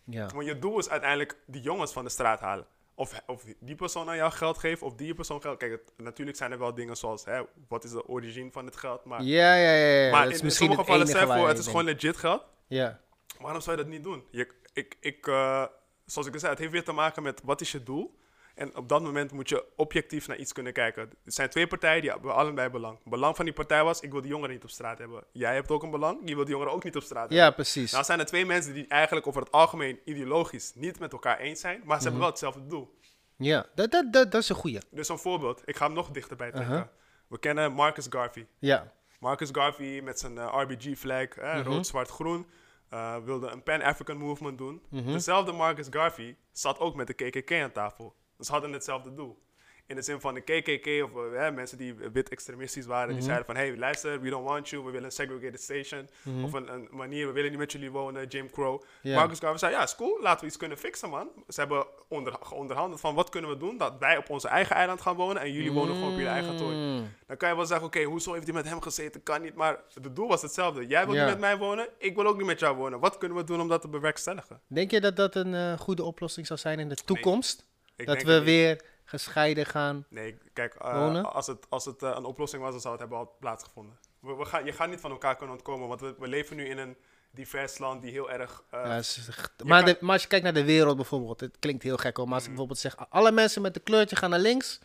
Ja. 0.04 0.26
Want 0.34 0.46
je 0.46 0.58
doel 0.58 0.78
is 0.78 0.88
uiteindelijk 0.88 1.36
die 1.46 1.60
jongens 1.62 1.92
van 1.92 2.04
de 2.04 2.10
straat 2.10 2.40
halen. 2.40 2.66
Of, 2.94 3.20
of 3.26 3.44
die 3.60 3.74
persoon 3.74 4.08
aan 4.08 4.16
jou 4.16 4.32
geld 4.32 4.58
geeft, 4.58 4.82
of 4.82 4.94
die 4.94 5.14
persoon 5.14 5.40
geld. 5.42 5.58
Kijk, 5.58 5.70
het- 5.72 5.92
natuurlijk 5.96 6.36
zijn 6.36 6.52
er 6.52 6.58
wel 6.58 6.74
dingen 6.74 6.96
zoals, 6.96 7.24
hè, 7.24 7.42
wat 7.68 7.84
is 7.84 7.90
de 7.90 8.08
origine 8.08 8.50
van 8.52 8.64
het 8.66 8.76
geld? 8.76 9.04
Maar, 9.04 9.22
Ja, 9.22 9.54
ja, 9.54 9.72
ja. 9.74 10.04
ja. 10.04 10.10
maar 10.10 10.20
dat 10.20 10.28
in, 10.28 10.32
is 10.34 10.38
in 10.38 10.44
misschien 10.44 10.66
sommige 10.66 10.92
gevallen, 10.92 11.26
waar 11.26 11.38
voor, 11.38 11.48
het 11.48 11.58
is 11.58 11.66
gewoon 11.66 11.84
legit 11.84 12.16
geld. 12.16 12.42
Ja. 12.66 13.00
Waarom 13.40 13.60
zou 13.60 13.76
je 13.76 13.82
dat 13.82 13.92
niet 13.92 14.02
doen? 14.02 14.24
Je, 14.30 14.48
ik, 14.72 14.96
ik, 15.00 15.26
eh, 15.26 15.64
zoals 16.04 16.28
ik 16.28 16.34
al 16.34 16.38
zei, 16.40 16.50
het 16.52 16.60
heeft 16.60 16.72
weer 16.72 16.84
te 16.84 16.92
maken 16.92 17.22
met 17.22 17.40
wat 17.44 17.60
is 17.60 17.72
je 17.72 17.82
doel? 17.82 18.18
En 18.54 18.76
op 18.76 18.88
dat 18.88 19.02
moment 19.02 19.32
moet 19.32 19.48
je 19.48 19.64
objectief 19.76 20.26
naar 20.28 20.36
iets 20.36 20.52
kunnen 20.52 20.72
kijken. 20.72 21.02
Er 21.02 21.32
zijn 21.32 21.48
twee 21.48 21.66
partijen 21.66 22.00
die 22.00 22.10
hebben 22.10 22.34
allebei 22.34 22.68
belang. 22.68 22.98
Het 22.98 23.08
belang 23.10 23.36
van 23.36 23.44
die 23.44 23.54
partij 23.54 23.84
was, 23.84 24.00
ik 24.00 24.10
wil 24.12 24.20
die 24.20 24.30
jongeren 24.30 24.54
niet 24.54 24.62
op 24.64 24.70
straat 24.70 24.98
hebben. 24.98 25.24
Jij 25.32 25.54
hebt 25.54 25.70
ook 25.70 25.82
een 25.82 25.90
belang, 25.90 26.18
je 26.24 26.34
wil 26.34 26.44
die 26.44 26.52
jongeren 26.52 26.72
ook 26.74 26.84
niet 26.84 26.96
op 26.96 27.02
straat 27.02 27.20
hebben. 27.20 27.36
ja, 27.38 27.50
precies. 27.50 27.92
Nou 27.92 28.04
zijn 28.04 28.18
er 28.18 28.26
twee 28.26 28.46
mensen 28.46 28.74
die 28.74 28.86
eigenlijk 28.88 29.26
over 29.26 29.40
het 29.40 29.52
algemeen 29.52 29.98
ideologisch 30.04 30.72
niet 30.74 30.98
met 30.98 31.12
elkaar 31.12 31.38
eens 31.38 31.60
zijn, 31.60 31.78
maar 31.78 31.86
Mhm. 31.86 31.96
ze 31.96 32.02
hebben 32.02 32.20
wel 32.20 32.30
hetzelfde 32.30 32.66
doel. 32.66 32.94
Ja, 33.36 33.66
dat, 33.74 33.90
dat, 33.90 34.12
dat, 34.12 34.32
dat 34.32 34.42
is 34.42 34.48
een 34.48 34.56
goeie. 34.56 34.78
Dus 34.90 35.08
een 35.08 35.18
voorbeeld, 35.18 35.62
ik 35.64 35.76
ga 35.76 35.84
hem 35.86 35.94
nog 35.94 36.10
dichterbij 36.10 36.50
trekken. 36.50 36.72
Uh-huh. 36.74 36.88
We 37.28 37.38
kennen 37.38 37.72
Marcus 37.72 38.06
Garvey. 38.10 38.46
Ja. 38.58 38.92
Marcus 39.20 39.48
Garvey 39.52 40.00
met 40.02 40.18
zijn 40.18 40.38
eh, 40.38 40.54
RBG-flag, 40.62 41.36
Mhm. 41.36 41.62
rood, 41.62 41.86
zwart, 41.86 42.08
groen, 42.08 42.46
eh, 42.88 43.16
wilde 43.24 43.46
een 43.48 43.62
Pan-African 43.62 44.16
movement 44.16 44.58
doen. 44.58 44.82
Mhm. 44.90 45.12
Dezelfde 45.12 45.52
Marcus 45.52 45.86
Garvey 45.90 46.36
zat 46.52 46.78
ook 46.78 46.94
met 46.94 47.06
de 47.06 47.12
KKK 47.14 47.52
aan 47.52 47.72
tafel. 47.72 48.14
Dus 48.42 48.50
ze 48.50 48.52
hadden 48.60 48.72
hetzelfde 48.72 49.14
doel. 49.14 49.38
In 49.86 49.96
de 49.96 50.02
zin 50.02 50.20
van 50.20 50.34
de 50.34 50.40
KKK 50.40 50.86
of 51.04 51.10
eh, 51.32 51.38
hè, 51.40 51.50
mensen 51.50 51.78
die 51.78 51.94
wit 52.12 52.28
extremistisch 52.28 52.86
waren, 52.86 53.06
Mhm. 53.06 53.14
die 53.14 53.24
zeiden 53.24 53.46
van 53.46 53.56
hey 53.56 53.76
luister, 53.76 54.20
we 54.20 54.30
don't 54.30 54.48
want 54.48 54.68
you, 54.68 54.82
we 54.84 54.90
willen 54.90 55.04
een 55.06 55.12
segregated 55.12 55.60
station. 55.62 56.08
Of 56.44 56.52
een, 56.52 56.72
een 56.72 56.88
manier, 56.90 57.26
we 57.26 57.32
willen 57.32 57.50
niet 57.50 57.58
met 57.58 57.72
jullie 57.72 57.90
wonen, 57.90 58.26
Jim 58.26 58.50
Crow. 58.50 58.82
Mhm. 59.02 59.14
Marcus 59.14 59.38
Garvey 59.38 59.58
zei 59.58 59.72
ja, 59.72 59.82
is 59.82 59.94
cool, 59.96 60.18
laten 60.22 60.40
we 60.40 60.46
iets 60.46 60.56
kunnen 60.56 60.78
fixen 60.78 61.10
man. 61.10 61.28
Ze 61.48 61.60
hebben 61.60 61.86
onder, 62.08 62.38
onderhandeld 62.52 63.00
van 63.00 63.14
wat 63.14 63.28
kunnen 63.28 63.50
we 63.50 63.56
doen, 63.56 63.76
dat 63.76 63.94
wij 63.98 64.16
op 64.16 64.30
onze 64.30 64.48
eigen 64.48 64.76
eiland 64.76 65.00
gaan 65.00 65.16
wonen 65.16 65.42
en 65.42 65.52
jullie 65.52 65.72
wonen 65.72 65.94
gewoon 65.94 66.08
op 66.10 66.14
jullie 66.16 66.32
eigen 66.32 66.56
tooi. 66.56 66.76
Mm. 66.76 67.08
Dan 67.26 67.36
kan 67.36 67.48
je 67.48 67.56
wel 67.56 67.66
zeggen, 67.66 67.86
oké, 67.86 68.02
hoezo 68.02 68.32
heeft 68.32 68.44
hij 68.44 68.54
met 68.54 68.68
hem 68.68 68.80
gezeten? 68.82 69.22
Kan 69.22 69.42
niet, 69.42 69.54
maar 69.54 69.80
het 69.94 70.16
doel 70.16 70.28
was 70.28 70.42
hetzelfde. 70.42 70.86
Jij 70.86 71.04
wil 71.06 71.14
niet 71.14 71.24
met 71.24 71.38
mij 71.40 71.56
wonen, 71.56 71.88
ik 71.98 72.14
wil 72.16 72.26
ook 72.26 72.36
niet 72.36 72.46
met 72.46 72.60
jou 72.60 72.76
wonen. 72.76 73.00
Wat 73.00 73.18
kunnen 73.18 73.38
we 73.38 73.44
doen 73.44 73.60
om 73.60 73.68
dat 73.68 73.80
te 73.80 73.88
bewerkstelligen? 73.88 74.60
Denk 74.66 74.90
je 74.90 75.00
dat 75.00 75.16
dat 75.16 75.34
een 75.34 75.54
eh, 75.54 75.78
goede 75.78 76.02
oplossing 76.04 76.46
zou 76.46 76.58
zijn 76.58 76.78
in 76.78 76.88
de 76.88 76.94
toekomst? 76.94 77.70
Ik 77.96 78.06
dat 78.06 78.14
denk 78.14 78.26
we 78.28 78.34
niet. 78.34 78.44
weer 78.44 78.82
gescheiden 79.04 79.66
gaan? 79.66 80.06
Nee, 80.08 80.38
kijk, 80.52 80.74
eh, 80.74 80.92
wonen? 80.98 81.32
als 81.32 81.46
het, 81.46 81.66
als 81.68 81.84
het 81.84 82.02
eh, 82.02 82.12
een 82.16 82.24
oplossing 82.24 82.62
was, 82.62 82.70
dan 82.72 82.80
zou 82.80 82.92
het 82.92 83.00
hebben 83.02 83.18
al 83.18 83.36
plaatsgevonden. 83.40 83.98
we, 84.20 84.34
we 84.34 84.44
gaan, 84.44 84.64
je 84.64 84.72
gaat 84.72 84.88
niet 84.88 85.00
van 85.00 85.10
elkaar 85.10 85.36
kunnen 85.36 85.54
ontkomen, 85.56 85.88
want 85.88 86.00
we, 86.00 86.14
we 86.18 86.28
leven 86.28 86.56
nu 86.56 86.64
in 86.68 86.78
een 86.78 86.96
divers 87.30 87.78
land 87.78 88.02
die 88.02 88.10
heel 88.10 88.30
erg... 88.30 88.62
eh, 88.70 88.80
Ja, 88.84 88.96
is 88.96 89.24
echt- 89.28 89.52
je 89.56 89.64
maar, 89.64 89.82
kan- 89.84 89.92
de- 89.92 89.98
maar 90.00 90.12
als 90.12 90.22
je 90.22 90.28
kijkt 90.28 90.44
naar 90.44 90.54
de 90.54 90.64
wereld 90.64 90.96
bijvoorbeeld, 90.96 91.40
het 91.40 91.56
klinkt 91.58 91.82
heel 91.82 91.96
gek 91.96 92.16
hoor, 92.16 92.24
maar 92.26 92.34
als 92.34 92.42
ik 92.42 92.48
bijvoorbeeld 92.48 92.78
zeg, 92.78 92.96
alle 93.10 93.32
mensen 93.32 93.62
met 93.62 93.76
een 93.76 93.82
kleurtje 93.82 94.16
gaan 94.16 94.30
naar 94.30 94.38
links, 94.38 94.78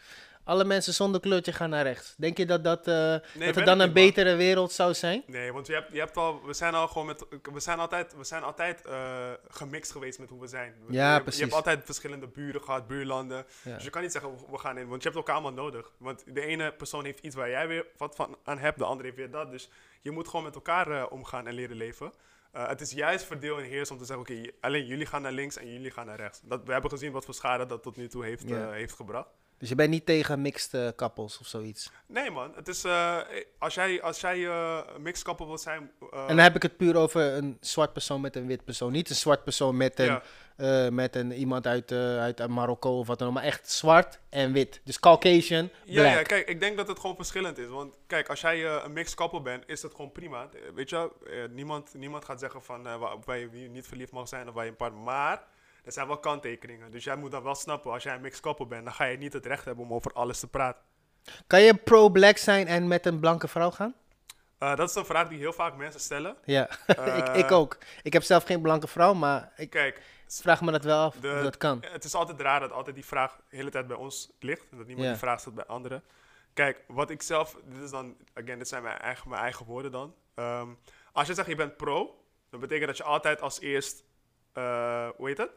alle 0.47 0.63
mensen 0.63 0.93
zonder 0.93 1.21
kleurtje 1.21 1.51
gaan 1.53 1.69
naar 1.69 1.83
rechts. 1.83 2.13
Denk 2.17 2.37
je 2.37 2.45
dat, 2.45 2.63
dat, 2.63 2.79
eh, 2.87 2.93
dat 2.93 3.55
het 3.55 3.55
dan 3.65 3.67
een 3.67 3.77
man. 3.77 3.93
betere 3.93 4.35
wereld 4.35 4.71
zou 4.71 4.93
zijn? 4.93 5.23
Nee, 5.25 5.53
want 5.53 5.67
je 5.67 5.73
hebt, 5.73 5.91
je 5.91 5.99
hebt 5.99 6.17
al, 6.17 6.45
we 6.45 6.53
zijn 6.53 6.73
al 6.73 6.87
gewoon 6.87 7.07
met, 7.07 7.25
we 7.53 7.59
zijn 7.59 7.79
altijd, 7.79 8.15
we 8.17 8.23
zijn 8.23 8.43
altijd 8.43 8.85
eh, 8.85 9.31
gemixt 9.49 9.91
geweest 9.91 10.19
met 10.19 10.29
hoe 10.29 10.39
we 10.39 10.47
zijn. 10.47 10.73
Ja, 10.89 11.15
je, 11.15 11.21
precies. 11.21 11.39
Je 11.39 11.45
hebt 11.45 11.55
altijd 11.57 11.85
verschillende 11.85 12.27
buren 12.27 12.61
gehad, 12.61 12.87
buurlanden. 12.87 13.45
Ja. 13.63 13.73
Dus 13.73 13.83
je 13.83 13.89
kan 13.89 14.01
niet 14.01 14.11
zeggen, 14.11 14.31
we- 14.51 14.57
gaan 14.57 14.77
in, 14.77 14.87
want 14.87 15.03
je 15.03 15.09
hebt 15.09 15.19
elkaar 15.19 15.35
allemaal 15.41 15.63
nodig. 15.65 15.91
Want 15.97 16.23
de 16.27 16.41
ene 16.45 16.71
persoon 16.73 17.05
heeft 17.05 17.19
iets 17.19 17.35
waar 17.35 17.49
jij 17.49 17.67
weer 17.67 17.85
wat 17.97 18.15
van 18.15 18.37
aan 18.43 18.57
hebt, 18.57 18.77
de 18.77 18.85
andere 18.85 19.03
heeft 19.05 19.17
weer 19.17 19.31
dat. 19.31 19.51
Dus 19.51 19.69
je 20.01 20.11
moet 20.11 20.27
gewoon 20.27 20.43
met 20.45 20.55
elkaar 20.55 20.91
eh, 20.91 21.05
omgaan 21.09 21.47
en 21.47 21.53
leren 21.53 21.77
leven. 21.77 22.11
Het 22.51 22.81
is 22.81 22.91
juist 22.91 23.25
verdeel 23.25 23.57
en 23.57 23.63
heers 23.63 23.91
om 23.91 23.97
te 23.97 24.05
zeggen, 24.05 24.25
oké, 24.35 24.49
alleen 24.61 24.85
jullie 24.85 25.05
gaan 25.05 25.21
naar 25.21 25.31
links 25.31 25.57
en 25.57 25.73
jullie 25.73 25.91
gaan 25.91 26.05
naar 26.05 26.15
rechts. 26.15 26.39
Dat, 26.43 26.61
we 26.65 26.71
hebben 26.71 26.89
gezien 26.91 27.11
wat 27.11 27.25
voor 27.25 27.33
schade 27.33 27.65
dat 27.65 27.83
tot 27.83 27.95
nu 27.97 28.07
toe 28.07 28.23
heeft, 28.25 28.43
heeft 28.71 28.93
gebracht. 28.93 29.29
Dus 29.59 29.69
je 29.69 29.75
bent 29.75 29.89
niet 29.89 30.05
tegen 30.05 30.41
mixed 30.41 30.95
couples 30.95 31.39
of 31.39 31.47
zoiets. 31.47 31.91
Nee 32.05 32.31
man, 32.31 32.51
het 32.55 32.67
is, 32.67 32.83
eh, 32.83 33.17
als 33.57 33.73
jij, 33.73 34.01
als 34.01 34.21
jij 34.21 34.47
eh, 34.47 34.79
een 34.95 35.01
mixed 35.01 35.25
couple 35.25 35.45
wil 35.47 35.57
zijn... 35.57 35.91
eh, 36.11 36.19
En 36.19 36.27
dan 36.27 36.37
heb 36.37 36.55
ik 36.55 36.61
het 36.61 36.77
puur 36.77 36.95
over 36.95 37.21
een 37.21 37.57
zwart 37.61 37.93
persoon 37.93 38.21
met 38.21 38.35
een 38.35 38.47
wit 38.47 38.63
persoon. 38.65 38.91
Niet 38.91 39.09
een 39.09 39.15
zwart 39.15 39.43
persoon 39.43 39.77
met 39.77 39.99
een, 39.99 40.21
ja. 40.57 40.89
met 40.89 41.15
een 41.15 41.31
iemand 41.31 41.67
uit, 41.67 41.91
uit 41.91 42.47
Marokko 42.47 42.99
of 42.99 43.07
wat 43.07 43.19
dan 43.19 43.27
ook. 43.27 43.33
Maar 43.33 43.43
echt 43.43 43.71
zwart 43.71 44.19
en 44.29 44.51
wit. 44.53 44.81
Dus 44.83 44.99
Caucasian, 44.99 45.69
Ja, 45.85 46.01
black. 46.01 46.13
ja, 46.15 46.21
kijk, 46.21 46.47
ik 46.47 46.59
denk 46.59 46.77
dat 46.77 46.87
het 46.87 46.99
gewoon 46.99 47.15
verschillend 47.15 47.57
is. 47.57 47.67
Want 47.67 47.95
kijk, 48.07 48.29
als 48.29 48.41
jij 48.41 48.65
een 48.65 48.93
mixed 48.93 49.15
couple 49.15 49.41
bent, 49.41 49.63
is 49.67 49.81
dat 49.81 49.91
gewoon 49.91 50.11
prima. 50.11 50.49
Weet 50.75 50.89
je, 50.89 51.11
niemand, 51.51 51.93
niemand 51.93 52.25
gaat 52.25 52.39
zeggen 52.39 52.61
van 52.63 52.83
waar, 52.83 53.15
waar 53.25 53.37
je 53.37 53.47
niet 53.69 53.87
verliefd 53.87 54.11
mag 54.11 54.27
zijn 54.27 54.47
of 54.47 54.53
waar 54.53 54.63
je 54.63 54.69
een 54.69 54.75
partner. 54.75 55.01
Maar 55.01 55.43
er 55.87 55.93
zijn 55.93 56.07
wel 56.07 56.17
kanttekeningen. 56.19 56.91
Dus 56.91 57.03
jij 57.03 57.15
moet 57.15 57.31
dan 57.31 57.43
wel 57.43 57.55
snappen, 57.55 57.91
als 57.91 58.03
jij 58.03 58.15
een 58.15 58.21
mixed 58.21 58.41
couple 58.41 58.65
bent, 58.65 58.83
dan 58.83 58.93
ga 58.93 59.03
je 59.03 59.17
niet 59.17 59.33
het 59.33 59.45
recht 59.45 59.65
hebben 59.65 59.83
om 59.85 59.93
over 59.93 60.13
alles 60.13 60.39
te 60.39 60.47
praten. 60.47 60.81
Kan 61.47 61.61
je 61.61 61.73
pro-black 61.75 62.37
zijn 62.37 62.67
en 62.67 62.87
met 62.87 63.05
een 63.05 63.19
blanke 63.19 63.47
vrouw 63.47 63.71
gaan? 63.71 63.95
Eh, 64.57 64.75
dat 64.75 64.89
is 64.89 64.95
een 64.95 65.05
vraag 65.05 65.27
die 65.27 65.37
heel 65.37 65.53
vaak 65.53 65.75
mensen 65.75 65.99
stellen. 66.01 66.35
Ja, 66.43 66.67
Eh, 66.85 67.17
ik, 67.17 67.27
ik 67.27 67.51
ook. 67.51 67.77
Ik 68.03 68.13
heb 68.13 68.23
zelf 68.23 68.43
geen 68.43 68.61
blanke 68.61 68.87
vrouw, 68.87 69.13
maar 69.13 69.51
ik 69.55 69.69
Kijk, 69.69 70.01
vraag 70.27 70.61
me 70.61 70.71
dat 70.71 70.83
wel 70.83 70.99
af 71.03 71.15
De- 71.15 71.33
of 71.35 71.41
dat 71.43 71.57
kan. 71.57 71.83
Het 71.91 72.03
is 72.03 72.13
altijd 72.13 72.39
raar 72.41 72.59
dat 72.59 72.71
altijd 72.71 72.95
die 72.95 73.05
vraag 73.05 73.35
de 73.49 73.55
hele 73.55 73.69
tijd 73.69 73.87
bij 73.87 73.97
ons 73.97 74.29
ligt. 74.39 74.65
En 74.71 74.77
dat 74.77 74.85
niemand 74.85 75.05
Ja. 75.05 75.11
die 75.11 75.21
vraag 75.21 75.39
stelt 75.39 75.55
bij 75.55 75.65
anderen. 75.65 76.03
Kijk, 76.53 76.83
wat 76.87 77.09
ik 77.09 77.21
zelf... 77.21 77.55
Dit 77.65 77.83
is 77.83 77.89
dan... 77.89 78.15
Again, 78.33 78.57
dit 78.57 78.67
zijn 78.67 78.83
mijn 78.83 78.97
eigen, 78.99 79.29
mijn 79.29 79.41
eigen 79.41 79.65
woorden 79.65 79.91
dan. 79.91 80.13
Ehm, 80.35 80.67
als 81.11 81.27
je 81.27 81.33
zegt 81.33 81.47
je 81.47 81.55
bent 81.55 81.77
pro... 81.77 82.21
Dan 82.49 82.59
betekent 82.59 82.87
dat 82.87 82.97
je 82.97 83.03
altijd 83.03 83.41
als 83.41 83.59
eerst... 83.59 84.03
eh, 84.53 85.07
hoe 85.17 85.27
heet 85.27 85.37
het? 85.37 85.49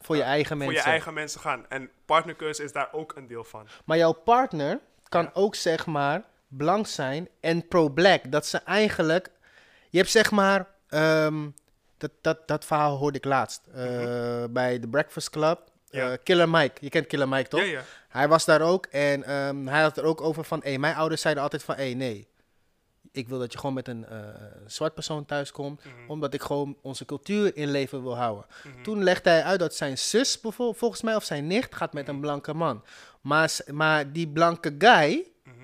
Voor 0.00 0.16
je 0.16 0.22
eigen 0.22 0.56
mensen. 0.58 0.76
Voor 0.76 0.84
je 0.84 0.90
eigen 0.90 1.14
mensen 1.14 1.40
gaan. 1.40 1.66
En 1.68 1.90
partnerkeuze 2.06 2.62
is 2.64 2.72
daar 2.72 2.88
ook 2.92 3.12
een 3.16 3.26
deel 3.26 3.44
van. 3.44 3.66
Maar 3.84 3.96
jouw 3.96 4.12
partner 4.12 4.78
kan 5.08 5.22
Ja. 5.22 5.30
ook 5.34 5.54
zeg 5.54 5.86
maar 5.86 6.22
blank 6.48 6.86
zijn 6.86 7.28
en 7.40 7.68
pro-black. 7.68 8.30
Dat 8.32 8.46
ze 8.46 8.58
eigenlijk... 8.58 9.30
Je 9.90 9.98
hebt 9.98 10.10
zeg 10.10 10.30
maar... 10.30 10.66
ehm, 10.88 11.48
dat, 11.98 12.10
dat, 12.20 12.48
dat 12.48 12.64
verhaal 12.64 12.96
hoorde 12.96 13.18
ik 13.18 13.24
laatst. 13.24 13.66
eh, 13.74 14.44
Bij 14.50 14.78
de 14.80 14.88
Breakfast 14.88 15.30
Club. 15.30 15.58
Mhm. 15.90 15.96
Ja. 16.00 16.10
Eh, 16.12 16.18
Killer 16.22 16.48
Mike. 16.48 16.74
Je 16.80 16.88
kent 16.88 17.06
Killer 17.06 17.28
Mike 17.28 17.48
toch? 17.48 17.60
Ja, 17.60 17.66
ja. 17.66 17.82
Hij 18.08 18.28
was 18.28 18.44
daar 18.44 18.60
ook 18.60 18.86
en 18.86 19.24
ehm, 19.24 19.66
hij 19.66 19.82
had 19.82 19.96
er 19.96 20.04
ook 20.04 20.20
over 20.20 20.44
van... 20.44 20.60
Hey, 20.62 20.78
mijn 20.78 20.94
ouders 20.94 21.20
zeiden 21.20 21.42
altijd 21.42 21.62
van... 21.62 21.74
Hey, 21.74 21.94
nee. 21.94 22.28
Ik 23.12 23.28
wil 23.28 23.38
dat 23.38 23.52
je 23.52 23.58
gewoon 23.58 23.74
met 23.74 23.88
een 23.88 24.06
eh, 24.06 24.18
zwart 24.66 24.94
persoon 24.94 25.24
thuiskomt. 25.24 25.84
Mhm. 25.84 26.10
Omdat 26.10 26.34
ik 26.34 26.42
gewoon 26.42 26.76
onze 26.82 27.04
cultuur 27.04 27.56
in 27.56 27.70
leven 27.70 28.02
wil 28.02 28.16
houden. 28.16 28.46
Mhm. 28.64 28.82
Toen 28.82 29.02
legde 29.02 29.30
hij 29.30 29.42
uit 29.42 29.58
dat 29.58 29.74
zijn 29.74 29.98
zus, 29.98 30.40
bijvoorbeeld, 30.40 30.78
volgens 30.78 31.02
mij, 31.02 31.14
of 31.14 31.24
zijn 31.24 31.46
nicht, 31.46 31.74
gaat 31.74 31.92
met 31.92 32.08
een 32.08 32.20
blanke 32.20 32.54
man. 32.54 32.84
Maar, 33.20 33.56
maar 33.72 34.12
die 34.12 34.28
blanke 34.28 34.74
guy 34.78 35.26
Mhm. 35.44 35.54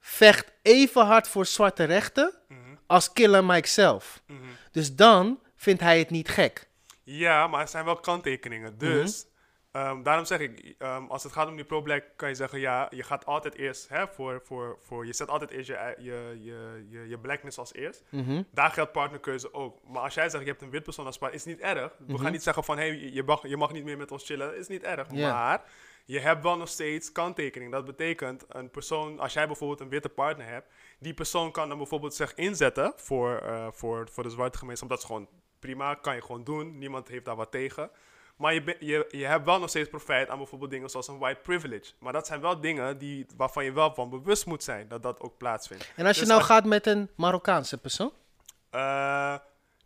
vecht 0.00 0.52
even 0.62 1.04
hard 1.06 1.28
voor 1.28 1.46
zwarte 1.46 1.84
rechten 1.84 2.32
Mhm. 2.48 2.58
als 2.86 3.12
Killer 3.12 3.44
Mike 3.44 3.68
zelf. 3.68 4.22
Mhm. 4.26 4.38
Dus 4.72 4.94
dan 4.94 5.38
vindt 5.56 5.80
hij 5.80 5.98
het 5.98 6.10
niet 6.10 6.28
gek. 6.28 6.68
Ja, 7.02 7.46
maar 7.46 7.60
er 7.60 7.68
zijn 7.68 7.84
wel 7.84 7.96
kanttekeningen. 7.96 8.78
Dus, 8.78 9.26
ehm, 9.74 10.02
daarom 10.02 10.24
zeg 10.24 10.38
ik, 10.40 10.74
ehm, 10.78 11.06
als 11.06 11.22
het 11.22 11.32
gaat 11.32 11.48
om 11.48 11.56
die 11.56 11.64
pro-black, 11.64 12.04
kan 12.16 12.28
je 12.28 12.34
zeggen, 12.34 12.60
ja, 12.60 12.86
je 12.90 13.02
gaat 13.02 13.26
altijd 13.26 13.54
eerst 13.54 13.88
hè, 13.88 14.08
voor, 14.08 14.40
voor, 14.44 14.78
voor, 14.80 15.06
je 15.06 15.12
zet 15.12 15.28
altijd 15.28 15.50
eerst 15.50 15.68
je, 15.68 15.94
je, 15.98 16.38
je, 16.42 16.86
je, 16.90 17.08
je 17.08 17.18
blackness 17.18 17.58
als 17.58 17.74
eerst. 17.74 18.02
Mhm. 18.10 18.42
Daar 18.50 18.70
geldt 18.70 18.92
partnerkeuze 18.92 19.54
ook. 19.54 19.78
Maar 19.88 20.02
als 20.02 20.14
jij 20.14 20.28
zegt, 20.28 20.44
je 20.44 20.50
hebt 20.50 20.62
een 20.62 20.70
wit 20.70 20.82
persoon 20.82 21.06
als 21.06 21.18
partner, 21.18 21.40
is 21.40 21.46
niet 21.46 21.60
erg. 21.60 21.92
We 21.98 22.12
Mhm. 22.12 22.22
gaan 22.22 22.32
niet 22.32 22.42
zeggen 22.42 22.64
van, 22.64 22.78
hé, 22.78 22.86
hey, 22.88 23.10
je, 23.12 23.22
mag, 23.22 23.48
je 23.48 23.56
mag 23.56 23.72
niet 23.72 23.84
meer 23.84 23.96
met 23.96 24.10
ons 24.12 24.24
chillen, 24.24 24.56
is 24.56 24.68
niet 24.68 24.82
erg. 24.82 25.10
Maar 25.10 25.62
je 26.06 26.18
hebt 26.20 26.42
wel 26.42 26.56
nog 26.56 26.68
steeds 26.68 27.12
kanttekening. 27.12 27.72
Dat 27.72 27.84
betekent, 27.84 28.44
een 28.48 28.70
persoon, 28.70 29.18
als 29.18 29.32
jij 29.32 29.46
bijvoorbeeld 29.46 29.80
een 29.80 29.88
witte 29.88 30.08
partner 30.08 30.46
hebt, 30.46 30.68
die 30.98 31.14
persoon 31.14 31.50
kan 31.52 31.68
dan 31.68 31.78
bijvoorbeeld 31.78 32.14
zich 32.14 32.34
inzetten 32.34 32.92
voor, 32.96 33.36
eh, 33.38 33.66
voor, 33.72 34.08
voor 34.10 34.22
de 34.22 34.30
zwarte 34.30 34.58
gemeenschap. 34.58 34.88
Dat 34.88 34.98
is 34.98 35.04
gewoon 35.04 35.28
prima, 35.58 35.94
kan 35.94 36.14
je 36.14 36.22
gewoon 36.22 36.44
doen. 36.44 36.78
Niemand 36.78 37.08
heeft 37.08 37.24
daar 37.24 37.36
wat 37.36 37.50
tegen. 37.50 37.90
Maar 38.36 38.54
je, 38.54 38.76
je, 38.80 39.06
je 39.10 39.24
hebt 39.26 39.44
wel 39.44 39.58
nog 39.58 39.68
steeds 39.68 39.88
profijt 39.88 40.28
aan 40.28 40.38
bijvoorbeeld 40.38 40.70
dingen 40.70 40.90
zoals 40.90 41.08
een 41.08 41.18
white 41.18 41.40
privilege. 41.40 41.92
Maar 41.98 42.12
dat 42.12 42.26
zijn 42.26 42.40
wel 42.40 42.60
dingen 42.60 42.98
die, 42.98 43.26
waarvan 43.36 43.64
je 43.64 43.72
wel 43.72 43.94
van 43.94 44.10
bewust 44.10 44.46
moet 44.46 44.62
zijn 44.62 44.88
dat 44.88 45.02
dat 45.02 45.20
ook 45.20 45.36
plaatsvindt. 45.36 45.92
En 45.96 46.06
als 46.06 46.14
je 46.14 46.20
Dus 46.20 46.28
nou 46.30 46.40
als- 46.40 46.50
gaat 46.50 46.64
met 46.64 46.86
een 46.86 47.10
Marokkaanse 47.16 47.78
persoon? 47.78 48.12
eh 48.70 49.32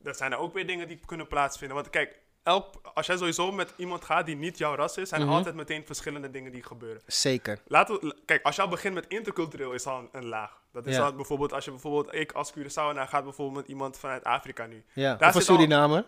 er 0.03 0.15
zijn 0.15 0.33
er 0.33 0.39
ook 0.39 0.55
weer 0.55 0.67
dingen 0.67 0.89
die 0.89 1.01
kunnen 1.07 1.27
plaatsvinden. 1.27 1.77
Want 1.77 1.91
kijk, 1.91 2.19
elk, 2.43 2.75
als 2.95 3.07
jij 3.07 3.17
sowieso 3.17 3.53
met 3.53 3.73
iemand 3.77 4.05
gaat 4.05 4.27
die 4.27 4.37
niet 4.37 4.59
jouw 4.59 4.75
ras 4.75 4.97
is, 4.97 5.09
zijn 5.09 5.21
er 5.21 5.27
Mhm. 5.27 5.37
altijd 5.37 5.55
meteen 5.55 5.87
verschillende 5.87 6.31
dingen 6.31 6.53
die 6.53 6.63
gebeuren. 6.63 7.03
Zeker. 7.07 7.59
Laten 7.67 7.95
we, 8.01 8.17
kijk, 8.25 8.43
als 8.45 8.57
je 8.57 8.63
al 8.63 8.69
begint 8.69 8.95
met 8.95 9.07
intercultureel 9.09 9.73
is 9.73 9.87
al 9.87 9.99
een, 9.99 10.09
een 10.13 10.27
laag. 10.27 10.61
Dat 10.73 10.87
is 10.87 10.97
Ja. 10.97 11.13
bijvoorbeeld, 11.13 11.53
als 11.53 11.65
je 11.65 11.71
bijvoorbeeld, 11.71 12.15
ik 12.15 12.33
als 12.33 12.53
Curaçaoenaar 12.53 13.09
gaat 13.09 13.25
bijvoorbeeld 13.25 13.57
met 13.57 13.69
iemand 13.69 13.99
vanuit 13.99 14.25
Afrika 14.25 14.67
nu. 14.67 14.85
Ja. 14.93 15.15
Daar 15.15 15.29
of 15.29 15.35
al- 15.35 15.41
Surinamer? 15.41 16.05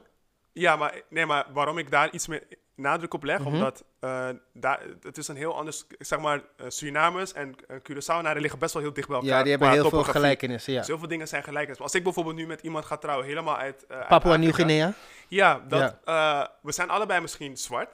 Ja, 0.53 0.77
maar, 0.77 1.01
nee, 1.09 1.27
maar 1.27 1.47
waarom 1.53 1.79
ik 1.79 1.91
daar 1.91 2.11
iets 2.11 2.27
meer 2.27 2.43
nadruk 2.75 3.15
op 3.15 3.25
leg, 3.25 3.39
Mhm. 3.39 3.49
omdat 3.49 3.85
eh, 4.01 4.29
daar, 4.53 4.81
het 5.03 5.19
is 5.19 5.29
een 5.29 5.37
heel 5.37 5.57
anders, 5.57 5.85
zeg 5.99 6.19
maar, 6.21 6.41
eh, 6.57 6.67
Surinamers 6.69 7.33
en 7.33 7.49
uh, 7.69 7.77
Curaçaonaren 7.77 8.41
liggen 8.41 8.59
best 8.59 8.73
wel 8.75 8.83
heel 8.83 8.93
dicht 8.93 9.09
bij 9.09 9.17
elkaar. 9.17 9.31
Ja, 9.37 9.43
die 9.43 9.51
hebben 9.51 9.71
heel 9.71 9.89
veel 9.89 10.03
gelijkenissen. 10.03 10.73
Ja. 10.73 10.79
Dus 10.79 10.89
heel 10.89 10.99
veel 10.99 11.09
dingen 11.09 11.29
zijn 11.29 11.43
gelijk. 11.43 11.69
Maar 11.69 11.79
als 11.79 11.95
ik 11.95 12.03
bijvoorbeeld 12.03 12.37
nu 12.37 12.47
met 12.47 12.61
iemand 12.61 12.85
ga 12.85 12.97
trouwen, 12.97 13.27
helemaal 13.27 13.57
uit. 13.57 13.87
eh, 13.87 13.97
uit 13.99 14.09
Papua 14.09 14.37
Nieuw-Guinea? 14.37 14.93
Ja, 15.29 15.61
dat, 15.69 15.97
Ja. 16.05 16.41
eh, 16.43 16.49
we 16.63 16.73
zijn 16.73 16.91
allebei 16.91 17.21
misschien 17.21 17.57
zwart. 17.57 17.91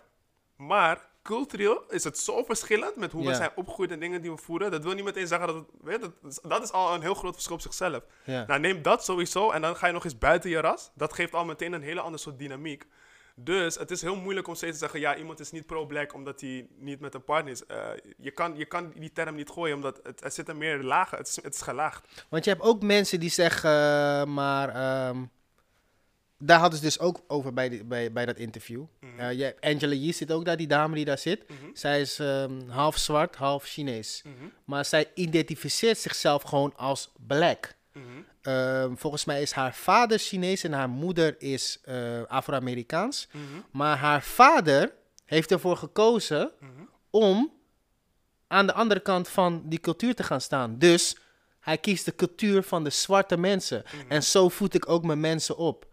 Maar 0.56 0.98
cultureel 1.26 1.84
is 1.88 2.04
het 2.04 2.18
zo 2.18 2.44
verschillend 2.44 2.96
met 2.96 3.12
hoe 3.12 3.22
we 3.22 3.28
Ja. 3.30 3.34
zijn 3.36 3.50
opgegroeid 3.54 3.90
en 3.90 4.00
dingen 4.00 4.22
die 4.22 4.30
we 4.30 4.36
voeren. 4.36 4.70
Dat 4.70 4.82
wil 4.84 4.92
niet 4.94 5.04
meteen 5.04 5.26
zeggen 5.26 5.46
dat 5.46 5.56
het. 5.56 5.64
Weet, 5.82 5.94
je, 5.94 6.00
dat, 6.00 6.32
is, 6.32 6.38
dat 6.42 6.62
is 6.62 6.72
al 6.72 6.94
een 6.94 7.02
heel 7.02 7.14
groot 7.14 7.32
verschil 7.34 7.54
op 7.54 7.60
zichzelf. 7.60 8.02
Ja. 8.24 8.44
Nou, 8.46 8.60
neem 8.60 8.82
dat 8.82 9.04
sowieso 9.04 9.50
en 9.50 9.60
dan 9.62 9.76
ga 9.76 9.86
je 9.86 9.92
nog 9.92 10.04
eens 10.04 10.18
buiten 10.18 10.50
je 10.50 10.60
ras. 10.60 10.90
Dat 10.94 11.12
geeft 11.12 11.34
al 11.34 11.44
meteen 11.44 11.72
een 11.72 11.82
hele 11.82 12.00
andere 12.00 12.22
soort 12.22 12.38
dynamiek. 12.38 12.86
Dus 13.38 13.74
het 13.74 13.90
is 13.90 14.02
heel 14.02 14.16
moeilijk 14.16 14.48
om 14.48 14.54
steeds 14.54 14.72
te 14.72 14.78
zeggen: 14.78 15.00
ja, 15.00 15.16
iemand 15.16 15.40
is 15.40 15.50
niet 15.50 15.66
pro-black 15.66 16.14
omdat 16.14 16.40
hij 16.40 16.66
niet 16.78 17.00
met 17.00 17.14
een 17.14 17.24
partner 17.24 17.52
is. 17.52 17.66
Eh, 17.66 17.88
je, 18.18 18.30
kan, 18.30 18.56
je 18.56 18.64
kan 18.66 18.92
die 18.96 19.12
term 19.12 19.34
niet 19.34 19.50
gooien 19.50 19.74
omdat 19.76 20.00
het, 20.02 20.24
er 20.24 20.30
zitten 20.30 20.58
meer 20.58 20.82
lagen. 20.82 21.18
Het 21.18 21.28
is, 21.28 21.42
het 21.42 21.54
is 21.54 21.60
gelaagd. 21.62 22.24
Want 22.28 22.44
je 22.44 22.50
hebt 22.50 22.62
ook 22.62 22.82
mensen 22.82 23.20
die 23.20 23.30
zeggen, 23.30 23.70
eh, 23.70 24.24
maar 24.24 24.68
ehm, 24.68 25.24
daar 26.38 26.58
hadden 26.58 26.78
ze 26.78 26.84
dus 26.84 26.98
ook 26.98 27.20
over 27.26 27.52
bij, 27.52 27.68
die, 27.68 27.84
bij, 27.84 28.12
bij 28.12 28.26
dat 28.26 28.36
interview. 28.36 28.84
Eh, 29.16 29.32
je 29.32 29.56
Angela 29.60 29.94
Yee 29.94 30.12
zit 30.12 30.32
ook 30.32 30.44
daar, 30.44 30.56
die 30.56 30.66
dame 30.66 30.94
die 30.94 31.04
daar 31.04 31.18
zit. 31.18 31.48
Mhm. 31.48 31.70
Zij 31.72 32.00
is 32.00 32.18
ehm, 32.18 32.68
half 32.68 32.96
zwart, 32.96 33.36
half 33.36 33.64
Chinees. 33.64 34.22
Mhm. 34.24 34.34
Maar 34.64 34.84
zij 34.84 35.10
identificeert 35.14 35.98
zichzelf 35.98 36.42
gewoon 36.42 36.76
als 36.76 37.12
black. 37.26 37.74
Mhm. 37.92 38.04
Ehm, 38.42 38.94
volgens 38.96 39.24
mij 39.24 39.42
is 39.42 39.52
haar 39.52 39.74
vader 39.74 40.18
Chinees 40.18 40.64
en 40.64 40.72
haar 40.72 40.88
moeder 40.88 41.34
is 41.38 41.80
eh, 41.84 42.22
Afro-Amerikaans. 42.22 43.28
Maar 43.70 43.96
haar 43.96 44.22
vader 44.22 44.92
heeft 45.24 45.50
ervoor 45.50 45.76
gekozen 45.76 46.50
om 47.10 47.52
aan 48.46 48.66
de 48.66 48.72
andere 48.72 49.00
kant 49.00 49.28
van 49.28 49.62
die 49.64 49.80
cultuur 49.80 50.14
te 50.14 50.22
gaan 50.22 50.40
staan. 50.40 50.78
Dus 50.78 51.16
hij 51.60 51.78
kiest 51.78 52.04
de 52.04 52.14
cultuur 52.14 52.62
van 52.62 52.84
de 52.84 52.90
zwarte 52.90 53.36
mensen. 53.36 53.84
En 54.08 54.22
zo 54.22 54.48
voed 54.48 54.74
ik 54.74 54.88
ook 54.88 55.04
mijn 55.04 55.20
mensen 55.20 55.56
op. 55.56 55.86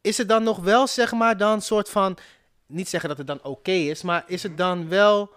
Is 0.00 0.18
het 0.18 0.28
dan 0.28 0.42
nog 0.42 0.58
wel, 0.58 0.86
zeg 0.86 1.12
maar, 1.12 1.36
dan 1.36 1.62
soort 1.62 1.90
van... 1.90 2.16
Niet 2.66 2.88
zeggen 2.88 3.08
dat 3.08 3.18
het 3.18 3.26
dan 3.26 3.42
oké 3.42 3.70
is, 3.70 4.02
maar 4.02 4.24
is 4.26 4.42
het 4.42 4.56
dan 4.56 4.88
wel... 4.88 5.34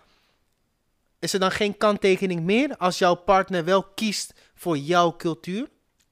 Is 1.20 1.34
er 1.34 1.40
dan 1.40 1.52
geen 1.52 1.78
kanttekening 1.78 2.42
meer 2.42 2.78
als 2.78 2.98
jouw 2.98 3.16
partner 3.16 3.66
wel 3.66 3.84
kiest 3.84 4.34
voor 4.56 4.78
jouw 4.78 5.16
cultuur? 5.16 5.70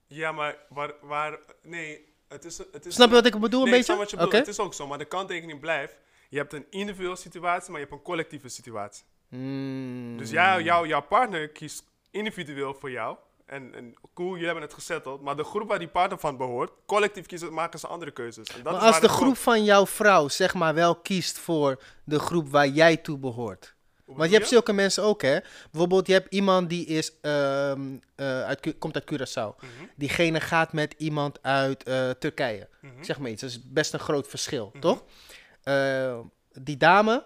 Ja, 0.08 0.32
maar 0.32 0.58
waar, 0.70 0.94
waar 1.02 1.40
nee, 1.64 2.14
het 2.28 2.46
is, 2.46 2.58
het 2.58 2.86
is 2.86 2.94
Snap 2.94 3.08
je 3.08 3.14
wat 3.14 3.26
ik 3.26 3.40
bedoel, 3.40 3.64
een 3.64 3.70
nee, 3.70 3.78
beetje? 3.78 3.96
wat 3.96 4.10
je. 4.10 4.18
Het 4.18 4.48
is 4.48 4.60
ook 4.60 4.74
zo, 4.74 4.88
maar 4.88 4.98
de 4.98 5.06
kanttekening 5.06 5.60
blijft. 5.60 5.98
Je 6.30 6.38
hebt 6.38 6.54
een 6.54 6.66
individuele 6.70 7.16
situatie, 7.16 7.72
maar 7.72 7.80
je 7.80 7.86
hebt 7.86 7.98
een 7.98 8.06
collectieve 8.06 8.50
situatie. 8.50 9.04
Hmm. 9.30 10.18
Dus 10.18 10.30
jij, 10.30 10.62
jou, 10.62 10.88
jouw 10.88 11.02
partner 11.02 11.50
kiest 11.50 11.84
individueel 12.12 12.74
voor 12.74 12.92
jou. 12.92 13.18
En, 13.46 13.76
en 13.76 13.94
cool, 14.14 14.30
jullie 14.32 14.46
hebben 14.46 14.64
het 14.64 14.74
gezetteld. 14.74 15.22
Maar 15.22 15.36
de 15.36 15.44
groep 15.44 15.68
waar 15.68 15.80
die 15.80 15.88
partner 15.88 16.20
van 16.20 16.38
behoort, 16.38 16.72
collectief 16.86 17.26
kiezen, 17.26 17.54
maken 17.54 17.80
ze 17.80 17.88
andere 17.88 18.12
keuzes. 18.12 18.48
En 18.48 18.64
dat 18.64 18.74
Maar 18.74 18.82
als 18.82 19.00
de 19.02 19.10
groep 19.10 19.38
van 19.38 19.64
jouw 19.64 19.86
vrouw, 19.88 20.28
zeg 20.28 20.54
maar, 20.54 20.74
wel 20.74 20.96
kiest 20.96 21.38
voor 21.40 21.82
de 22.04 22.20
groep 22.20 22.50
waar 22.50 22.68
jij 22.68 22.98
toe 22.98 23.18
behoort. 23.18 23.76
Want 24.06 24.30
je 24.30 24.36
hebt 24.36 24.50
zulke 24.50 24.74
mensen 24.74 25.04
ook, 25.04 25.22
hè? 25.22 25.40
Bijvoorbeeld, 25.72 26.08
je 26.08 26.14
hebt 26.14 26.34
iemand 26.34 26.70
die 26.70 26.86
is, 26.86 27.20
ehm, 27.22 27.98
eh, 28.16 28.44
uit, 28.44 28.78
komt 28.80 28.96
uit 28.96 29.12
Curaçao. 29.14 29.56
Mhm, 29.56 29.86
Diegene 29.96 30.40
gaat 30.40 30.74
met 30.74 30.94
iemand 30.98 31.44
uit 31.44 31.84
eh, 31.84 32.10
Turkije. 32.10 32.70
mhm. 32.82 33.04
Zeg 33.04 33.20
maar 33.20 33.30
iets, 33.30 33.42
dat 33.42 33.50
is 33.50 33.62
best 33.64 33.94
een 33.94 34.00
groot 34.00 34.28
verschil, 34.28 34.70
Mhm. 34.74 34.80
toch? 34.82 35.04
Eh, 35.64 36.20
die 36.54 36.78
dame 36.78 37.26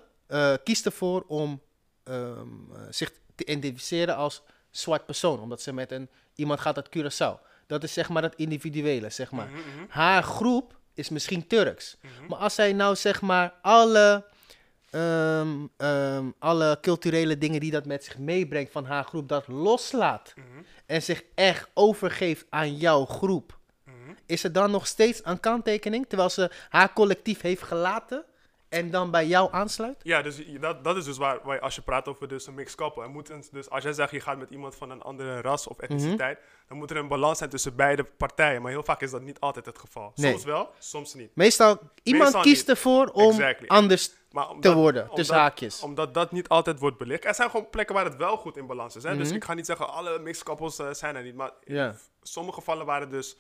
kiest 0.64 0.86
ervoor 0.86 1.24
om 1.28 1.62
ehm, 2.04 2.38
eh, 2.74 2.82
zich 2.90 3.12
te 3.36 3.46
identificeren 3.46 4.16
als 4.16 4.44
zwart 4.78 5.06
persoon. 5.06 5.40
Omdat 5.40 5.62
ze 5.62 5.74
met 5.74 5.92
een, 5.92 6.10
iemand 6.36 6.60
gaat 6.60 6.76
uit 6.76 6.90
Curaçao. 6.98 7.40
Dat 7.68 7.84
is 7.84 7.94
zeg 7.94 8.10
maar 8.10 8.22
dat 8.22 8.36
individuele, 8.36 9.10
zeg 9.10 9.32
maar. 9.32 9.48
Mhm, 9.48 9.58
mhm, 9.58 9.86
Haar 9.90 10.24
groep 10.24 10.78
is 10.94 11.10
misschien 11.10 11.48
Turks. 11.48 11.98
mhm. 12.02 12.12
Maar 12.28 12.38
als 12.40 12.56
zij 12.56 12.74
nou 12.74 12.96
zeg 12.96 13.22
maar 13.22 13.54
alle, 13.62 14.26
ehm, 14.90 15.50
ehm, 15.78 16.26
alle 16.40 16.78
culturele 16.82 17.38
dingen 17.38 17.60
die 17.60 17.72
dat 17.72 17.86
met 17.86 18.04
zich 18.04 18.18
meebrengt 18.18 18.72
van 18.72 18.86
haar 18.86 19.04
groep, 19.04 19.30
dat 19.30 19.48
loslaat 19.48 20.34
en 20.86 21.02
zich 21.04 21.24
echt 21.36 21.70
overgeeft 21.74 22.46
aan 22.50 22.76
jouw 22.78 23.06
groep, 23.06 23.58
is 24.26 24.44
er 24.44 24.52
dan 24.52 24.72
nog 24.72 24.88
steeds 24.88 25.22
een 25.24 25.40
kanttekening 25.40 26.06
terwijl 26.08 26.30
ze 26.30 26.52
haar 26.70 26.94
collectief 26.94 27.42
heeft 27.42 27.62
gelaten 27.64 28.24
en 28.76 28.92
dan 28.92 29.12
bij 29.12 29.26
jou 29.28 29.50
aansluit? 29.52 29.96
Ja, 30.04 30.22
dus 30.22 30.42
dat, 30.60 30.84
dat 30.84 30.98
is 30.98 31.04
dus 31.06 31.18
waar, 31.18 31.40
waar 31.44 31.56
je- 31.56 31.62
als 31.62 31.76
je 31.76 31.82
praat 31.82 32.08
over 32.08 32.28
dus 32.28 32.48
een 32.48 32.54
mixed 32.54 32.78
couple. 32.78 33.04
Er 33.04 33.10
moet 33.10 33.30
een, 33.30 33.44
dus 33.52 33.70
als 33.70 33.84
jij 33.84 33.94
zegt 33.94 34.12
je 34.12 34.20
gaat 34.20 34.38
met 34.38 34.50
iemand 34.50 34.76
van 34.76 34.90
een 34.90 35.02
andere 35.02 35.42
ras 35.42 35.68
of 35.68 35.80
etniciteit, 35.80 36.40
dan 36.68 36.78
moet 36.78 36.92
er 36.92 36.98
een 36.98 37.08
balans 37.08 37.38
zijn 37.38 37.50
tussen 37.50 37.76
beide 37.76 38.04
partijen. 38.04 38.62
Maar 38.62 38.72
heel 38.72 38.84
vaak 38.84 39.02
is 39.02 39.12
dat 39.12 39.22
niet 39.22 39.40
altijd 39.40 39.66
het 39.66 39.80
geval. 39.80 40.12
Nee. 40.16 40.32
Soms 40.32 40.44
wel, 40.44 40.70
soms 40.80 41.14
niet. 41.14 41.32
Meestal, 41.36 41.80
iemand 42.04 42.24
Meestal 42.24 42.42
kiest 42.42 42.68
niet. 42.68 42.76
ervoor 42.76 43.08
om 43.08 43.30
Exactly. 43.30 43.68
anders 43.68 44.12
Maar 44.32 44.48
te 44.60 44.74
worden, 44.74 45.02
omdat- 45.02 45.16
tussen 45.16 45.36
haakjes. 45.36 45.82
Omdat 45.82 46.14
dat 46.14 46.32
niet 46.32 46.48
altijd 46.48 46.80
wordt 46.80 46.98
belicht. 46.98 47.26
Er 47.26 47.36
zijn 47.36 47.50
gewoon 47.50 47.70
plekken 47.70 47.96
waar 47.96 48.06
het 48.06 48.16
wel 48.16 48.38
goed 48.38 48.58
in 48.58 48.68
balans 48.68 48.96
is. 48.96 49.04
Hè? 49.04 49.18
Dus 49.18 49.28
Mhm. 49.28 49.36
ik 49.36 49.44
ga 49.44 49.54
niet 49.54 49.66
zeggen 49.66 49.90
alle 49.90 50.20
mixed 50.20 50.44
couples 50.44 50.80
eh, 50.80 50.88
zijn 50.94 51.16
er 51.16 51.24
niet. 51.24 51.36
Maar 51.36 51.52
in 51.64 51.96
sommige 52.22 52.58
gevallen 52.58 52.86
waar 52.86 53.02
het 53.02 53.12
dus 53.12 53.38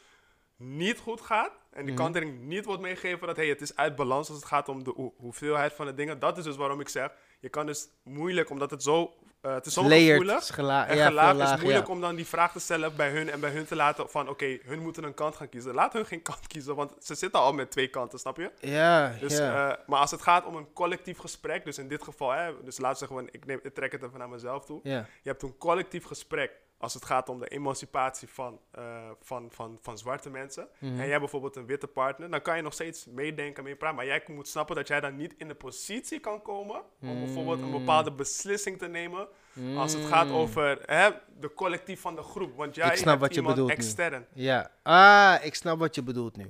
niet 0.57 0.99
goed 0.99 1.22
gaat. 1.22 1.52
En 1.72 1.84
die 1.86 1.94
Mhm. 1.94 2.03
kantering 2.03 2.41
niet 2.41 2.65
wordt 2.65 2.82
meegegeven 2.82 3.27
dat 3.27 3.36
hey, 3.36 3.48
het 3.48 3.61
is 3.61 3.76
uit 3.76 3.95
balans 3.95 4.27
als 4.30 4.38
het 4.38 4.48
gaat 4.48 4.69
om 4.69 4.84
de 4.84 4.91
hoe- 4.95 5.14
hoeveelheid 5.18 5.73
van 5.73 5.86
de 5.86 5.94
dingen. 5.94 6.19
Dat 6.19 6.38
is 6.38 6.44
dus 6.44 6.56
waarom 6.56 6.80
ik 6.80 6.90
zeg, 6.90 7.10
je 7.40 7.49
kan 7.49 7.65
dus 7.65 7.88
moeilijk, 8.03 8.49
omdat 8.49 8.72
het 8.72 8.84
zo, 8.84 9.14
eh 9.41 9.53
het 9.53 9.65
is 9.65 9.73
zo 9.73 9.82
gevoelig. 9.82 10.53
gela- 10.53 10.88
En 10.88 10.98
ja, 10.98 11.06
gelaagd 11.07 11.36
veel 11.38 11.53
is 11.56 11.61
moeilijk 11.61 11.88
ja. 11.88 11.94
om 11.94 12.02
dan 12.02 12.15
die 12.15 12.26
vraag 12.26 12.52
te 12.52 12.60
stellen 12.60 12.95
bij 12.95 13.10
hun 13.11 13.30
en 13.30 13.40
bij 13.40 13.49
hun 13.52 13.65
te 13.65 13.76
laten 13.76 14.10
van 14.10 14.30
oké, 14.30 14.57
hun 14.64 14.80
moeten 14.80 15.03
een 15.03 15.14
kant 15.14 15.36
gaan 15.36 15.49
kiezen. 15.49 15.73
Laat 15.73 15.94
hun 15.94 16.06
geen 16.06 16.22
kant 16.32 16.48
kiezen, 16.48 16.76
want 16.76 16.94
ze 16.99 17.15
zitten 17.15 17.40
al 17.40 17.53
met 17.53 17.72
twee 17.72 17.88
kanten, 17.88 18.19
snap 18.19 18.38
je? 18.38 18.52
Ja, 18.60 19.15
Dus, 19.19 19.38
ja. 19.38 19.72
eh, 19.72 19.77
maar 19.88 19.99
als 19.99 20.11
het 20.11 20.22
gaat 20.22 20.45
om 20.45 20.56
een 20.56 20.73
collectief 20.73 21.18
gesprek, 21.18 21.65
dus 21.65 21.77
in 21.77 21.88
dit 21.88 22.03
geval, 22.03 22.32
hè, 22.32 22.64
dus 22.64 22.77
laat 22.77 22.98
zeggen, 22.98 23.27
ik, 23.32 23.45
neem, 23.45 23.60
ik 23.64 23.73
trek 23.73 23.91
het 23.91 24.03
even 24.03 24.19
naar 24.19 24.30
mezelf 24.30 24.65
toe. 24.65 24.80
Je 24.84 25.03
hebt 25.23 25.41
een 25.41 25.57
collectief 25.57 26.06
gesprek 26.06 26.52
als 26.78 26.94
het 26.94 27.06
gaat 27.06 27.30
om 27.30 27.40
de 27.40 27.48
emancipatie 27.48 28.28
van, 28.28 28.60
eh, 28.72 29.10
van, 29.22 29.48
van, 29.52 29.78
van 29.82 29.98
zwarte 29.98 30.30
mensen. 30.30 30.68
Mhm. 30.80 30.92
En 30.92 30.98
jij 30.98 31.08
hebt 31.08 31.20
bijvoorbeeld 31.20 31.56
een 31.56 31.66
witte 31.66 31.88
partner, 31.88 32.30
dan 32.30 32.42
kan 32.42 32.56
je 32.56 32.62
nog 32.62 32.74
steeds 32.74 33.06
meedenken, 33.06 33.64
meepraten. 33.64 33.96
Maar 33.96 34.06
jij 34.06 34.24
moet 34.28 34.48
snappen 34.48 34.76
dat 34.76 34.88
jij 34.88 35.00
dan 35.00 35.16
niet 35.16 35.34
in 35.38 35.48
de 35.48 35.56
positie 35.56 36.20
kan 36.20 36.42
komen 36.42 36.82
om 37.02 37.20
bijvoorbeeld 37.26 37.62
een 37.62 37.72
bepaalde 37.72 38.12
beslissing 38.12 38.78
te 38.78 38.88
nemen. 38.88 39.28
Als 39.76 39.94
het 39.94 40.06
gaat 40.06 40.30
over 40.30 40.82
hè, 40.86 41.10
de 41.40 41.54
collectief 41.54 42.02
van 42.02 42.16
de 42.16 42.22
groep. 42.24 42.56
Want 42.56 42.76
jij 42.76 42.88
Ik 42.88 42.96
snap 42.98 43.20
wat 43.20 43.34
je 43.34 43.42
bedoelt 43.42 43.68
nu. 43.68 43.74
extern. 43.74 44.26
Ja. 44.34 44.72
Ah, 44.84 45.36
ik 45.46 45.56
snap 45.56 45.80
wat 45.80 45.96
je 45.96 46.04
bedoelt 46.04 46.38
nu. 46.38 46.44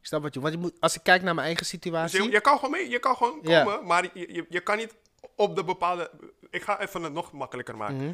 Ik 0.00 0.06
snap 0.12 0.22
wat 0.22 0.34
je... 0.34 0.40
Want 0.40 0.54
je 0.54 0.60
moet, 0.60 0.74
als 0.80 0.94
ik 0.96 1.02
kijk 1.02 1.22
naar 1.22 1.34
mijn 1.34 1.46
eigen 1.46 1.62
Dus 1.62 1.72
situatie... 1.72 2.22
je, 2.22 2.30
je 2.30 2.40
kan 2.40 2.54
gewoon 2.54 2.70
mee, 2.70 2.88
je 2.88 2.98
kan 2.98 3.16
gewoon 3.16 3.38
Ja. 3.42 3.62
komen, 3.64 3.86
maar 3.86 4.02
je, 4.12 4.32
je, 4.34 4.46
je 4.48 4.60
kan 4.60 4.76
niet 4.76 4.94
op 5.36 5.56
de 5.56 5.64
bepaalde... 5.64 6.10
Ik 6.50 6.62
ga 6.62 6.80
even 6.80 7.02
het 7.02 7.12
nog 7.12 7.32
makkelijker 7.32 7.76
maken. 7.76 7.96
Mhm, 7.96 8.12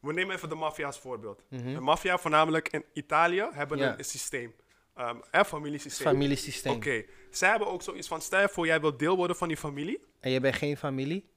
We 0.00 0.12
nemen 0.12 0.34
even 0.36 0.48
de 0.48 0.54
maffia 0.54 0.86
als 0.86 0.98
voorbeeld. 0.98 1.42
mhm. 1.48 1.74
De 1.74 1.80
maffia, 1.80 2.18
voornamelijk 2.18 2.68
in 2.68 2.84
Italië, 2.92 3.48
hebben 3.52 3.78
Ja. 3.78 3.98
een 3.98 4.04
systeem. 4.04 4.54
Ehm 4.94 5.16
een 5.30 5.44
familiesysteem. 5.44 6.06
Familiesysteem. 6.06 6.72
Oké. 6.72 7.04
Zij 7.30 7.48
hebben 7.50 7.68
ook 7.68 7.82
zoiets 7.82 8.08
van, 8.08 8.20
stel 8.20 8.40
je 8.40 8.48
voor, 8.48 8.66
jij 8.66 8.80
wilt 8.80 8.98
deel 8.98 9.16
worden 9.16 9.36
van 9.36 9.48
die 9.48 9.56
familie. 9.56 10.00
En 10.20 10.30
je 10.30 10.40
bent 10.40 10.54
geen 10.54 10.76
familie? 10.76 11.28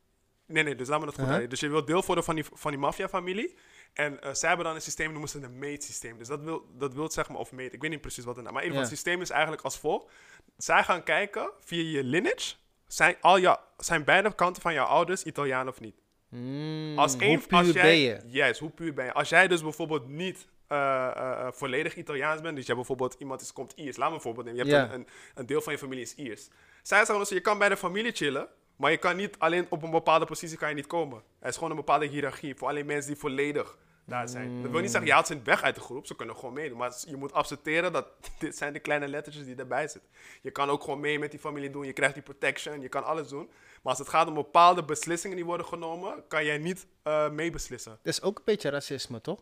Nee, 0.46 0.64
nee, 0.64 0.76
dus 0.76 0.88
laat 0.88 1.00
me 1.00 1.06
dat 1.06 1.14
goed 1.14 1.24
uitleggen. 1.24 1.50
Dus 1.50 1.60
je 1.60 1.68
wilt 1.70 1.88
deel 1.88 2.04
worden 2.06 2.24
van 2.24 2.36
die, 2.36 2.46
van 2.54 2.72
die 2.72 2.80
maffia-familie. 2.80 3.56
En 3.94 4.22
eh, 4.22 4.34
zij 4.34 4.48
hebben 4.48 4.66
dan 4.68 4.76
een 4.76 4.82
systeem, 4.82 5.12
noemen 5.12 5.30
ze 5.30 5.42
een 5.44 5.60
meetsysteem. 5.60 6.18
Dus 6.18 6.28
dat 6.28 6.42
wil, 6.42 6.66
dat 6.78 6.94
wil 6.94 7.12
zeg 7.12 7.30
maar, 7.30 7.38
of 7.38 7.52
meet, 7.52 7.74
ik 7.74 7.82
weet 7.82 7.90
niet 7.90 8.02
precies 8.02 8.24
wat 8.24 8.36
het 8.36 8.46
is. 8.46 8.52
Maar 8.52 8.62
in 8.62 8.68
ieder 8.68 8.82
geval, 8.84 8.98
het 8.98 9.04
systeem 9.06 9.22
is 9.22 9.30
eigenlijk 9.30 9.62
als 9.62 9.78
volgt. 9.78 10.12
Zij 10.58 10.84
gaan 10.84 11.04
kijken, 11.04 11.52
via 11.60 11.98
je 11.98 12.04
lineage, 12.04 12.56
zijn, 12.88 13.16
al 13.22 13.40
jou, 13.40 13.60
zijn 13.78 14.04
beide 14.04 14.36
kanten 14.36 14.62
van 14.62 14.74
jouw 14.74 14.86
ouders 14.86 15.24
Italiaan 15.24 15.68
of 15.68 15.80
niet? 15.80 16.01
Mm, 16.32 16.98
Als 17.00 17.14
hoe 17.14 17.22
één, 17.22 17.48
puur 17.48 17.58
als 17.58 17.72
jij, 17.72 17.82
ben 17.82 17.98
je? 17.98 18.20
Juist, 18.26 18.60
hoe 18.60 18.70
puur 18.70 18.94
ben 18.94 19.06
je? 19.06 19.14
Als 19.14 19.30
jij 19.30 19.48
dus 19.48 19.62
bijvoorbeeld 19.62 20.08
niet 20.08 20.48
eh, 20.68 20.78
eh, 20.78 21.32
eh, 21.32 21.48
volledig 21.52 21.96
Italiaans 21.96 22.42
bent, 22.42 22.56
dus 22.56 22.66
je 22.66 22.74
hebt 22.74 22.88
bijvoorbeeld 22.88 23.20
iemand 23.20 23.42
is, 23.42 23.54
komt 23.54 23.74
Iers, 23.76 23.98
laat 23.98 24.10
me 24.10 24.16
een 24.16 24.22
voorbeeld 24.22 24.46
nemen. 24.46 24.66
Je 24.66 24.76
hebt 24.76 24.92
een, 24.92 25.00
een, 25.00 25.08
een 25.36 25.46
deel 25.46 25.62
van 25.62 25.74
je 25.74 25.80
familie 25.80 26.04
is 26.04 26.16
Iers. 26.16 26.50
Zij 26.82 26.98
zeggen 26.98 27.20
dus, 27.20 27.30
je 27.30 27.42
kan 27.42 27.58
bij 27.58 27.70
de 27.70 27.78
familie 27.78 28.12
chillen, 28.12 28.48
maar 28.76 28.92
je 28.92 28.98
kan 28.98 29.16
niet 29.16 29.36
alleen 29.38 29.66
op 29.70 29.84
een 29.84 29.92
bepaalde 29.92 30.26
positie 30.26 30.58
kan 30.58 30.70
je 30.70 30.76
niet 30.76 30.88
komen. 30.88 31.24
Er 31.40 31.48
is 31.48 31.56
gewoon 31.56 31.70
een 31.70 31.76
bepaalde 31.76 32.06
hiërarchie 32.06 32.56
voor 32.56 32.68
alleen 32.68 32.86
mensen 32.86 33.12
die 33.12 33.20
volledig 33.20 33.78
daar 34.06 34.28
zijn. 34.30 34.62
Dat 34.62 34.72
wil 34.72 34.82
niet 34.82 34.90
zeggen, 34.90 35.08
je 35.08 35.14
haalt 35.14 35.28
ze 35.28 35.42
weg 35.44 35.62
uit 35.64 35.76
de 35.76 35.82
groep, 35.82 36.06
ze 36.06 36.16
kunnen 36.16 36.36
gewoon 36.36 36.54
meedoen. 36.54 36.78
Maar 36.78 36.94
je 37.08 37.16
moet 37.16 37.34
accepteren 37.34 37.92
dat 37.94 38.08
dit 38.40 38.58
zijn 38.58 38.74
de 38.74 38.80
kleine 38.80 39.08
lettertjes 39.08 39.46
die 39.46 39.56
erbij 39.56 39.88
zitten. 39.88 40.10
Je 40.42 40.52
kan 40.52 40.70
ook 40.70 40.84
gewoon 40.84 41.00
mee 41.00 41.20
met 41.20 41.32
die 41.32 41.40
familie 41.40 41.70
doen, 41.70 41.86
je 41.86 41.94
krijgt 41.94 42.14
die 42.14 42.24
protection, 42.24 42.82
je 42.82 42.90
kan 42.90 43.04
alles 43.04 43.28
doen. 43.28 43.50
Maar 43.82 43.92
als 43.94 44.00
het 44.00 44.10
gaat 44.10 44.28
om 44.28 44.34
bepaalde 44.34 44.84
beslissingen 44.84 45.36
die 45.36 45.46
worden 45.46 45.66
genomen, 45.66 46.24
kan 46.28 46.46
jij 46.46 46.58
niet 46.58 46.88
eh 47.04 47.30
meebeslissen. 47.30 47.92
Dat 47.92 48.14
is 48.14 48.22
ook 48.22 48.38
een 48.38 48.44
beetje 48.46 48.70
racisme, 48.70 49.22
toch? 49.22 49.40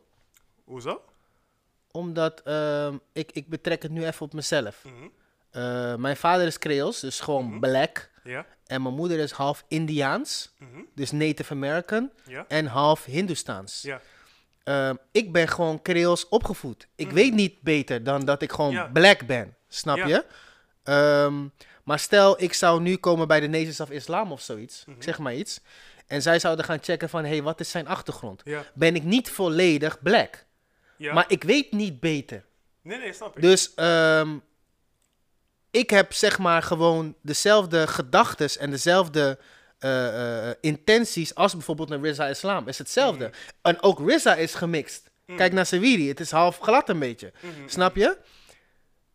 Hoezo? 0.64 1.02
Omdat, 1.91 2.41
ehm, 2.41 2.98
ik, 3.14 3.32
ik 3.32 3.49
betrek 3.49 3.82
het 3.82 3.91
nu 3.91 4.06
even 4.06 4.26
op 4.26 4.34
mezelf. 4.34 4.84
Mhm. 4.84 5.07
Eh, 5.49 5.95
mijn 5.95 6.18
vader 6.18 6.45
is 6.48 6.60
Creols, 6.60 6.99
dus 6.99 7.20
gewoon 7.20 7.45
Mhm. 7.49 7.60
black. 7.60 8.10
Ja? 8.24 8.45
En 8.66 8.82
mijn 8.82 8.95
moeder 8.95 9.20
is 9.20 9.32
half 9.32 9.64
Indiaans, 9.68 10.53
Mhm. 10.57 10.82
dus 10.95 11.11
Native 11.11 11.53
American. 11.53 12.11
En 12.48 12.66
half 12.66 13.06
Hindoestaans. 13.06 13.82
Ja. 13.82 14.02
Ehm, 14.64 14.95
ik 15.11 15.32
ben 15.32 15.48
gewoon 15.48 15.82
Creols 15.82 16.28
opgevoed. 16.30 16.88
Ik 16.95 17.11
weet 17.11 17.34
niet 17.34 17.61
beter 17.61 18.03
dan 18.03 18.26
dat 18.26 18.41
ik 18.41 18.52
gewoon 18.52 18.74
Mhm. 18.74 18.91
Black 18.91 19.26
ben. 19.26 19.56
Snap 19.68 19.98
je? 19.98 20.26
Ehm, 20.84 21.48
maar 21.90 21.99
stel, 21.99 22.41
ik 22.41 22.53
zou 22.53 22.82
nu 22.82 22.95
komen 22.95 23.28
bij 23.28 23.40
de 23.40 23.48
Nations 23.48 23.80
of 23.80 23.90
Islam 23.90 24.32
of 24.32 24.41
zoiets. 24.41 24.84
Mhm. 24.86 24.95
Ik 24.95 25.03
zeg 25.03 25.18
maar 25.18 25.36
iets. 25.36 25.60
En 26.07 26.22
zij 26.22 26.40
zouden 26.40 26.66
gaan 26.66 26.80
checken 26.82 27.10
van, 27.10 27.24
hé, 27.24 27.30
hey, 27.30 27.44
wat 27.44 27.60
is 27.60 27.72
zijn 27.72 27.88
achtergrond? 27.88 28.41
Ja. 28.44 28.66
Ben 28.74 28.95
ik 28.95 29.03
niet 29.03 29.30
volledig 29.30 30.02
black. 30.02 30.45
Ja. 30.98 31.14
Maar 31.14 31.26
ik 31.28 31.44
weet 31.44 31.72
niet 31.72 31.99
beter. 31.99 32.44
Nee, 32.82 32.98
nee, 32.98 33.14
snap 33.14 33.36
ik. 33.36 33.41
Dus 33.41 33.74
ehm, 33.74 34.38
ik 35.72 35.90
heb 35.90 36.14
zeg 36.14 36.38
maar 36.38 36.64
gewoon 36.64 37.16
dezelfde 37.22 37.88
gedachtes 37.88 38.57
en 38.57 38.70
dezelfde 38.70 39.40
eh, 39.80 40.49
eh, 40.49 40.56
intenties 40.61 41.36
als 41.36 41.53
bijvoorbeeld 41.53 41.91
een 41.91 42.03
Rizza 42.03 42.28
Islam. 42.28 42.68
Is 42.68 42.78
hetzelfde. 42.78 43.28
Mhm. 43.28 43.36
En 43.61 43.82
ook 43.82 44.10
Rizza 44.10 44.36
is 44.36 44.56
gemixt. 44.56 45.11
Kijk 45.36 45.53
naar 45.53 45.66
Sawiri, 45.66 46.07
het 46.07 46.20
is 46.20 46.32
half 46.32 46.57
glad 46.60 46.90
een 46.90 46.99
beetje. 46.99 47.32
Mhm. 47.40 47.70
Snap 47.70 47.95
je? 47.95 48.18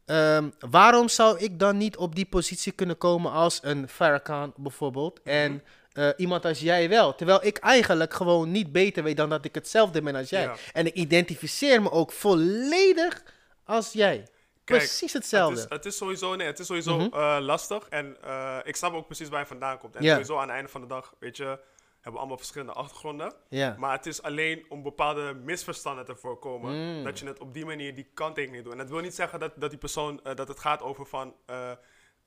Ehm, 0.06 0.50
waarom 0.70 1.08
zou 1.08 1.38
ik 1.38 1.58
dan 1.58 1.76
niet 1.76 1.96
op 1.96 2.14
die 2.14 2.26
positie 2.26 2.72
kunnen 2.72 2.98
komen 2.98 3.32
als 3.32 3.58
een 3.62 3.88
Farrakhan 3.88 4.52
bijvoorbeeld? 4.56 5.20
En 5.22 5.62
eh, 5.92 6.08
iemand 6.16 6.44
als 6.44 6.60
jij 6.60 6.88
wel. 6.88 7.14
Terwijl 7.14 7.44
ik 7.44 7.58
eigenlijk 7.58 8.14
gewoon 8.14 8.50
niet 8.50 8.72
beter 8.72 9.02
weet 9.02 9.16
dan 9.16 9.28
dat 9.28 9.44
ik 9.44 9.54
hetzelfde 9.54 10.02
ben 10.02 10.14
als 10.14 10.28
jij. 10.30 10.42
Ja. 10.42 10.54
En 10.72 10.86
ik 10.86 10.94
identificeer 10.94 11.82
me 11.82 11.90
ook 11.90 12.12
volledig 12.12 13.22
als 13.64 13.92
jij. 13.92 14.26
Kijk, 14.64 14.78
precies 14.80 15.12
hetzelfde. 15.12 15.60
Het 15.60 15.70
is, 15.70 15.76
het 15.76 15.84
is 15.86 15.96
sowieso, 15.96 16.34
nee, 16.34 16.46
het 16.46 16.58
is 16.58 16.66
sowieso 16.66 16.96
Mhm. 16.98 17.14
eh, 17.14 17.36
lastig. 17.40 17.86
En 17.88 18.16
eh, 18.22 18.58
ik 18.64 18.76
snap 18.76 18.94
ook 18.94 19.06
precies 19.06 19.28
waar 19.28 19.40
je 19.40 19.46
vandaan 19.46 19.78
komt. 19.78 19.96
En 19.96 20.02
Ja. 20.02 20.10
sowieso 20.10 20.34
aan 20.36 20.42
het 20.42 20.50
einde 20.50 20.68
van 20.68 20.80
de 20.80 20.86
dag, 20.86 21.14
weet 21.18 21.36
je, 21.36 21.58
hebben 22.04 22.20
allemaal 22.20 22.38
verschillende 22.38 22.72
achtergronden. 22.72 23.34
ja. 23.48 23.76
Maar 23.78 23.92
het 23.96 24.06
is 24.06 24.22
alleen 24.22 24.66
om 24.68 24.82
bepaalde 24.82 25.34
misverstanden 25.34 26.04
te 26.04 26.16
voorkomen. 26.16 26.96
Mm. 26.96 27.04
Dat 27.04 27.18
je 27.18 27.26
het 27.26 27.40
op 27.40 27.54
die 27.54 27.64
manier 27.64 27.94
die 27.94 28.10
kanttekening 28.14 28.62
doet. 28.62 28.72
En 28.72 28.78
dat 28.78 28.88
wil 28.88 29.00
niet 29.00 29.14
zeggen 29.14 29.40
dat, 29.40 29.52
dat 29.56 29.70
die 29.70 29.78
persoon, 29.78 30.22
eh, 30.22 30.34
dat 30.34 30.48
het 30.48 30.58
gaat 30.58 30.82
over 30.82 31.06
van, 31.06 31.34
eh, 31.46 31.70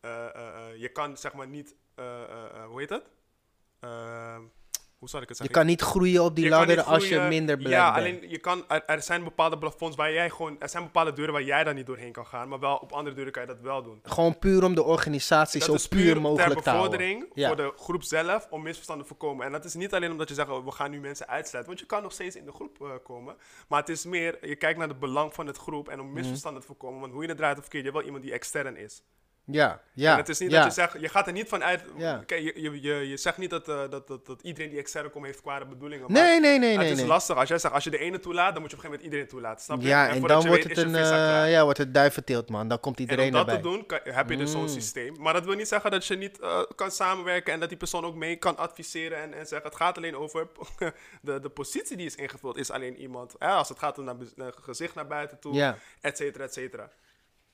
eh, 0.01 0.75
je 0.77 0.89
kan 0.93 1.17
zeg 1.17 1.33
maar 1.33 1.47
niet, 1.47 1.75
hoe 2.67 2.79
heet 2.79 2.89
het? 2.89 3.09
Hoe 4.97 5.09
zal 5.09 5.21
ik 5.21 5.29
het 5.29 5.37
Je 5.37 5.47
kan 5.49 5.65
niet 5.65 5.81
groeien 5.81 6.23
op 6.23 6.35
die 6.35 6.43
Je 6.43 6.49
ladder 6.49 6.81
als 6.81 7.09
je 7.09 7.19
minder 7.19 7.57
black 7.57 7.71
Ja, 7.71 7.93
bent. 7.93 8.05
alleen 8.05 8.29
je 8.29 8.37
kan, 8.37 8.63
er, 8.67 8.83
er 8.85 9.01
zijn 9.01 9.23
bepaalde 9.23 9.57
plafonds 9.57 9.95
waar 9.95 10.11
jij 10.13 10.29
gewoon, 10.29 10.55
er 10.59 10.69
zijn 10.69 10.83
bepaalde 10.83 11.13
deuren 11.13 11.33
waar 11.33 11.43
jij 11.43 11.63
dan 11.63 11.75
niet 11.75 11.85
doorheen 11.85 12.11
kan 12.11 12.25
gaan, 12.25 12.47
maar 12.49 12.59
wel 12.59 12.75
op 12.75 12.91
andere 12.91 13.15
deuren 13.15 13.33
kan 13.33 13.41
je 13.41 13.47
dat 13.47 13.59
wel 13.61 13.83
doen. 13.83 13.99
Gewoon 14.03 14.39
puur 14.39 14.63
om 14.63 14.75
de 14.75 14.83
organisatie 14.83 15.59
Dat 15.59 15.69
zo 15.69 15.75
is 15.75 15.87
puur 15.87 16.03
puur 16.13 16.21
mogelijk 16.21 16.53
ter 16.53 16.63
te 16.63 16.69
houden. 16.69 16.91
bevordering 16.99 17.31
Ja. 17.33 17.47
voor 17.47 17.55
de 17.57 17.73
groep 17.75 18.03
zelf 18.03 18.47
om 18.49 18.61
misverstanden 18.63 19.05
te 19.07 19.13
voorkomen. 19.13 19.45
En 19.45 19.51
dat 19.51 19.65
is 19.65 19.73
niet 19.73 19.93
alleen 19.93 20.11
omdat 20.11 20.29
je 20.29 20.35
zegt, 20.35 20.49
oh, 20.49 20.65
we 20.65 20.71
gaan 20.71 20.91
nu 20.91 20.99
mensen 20.99 21.27
uitsluiten, 21.27 21.73
want 21.73 21.79
je 21.79 21.95
kan 21.95 22.03
nog 22.03 22.11
steeds 22.11 22.35
in 22.35 22.45
de 22.45 22.51
groep 22.51 22.81
eh, 22.81 22.89
komen. 23.03 23.35
Maar 23.67 23.79
het 23.79 23.89
is 23.89 24.05
meer, 24.05 24.47
je 24.47 24.55
kijkt 24.55 24.79
naar 24.79 24.87
het 24.87 24.99
belang 24.99 25.33
van 25.33 25.47
het 25.47 25.57
groep 25.57 25.89
en 25.89 25.99
om 25.99 26.05
Mhm. 26.05 26.15
misverstanden 26.15 26.61
te 26.61 26.67
voorkomen. 26.67 26.99
Want 26.99 27.11
hoe 27.13 27.21
je 27.21 27.27
het 27.27 27.37
draait 27.37 27.55
of 27.57 27.61
verkeerd, 27.61 27.83
je 27.83 27.89
hebt 27.89 27.97
wel 28.03 28.13
iemand 28.13 28.23
die 28.29 28.33
extern 28.39 28.77
is. 28.77 29.03
Ja, 29.51 29.81
ja. 29.93 30.11
en 30.11 30.17
het 30.17 30.29
is 30.29 30.39
niet 30.39 30.51
ja. 30.51 30.57
dat 30.63 30.75
je 30.75 30.81
zegt, 30.81 30.97
je 31.01 31.09
gaat 31.09 31.27
er 31.27 31.33
niet 31.33 31.47
van 31.47 31.63
uit, 31.63 31.83
Ja. 31.97 32.23
je, 32.27 32.41
je, 32.61 32.81
je, 32.81 33.07
je 33.09 33.17
zegt 33.17 33.37
niet 33.37 33.49
dat, 33.49 33.67
eh, 33.69 33.89
dat, 33.89 34.07
dat, 34.07 34.25
dat 34.25 34.41
iedereen 34.41 34.69
die 34.69 34.79
extern 34.79 35.09
komt 35.09 35.25
heeft 35.25 35.41
kwade 35.41 35.65
bedoelingen. 35.65 36.11
maar 36.11 36.21
Nee, 36.21 36.39
nee, 36.39 36.59
nee, 36.59 36.69
het 36.71 36.79
nee. 36.79 36.91
is 36.91 36.97
nee. 36.97 37.07
lastig. 37.07 37.35
Als 37.37 37.49
jij 37.49 37.57
zegt, 37.59 37.73
als 37.73 37.83
je 37.83 37.89
de 37.89 37.97
ene 37.97 38.19
toelaat, 38.19 38.53
dan 38.53 38.61
moet 38.61 38.71
je 38.71 38.77
op 38.77 38.83
een 38.83 38.89
gegeven 38.89 38.89
moment 38.89 39.03
iedereen 39.03 39.27
toelaten. 39.27 39.63
Snap 39.63 39.81
je? 39.81 39.87
Ja, 39.87 40.07
en 40.07 40.21
dan 40.21 40.47
wordt 40.47 40.63
weet, 40.63 40.75
het 40.77 40.85
een 40.85 40.91
kraken. 40.91 41.49
ja, 41.49 41.63
wordt 41.63 41.77
het 41.77 41.93
duiventeelt, 41.93 42.49
man. 42.49 42.67
Dan 42.67 42.79
komt 42.79 42.95
En 42.95 43.01
iedereen 43.01 43.25
om 43.27 43.31
dat 43.33 43.41
erbij. 43.47 43.55
te 43.55 43.61
doen, 43.61 43.85
kan- 43.85 43.99
heb 44.03 44.29
je 44.29 44.37
dus 44.37 44.51
zo'n 44.51 44.61
Mm. 44.61 44.67
systeem. 44.67 45.15
Maar 45.19 45.33
dat 45.33 45.45
wil 45.45 45.55
niet 45.55 45.67
zeggen 45.67 45.91
dat 45.91 46.05
je 46.05 46.15
niet 46.15 46.39
eh, 46.39 46.61
kan 46.75 46.91
samenwerken 46.91 47.53
en 47.53 47.59
dat 47.59 47.69
die 47.69 47.77
persoon 47.77 48.05
ook 48.05 48.15
mee 48.15 48.35
kan 48.35 48.57
adviseren 48.57 49.17
en, 49.17 49.33
en 49.33 49.45
zeggen: 49.47 49.69
het 49.69 49.77
gaat 49.77 49.97
alleen 49.97 50.15
over 50.15 50.47
de, 51.21 51.39
de 51.39 51.49
positie 51.49 51.97
die 51.97 52.05
is 52.05 52.15
ingevuld, 52.15 52.57
is 52.57 52.71
alleen 52.71 52.97
iemand. 52.97 53.39
Als 53.39 53.69
het 53.69 53.79
gaat 53.79 53.97
om 53.97 54.03
naar 54.35 54.53
gezicht 54.61 54.95
naar 54.95 55.07
buiten 55.07 55.39
toe, 55.39 55.53
Ja. 55.53 55.77
et 56.01 56.17
cetera, 56.17 56.43
et 56.43 56.53
cetera. 56.53 56.89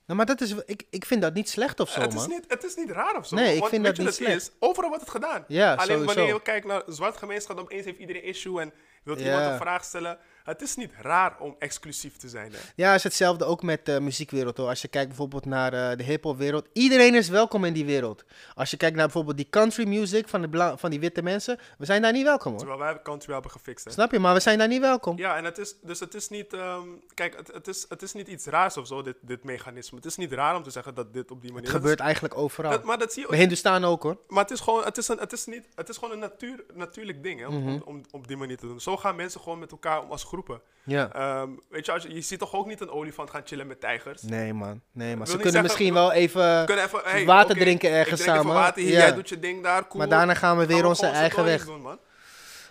Nou, 0.06 0.18
maar 0.18 0.26
dat 0.26 0.42
is, 0.42 0.56
ik, 0.66 0.84
ik 0.90 1.06
vind 1.06 1.22
dat 1.22 1.34
niet 1.34 1.50
slecht 1.50 1.80
of 1.80 1.90
zo, 1.90 2.02
Het 2.02 2.14
is, 2.14 2.28
niet, 2.28 2.46
het 2.48 2.64
is 2.64 2.76
niet 2.76 2.90
raar 2.92 3.16
of 3.18 3.28
zo. 3.28 3.36
Nee, 3.36 3.56
ik 3.58 3.66
vind 3.66 3.86
dat 3.86 3.98
niet 3.98 4.14
slecht. 4.14 4.36
Is? 4.42 4.52
Overal 4.60 4.90
wordt 4.90 5.04
het 5.06 5.14
gedaan. 5.14 5.46
Ja, 5.48 5.74
alleen 5.74 5.88
sowieso. 5.88 6.06
wanneer 6.06 6.34
je 6.34 6.42
kijkt 6.42 6.66
naar 6.66 6.86
de 6.86 6.92
zwarte 6.94 7.18
gemeenschap, 7.20 7.58
opeens 7.60 7.86
heeft 7.86 8.00
iedereen 8.00 8.24
issue 8.24 8.62
en 8.62 8.74
wil 9.04 9.18
Ja. 9.20 9.24
iemand 9.26 9.46
een 9.46 9.58
vraag 9.58 9.84
stellen. 9.84 10.18
Het 10.44 10.62
is 10.62 10.76
niet 10.76 10.92
raar 11.02 11.36
om 11.40 11.56
exclusief 11.60 12.18
te 12.18 12.30
zijn. 12.30 12.52
Hè. 12.52 12.58
Ja, 12.76 12.94
is 12.94 13.04
hetzelfde 13.04 13.46
ook 13.46 13.64
met 13.64 13.86
de 13.86 14.00
muziekwereld 14.00 14.58
hoor. 14.58 14.68
Als 14.68 14.82
je 14.82 14.88
kijkt 14.88 15.08
bijvoorbeeld 15.08 15.46
naar 15.46 15.74
eh, 15.74 15.98
de 15.98 16.04
hip-hop 16.04 16.38
wereld, 16.38 16.68
iedereen 16.74 17.16
is 17.16 17.30
welkom 17.30 17.64
in 17.66 17.74
die 17.74 17.86
wereld. 17.86 18.24
Als 18.56 18.72
je 18.72 18.78
kijkt 18.78 18.96
naar 18.96 19.06
bijvoorbeeld 19.06 19.38
die 19.38 19.48
country 19.50 19.88
music 19.88 20.28
van, 20.28 20.42
de 20.42 20.74
van 20.78 20.90
die 20.90 21.00
witte 21.00 21.22
mensen, 21.22 21.60
we 21.78 21.86
zijn 21.86 22.02
daar 22.02 22.12
niet 22.12 22.24
welkom 22.24 22.50
hoor. 22.52 22.60
Terwijl 22.60 22.80
wij 22.80 23.02
country 23.02 23.34
hebben 23.34 23.52
gefixt. 23.52 23.86
Hè. 23.86 23.92
Snap 23.92 24.12
je? 24.12 24.20
Maar 24.20 24.34
we 24.34 24.40
zijn 24.40 24.58
daar 24.58 24.68
niet 24.68 24.82
welkom. 24.82 25.18
Ja, 25.18 25.38
en 25.38 25.44
het 25.44 25.58
is, 25.58 25.76
dus 25.82 26.00
het 26.00 26.14
is 26.14 26.30
niet, 26.30 26.54
ehm, 26.54 26.88
kijk, 27.14 27.36
het, 27.38 27.54
het, 27.54 27.68
is, 27.68 27.86
het 27.90 28.02
is 28.02 28.14
niet 28.14 28.28
iets 28.28 28.46
raars 28.46 28.78
of 28.78 28.88
zo, 28.88 29.02
dit, 29.02 29.16
dit 29.22 29.44
mechanisme. 29.44 29.98
Het 29.98 30.06
is 30.06 30.16
niet 30.18 30.32
raar 30.32 30.56
om 30.56 30.64
te 30.64 30.72
zeggen 30.72 30.96
dat 30.96 31.14
dit 31.14 31.32
op 31.32 31.42
die 31.42 31.52
manier... 31.52 31.68
Het 31.68 31.76
gebeurt 31.78 32.00
is- 32.00 32.06
eigenlijk 32.06 32.38
overal. 32.38 32.72
dat- 32.72 32.84
maar 32.84 32.98
dat 32.98 33.14
zie 33.14 33.22
je 33.22 33.28
ook, 33.28 33.36
Hindustan 33.36 33.84
ook 33.86 34.04
hoor. 34.04 34.18
maar 34.28 34.44
het 34.44 34.52
is 34.52 34.60
gewoon, 34.60 34.84
het 34.84 34.98
is, 34.98 35.08
een, 35.08 35.18
het 35.18 35.34
is, 35.34 35.46
niet, 35.46 35.66
het 35.76 35.90
is 35.90 35.98
gewoon 35.98 36.14
een 36.14 36.20
natuur, 36.20 36.64
natuurlijk 36.74 37.24
ding, 37.24 37.40
hè, 37.40 37.48
om, 37.48 37.60
Mhm. 37.60 37.70
om, 37.70 37.82
om 37.86 38.02
op 38.12 38.28
die 38.28 38.38
manier 38.38 38.58
te 38.58 38.68
doen. 38.68 38.80
Zo 38.82 38.98
gaan 38.98 39.16
mensen 39.16 39.42
gewoon 39.42 39.60
met 39.60 39.72
elkaar 39.72 40.02
om 40.04 40.12
als 40.12 40.24
groepen. 40.34 40.62
Ja. 40.86 41.12
Ehm, 41.14 41.50
weet 41.70 41.86
je, 41.86 41.92
als 41.92 42.04
je, 42.04 42.14
je 42.14 42.22
ziet 42.22 42.40
toch 42.40 42.54
ook 42.54 42.66
niet 42.66 42.82
een 42.82 42.90
olifant 42.90 43.30
gaan 43.30 43.42
chillen 43.46 43.68
met 43.68 43.80
tijgers? 43.80 44.22
Nee 44.22 44.54
man, 44.54 44.82
nee. 44.92 45.16
Wil 45.16 45.26
Ze 45.26 45.32
kunnen 45.32 45.44
zeggen- 45.52 45.62
misschien 45.64 45.94
wel 45.94 46.12
even... 46.12 46.70
Even, 46.70 47.00
hey, 47.04 47.26
water 47.26 47.56
drinken 47.56 47.90
ergens 47.90 48.22
drink 48.22 48.36
samen. 48.38 48.54
water 48.54 48.84
hier, 48.84 48.92
Ja. 48.92 48.98
jij 48.98 49.14
doet 49.14 49.30
je 49.30 49.40
ding 49.40 49.64
daar, 49.64 49.88
cool. 49.88 49.98
Maar 49.98 50.10
daarna 50.10 50.34
gaan 50.34 50.58
we 50.58 50.66
weer 50.66 50.72
Gaan 50.76 50.82
we 50.84 50.90
onze 50.90 51.06
eigen 51.08 51.44
weg. 51.44 51.66
doen, 51.66 51.82
man. 51.82 52.00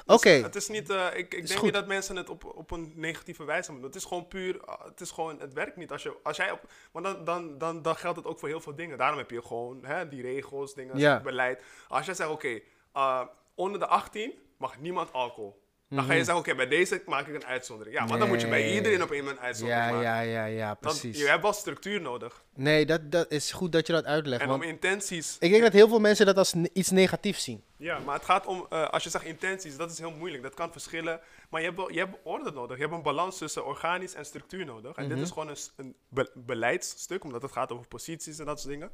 Oké, 0.07 0.29
het 0.31 0.55
is 0.57 0.69
niet, 0.69 0.91
eh, 0.91 1.07
ik, 1.13 1.19
ik 1.19 1.31
denk 1.31 1.51
goed. 1.51 1.63
niet 1.63 1.73
dat 1.73 1.87
mensen 1.87 2.17
het 2.17 2.29
op, 2.31 2.45
op 2.45 2.71
een 2.71 2.93
negatieve 2.97 3.45
wijze 3.45 3.71
moeten 3.73 3.91
doen. 3.91 4.01
Het 4.01 4.01
is 4.03 4.09
gewoon 4.09 4.29
puur, 4.29 4.61
ah, 4.65 4.85
het 4.85 5.01
is 5.01 5.11
gewoon, 5.11 5.41
het 5.41 5.53
werkt 5.53 5.77
niet. 5.77 5.93
Als, 5.93 6.03
je, 6.03 6.17
als 6.23 6.37
jij 6.37 6.51
op, 6.51 6.61
want 6.93 7.05
dan, 7.05 7.25
dan, 7.25 7.59
dan, 7.59 7.83
dan 7.83 7.97
geldt 7.97 8.17
het 8.17 8.27
ook 8.27 8.39
voor 8.39 8.49
heel 8.49 8.61
veel 8.61 8.75
dingen. 8.75 8.99
Daarom 8.99 9.19
heb 9.19 9.31
je 9.31 9.43
gewoon 9.43 9.85
hè, 9.85 10.09
die 10.09 10.23
regels, 10.23 10.75
dingen, 10.75 10.99
Ja. 10.99 11.21
beleid. 11.21 11.63
Als 11.89 12.07
jij 12.07 12.15
zegt, 12.15 12.31
oké, 12.31 12.61
eh, 12.93 13.21
onder 13.55 13.79
de 13.81 13.87
18 13.87 14.33
mag 14.59 14.79
niemand 14.81 15.13
alcohol. 15.13 15.62
Dan 15.97 16.05
ga 16.05 16.13
je 16.13 16.19
zeggen, 16.25 16.37
oké, 16.37 16.55
bij 16.55 16.67
deze 16.69 17.03
maak 17.07 17.27
ik 17.27 17.35
een 17.35 17.45
uitzondering. 17.45 17.97
Ja, 17.97 18.05
maar 18.05 18.19
dan 18.19 18.29
moet 18.29 18.41
je 18.41 18.49
bij 18.49 18.65
Mhm. 18.65 18.75
Iedereen 18.75 19.03
op 19.03 19.11
een 19.11 19.17
moment 19.19 19.39
uitzondering 19.39 19.85
ja, 19.85 19.91
maken. 19.91 20.07
ja, 20.09 20.21
ja, 20.21 20.45
ja, 20.45 20.67
Dan, 20.67 20.77
precies. 20.81 21.19
je 21.19 21.27
hebt 21.29 21.43
wel 21.43 21.53
structuur 21.53 22.01
nodig. 22.01 22.45
Nee, 22.55 22.87
dat, 22.87 23.11
dat 23.13 23.31
is 23.31 23.53
goed 23.53 23.73
dat 23.73 23.87
je 23.87 23.93
dat 23.93 24.05
uitlegt. 24.05 24.43
En 24.43 24.49
Want 24.49 24.63
om 24.63 24.69
intenties... 24.69 25.37
ik 25.41 25.51
denk 25.51 25.63
dat 25.63 25.73
heel 25.73 25.89
veel 25.89 26.01
mensen 26.01 26.27
dat 26.27 26.37
als 26.37 26.55
iets 26.73 26.91
negatiefs 26.91 27.45
zien. 27.45 27.65
Ja, 27.77 27.99
maar 27.99 28.15
het 28.15 28.25
gaat 28.25 28.47
om, 28.47 28.67
eh, 28.71 28.89
als 28.89 29.03
je 29.05 29.11
zegt 29.11 29.25
intenties, 29.25 29.77
dat 29.77 29.91
is 29.91 29.99
heel 29.99 30.11
moeilijk. 30.13 30.43
Dat 30.43 30.55
kan 30.55 30.73
verschillen. 30.73 31.21
Maar 31.51 31.61
je 31.61 31.67
hebt, 31.67 31.79
wel- 31.79 31.93
je 31.93 31.99
hebt 31.99 32.17
orde 32.25 32.51
nodig. 32.51 32.77
Je 32.77 32.83
hebt 32.83 32.95
een 32.95 33.03
balans 33.03 33.39
tussen 33.39 33.67
organisch 33.67 34.15
en 34.15 34.25
structuur 34.25 34.65
nodig. 34.65 34.97
En 34.97 35.03
dit 35.09 35.13
Mhm. 35.17 35.23
is 35.23 35.29
gewoon 35.31 35.49
een, 35.49 35.57
een 35.77 35.97
be- 36.09 36.31
beleidsstuk, 36.35 37.25
omdat 37.25 37.43
het 37.43 37.53
gaat 37.53 37.73
over 37.73 37.87
posities 37.89 38.39
en 38.39 38.45
dat 38.47 38.61
soort 38.61 38.73
dingen. 38.73 38.91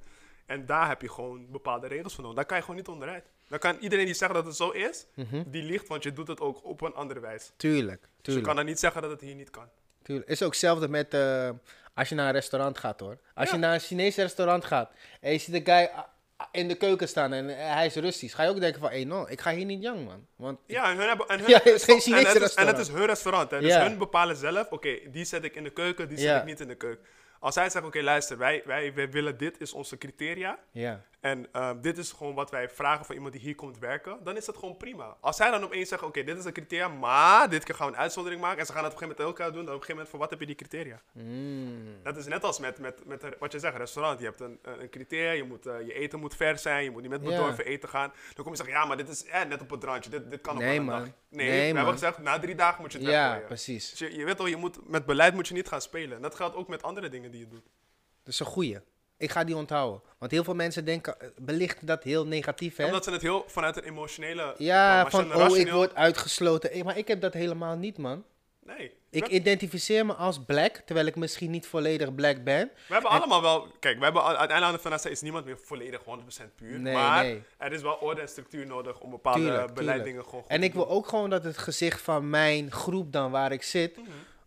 En 0.46 0.66
daar 0.66 0.88
heb 0.88 1.02
je 1.02 1.10
gewoon 1.10 1.50
bepaalde 1.50 1.86
regels 1.86 2.12
voor 2.14 2.22
nodig. 2.22 2.36
Daar 2.38 2.46
kan 2.46 2.56
je 2.56 2.62
gewoon 2.62 2.76
niet 2.78 2.88
onderuit. 2.88 3.24
Dan 3.48 3.58
kan 3.58 3.76
iedereen 3.80 4.04
die 4.04 4.14
zegt 4.14 4.34
dat 4.34 4.46
het 4.46 4.56
zo 4.56 4.70
is, 4.70 5.06
Mhm. 5.14 5.42
die 5.46 5.62
liegt, 5.62 5.88
want 5.88 6.02
je 6.02 6.12
doet 6.12 6.28
het 6.28 6.40
ook 6.40 6.64
op 6.64 6.80
een 6.80 6.94
andere 6.94 7.20
wijze. 7.20 7.50
Tuurlijk, 7.56 8.00
Dus 8.00 8.08
je 8.16 8.22
tuurlijk. 8.22 8.46
kan 8.46 8.56
dan 8.56 8.64
niet 8.64 8.78
zeggen 8.78 9.02
dat 9.02 9.10
het 9.10 9.20
hier 9.20 9.34
niet 9.34 9.50
kan. 9.50 9.68
tuurlijk. 10.02 10.28
Is 10.28 10.42
ook 10.42 10.50
hetzelfde 10.50 10.88
met 10.88 11.14
eh, 11.14 11.50
als 11.94 12.08
je 12.08 12.14
naar 12.14 12.26
een 12.26 12.32
restaurant 12.32 12.78
gaat 12.78 13.00
hoor. 13.00 13.18
Als 13.34 13.48
Ja. 13.48 13.54
je 13.54 13.60
naar 13.60 13.74
een 13.74 13.80
Chinees 13.80 14.16
restaurant 14.16 14.64
gaat 14.64 14.90
en 15.20 15.32
je 15.32 15.38
ziet 15.38 15.54
een 15.54 15.64
guy 15.64 15.90
ah, 15.94 15.98
ah, 16.36 16.46
in 16.52 16.68
de 16.68 16.74
keuken 16.74 17.08
staan 17.08 17.32
en 17.32 17.48
eh, 17.58 17.72
hij 17.74 17.86
is 17.86 17.94
Russisch, 17.94 18.34
ga 18.34 18.42
je 18.42 18.48
ook 18.50 18.60
denken 18.60 18.80
van, 18.80 18.90
hé, 18.90 19.04
no, 19.04 19.26
ik 19.28 19.40
ga 19.40 19.50
hier 19.54 19.64
niet 19.64 19.82
jong 19.82 20.04
man. 20.04 20.26
Want 20.36 20.58
Ja, 20.66 20.90
en 20.90 20.96
hun 20.96 21.08
hebben... 21.08 21.26
En 21.28 21.38
hun, 21.40 21.48
Ja, 21.48 21.64
is 21.64 21.84
geen 21.84 21.94
en 21.96 22.00
Chinese 22.02 22.26
het 22.26 22.26
is- 22.26 22.34
En 22.34 22.40
restaurant. 22.40 22.76
het 22.78 22.86
is 22.88 22.92
hun 22.94 23.06
restaurant. 23.06 23.50
Hè? 23.50 23.60
Dus 23.60 23.72
Ja. 23.72 23.82
hun 23.88 23.98
bepalen 23.98 24.36
zelf, 24.36 24.70
oké, 24.70 24.98
die 25.10 25.24
zet 25.24 25.44
ik 25.44 25.54
in 25.54 25.64
de 25.64 25.70
keuken, 25.70 26.08
die 26.08 26.18
zet 26.18 26.36
ik 26.38 26.44
niet 26.44 26.60
in 26.60 26.68
de 26.68 26.74
keuken. 26.76 27.04
Als 27.40 27.54
zij 27.54 27.70
zeggen, 27.70 27.90
oké, 27.90 28.02
luister, 28.02 28.38
wij, 28.38 28.62
wij, 28.64 28.94
wij 28.94 29.10
willen 29.10 29.36
dit, 29.38 29.60
is 29.60 29.72
onze 29.72 29.98
criteria. 29.98 30.58
ja, 30.70 31.02
En 31.20 31.46
ehm, 31.52 31.80
dit 31.80 31.98
is 31.98 32.12
gewoon 32.12 32.34
wat 32.34 32.50
wij 32.50 32.68
vragen 32.68 33.04
van 33.04 33.14
iemand 33.14 33.32
die 33.32 33.42
hier 33.42 33.54
komt 33.54 33.78
werken. 33.78 34.18
Dan 34.24 34.36
is 34.36 34.44
dat 34.44 34.56
gewoon 34.56 34.76
prima. 34.76 35.16
Als 35.20 35.36
zij 35.36 35.50
dan 35.50 35.64
opeens 35.64 35.88
zeggen, 35.88 36.08
oké, 36.08 36.24
dit 36.24 36.38
is 36.38 36.44
een 36.44 36.52
criteria, 36.52 36.88
maar 36.88 37.50
dit 37.50 37.64
keer 37.64 37.74
gaan 37.74 37.86
we 37.86 37.92
een 37.92 37.98
uitzondering 37.98 38.40
maken. 38.40 38.58
En 38.58 38.66
ze 38.66 38.72
gaan 38.72 38.84
het 38.84 38.92
op 38.94 39.00
een 39.00 39.06
gegeven 39.08 39.24
moment 39.26 39.38
met 39.38 39.46
elkaar 39.48 39.56
doen. 39.56 39.64
Dan 39.66 39.74
op 39.74 39.80
een 39.80 39.86
gegeven 39.86 39.94
moment, 39.94 40.08
voor 40.10 40.18
wat 40.18 40.30
heb 40.30 40.40
je 40.40 40.46
die 40.46 40.54
criteria? 40.54 41.00
Mm. 41.12 42.02
Dat 42.02 42.16
is 42.16 42.26
net 42.26 42.44
als 42.44 42.58
met, 42.58 42.78
met, 42.78 43.04
met 43.06 43.22
een- 43.22 43.34
wat 43.38 43.52
je 43.52 43.58
zegt, 43.58 43.76
restaurant. 43.76 44.18
Je 44.18 44.24
hebt 44.24 44.40
een, 44.40 44.58
een 44.62 44.80
een 44.80 44.90
criteria, 44.90 45.30
je, 45.30 45.44
moet, 45.44 45.66
eh, 45.66 45.80
je 45.86 45.92
eten 45.92 46.18
moet 46.20 46.36
vers 46.36 46.62
zijn, 46.62 46.84
je 46.84 46.90
moet 46.90 47.00
niet 47.02 47.10
met 47.10 47.22
bedorven 47.22 47.64
eten 47.64 47.88
gaan. 47.88 48.12
Dan 48.34 48.44
kom 48.44 48.52
je 48.52 48.58
zeggen, 48.58 48.76
ja, 48.76 48.84
maar 48.84 48.96
dit 48.96 49.08
is 49.08 49.24
eh, 49.24 49.44
net 49.44 49.60
op 49.60 49.70
het 49.70 49.84
randje, 49.84 50.10
dit, 50.10 50.30
dit 50.30 50.40
kan 50.40 50.54
op 50.56 50.62
Nee, 50.62 50.78
een 50.78 50.84
man. 50.84 50.98
dag. 50.98 51.08
Nee, 51.30 51.48
Nee, 51.48 51.70
we 51.70 51.76
hebben 51.76 51.94
gezegd, 51.94 52.18
na 52.18 52.38
drie 52.38 52.54
dagen 52.54 52.80
moet 52.82 52.92
je 52.92 52.98
het 52.98 53.06
ja, 53.06 53.42
precies. 53.46 53.90
Dus 53.90 53.98
je, 53.98 54.16
je 54.16 54.24
weet 54.24 54.36
toch, 54.36 54.48
je 54.48 54.56
moet, 54.56 54.88
met 54.88 55.06
beleid 55.06 55.34
moet 55.34 55.48
je 55.48 55.54
niet 55.54 55.68
gaan 55.68 55.80
spelen. 55.80 56.16
En 56.16 56.22
dat 56.22 56.34
geldt 56.34 56.56
ook 56.56 56.68
met 56.68 56.82
andere 56.82 57.08
dingen 57.08 57.30
die 57.30 57.40
je 57.40 57.48
doet. 57.48 57.64
Dat 58.22 58.32
is 58.32 58.40
een 58.40 58.46
goeie. 58.46 58.78
Ik 59.16 59.30
ga 59.30 59.44
die 59.44 59.56
onthouden. 59.56 60.02
Want 60.18 60.30
heel 60.30 60.44
veel 60.44 60.54
mensen 60.54 60.84
denken, 60.84 61.20
eh, 61.20 61.28
belichten 61.36 61.86
dat 61.86 62.04
heel 62.04 62.26
negatief 62.26 62.76
hè. 62.76 62.84
Omdat 62.84 63.04
ze 63.04 63.10
het 63.10 63.22
heel 63.22 63.44
vanuit 63.46 63.76
een 63.76 63.82
emotionele... 63.82 64.54
Ja, 64.58 65.10
van 65.10 65.34
oh, 65.34 65.56
ik 65.56 65.70
word 65.70 65.94
uitgesloten. 65.94 66.70
Eh, 66.70 66.84
Maar 66.84 66.98
ik 66.98 67.08
heb 67.08 67.20
dat 67.20 67.34
helemaal 67.34 67.76
niet, 67.76 67.98
man. 67.98 68.24
Nee. 68.76 68.92
Ik 69.10 69.26
identificeer 69.28 70.06
me 70.06 70.12
als 70.14 70.44
black, 70.44 70.76
terwijl 70.76 71.06
ik 71.06 71.16
misschien 71.16 71.50
niet 71.50 71.66
volledig 71.66 72.14
black 72.14 72.44
ben. 72.44 72.70
we 72.88 72.92
hebben 72.92 73.10
allemaal 73.10 73.42
wel... 73.42 73.66
Kijk, 73.80 73.98
we 73.98 74.04
hebben 74.04 74.24
uiteindelijk 74.36 74.82
van 74.82 75.10
is 75.10 75.20
niemand 75.20 75.44
meer 75.44 75.58
volledig 75.58 76.00
100% 76.02 76.04
puur. 76.56 76.78
Nee, 76.78 76.94
maar 76.94 77.24
nee. 77.24 77.42
er 77.58 77.72
is 77.72 77.82
wel 77.82 77.94
orde 77.94 78.20
en 78.20 78.28
structuur 78.28 78.66
nodig 78.66 79.00
om 79.00 79.10
bepaalde 79.10 79.40
Tuurlijk, 79.40 79.74
beleiddingen 79.74 80.24
gewoon 80.24 80.40
goed 80.42 80.50
En 80.50 80.60
te 80.60 80.66
ik 80.66 80.72
wil 80.74 80.86
doen. 80.86 80.94
ook 80.96 81.08
gewoon 81.08 81.30
dat 81.30 81.44
het 81.44 81.58
gezicht 81.58 82.00
van 82.00 82.30
mijn 82.30 82.70
groep 82.70 83.12
dan 83.12 83.30
waar 83.30 83.52
ik 83.52 83.62
zit, 83.62 83.96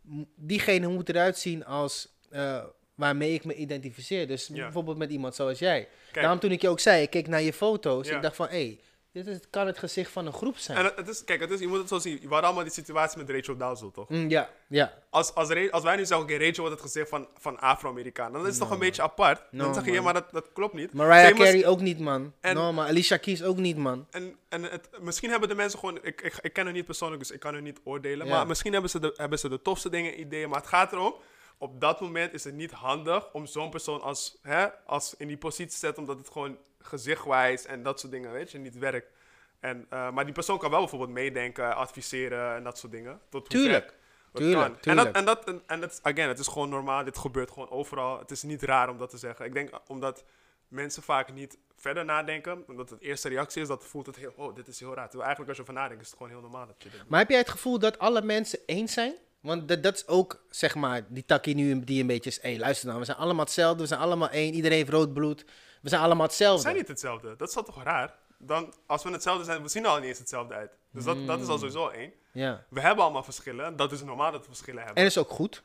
m- 0.01 0.21
diegene 0.35 0.87
moet 0.87 1.09
eruit 1.09 1.37
zien 1.37 1.65
als 1.65 2.07
eh, 2.29 2.63
waarmee 2.95 3.33
ik 3.33 3.43
me 3.45 3.53
identificeer. 3.55 4.27
Dus 4.27 4.47
Ja. 4.47 4.53
bijvoorbeeld 4.63 4.97
met 4.97 5.11
iemand 5.11 5.35
zoals 5.35 5.59
jij. 5.59 5.87
Kijk, 6.11 6.15
Daarom 6.21 6.39
toen 6.39 6.51
ik 6.51 6.61
je 6.61 6.69
ook 6.69 6.79
zei, 6.79 7.01
ik 7.01 7.09
keek 7.09 7.27
naar 7.27 7.41
je 7.41 7.53
foto's, 7.53 8.07
Ja. 8.07 8.15
ik 8.15 8.21
dacht 8.21 8.35
van, 8.35 8.47
hé, 8.47 8.51
hey, 8.65 8.79
dit 9.11 9.27
is, 9.27 9.39
kan 9.49 9.67
het 9.67 9.77
gezicht 9.77 10.11
van 10.11 10.25
een 10.25 10.33
groep 10.33 10.57
zijn. 10.57 10.77
en 10.77 10.91
het, 10.95 11.07
is, 11.07 11.23
kijk, 11.23 11.39
het 11.39 11.51
is, 11.51 11.59
je 11.59 11.67
moet 11.67 11.77
het 11.77 11.87
zo 11.87 11.99
zien. 11.99 12.15
We 12.15 12.27
hadden 12.27 12.43
allemaal 12.43 12.63
die 12.63 12.73
situatie 12.73 13.17
met 13.17 13.29
Rachel 13.29 13.57
Dawson, 13.57 13.91
toch? 13.91 14.09
Mm, 14.09 14.29
ja, 14.29 14.49
ja. 14.67 14.93
Als, 15.09 15.35
als, 15.35 15.47
wij 15.47 15.95
nu 15.95 16.05
zeggen, 16.05 16.17
oké, 16.17 16.37
Rachel 16.37 16.59
wordt 16.63 16.71
het 16.71 16.81
gezicht 16.81 17.09
van, 17.09 17.27
van 17.37 17.59
Afro-Amerikaan, 17.59 18.31
dan 18.31 18.41
is 18.41 18.47
het 18.47 18.57
toch 18.57 18.69
een 18.71 18.79
beetje 18.79 19.01
apart. 19.01 19.51
No, 19.51 19.63
dan 19.63 19.73
zeg 19.73 19.85
je, 19.85 19.91
ja, 19.91 20.01
maar 20.01 20.13
dat, 20.13 20.31
dat 20.31 20.49
klopt 20.53 20.73
niet. 20.73 20.93
Mariah 20.93 21.27
Famous- 21.27 21.49
Carey 21.49 21.67
ook 21.67 21.79
niet, 21.79 21.99
man. 21.99 22.33
En- 22.39 22.55
no, 22.55 22.71
maar 22.73 22.87
Alicia 22.87 23.17
Keys 23.17 23.43
ook 23.43 23.57
niet, 23.57 23.77
man. 23.77 24.07
En, 24.09 24.35
en 24.49 24.63
het, 24.63 24.89
misschien 24.99 25.29
hebben 25.29 25.49
de 25.49 25.55
mensen 25.55 25.79
gewoon, 25.79 25.99
ik, 26.01 26.21
ik, 26.21 26.37
ik 26.41 26.53
ken 26.53 26.63
haar 26.63 26.73
niet 26.73 26.85
persoonlijk, 26.85 27.21
dus 27.21 27.31
ik 27.31 27.39
kan 27.39 27.53
haar 27.53 27.61
niet 27.61 27.79
oordelen. 27.83 28.27
Ja. 28.27 28.33
Maar 28.35 28.47
misschien 28.47 28.71
hebben 28.71 28.89
ze, 28.91 28.99
de, 28.99 29.13
hebben 29.15 29.39
ze 29.39 29.49
de 29.49 29.61
tofste 29.61 29.89
dingen, 29.89 30.19
ideeën. 30.19 30.49
Maar 30.49 30.59
het 30.59 30.69
gaat 30.69 30.91
erom, 30.91 31.15
op 31.57 31.81
dat 31.81 32.01
moment 32.01 32.33
is 32.33 32.43
het 32.43 32.53
niet 32.53 32.71
handig 32.71 33.33
om 33.33 33.45
zo'n 33.45 33.69
persoon 33.69 34.01
als, 34.01 34.37
hè, 34.41 34.67
als 34.85 35.15
in 35.17 35.27
die 35.27 35.37
positie 35.37 35.71
te 35.71 35.77
zetten, 35.77 36.01
omdat 36.01 36.17
het 36.17 36.29
gewoon 36.29 36.57
gezichtwijs 36.83 37.65
en 37.65 37.83
dat 37.83 37.99
soort 37.99 38.11
dingen, 38.11 38.31
weet 38.31 38.51
je, 38.51 38.57
niet 38.57 38.77
werkt. 38.77 39.11
En, 39.59 39.85
eh, 39.89 40.11
maar 40.11 40.25
die 40.25 40.33
persoon 40.33 40.57
kan 40.57 40.69
wel 40.69 40.79
bijvoorbeeld 40.79 41.11
meedenken, 41.11 41.75
adviseren 41.75 42.55
en 42.55 42.63
dat 42.63 42.77
soort 42.77 42.91
dingen. 42.91 43.19
Tot 43.29 43.49
Tuurlijk. 43.49 43.93
Tuurlijk, 44.33 44.81
tuurlijk. 44.81 45.15
En, 45.15 45.25
dat, 45.25 45.45
en, 45.45 45.53
dat, 45.53 45.55
en, 45.55 45.61
en 45.67 45.81
dat, 45.81 45.99
again, 46.03 46.27
het 46.27 46.39
is 46.39 46.47
gewoon 46.47 46.69
normaal, 46.69 47.03
dit 47.03 47.17
gebeurt 47.17 47.51
gewoon 47.51 47.69
overal. 47.69 48.19
Het 48.19 48.31
is 48.31 48.43
niet 48.43 48.63
raar 48.63 48.89
om 48.89 48.97
dat 48.97 49.09
te 49.09 49.17
zeggen. 49.17 49.45
Ik 49.45 49.53
denk 49.53 49.69
omdat 49.87 50.23
mensen 50.67 51.03
vaak 51.03 51.33
niet 51.33 51.57
verder 51.75 52.05
nadenken, 52.05 52.63
omdat 52.67 52.89
het 52.89 53.01
eerste 53.01 53.29
reactie 53.29 53.61
is, 53.61 53.67
dat 53.67 53.85
voelt 53.85 54.05
het 54.05 54.15
heel, 54.15 54.33
oh, 54.35 54.55
dit 54.55 54.67
is 54.67 54.79
heel 54.79 54.93
raar. 54.93 55.09
Terwijl 55.09 55.23
eigenlijk 55.23 55.49
als 55.49 55.57
je 55.57 55.73
van 55.73 55.81
nadenkt, 55.81 56.01
is 56.03 56.09
het 56.09 56.17
gewoon 56.17 56.31
heel 56.31 56.41
normaal 56.41 56.67
dat 56.67 56.83
je 56.83 56.89
dit. 56.89 57.01
Maar 57.07 57.19
heb 57.19 57.29
jij 57.29 57.37
het 57.37 57.49
gevoel 57.49 57.79
dat 57.79 57.99
alle 57.99 58.21
mensen 58.21 58.59
eens 58.65 58.93
zijn? 58.93 59.13
Want 59.39 59.67
dat, 59.67 59.83
dat 59.83 59.95
is 59.95 60.07
ook, 60.07 60.43
zeg 60.49 60.75
maar, 60.75 61.05
die 61.07 61.25
takkie 61.25 61.55
nu 61.55 61.79
die 61.79 62.01
een 62.01 62.07
beetje 62.07 62.29
is... 62.29 62.41
Hé, 62.41 62.49
hey, 62.49 62.59
luister 62.59 62.87
nou, 62.87 62.99
we 62.99 63.05
zijn 63.05 63.17
allemaal 63.17 63.45
hetzelfde. 63.45 63.81
We 63.81 63.87
zijn 63.87 63.99
allemaal 63.99 64.29
één. 64.29 64.53
Iedereen 64.53 64.77
heeft 64.77 64.89
rood 64.89 65.13
bloed. 65.13 65.45
We 65.81 65.89
zijn 65.89 66.01
allemaal 66.01 66.25
We 66.25 66.31
hetzelfde. 66.31 66.61
zijn 66.61 66.75
niet 66.75 66.87
hetzelfde. 66.87 67.35
Dat 67.35 67.47
is 67.47 67.53
toch 67.53 67.65
toch 67.65 67.83
raar? 67.83 68.19
dan 68.41 68.73
als 68.85 69.03
we 69.03 69.09
hetzelfde 69.09 69.43
zijn, 69.43 69.61
we 69.61 69.67
zien 69.67 69.85
al 69.85 69.95
niet 69.95 70.05
eens 70.05 70.19
hetzelfde 70.19 70.53
uit. 70.53 70.71
Dus 70.91 71.03
dat, 71.03 71.27
dat 71.27 71.39
is 71.39 71.47
al 71.47 71.57
sowieso 71.57 71.87
één. 71.87 72.13
Ja. 72.31 72.65
We 72.69 72.81
hebben 72.81 73.03
allemaal 73.03 73.23
verschillen. 73.23 73.75
Dat 73.75 73.91
is 73.91 74.03
normaal 74.03 74.31
dat 74.31 74.41
we 74.41 74.47
verschillen 74.47 74.83
hebben. 74.83 75.01
En 75.01 75.05
is 75.05 75.17
ook 75.17 75.29
goed. 75.29 75.63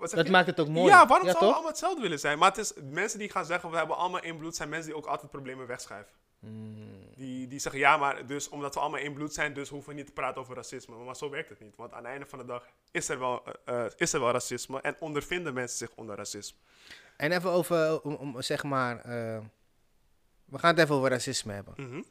Dat 0.00 0.10
je? 0.26 0.30
maakt 0.30 0.46
het 0.46 0.60
ook 0.60 0.68
mooi. 0.68 0.88
Ja, 0.88 1.06
waarom 1.06 1.28
zouden 1.28 1.48
we 1.48 1.54
allemaal 1.54 1.70
hetzelfde 1.70 2.02
willen 2.02 2.18
zijn? 2.18 2.38
Maar 2.38 2.48
het 2.48 2.58
is 2.58 2.72
mensen 2.82 3.18
die 3.18 3.30
gaan 3.30 3.44
zeggen, 3.44 3.70
we 3.70 3.76
hebben 3.76 3.96
allemaal 3.96 4.20
één 4.20 4.36
bloed, 4.36 4.56
zijn 4.56 4.68
mensen 4.68 4.88
die 4.88 4.98
ook 4.98 5.06
altijd 5.06 5.30
problemen 5.30 5.66
wegschuiven. 5.66 6.12
Mm. 6.38 6.74
Die, 7.16 7.48
die 7.48 7.58
zeggen, 7.58 7.80
ja, 7.80 7.96
maar 7.96 8.26
dus 8.26 8.48
omdat 8.48 8.74
we 8.74 8.80
allemaal 8.80 9.00
één 9.00 9.14
bloed 9.14 9.34
zijn, 9.34 9.54
dus 9.54 9.68
hoeven 9.68 9.88
we 9.90 9.94
niet 9.94 10.06
te 10.06 10.12
praten 10.12 10.40
over 10.40 10.54
racisme. 10.54 10.96
Maar 10.96 11.16
zo 11.16 11.30
werkt 11.30 11.48
het 11.48 11.60
niet. 11.60 11.76
Want 11.76 11.92
aan 11.92 11.98
het 11.98 12.06
einde 12.06 12.26
van 12.26 12.38
de 12.38 12.44
dag 12.44 12.66
is 12.90 13.08
er 13.08 13.18
wel, 13.18 13.42
eh, 13.64 13.84
eh, 13.84 13.92
is 13.96 14.12
er 14.12 14.20
wel 14.20 14.30
racisme 14.30 14.80
en 14.80 14.96
ondervinden 14.98 15.54
mensen 15.54 15.78
zich 15.78 15.90
onder 15.94 16.16
racisme. 16.16 16.58
En 17.22 17.32
even 17.32 17.50
over, 17.50 18.00
om, 18.02 18.14
om, 18.14 18.42
zeg 18.42 18.62
maar, 18.62 18.96
eh, 18.98 19.40
we 20.44 20.58
gaan 20.58 20.70
het 20.70 20.78
even 20.78 20.94
over 20.94 21.10
racisme 21.10 21.52
hebben. 21.52 21.74
Mhm, 21.76 22.02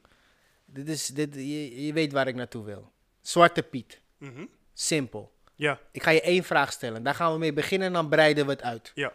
Dit 0.65 0.87
is, 0.89 1.07
dit, 1.07 1.35
je, 1.35 1.85
je 1.85 1.93
weet 1.93 2.11
waar 2.11 2.27
ik 2.27 2.35
naartoe 2.35 2.63
wil. 2.65 2.91
Zwarte 3.21 3.63
Piet. 3.63 4.01
mhm. 4.17 4.45
Simpel. 4.73 5.31
Ja, 5.55 5.79
Ik 5.91 6.03
ga 6.03 6.09
je 6.11 6.21
één 6.21 6.43
vraag 6.43 6.71
stellen. 6.71 7.03
Daar 7.03 7.15
gaan 7.15 7.31
we 7.33 7.39
mee 7.39 7.53
beginnen 7.53 7.87
en 7.87 7.93
dan 7.93 8.09
breiden 8.09 8.45
we 8.45 8.51
het 8.51 8.61
uit. 8.61 8.91
ja. 8.95 9.13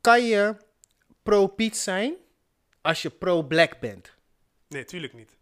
Kan 0.00 0.24
je 0.26 0.56
pro-Piet 1.22 1.76
zijn 1.76 2.14
als 2.80 3.02
je 3.02 3.10
pro-black 3.10 3.80
bent? 3.80 4.12
Nee, 4.68 4.84
tuurlijk 4.84 5.12
niet. 5.12 5.36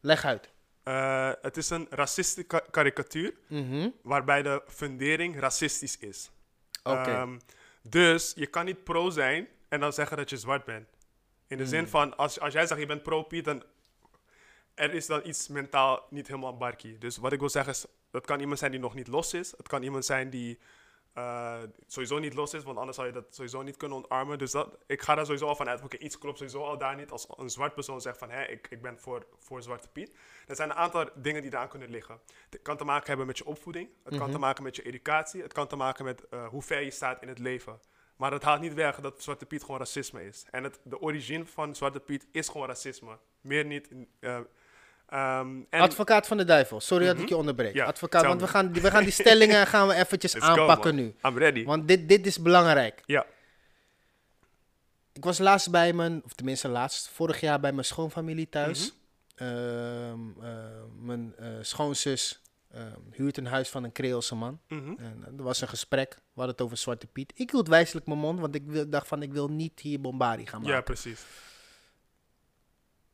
Leg 0.00 0.24
uit. 0.24 0.48
Eh, 0.82 1.32
het 1.42 1.56
is 1.56 1.70
een 1.70 1.86
racistische 1.90 2.42
ka- 2.42 2.64
karikatuur 2.70 3.34
Mhm. 3.48 3.88
waarbij 4.02 4.42
de 4.42 4.62
fundering 4.66 5.40
racistisch 5.40 5.98
is. 5.98 6.30
Ehm, 6.94 7.38
dus 7.82 8.32
je 8.36 8.46
kan 8.46 8.64
niet 8.64 8.84
pro 8.84 9.10
zijn 9.10 9.48
en 9.68 9.80
dan 9.80 9.92
zeggen 9.92 10.16
dat 10.16 10.30
je 10.30 10.36
zwart 10.36 10.64
bent. 10.64 10.88
In 11.46 11.56
de 11.56 11.62
Hmm. 11.62 11.72
zin 11.72 11.88
van, 11.88 12.16
als, 12.16 12.40
als 12.40 12.52
jij 12.52 12.66
zegt 12.66 12.80
je 12.80 12.86
bent 12.86 13.02
pro-Piet, 13.02 13.44
dan 13.44 13.62
er 14.74 14.94
is 14.94 15.06
dan 15.06 15.20
iets 15.24 15.48
mentaal 15.48 16.06
niet 16.10 16.26
helemaal 16.26 16.56
barkie. 16.56 16.98
Dus 16.98 17.16
wat 17.16 17.32
ik 17.32 17.38
wil 17.40 17.48
zeggen 17.48 17.72
is, 17.72 17.86
dat 18.10 18.24
kan 18.26 18.40
iemand 18.40 18.58
zijn 18.58 18.70
die 18.70 18.80
nog 18.80 18.94
niet 18.94 19.08
los 19.08 19.34
is. 19.34 19.54
Het 19.56 19.68
kan 19.68 19.82
iemand 19.82 20.04
zijn 20.04 20.30
die 20.30 20.58
eh, 21.16 21.62
sowieso 21.86 22.18
niet 22.18 22.34
los 22.34 22.54
is, 22.54 22.62
want 22.62 22.78
anders 22.78 22.96
zou 22.96 23.08
je 23.08 23.14
dat 23.14 23.34
sowieso 23.34 23.62
niet 23.62 23.76
kunnen 23.76 23.96
ontarmen. 23.96 24.38
Dus 24.38 24.50
dat, 24.50 24.78
ik 24.86 25.02
ga 25.02 25.14
daar 25.14 25.24
sowieso 25.24 25.46
al 25.46 25.56
van 25.56 25.68
uit, 25.68 25.82
oké, 25.82 25.96
iets 25.96 26.18
klopt 26.18 26.38
sowieso 26.38 26.62
al 26.64 26.78
daar 26.78 26.96
niet. 26.96 27.10
Als 27.10 27.26
een 27.36 27.50
zwart 27.50 27.74
persoon 27.74 28.00
zegt 28.00 28.18
van, 28.18 28.30
hé, 28.30 28.42
ik, 28.44 28.66
ik 28.70 28.82
ben 28.82 28.98
voor, 28.98 29.26
voor 29.38 29.62
Zwarte 29.62 29.88
Piet. 29.88 30.10
Er 30.46 30.56
zijn 30.56 30.70
een 30.70 30.76
aantal 30.76 31.08
dingen 31.14 31.42
die 31.42 31.50
eraan 31.52 31.68
kunnen 31.68 31.90
liggen. 31.90 32.20
Het 32.50 32.62
kan 32.62 32.76
te 32.76 32.84
maken 32.84 33.06
hebben 33.06 33.26
met 33.26 33.38
je 33.38 33.46
opvoeding. 33.46 33.88
Het 34.04 34.18
kan 34.18 34.30
te 34.30 34.38
maken 34.38 34.62
met 34.62 34.76
je 34.76 34.82
educatie. 34.82 35.42
Het 35.42 35.52
kan 35.52 35.66
te 35.66 35.76
maken 35.76 36.04
met 36.04 36.28
eh, 36.28 36.48
hoe 36.48 36.62
ver 36.62 36.80
je 36.80 36.90
staat 36.90 37.22
in 37.22 37.28
het 37.28 37.38
leven. 37.38 37.80
Maar 38.16 38.30
dat 38.30 38.42
haalt 38.42 38.60
niet 38.60 38.74
weg 38.74 39.00
dat 39.00 39.22
Zwarte 39.22 39.46
Piet 39.46 39.62
gewoon 39.62 39.78
racisme 39.78 40.24
is. 40.24 40.46
En 40.50 40.64
het, 40.64 40.80
de 40.84 41.00
origine 41.00 41.46
van 41.46 41.74
Zwarte 41.74 42.00
Piet 42.00 42.26
is 42.32 42.48
gewoon 42.48 42.66
racisme. 42.66 43.18
Meer 43.40 43.64
niet. 43.64 43.88
eh, 44.20 44.40
ehm, 45.08 45.48
en, 45.70 45.80
Advocaat 45.80 46.26
van 46.26 46.36
de 46.36 46.44
duivel. 46.44 46.80
Sorry 46.80 47.04
dat 47.06 47.14
ik 47.14 47.20
Mhm. 47.20 47.28
je 47.28 47.36
onderbreek. 47.36 47.80
Advocaat, 47.80 48.24
want 48.24 48.40
we 48.40 48.46
gaan, 48.48 48.72
we 48.72 48.90
gaan 48.90 49.02
die 49.02 49.12
stellingen 49.12 49.66
gaan 49.76 49.88
we 49.88 49.94
eventjes 49.94 50.32
Let's 50.32 50.46
aanpakken 50.46 50.94
nu. 50.94 51.14
I'm 51.22 51.38
ready. 51.38 51.64
Want 51.64 51.88
dit, 51.88 52.08
dit 52.08 52.26
is 52.26 52.40
belangrijk. 52.42 53.02
Ja. 53.06 53.26
Ik 55.12 55.24
was 55.24 55.38
laatst 55.38 55.70
bij 55.70 55.92
mijn, 55.92 56.22
of 56.24 56.32
tenminste 56.32 56.68
laatst, 56.68 57.08
vorig 57.08 57.40
jaar 57.40 57.60
bij 57.60 57.72
mijn 57.72 57.84
schoonfamilie 57.84 58.48
thuis. 58.48 58.80
Mhm. 59.36 59.48
Ehm, 59.48 60.20
eh, 60.42 60.54
mijn 61.00 61.34
eh, 61.38 61.48
schoonzus 61.60 62.40
ehm, 62.72 63.00
huurt 63.10 63.36
een 63.36 63.46
huis 63.46 63.68
van 63.68 63.84
een 63.84 63.92
Creoolse 63.92 64.34
man. 64.34 64.60
Mhm. 64.68 64.92
En 64.98 65.24
er 65.36 65.42
was 65.42 65.60
een 65.60 65.68
gesprek, 65.68 66.14
we 66.14 66.20
hadden 66.34 66.54
het 66.54 66.64
over 66.64 66.76
Zwarte 66.76 67.06
Piet. 67.06 67.32
Ik 67.34 67.50
hield 67.50 67.68
wijselijk 67.68 68.06
mijn 68.06 68.18
mond, 68.18 68.40
want 68.40 68.54
ik 68.54 68.62
wil, 68.66 68.88
dacht 68.90 69.06
van 69.08 69.22
ik 69.22 69.32
wil 69.32 69.48
niet 69.48 69.80
hier 69.80 70.00
bombardie 70.00 70.46
gaan 70.46 70.60
maken. 70.60 70.74
ja, 70.76 70.80
precies. 70.82 71.20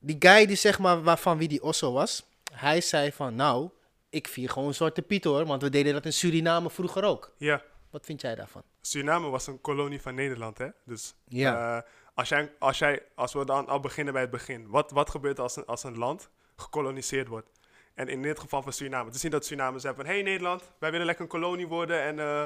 Die 0.04 0.16
guy 0.18 0.46
die 0.46 0.56
zeg 0.56 0.78
maar, 0.78 1.02
waarvan 1.02 1.38
wie 1.38 1.48
die 1.48 1.62
Osso 1.62 1.92
was, 1.92 2.26
hij 2.52 2.80
zei 2.80 3.12
van 3.12 3.34
nou, 3.34 3.70
ik 4.10 4.28
vier 4.28 4.50
gewoon 4.50 4.74
Zwarte 4.74 5.02
Piet 5.02 5.24
hoor, 5.24 5.46
want 5.46 5.62
we 5.62 5.70
deden 5.70 5.92
dat 5.92 6.04
in 6.04 6.12
Suriname 6.12 6.70
vroeger 6.70 7.04
ook. 7.04 7.32
Ja. 7.36 7.62
Wat 7.90 8.04
vind 8.06 8.20
jij 8.20 8.34
daarvan? 8.34 8.62
Suriname 8.80 9.28
was 9.28 9.46
een 9.46 9.60
kolonie 9.60 10.00
van 10.00 10.14
Nederland, 10.14 10.58
hè? 10.58 10.68
Dus 10.84 11.14
Ja. 11.28 11.76
eh, 11.76 11.82
als, 12.14 12.28
jij, 12.28 12.52
als, 12.58 12.78
jij, 12.78 13.02
als 13.14 13.32
we 13.32 13.44
dan 13.44 13.66
al 13.68 13.80
beginnen 13.80 14.12
bij 14.12 14.22
het 14.22 14.30
begin. 14.30 14.68
Wat, 14.68 14.90
wat 14.90 15.10
gebeurt 15.10 15.38
als 15.38 15.56
een, 15.56 15.66
als 15.66 15.82
een 15.84 15.98
land 15.98 16.28
gekoloniseerd 16.56 17.28
wordt? 17.28 17.48
En 17.94 18.08
in 18.08 18.22
dit 18.22 18.38
geval 18.38 18.62
van 18.62 18.72
Suriname. 18.72 19.06
Het 19.06 19.14
is 19.14 19.22
niet 19.22 19.32
dat 19.32 19.44
Suriname 19.44 19.78
zegt 19.78 19.96
van... 19.96 20.04
Hé 20.06 20.12
hey 20.12 20.22
Nederland, 20.22 20.70
wij 20.78 20.90
willen 20.90 21.06
lekker 21.06 21.24
een 21.24 21.30
kolonie 21.30 21.66
worden... 21.66 22.00
en 22.02 22.18
eh, 22.18 22.44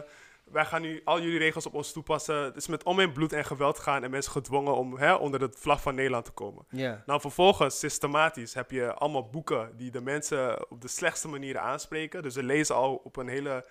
wij 0.50 0.64
gaan 0.64 0.82
nu 0.82 1.00
al 1.04 1.20
jullie 1.20 1.38
regels 1.38 1.66
op 1.66 1.74
ons 1.74 1.92
toepassen. 1.92 2.36
Het 2.36 2.56
is 2.56 2.66
met 2.66 2.82
om 2.82 3.00
in 3.00 3.12
bloed 3.12 3.32
en 3.32 3.44
geweld 3.44 3.78
gaan... 3.78 4.04
en 4.04 4.10
mensen 4.10 4.32
gedwongen 4.32 4.74
om 4.74 4.96
hè, 4.96 5.14
onder 5.14 5.40
de 5.40 5.48
vlag 5.52 5.80
van 5.80 5.94
Nederland 5.94 6.24
te 6.24 6.30
komen. 6.30 6.64
Nou, 7.06 7.20
vervolgens, 7.20 7.78
systematisch, 7.78 8.54
heb 8.54 8.70
je 8.70 8.94
allemaal 8.94 9.30
boeken 9.30 9.76
die 9.76 9.90
de 9.90 10.00
mensen 10.00 10.70
op 10.70 10.80
de 10.80 10.88
slechtste 10.88 11.28
manieren 11.28 11.62
aanspreken. 11.62 12.22
Dus 12.22 12.34
ze 12.34 12.42
lezen 12.42 12.74
al 12.74 13.00
op 13.04 13.16
een 13.16 13.28
hele 13.28 13.66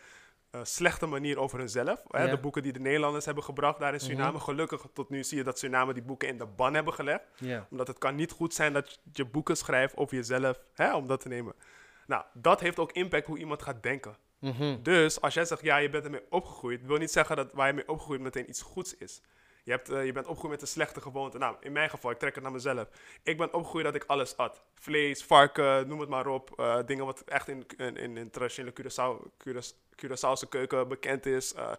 eh, 0.50 0.62
slechte 0.64 1.06
manier 1.06 1.40
over 1.40 1.60
hunzelf. 1.60 2.04
Hè? 2.08 2.30
De 2.30 2.38
boeken 2.38 2.64
die 2.64 2.74
de 2.74 2.80
Nederlanders 2.80 3.26
hebben 3.26 3.44
gebracht 3.44 3.80
daar 3.80 3.94
in 3.94 4.00
Suriname. 4.00 4.40
Gelukkig 4.40 4.86
tot 4.94 5.10
nu 5.10 5.24
zie 5.24 5.38
je 5.38 5.44
dat 5.44 5.60
Suriname 5.60 5.94
die 5.94 6.04
boeken 6.04 6.28
in 6.28 6.38
de 6.38 6.46
ban 6.46 6.74
hebben 6.74 6.94
gelegd. 6.94 7.24
Omdat 7.70 7.88
het 7.88 7.98
kan 7.98 8.16
niet 8.16 8.32
goed 8.32 8.54
zijn 8.54 8.74
dat 8.74 9.00
je 9.14 9.26
boeken 9.26 9.58
schrijft 9.58 9.98
over 9.98 10.16
jezelf, 10.16 10.60
hè, 10.74 10.96
om 10.96 11.08
dat 11.08 11.22
te 11.22 11.28
nemen. 11.28 11.54
Nou, 12.08 12.24
dat 12.34 12.60
heeft 12.60 12.80
ook 12.80 12.92
impact 12.92 13.28
hoe 13.28 13.38
iemand 13.38 13.62
gaat 13.62 13.84
denken. 13.84 14.16
Mhm. 14.46 14.82
Dus 14.82 15.22
als 15.22 15.34
jij 15.34 15.46
zegt, 15.46 15.62
ja, 15.62 15.78
je 15.78 15.90
bent 15.90 16.04
ermee 16.04 16.26
opgegroeid, 16.30 16.86
wil 16.86 16.98
niet 16.98 17.12
zeggen 17.12 17.36
dat 17.36 17.54
waar 17.54 17.68
je 17.68 17.74
mee 17.74 17.88
opgegroeid 17.88 18.22
meteen 18.22 18.50
iets 18.50 18.62
goeds 18.62 18.98
is. 18.98 19.22
Je, 19.64 19.72
hebt, 19.72 19.90
eh, 19.90 20.06
je 20.06 20.12
bent 20.12 20.26
opgegroeid 20.26 20.54
met 20.54 20.62
een 20.62 20.68
slechte 20.68 21.02
gewoonte. 21.02 21.38
Nou, 21.38 21.56
in 21.60 21.72
mijn 21.72 21.90
geval, 21.90 22.12
ik 22.12 22.18
trek 22.18 22.36
het 22.36 22.44
naar 22.44 22.52
mezelf. 22.52 22.88
Ik 23.24 23.38
ben 23.38 23.54
opgegroeid 23.54 23.86
dat 23.86 23.96
ik 23.96 24.04
alles 24.08 24.38
at. 24.38 24.62
Vlees, 24.74 25.24
varken, 25.24 25.88
noem 25.88 26.00
het 26.00 26.10
maar 26.10 26.28
op. 26.28 26.60
Eh, 26.60 26.80
dingen 26.86 27.06
wat 27.06 27.22
echt 27.22 27.48
in, 27.48 27.66
in, 27.78 28.18
in, 28.18 28.30
traditionele 28.30 28.74
Curaçao, 28.74 29.28
Curaçaose 29.96 30.50
keuken 30.50 30.88
bekend 30.88 31.26
is. 31.26 31.54
eh 31.54 31.72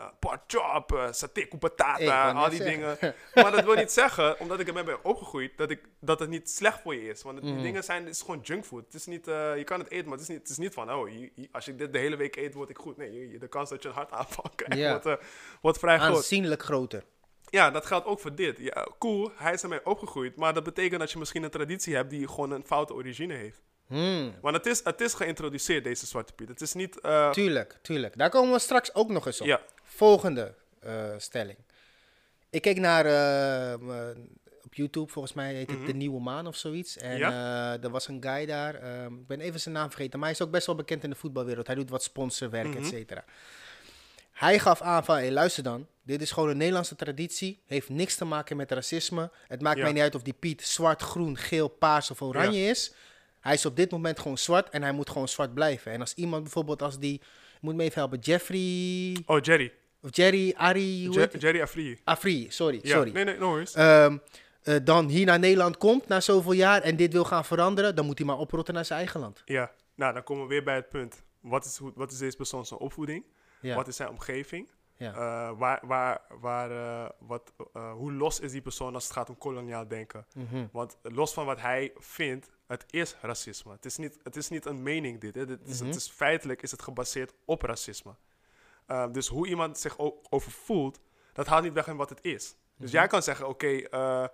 eh 0.00 0.06
pork 0.18 0.40
chop, 0.46 0.92
eh 0.92 1.12
saté 1.12 1.40
Ik 1.40 1.58
patata, 1.58 2.32
al 2.32 2.48
die 2.50 2.58
zeggen. 2.62 2.96
dingen. 3.00 3.14
Maar 3.34 3.50
dat 3.52 3.64
wil 3.64 3.74
niet 3.74 3.92
zeggen, 3.92 4.40
omdat 4.40 4.60
ik 4.60 4.68
ermee 4.68 4.84
ben 4.84 5.04
opgegroeid, 5.04 5.58
dat, 5.58 5.70
ik, 5.70 5.80
dat 6.00 6.20
het 6.20 6.28
niet 6.28 6.50
slecht 6.50 6.80
voor 6.80 6.94
je 6.94 7.08
is. 7.08 7.22
Want 7.22 7.42
die 7.42 7.52
Mhm. 7.52 7.62
dingen 7.62 7.84
zijn, 7.84 8.04
het 8.04 8.14
is 8.14 8.20
gewoon 8.20 8.40
junkfood. 8.42 8.84
Het 8.84 8.94
is 8.94 9.06
niet, 9.06 9.28
eh, 9.28 9.56
je 9.56 9.64
kan 9.64 9.78
het 9.78 9.90
eten, 9.90 10.04
maar 10.08 10.12
het 10.18 10.22
is 10.22 10.28
niet, 10.28 10.38
het 10.38 10.48
is 10.48 10.58
niet 10.58 10.74
van, 10.74 10.92
oh, 10.92 11.08
je- 11.08 11.30
je- 11.34 11.48
als 11.52 11.64
je 11.64 11.74
dit 11.74 11.92
de 11.92 11.98
hele 11.98 12.16
week 12.16 12.36
eet, 12.36 12.54
word 12.54 12.70
ik 12.70 12.78
goed. 12.78 12.96
Nee, 12.96 13.30
je- 13.30 13.38
de 13.38 13.48
kans 13.48 13.70
dat 13.70 13.82
je 13.82 13.88
een 13.88 13.94
hartaanval 13.94 14.44
krijgt, 14.56 14.82
Ja. 14.84 15.00
wordt, 15.02 15.22
wordt 15.60 15.78
vrij 15.78 15.98
groot. 15.98 16.16
Aanzienlijk 16.16 16.62
groter. 16.62 17.04
Ja, 17.50 17.70
dat 17.70 17.86
geldt 17.86 18.06
ook 18.06 18.20
voor 18.20 18.34
dit. 18.34 18.58
Ja, 18.58 18.86
cool, 18.98 19.30
hij 19.36 19.52
is 19.52 19.62
ermee 19.62 19.86
opgegroeid, 19.86 20.36
maar 20.36 20.54
dat 20.54 20.64
betekent 20.64 21.00
dat 21.00 21.10
je 21.12 21.18
misschien 21.18 21.42
een 21.42 21.50
traditie 21.50 21.94
hebt 21.94 22.10
die 22.10 22.28
gewoon 22.28 22.50
een 22.50 22.64
foute 22.66 22.94
origine 22.94 23.34
heeft. 23.34 23.60
Hmm. 23.86 24.34
Want 24.40 24.56
het 24.56 24.66
is, 24.66 24.80
het 24.84 25.00
is 25.00 25.14
geïntroduceerd, 25.14 25.84
deze 25.84 26.06
Zwarte 26.06 26.32
Piet. 26.32 26.48
Het 26.48 26.60
is 26.60 26.72
niet... 26.72 26.98
Tuurlijk, 27.32 27.78
tuurlijk. 27.82 28.18
Daar 28.18 28.30
komen 28.30 28.52
we 28.52 28.58
straks 28.58 28.94
ook 28.94 29.08
nog 29.08 29.26
eens 29.26 29.40
op. 29.40 29.46
ja, 29.46 29.60
Volgende 29.94 30.54
eh, 30.80 31.04
stelling. 31.16 31.58
Ik 32.50 32.62
keek 32.62 32.78
naar 32.78 33.04
eh, 33.06 33.78
m- 33.80 34.16
op 34.64 34.74
YouTube, 34.74 35.12
volgens 35.12 35.34
mij 35.34 35.54
heet 35.54 35.70
het 35.70 35.78
Mhm. 35.78 35.86
De 35.86 35.92
Nieuwe 35.92 36.20
Maan 36.20 36.46
of 36.46 36.56
zoiets. 36.56 36.96
En 36.96 37.18
Ja? 37.18 37.30
eh, 37.74 37.84
er 37.84 37.90
was 37.90 38.08
een 38.08 38.22
guy 38.22 38.46
daar, 38.46 38.74
ehm, 38.74 39.14
ik 39.14 39.26
ben 39.26 39.40
even 39.40 39.60
zijn 39.60 39.74
naam 39.74 39.88
vergeten, 39.90 40.18
maar 40.18 40.28
hij 40.28 40.36
is 40.38 40.44
ook 40.44 40.50
best 40.52 40.66
wel 40.66 40.74
bekend 40.74 41.04
in 41.04 41.10
de 41.10 41.16
voetbalwereld. 41.16 41.66
Hij 41.66 41.76
doet 41.76 41.90
wat 41.90 42.02
sponsorwerk, 42.02 42.66
Mhm. 42.68 42.78
et 42.78 42.86
cetera. 42.86 43.24
Hij 44.32 44.58
gaf 44.58 44.80
aan 44.80 45.04
van, 45.04 45.14
hey, 45.14 45.30
luister 45.32 45.62
dan, 45.62 45.86
dit 46.02 46.22
is 46.22 46.30
gewoon 46.30 46.48
een 46.48 46.56
Nederlandse 46.56 46.96
traditie, 46.96 47.60
heeft 47.66 47.88
niks 47.88 48.16
te 48.16 48.24
maken 48.24 48.56
met 48.56 48.70
racisme. 48.72 49.30
Het 49.48 49.60
maakt 49.62 49.76
Ja. 49.76 49.82
mij 49.82 49.92
niet 49.92 50.02
uit 50.02 50.14
of 50.14 50.22
die 50.22 50.32
Piet 50.38 50.62
zwart, 50.62 51.02
groen, 51.02 51.36
geel, 51.36 51.68
paars 51.68 52.10
of 52.10 52.22
oranje 52.22 52.60
is. 52.68 52.92
Hij 53.40 53.54
is 53.54 53.66
op 53.66 53.76
dit 53.76 53.90
moment 53.90 54.18
gewoon 54.18 54.38
zwart 54.38 54.68
en 54.70 54.82
hij 54.82 54.92
moet 54.92 55.10
gewoon 55.10 55.28
zwart 55.28 55.54
blijven. 55.54 55.92
En 55.92 56.00
als 56.00 56.14
iemand 56.14 56.42
bijvoorbeeld 56.42 56.82
als 56.82 56.98
die, 56.98 57.20
moet 57.60 57.74
me 57.74 57.82
even 57.82 57.98
helpen, 57.98 58.18
Jeffrey, 58.18 59.16
oh, 59.26 59.40
Jerry. 59.40 59.72
Of 60.02 60.16
Jerry, 60.16 60.54
Ari, 60.56 61.06
hoe 61.06 61.18
heet? 61.18 61.40
Jerry 61.40 61.60
Afri. 61.62 62.00
Afri, 62.04 62.46
sorry, 62.50 62.78
Ja, 62.82 62.96
sorry. 62.96 63.10
nee, 63.12 63.24
nee, 63.24 63.38
no 63.38 63.48
worries. 63.48 63.74
Ehm, 63.74 64.18
eh, 64.62 64.76
dan 64.84 65.08
hier 65.08 65.26
naar 65.26 65.38
Nederland 65.38 65.76
komt 65.76 66.08
na 66.08 66.20
zoveel 66.20 66.52
jaar 66.52 66.82
en 66.82 66.96
dit 66.96 67.12
wil 67.12 67.24
gaan 67.24 67.44
veranderen, 67.44 67.94
dan 67.96 68.06
moet 68.06 68.18
hij 68.18 68.26
maar 68.26 68.38
oprotten 68.38 68.74
naar 68.74 68.84
zijn 68.84 68.98
eigen 68.98 69.20
land. 69.20 69.42
Ja, 69.44 69.70
nou, 69.94 70.12
dan 70.14 70.22
komen 70.22 70.42
we 70.42 70.48
weer 70.48 70.62
bij 70.64 70.74
het 70.74 70.88
punt. 70.88 71.22
Wat 71.40 71.64
is, 71.64 71.80
wat 71.94 72.12
is 72.12 72.18
deze 72.18 72.36
persoon 72.36 72.66
zijn 72.66 72.80
opvoeding? 72.80 73.24
Ja, 73.60 73.74
Wat 73.74 73.88
is 73.88 73.96
zijn 73.96 74.08
omgeving? 74.08 74.68
ja. 74.96 75.12
Eh, 75.12 75.58
waar, 75.58 75.80
waar, 75.86 76.20
waar, 76.40 76.70
eh, 76.70 77.10
wat, 77.18 77.52
hoe 77.94 78.12
los 78.12 78.40
is 78.40 78.52
die 78.52 78.60
persoon 78.60 78.94
als 78.94 79.04
het 79.04 79.12
gaat 79.12 79.28
om 79.28 79.38
koloniaal 79.38 79.88
denken? 79.88 80.26
Mhm. 80.34 80.66
Want 80.72 80.96
los 81.02 81.32
van 81.32 81.46
wat 81.46 81.60
hij 81.60 81.92
vindt, 81.96 82.50
het 82.66 82.84
is 82.90 83.16
racisme. 83.20 83.72
Het 83.72 83.84
is 83.84 83.96
niet, 83.96 84.18
het 84.22 84.36
is 84.36 84.48
niet 84.48 84.66
een 84.66 84.82
mening 84.82 85.20
dit. 85.20 85.34
Hè. 85.34 85.46
Dit 85.46 85.58
is, 85.64 85.78
Mhm. 85.78 85.86
het 85.86 85.96
is 85.96 86.08
feitelijk 86.08 86.62
is 86.62 86.70
het 86.70 86.82
gebaseerd 86.82 87.32
op 87.44 87.62
racisme. 87.62 88.14
Eh, 88.90 89.06
dus 89.12 89.28
hoe 89.28 89.46
iemand 89.48 89.78
zich 89.78 89.98
over 90.30 90.50
voelt, 90.50 91.00
dat 91.32 91.46
haalt 91.46 91.62
niet 91.62 91.72
weg 91.72 91.86
in 91.86 91.96
wat 91.96 92.10
het 92.10 92.18
is. 92.22 92.54
Dus 92.76 92.90
Mhm. 92.90 92.98
jij 92.98 93.06
kan 93.06 93.22
zeggen, 93.22 93.48
oké, 93.48 93.66
eh, 93.66 94.26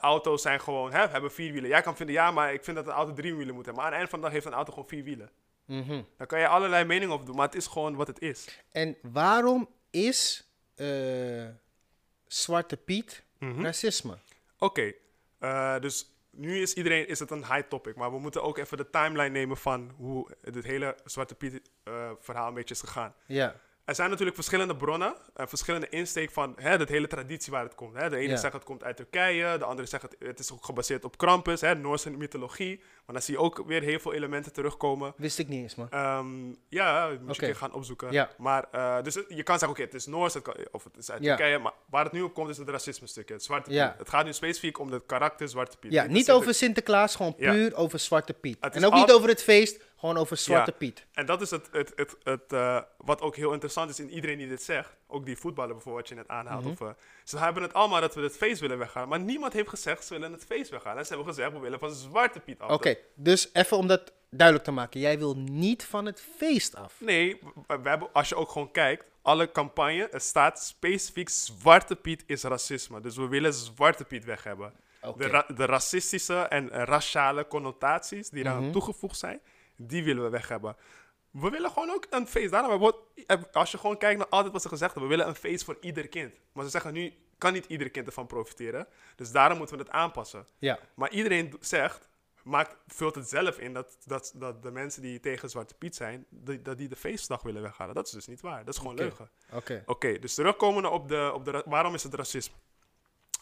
auto's 0.00 0.42
zijn 0.42 0.60
gewoon, 0.60 0.92
hè, 0.92 1.06
hebben 1.06 1.32
vier 1.32 1.52
wielen. 1.52 1.70
Jij 1.70 1.82
kan 1.82 1.96
vinden, 1.96 2.14
ja, 2.14 2.30
maar 2.30 2.52
ik 2.52 2.64
vind 2.64 2.76
dat 2.76 2.86
een 2.86 2.92
auto 2.92 3.12
drie 3.12 3.34
wielen 3.34 3.54
moet 3.54 3.64
hebben. 3.64 3.82
Maar 3.82 3.92
aan 3.92 3.98
het 3.98 4.00
einde 4.00 4.10
van 4.10 4.18
de 4.18 4.24
dag 4.24 4.34
heeft 4.34 4.46
een 4.46 4.52
auto 4.52 4.72
gewoon 4.72 4.88
vier 4.88 5.04
wielen. 5.04 5.30
Mhm. 5.64 6.02
Daar 6.16 6.26
kan 6.26 6.40
je 6.40 6.48
allerlei 6.48 6.84
meningen 6.84 7.14
over 7.14 7.26
doen, 7.26 7.36
maar 7.36 7.46
het 7.46 7.54
is 7.54 7.66
gewoon 7.66 7.94
wat 7.96 8.06
het 8.06 8.20
is. 8.20 8.62
En 8.72 8.96
waarom 9.02 9.68
is 9.90 10.48
eh, 10.74 11.46
Zwarte 12.26 12.76
Piet 12.76 13.24
Mhm. 13.38 13.62
racisme? 13.64 14.18
Oké, 14.58 14.92
Eh, 15.38 15.78
dus 15.80 16.17
nu 16.38 16.60
is 16.60 16.74
iedereen 16.74 17.08
is 17.08 17.18
het 17.18 17.30
een 17.30 17.46
high 17.46 17.68
topic. 17.68 17.96
Maar 17.96 18.12
we 18.12 18.18
moeten 18.18 18.42
ook 18.42 18.58
even 18.58 18.76
de 18.76 18.90
timeline 18.90 19.28
nemen 19.28 19.56
van 19.56 19.92
hoe 19.96 20.30
dit 20.40 20.64
hele 20.64 20.96
Zwarte 21.04 21.34
Piet 21.34 21.60
eh, 21.82 22.10
verhaal 22.20 22.48
een 22.48 22.54
beetje 22.54 22.74
is 22.74 22.80
gegaan. 22.80 23.14
Ja. 23.26 23.54
Er 23.88 23.94
zijn 23.94 24.08
natuurlijk 24.08 24.36
verschillende 24.36 24.76
bronnen, 24.76 25.14
en 25.34 25.48
verschillende 25.48 25.88
insteek 25.88 26.30
van 26.30 26.54
hè, 26.56 26.76
hele 26.86 27.06
traditie 27.06 27.52
waar 27.52 27.62
het 27.64 27.74
komt. 27.74 27.94
Hè. 27.96 28.08
De 28.10 28.16
ene 28.16 28.36
zegt 28.36 28.52
het 28.52 28.64
komt 28.64 28.84
uit 28.84 28.96
Turkije, 28.96 29.58
de 29.58 29.64
andere 29.64 29.88
zegt 29.88 30.02
het, 30.02 30.16
het 30.18 30.38
is 30.38 30.52
ook 30.52 30.64
gebaseerd 30.64 31.04
op 31.04 31.18
Krampus, 31.18 31.60
hè, 31.60 31.74
Noorse 31.74 32.10
mythologie. 32.10 32.76
Maar 32.78 33.14
dan 33.14 33.22
zie 33.22 33.34
je 33.34 33.40
ook 33.40 33.62
weer 33.66 33.82
heel 33.82 33.98
veel 33.98 34.12
elementen 34.12 34.52
terugkomen. 34.52 35.12
Wist 35.16 35.38
ik 35.38 35.48
niet 35.48 35.62
eens, 35.62 35.74
man. 35.74 35.90
Ehm, 35.90 36.26
ja, 36.68 37.06
moet 37.08 37.16
je 37.18 37.22
Oké. 37.22 37.30
een 37.30 37.36
keer 37.36 37.56
gaan 37.56 37.72
opzoeken. 37.72 38.28
Maar 38.38 38.64
eh, 38.72 39.02
dus 39.02 39.14
het- 39.14 39.24
je 39.28 39.42
kan 39.42 39.58
zeggen, 39.58 39.76
oké, 39.78 39.82
het 39.86 39.94
is 39.94 40.06
Noors 40.06 40.34
het 40.34 40.42
kan- 40.42 40.56
of 40.70 40.84
het 40.84 40.96
is 40.96 41.10
uit. 41.10 41.22
Turkije. 41.22 41.58
Maar 41.58 41.72
waar 41.90 42.04
het 42.04 42.12
nu 42.12 42.22
op 42.22 42.34
komt 42.34 42.48
is 42.50 42.56
het 42.58 42.68
racisme 42.68 43.06
stukje, 43.06 43.34
het 43.34 43.42
Zwarte. 43.44 43.70
Piet. 43.70 43.98
Het 43.98 44.08
gaat 44.08 44.24
nu 44.24 44.32
specifiek 44.32 44.78
om 44.78 44.92
het 44.92 45.02
karakter 45.06 45.48
Zwarte 45.48 45.76
Piet. 45.76 45.92
Ja, 45.92 46.04
niet 46.06 46.30
over 46.30 46.54
Sinterklaas, 46.54 47.16
gewoon 47.16 47.34
puur 47.34 47.74
over 47.76 47.98
Zwarte 47.98 48.32
Piet. 48.34 48.58
En 48.60 48.84
ook 48.86 48.94
niet 48.94 49.12
over 49.12 49.28
het 49.28 49.42
feest, 49.42 49.80
gewoon 49.98 50.16
over 50.16 50.36
Zwarte 50.36 50.70
Ja. 50.70 50.76
Piet. 50.76 51.06
En 51.12 51.26
dat 51.26 51.40
is 51.40 51.50
het, 51.50 51.68
het, 51.72 51.92
het, 51.96 52.16
het 52.22 52.52
eh, 52.52 52.80
wat 52.96 53.20
ook 53.20 53.36
heel 53.36 53.52
interessant 53.52 53.90
is 53.90 54.00
in 54.00 54.10
iedereen 54.10 54.38
die 54.38 54.48
dit 54.48 54.62
zegt. 54.62 54.96
Ook 55.06 55.24
die 55.26 55.36
voetballer 55.38 55.74
bijvoorbeeld, 55.74 56.08
wat 56.08 56.18
je 56.18 56.22
net 56.24 56.28
aanhaalt. 56.28 56.62
Mhm. 56.62 56.72
of, 56.72 56.80
eh, 56.80 56.88
ze 57.24 57.38
hebben 57.38 57.62
het 57.62 57.74
allemaal 57.74 58.00
dat 58.00 58.14
we 58.14 58.20
het 58.22 58.36
feest 58.36 58.60
willen 58.60 58.78
weghalen. 58.78 59.08
Maar 59.08 59.20
niemand 59.20 59.52
heeft 59.52 59.68
gezegd 59.68 60.04
ze 60.04 60.14
willen 60.14 60.32
het 60.32 60.44
feest 60.44 60.70
weghalen. 60.70 61.06
Ze 61.06 61.14
hebben 61.14 61.34
gezegd 61.34 61.52
we 61.52 61.58
willen 61.58 61.78
van 61.78 61.90
Zwarte 61.94 62.40
Piet 62.40 62.58
af. 62.60 62.70
Oké, 62.70 62.96
dus 63.14 63.50
even 63.52 63.76
om 63.76 63.86
dat 63.86 64.12
duidelijk 64.30 64.66
te 64.66 64.72
maken. 64.74 65.00
Jij 65.00 65.18
wil 65.18 65.36
niet 65.36 65.84
van 65.84 66.06
het 66.06 66.22
feest 66.36 66.74
af. 66.76 66.94
Nee, 67.00 67.40
we, 67.66 67.78
hebben, 67.88 68.12
als 68.12 68.28
je 68.28 68.34
ook 68.36 68.48
gewoon 68.50 68.70
kijkt, 68.70 69.04
alle 69.22 69.52
campagne, 69.52 70.08
er 70.08 70.20
staat 70.20 70.62
specifiek 70.62 71.28
Zwarte 71.28 71.96
Piet 71.96 72.24
is 72.26 72.42
racisme. 72.42 73.00
Dus 73.00 73.16
we 73.16 73.28
willen 73.28 73.52
Zwarte 73.54 74.04
Piet 74.04 74.24
weg 74.24 74.42
hebben. 74.44 74.72
De, 75.16 75.26
ra- 75.26 75.46
de 75.54 75.64
racistische 75.64 76.34
en 76.38 76.68
raciale 76.70 77.46
connotaties 77.46 78.28
die 78.30 78.44
eraan 78.44 78.62
Mhm. 78.62 78.72
toegevoegd 78.72 79.18
zijn, 79.18 79.40
die 79.78 80.04
willen 80.04 80.22
we 80.22 80.28
weg 80.28 80.48
hebben. 80.48 80.76
We 81.30 81.50
willen 81.50 81.70
gewoon 81.70 81.90
ook 81.90 82.06
een 82.10 82.26
feest. 82.26 82.50
Daarom 82.50 82.92
eh, 83.26 83.36
als 83.52 83.70
je 83.70 83.78
gewoon 83.78 83.98
kijkt 83.98 84.18
naar 84.18 84.28
altijd 84.28 84.52
wat 84.52 84.62
ze 84.62 84.68
gezegd 84.68 84.92
hebben, 84.92 85.10
we 85.10 85.16
willen 85.16 85.30
een 85.30 85.40
feest 85.40 85.64
voor 85.64 85.76
ieder 85.80 86.08
kind. 86.08 86.34
Maar 86.52 86.64
ze 86.64 86.70
zeggen 86.70 86.92
nu, 86.92 87.14
kan 87.38 87.52
niet 87.52 87.66
ieder 87.66 87.90
kind 87.90 88.06
ervan 88.06 88.26
profiteren. 88.26 88.86
Dus 89.16 89.30
daarom 89.30 89.58
moeten 89.58 89.76
we 89.76 89.82
het 89.82 89.92
aanpassen. 89.92 90.46
Ja, 90.58 90.78
Maar 90.94 91.10
iedereen 91.10 91.56
zegt, 91.60 92.08
maakt, 92.42 92.76
vult 92.86 93.14
het 93.14 93.28
zelf 93.28 93.58
in 93.58 93.72
dat, 93.72 93.96
dat, 94.04 94.32
dat 94.34 94.62
de 94.62 94.70
mensen 94.70 95.02
die 95.02 95.20
tegen 95.20 95.50
Zwarte 95.50 95.74
Piet 95.74 95.96
zijn, 95.96 96.26
die, 96.28 96.62
dat 96.62 96.78
die 96.78 96.88
de 96.88 96.96
feestdag 96.96 97.42
willen 97.42 97.62
weghalen. 97.62 97.94
Dat 97.94 98.06
is 98.06 98.12
dus 98.12 98.26
niet 98.26 98.40
waar. 98.40 98.64
Dat 98.64 98.74
is 98.74 98.80
gewoon 98.80 98.96
leugen. 98.96 99.30
oké. 99.52 99.82
Oké, 99.86 100.18
dus 100.18 100.34
terugkomen 100.34 100.92
op 100.92 101.08
de, 101.08 101.30
op 101.34 101.44
de 101.44 101.62
waarom 101.66 101.94
is 101.94 102.02
het 102.02 102.14
racisme? 102.14 102.54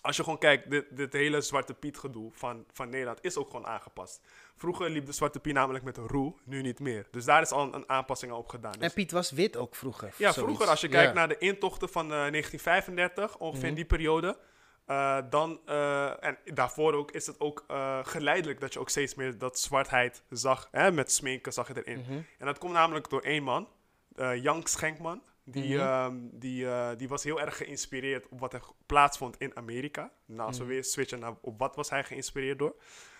Als 0.06 0.16
je 0.16 0.22
gewoon 0.22 0.38
kijkt, 0.38 0.70
dit, 0.70 0.96
dit 0.96 1.12
hele 1.12 1.40
Zwarte 1.40 1.74
Piet 1.74 1.98
gedoe 1.98 2.30
van, 2.32 2.64
van 2.72 2.88
Nederland 2.88 3.18
is 3.22 3.36
ook 3.36 3.50
gewoon 3.50 3.66
aangepast. 3.66 4.20
Vroeger 4.56 4.90
liep 4.90 5.06
de 5.06 5.12
Zwarte 5.12 5.40
Piet 5.40 5.54
namelijk 5.54 5.84
met 5.84 5.96
een 5.96 6.06
roe, 6.08 6.34
nu 6.44 6.62
niet 6.62 6.80
meer. 6.80 7.06
Dus 7.10 7.24
daar 7.24 7.42
is 7.42 7.50
al 7.50 7.62
een, 7.62 7.74
een 7.74 7.88
aanpassing 7.88 8.32
op 8.32 8.48
gedaan. 8.48 8.72
Dus- 8.72 8.80
En 8.80 8.92
Piet 8.92 9.10
was 9.12 9.30
wit 9.30 9.56
ook 9.56 9.74
vroeger. 9.74 10.08
ja, 10.08 10.14
zoiets. 10.16 10.38
vroeger 10.38 10.66
als 10.68 10.80
je 10.80 10.88
kijkt 10.88 11.08
Ja. 11.08 11.14
naar 11.14 11.28
de 11.28 11.38
intochten 11.38 11.88
van 11.88 12.04
eh, 12.12 12.26
1935, 12.30 13.38
ongeveer 13.38 13.62
in 13.64 13.66
Mhm. 13.68 13.76
die 13.76 13.84
periode. 13.84 14.38
eh, 14.86 15.18
dan, 15.30 15.60
eh, 15.64 16.24
en 16.24 16.38
daarvoor 16.44 16.92
ook, 16.94 17.10
is 17.10 17.26
het 17.26 17.40
ook 17.40 17.64
eh, 17.68 17.98
geleidelijk 18.02 18.60
dat 18.60 18.72
je 18.72 18.78
ook 18.80 18.88
steeds 18.90 19.14
meer 19.14 19.38
dat 19.38 19.58
zwartheid 19.58 20.22
zag. 20.30 20.68
Hè, 20.70 20.92
met 20.92 21.12
sminken 21.12 21.52
zag 21.52 21.68
je 21.68 21.82
erin. 21.84 22.00
Mhm. 22.00 22.12
En 22.38 22.46
dat 22.46 22.58
komt 22.58 22.72
namelijk 22.72 23.08
door 23.10 23.20
één 23.20 23.42
man, 23.42 23.68
eh 24.16 24.42
Jan 24.42 24.66
Schenkman. 24.66 25.22
Die, 25.48 25.74
Mhm. 25.74 25.82
ehm, 25.86 26.14
die, 26.32 26.66
eh, 26.68 26.88
die 26.96 27.08
was 27.08 27.24
heel 27.24 27.40
erg 27.40 27.56
geïnspireerd 27.56 28.28
op 28.28 28.40
wat 28.40 28.52
er 28.52 28.62
plaatsvond 28.86 29.36
in 29.38 29.56
Amerika. 29.56 30.10
Nou, 30.24 30.46
als 30.46 30.56
we 30.58 30.64
Mhm. 30.64 30.72
weer 30.72 30.84
switchen 30.84 31.18
naar 31.18 31.34
op 31.40 31.58
wat 31.58 31.76
was 31.76 31.90
hij 31.90 32.04
geïnspireerd 32.04 32.58
door. 32.58 32.74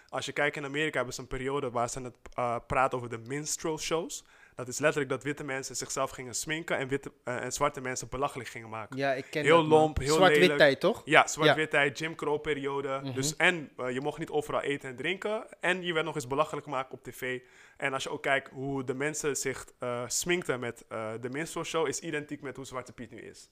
Als 0.08 0.26
je 0.26 0.32
kijkt 0.32 0.56
in 0.56 0.64
Amerika 0.64 0.96
hebben 0.96 1.14
ze 1.14 1.20
een 1.20 1.26
periode 1.26 1.70
waar 1.70 1.88
ze 1.90 2.00
het 2.00 2.16
eh, 2.34 2.56
praten 2.66 2.98
over 2.98 3.10
de 3.10 3.18
minstrel 3.18 3.78
shows. 3.78 4.24
Dat 4.56 4.68
is 4.68 4.78
letterlijk 4.78 5.10
dat 5.10 5.22
witte 5.22 5.44
mensen 5.44 5.76
zichzelf 5.76 6.10
gingen 6.10 6.34
sminken 6.34 6.78
en, 6.78 6.88
witte, 6.88 7.12
eh, 7.24 7.42
en 7.42 7.52
zwarte 7.52 7.80
mensen 7.80 8.08
belachelijk 8.08 8.48
gingen 8.48 8.68
maken. 8.68 8.96
Ja, 8.96 9.12
ik 9.12 9.26
ken 9.30 9.42
Heel 9.44 9.56
dat, 9.56 9.66
lomp, 9.66 9.98
heel 9.98 10.14
Zwart-wit 10.14 10.58
tijd, 10.58 10.80
toch? 10.80 11.02
Ja, 11.04 11.26
zwart-witheid, 11.26 11.98
Jim 11.98 12.14
Crow 12.14 12.40
periode. 12.40 13.00
Mhm. 13.02 13.14
Dus 13.14 13.36
en 13.36 13.70
eh, 13.76 13.90
je 13.90 14.00
mocht 14.00 14.18
niet 14.18 14.30
overal 14.30 14.60
eten 14.60 14.88
en 14.88 14.96
drinken. 14.96 15.44
En 15.60 15.82
je 15.82 15.92
werd 15.92 16.04
nog 16.04 16.14
eens 16.14 16.26
belachelijk 16.26 16.64
gemaakt 16.64 16.92
op 16.92 17.02
tv. 17.02 17.40
En 17.76 17.92
als 17.92 18.02
je 18.02 18.10
ook 18.10 18.22
kijkt 18.22 18.50
hoe 18.50 18.84
de 18.84 18.94
mensen 18.94 19.36
zich 19.36 19.66
eh 19.78 20.02
sminkten 20.06 20.60
met 20.60 20.84
de 21.20 21.28
minstrel 21.30 21.64
show, 21.64 21.86
is 21.86 22.00
identiek 22.00 22.40
met 22.40 22.56
hoe 22.56 22.64
Zwarte 22.64 22.92
Piet 22.92 23.10
nu 23.10 23.20
is. 23.20 23.50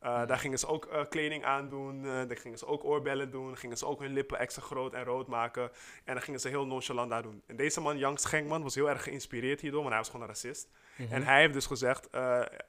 Eh. 0.00 0.26
Daar 0.26 0.38
gingen 0.38 0.58
ze 0.58 0.66
ook 0.66 0.86
eh, 0.86 1.04
kleding 1.08 1.44
aandoen, 1.44 2.04
eh 2.04 2.10
daar 2.10 2.36
gingen 2.36 2.58
ze 2.58 2.66
ook 2.66 2.84
oorbellen 2.84 3.30
doen, 3.30 3.56
gingen 3.56 3.76
ze 3.76 3.86
ook 3.86 4.00
hun 4.00 4.12
lippen 4.12 4.38
extra 4.38 4.62
groot 4.62 4.94
en 4.94 5.04
rood 5.04 5.26
maken. 5.26 5.70
En 6.04 6.14
dan 6.14 6.22
gingen 6.22 6.40
ze 6.40 6.48
heel 6.48 6.66
nonchalant 6.66 7.10
daar 7.10 7.22
doen. 7.22 7.42
En 7.46 7.56
deze 7.56 7.80
man, 7.80 7.98
Jan 7.98 8.18
Schenkman, 8.18 8.62
was 8.62 8.74
heel 8.74 8.88
erg 8.88 9.02
geïnspireerd 9.02 9.60
hierdoor, 9.60 9.80
want 9.80 9.92
hij 9.92 10.02
was 10.02 10.10
gewoon 10.10 10.26
een 10.26 10.32
racist. 10.32 10.68
Mhm. 10.96 11.12
En 11.12 11.22
hij 11.22 11.40
heeft 11.40 11.52
dus 11.52 11.66
gezegd, 11.66 12.08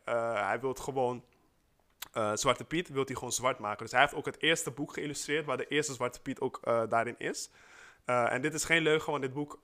hij 0.03 0.59
wil 0.61 0.73
gewoon 0.73 1.23
Zwarte 2.33 2.63
Piet 2.63 2.89
wil 2.89 3.03
hij 3.05 3.15
gewoon 3.15 3.31
zwart 3.31 3.59
maken. 3.59 3.83
Dus 3.83 3.91
hij 3.91 4.01
heeft 4.01 4.13
ook 4.13 4.25
het 4.25 4.41
eerste 4.41 4.71
boek 4.71 4.93
geïllustreerd 4.93 5.45
waar 5.45 5.57
de 5.57 5.67
eerste 5.67 5.93
Zwarte 5.93 6.21
Piet 6.21 6.39
ook 6.39 6.59
daarin 6.89 7.15
is. 7.17 7.49
En 8.05 8.41
dit 8.41 8.53
is 8.53 8.63
geen 8.63 8.81
leugen, 8.81 9.11
want 9.11 9.23
dit 9.23 9.33
boek 9.33 9.59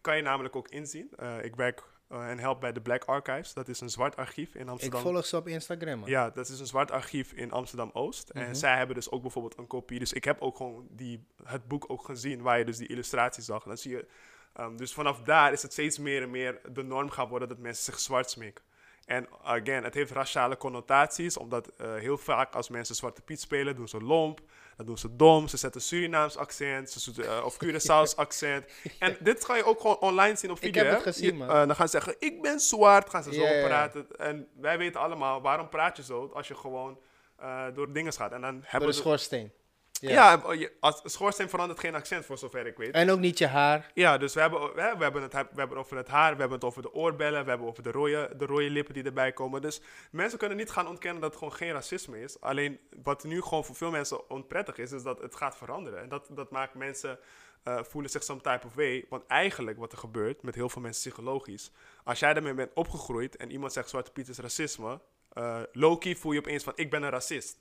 kan 0.00 0.16
je 0.16 0.22
namelijk 0.22 0.56
ook 0.56 0.68
inzien. 0.68 1.10
Ik 1.42 1.56
werk 1.56 1.82
eh, 2.08 2.30
en 2.30 2.38
help 2.38 2.60
bij 2.60 2.72
de 2.72 2.80
Black 2.80 3.04
Archives. 3.04 3.52
Dat 3.52 3.68
is 3.68 3.80
een 3.80 3.90
zwart 3.90 4.16
archief 4.16 4.54
in 4.54 4.62
Ik 4.62 4.68
Amsterdam. 4.68 5.00
volg 5.00 5.26
ze 5.26 5.36
op 5.36 5.48
Instagram, 5.48 5.98
man. 5.98 6.08
Ja, 6.08 6.30
dat 6.30 6.48
is 6.48 6.60
een 6.60 6.66
zwart 6.66 6.90
archief 6.90 7.32
in 7.32 7.50
Amsterdam-Oost. 7.50 8.34
Mhm. 8.34 8.44
En 8.44 8.56
zij 8.56 8.76
hebben 8.76 8.94
dus 8.96 9.10
ook 9.10 9.22
bijvoorbeeld 9.22 9.58
een 9.58 9.66
kopie. 9.66 9.98
Dus 9.98 10.12
ik 10.12 10.24
heb 10.24 10.40
ook 10.40 10.56
gewoon 10.56 10.86
die, 10.90 11.26
het 11.44 11.68
boek 11.68 11.84
ook 11.90 12.04
gezien 12.04 12.42
waar 12.42 12.58
je 12.58 12.64
dus 12.64 12.76
die 12.76 12.88
illustraties 12.88 13.44
zag. 13.44 13.62
Dan 13.64 13.76
zie 13.76 13.90
je... 13.90 14.06
ehm, 14.52 14.76
dus 14.76 14.94
vanaf 14.94 15.20
daar 15.20 15.52
is 15.52 15.62
het 15.62 15.72
steeds 15.72 15.98
meer 15.98 16.22
en 16.22 16.30
meer 16.30 16.60
de 16.72 16.82
norm 16.82 17.10
gaan 17.10 17.28
worden 17.28 17.48
dat 17.48 17.58
mensen 17.58 17.84
zich 17.84 18.00
zwart 18.00 18.30
sminken. 18.30 18.64
En 19.04 19.28
again, 19.42 19.84
het 19.84 19.94
heeft 19.94 20.10
raciale 20.12 20.56
connotaties, 20.56 21.36
omdat 21.36 21.68
eh, 21.76 21.94
heel 21.94 22.18
vaak 22.18 22.54
als 22.54 22.68
mensen 22.68 22.94
Zwarte 22.94 23.22
Piet 23.22 23.40
spelen, 23.40 23.76
doen 23.76 23.88
ze 23.88 24.00
lomp, 24.00 24.40
dan 24.76 24.86
doen 24.86 24.98
ze 24.98 25.16
dom, 25.16 25.48
ze 25.48 25.56
zetten 25.56 25.80
Surinaams 25.80 26.36
accent, 26.36 26.90
ze 26.90 27.00
zetten, 27.00 27.24
eh, 27.36 27.44
of 27.44 27.56
Curaçao's 27.64 28.16
accent. 28.24 28.64
En 28.98 29.16
dit 29.20 29.44
ga 29.44 29.56
je 29.56 29.64
ook 29.64 29.80
gewoon 29.80 29.98
online 29.98 30.36
zien 30.36 30.50
op 30.50 30.56
Ik 30.56 30.62
video. 30.62 30.82
heb 30.82 30.90
hè? 30.90 30.96
het 30.96 31.06
gezien, 31.06 31.26
Je- 31.32 31.34
man. 31.44 31.48
eh, 31.48 31.54
dan 31.66 31.74
gaan 31.76 31.88
ze 31.88 31.92
zeggen, 32.00 32.16
ik 32.18 32.42
ben 32.42 32.60
zwart, 32.60 33.10
gaan 33.10 33.22
ze 33.22 33.32
zo 33.34 33.66
praten. 33.66 34.06
En 34.16 34.48
wij 34.60 34.78
weten 34.78 35.00
allemaal, 35.00 35.40
waarom 35.42 35.68
praat 35.68 35.96
je 35.96 36.02
zo 36.02 36.30
als 36.34 36.48
je 36.48 36.54
gewoon 36.54 36.98
eh, 37.36 37.64
door 37.74 37.92
dingen 37.92 38.12
gaat. 38.12 38.32
En 38.32 38.40
dan 38.40 38.54
Door 38.54 38.62
hebben 38.70 38.88
de 38.90 38.94
we... 38.94 39.00
schoorsteen. 39.00 39.52
Ja. 40.08 40.42
Ja, 40.52 40.68
als 40.80 41.00
schoorsteen 41.04 41.48
verandert 41.48 41.80
geen 41.80 41.94
accent 41.94 42.24
voor 42.24 42.38
zover 42.38 42.66
ik 42.66 42.76
weet. 42.76 42.94
En 42.94 43.10
ook 43.10 43.18
niet 43.18 43.38
je 43.38 43.46
haar. 43.46 43.90
Ja, 43.94 44.18
dus 44.18 44.34
we 44.34 44.40
hebben, 44.40 44.60
we, 44.60 44.94
we 44.96 45.02
hebben 45.02 45.22
het, 45.22 45.32
we 45.32 45.58
hebben 45.58 45.78
over 45.78 45.96
het 45.96 46.08
haar, 46.08 46.32
we 46.34 46.40
hebben 46.40 46.58
het 46.58 46.64
over 46.64 46.82
de 46.82 46.94
oorbellen, 46.94 47.42
we 47.44 47.48
hebben 47.48 47.68
over 47.68 47.82
de 47.82 47.90
rode, 47.90 48.30
de 48.36 48.46
rode 48.46 48.70
lippen 48.70 48.94
die 48.94 49.04
erbij 49.04 49.32
komen. 49.32 49.62
Dus 49.62 49.80
mensen 50.10 50.38
kunnen 50.38 50.56
niet 50.56 50.70
gaan 50.70 50.88
ontkennen 50.88 51.20
dat 51.20 51.30
het 51.30 51.38
gewoon 51.38 51.54
geen 51.54 51.72
racisme 51.72 52.20
is. 52.20 52.40
Alleen 52.40 52.78
wat 53.02 53.24
nu 53.24 53.42
gewoon 53.42 53.64
voor 53.64 53.76
veel 53.76 53.90
mensen 53.90 54.30
onprettig 54.30 54.78
is, 54.78 54.92
is 54.92 55.02
dat 55.02 55.20
het 55.20 55.34
gaat 55.34 55.56
veranderen. 55.56 56.00
En 56.00 56.08
dat, 56.08 56.28
dat 56.30 56.50
maakt 56.50 56.74
mensen 56.74 57.18
eh, 57.62 57.82
voelen 57.82 58.10
zich 58.10 58.22
some 58.22 58.40
type 58.40 58.66
of 58.66 58.74
way. 58.74 59.04
Want 59.08 59.26
eigenlijk 59.26 59.78
wat 59.78 59.92
er 59.92 59.98
gebeurt 59.98 60.42
met 60.42 60.54
heel 60.54 60.68
veel 60.68 60.82
mensen 60.82 61.10
psychologisch, 61.10 61.70
als 62.04 62.18
jij 62.18 62.34
daarmee 62.34 62.54
bent 62.54 62.74
opgegroeid 62.74 63.36
en 63.36 63.50
iemand 63.50 63.72
zegt 63.72 63.88
Zwarte 63.88 64.10
Piet 64.10 64.28
is 64.28 64.38
racisme, 64.38 65.00
eh 65.32 65.62
low-key 65.72 66.14
voel 66.14 66.32
je 66.32 66.38
opeens 66.38 66.64
van 66.64 66.72
ik 66.76 66.90
ben 66.90 67.02
een 67.02 67.10
racist. 67.10 67.58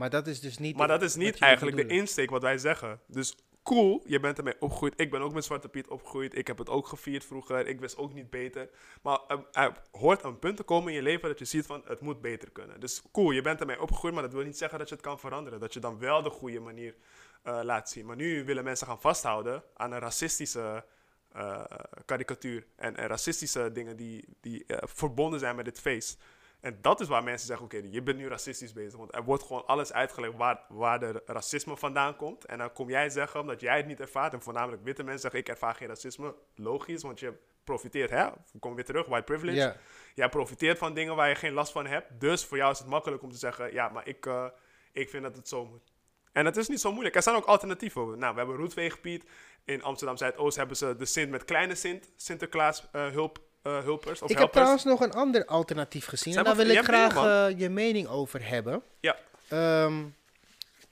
Maar 0.00 0.10
dat 0.10 0.26
is 0.26 0.40
dus 0.40 0.58
niet... 0.58 0.76
Maar 0.76 0.88
dat 0.88 1.02
is 1.02 1.14
niet 1.14 1.38
eigenlijk 1.38 1.76
de 1.76 1.86
insteek 1.86 2.30
wat 2.30 2.42
wij 2.42 2.58
zeggen. 2.58 3.00
Dus 3.06 3.36
cool, 3.62 4.02
je 4.06 4.20
bent 4.20 4.38
ermee 4.38 4.60
opgegroeid. 4.60 5.00
Ik 5.00 5.10
ben 5.10 5.20
ook 5.20 5.32
met 5.32 5.44
Zwarte 5.44 5.68
Piet 5.68 5.88
opgegroeid. 5.88 6.36
Ik 6.36 6.46
heb 6.46 6.58
het 6.58 6.68
ook 6.68 6.86
gevierd 6.86 7.24
vroeger. 7.24 7.66
Ik 7.66 7.80
wist 7.80 7.96
ook 7.96 8.12
niet 8.12 8.30
beter. 8.30 8.70
Maar 9.02 9.20
er, 9.28 9.44
er 9.52 9.72
hoort 9.90 10.24
een 10.24 10.38
punt 10.38 10.56
te 10.56 10.62
komen 10.62 10.88
in 10.88 10.94
je 10.94 11.02
leven 11.02 11.28
dat 11.28 11.38
je 11.38 11.44
ziet 11.44 11.66
van 11.66 11.82
het 11.84 12.00
moet 12.00 12.20
beter 12.20 12.50
kunnen. 12.50 12.80
Dus 12.80 13.02
cool, 13.12 13.30
je 13.30 13.40
bent 13.40 13.60
ermee 13.60 13.80
opgegroeid, 13.80 14.14
maar 14.14 14.22
dat 14.22 14.32
wil 14.32 14.44
niet 14.44 14.58
zeggen 14.58 14.78
dat 14.78 14.88
je 14.88 14.94
het 14.94 15.04
kan 15.04 15.18
veranderen. 15.18 15.60
Dat 15.60 15.74
je 15.74 15.80
dan 15.80 15.98
wel 15.98 16.22
de 16.22 16.30
goede 16.30 16.60
manier 16.60 16.94
eh, 17.42 17.60
laat 17.62 17.90
zien. 17.90 18.06
Maar 18.06 18.16
nu 18.16 18.44
willen 18.44 18.64
mensen 18.64 18.86
gaan 18.86 19.00
vasthouden 19.00 19.62
aan 19.74 19.92
een 19.92 19.98
racistische 20.00 20.84
eh, 21.32 21.64
karikatuur. 22.04 22.66
En, 22.76 22.96
en 22.96 23.06
racistische 23.06 23.72
dingen 23.72 23.96
die, 23.96 24.24
die 24.40 24.64
eh, 24.66 24.76
verbonden 24.82 25.40
zijn 25.40 25.56
met 25.56 25.64
dit 25.64 25.80
feest. 25.80 26.22
En 26.60 26.78
dat 26.80 27.00
is 27.00 27.08
waar 27.08 27.22
mensen 27.24 27.46
zeggen, 27.46 27.64
oké, 27.66 27.80
je 27.90 28.02
bent 28.02 28.18
nu 28.18 28.28
racistisch 28.28 28.72
bezig. 28.72 28.98
Want 28.98 29.14
er 29.14 29.24
wordt 29.24 29.42
gewoon 29.42 29.66
alles 29.66 29.92
uitgelegd 29.92 30.36
waar, 30.36 30.64
waar 30.68 31.00
de 31.00 31.22
racisme 31.26 31.76
vandaan 31.76 32.16
komt. 32.16 32.44
En 32.44 32.58
dan 32.58 32.72
kom 32.72 32.88
jij 32.88 33.10
zeggen, 33.10 33.40
omdat 33.40 33.60
jij 33.60 33.76
het 33.76 33.86
niet 33.86 34.00
ervaart, 34.00 34.32
en 34.32 34.42
voornamelijk 34.42 34.84
witte 34.84 35.02
mensen 35.02 35.20
zeggen, 35.20 35.40
ik 35.40 35.48
ervaar 35.48 35.74
geen 35.74 35.88
racisme. 35.88 36.34
Logisch, 36.54 37.02
want 37.02 37.20
je 37.20 37.34
profiteert, 37.64 38.10
hè? 38.10 38.28
We 38.52 38.58
komen 38.58 38.76
weer 38.76 38.86
terug, 38.86 39.06
white 39.06 39.24
privilege. 39.24 39.58
Ja. 39.58 39.76
Jij 40.14 40.28
profiteert 40.28 40.78
van 40.78 40.94
dingen 40.94 41.16
waar 41.16 41.28
je 41.28 41.34
geen 41.34 41.52
last 41.52 41.72
van 41.72 41.86
hebt. 41.86 42.20
Dus 42.20 42.44
voor 42.44 42.56
jou 42.56 42.72
is 42.72 42.78
het 42.78 42.88
makkelijk 42.88 43.22
om 43.22 43.30
te 43.30 43.38
zeggen, 43.38 43.72
ja, 43.72 43.88
maar 43.88 44.08
ik, 44.08 44.26
eh, 44.26 44.46
ik 44.92 45.10
vind 45.10 45.22
dat 45.22 45.36
het 45.36 45.48
zo 45.48 45.66
moet. 45.66 45.92
En 46.32 46.44
het 46.44 46.56
is 46.56 46.68
niet 46.68 46.80
zo 46.80 46.92
moeilijk. 46.92 47.14
Er 47.14 47.22
zijn 47.22 47.36
ook 47.36 47.44
alternatieven. 47.44 48.18
Nou, 48.18 48.32
we 48.32 48.38
hebben 48.38 48.56
Roetveegpiet. 48.56 49.24
In 49.64 49.82
Amsterdam 49.82 50.16
Zuidoost 50.16 50.56
hebben 50.56 50.76
ze 50.76 50.96
de 50.96 51.04
Sint 51.04 51.30
met 51.30 51.44
kleine 51.44 51.74
Sint, 51.74 52.12
Sinterklaas 52.16 52.88
eh, 52.92 53.08
hulp, 53.08 53.40
eh, 53.62 53.78
hulpers. 53.82 54.22
Of 54.22 54.30
Ik 54.30 54.38
heb 54.38 54.50
trouwens 54.52 54.84
nog 54.84 55.00
een 55.00 55.12
ander 55.12 55.44
alternatief 55.46 56.06
gezien. 56.06 56.32
Zijn 56.32 56.44
En 56.46 56.56
daar 56.56 56.66
wil 56.66 56.76
ik 56.76 56.82
graag 56.84 57.16
eh, 57.50 57.58
je 57.58 57.68
mening 57.68 58.08
over 58.08 58.48
hebben. 58.48 58.82
Ja. 59.00 59.16
Ehm, 59.48 60.04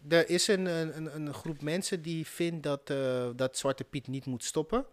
er 0.09 0.29
is 0.31 0.49
een, 0.49 0.67
een, 0.67 1.15
een- 1.15 1.35
groep 1.35 1.63
mensen 1.63 2.03
die 2.03 2.27
vindt 2.27 2.63
dat, 2.63 2.91
eh, 2.91 3.29
dat 3.37 3.59
Zwarte 3.59 3.85
Piet 3.85 4.07
niet 4.07 4.27
moet 4.27 4.45
stoppen. 4.45 4.87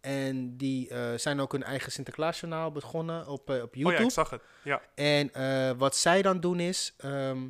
En 0.00 0.56
die 0.56 0.90
zijn 1.16 1.40
ook 1.40 1.52
hun 1.52 1.62
eigen 1.62 1.92
Sinterklaasjournaal 1.92 2.72
begonnen 2.72 3.26
op, 3.26 3.48
op 3.48 3.50
Oh 3.50 3.68
YouTube. 3.72 3.92
ja, 3.92 3.98
ik 4.04 4.10
zag 4.10 4.30
het. 4.30 4.42
Ja. 4.62 4.82
En 4.94 5.30
wat 5.78 5.96
zij 5.96 6.22
dan 6.22 6.40
doen 6.40 6.60
is, 6.60 6.94
ehm, 6.98 7.48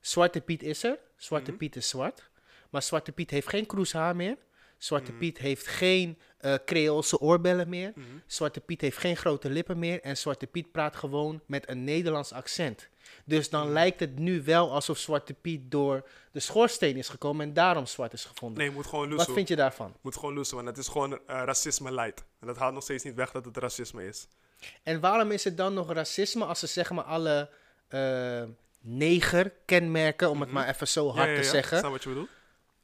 Zwarte 0.00 0.40
Piet 0.40 0.62
is 0.62 0.82
er. 0.82 0.98
Zwarte 1.16 1.50
Mhm. 1.50 1.58
Piet 1.58 1.76
is 1.76 1.88
zwart. 1.88 2.30
Maar 2.70 2.82
Zwarte 2.82 3.12
Piet 3.12 3.30
heeft 3.30 3.48
geen 3.48 3.66
kroeshaar 3.66 4.16
meer. 4.16 4.36
Zwarte 4.78 5.10
Mhm. 5.10 5.20
Piet 5.20 5.38
heeft 5.38 5.66
geen 5.66 6.18
eh 6.38 6.54
Creoolse 6.64 7.18
oorbellen 7.20 7.68
meer. 7.68 7.92
Mhm. 7.94 8.06
Zwarte 8.26 8.60
Piet 8.60 8.80
heeft 8.80 8.96
geen 8.96 9.16
grote 9.16 9.50
lippen 9.50 9.78
meer. 9.78 10.00
En 10.02 10.16
Zwarte 10.16 10.46
Piet 10.46 10.72
praat 10.72 10.96
gewoon 10.96 11.40
met 11.46 11.68
een 11.68 11.84
Nederlands 11.84 12.32
accent. 12.32 12.88
Dus 13.24 13.50
dan 13.50 13.62
Mhm. 13.64 13.72
lijkt 13.72 14.00
het 14.00 14.18
nu 14.18 14.42
wel 14.42 14.72
alsof 14.72 14.98
Zwarte 14.98 15.34
Piet 15.34 15.70
door 15.70 16.08
de 16.32 16.40
schoorsteen 16.40 16.96
is 16.96 17.08
gekomen 17.08 17.46
en 17.46 17.52
daarom 17.52 17.86
zwart 17.86 18.12
is 18.12 18.24
gevonden. 18.24 18.58
Nee, 18.62 18.70
moet 18.70 18.86
gewoon 18.86 19.14
Wat 19.14 19.30
vind 19.32 19.48
je 19.48 19.56
daarvan? 19.56 19.94
moet 20.00 20.14
gewoon 20.16 20.34
loesoe, 20.34 20.56
want 20.56 20.68
het 20.68 20.78
is 20.78 20.88
gewoon 20.92 21.12
eh, 21.12 21.18
racisme 21.26 21.92
light. 21.92 22.24
En 22.40 22.46
dat 22.46 22.56
haalt 22.56 22.74
nog 22.74 22.82
steeds 22.82 23.04
niet 23.04 23.14
weg 23.14 23.30
dat 23.30 23.44
het 23.44 23.56
racisme 23.56 24.06
is. 24.06 24.26
En 24.82 25.00
waarom 25.00 25.30
is 25.30 25.44
het 25.44 25.56
dan 25.56 25.74
nog 25.74 25.92
racisme 25.92 26.44
als 26.44 26.58
ze 26.58 26.66
zeg 26.66 26.90
maar 26.90 27.04
alle 27.04 27.50
eh 27.88 28.42
neger 28.80 29.52
kenmerken, 29.64 30.30
om 30.30 30.40
het 30.40 30.48
Mhm. 30.50 30.58
maar 30.58 30.68
even 30.68 30.88
zo 30.88 31.06
hard 31.12 31.26
Ja, 31.28 31.32
ja, 31.34 31.38
te 31.38 31.44
ja. 31.44 31.50
zeggen, 31.50 31.78
Snap 31.78 31.90
wat 31.90 32.02
je 32.02 32.08
bedoelt? 32.08 32.28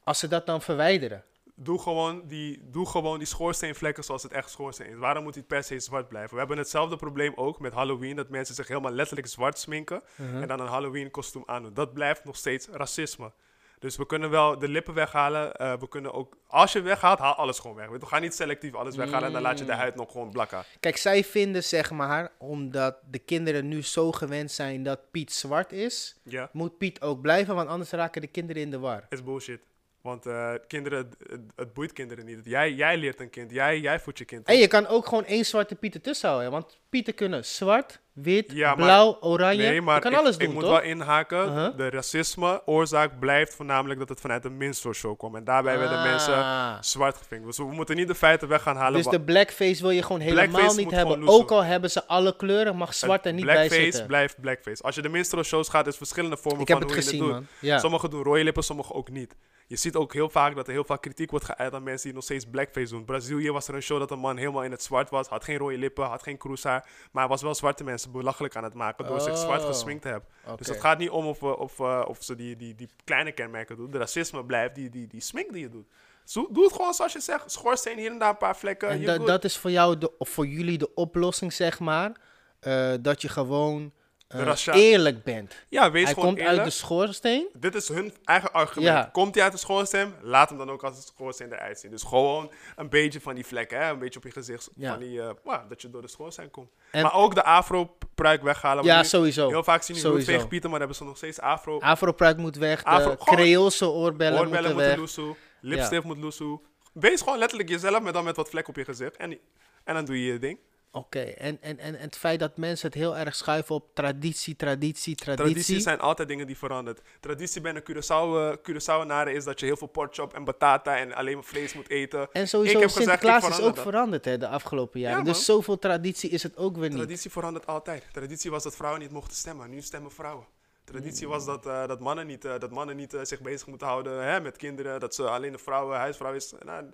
als 0.04 0.18
ze 0.18 0.28
dat 0.28 0.46
dan 0.46 0.62
verwijderen? 0.62 1.24
Doe 1.56 1.78
gewoon, 1.80 2.22
die, 2.26 2.60
doe 2.70 2.86
gewoon 2.86 3.18
die 3.18 3.26
schoorsteenvlekken 3.26 4.04
zoals 4.04 4.22
het 4.22 4.32
echt 4.32 4.50
schoorsteen 4.50 4.86
is. 4.86 4.96
Waarom 4.96 5.22
moet 5.22 5.34
die 5.34 5.42
per 5.42 5.64
se 5.64 5.78
zwart 5.80 6.08
blijven? 6.08 6.32
We 6.32 6.38
hebben 6.38 6.58
hetzelfde 6.58 6.96
probleem 6.96 7.32
ook 7.36 7.60
met 7.60 7.72
Halloween. 7.72 8.16
Dat 8.16 8.28
mensen 8.28 8.54
zich 8.54 8.68
helemaal 8.68 8.92
letterlijk 8.92 9.26
zwart 9.28 9.58
sminken. 9.58 10.02
Mhm. 10.16 10.42
En 10.42 10.48
dan 10.48 10.60
een 10.60 10.66
Halloween 10.66 11.10
kostuum 11.10 11.42
aandoen. 11.46 11.74
Dat 11.74 11.94
blijft 11.94 12.24
nog 12.24 12.36
steeds 12.36 12.68
racisme. 12.68 13.32
Dus 13.78 13.96
we 13.96 14.06
kunnen 14.06 14.30
wel 14.30 14.58
de 14.58 14.68
lippen 14.68 14.94
weghalen. 14.94 15.54
eh, 15.54 15.72
we 15.78 15.88
kunnen 15.88 16.12
ook, 16.12 16.36
als 16.46 16.72
je 16.72 16.80
weghaalt, 16.80 17.18
haal 17.18 17.34
alles 17.34 17.58
gewoon 17.58 17.76
weg. 17.76 17.88
We 17.88 18.06
gaan 18.06 18.22
niet 18.22 18.34
selectief 18.34 18.74
alles 18.74 18.96
weghalen 18.96 19.26
en 19.26 19.32
dan 19.32 19.42
laat 19.42 19.58
je 19.58 19.64
de 19.64 19.72
Mm. 19.72 19.78
huid 19.78 19.94
nog 19.94 20.10
gewoon 20.12 20.30
blakken. 20.30 20.64
Kijk, 20.80 20.96
zij 20.96 21.24
vinden 21.24 21.64
zeg 21.64 21.90
maar, 21.90 22.32
omdat 22.38 22.96
de 23.10 23.18
kinderen 23.18 23.68
nu 23.68 23.82
zo 23.82 24.12
gewend 24.12 24.50
zijn 24.52 24.82
dat 24.82 25.10
Piet 25.10 25.32
zwart 25.32 25.72
is, 25.72 26.16
Ja, 26.24 26.48
moet 26.52 26.78
Piet 26.78 27.00
ook 27.02 27.20
blijven, 27.20 27.54
want 27.54 27.68
anders 27.68 27.90
raken 27.90 28.20
de 28.20 28.26
kinderen 28.26 28.62
in 28.62 28.70
de 28.70 28.78
war. 28.78 29.06
is 29.08 29.22
bullshit. 29.24 29.60
Want 30.04 30.26
eh, 30.26 30.54
kinderen, 30.66 31.10
het, 31.56 31.72
boeit 31.74 31.92
kinderen 31.92 32.24
niet. 32.24 32.40
Jij, 32.44 32.72
jij 32.72 32.96
leert 32.96 33.20
een 33.20 33.30
kind, 33.30 33.50
jij, 33.50 33.80
jij 33.80 34.00
voedt 34.00 34.18
je 34.18 34.24
kind. 34.24 34.46
En 34.46 34.56
je 34.56 34.66
kan 34.66 34.86
ook 34.86 35.06
gewoon 35.06 35.24
één 35.24 35.44
zwarte 35.44 35.74
Piet 35.74 35.94
ertussen 35.94 36.28
houden, 36.28 36.50
want 36.50 36.80
Pieten 36.88 37.14
kunnen 37.14 37.44
zwart, 37.44 38.00
wit, 38.14 38.52
Ja, 38.52 38.66
maar- 38.68 38.76
blauw, 38.76 39.16
oranje. 39.20 39.62
Nee, 39.62 39.80
maar 39.80 39.94
je 39.94 40.00
kan 40.00 40.12
ik, 40.12 40.18
alles 40.18 40.36
ik 40.36 40.44
doen, 40.44 40.52
moet 40.54 40.62
toch? 40.62 40.72
wel 40.72 40.82
inhaken. 40.82 41.46
Uh-huh. 41.46 41.76
De 41.76 41.90
racisme 41.90 42.62
oorzaak 42.64 43.18
blijft 43.18 43.54
voornamelijk 43.54 43.98
dat 43.98 44.08
het 44.08 44.20
vanuit 44.20 44.44
een 44.44 44.56
minstrel 44.56 44.92
show 44.92 45.18
kwam. 45.18 45.36
En 45.36 45.44
daarbij 45.44 45.78
werden 45.78 46.02
mensen 46.02 46.34
Ah. 46.34 46.76
zwart 46.80 47.16
gevinkt. 47.16 47.46
Dus 47.46 47.56
we 47.56 47.64
moeten 47.64 47.96
niet 47.96 48.08
de 48.08 48.14
feiten 48.14 48.48
weg 48.48 48.62
gaan 48.62 48.76
halen. 48.76 49.02
Dus 49.02 49.10
de 49.12 49.20
blackface 49.20 49.82
wil 49.82 49.90
je 49.90 50.02
gewoon 50.02 50.20
helemaal 50.20 50.44
Blackface 50.48 50.76
niet 50.76 50.84
moet 50.84 50.94
hebben. 50.94 51.28
Ook 51.28 51.50
al 51.50 51.64
hebben 51.64 51.90
ze 51.90 52.06
alle 52.06 52.36
kleuren, 52.36 52.76
mag 52.76 52.94
zwart 52.94 53.26
er 53.26 53.32
niet 53.32 53.44
bij 53.44 53.54
blackface 53.54 53.82
zitten. 53.82 54.06
blijft 54.06 54.40
blackface. 54.40 54.82
Als 54.82 54.94
je 54.94 55.02
de 55.02 55.08
minstrel 55.08 55.42
shows 55.42 55.68
gaat, 55.68 55.86
is 55.86 55.96
verschillende 55.96 56.36
vormen 56.36 56.60
Ik 56.60 56.68
heb 56.68 56.78
van 56.78 56.86
het 56.86 56.94
hoe 56.96 57.04
gezien, 57.04 57.24
je 57.24 57.32
het 57.32 57.40
doet. 57.40 57.48
Ja. 57.60 57.78
Sommigen 57.78 58.10
doen 58.10 58.22
rode 58.22 58.44
lippen, 58.44 58.62
sommigen 58.64 58.94
ook 58.94 59.10
niet. 59.10 59.34
Je 59.66 59.76
ziet 59.76 59.94
ook 59.94 60.12
heel 60.12 60.28
vaak 60.28 60.54
dat 60.56 60.66
er 60.66 60.72
heel 60.72 60.84
vaak 60.84 61.00
kritiek 61.02 61.30
wordt 61.30 61.44
geuit 61.44 61.74
aan 61.74 61.82
mensen 61.82 62.04
die 62.06 62.14
nog 62.14 62.22
steeds 62.24 62.44
blackface 62.50 62.92
doen. 62.92 63.04
Brazilië 63.04 63.50
was 63.50 63.68
er 63.68 63.74
een 63.74 63.82
show 63.82 63.98
dat 63.98 64.10
een 64.10 64.18
man 64.18 64.36
helemaal 64.36 64.62
in 64.62 64.70
het 64.70 64.82
zwart 64.82 65.10
was. 65.10 65.28
Had 65.28 65.44
geen 65.44 65.56
rode 65.58 65.78
lippen, 65.78 66.04
had 66.06 66.22
geen 66.22 66.36
kroeshaar. 66.38 66.86
Maar 67.12 67.22
hij 67.22 67.30
was 67.30 67.42
wel 67.42 67.54
zwarte 67.54 67.84
mensen 67.84 68.03
belachelijk 68.10 68.56
aan 68.56 68.64
het 68.64 68.74
maken 68.74 69.06
door 69.06 69.20
zich 69.20 69.36
zwart 69.38 69.60
Oh. 69.60 69.66
gesminkt 69.66 70.02
te 70.02 70.08
hebben. 70.08 70.28
Dus 70.56 70.66
het 70.68 70.80
gaat 70.80 70.98
niet 70.98 71.10
om 71.10 71.26
of, 71.26 71.40
we- 71.40 71.56
of, 71.58 71.80
eh, 71.80 72.04
of 72.06 72.22
ze 72.22 72.34
die, 72.34 72.56
die, 72.56 72.74
die 72.74 72.88
kleine 73.04 73.32
kenmerken 73.32 73.76
doen. 73.76 73.90
De 73.90 73.98
racisme 73.98 74.44
blijft 74.44 74.74
die, 74.74 74.90
die, 74.90 75.06
die 75.06 75.20
smink 75.20 75.52
die 75.52 75.60
je 75.60 75.68
doet. 75.68 75.86
Zo, 76.24 76.48
doe 76.50 76.64
het 76.64 76.72
gewoon 76.72 76.94
zoals 76.94 77.12
je 77.12 77.20
zegt. 77.20 77.50
Schoorsteen 77.52 77.98
hier 77.98 78.10
en 78.10 78.18
daar 78.18 78.28
een 78.30 78.36
paar 78.36 78.56
vlekken. 78.56 78.88
En 78.88 79.24
dat 79.24 79.44
is 79.44 79.56
voor 79.56 79.70
jou, 79.70 79.98
de, 79.98 80.18
of 80.18 80.28
voor 80.28 80.46
jullie 80.46 80.78
de 80.78 80.94
oplossing, 80.94 81.52
zeg 81.52 81.80
maar. 81.80 82.12
eh, 82.60 82.92
dat 83.00 83.22
je 83.22 83.28
gewoon 83.28 83.92
De 84.26 84.42
racia- 84.42 84.72
eerlijk 84.72 85.24
bent. 85.24 85.54
ja, 85.68 85.90
wees 85.90 86.04
Hij 86.04 86.12
gewoon 86.12 86.28
komt 86.28 86.38
eerlijk. 86.40 86.58
uit 86.58 86.66
de 86.66 86.72
schoorsteen. 86.76 87.48
Dit 87.52 87.74
is 87.74 87.88
hun 87.88 88.14
eigen 88.24 88.52
argument. 88.52 88.96
Ja. 88.96 89.08
Komt 89.12 89.34
hij 89.34 89.44
uit 89.44 89.52
de 89.52 89.58
schoorsteen? 89.58 90.14
Laat 90.22 90.48
hem 90.48 90.58
dan 90.58 90.70
ook 90.70 90.84
als 90.84 90.96
een 90.96 91.02
schoorsteen 91.02 91.52
eruit 91.52 91.78
zien. 91.78 91.90
Dus 91.90 92.02
gewoon 92.02 92.52
een 92.76 92.88
beetje 92.88 93.20
van 93.20 93.34
die 93.34 93.46
vlekken, 93.46 93.78
hè? 93.78 93.90
een 93.90 93.98
beetje 93.98 94.18
op 94.18 94.24
je 94.24 94.30
gezicht. 94.30 94.70
Ja. 94.76 94.90
Van 94.90 94.98
die, 94.98 95.20
eh, 95.22 95.30
wow, 95.42 95.68
dat 95.68 95.82
je 95.82 95.90
door 95.90 96.02
de 96.02 96.08
schoorsteen 96.08 96.50
komt. 96.50 96.70
En- 96.90 97.02
maar 97.02 97.14
ook 97.14 97.34
de 97.34 97.44
afro-pruik 97.44 98.42
weghalen. 98.42 98.84
Ja, 98.84 99.00
nu- 99.00 99.04
sowieso. 99.06 99.48
Heel 99.48 99.64
vaak 99.64 99.82
zien 99.82 99.96
die 99.96 100.04
Sowieso. 100.04 100.30
roetveegpieten, 100.30 100.70
maar 100.70 100.78
hebben 100.78 100.96
ze 100.96 101.04
nog 101.04 101.16
steeds 101.16 101.40
afro. 101.40 101.78
Afro-pruik 101.78 102.36
moet 102.36 102.56
weg. 102.56 102.78
De 102.82 102.88
Afro- 102.88 103.16
Creoolse 103.16 103.88
oorbellen, 103.88 104.38
Oorbellen 104.40 104.70
moeten 104.70 104.86
weg. 104.88 104.96
loesoe. 104.96 105.34
Lipstift 105.60 106.04
moet 106.04 106.18
loesoe. 106.18 106.60
Wees 106.92 107.20
gewoon 107.20 107.38
letterlijk 107.38 107.68
jezelf, 107.68 108.02
met 108.02 108.14
dan 108.14 108.24
met 108.24 108.36
wat 108.36 108.48
vlek 108.48 108.68
op 108.68 108.76
je 108.76 108.84
gezicht. 108.84 109.16
En, 109.16 109.38
en 109.84 109.94
dan 109.94 110.04
doe 110.04 110.24
je 110.24 110.32
je 110.32 110.38
ding. 110.38 110.58
Oké, 110.96 111.20
en, 111.20 111.58
en, 111.60 111.78
en 111.78 111.94
het 111.94 112.16
feit 112.16 112.40
dat 112.40 112.56
mensen 112.56 112.86
het 112.86 112.96
heel 112.96 113.16
erg 113.16 113.34
schuiven 113.34 113.74
op 113.74 113.94
traditie, 113.94 114.56
traditie, 114.56 115.14
traditie. 115.14 115.44
Tradities 115.44 115.82
zijn 115.82 116.00
altijd 116.00 116.28
dingen 116.28 116.46
die 116.46 116.58
veranderen. 116.58 117.02
Traditie 117.20 117.60
bij 117.60 117.74
een 117.74 117.82
Curaçao, 117.82 119.10
eh, 119.10 119.34
is 119.34 119.44
dat 119.44 119.60
je 119.60 119.66
heel 119.66 119.76
veel 119.76 119.86
porkchop 119.86 120.34
en 120.34 120.44
batata 120.44 120.96
en 120.96 121.14
alleen 121.14 121.34
maar 121.34 121.44
vlees 121.44 121.74
moet 121.74 121.88
eten. 121.90 122.28
En 122.32 122.48
sowieso 122.48 122.74
Ik 122.74 122.80
heb 122.80 122.90
gezegd, 122.90 123.08
Sinterklaas 123.08 123.36
is 123.36 123.42
verander 123.42 123.68
ook 123.68 123.74
dat. 123.74 123.84
veranderd 123.84 124.24
hè, 124.24 124.38
de 124.38 124.48
afgelopen 124.48 125.00
jaren. 125.00 125.18
Ja, 125.18 125.24
dus 125.24 125.44
zoveel 125.44 125.78
traditie 125.78 126.30
is 126.30 126.42
het 126.42 126.56
ook 126.56 126.76
weer 126.76 126.88
niet. 126.88 126.98
Traditie 126.98 127.30
verandert 127.30 127.66
altijd. 127.66 128.04
Traditie 128.12 128.50
was 128.50 128.62
dat 128.62 128.76
vrouwen 128.76 129.00
niet 129.00 129.10
mochten 129.12 129.36
stemmen. 129.36 129.70
Nu 129.70 129.80
stemmen 129.80 130.12
vrouwen. 130.12 130.46
Traditie 130.84 131.28
was 131.28 131.44
dat, 131.44 131.66
eh, 131.66 131.86
dat 131.86 132.00
mannen 132.00 132.26
niet, 132.26 132.44
eh, 132.44 132.58
dat 132.58 132.70
mannen 132.70 132.96
niet 132.96 133.16
zich 133.22 133.40
bezig 133.40 133.66
moeten 133.66 133.86
houden 133.86 134.24
hè, 134.24 134.40
met 134.40 134.56
kinderen. 134.56 135.00
Dat 135.00 135.14
ze 135.14 135.28
alleen 135.28 135.52
de 135.52 135.58
vrouwen, 135.58 135.98
huisvrouw 135.98 136.32
is. 136.32 136.52
Nou, 136.64 136.84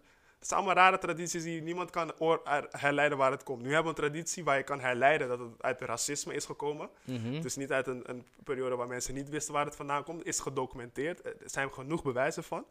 het 0.40 0.48
zijn 0.48 0.60
allemaal 0.60 0.84
rare 0.84 0.98
tradities 0.98 1.42
die 1.42 1.62
niemand 1.62 1.90
kan 1.90 2.12
er- 2.18 2.66
herleiden 2.70 3.18
waar 3.18 3.30
het 3.30 3.42
komt. 3.42 3.62
Nu 3.62 3.72
hebben 3.74 3.94
we 3.94 4.02
een 4.02 4.10
traditie 4.10 4.44
waar 4.44 4.56
je 4.56 4.62
kan 4.62 4.80
herleiden 4.80 5.28
dat 5.28 5.38
het 5.38 5.48
uit 5.60 5.80
racisme 5.80 6.34
is 6.34 6.44
gekomen. 6.44 6.88
Mhm. 7.04 7.40
Dus 7.40 7.56
niet 7.56 7.72
uit 7.72 7.86
een, 7.86 8.02
een 8.06 8.24
periode 8.44 8.76
waar 8.76 8.86
mensen 8.86 9.14
niet 9.14 9.28
wisten 9.28 9.54
waar 9.54 9.64
het 9.64 9.76
vandaan 9.76 10.04
komt. 10.04 10.26
Is 10.26 10.40
gedocumenteerd. 10.40 11.24
Er 11.24 11.34
zijn 11.44 11.72
genoeg 11.72 12.02
bewijzen 12.02 12.44
van. 12.44 12.64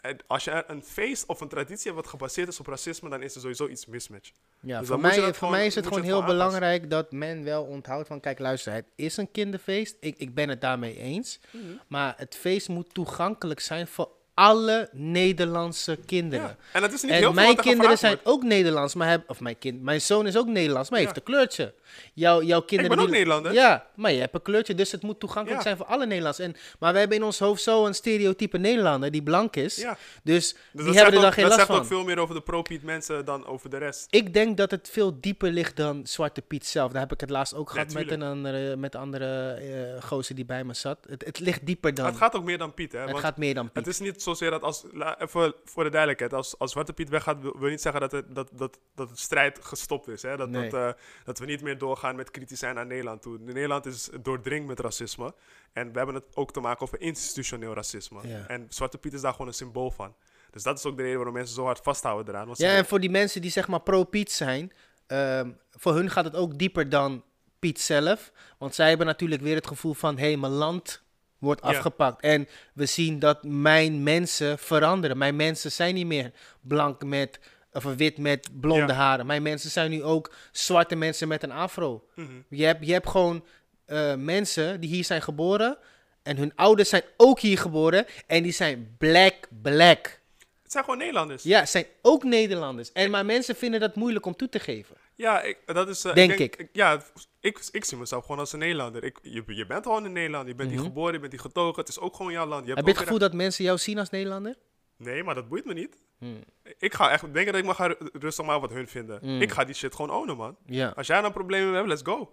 En 0.00 0.18
Als 0.26 0.44
je 0.44 0.64
een 0.66 0.82
feest 0.82 1.26
of 1.26 1.40
een 1.40 1.48
traditie 1.48 1.84
hebt 1.84 1.94
wat 2.02 2.06
gebaseerd 2.06 2.48
is 2.48 2.60
op 2.60 2.66
racisme, 2.66 3.08
dan 3.08 3.22
is 3.22 3.34
er 3.34 3.40
sowieso 3.40 3.66
iets 3.68 3.86
mismatch. 3.86 4.30
Ja, 4.60 4.78
Dus 4.78 4.88
voor 4.88 5.00
mij, 5.00 5.14
voor 5.20 5.34
gewoon- 5.34 5.50
mij 5.54 5.66
is 5.66 5.74
het 5.74 5.86
gewoon 5.86 6.02
heel 6.02 6.24
belangrijk 6.24 6.90
dat 6.90 7.12
men 7.12 7.44
wel 7.44 7.64
onthoudt 7.64 8.06
van... 8.08 8.20
Kijk, 8.20 8.38
luister, 8.38 8.72
het 8.72 8.86
is 8.94 9.16
een 9.16 9.30
kinderfeest. 9.30 9.96
Ik, 10.00 10.18
ik 10.18 10.34
ben 10.34 10.48
het 10.48 10.60
daarmee 10.60 10.96
eens. 10.98 11.40
Mhm. 11.50 11.64
Maar 11.86 12.14
het 12.16 12.34
feest 12.36 12.68
moet 12.68 12.94
toegankelijk 12.94 13.60
zijn 13.60 13.86
voor 13.86 14.08
alle 14.36 14.88
Nederlandse 14.92 15.98
kinderen. 16.06 16.46
Ja. 16.46 16.56
En 16.72 16.80
dat 16.80 16.92
is 16.92 17.02
niet 17.02 17.10
heel 17.10 17.20
En 17.20 17.24
veel 17.26 17.32
mijn 17.44 17.56
er 17.56 17.62
kinderen 17.62 17.98
zijn 17.98 18.12
wordt. 18.12 18.28
ook 18.28 18.42
Nederlands, 18.42 18.94
maar 18.94 19.08
heb, 19.08 19.30
of 19.30 19.40
mijn 19.40 19.58
kind, 19.58 19.82
mijn 19.82 20.00
zoon 20.00 20.26
is 20.26 20.36
ook 20.36 20.46
Nederlands, 20.46 20.90
maar 20.90 20.98
hij 20.98 21.08
Ja. 21.08 21.14
heeft 21.14 21.26
een 21.28 21.32
kleurtje. 21.34 21.74
Jouw, 22.14 22.42
jouw 22.42 22.60
kinderen 22.60 22.90
ben 22.96 23.04
ook 23.04 23.10
die- 23.10 23.16
Nederlander. 23.18 23.52
Ja, 23.52 23.86
maar 23.94 24.12
je 24.12 24.20
hebt 24.20 24.34
een 24.34 24.42
kleurtje, 24.42 24.74
dus 24.74 24.92
het 24.92 25.02
moet 25.02 25.20
toegankelijk 25.20 25.56
Ja. 25.58 25.66
zijn 25.66 25.76
voor 25.76 25.86
alle 25.86 26.06
Nederlanders. 26.06 26.38
En, 26.46 26.56
maar 26.78 26.92
we 26.92 26.98
hebben 26.98 27.16
in 27.16 27.22
ons 27.24 27.38
hoofd 27.38 27.62
zo 27.62 27.86
een 27.86 27.94
stereotype 27.94 28.58
Nederlander 28.58 29.10
die 29.10 29.22
blank 29.22 29.56
is, 29.56 29.76
Ja. 29.76 29.96
dus, 30.22 30.52
Dus 30.52 30.52
die 30.72 30.84
dat 30.84 30.94
hebben 30.94 30.94
zegt, 30.94 31.06
er 31.06 31.12
dan 31.12 31.24
ook, 31.24 31.32
geen 31.32 31.42
dat 31.44 31.52
last 31.52 31.56
zegt 31.66 31.66
van. 31.66 31.78
ook 31.78 31.86
veel 31.86 32.04
meer 32.04 32.18
over 32.18 32.34
de 32.34 32.40
pro-Piet 32.42 32.82
mensen 32.82 33.24
dan 33.24 33.46
over 33.46 33.70
de 33.70 33.76
rest. 33.78 34.06
Ik 34.10 34.34
denk 34.34 34.56
dat 34.56 34.70
het 34.70 34.88
veel 34.92 35.20
dieper 35.20 35.50
ligt 35.50 35.76
dan 35.76 36.06
Zwarte 36.06 36.42
Piet 36.42 36.66
zelf. 36.66 36.92
Daar 36.92 37.00
heb 37.02 37.12
ik 37.12 37.20
het 37.20 37.30
laatst 37.30 37.54
ook 37.54 37.70
gehad 37.70 37.92
met 37.92 38.10
een 38.10 38.22
andere, 38.22 38.76
met 38.76 38.94
andere 38.94 39.52
eh, 39.52 40.02
gozer 40.08 40.34
die 40.34 40.44
bij 40.44 40.64
me 40.64 40.74
zat. 40.74 40.98
Het, 41.08 41.24
het 41.24 41.38
ligt 41.38 41.66
dieper 41.66 41.94
dan. 41.94 42.06
Het 42.06 42.16
gaat 42.16 42.34
ook 42.34 42.44
meer 42.44 42.58
dan 42.58 42.74
Piet, 42.74 42.92
hè? 42.92 42.98
Het 43.00 43.18
gaat 43.18 43.36
meer 43.36 43.54
dan 43.54 43.64
Piet. 43.70 43.74
het 43.84 43.86
is 43.86 43.98
niet 43.98 44.22
zozeer 44.26 44.50
dat 44.50 44.62
als... 44.62 44.84
Even 45.18 45.54
voor 45.64 45.84
de 45.84 45.90
duidelijkheid. 45.90 46.32
Als, 46.32 46.58
als 46.58 46.72
Zwarte 46.72 46.92
Piet 46.92 47.08
weggaat, 47.08 47.40
wil, 47.40 47.58
wil 47.58 47.70
niet 47.70 47.80
zeggen 47.80 48.00
dat, 48.00 48.12
het, 48.12 48.34
dat, 48.34 48.50
dat, 48.52 48.78
dat 48.94 49.10
het 49.10 49.18
strijd 49.18 49.64
gestopt 49.64 50.08
is. 50.08 50.22
Hè? 50.22 50.36
Dat, 50.36 50.48
Nee. 50.48 50.70
dat, 50.70 50.80
eh, 50.80 51.00
dat 51.24 51.38
we 51.38 51.46
niet 51.46 51.62
meer 51.62 51.78
doorgaan 51.78 52.16
met 52.16 52.30
kritisch 52.30 52.58
zijn 52.58 52.74
naar 52.74 52.86
Nederland 52.86 53.22
toe. 53.22 53.38
Nederland 53.38 53.86
is 53.86 54.08
doordringd 54.22 54.66
met 54.66 54.80
racisme. 54.80 55.34
En 55.72 55.92
we 55.92 55.96
hebben 55.96 56.14
het 56.14 56.24
ook 56.34 56.52
te 56.52 56.60
maken 56.60 56.82
over 56.82 57.00
institutioneel 57.00 57.74
racisme. 57.74 58.28
Ja. 58.28 58.46
En 58.46 58.66
Zwarte 58.68 58.98
Piet 58.98 59.12
is 59.12 59.20
daar 59.20 59.32
gewoon 59.32 59.46
een 59.46 59.54
symbool 59.54 59.90
van. 59.90 60.14
Dus 60.50 60.62
dat 60.62 60.78
is 60.78 60.84
ook 60.84 60.96
de 60.96 61.02
reden 61.02 61.16
waarom 61.16 61.34
mensen 61.34 61.54
zo 61.54 61.64
hard 61.64 61.80
vasthouden 61.82 62.34
eraan. 62.34 62.46
Want 62.46 62.58
Ja, 62.58 62.76
en 62.76 62.86
voor 62.86 63.00
die 63.00 63.10
mensen 63.10 63.40
die 63.40 63.50
zeg 63.50 63.68
maar 63.68 63.80
pro-Piet 63.80 64.32
zijn, 64.32 64.72
ehm, 65.06 65.50
voor 65.70 65.94
hun 65.94 66.10
gaat 66.10 66.24
het 66.24 66.36
ook 66.36 66.58
dieper 66.58 66.88
dan 66.88 67.24
Piet 67.58 67.80
zelf. 67.80 68.32
Want 68.58 68.74
zij 68.74 68.88
hebben 68.88 69.06
natuurlijk 69.06 69.42
weer 69.42 69.54
het 69.54 69.66
gevoel 69.66 69.94
van, 69.94 70.18
hé, 70.18 70.26
hey, 70.26 70.36
mijn 70.36 70.52
land 70.52 71.02
wordt 71.46 71.60
Ja. 71.64 71.68
afgepakt. 71.68 72.20
En 72.22 72.48
we 72.74 72.86
zien 72.86 73.18
dat 73.18 73.44
mijn 73.44 74.02
mensen 74.02 74.58
veranderen. 74.58 75.18
Mijn 75.18 75.36
mensen 75.36 75.72
zijn 75.72 75.94
niet 75.94 76.06
meer 76.06 76.32
blank 76.60 77.04
met, 77.04 77.38
of 77.72 77.84
wit 77.84 78.18
met 78.18 78.48
blonde 78.60 78.92
Ja. 78.92 78.98
haren. 78.98 79.26
Mijn 79.26 79.42
mensen 79.42 79.70
zijn 79.70 79.90
nu 79.90 80.02
ook 80.02 80.32
zwarte 80.52 80.96
mensen 80.96 81.28
met 81.28 81.42
een 81.42 81.52
afro. 81.52 82.04
Mhm. 82.14 82.28
Je 82.48 82.64
hebt, 82.64 82.86
je 82.86 82.92
hebt 82.92 83.08
gewoon 83.08 83.44
eh, 83.86 84.14
mensen 84.14 84.80
die 84.80 84.90
hier 84.90 85.04
zijn 85.04 85.22
geboren. 85.22 85.78
En 86.22 86.36
hun 86.36 86.52
ouders 86.54 86.88
zijn 86.88 87.02
ook 87.16 87.40
hier 87.40 87.58
geboren. 87.58 88.06
En 88.26 88.42
die 88.42 88.52
zijn 88.52 88.94
black, 88.98 89.34
black. 89.62 90.20
Het 90.62 90.72
zijn 90.72 90.84
gewoon 90.84 90.98
Nederlanders. 90.98 91.42
Ja, 91.42 91.66
zijn 91.66 91.86
ook 92.02 92.24
Nederlanders. 92.24 92.92
En 92.92 93.10
maar 93.10 93.24
mensen 93.26 93.56
vinden 93.56 93.80
dat 93.80 93.94
moeilijk 93.94 94.26
om 94.26 94.36
toe 94.36 94.48
te 94.48 94.58
geven. 94.58 94.96
Ja, 95.16 95.42
ik, 95.42 95.58
dat 95.66 95.88
is... 95.88 96.04
eh, 96.04 96.14
Denk 96.14 96.38
denk- 96.38 96.56
ik. 96.56 96.68
Ja, 96.72 97.02
ik, 97.40 97.68
ik 97.70 97.84
zie 97.84 97.98
mezelf 97.98 98.22
gewoon 98.24 98.38
als 98.40 98.52
een 98.52 98.58
Nederlander. 98.58 99.04
Ik, 99.04 99.18
je, 99.22 99.42
je 99.46 99.66
bent 99.66 99.82
gewoon 99.86 100.04
een 100.04 100.12
Nederlander. 100.12 100.48
Je 100.48 100.54
bent 100.54 100.68
Mhm. 100.70 100.78
hier 100.78 100.86
geboren, 100.88 101.12
je 101.12 101.18
bent 101.20 101.32
hier 101.32 101.40
getogen. 101.40 101.80
Het 101.80 101.88
is 101.88 101.98
ook 101.98 102.16
gewoon 102.16 102.32
jouw 102.32 102.46
land. 102.46 102.60
Je 102.66 102.66
hebt 102.66 102.76
Heb 102.78 102.86
je 102.86 102.92
het 102.92 103.02
gevoel 103.02 103.18
dat 103.18 103.32
mensen 103.32 103.64
jou 103.64 103.78
zien 103.78 103.98
als 103.98 104.10
Nederlander? 104.10 104.54
Nee, 104.96 105.22
maar 105.24 105.34
dat 105.34 105.48
boeit 105.48 105.64
me 105.64 105.72
niet. 105.72 105.96
Hmm. 106.18 106.40
Ik 106.78 106.94
ga 106.94 107.10
echt 107.10 107.22
denken 107.32 107.46
dat 107.52 107.56
ik 107.56 107.64
mag 107.64 107.94
rustig 108.12 108.44
maar 108.44 108.60
wat 108.60 108.70
hun 108.70 108.88
vinden. 108.88 109.18
Mm. 109.22 109.40
Ik 109.40 109.50
ga 109.52 109.64
die 109.64 109.74
shit 109.74 109.94
gewoon 109.94 110.10
ownen, 110.10 110.36
man. 110.36 110.56
Ja. 110.66 110.92
Als 110.96 111.06
jij 111.06 111.20
nou 111.20 111.32
problemen 111.32 111.74
hebt, 111.74 111.88
let's 111.88 112.02
go. 112.04 112.32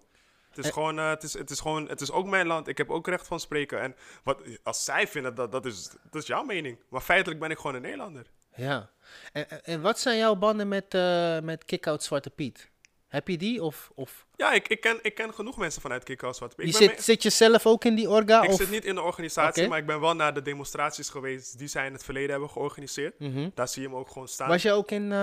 Het 0.49 0.57
is 0.57 0.65
Eh. 0.67 0.73
gewoon, 0.73 0.99
eh, 0.99 1.09
het 1.09 1.23
is, 1.23 1.33
het 1.33 1.49
is 1.49 1.59
gewoon, 1.59 1.87
het 1.89 2.01
is 2.01 2.11
ook 2.11 2.25
mijn 2.27 2.47
land. 2.47 2.67
Ik 2.67 2.77
heb 2.77 2.89
ook 2.91 3.07
recht 3.07 3.27
van 3.27 3.39
spreken. 3.39 3.81
En 3.81 3.95
wat, 4.23 4.41
als 4.63 4.83
zij 4.83 5.07
vinden 5.07 5.35
dat, 5.35 5.51
dat 5.51 5.65
is, 5.65 5.89
dat 6.11 6.21
is 6.21 6.27
jouw 6.27 6.43
mening. 6.43 6.77
Maar 6.89 7.01
feitelijk 7.01 7.39
ben 7.39 7.49
ik 7.51 7.57
gewoon 7.57 7.75
een 7.75 7.81
Nederlander. 7.81 8.25
Ja. 8.55 8.89
En, 9.33 9.63
en- 9.65 9.81
wat 9.81 9.99
zijn 9.99 10.17
jouw 10.17 10.35
banden 10.35 10.67
met, 10.67 10.93
eh 10.93 11.39
met 11.39 11.65
Kick-Out 11.65 12.03
Zwarte 12.03 12.29
Piet? 12.29 12.71
Heb 13.13 13.27
je 13.27 13.37
die? 13.37 13.63
Of, 13.63 13.91
of 13.95 14.25
Ja, 14.35 14.51
ik, 14.53 14.67
ik, 14.67 14.81
ken, 14.81 14.99
ik 15.01 15.15
ken 15.15 15.33
genoeg 15.33 15.57
mensen 15.57 15.81
vanuit 15.81 16.03
Kickhouse 16.03 16.37
Zwarte 16.37 16.55
Piet. 16.55 16.65
je 16.65 16.73
zit, 16.77 16.87
mee- 16.91 17.01
zit 17.01 17.23
je 17.23 17.29
zelf 17.29 17.65
ook 17.65 17.85
in 17.85 17.95
die 17.95 18.09
orga? 18.09 18.41
ik 18.43 18.49
of? 18.49 18.55
zit 18.55 18.69
niet 18.69 18.85
in 18.85 18.95
de 18.95 19.01
organisatie, 19.01 19.67
maar 19.67 19.77
ik 19.77 19.85
ben 19.85 19.99
wel 19.99 20.15
naar 20.15 20.33
de 20.33 20.41
demonstraties 20.41 21.09
geweest 21.09 21.57
die 21.57 21.67
zij 21.67 21.85
in 21.85 21.93
het 21.93 22.03
verleden 22.03 22.29
hebben 22.31 22.49
georganiseerd. 22.49 23.19
Mhm. 23.19 23.49
Daar 23.53 23.67
zie 23.67 23.81
je 23.81 23.89
me 23.89 23.95
ook 23.95 24.09
gewoon 24.11 24.27
staan. 24.27 24.47
Was 24.49 24.61
je 24.61 24.71
ook 24.71 24.91
in, 24.91 25.11
eh, 25.11 25.17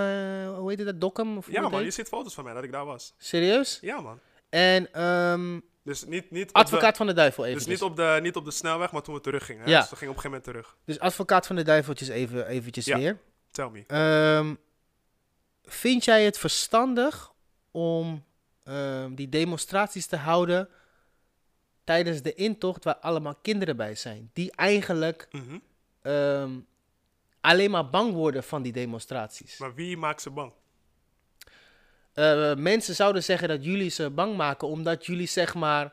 hoe 0.58 0.68
heet 0.68 0.78
het, 0.78 0.86
dat, 0.86 1.00
Dokkum? 1.00 1.36
Of 1.36 1.50
ja 1.50 1.68
man, 1.68 1.84
je 1.84 1.90
ziet 1.90 2.08
foto's 2.08 2.34
van 2.34 2.44
mij 2.44 2.54
dat 2.54 2.64
ik 2.64 2.72
daar 2.72 2.84
was. 2.84 3.14
Serieus? 3.18 3.78
Ja 3.80 4.00
man. 4.00 4.18
En 4.48 4.92
ehm, 4.92 5.60
Dus 5.84 6.04
niet, 6.04 6.30
niet, 6.30 6.52
advocaat 6.52 6.96
van 6.96 7.06
de 7.06 7.12
duivel 7.12 7.44
even. 7.44 7.58
dus 7.58 7.66
niet, 7.66 7.82
op 7.82 7.96
de, 7.96 8.18
niet 8.22 8.36
op 8.36 8.44
de 8.44 8.50
snelweg, 8.50 8.92
maar 8.92 9.02
toen 9.02 9.14
we 9.14 9.20
teruggingen. 9.20 9.68
Ja. 9.68 9.80
Dus 9.80 9.90
we 9.90 9.96
gingen 9.96 10.14
op 10.14 10.24
een 10.24 10.30
gegeven 10.30 10.44
moment 10.52 10.66
terug. 10.66 10.76
Dus 10.84 10.98
advocaat 10.98 11.46
van 11.46 11.56
de 11.56 11.62
duiveltjes 11.62 12.08
even, 12.08 12.46
eventjes 12.46 12.84
Ja. 12.84 12.96
weer. 12.98 13.18
Tell 13.50 13.68
me. 13.68 13.84
Ehm, 13.86 14.54
vind 15.64 16.04
jij 16.04 16.24
het 16.24 16.38
verstandig 16.38 17.29
om 17.70 18.24
ehm, 18.64 19.14
die 19.14 19.28
demonstraties 19.28 20.06
te 20.06 20.16
houden 20.16 20.68
tijdens 21.84 22.22
de 22.22 22.34
intocht 22.34 22.84
waar 22.84 22.96
allemaal 22.96 23.34
kinderen 23.34 23.76
bij 23.76 23.94
zijn? 23.94 24.30
Die 24.32 24.52
eigenlijk 24.56 25.28
Mhm. 25.30 25.58
ehm, 26.02 26.50
alleen 27.40 27.70
maar 27.70 27.90
bang 27.90 28.12
worden 28.12 28.42
van 28.44 28.62
die 28.62 28.72
demonstraties. 28.72 29.58
Maar 29.58 29.74
wie 29.74 29.96
maakt 29.96 30.22
ze 30.22 30.30
bang? 30.30 30.52
Eh, 32.12 32.54
mensen 32.54 32.94
zouden 32.94 33.22
zeggen 33.24 33.48
dat 33.48 33.64
jullie 33.64 33.90
ze 33.90 34.10
bang 34.10 34.36
maken 34.36 34.68
omdat 34.68 35.06
jullie 35.06 35.26
zeg 35.26 35.54
maar, 35.54 35.92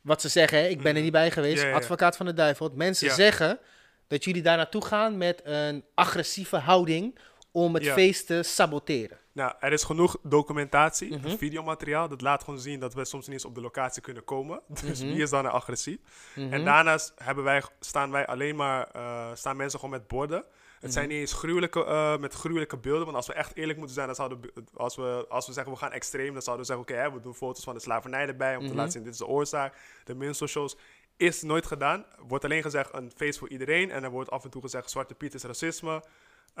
wat 0.00 0.20
ze 0.20 0.28
zeggen, 0.28 0.58
hè, 0.58 0.66
ik 0.66 0.76
ben 0.78 0.86
er 0.86 0.92
Mhm. 0.92 1.02
niet 1.02 1.12
bij 1.12 1.30
geweest, 1.30 1.56
Ja, 1.60 1.62
ja, 1.64 1.68
ja. 1.68 1.76
advocaat 1.76 2.16
van 2.16 2.26
de 2.26 2.34
duivel. 2.34 2.70
Mensen 2.74 3.10
zeggen 3.10 3.58
dat 4.06 4.24
jullie 4.24 4.42
daar 4.42 4.56
naartoe 4.56 4.84
gaan 4.84 5.16
met 5.18 5.40
een 5.44 5.84
agressieve 5.94 6.56
houding 6.56 7.18
om 7.50 7.74
het 7.74 7.88
feest 7.88 8.26
te 8.26 8.42
saboteren. 8.42 9.18
Nou, 9.40 9.52
er 9.60 9.72
is 9.72 9.84
genoeg 9.84 10.16
documentatie, 10.22 11.16
Mhm. 11.18 11.36
videomateriaal. 11.36 12.08
Dat 12.08 12.20
laat 12.20 12.44
gewoon 12.44 12.60
zien 12.60 12.80
dat 12.80 12.94
we 12.94 13.04
soms 13.04 13.24
niet 13.26 13.34
eens 13.34 13.44
op 13.44 13.54
de 13.54 13.60
locatie 13.60 14.02
kunnen 14.02 14.24
komen. 14.24 14.60
Dus 14.84 15.02
Mhm. 15.02 15.12
wie 15.12 15.22
is 15.22 15.30
dan 15.30 15.44
er 15.44 15.50
agressief? 15.50 15.98
Mhm. 16.36 16.52
En 16.52 16.64
daarnaast 16.64 17.12
hebben 17.16 17.44
wij, 17.44 17.62
staan 17.80 18.10
wij 18.10 18.26
alleen 18.26 18.56
maar, 18.56 18.88
eh, 18.92 19.30
staan 19.34 19.56
mensen 19.56 19.78
gewoon 19.80 19.94
met 19.98 20.06
borden. 20.08 20.44
Het 20.80 20.92
zijn 20.92 21.04
Mhm. 21.04 21.12
niet 21.14 21.22
eens 21.22 21.32
gruwelijke, 21.32 21.84
eh, 21.84 22.16
met 22.18 22.34
gruwelijke 22.34 22.76
beelden. 22.76 23.04
Want 23.04 23.16
als 23.16 23.26
we 23.26 23.32
echt 23.32 23.56
eerlijk 23.56 23.76
moeten 23.78 23.94
zijn, 23.94 24.06
dan 24.06 24.14
zouden 24.16 24.40
we, 24.40 24.52
als 24.74 24.96
we, 24.96 25.26
als 25.28 25.46
we 25.46 25.52
zeggen 25.52 25.72
we 25.72 25.78
gaan 25.78 25.92
extreem, 25.92 26.32
dan 26.32 26.42
zouden 26.42 26.66
we 26.66 26.72
zeggen, 26.72 26.96
oké, 27.08 27.14
we 27.16 27.20
doen 27.22 27.34
foto's 27.34 27.64
van 27.64 27.74
de 27.74 27.80
slavernij 27.80 28.26
erbij 28.26 28.56
om 28.56 28.66
te 28.68 28.74
laten 28.74 28.92
zien, 28.92 29.02
dit 29.02 29.12
is 29.12 29.18
de 29.18 29.26
oorzaak. 29.26 29.74
De 30.04 30.14
minstrel 30.14 30.48
shows 30.48 30.76
is 31.16 31.42
nooit 31.42 31.66
gedaan. 31.66 32.04
Wordt 32.28 32.44
alleen 32.44 32.62
gezegd 32.62 32.94
een 32.94 33.12
feest 33.16 33.38
voor 33.38 33.48
iedereen. 33.48 33.90
En 33.90 34.04
er 34.04 34.10
wordt 34.10 34.30
af 34.30 34.44
en 34.44 34.50
toe 34.50 34.62
gezegd, 34.62 34.90
Zwarte 34.90 35.14
Piet 35.14 35.34
is 35.34 35.42
racisme. 35.42 36.02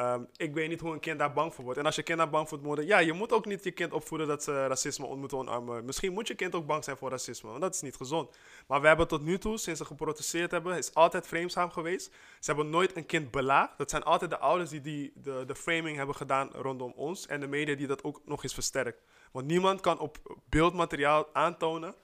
Ehm, 0.00 0.22
ik 0.36 0.54
weet 0.54 0.68
niet 0.68 0.80
hoe 0.80 0.92
een 0.92 1.00
kind 1.00 1.18
daar 1.18 1.32
bang 1.32 1.54
voor 1.54 1.64
wordt. 1.64 1.78
En 1.78 1.84
als 1.86 1.96
je 1.96 2.02
kind 2.02 2.18
daar 2.18 2.30
bang 2.30 2.48
voor 2.48 2.58
worden, 2.60 2.86
ja, 2.86 2.98
je 2.98 3.12
moet 3.12 3.32
ook 3.32 3.46
niet 3.46 3.64
je 3.64 3.70
kind 3.70 3.92
opvoeden 3.92 4.26
dat 4.28 4.42
ze 4.42 4.66
racisme 4.66 5.06
on- 5.06 5.18
moeten 5.18 5.38
omarmen. 5.38 5.84
Misschien 5.84 6.12
moet 6.12 6.28
je 6.28 6.34
kind 6.34 6.54
ook 6.54 6.66
bang 6.66 6.84
zijn 6.84 6.96
voor 6.96 7.10
racisme, 7.10 7.48
want 7.48 7.60
dat 7.60 7.74
is 7.74 7.80
niet 7.80 7.96
gezond. 7.96 8.36
Maar 8.66 8.80
we 8.80 8.86
hebben 8.86 9.08
tot 9.08 9.22
nu 9.22 9.38
toe, 9.38 9.58
sinds 9.58 9.80
ze 9.80 9.86
geprotesteerd 9.86 10.50
hebben, 10.50 10.76
is 10.76 10.94
altijd 10.94 11.26
vreemdzaam 11.26 11.70
geweest. 11.70 12.06
Ze 12.40 12.50
hebben 12.52 12.70
nooit 12.70 12.96
een 12.96 13.06
kind 13.06 13.30
belaagd. 13.30 13.78
Dat 13.78 13.90
zijn 13.90 14.02
altijd 14.02 14.30
de 14.30 14.38
ouders 14.38 14.70
die, 14.70 14.80
die 14.80 15.12
de, 15.14 15.44
de 15.46 15.54
framing 15.54 15.96
hebben 15.96 16.14
gedaan 16.14 16.50
rondom 16.52 16.92
ons. 16.96 17.26
En 17.26 17.40
de 17.40 17.46
media 17.46 17.74
die 17.74 17.86
dat 17.86 18.04
ook 18.04 18.20
nog 18.24 18.42
eens 18.42 18.54
versterkt. 18.54 19.02
Want 19.32 19.46
niemand 19.46 19.80
kan 19.80 19.98
op 19.98 20.40
beeldmateriaal 20.48 21.26
aantonen 21.32 21.94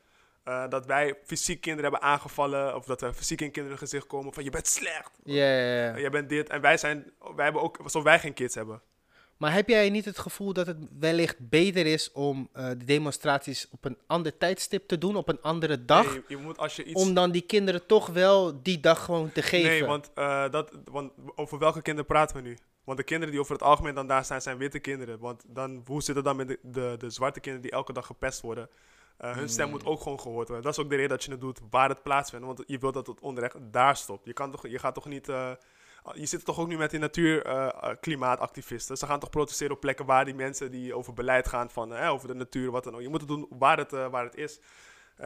eh, 0.47 0.68
dat 0.68 0.86
wij 0.86 1.14
fysiek 1.24 1.60
kinderen 1.60 1.90
hebben 1.90 2.09
aangevallen. 2.09 2.77
Of 2.77 2.85
dat 2.85 3.01
we 3.01 3.14
fysiek 3.14 3.40
in 3.40 3.51
kinderen 3.51 3.78
gezicht 3.78 4.06
komen 4.06 4.32
van 4.32 4.44
je 4.44 4.51
bent 4.51 4.66
slecht. 4.66 5.10
Ja, 5.24 5.44
ja, 5.44 5.74
ja. 5.74 5.94
Eh, 5.94 6.01
Jij 6.01 6.10
bent 6.10 6.28
dit. 6.28 6.48
En 6.48 6.60
wij 6.60 6.77
zijn, 6.77 7.12
wij 7.35 7.44
hebben 7.44 7.62
ook, 7.62 7.78
alsof 7.82 8.02
wij 8.02 8.18
geen 8.18 8.35
kids 8.35 8.55
hebben. 8.55 8.82
Maar 9.36 9.52
heb 9.52 9.68
jij 9.68 9.90
niet 9.90 10.05
het 10.05 10.18
gevoel 10.18 10.52
dat 10.52 10.66
het 10.66 10.77
wellicht 10.98 11.36
beter 11.48 11.86
is 11.86 12.12
om 12.12 12.48
eh, 12.52 12.68
de 12.68 12.85
demonstraties 12.85 13.68
op 13.70 13.85
een 13.85 13.98
ander 14.06 14.39
tijdstip 14.39 14.89
te 14.89 14.98
doen, 14.98 15.16
op 15.16 15.28
een 15.28 15.40
andere 15.43 15.85
dag? 15.85 16.12
Nee, 16.12 16.23
je 16.28 16.36
moet 16.36 16.59
als 16.59 16.77
je 16.77 16.85
iets... 16.85 17.02
Om 17.02 17.14
dan 17.14 17.31
die 17.31 17.43
kinderen 17.43 17.86
toch 17.86 18.06
wel 18.06 18.62
die 18.62 18.81
dag 18.81 19.05
gewoon 19.05 19.32
te 19.32 19.43
geven. 19.43 19.70
Nee, 19.70 19.85
want, 19.85 20.10
dat, 20.52 20.70
want 20.85 21.12
over 21.35 21.59
welke 21.59 21.82
kinderen 21.82 22.10
praten 22.10 22.36
we 22.36 22.43
nu? 22.43 22.56
Want 22.85 22.98
de 22.98 23.05
kinderen 23.05 23.32
die 23.32 23.40
over 23.40 23.52
het 23.52 23.62
algemeen 23.62 23.94
dan 23.94 24.06
daar 24.06 24.24
zijn, 24.24 24.43
zijn 24.43 24.59
witte 24.59 24.78
kinderen. 24.78 25.18
Want 25.18 25.43
dan, 25.47 25.82
hoe 25.86 26.02
zit 26.02 26.16
het 26.16 26.24
dan 26.24 26.36
met 26.36 26.48
de, 26.48 26.59
de, 26.62 26.94
de 26.98 27.10
zwarte 27.10 27.40
kinderen 27.40 27.68
die 27.68 27.78
elke 27.78 27.93
dag 27.93 28.06
gepest 28.06 28.40
worden? 28.40 28.68
Eh, 29.16 29.34
hun 29.36 29.48
stem 29.48 29.70
moet 29.70 29.84
ook 29.84 30.01
gewoon 30.01 30.20
gehoord 30.20 30.48
worden. 30.48 30.64
Dat 30.64 30.78
is 30.78 30.84
ook 30.84 30.90
de 30.90 30.97
reden 30.97 31.10
dat 31.10 31.24
je 31.24 31.30
het 31.30 31.40
doet 31.40 31.60
waar 31.70 31.88
het 31.88 32.02
plaatsvindt. 32.02 32.47
Want 32.47 32.62
je 32.66 32.78
wilt 32.78 32.94
dat 32.94 33.06
het 33.06 33.20
onrecht 33.20 33.56
daar 33.60 33.97
stopt. 33.97 34.24
Je, 34.24 34.32
kan 34.32 34.51
toch, 34.51 34.68
je 34.68 34.78
gaat 34.78 34.94
toch 34.94 35.06
niet... 35.06 35.28
eh, 35.28 35.51
je 36.14 36.26
zit 36.26 36.44
toch 36.44 36.59
ook 36.59 36.68
nu 36.68 36.76
met 36.76 36.90
die 36.90 37.01
natuur 37.01 37.44
eh, 37.44 37.66
eh, 37.66 37.97
klimaatactivisten. 38.01 38.97
Ze 38.97 39.06
gaan 39.06 39.20
toch 39.20 39.30
protesteren 39.30 39.74
op 39.74 39.80
plekken 39.80 40.06
waar 40.06 40.24
die 40.24 40.34
mensen 40.34 40.70
die 40.70 40.94
over 40.94 41.12
beleid 41.12 41.48
gaan 41.48 41.70
van 41.70 41.94
eh, 41.94 42.10
over 42.10 42.28
de 42.28 42.34
natuur, 42.34 42.70
wat 42.70 42.84
dan 42.84 42.94
ook. 42.94 43.01
Je 43.01 43.09
moet 43.09 43.20
het 43.20 43.28
doen 43.28 43.47
waar 43.51 43.78
het, 43.78 43.90
waar 43.90 44.24
het 44.24 44.36
is. 44.36 44.60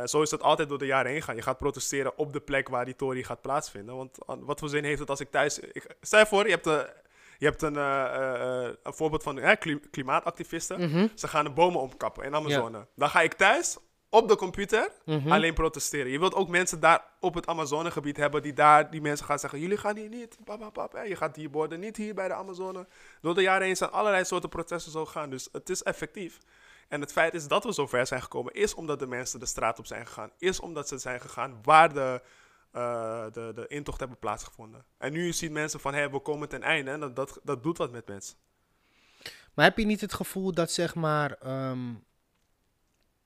Zo 0.04 0.22
is 0.22 0.30
dat 0.30 0.42
altijd 0.42 0.68
door 0.68 0.78
de 0.78 0.86
jaren 0.86 1.10
heen 1.10 1.22
gaan. 1.22 1.36
Je 1.36 1.42
gaat 1.42 1.58
protesteren 1.58 2.18
op 2.18 2.32
de 2.32 2.40
plek 2.40 2.68
waar 2.68 2.84
die 2.84 2.96
tory 2.96 3.22
gaat 3.22 3.40
plaatsvinden. 3.40 3.96
Want 3.96 4.18
wat 4.26 4.58
voor 4.58 4.68
zin 4.68 4.84
heeft 4.84 4.98
het 4.98 5.10
als 5.10 5.20
ik 5.20 5.30
thuis... 5.30 5.58
Ik, 5.58 5.96
stel 6.00 6.18
je 6.18 6.26
voor, 6.26 6.48
je 6.48 6.58
hebt, 6.60 6.92
je 7.40 7.46
hebt 7.46 7.62
een, 7.62 7.76
eh, 7.76 8.04
eh, 8.04 8.64
eh, 8.64 8.74
een 8.82 8.94
voorbeeld 8.94 9.22
van 9.22 9.56
kli- 9.58 9.80
klimaatactivisten. 9.90 10.80
Mhm, 10.80 11.06
Ze 11.14 11.28
gaan 11.28 11.44
de 11.44 11.50
bomen 11.50 11.80
omkappen 11.80 12.24
in 12.24 12.34
Amazone. 12.34 12.86
Dan 12.94 13.10
ga 13.10 13.20
ik 13.20 13.34
thuis 13.34 13.78
op 14.10 14.28
de 14.28 14.36
computer 14.36 14.92
mhm. 15.04 15.32
alleen 15.32 15.54
protesteren. 15.54 16.12
Je 16.12 16.18
wilt 16.18 16.34
ook 16.34 16.48
mensen 16.48 16.80
daar 16.80 17.04
op 17.20 17.34
het 17.34 17.46
Amazonegebied 17.46 18.16
hebben 18.16 18.42
die 18.42 18.52
daar, 18.52 18.90
die 18.90 19.00
mensen 19.00 19.26
gaan 19.26 19.38
zeggen, 19.38 19.60
jullie 19.60 19.76
gaan 19.76 19.96
hier 19.96 20.08
niet, 20.08 20.36
pap, 20.72 21.00
je 21.06 21.16
gaat 21.16 21.36
hier 21.36 21.50
borden, 21.50 21.80
niet 21.80 21.96
hier 21.96 22.14
bij 22.14 22.28
de 22.28 22.34
Amazone. 22.34 22.86
Door 23.20 23.34
de 23.34 23.42
jaren 23.42 23.66
heen 23.66 23.76
zijn 23.76 23.90
allerlei 23.90 24.24
soorten 24.24 24.48
protesten 24.48 24.92
zo 24.92 25.06
gegaan, 25.06 25.30
dus 25.30 25.48
het 25.52 25.70
is 25.70 25.82
effectief. 25.82 26.38
En 26.88 27.00
het 27.00 27.12
feit 27.12 27.34
is 27.34 27.48
dat 27.48 27.64
we 27.64 27.72
zo 27.72 27.86
ver 27.86 28.06
zijn 28.06 28.22
gekomen, 28.22 28.52
is 28.52 28.74
omdat 28.74 28.98
de 28.98 29.06
mensen 29.06 29.40
de 29.40 29.46
straat 29.46 29.78
op 29.78 29.86
zijn 29.86 30.06
gegaan. 30.06 30.30
Is 30.38 30.60
omdat 30.60 30.88
ze 30.88 30.98
zijn 30.98 31.20
gegaan 31.20 31.58
waar 31.62 31.92
de, 31.92 32.22
eh, 32.70 33.24
de, 33.32 33.52
de 33.54 33.66
intocht 33.68 34.00
hebben 34.00 34.18
plaatsgevonden. 34.18 34.84
En 34.98 35.12
nu 35.12 35.32
ziet 35.32 35.50
mensen 35.50 35.80
van, 35.80 35.94
hé, 35.94 36.10
we 36.10 36.20
komen 36.20 36.48
ten 36.48 36.62
einde 36.62 36.90
en 36.90 37.00
dat, 37.00 37.16
dat, 37.16 37.40
dat 37.42 37.62
doet 37.62 37.78
wat 37.78 37.90
met 37.90 38.06
mensen. 38.06 38.36
Maar 39.54 39.64
heb 39.64 39.78
je 39.78 39.86
niet 39.86 40.00
het 40.00 40.14
gevoel 40.14 40.52
dat 40.52 40.70
zeg 40.70 40.94
maar 40.94 41.32
ehm, 41.32 41.94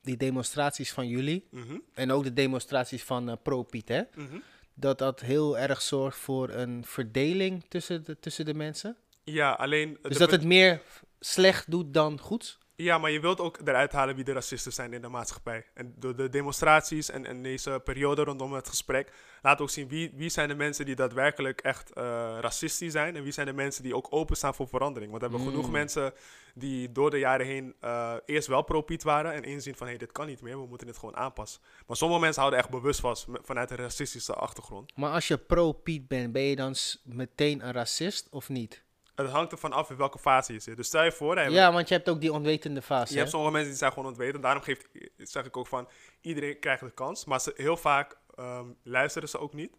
die 0.03 0.17
demonstraties 0.17 0.93
van 0.93 1.09
jullie 1.09 1.49
Mhm, 1.51 1.79
en 1.95 2.13
ook 2.13 2.25
de 2.25 2.33
demonstraties 2.33 3.03
van 3.03 3.29
eh, 3.29 3.37
Pro-Piet, 3.43 3.89
hè, 3.89 4.03
mhm. 4.15 4.39
dat 4.75 4.99
dat 4.99 5.21
heel 5.21 5.59
erg 5.59 5.83
zorgt 5.83 6.19
voor 6.19 6.49
een 6.51 6.85
verdeling 6.85 7.65
tussen 7.69 8.05
de, 8.05 8.19
tussen 8.19 8.45
de 8.45 8.55
mensen? 8.55 8.97
Ja, 9.25 9.53
alleen... 9.53 9.99
Dus 10.03 10.19
dat 10.19 10.31
het 10.31 10.45
meer 10.45 10.83
slecht 11.21 11.71
doet 11.71 11.95
dan 11.95 12.21
goed? 12.21 12.59
Ja, 12.77 12.99
maar 12.99 13.11
je 13.11 13.21
wilt 13.21 13.41
ook 13.41 13.59
eruit 13.65 13.93
halen 13.93 14.15
wie 14.15 14.25
de 14.25 14.33
racisten 14.33 14.73
zijn 14.73 14.93
in 14.93 15.01
de 15.01 15.09
maatschappij. 15.09 15.67
En 15.75 15.95
door 15.99 16.17
de 16.17 16.29
demonstraties 16.29 17.11
en, 17.11 17.27
en 17.27 17.43
deze 17.43 17.81
periode 17.85 18.25
rondom 18.25 18.53
het 18.53 18.69
gesprek 18.69 19.13
laat 19.43 19.61
ook 19.61 19.71
zien 19.71 19.89
wie, 19.89 20.11
wie 20.15 20.29
zijn 20.29 20.49
de 20.49 20.55
mensen 20.55 20.85
die 20.85 20.95
daadwerkelijk 20.95 21.61
echt 21.61 21.93
eh, 21.93 22.03
racistisch 22.41 22.93
zijn 22.93 23.17
en 23.17 23.23
wie 23.23 23.33
zijn 23.33 23.47
de 23.47 23.53
mensen 23.53 23.83
die 23.83 23.97
ook 23.97 24.07
openstaan 24.11 24.55
voor 24.55 24.69
verandering. 24.69 25.11
Want 25.11 25.23
we 25.23 25.29
hebben 25.29 25.49
genoeg 25.49 25.67
Mm. 25.67 25.73
mensen 25.73 26.13
die 26.55 26.93
door 26.93 27.11
de 27.11 27.19
jaren 27.19 27.47
heen 27.47 27.75
eh, 27.81 28.15
eerst 28.27 28.49
wel 28.49 28.63
pro-Piet 28.63 29.03
waren 29.03 29.33
en 29.33 29.43
inzien 29.43 29.75
van 29.75 29.87
hé, 29.87 29.93
hey, 29.93 29.99
dit 30.01 30.13
kan 30.13 30.27
niet 30.27 30.41
meer, 30.43 30.61
we 30.61 30.67
moeten 30.67 30.87
dit 30.87 30.99
gewoon 30.99 31.17
aanpassen. 31.17 31.61
Maar 31.87 31.97
sommige 31.97 32.21
mensen 32.21 32.41
houden 32.41 32.61
echt 32.61 32.71
bewust 32.71 33.01
vast 33.01 33.27
vanuit 33.43 33.71
een 33.71 33.77
racistische 33.77 34.35
achtergrond. 34.35 34.97
Maar 34.97 35.13
als 35.13 35.29
je 35.29 35.39
pro-Piet 35.39 36.09
bent, 36.09 36.33
ben 36.33 36.43
je 36.43 36.57
dan 36.57 36.75
meteen 37.05 37.67
een 37.67 37.73
racist 37.73 38.29
of 38.31 38.49
niet? 38.49 38.83
Het 39.15 39.31
hangt 39.31 39.53
ervan 39.53 39.73
af 39.73 39.91
in 39.91 39.97
welke 39.97 40.19
fase 40.19 40.53
je 40.53 40.59
zit. 40.59 40.77
Dus 40.77 40.87
stel 40.87 41.05
je 41.05 41.13
voor, 41.13 41.51
Ja, 41.51 41.73
want 41.73 41.89
je 41.89 41.95
hebt 41.95 42.09
ook 42.09 42.21
die 42.21 42.33
onwetende 42.33 42.83
fase. 42.83 43.07
Je 43.07 43.13
hè? 43.13 43.19
hebt 43.19 43.31
sommige 43.31 43.53
mensen 43.53 43.71
die 43.71 43.79
zijn 43.79 43.93
gewoon 43.93 44.09
ontweten. 44.09 44.41
Daarom 44.41 44.63
geeft, 44.63 44.89
zeg 45.17 45.45
ik 45.45 45.57
ook 45.57 45.67
van, 45.67 45.89
iedereen 46.21 46.59
krijgt 46.59 46.83
de 46.83 46.91
kans. 46.91 47.25
Maar 47.25 47.41
ze, 47.41 47.53
heel 47.57 47.77
vaak 47.77 48.17
ehm, 48.35 48.67
luisteren 48.83 49.29
ze 49.29 49.39
ook 49.39 49.53
niet. 49.53 49.77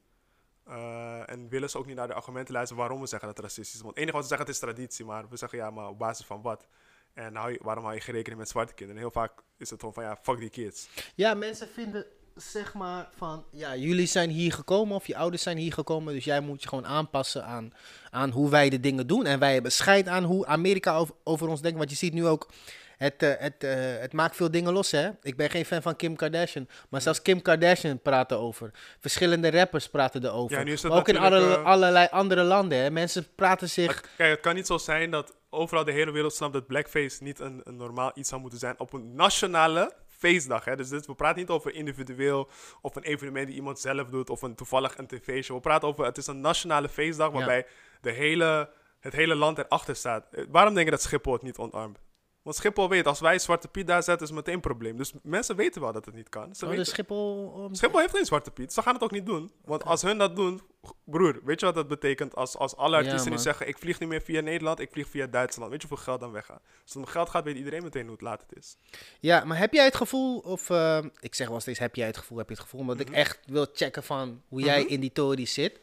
Eh, 0.65 1.29
en 1.29 1.49
willen 1.49 1.69
ze 1.69 1.77
ook 1.77 1.85
niet 1.85 1.95
naar 1.95 2.07
de 2.07 2.13
argumenten 2.13 2.53
luisteren 2.53 2.81
waarom 2.81 3.01
we 3.01 3.07
zeggen 3.07 3.27
dat 3.27 3.37
het 3.37 3.45
racistisch 3.45 3.75
is. 3.75 3.81
Want 3.81 3.93
het 3.93 3.99
enige 3.99 4.17
wat 4.17 4.23
ze 4.23 4.29
zeggen, 4.29 4.47
het 4.47 4.55
is 4.55 4.61
traditie. 4.61 5.05
Maar 5.05 5.29
we 5.29 5.37
zeggen 5.37 5.57
ja, 5.57 5.69
maar 5.69 5.87
op 5.87 5.99
basis 5.99 6.25
van 6.25 6.41
wat? 6.41 6.67
En 7.13 7.35
hou 7.35 7.51
je, 7.51 7.59
waarom 7.61 7.83
hou 7.83 7.95
je 7.95 8.01
geen 8.01 8.15
rekening 8.15 8.39
met 8.39 8.49
zwarte 8.49 8.73
kinderen? 8.73 9.01
En 9.01 9.07
heel 9.07 9.21
vaak 9.21 9.31
is 9.57 9.69
het 9.69 9.79
gewoon 9.79 9.93
van 9.93 10.03
ja, 10.03 10.17
fuck 10.21 10.39
die 10.39 10.49
kids. 10.49 10.89
Ja, 11.15 11.33
mensen 11.33 11.67
vinden 11.67 12.05
zeg 12.35 12.73
maar 12.73 13.07
van, 13.17 13.45
ja, 13.51 13.75
jullie 13.75 14.05
zijn 14.05 14.29
hier 14.29 14.53
gekomen 14.53 14.95
of 14.95 15.07
je 15.07 15.15
ouders 15.15 15.43
zijn 15.43 15.57
hier 15.57 15.73
gekomen, 15.73 16.13
dus 16.13 16.23
jij 16.23 16.39
moet 16.39 16.61
je 16.61 16.67
gewoon 16.67 16.87
aanpassen 16.87 17.45
aan, 17.45 17.73
aan 18.09 18.29
hoe 18.29 18.49
wij 18.49 18.69
de 18.69 18.79
dingen 18.79 19.07
doen. 19.07 19.25
En 19.25 19.39
wij 19.39 19.53
hebben 19.53 19.71
scheid 19.71 20.07
aan 20.07 20.23
hoe 20.23 20.45
Amerika 20.45 20.95
over, 20.95 21.15
over 21.23 21.47
ons 21.47 21.61
denkt, 21.61 21.77
want 21.77 21.89
je 21.89 21.95
ziet 21.95 22.13
nu 22.13 22.27
ook 22.27 22.49
Het, 22.97 23.23
eh, 23.23 23.31
het, 23.37 23.63
eh, 23.63 23.75
het 23.99 24.13
maakt 24.13 24.35
veel 24.35 24.51
dingen 24.51 24.73
los, 24.73 24.91
hè. 24.91 25.09
Ik 25.21 25.37
ben 25.37 25.49
geen 25.49 25.65
fan 25.65 25.81
van 25.81 25.95
Kim 25.95 26.15
Kardashian. 26.15 26.67
Maar 26.89 27.01
zelfs 27.01 27.21
Kim 27.21 27.41
Kardashian 27.41 28.01
praat 28.01 28.31
erover. 28.31 28.71
Verschillende 28.99 29.51
rappers 29.51 29.89
praten 29.89 30.23
erover. 30.25 30.57
Ja, 30.57 30.63
nu 30.63 30.71
is 30.71 30.81
het 30.81 30.91
Maar 30.91 30.99
ook 30.99 31.07
in 31.07 31.17
alle, 31.17 31.55
eh, 31.55 31.63
allerlei 31.63 32.07
andere 32.11 32.43
landen, 32.43 32.77
hè. 32.77 32.91
Mensen 32.91 33.27
praten 33.35 33.69
zich... 33.69 34.03
Kijk, 34.17 34.31
het 34.31 34.39
kan 34.39 34.55
niet 34.55 34.67
zo 34.67 34.77
zijn 34.77 35.11
dat 35.11 35.35
overal 35.49 35.83
de 35.83 35.91
hele 35.91 36.11
wereld 36.11 36.33
snapt 36.33 36.53
dat 36.53 36.67
blackface 36.67 37.23
niet 37.23 37.39
een, 37.39 37.61
een 37.63 37.75
normaal 37.75 38.11
iets 38.13 38.29
zou 38.29 38.41
moeten 38.41 38.59
zijn 38.59 38.79
op 38.79 38.93
een 38.93 39.15
nationale 39.15 39.93
feestdag. 40.25 40.65
Hè? 40.65 40.75
Dus 40.75 40.89
dit, 40.89 41.05
we 41.05 41.15
praten 41.15 41.39
niet 41.39 41.49
over 41.49 41.73
individueel 41.73 42.49
of 42.81 42.95
een 42.95 43.03
evenement 43.03 43.47
die 43.47 43.55
iemand 43.55 43.79
zelf 43.79 44.09
doet 44.09 44.29
of 44.29 44.41
een 44.41 44.55
toevallig 44.55 44.97
een 44.97 45.07
tv-show. 45.07 45.55
We 45.55 45.61
praten 45.61 45.87
over 45.87 46.05
het 46.05 46.17
is 46.17 46.27
een 46.27 46.41
nationale 46.41 46.89
feestdag 46.89 47.27
Ja. 47.27 47.33
waarbij 47.33 47.65
de 48.01 48.11
hele, 48.11 48.69
het 48.99 49.13
hele 49.13 49.35
land 49.35 49.57
erachter 49.57 49.95
staat. 49.95 50.27
Eh, 50.31 50.45
Waarom 50.49 50.73
denk 50.73 50.85
je 50.85 50.91
dat 50.91 51.01
Schiphol 51.01 51.33
het 51.33 51.41
niet 51.41 51.57
omarmt? 51.57 51.99
Want 52.45 52.57
Schiphol 52.57 52.89
weet, 52.89 53.05
als 53.07 53.19
wij 53.19 53.39
Zwarte 53.39 53.67
Piet 53.67 53.87
daar 53.87 54.03
zetten, 54.03 54.23
is 54.23 54.29
het 54.29 54.37
meteen 54.37 54.53
een 54.53 54.61
probleem. 54.61 54.97
Dus 54.97 55.13
mensen 55.23 55.55
weten 55.55 55.81
wel 55.81 55.91
dat 55.93 56.05
het 56.05 56.15
niet 56.15 56.29
kan. 56.29 56.55
Ze 56.55 56.63
Oh, 56.65 56.69
weten, 56.69 56.85
de 56.85 56.91
Schiphol... 56.91 57.99
heeft 57.99 58.15
geen 58.15 58.25
Zwarte 58.25 58.51
Piet. 58.51 58.73
Ze 58.73 58.81
gaan 58.81 58.93
het 58.93 59.03
ook 59.03 59.11
niet 59.11 59.25
doen. 59.25 59.51
Want 59.63 59.83
als 59.83 60.01
hun 60.01 60.17
dat 60.17 60.35
doen, 60.35 60.61
broer, 61.03 61.39
weet 61.43 61.59
je 61.59 61.65
wat 61.65 61.75
dat 61.75 61.87
betekent? 61.87 62.35
Als, 62.35 62.57
als 62.57 62.75
alle 62.75 62.91
Ja, 62.91 62.97
artiesten 62.97 63.23
nu 63.29 63.35
man. 63.35 63.43
zeggen: 63.43 63.67
Ik 63.67 63.77
vlieg 63.77 63.99
niet 63.99 64.09
meer 64.09 64.21
via 64.21 64.41
Nederland, 64.41 64.79
ik 64.79 64.91
vlieg 64.91 65.07
via 65.07 65.27
Duitsland. 65.27 65.71
Weet 65.71 65.81
je 65.81 65.87
hoeveel 65.87 66.05
geld 66.05 66.19
dan 66.19 66.31
weggaat? 66.31 66.61
Als 66.81 66.93
het 66.93 66.95
om 66.95 67.05
geld 67.05 67.29
gaat, 67.29 67.43
weet 67.43 67.55
iedereen 67.57 67.83
meteen 67.83 68.03
hoe 68.03 68.11
het 68.11 68.21
laat 68.21 68.41
het 68.47 68.57
is. 68.57 68.77
Ja, 69.19 69.43
maar 69.45 69.57
heb 69.57 69.73
jij 69.73 69.85
het 69.85 69.95
gevoel, 69.95 70.39
of 70.39 70.69
eh, 70.69 71.03
ik 71.19 71.35
zeg 71.35 71.47
wel 71.49 71.59
steeds, 71.59 71.79
heb 71.79 71.95
jij 71.95 72.07
het 72.07 72.17
gevoel, 72.17 72.37
heb 72.37 72.47
je 72.47 72.53
het 72.53 72.63
gevoel, 72.63 72.81
omdat 72.81 72.97
Mhm. 72.97 73.07
ik 73.07 73.13
echt 73.13 73.39
wil 73.45 73.67
checken 73.73 74.03
van 74.03 74.41
hoe 74.47 74.61
jij 74.61 74.81
Mhm. 74.83 74.91
in 74.93 74.99
die 74.99 75.11
tory 75.11 75.45
zit. 75.45 75.79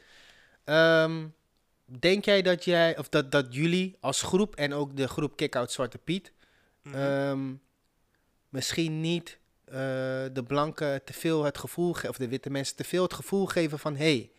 Ehm, 0.64 1.26
denk 1.84 2.24
jij 2.24 2.43
dat 2.43 2.64
jij, 2.64 2.98
of 2.98 3.09
dat, 3.09 3.32
dat 3.32 3.47
jullie 3.55 3.97
als 4.01 4.22
groep 4.22 4.56
en 4.56 4.72
ook 4.74 4.97
de 4.97 5.09
groep 5.09 5.36
Kick-Out 5.36 5.72
Zwarte 5.72 5.98
Piet, 5.98 6.32
Mhm. 6.82 6.94
ehm, 6.94 7.54
misschien 8.48 9.00
niet 9.00 9.38
eh, 9.64 9.74
de 10.32 10.44
blanken 10.46 11.04
te 11.04 11.12
veel 11.12 11.44
het 11.44 11.59
gevoel 11.59 11.92
geven, 11.92 12.09
of 12.09 12.16
de 12.16 12.28
witte 12.28 12.50
mensen 12.50 12.76
te 12.76 12.84
veel 12.84 13.02
het 13.02 13.12
gevoel 13.12 13.46
geven 13.46 13.78
van, 13.78 13.96
hé, 13.96 14.16
hey, 14.16 14.30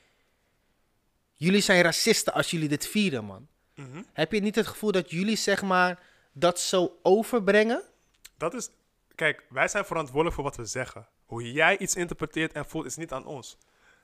jullie 1.33 1.61
zijn 1.61 1.81
racisten 1.81 2.33
als 2.33 2.51
jullie 2.51 2.67
dit 2.67 2.87
vieren, 2.87 3.25
man. 3.25 3.47
Mhm. 3.75 4.03
Heb 4.13 4.31
je 4.31 4.39
niet 4.39 4.55
het 4.55 4.67
gevoel 4.67 4.91
dat 4.91 5.09
jullie, 5.11 5.35
zeg 5.35 5.61
maar, 5.61 6.03
dat 6.31 6.59
zo 6.59 6.99
overbrengen? 7.01 7.83
Dat 8.37 8.53
is, 8.53 8.69
kijk, 9.15 9.43
wij 9.49 9.67
zijn 9.67 9.85
verantwoordelijk 9.85 10.35
voor 10.35 10.43
wat 10.43 10.55
we 10.55 10.65
zeggen. 10.65 11.07
Hoe 11.25 11.51
jij 11.51 11.77
iets 11.77 11.95
interpreteert 11.95 12.53
en 12.53 12.65
voelt, 12.65 12.85
is 12.85 12.95
niet 12.95 13.11
aan 13.11 13.25
ons. 13.25 13.57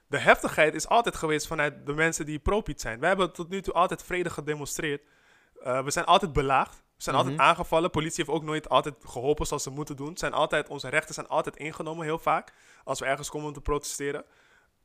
De 0.08 0.18
heftigheid 0.18 0.74
is 0.74 0.88
altijd 0.88 1.16
geweest 1.16 1.48
vanuit 1.48 1.86
de 1.86 1.94
mensen 1.94 2.26
die 2.26 2.40
pro-Piet 2.40 2.82
zijn. 2.82 3.00
Wij 3.00 3.10
hebben 3.10 3.34
tot 3.34 3.50
nu 3.50 3.62
toe 3.62 3.74
altijd 3.74 4.04
vredig 4.04 4.34
gedemonstreerd. 4.34 5.02
Eh, 5.64 5.84
we 5.84 5.92
zijn 5.92 6.06
altijd 6.06 6.34
belaagd. 6.34 6.84
We 7.00 7.06
zijn 7.06 7.16
Mhm. 7.16 7.26
altijd 7.26 7.48
aangevallen. 7.48 7.90
Politie 7.90 8.24
heeft 8.26 8.38
ook 8.38 8.44
nooit 8.44 8.70
altijd 8.70 8.96
geholpen 9.06 9.46
zoals 9.46 9.64
ze 9.64 9.70
moeten 9.70 9.96
doen. 9.96 10.18
Zijn 10.18 10.34
altijd, 10.34 10.70
onze 10.70 10.90
rechten 10.90 11.14
zijn 11.14 11.28
altijd 11.28 11.58
ingenomen, 11.58 12.06
heel 12.06 12.20
vaak. 12.20 12.54
Als 12.84 13.00
we 13.00 13.06
ergens 13.06 13.30
komen 13.30 13.48
om 13.48 13.54
te 13.54 13.62
protesteren. 13.62 14.26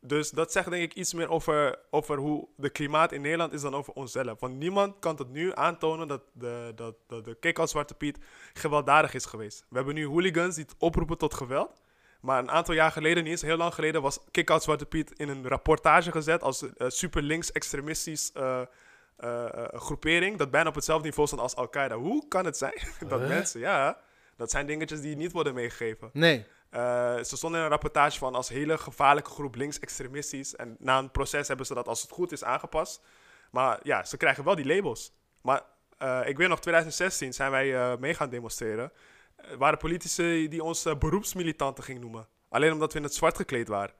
Dus 0.01 0.31
dat 0.31 0.53
zegt 0.53 0.71
denk 0.71 0.83
ik 0.83 0.95
iets 0.95 1.15
meer 1.15 1.29
over, 1.29 1.79
over 1.91 2.17
hoe 2.19 2.49
de 2.57 2.71
klimaat 2.71 3.13
in 3.13 3.21
Nederland 3.21 3.53
is 3.53 3.61
dan 3.61 3.75
over 3.75 3.93
onszelf. 3.93 4.41
Want 4.41 4.55
niemand 4.57 4.99
kan 4.99 5.17
tot 5.17 5.31
nu 5.31 5.55
aantonen 5.55 6.09
dat 6.09 6.23
de, 6.33 6.73
dat, 6.75 6.95
dat 7.07 7.25
de 7.25 7.37
kick-out 7.41 7.71
Zwarte 7.71 7.95
Piet 7.95 8.19
gewelddadig 8.53 9.15
is 9.15 9.25
geweest. 9.27 9.65
We 9.69 9.77
hebben 9.77 9.95
nu 9.95 10.07
hooligans 10.07 10.55
die 10.55 10.65
het 10.65 10.75
oproepen 10.79 11.19
tot 11.19 11.35
geweld. 11.35 11.83
Maar 12.21 12.39
een 12.39 12.51
aantal 12.51 12.75
jaar 12.75 12.93
geleden, 12.93 13.23
niet 13.23 13.33
eens 13.33 13.43
heel 13.43 13.57
lang 13.57 13.75
geleden, 13.75 14.03
was 14.03 14.19
Kick-Out 14.31 14.63
Zwarte 14.63 14.87
Piet 14.87 15.13
in 15.19 15.29
een 15.29 15.49
rapportage 15.49 16.11
gezet 16.11 16.43
als 16.43 16.63
eh, 16.63 16.89
super 16.89 17.23
links 17.23 17.53
extremistisch 17.53 18.33
eh, 18.33 18.61
eh, 19.17 19.45
eh, 19.45 19.81
groepering. 19.81 20.39
Dat 20.39 20.51
bijna 20.51 20.69
op 20.69 20.75
hetzelfde 20.75 21.05
niveau 21.05 21.27
stond 21.27 21.43
als 21.43 21.57
Al-Qaeda. 21.57 21.97
Hoe 21.97 22.29
kan 22.29 22.45
het 22.45 22.57
zijn 22.57 22.75
dat 23.09 23.21
Huh? 23.21 23.29
mensen, 23.29 23.61
ja, 23.61 23.99
dat 24.37 24.51
zijn 24.51 24.67
dingetjes 24.67 25.01
die 25.01 25.17
niet 25.17 25.33
worden 25.33 25.55
meegegeven. 25.55 26.11
Nee. 26.13 26.47
Eh, 26.71 27.17
ze 27.17 27.37
stonden 27.37 27.59
in 27.59 27.65
een 27.65 27.71
rapportage 27.71 28.19
van 28.19 28.35
als 28.35 28.49
hele 28.49 28.79
gevaarlijke 28.79 29.31
groep 29.31 29.55
links 29.55 29.79
extremistisch. 29.79 30.57
En 30.57 30.77
na 30.79 30.99
een 30.99 31.11
proces 31.11 31.49
hebben 31.49 31.67
ze 31.67 31.75
dat 31.75 31.89
als 31.89 32.03
het 32.03 32.11
goed 32.11 32.33
is 32.33 32.45
aangepast. 32.45 33.03
Maar 33.51 33.79
ja, 33.83 34.05
ze 34.05 34.17
krijgen 34.17 34.45
wel 34.45 34.55
die 34.55 34.67
labels. 34.67 35.13
Maar 35.43 35.63
ik 36.27 36.37
weet 36.37 36.49
nog, 36.49 36.61
2016 36.61 37.33
zijn 37.33 37.51
wij 37.51 37.97
mee 37.99 38.15
gaan 38.15 38.29
demonstreren. 38.29 38.93
Er 39.37 39.59
waren 39.59 39.79
politici 39.79 40.49
die 40.49 40.63
ons 40.63 40.99
beroepsmilitanten 40.99 41.85
gingen 41.85 42.01
noemen. 42.01 42.29
Alleen 42.49 42.73
omdat 42.73 42.93
we 42.93 42.99
in 42.99 43.05
het 43.05 43.15
zwart 43.15 43.37
gekleed 43.37 43.69
waren. 43.69 43.95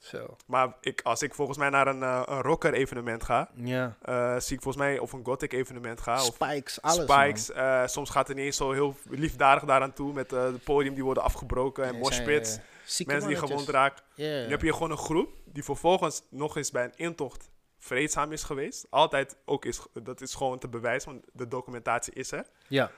Zo. 0.00 0.36
Maar 0.46 0.76
ik, 0.80 1.00
als 1.02 1.22
ik 1.22 1.34
volgens 1.34 1.58
mij 1.58 1.68
naar 1.70 1.86
een, 1.86 2.02
eh, 2.02 2.22
een 2.26 2.42
rocker 2.42 2.72
evenement 2.74 3.22
ga, 3.22 3.50
Ja. 3.54 3.96
eh, 4.02 4.38
zie 4.38 4.56
ik 4.56 4.62
volgens 4.62 4.84
mij 4.84 4.98
of 4.98 5.12
een 5.12 5.24
gothic 5.24 5.52
evenement 5.52 6.00
ga. 6.00 6.14
Of 6.14 6.24
Spikes, 6.34 6.82
alles. 6.82 7.10
Spikes. 7.10 7.50
eh, 7.50 7.86
soms 7.86 8.10
gaat 8.10 8.28
het 8.28 8.36
niet 8.36 8.46
eens 8.46 8.56
zo 8.56 8.72
heel 8.72 8.94
liefdadig 9.08 9.64
daaraan 9.64 9.92
toe 9.92 10.12
met 10.12 10.30
het 10.30 10.64
podium 10.64 10.94
die 10.94 11.04
worden 11.04 11.22
afgebroken 11.22 11.84
en 11.84 11.96
moshpits. 11.98 12.54
Ja, 12.54 12.62
zieke 12.84 13.10
Mensen 13.12 13.28
die 13.30 13.38
gewond 13.38 13.68
raken. 13.68 14.04
Ja. 14.14 14.24
Nu 14.44 14.50
heb 14.50 14.62
je 14.62 14.72
gewoon 14.72 14.90
een 14.90 14.96
groep 14.98 15.30
die 15.44 15.64
vervolgens 15.64 16.22
nog 16.30 16.56
eens 16.56 16.70
bij 16.70 16.84
een 16.84 16.96
intocht 16.96 17.50
vreedzaam 17.78 18.32
is 18.32 18.42
geweest. 18.42 18.86
Altijd 18.90 19.36
ook 19.44 19.64
is, 19.64 19.80
dat 20.02 20.20
is 20.20 20.34
gewoon 20.34 20.58
te 20.58 20.68
bewijzen, 20.68 21.10
want 21.12 21.24
de 21.32 21.48
documentatie 21.48 22.12
is 22.12 22.32
er. 22.32 22.46
Ja. 22.68 22.90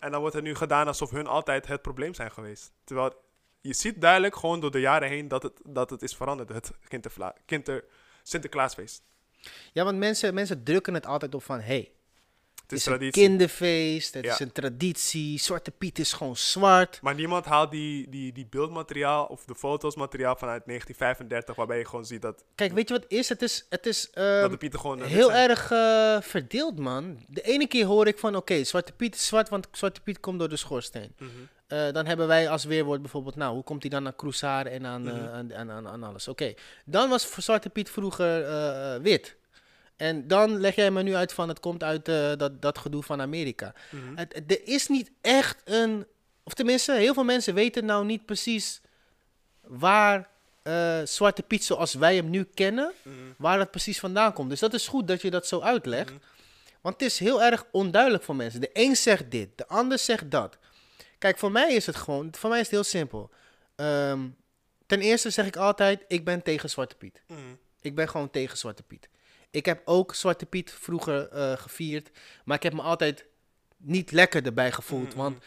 En 0.00 0.10
dan 0.10 0.20
wordt 0.20 0.36
er 0.36 0.42
nu 0.42 0.54
gedaan 0.54 0.86
alsof 0.86 1.10
hun 1.10 1.26
altijd 1.26 1.66
het 1.66 1.82
probleem 1.82 2.14
zijn 2.14 2.30
geweest. 2.30 2.72
Terwijl 2.84 3.24
je 3.66 3.74
ziet 3.74 4.00
duidelijk 4.00 4.36
gewoon 4.36 4.60
door 4.60 4.70
de 4.70 4.80
jaren 4.80 5.08
heen 5.08 5.28
dat 5.28 5.42
het, 5.42 5.60
dat 5.64 5.90
het 5.90 6.02
is 6.02 6.14
veranderd, 6.14 6.48
het 6.48 6.70
kindervla- 6.88 7.34
kinder, 7.46 7.84
Sinterklaasfeest. 8.22 9.02
ja, 9.72 9.84
want 9.84 9.98
mensen, 9.98 10.34
mensen 10.34 10.62
drukken 10.64 10.94
het 10.94 11.06
altijd 11.06 11.34
op 11.34 11.42
van... 11.42 11.60
Hey, 11.60 11.90
Het 12.62 12.72
is 12.72 12.86
een 12.86 13.10
kinderfeest, 13.10 14.14
het 14.14 14.24
Ja. 14.24 14.32
is 14.32 14.38
een 14.38 14.52
traditie. 14.52 15.38
Zwarte 15.38 15.70
Piet 15.70 15.98
is 15.98 16.12
gewoon 16.12 16.36
zwart. 16.36 16.98
Maar 17.02 17.14
niemand 17.14 17.44
haalt 17.44 17.70
die, 17.70 18.08
die, 18.08 18.32
die 18.32 18.46
beeldmateriaal 18.46 19.24
of 19.26 19.44
de 19.44 19.54
fotosmateriaal 19.54 20.36
vanuit 20.36 20.62
1935, 20.66 21.54
waarbij 21.56 21.78
je 21.78 21.84
gewoon 21.84 22.04
ziet 22.06 22.22
dat, 22.22 22.44
Kijk, 22.54 22.72
weet 22.72 22.88
je 22.88 22.94
wat 22.94 23.02
het 23.02 23.12
is? 23.12 23.28
Het 23.28 23.42
is, 23.42 23.66
het 23.68 23.86
is 23.86 24.10
ehm, 24.10 24.40
dat 24.40 24.50
de 24.50 24.56
Pieten 24.56 24.80
gewoon... 24.80 25.02
eh, 25.02 25.06
heel 25.08 25.32
erg 25.32 25.70
eh, 25.70 26.20
verdeeld, 26.20 26.78
man. 26.78 27.24
De 27.28 27.42
ene 27.42 27.66
keer 27.66 27.84
hoor 27.86 28.06
ik 28.06 28.18
van... 28.18 28.36
Oké, 28.36 28.64
Zwarte 28.64 28.92
Piet 28.92 29.14
is 29.14 29.26
zwart, 29.26 29.48
want 29.48 29.68
Zwarte 29.72 30.00
Piet 30.00 30.20
komt 30.20 30.38
door 30.38 30.48
de 30.48 30.56
schoorsteen. 30.56 31.14
Mhm. 31.18 31.30
Eh, 31.66 31.92
dan 31.92 32.06
hebben 32.06 32.26
wij 32.26 32.48
als 32.48 32.64
weerwoord 32.64 33.00
bijvoorbeeld... 33.02 33.36
Nou, 33.36 33.54
hoe 33.54 33.62
komt 33.62 33.82
hij 33.82 33.90
dan 33.90 34.06
aan 34.06 34.16
Cruisade 34.16 34.70
en 34.70 34.86
aan, 34.86 35.08
eh, 35.08 35.14
Mhm. 35.14 35.24
aan, 35.34 35.54
aan, 35.54 35.70
aan, 35.70 35.88
aan 35.88 36.02
alles? 36.02 36.28
Oké, 36.28 36.54
dan 36.84 37.08
was 37.08 37.30
Zwarte 37.38 37.68
Piet 37.70 37.90
vroeger 37.90 38.44
eh, 38.44 38.94
eh, 38.94 39.02
wit. 39.02 39.36
En 39.96 40.28
dan 40.28 40.60
leg 40.60 40.74
jij 40.74 40.90
me 40.90 41.02
nu 41.02 41.14
uit 41.14 41.32
van... 41.32 41.48
Het 41.48 41.60
komt 41.60 41.82
uit 41.82 42.08
eh, 42.08 42.32
dat, 42.36 42.62
dat 42.62 42.78
gedoe 42.78 43.02
van 43.02 43.20
Amerika. 43.20 43.74
Mhm. 43.90 44.16
Het, 44.16 44.34
het- 44.34 44.50
er 44.50 44.60
is 44.68 44.88
niet 44.88 45.10
echt 45.20 45.60
een. 45.64 46.06
Of 46.44 46.54
tenminste, 46.54 46.92
heel 46.92 47.14
veel 47.14 47.24
mensen 47.24 47.54
weten 47.54 47.84
nou 47.84 48.04
niet 48.04 48.26
precies 48.26 48.80
waar 49.60 50.28
eh, 50.62 51.00
Zwarte 51.04 51.42
Piet 51.42 51.64
zoals 51.64 51.94
wij 51.94 52.16
hem 52.16 52.30
nu 52.30 52.44
kennen, 52.54 52.92
Mhm. 53.02 53.14
waar 53.38 53.58
dat 53.58 53.70
precies 53.70 53.98
vandaan 54.00 54.32
komt. 54.32 54.50
Dus 54.50 54.60
dat 54.60 54.74
is 54.74 54.88
goed 54.88 55.08
dat 55.08 55.22
je 55.22 55.30
dat 55.30 55.46
zo 55.46 55.60
uitlegt. 55.60 56.10
Mhm. 56.10 56.18
Want 56.80 57.00
het 57.00 57.08
is 57.10 57.18
heel 57.18 57.42
erg 57.42 57.64
onduidelijk 57.72 58.22
voor 58.24 58.36
mensen. 58.36 58.60
De 58.60 58.70
een 58.72 58.96
zegt 58.96 59.30
dit, 59.30 59.48
de 59.56 59.66
ander 59.68 59.98
zegt 59.98 60.30
dat. 60.30 60.56
Kijk, 61.18 61.38
voor 61.38 61.52
mij 61.52 61.74
is 61.74 61.86
het 61.86 61.96
gewoon, 61.96 62.28
voor 62.38 62.50
mij 62.50 62.58
is 62.60 62.64
het 62.66 62.74
heel 62.74 62.84
simpel. 62.84 63.30
Ehm, 63.76 64.28
ten 64.86 65.00
eerste 65.00 65.30
zeg 65.30 65.46
ik 65.46 65.56
altijd, 65.56 66.04
ik 66.08 66.24
ben 66.24 66.42
tegen 66.42 66.70
Zwarte 66.70 66.96
Piet. 66.96 67.22
Mhm. 67.26 67.40
Ik 67.80 67.94
ben 67.94 68.08
gewoon 68.08 68.30
tegen 68.30 68.58
Zwarte 68.58 68.82
Piet. 68.82 69.08
Ik 69.50 69.66
heb 69.66 69.82
ook 69.84 70.14
Zwarte 70.14 70.46
Piet 70.46 70.72
vroeger 70.80 71.28
eh, 71.28 71.52
gevierd. 71.52 72.10
Maar 72.44 72.56
ik 72.56 72.62
heb 72.62 72.72
me 72.72 72.82
altijd 72.82 73.24
niet 73.76 74.10
lekker 74.12 74.44
erbij 74.46 74.72
gevoeld. 74.72 75.08
Mhm. 75.08 75.16
Want 75.16 75.38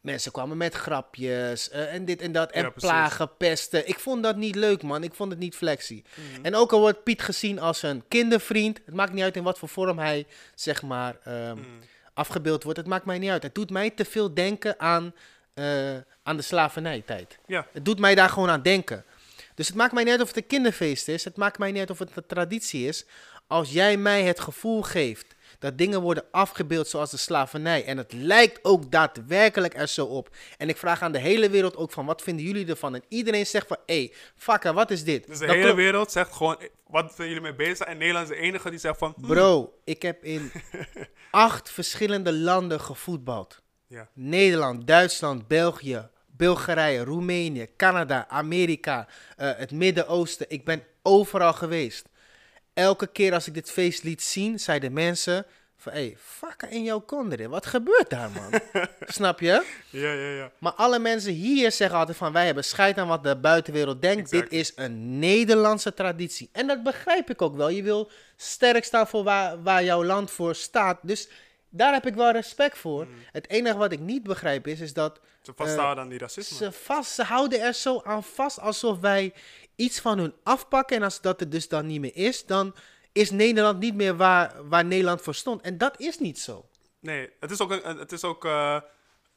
mensen 0.00 0.32
kwamen 0.32 0.56
met 0.56 0.74
grapjes 0.74 1.68
eh, 1.70 1.94
en 1.94 2.04
dit 2.04 2.20
en 2.20 2.32
dat. 2.32 2.50
En 2.52 2.62
Ja, 2.62 2.70
plagen, 2.70 3.36
pesten. 3.36 3.88
Ik 3.88 3.98
vond 3.98 4.22
dat 4.22 4.36
niet 4.36 4.54
leuk, 4.54 4.82
man. 4.82 5.02
Ik 5.04 5.14
vond 5.14 5.30
het 5.30 5.40
niet 5.40 5.56
flexie. 5.56 6.04
Mhm. 6.14 6.44
En 6.44 6.54
ook 6.54 6.72
al 6.72 6.80
wordt 6.80 7.02
Piet 7.02 7.22
gezien 7.22 7.58
als 7.58 7.82
een 7.82 8.04
kindervriend. 8.08 8.80
Het 8.84 8.94
maakt 8.94 9.12
niet 9.12 9.22
uit 9.22 9.36
in 9.36 9.42
wat 9.42 9.58
voor 9.58 9.68
vorm 9.68 9.98
hij, 9.98 10.26
zeg 10.54 10.82
maar, 10.82 11.16
ehm, 11.24 11.56
Mhm. 11.58 11.66
Afgebeeld 12.14 12.62
wordt. 12.62 12.78
Het 12.78 12.88
maakt 12.88 13.04
mij 13.04 13.18
niet 13.18 13.30
uit. 13.30 13.42
Het 13.42 13.54
doet 13.54 13.70
mij 13.70 13.90
te 13.90 14.04
veel 14.04 14.34
denken 14.34 14.80
aan, 14.80 15.14
eh, 15.54 15.96
aan 16.22 16.36
de 16.36 16.42
slavernijtijd. 16.42 17.38
Ja. 17.46 17.66
Het 17.72 17.84
doet 17.84 17.98
mij 17.98 18.14
daar 18.14 18.28
gewoon 18.28 18.50
aan 18.50 18.62
denken. 18.62 19.04
Dus 19.54 19.66
het 19.66 19.76
maakt 19.76 19.92
mij 19.92 20.02
niet 20.02 20.12
uit 20.12 20.22
of 20.22 20.28
het 20.28 20.36
een 20.36 20.46
kinderfeest 20.46 21.08
is. 21.08 21.24
Het 21.24 21.36
maakt 21.36 21.58
mij 21.58 21.70
niet 21.70 21.80
uit 21.80 21.90
of 21.90 21.98
het 21.98 22.16
een 22.16 22.26
traditie 22.26 22.88
is. 22.88 23.04
Als 23.46 23.70
jij 23.70 23.96
mij 23.96 24.22
het 24.22 24.40
gevoel 24.40 24.82
geeft 24.82 25.34
dat 25.62 25.78
dingen 25.78 26.00
worden 26.00 26.24
afgebeeld 26.30 26.88
zoals 26.88 27.10
de 27.10 27.16
slavernij. 27.16 27.84
En 27.84 27.96
het 27.98 28.12
lijkt 28.12 28.58
ook 28.62 28.90
daadwerkelijk 28.90 29.74
er 29.74 29.88
zo 29.88 30.04
op. 30.06 30.28
En 30.58 30.68
ik 30.68 30.76
vraag 30.76 31.02
aan 31.02 31.12
de 31.12 31.18
hele 31.18 31.50
wereld 31.50 31.76
ook 31.76 31.92
van, 31.92 32.06
wat 32.06 32.22
vinden 32.22 32.44
jullie 32.44 32.66
ervan? 32.66 32.94
En 32.94 33.02
iedereen 33.08 33.46
zegt 33.46 33.66
van, 33.66 33.76
hé, 33.86 33.94
hey, 33.94 34.12
fucker, 34.36 34.72
wat 34.72 34.90
is 34.90 35.04
dit? 35.04 35.26
Dus 35.26 35.38
de 35.38 35.46
hele 35.46 35.60
klopt- 35.60 35.76
wereld 35.76 36.12
zegt 36.12 36.32
gewoon, 36.32 36.56
wat 36.86 37.12
zijn 37.14 37.28
jullie 37.28 37.42
mee 37.42 37.54
bezig? 37.54 37.86
En 37.86 37.98
Nederland 37.98 38.30
is 38.30 38.36
de 38.36 38.42
enige 38.42 38.70
die 38.70 38.78
zegt 38.78 38.98
van, 38.98 39.14
hm, 39.16 39.26
Bro, 39.26 39.78
ik 39.84 40.02
heb 40.02 40.24
in 40.24 40.52
acht 41.30 41.70
verschillende 41.70 42.32
landen 42.32 42.80
gevoetbald. 42.80 43.62
Ja. 43.86 44.08
Nederland, 44.14 44.86
Duitsland, 44.86 45.48
België, 45.48 46.08
Bulgarije, 46.26 47.04
Roemenië, 47.04 47.66
Canada, 47.76 48.28
Amerika, 48.28 49.08
eh, 49.36 49.50
het 49.56 49.70
Midden-Oosten. 49.70 50.46
Ik 50.48 50.64
ben 50.64 50.82
overal 51.02 51.52
geweest. 51.52 52.08
Elke 52.74 53.06
keer 53.06 53.32
als 53.34 53.46
ik 53.46 53.54
dit 53.54 53.70
feest 53.70 54.02
liet 54.02 54.22
zien, 54.22 54.60
zeiden 54.60 54.92
mensen 54.92 55.46
Van, 55.76 55.92
hé, 55.92 56.16
hey, 56.40 56.70
in 56.70 56.82
jouw 56.82 57.00
konderen. 57.00 57.50
Wat 57.50 57.66
gebeurt 57.66 58.10
daar, 58.10 58.30
man? 58.30 58.60
Snap 59.06 59.40
je? 59.40 59.64
Ja, 59.90 60.12
ja, 60.12 60.28
ja. 60.28 60.50
Maar 60.58 60.72
alle 60.72 60.98
mensen 60.98 61.32
hier 61.32 61.72
zeggen 61.72 61.98
altijd 61.98 62.16
van... 62.16 62.32
wij 62.32 62.46
hebben 62.46 62.64
scheid 62.64 62.98
aan 62.98 63.08
wat 63.08 63.22
de 63.22 63.36
buitenwereld 63.36 64.02
denkt. 64.02 64.32
Exactly. 64.32 64.58
Dit 64.58 64.60
is 64.60 64.72
een 64.76 65.18
Nederlandse 65.18 65.94
traditie. 65.94 66.48
En 66.52 66.66
dat 66.66 66.82
begrijp 66.82 67.30
ik 67.30 67.42
ook 67.42 67.56
wel. 67.56 67.68
Je 67.68 67.82
wil 67.82 68.10
sterk 68.36 68.84
staan 68.84 69.06
voor 69.06 69.24
waar, 69.24 69.62
waar 69.62 69.84
jouw 69.84 70.04
land 70.04 70.30
voor 70.30 70.54
staat. 70.54 70.98
Dus 71.02 71.28
daar 71.68 71.92
heb 71.92 72.06
ik 72.06 72.14
wel 72.14 72.30
respect 72.30 72.78
voor. 72.78 73.04
Mm. 73.06 73.14
Het 73.32 73.48
enige 73.48 73.76
wat 73.76 73.92
ik 73.92 74.00
niet 74.00 74.22
begrijp 74.22 74.66
is, 74.66 74.80
is 74.80 74.92
dat... 74.92 75.20
Ze 75.42 75.52
vasthouden 75.56 76.04
aan 76.04 76.10
die 76.10 76.18
racisme. 76.18 76.56
Ze, 76.56 76.72
vast, 76.72 77.10
ze 77.12 77.22
houden 77.22 77.60
er 77.60 77.74
zo 77.74 78.00
aan 78.04 78.24
vast 78.24 78.60
alsof 78.60 79.00
wij 79.00 79.32
iets 79.76 80.00
van 80.00 80.18
hun 80.18 80.34
afpakken. 80.42 80.96
En 80.96 81.02
als 81.02 81.20
dat 81.20 81.40
er 81.40 81.50
dus 81.50 81.68
dan 81.68 81.86
niet 81.86 82.00
meer 82.00 82.16
is, 82.16 82.46
dan 82.46 82.74
is 83.12 83.30
Nederland 83.30 83.78
niet 83.78 83.94
meer 83.94 84.16
waar, 84.16 84.68
waar 84.68 84.84
Nederland 84.84 85.22
voor 85.22 85.34
stond. 85.34 85.60
En 85.60 85.78
dat 85.78 86.00
is 86.00 86.18
niet 86.18 86.38
zo. 86.38 86.68
Nee, 87.00 87.30
het 87.40 87.50
is 87.50 87.60
ook, 87.60 87.70
het 87.84 88.12
is 88.12 88.24
ook 88.24 88.44
eh, 88.44 88.76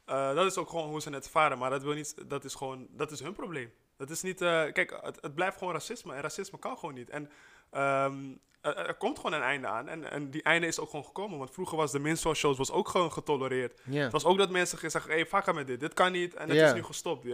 eh, 0.05 0.35
dat 0.35 0.45
is 0.45 0.57
ook 0.57 0.69
gewoon 0.69 0.89
hoe 0.89 1.01
ze 1.01 1.09
het 1.09 1.29
varen. 1.29 1.57
Maar 1.57 1.69
dat, 1.69 1.83
wil 1.83 1.93
niet, 1.93 2.29
dat 2.29 2.43
is 2.43 2.55
gewoon, 2.55 2.87
dat 2.89 3.11
is 3.11 3.19
hun 3.19 3.33
probleem. 3.33 3.71
Dat 3.97 4.09
is 4.09 4.21
niet, 4.21 4.41
eh, 4.41 4.63
kijk, 4.71 4.99
het, 5.01 5.17
het 5.21 5.35
blijft 5.35 5.57
gewoon 5.57 5.73
racisme. 5.73 6.13
En 6.13 6.21
racisme 6.21 6.59
kan 6.59 6.77
gewoon 6.77 6.95
niet. 6.95 7.09
En 7.09 7.29
ehm, 7.75 8.23
er, 8.61 8.77
er 8.77 8.93
komt 8.93 9.15
gewoon 9.19 9.33
een 9.33 9.41
einde 9.41 9.67
aan. 9.67 9.87
En, 9.87 10.11
en 10.11 10.29
die 10.29 10.43
einde 10.43 10.67
is 10.67 10.79
ook 10.79 10.89
gewoon 10.89 11.05
gekomen. 11.05 11.37
Want 11.37 11.51
vroeger 11.51 11.77
was 11.77 11.91
de 11.91 11.99
minstrel 11.99 12.33
shows 12.33 12.57
was 12.57 12.71
ook 12.71 12.87
gewoon 12.87 13.11
getolereerd. 13.11 13.81
Het 14.03 14.11
was 14.11 14.25
ook 14.25 14.37
dat 14.37 14.49
mensen 14.49 14.91
zeggen, 14.91 15.11
hé, 15.11 15.17
hey, 15.17 15.25
fuck 15.25 15.53
met 15.53 15.67
dit. 15.67 15.79
Dit 15.79 15.93
kan 15.93 16.11
niet. 16.11 16.33
En 16.35 16.47
het 16.47 16.57
is 16.67 16.73
nu 16.73 16.83
gestopt. 16.83 17.25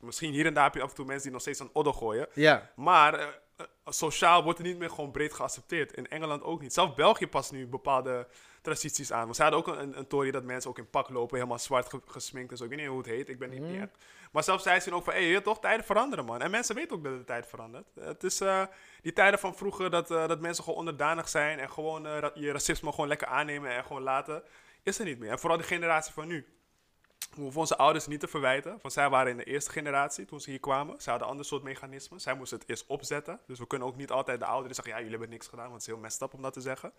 Misschien 0.00 0.32
hier 0.32 0.46
en 0.46 0.54
daar 0.54 0.64
heb 0.64 0.74
je 0.74 0.82
af 0.82 0.88
en 0.88 0.94
toe 0.94 1.04
mensen 1.04 1.22
die 1.24 1.32
nog 1.32 1.40
steeds 1.40 1.60
aan 1.60 1.70
odder 1.72 1.94
gooien. 1.94 2.28
Maar 2.76 3.14
eh, 3.14 3.26
eh, 3.56 3.66
sociaal 3.86 4.42
wordt 4.42 4.58
het 4.58 4.66
niet 4.66 4.78
meer 4.78 4.90
gewoon 4.90 5.10
breed 5.10 5.32
geaccepteerd. 5.32 5.92
In 5.92 6.08
Engeland 6.08 6.42
ook 6.42 6.60
niet. 6.60 6.72
Zelfs 6.72 6.94
België 6.94 7.26
past 7.28 7.52
nu 7.52 7.66
bepaalde 7.66 8.26
transities 8.62 9.12
aan. 9.12 9.24
Want 9.24 9.36
ze 9.36 9.42
hadden 9.42 9.60
ook 9.60 9.66
een, 9.66 9.98
een 9.98 10.06
tory 10.06 10.30
dat 10.30 10.42
mensen 10.44 10.70
ook 10.70 10.78
in 10.78 10.90
pak 10.90 11.08
lopen, 11.08 11.36
helemaal 11.36 11.58
zwart 11.58 11.88
ge- 11.88 12.00
gesminkt 12.06 12.50
en 12.50 12.56
zo. 12.56 12.64
Ik 12.64 12.70
weet 12.70 12.78
niet 12.78 12.88
hoe 12.88 12.98
het 12.98 13.06
heet, 13.06 13.28
ik 13.28 13.38
ben 13.38 13.50
niet 13.50 13.60
meer. 13.60 13.90
Maar 14.32 14.44
zelfs 14.44 14.62
zij 14.62 14.80
zien 14.80 14.94
ook 14.94 15.04
van, 15.04 15.14
hé, 15.14 15.40
toch, 15.40 15.60
tijden 15.60 15.84
veranderen, 15.84 16.24
man. 16.24 16.40
En 16.40 16.50
mensen 16.50 16.74
weten 16.74 16.96
ook 16.96 17.04
dat 17.04 17.18
de 17.18 17.24
tijd 17.24 17.46
verandert. 17.46 17.86
Het 18.00 18.24
is 18.24 18.40
eh, 18.40 18.62
die 19.02 19.12
tijden 19.12 19.38
van 19.38 19.56
vroeger 19.56 19.90
dat, 19.90 20.10
eh, 20.10 20.28
dat 20.28 20.40
mensen 20.40 20.64
gewoon 20.64 20.78
onderdanig 20.78 21.28
zijn 21.28 21.58
en 21.58 21.70
gewoon 21.70 22.06
eh, 22.06 22.28
je 22.34 22.52
racisme 22.52 22.90
gewoon 22.90 23.08
lekker 23.08 23.26
aannemen 23.26 23.70
en 23.70 23.84
gewoon 23.84 24.02
laten, 24.02 24.42
is 24.82 24.98
er 24.98 25.04
niet 25.04 25.18
meer. 25.18 25.30
En 25.30 25.38
vooral 25.38 25.58
de 25.58 25.64
generatie 25.64 26.12
van 26.12 26.26
nu. 26.26 26.46
We 27.34 27.42
hoeven 27.42 27.60
onze 27.60 27.76
ouders 27.76 28.06
niet 28.06 28.20
te 28.20 28.28
verwijten. 28.28 28.78
Want 28.82 28.94
zij 28.94 29.08
waren 29.08 29.30
in 29.30 29.36
de 29.36 29.44
eerste 29.44 29.70
generatie 29.70 30.24
toen 30.24 30.40
ze 30.40 30.50
hier 30.50 30.60
kwamen. 30.60 30.94
Zij 31.00 31.12
hadden 31.12 31.22
een 31.22 31.28
ander 31.28 31.46
soort 31.46 31.62
mechanismen. 31.62 32.20
Zij 32.20 32.34
moesten 32.34 32.58
het 32.58 32.68
eerst 32.68 32.86
opzetten. 32.86 33.40
Dus 33.46 33.58
we 33.58 33.66
kunnen 33.66 33.88
ook 33.88 33.96
niet 33.96 34.10
altijd 34.10 34.38
de 34.38 34.46
ouderen 34.46 34.74
zeggen: 34.74 34.92
ja, 34.92 34.98
jullie 35.00 35.16
hebben 35.16 35.30
niks 35.30 35.48
gedaan. 35.48 35.68
Want 35.68 35.74
het 35.74 35.88
is 35.88 35.94
heel 35.94 36.02
messed 36.02 36.34
om 36.34 36.42
dat 36.42 36.52
te 36.52 36.60
zeggen. 36.60 36.92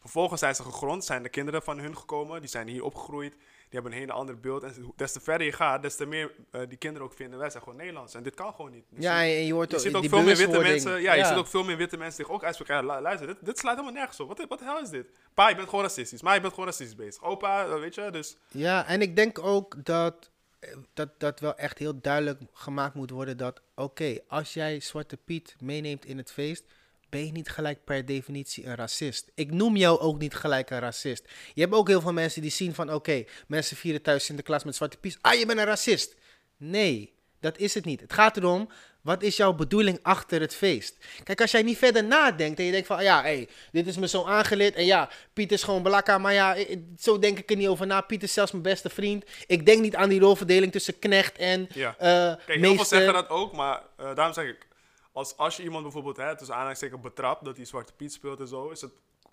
Vervolgens 0.00 0.40
zijn 0.40 0.54
ze 0.54 0.62
gegrond, 0.62 1.04
zijn 1.04 1.22
de 1.22 1.28
kinderen 1.28 1.62
van 1.62 1.78
hun 1.78 1.96
gekomen. 1.96 2.40
Die 2.40 2.50
zijn 2.50 2.68
hier 2.68 2.84
opgegroeid. 2.84 3.36
Die 3.70 3.80
hebben 3.80 3.92
een 3.92 3.98
hele 4.06 4.12
ander 4.18 4.40
beeld. 4.40 4.62
En 4.62 4.92
des 4.96 5.12
te 5.12 5.20
verder 5.20 5.46
je 5.46 5.52
gaat, 5.52 5.82
des 5.82 5.96
te 5.96 6.06
meer 6.06 6.32
eh, 6.50 6.60
die 6.68 6.78
kinderen 6.78 7.06
ook 7.08 7.14
vinden: 7.14 7.38
wij 7.38 7.50
zijn 7.50 7.62
gewoon 7.62 7.78
Nederlands. 7.78 8.14
En 8.14 8.22
dit 8.22 8.34
kan 8.34 8.54
gewoon 8.54 8.70
niet. 8.70 8.84
Dus 8.90 9.04
Ja, 9.04 9.20
je- 9.20 9.34
en 9.36 9.46
je 9.46 9.52
hoort 9.52 9.70
je 9.70 9.76
ook, 9.76 9.82
ziet 9.82 9.94
ook 9.94 10.04
veel 10.08 10.22
meer 10.22 10.36
witte 10.36 10.58
mensen. 10.60 11.00
Ja, 11.02 11.12
je 11.12 11.24
ziet 11.24 11.36
ook 11.36 11.46
veel 11.46 11.64
meer 11.64 11.76
witte 11.76 11.96
mensen 11.96 12.24
zich 12.24 12.34
ook 12.34 12.44
uitspreken. 12.44 12.74
Ja, 12.74 12.94
lu- 12.94 13.02
luister, 13.02 13.26
dit, 13.26 13.36
dit 13.40 13.58
slaat 13.58 13.72
helemaal 13.74 13.94
nergens 13.94 14.20
op. 14.20 14.28
Wat, 14.28 14.44
wat 14.48 14.58
de 14.58 14.64
hel 14.64 14.80
is 14.80 14.88
dit? 14.90 15.06
Pa, 15.34 15.48
je 15.48 15.54
bent 15.56 15.68
gewoon 15.68 15.84
racistisch. 15.84 16.22
Maar 16.22 16.34
je 16.34 16.40
bent 16.40 16.52
gewoon 16.52 16.68
racistisch 16.68 16.96
bezig. 16.96 17.22
Opa, 17.22 17.64
eh, 17.66 17.78
weet 17.80 17.94
je, 17.94 18.10
dus. 18.10 18.36
Ja, 18.48 18.86
en 18.86 19.02
ik 19.02 19.16
denk 19.16 19.38
ook 19.38 19.84
dat, 19.84 20.30
eh, 20.58 20.76
dat 20.94 21.08
dat 21.18 21.40
wel 21.40 21.54
echt 21.56 21.78
heel 21.78 22.00
duidelijk 22.00 22.40
gemaakt 22.52 22.94
moet 22.94 23.10
worden 23.10 23.36
dat, 23.36 23.60
oké, 23.74 24.18
als 24.28 24.54
jij 24.54 24.80
Zwarte 24.80 25.16
Piet 25.16 25.56
meeneemt 25.60 26.04
in 26.04 26.16
het 26.18 26.32
feest, 26.32 26.64
ben 27.10 27.26
je 27.26 27.32
niet 27.32 27.48
gelijk 27.48 27.84
per 27.84 28.04
definitie 28.06 28.66
een 28.66 28.74
racist. 28.74 29.30
Ik 29.34 29.52
noem 29.52 29.76
jou 29.76 29.98
ook 30.00 30.18
niet 30.18 30.34
gelijk 30.34 30.70
een 30.70 30.78
racist. 30.78 31.24
Je 31.54 31.60
hebt 31.60 31.74
ook 31.74 31.88
heel 31.88 32.00
veel 32.00 32.12
mensen 32.12 32.42
die 32.42 32.50
zien 32.50 32.74
van, 32.74 32.92
oké, 32.92 33.24
mensen 33.46 33.76
vieren 33.76 34.02
thuis 34.02 34.24
Sinterklaas 34.24 34.64
met 34.64 34.76
Zwarte 34.76 34.96
Piet. 34.96 35.18
Ah, 35.20 35.34
je 35.34 35.46
bent 35.46 35.58
een 35.58 35.64
racist. 35.64 36.14
Nee, 36.56 37.12
dat 37.40 37.58
is 37.58 37.74
het 37.74 37.84
niet. 37.84 38.00
Het 38.00 38.12
gaat 38.12 38.36
erom, 38.36 38.68
wat 39.00 39.22
is 39.22 39.36
jouw 39.36 39.52
bedoeling 39.52 39.98
achter 40.02 40.40
het 40.40 40.54
feest? 40.54 40.96
Kijk, 41.24 41.40
als 41.40 41.50
jij 41.50 41.62
niet 41.62 41.78
verder 41.78 42.04
nadenkt 42.04 42.58
en 42.58 42.64
je 42.64 42.70
denkt 42.70 42.86
van, 42.86 42.96
ah 42.96 43.02
ja, 43.02 43.20
hey, 43.22 43.48
dit 43.72 43.86
is 43.86 43.96
me 43.96 44.08
zo 44.08 44.24
aangeleerd. 44.24 44.74
En 44.74 44.84
ja, 44.84 45.10
Piet 45.32 45.52
is 45.52 45.62
gewoon 45.62 45.82
belakka, 45.82 46.18
maar 46.18 46.32
ja, 46.32 46.56
zo 46.98 47.18
denk 47.18 47.38
ik 47.38 47.50
er 47.50 47.56
niet 47.56 47.68
over 47.68 47.86
na. 47.86 48.00
Piet 48.00 48.22
is 48.22 48.32
zelfs 48.32 48.50
mijn 48.52 48.62
beste 48.62 48.88
vriend. 48.88 49.24
Ik 49.46 49.66
denk 49.66 49.80
niet 49.80 49.96
aan 49.96 50.08
die 50.08 50.20
rolverdeling 50.20 50.72
tussen 50.72 50.98
knecht 50.98 51.38
en 51.38 51.68
Ja. 51.74 51.94
eh 51.98 52.44
Kijk, 52.46 52.60
heel 52.60 52.74
veel 52.74 52.84
zeggen 52.84 53.12
dat 53.12 53.28
ook, 53.28 53.52
maar 53.52 53.82
eh, 53.96 54.14
daarom 54.14 54.34
zeg 54.34 54.44
ik, 54.44 54.66
als, 55.12 55.36
als 55.36 55.56
je 55.56 55.62
iemand 55.62 55.82
bijvoorbeeld, 55.82 56.16
hè, 56.16 56.36
tussen 56.36 56.54
aanhalingstekens 56.54 57.00
betrapt, 57.00 57.44
dat 57.44 57.56
hij 57.56 57.64
Zwarte 57.66 57.92
Piet 57.92 58.12
speelt 58.12 58.40
en 58.40 58.48
zo, 58.48 58.68
is 58.68 58.80
het 58.80 58.92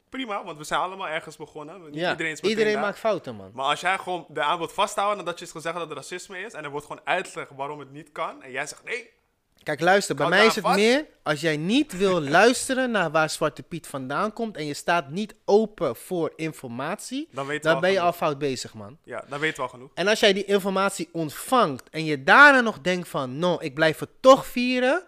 prima, 0.09 0.43
want 0.43 0.57
we 0.57 0.63
zijn 0.63 0.79
allemaal 0.79 1.07
ergens 1.07 1.37
begonnen. 1.37 1.83
Niet 1.83 1.95
Ja, 1.95 2.17
iedereen 2.41 2.73
daar. 2.73 2.81
maakt 2.81 2.99
fouten, 2.99 3.35
man. 3.35 3.51
Maar 3.53 3.65
als 3.65 3.79
jij 3.81 3.97
gewoon 3.97 4.25
daaraan 4.29 4.57
wilt 4.57 4.73
vasthouden 4.73 5.17
nadat 5.17 5.39
je 5.39 5.45
is 5.45 5.51
gezegd 5.51 5.75
dat 5.75 5.87
het 5.89 5.97
racisme 5.97 6.39
is, 6.39 6.53
en 6.53 6.63
er 6.63 6.69
wordt 6.69 6.85
gewoon 6.85 7.01
uitgelegd 7.05 7.51
waarom 7.55 7.79
het 7.79 7.91
niet 7.91 8.11
kan, 8.11 8.43
en 8.43 8.51
jij 8.51 8.67
zegt 8.67 8.83
nee, 8.83 9.15
Kijk, 9.63 9.79
luister, 9.81 10.15
bij 10.15 10.27
mij 10.29 10.45
is 10.45 10.55
het 10.55 10.63
vast. 10.63 10.75
meer 10.77 11.05
als 11.23 11.41
jij 11.41 11.57
niet 11.57 11.97
wil 11.97 12.21
luisteren 12.39 12.91
naar 12.91 13.11
waar 13.11 13.29
Zwarte 13.29 13.63
Piet 13.63 13.87
vandaan 13.87 14.33
komt 14.33 14.57
en 14.57 14.65
je 14.65 14.73
staat 14.73 15.09
niet 15.09 15.35
open 15.45 15.95
voor 15.95 16.33
informatie, 16.35 17.27
dan 17.31 17.45
ben 17.47 17.55
je 17.55 17.61
genoeg. 17.61 17.97
al 17.99 18.13
fout 18.13 18.37
bezig, 18.37 18.73
man. 18.73 18.97
Ja, 19.03 19.23
dan 19.29 19.39
weten 19.39 19.55
we 19.57 19.61
al 19.61 19.67
genoeg. 19.69 19.91
En 19.93 20.07
als 20.07 20.19
jij 20.19 20.33
die 20.33 20.45
informatie 20.45 21.09
ontvangt 21.11 21.89
en 21.89 22.05
je 22.05 22.23
daarna 22.23 22.61
nog 22.61 22.79
denkt 22.79 23.07
van, 23.09 23.39
no, 23.39 23.57
ik 23.59 23.73
blijf 23.73 23.99
het 23.99 24.09
toch 24.19 24.45
vieren, 24.45 25.03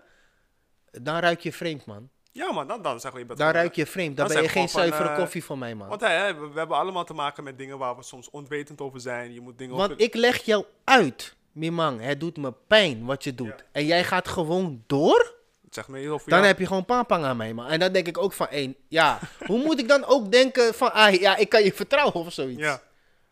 dan 0.91 1.19
ruik 1.19 1.39
je 1.39 1.53
vreemd, 1.53 1.85
man. 1.85 2.09
Ja 2.31 2.51
man, 2.51 2.67
dan, 2.67 2.81
dan 2.81 2.99
zeggen 2.99 3.13
we 3.13 3.19
je 3.19 3.25
bent 3.25 3.39
Dan 3.39 3.51
ruik 3.51 3.75
je 3.75 3.85
vreemd. 3.85 4.17
Dan 4.17 4.25
dan 4.27 4.35
ben 4.35 4.43
je 4.43 4.49
zeg 4.49 4.57
geen 4.59 4.69
van, 4.69 4.81
zuivere 4.81 5.09
eh, 5.09 5.15
koffie 5.15 5.43
voor 5.43 5.57
mij, 5.57 5.75
man. 5.75 5.87
Want 5.87 6.01
hè, 6.01 6.33
we, 6.33 6.59
hebben 6.59 6.77
allemaal 6.77 7.03
te 7.03 7.13
maken 7.13 7.43
met 7.43 7.57
dingen 7.57 7.77
waar 7.77 7.95
we 7.95 8.03
soms 8.03 8.29
onwetend 8.29 8.81
over 8.81 8.99
zijn. 8.99 9.33
Je 9.33 9.41
moet 9.41 9.57
dingen 9.57 9.75
Want 9.75 10.01
ik 10.01 10.15
leg 10.15 10.41
jou 10.41 10.65
uit, 10.83 11.35
Mimang, 11.51 12.01
het 12.01 12.19
doet 12.19 12.37
me 12.37 12.53
pijn 12.67 13.05
wat 13.05 13.23
je 13.23 13.35
doet. 13.35 13.47
Ja. 13.47 13.65
En 13.71 13.85
jij 13.85 14.03
gaat 14.03 14.27
gewoon 14.27 14.83
door? 14.87 15.37
Zeg 15.69 15.87
me 15.87 15.99
heel 15.99 16.19
veel. 16.19 16.33
Dan 16.33 16.43
heb 16.43 16.59
je 16.59 16.65
gewoon 16.65 16.85
pampang 16.85 17.23
aan 17.23 17.37
mij, 17.37 17.53
man. 17.53 17.67
En 17.67 17.79
dan 17.79 17.91
denk 17.91 18.07
ik 18.07 18.17
ook 18.17 18.33
van, 18.33 18.47
één, 18.47 18.75
ja, 18.87 19.19
hoe 19.45 19.63
moet 19.63 19.79
ik 19.79 19.87
dan 19.87 20.05
ook 20.05 20.31
denken 20.31 20.73
van, 20.73 20.93
ah, 20.93 21.13
ja, 21.13 21.35
ik 21.35 21.49
kan 21.49 21.63
je 21.63 21.73
vertrouwen 21.73 22.13
of 22.13 22.33
zoiets? 22.33 22.61
Ja. 22.61 22.81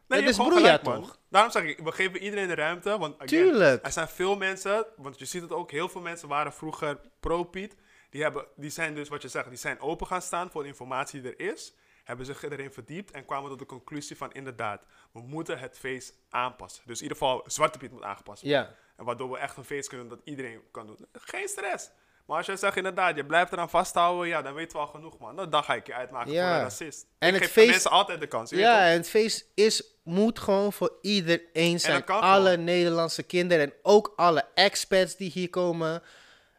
Dat 0.08 0.18
je 0.20 0.26
hebt 0.26 0.40
is 0.40 0.46
broeia, 0.46 0.78
toch? 0.78 1.17
Daarom 1.30 1.52
zeg 1.52 1.64
ik, 1.64 1.80
we 1.80 1.92
geven 1.92 2.24
iedereen 2.24 2.48
de 2.48 2.56
ruimte. 2.56 2.98
Want 2.98 3.16
again, 3.16 3.28
Tuurlijk. 3.28 3.86
er 3.86 3.92
zijn 3.92 4.08
veel 4.08 4.36
mensen, 4.36 4.86
want 4.98 5.20
je 5.20 5.26
ziet 5.26 5.42
het 5.42 5.52
ook, 5.52 5.72
heel 5.72 5.90
veel 5.90 6.02
mensen 6.02 6.28
waren 6.28 6.54
vroeger 6.54 7.00
pro-Piet. 7.20 7.76
Die, 8.10 8.22
hebben, 8.22 8.46
die 8.56 8.70
zijn 8.70 8.96
dus, 8.96 9.10
wat 9.10 9.22
je 9.22 9.28
zegt, 9.28 9.50
die 9.50 9.58
zijn 9.58 9.80
open 9.80 10.08
gaan 10.08 10.22
staan 10.22 10.52
voor 10.52 10.62
de 10.62 10.68
informatie 10.68 11.22
die 11.22 11.36
er 11.36 11.52
is. 11.52 11.74
Hebben 12.04 12.26
zich 12.26 12.44
erin 12.44 12.72
verdiept 12.72 13.12
en 13.12 13.26
kwamen 13.26 13.50
tot 13.50 13.60
de 13.60 13.66
conclusie 13.66 14.18
van 14.18 14.32
inderdaad, 14.32 14.84
we 15.12 15.22
moeten 15.22 15.60
het 15.60 15.78
feest 15.78 16.14
aanpassen. 16.30 16.84
Dus 16.86 16.98
in 16.98 17.04
ieder 17.04 17.18
geval, 17.18 17.44
Zwarte 17.46 17.78
Piet 17.78 17.92
moet 17.92 18.04
aangepast 18.04 18.42
worden. 18.42 18.60
Ja. 18.60 18.76
En 18.98 19.06
waardoor 19.06 19.32
we 19.32 19.38
echt 19.38 19.58
een 19.58 19.64
feest 19.64 19.90
kunnen 19.90 20.08
dat 20.08 20.22
iedereen 20.24 20.62
kan 20.72 20.86
doen. 20.88 21.08
Geen 21.12 21.48
stress. 21.48 21.90
Maar 22.28 22.38
als 22.38 22.46
jij 22.46 22.58
zegt 22.58 22.76
inderdaad, 22.78 23.16
je 23.16 23.26
blijft 23.26 23.52
eraan 23.52 23.70
vasthouden, 23.70 24.28
ja, 24.28 24.42
dan 24.42 24.54
weten 24.54 24.78
we 24.78 24.84
al 24.86 24.88
genoeg, 24.92 25.18
man. 25.20 25.36
Nou, 25.36 25.50
Dan 25.50 25.64
ga 25.64 25.74
ik 25.74 25.88
je 25.88 25.94
uitmaken 25.94 26.32
Ja. 26.32 26.48
voor 26.48 26.56
een 26.56 26.62
racist. 26.62 27.06
En 27.20 27.28
ik 27.28 27.34
het 27.34 27.44
geef 27.44 27.52
feest- 27.52 27.70
mensen 27.70 27.92
altijd 27.92 28.20
de 28.20 28.28
kans. 28.28 28.50
Ja, 28.50 28.86
en 28.88 28.92
het 28.98 29.10
feest 29.10 29.46
is, 29.54 29.84
moet 30.04 30.40
gewoon 30.40 30.74
voor 30.74 30.98
iedereen 31.02 31.80
zijn. 31.80 32.06
Alle 32.06 32.50
gewoon. 32.50 32.64
Nederlandse 32.64 33.24
kinderen 33.24 33.66
en 33.66 33.74
ook 33.82 34.14
alle 34.16 34.46
expats 34.54 35.16
die 35.16 35.32
hier 35.32 35.50
komen. 35.50 36.04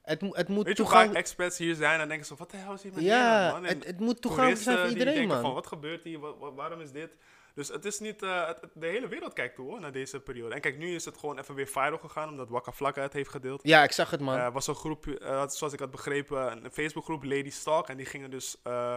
Het, 0.02 0.20
het 0.30 0.48
moet 0.48 0.64
Weet 0.64 0.76
je 0.76 0.82
toegankelijk... 0.82 1.18
experts 1.18 1.58
hier 1.58 1.74
zijn 1.74 2.00
en 2.00 2.08
denken 2.08 2.26
ze, 2.26 2.34
wat 2.36 2.50
de 2.50 2.56
hel 2.56 2.72
is 2.72 2.82
hier 2.82 2.92
met 2.94 3.02
Ja, 3.04 3.30
Nederland, 3.30 3.52
man? 3.62 3.64
En 3.70 3.76
het, 3.78 3.86
het 3.86 4.00
moet 4.00 4.20
toegankelijk 4.22 4.60
zijn 4.62 4.78
voor 4.78 4.88
iedereen, 4.88 5.26
man. 5.28 5.40
van, 5.40 5.54
wat 5.54 5.66
gebeurt 5.66 6.04
hier, 6.04 6.18
Wa- 6.20 6.36
wa- 6.38 6.52
waarom 6.52 6.80
is 6.80 6.90
dit? 6.92 7.10
Dus 7.58 7.68
het 7.68 7.84
is 7.84 7.98
niet, 7.98 8.22
eh, 8.22 8.46
het- 8.46 8.70
de 8.74 8.86
hele 8.86 9.08
wereld 9.08 9.32
kijkt 9.32 9.54
toe 9.54 9.66
hoor, 9.70 9.80
naar 9.80 9.92
deze 9.92 10.20
periode. 10.20 10.54
En 10.54 10.60
kijk, 10.60 10.78
nu 10.78 10.94
is 10.94 11.04
het 11.04 11.18
gewoon 11.18 11.38
even 11.38 11.54
weer 11.54 11.66
viral 11.66 11.98
gegaan, 11.98 12.28
omdat 12.28 12.48
Wakka 12.48 12.72
Flakka 12.72 13.02
het 13.02 13.12
heeft 13.12 13.30
gedeeld. 13.30 13.60
Ja, 13.62 13.82
ik 13.82 13.92
zag 13.92 14.10
het, 14.10 14.20
man. 14.20 14.36
Er 14.38 14.52
was 14.52 14.66
een 14.66 14.74
groep, 14.74 15.06
eh, 15.06 15.48
zoals 15.48 15.72
ik 15.72 15.78
had 15.80 15.90
begrepen, 15.90 16.64
een 16.64 16.70
Facebookgroep, 16.72 17.24
Lady 17.24 17.50
Stalk. 17.50 17.88
En 17.88 17.96
die 17.96 18.06
gingen 18.06 18.30
dus, 18.30 18.56
eh, 18.62 18.94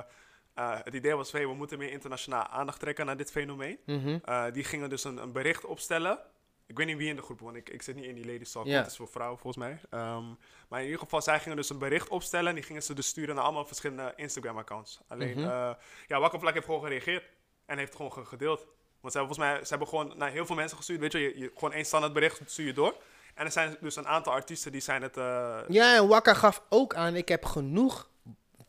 eh, 0.54 0.78
het 0.84 0.94
idee 0.94 1.16
was, 1.16 1.32
hey, 1.32 1.48
we 1.48 1.54
moeten 1.54 1.78
meer 1.78 1.92
internationaal 1.92 2.48
aandacht 2.48 2.80
trekken 2.80 3.06
naar 3.06 3.18
dit 3.18 3.32
fenomeen. 3.32 3.80
Mhm. 3.86 4.18
Eh, 4.24 4.44
die 4.52 4.64
gingen 4.64 4.90
dus 4.90 5.04
een, 5.04 5.18
een 5.18 5.32
bericht 5.32 5.66
opstellen. 5.66 6.20
Ik 6.68 6.78
weet 6.78 6.88
niet 6.88 6.98
wie 6.98 7.10
in 7.10 7.16
de 7.16 7.22
groep, 7.22 7.40
want 7.40 7.56
ik, 7.56 7.70
ik 7.70 7.82
zit 7.82 7.96
niet 7.96 8.06
in 8.06 8.16
die 8.16 8.26
Lady 8.26 8.44
Stalk. 8.44 8.66
Ja. 8.66 8.78
Het 8.78 8.88
is 8.88 8.96
voor 8.98 9.08
vrouwen 9.08 9.40
volgens 9.40 9.64
mij. 9.66 9.80
Ehm, 9.90 10.24
maar 10.70 10.80
in 10.80 10.86
ieder 10.86 11.00
geval, 11.00 11.22
zij 11.22 11.40
gingen 11.40 11.58
dus 11.58 11.70
een 11.70 11.78
bericht 11.80 12.08
opstellen. 12.10 12.48
En 12.50 12.56
die 12.56 12.64
gingen 12.64 12.84
ze 12.84 12.94
dus 12.94 13.08
sturen 13.08 13.36
naar 13.36 13.44
allemaal 13.44 13.66
verschillende 13.66 14.14
Instagram-accounts. 14.16 15.00
Alleen, 15.08 15.40
Mhm. 15.40 15.50
eh, 15.50 15.74
ja, 16.08 16.20
Wakka 16.20 16.40
Vlak 16.40 16.54
heeft 16.54 16.66
gewoon 16.66 16.82
gereageerd. 16.82 17.24
En 17.72 17.78
heeft 17.78 17.96
gewoon 17.96 18.14
ge- 18.14 18.26
gedeeld. 18.26 18.66
Want 19.02 19.14
ze 19.14 19.20
hebben 19.20 19.36
volgens 19.36 19.38
mij, 19.58 19.64
ze 19.64 19.70
hebben 19.70 19.88
gewoon 19.88 20.14
naar 20.18 20.32
heel 20.32 20.46
veel 20.46 20.56
mensen 20.56 20.78
gestuurd. 20.78 21.00
Weet 21.00 21.12
je, 21.12 21.20
je, 21.20 21.40
je- 21.40 21.52
gewoon 21.54 21.74
één 21.74 21.86
standaard 21.86 22.14
bericht 22.14 22.42
stuur 22.46 22.66
je 22.66 22.74
door. 22.74 22.96
En 23.36 23.46
er 23.46 23.52
zijn 23.52 23.78
dus 23.80 23.96
een 23.96 24.08
aantal 24.08 24.34
artiesten 24.34 24.72
die 24.72 24.82
zijn 24.82 25.02
het... 25.02 25.18
eh, 25.18 25.60
Ja, 25.68 25.96
en 25.96 26.08
Wakka 26.08 26.34
gaf 26.34 26.64
ook 26.70 26.96
aan, 26.96 27.16
ik 27.16 27.28
heb 27.28 27.46
genoeg 27.46 28.10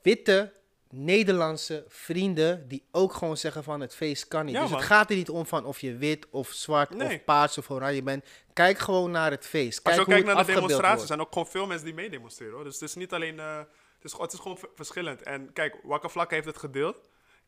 witte 0.03 0.53
Nederlandse 0.91 1.85
vrienden 1.89 2.69
die 2.69 2.85
ook 2.91 3.13
gewoon 3.13 3.37
zeggen 3.37 3.65
van 3.65 3.81
het 3.81 3.95
feest 3.95 4.29
kan 4.29 4.45
niet. 4.45 4.55
Ja, 4.55 4.61
dus 4.61 4.71
het 4.71 4.79
man. 4.79 4.89
gaat 4.89 5.11
er 5.11 5.17
niet 5.17 5.31
om 5.31 5.47
van 5.47 5.65
of 5.65 5.81
je 5.81 5.97
wit 5.97 6.27
of 6.31 6.49
zwart 6.49 6.95
Nee. 6.95 7.17
of 7.17 7.25
paars 7.25 7.59
of 7.59 7.71
oranje 7.71 8.03
bent. 8.03 8.25
Kijk 8.53 8.79
gewoon 8.79 9.11
naar 9.11 9.31
het 9.31 9.47
feest. 9.47 9.85
Als 9.85 9.95
Kijk 9.95 9.97
je 9.97 10.03
hoe 10.05 10.15
ook 10.15 10.21
kijkt 10.25 10.27
naar 10.37 10.47
de 10.47 10.53
demonstraties, 10.53 10.95
wordt. 10.95 11.07
zijn 11.09 11.21
ook 11.21 11.33
gewoon 11.33 11.47
veel 11.49 11.67
mensen 11.67 11.85
die 11.85 11.95
meedemonstreren. 11.95 12.55
Hoor. 12.55 12.65
Dus 12.65 12.75
het 12.75 12.83
is 12.83 12.95
niet 12.95 13.13
alleen. 13.13 13.41
eh, 13.41 13.57
het, 13.57 13.67
is, 14.03 14.11
gewoon- 14.11 14.25
het 14.27 14.35
is 14.35 14.41
gewoon 14.41 14.59
verschillend. 14.75 15.23
En 15.23 15.53
kijk, 15.53 15.77
Wakka 15.83 16.09
Vlak 16.09 16.31
heeft 16.31 16.47
het 16.47 16.59
gedeeld. 16.59 16.97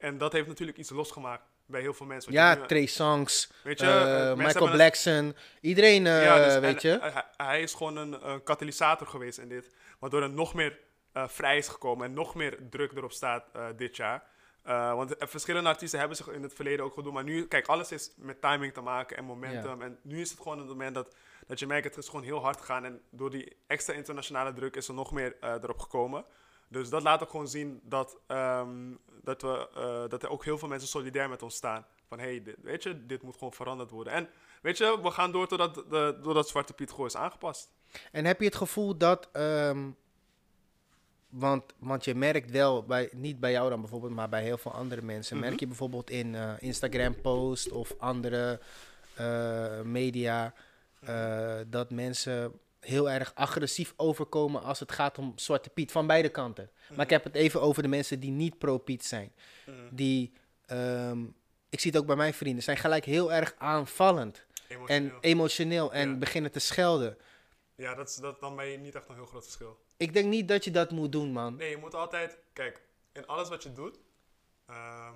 En 0.05 0.19
dat 0.19 0.33
heeft 0.33 0.49
natuurlijk 0.49 0.79
iets 0.79 0.91
losgemaakt 0.91 1.43
bij 1.67 1.81
heel 1.81 1.95
veel 1.95 2.07
mensen. 2.07 2.33
Ja, 2.33 2.55
nu- 2.55 2.67
Trey 2.67 2.87
Songs, 2.87 3.51
weet 3.63 3.81
je, 3.81 3.87
eh, 3.87 4.31
eh, 4.31 4.37
Michael 4.37 4.71
Blackson. 4.71 5.37
Iedereen, 5.61 6.07
eh, 6.07 6.25
Ja, 6.25 6.45
dus- 6.45 6.59
weet 6.59 6.85
en, 6.85 6.91
je. 6.91 6.99
hij, 7.01 7.25
hij 7.37 7.63
is 7.63 7.75
gewoon 7.75 7.97
een, 7.97 8.29
een 8.31 8.43
katalysator 8.43 9.07
geweest 9.07 9.39
in 9.39 9.49
dit. 9.49 9.75
Waardoor 9.99 10.23
er 10.23 10.31
nog 10.31 10.55
meer 10.55 10.79
eh, 11.13 11.29
vrij 11.29 11.57
is 11.57 11.69
gekomen 11.69 12.07
en 12.07 12.13
nog 12.13 12.35
meer 12.35 12.59
druk 12.71 12.93
erop 12.93 13.13
staat 13.13 13.45
dit 13.77 13.97
jaar. 13.97 14.23
Want 14.95 15.15
verschillende 15.19 15.69
artiesten 15.69 15.99
hebben 15.99 16.17
zich 16.17 16.29
in 16.29 16.43
het 16.43 16.55
verleden 16.55 16.85
ook 16.85 16.95
gedaan. 16.95 17.13
Maar 17.13 17.25
nu, 17.25 17.47
kijk, 17.47 17.67
alles 17.67 17.93
is 17.93 18.13
met 18.17 18.41
timing 18.41 18.73
te 18.73 18.81
maken 18.81 19.17
en 19.17 19.25
momentum. 19.25 19.83
En 19.83 19.99
nu 20.03 20.21
is 20.21 20.31
het 20.31 20.41
gewoon 20.41 20.59
het 20.59 20.69
moment 20.69 20.95
dat, 20.95 21.15
dat 21.47 21.59
je 21.59 21.67
merkt, 21.67 21.85
het 21.85 21.97
is 21.97 22.09
gewoon 22.09 22.25
heel 22.25 22.43
hard 22.43 22.61
gegaan. 22.61 22.85
En 22.85 23.01
door 23.11 23.31
die 23.31 23.57
extra 23.67 23.95
internationale 23.95 24.53
druk 24.53 24.77
is 24.77 24.89
er 24.89 24.95
nog 24.95 25.13
meer 25.13 25.37
erop 25.41 25.79
gekomen. 25.79 26.25
Dus 26.69 26.89
dat 26.89 27.03
laat 27.03 27.23
ook 27.23 27.31
gewoon 27.31 27.49
zien 27.49 27.81
dat, 27.85 28.19
ehm, 28.27 28.95
dat, 29.23 29.43
we, 29.43 29.69
eh, 29.75 30.09
dat 30.11 30.23
er 30.23 30.31
ook 30.31 30.45
heel 30.45 30.59
veel 30.59 30.69
mensen 30.69 30.89
solidair 30.89 31.29
met 31.29 31.43
ons 31.43 31.55
staan. 31.55 31.87
Van 32.09 32.19
hé, 32.19 32.25
hey, 32.25 32.43
dit- 32.43 32.57
weet 32.63 32.83
je, 32.83 33.07
dit 33.07 33.23
moet 33.23 33.35
gewoon 33.37 33.53
veranderd 33.53 33.91
worden. 33.91 34.13
En 34.13 34.29
weet 34.63 34.79
je, 34.79 34.99
we 35.03 35.11
gaan 35.11 35.33
door 35.33 35.47
totdat, 35.49 35.75
de, 35.75 36.19
totdat 36.23 36.49
Zwarte 36.49 36.73
Piet 36.73 36.91
gewoon 36.91 37.07
is 37.07 37.17
aangepast. 37.17 37.73
En 38.13 38.25
heb 38.25 38.39
je 38.41 38.45
het 38.47 38.55
gevoel 38.57 38.97
dat, 38.97 39.29
ehm, 39.33 39.91
want, 41.29 41.65
want 41.79 42.05
je 42.05 42.15
merkt 42.15 42.51
wel, 42.51 42.85
bij, 42.85 43.09
niet 43.13 43.41
bij 43.41 43.51
jou 43.53 43.71
dan 43.71 43.81
bijvoorbeeld, 43.81 44.13
maar 44.13 44.29
bij 44.29 44.43
heel 44.43 44.59
veel 44.59 44.73
andere 44.73 45.03
mensen, 45.03 45.37
Mhm. 45.37 45.47
merk 45.47 45.61
je 45.61 45.67
bijvoorbeeld 45.67 46.11
in 46.11 46.35
eh, 46.35 46.53
Instagram 46.59 47.21
posts 47.21 47.69
of 47.71 47.95
andere 47.99 48.61
eh, 49.15 49.81
media, 49.81 50.55
dat 51.67 51.91
mensen 51.91 52.59
heel 52.85 53.11
erg 53.11 53.33
agressief 53.35 53.95
overkomen 53.97 54.63
als 54.63 54.81
het 54.81 54.93
gaat 54.93 55.19
om 55.19 55.33
Zwarte 55.37 55.71
Piet, 55.71 55.93
van 55.93 56.07
beide 56.07 56.29
kanten. 56.29 56.71
Maar 56.91 57.05
ik 57.05 57.11
heb 57.11 57.25
het 57.25 57.35
even 57.35 57.61
over 57.63 57.83
de 57.83 57.89
mensen 57.89 58.21
die 58.21 58.31
niet 58.31 58.59
pro-Piet 58.59 59.05
zijn. 59.05 59.33
Mhm. 59.67 59.77
Die, 59.91 60.33
ehm, 60.67 61.23
ik 61.69 61.81
zie 61.81 61.91
het 61.91 62.01
ook 62.01 62.07
bij 62.07 62.17
mijn 62.17 62.35
vrienden, 62.35 62.63
zijn 62.63 62.77
gelijk 62.77 63.05
heel 63.05 63.33
erg 63.33 63.55
aanvallend 63.59 64.47
en 64.69 64.77
Emotioneel. 64.77 65.19
emotioneel 65.21 65.93
en 65.93 66.09
Ja. 66.11 66.17
beginnen 66.17 66.51
te 66.51 66.59
schelden. 66.59 67.17
ja, 67.77 67.95
dat 67.95 68.09
is 68.09 68.15
dat, 68.17 68.41
dan 68.41 68.57
ben 68.57 68.67
je 68.67 68.79
niet 68.79 68.95
echt 68.95 69.09
een 69.09 69.15
heel 69.15 69.27
groot 69.27 69.43
verschil. 69.45 69.79
Ik 69.97 70.13
denk 70.13 70.27
niet 70.29 70.49
dat 70.49 70.65
je 70.65 70.71
dat 70.71 70.91
moet 70.91 71.13
doen, 71.13 71.33
man. 71.33 71.57
Nee, 71.57 71.71
je 71.71 71.77
moet 71.77 71.95
altijd, 71.95 72.39
kijk, 72.53 72.83
in 73.13 73.27
alles 73.27 73.49
wat 73.49 73.63
je 73.63 73.73
doet, 73.73 73.99
ehm, 74.67 75.13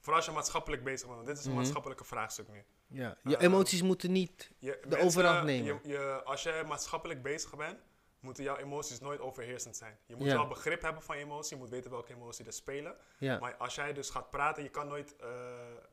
vooral 0.00 0.16
als 0.16 0.24
je 0.24 0.30
maatschappelijk 0.32 0.84
bezig 0.84 1.02
bent, 1.06 1.14
want 1.16 1.26
dit 1.26 1.38
is 1.38 1.44
een 1.44 1.50
Mhm. 1.50 1.60
maatschappelijke 1.60 2.04
vraagstuk 2.04 2.48
nu. 2.48 2.64
Ja. 2.88 3.16
Je 3.22 3.36
Eh, 3.36 3.42
emoties 3.42 3.82
moeten 3.82 4.12
niet. 4.12 4.50
Je, 4.58 4.80
De 4.88 4.98
overhand 4.98 5.44
nemen. 5.44 5.80
Je, 5.82 5.88
je- 5.88 6.22
als 6.24 6.42
je 6.42 6.62
maatschappelijk 6.66 7.22
bezig 7.22 7.56
bent, 7.56 7.78
moeten 8.20 8.44
jouw 8.44 8.56
emoties 8.56 9.00
nooit 9.00 9.20
overheersend 9.20 9.76
zijn. 9.76 9.98
Je 10.06 10.16
moet 10.16 10.26
Ja. 10.26 10.34
wel 10.34 10.46
begrip 10.46 10.82
hebben 10.82 11.02
van 11.02 11.18
je 11.18 11.24
emotie, 11.24 11.56
je 11.56 11.62
moet 11.62 11.70
weten 11.70 11.90
welke 11.90 12.12
emotie 12.14 12.46
er 12.46 12.52
spelen. 12.52 12.96
Ja. 13.18 13.38
Maar 13.38 13.54
als 13.56 13.74
jij 13.74 13.92
dus 13.92 14.10
gaat 14.10 14.30
praten, 14.30 14.62
je 14.62 14.68
kan 14.68 14.88
nooit 14.88 15.16
eh, 15.16 15.28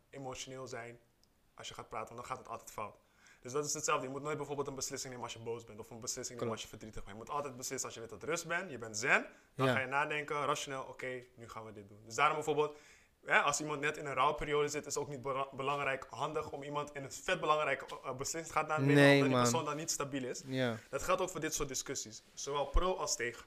emotioneel 0.10 0.68
zijn 0.68 1.00
als 1.56 1.68
je 1.68 1.74
gaat 1.74 1.90
praten, 1.90 2.16
want 2.16 2.28
dan 2.28 2.36
gaat 2.36 2.44
het 2.44 2.54
altijd 2.54 2.72
fout. 2.72 2.96
Dus 3.42 3.52
dat 3.52 3.66
is 3.66 3.74
hetzelfde. 3.74 4.06
Je 4.06 4.12
moet 4.12 4.22
nooit 4.22 4.38
bijvoorbeeld 4.38 4.68
een 4.68 4.76
beslissing 4.76 5.14
nemen 5.14 5.30
als 5.30 5.38
je 5.38 5.44
boos 5.44 5.64
bent 5.64 5.80
of 5.80 5.90
een 5.90 6.00
beslissing 6.00 6.38
nemen 6.40 6.54
als 6.54 6.64
je 6.64 6.70
verdrietig 6.70 7.04
bent. 7.04 7.18
Je 7.18 7.24
moet 7.24 7.34
altijd 7.34 7.56
beslissen 7.58 7.86
als 7.88 7.94
je 7.94 8.00
weet 8.02 8.10
dat 8.20 8.24
rust 8.24 8.48
bent, 8.48 8.72
je 8.72 8.78
bent 8.78 8.98
zen, 8.98 9.26
dan 9.56 9.68
Ja. 9.68 9.74
ga 9.74 9.80
je 9.80 9.88
nadenken, 9.88 10.46
rationeel, 10.46 10.84
oké, 10.84 11.24
nu 11.36 11.50
gaan 11.50 11.66
we 11.66 11.72
dit 11.72 11.90
doen. 11.90 12.02
Dus 12.06 12.16
daarom 12.16 12.36
bijvoorbeeld, 12.36 12.78
ja, 13.26 13.42
als 13.42 13.60
iemand 13.60 13.82
net 13.82 13.98
in 13.98 14.06
een 14.06 14.14
rouwperiode 14.14 14.68
zit, 14.68 14.86
is 14.86 14.94
het 14.94 15.04
ook 15.04 15.10
niet 15.10 15.22
bela- 15.22 15.48
belangrijk, 15.52 16.06
handig 16.10 16.52
om 16.52 16.64
iemand 16.64 16.96
in 16.96 17.04
een 17.04 17.12
vet 17.12 17.40
belangrijke 17.40 17.86
eh, 18.04 18.16
beslissing 18.16 18.46
te 18.46 18.54
gaan 18.54 18.68
nemen, 18.68 18.96
Nee, 18.96 19.14
omdat 19.14 19.30
die 19.30 19.42
persoon 19.42 19.66
dan 19.66 19.76
niet 19.76 19.92
stabiel 19.92 20.24
is. 20.24 20.42
Ja. 20.46 20.78
Dat 20.90 21.04
geldt 21.04 21.22
ook 21.22 21.30
voor 21.30 21.40
dit 21.40 21.54
soort 21.54 21.68
discussies, 21.68 22.24
zowel 22.34 22.66
pro 22.66 22.94
als 22.96 23.16
tegen. 23.16 23.46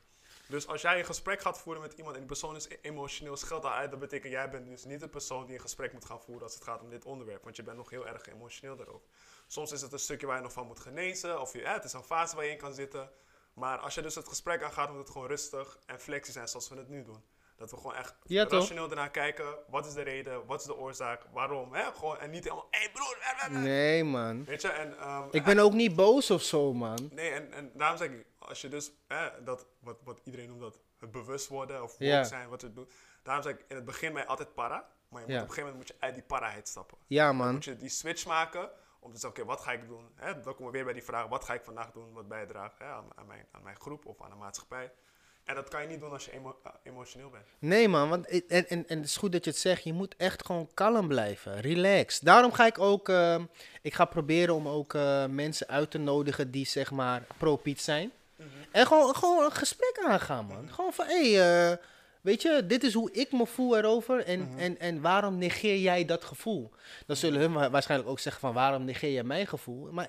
Dus 0.49 0.67
als 0.67 0.83
jij 0.83 0.99
een 0.99 1.05
gesprek 1.05 1.41
gaat 1.41 1.59
voeren 1.59 1.83
met 1.83 1.93
iemand 1.93 2.15
en 2.15 2.21
die 2.21 2.29
persoon 2.31 2.57
is 2.57 2.69
emotioneel, 2.83 3.37
scheldt 3.37 3.63
dat 3.63 3.73
uit, 3.73 3.91
dat 3.91 4.01
betekent 4.01 4.33
jij 4.33 4.51
bent 4.51 4.67
dus 4.67 4.85
niet 4.85 5.01
de 5.01 5.09
persoon 5.09 5.47
die 5.47 5.55
een 5.55 5.61
gesprek 5.61 5.93
moet 5.93 6.05
gaan 6.05 6.21
voeren 6.21 6.43
als 6.45 6.55
het 6.55 6.65
gaat 6.65 6.83
om 6.83 6.91
dit 6.91 7.05
onderwerp, 7.05 7.43
want 7.43 7.57
je 7.57 7.63
bent 7.63 7.77
nog 7.77 7.91
heel 7.91 8.07
erg 8.07 8.27
emotioneel 8.27 8.77
daarover. 8.77 9.07
Soms 9.47 9.73
is 9.73 9.81
het 9.81 9.93
een 9.93 9.99
stukje 9.99 10.27
waar 10.27 10.37
je 10.37 10.43
nog 10.43 10.53
van 10.53 10.67
moet 10.67 10.81
genezen, 10.81 11.41
of 11.41 11.53
je, 11.53 11.59
ja, 11.59 11.73
het 11.73 11.85
is 11.85 11.93
een 11.93 12.03
fase 12.03 12.37
waar 12.37 12.45
je 12.45 12.51
in 12.51 12.59
kan 12.59 12.75
zitten. 12.75 13.11
Maar 13.55 13.79
als 13.79 13.95
je 13.95 14.03
dus 14.03 14.15
het 14.15 14.29
gesprek 14.29 14.63
aangaat, 14.63 14.91
moet 14.91 14.99
het 14.99 15.11
gewoon 15.11 15.27
rustig 15.29 15.79
en 15.87 16.01
flexie 16.01 16.33
zijn 16.33 16.49
zoals 16.49 16.69
we 16.69 16.77
het 16.77 16.89
nu 16.89 17.03
doen. 17.03 17.25
Dat 17.57 17.71
we 17.71 17.77
gewoon 17.77 17.95
echt 17.95 18.15
Ja, 18.25 18.47
rationeel 18.49 18.91
ernaar 18.91 19.11
kijken, 19.11 19.59
wat 19.69 19.87
is 19.87 19.93
de 19.95 20.03
reden, 20.03 20.47
wat 20.47 20.61
is 20.61 20.67
de 20.67 20.77
oorzaak, 20.77 21.23
waarom, 21.33 21.73
hè? 21.75 21.83
Gewoon, 21.93 22.19
en 22.19 22.31
niet 22.31 22.45
helemaal, 22.45 22.67
hé 22.71 22.79
hey 22.79 22.91
broer, 22.91 23.19
eh, 23.21 23.45
eh, 23.47 23.57
eh." 23.57 23.63
Nee, 23.63 24.05
man. 24.05 24.45
weet 24.45 24.63
je, 24.63 24.69
en... 24.69 24.99
ehm, 24.99 25.29
Ik 25.31 25.45
ben 25.45 25.59
ook 25.59 25.73
niet 25.73 25.97
boos 25.97 26.31
of 26.31 26.43
zo, 26.43 26.73
man. 26.73 27.09
Nee, 27.13 27.31
en, 27.31 27.53
en 27.53 27.71
daarom 27.75 27.99
zeg 27.99 28.11
ik, 28.11 28.27
als 28.39 28.61
je 28.61 28.69
dus, 28.69 28.93
hè, 29.09 29.43
dat, 29.45 29.67
wat, 29.81 29.99
wat 30.05 30.21
iedereen 30.25 30.49
noemt 30.49 30.61
dat, 30.61 30.81
het 30.99 31.11
bewust 31.11 31.49
worden 31.49 31.83
of 31.83 31.91
woke 31.93 32.05
Ja. 32.05 32.25
zijn, 32.25 32.49
wat 32.49 32.63
we 32.63 32.73
doen. 32.73 32.89
Daarom 33.23 33.43
zeg 33.45 33.53
ik, 33.55 33.65
in 33.69 33.77
het 33.77 33.85
begin 33.85 34.13
ben 34.13 34.23
je 34.23 34.29
altijd 34.29 34.55
para, 34.55 34.89
maar 35.09 35.21
je 35.21 35.27
moet 35.27 35.35
Ja. 35.37 35.43
op 35.43 35.49
een 35.49 35.55
gegeven 35.55 35.63
moment 35.71 35.77
moet 35.77 35.89
je 35.89 36.05
uit 36.07 36.15
die 36.15 36.25
paraheid 36.25 36.69
stappen. 36.69 36.99
Ja, 37.07 37.27
Dan 37.27 37.37
man. 37.37 37.53
moet 37.53 37.65
je 37.65 37.77
die 37.77 37.89
switch 37.89 38.27
maken 38.27 38.71
om 39.01 39.13
te 39.13 39.19
zeggen, 39.21 39.41
oké, 39.41 39.49
wat 39.51 39.61
ga 39.61 39.73
ik 39.73 39.87
doen? 39.89 40.11
Hè, 40.15 40.41
dan 40.41 40.55
komen 40.55 40.65
we 40.67 40.71
weer 40.71 40.85
bij 40.85 40.93
die 40.93 41.05
vraag, 41.05 41.27
wat 41.27 41.45
ga 41.45 41.55
ik 41.55 41.65
vandaag 41.65 41.91
doen 41.91 42.13
wat 42.13 42.29
bijdraagt 42.29 42.81
aan, 42.81 43.09
aan, 43.15 43.27
mijn, 43.27 43.47
aan 43.53 43.63
mijn 43.63 43.81
groep 43.81 44.07
of 44.07 44.21
aan 44.23 44.31
de 44.31 44.37
maatschappij. 44.37 44.93
En 45.47 45.55
dat 45.55 45.69
kan 45.69 45.83
je 45.83 45.89
niet 45.89 46.01
doen 46.01 46.11
als 46.11 46.25
je 46.25 46.33
emo- 46.33 46.57
eh, 46.65 46.71
emotioneel 46.83 47.31
bent. 47.31 47.45
Nee, 47.59 47.89
man. 47.89 48.09
Want, 48.09 48.27
en, 48.47 48.69
en, 48.69 48.89
en 48.89 48.97
het 48.99 49.07
is 49.07 49.17
goed 49.17 49.33
dat 49.33 49.45
je 49.45 49.51
het 49.51 49.59
zegt. 49.59 49.85
Je 49.85 49.93
moet 49.93 50.15
echt 50.17 50.45
gewoon 50.47 50.69
kalm 50.75 51.09
blijven. 51.09 51.61
Relax. 51.61 52.21
Daarom 52.21 52.53
ga 52.53 52.67
ik 52.67 52.79
ook... 52.79 53.09
eh, 53.09 53.43
ik 53.83 53.95
ga 53.95 54.05
proberen 54.05 54.55
om 54.55 54.69
ook 54.69 54.95
eh, 54.95 55.27
mensen 55.27 55.69
uit 55.69 55.91
te 55.91 55.99
nodigen 55.99 56.51
die, 56.51 56.67
zeg 56.67 56.91
maar, 56.91 57.23
pro-Piet 57.39 57.81
zijn. 57.81 58.13
En 58.71 58.87
gewoon, 58.87 59.15
gewoon 59.17 59.45
een 59.45 59.53
gesprek 59.53 59.99
aangaan, 60.07 60.45
man. 60.47 60.69
Gewoon 60.73 60.93
van, 60.93 61.07
hé, 61.07 61.33
hey, 61.35 61.79
weet 62.21 62.43
je, 62.43 62.67
dit 62.67 62.83
is 62.85 62.93
hoe 62.95 63.13
ik 63.13 63.33
me 63.33 63.47
voel 63.47 63.77
erover. 63.77 64.25
En, 64.25 64.49
en, 64.57 64.79
en 64.79 65.01
waarom 65.01 65.39
negeer 65.39 65.79
jij 65.79 66.05
dat 66.05 66.25
gevoel? 66.25 66.71
Dan 67.07 67.17
zullen 67.17 67.41
hun 67.41 67.53
wa- 67.53 67.71
waarschijnlijk 67.71 68.11
ook 68.11 68.19
zeggen 68.19 68.41
van, 68.41 68.53
waarom 68.53 68.85
negeer 68.85 69.13
jij 69.13 69.23
mijn 69.25 69.47
gevoel? 69.47 69.93
Maar 69.93 70.09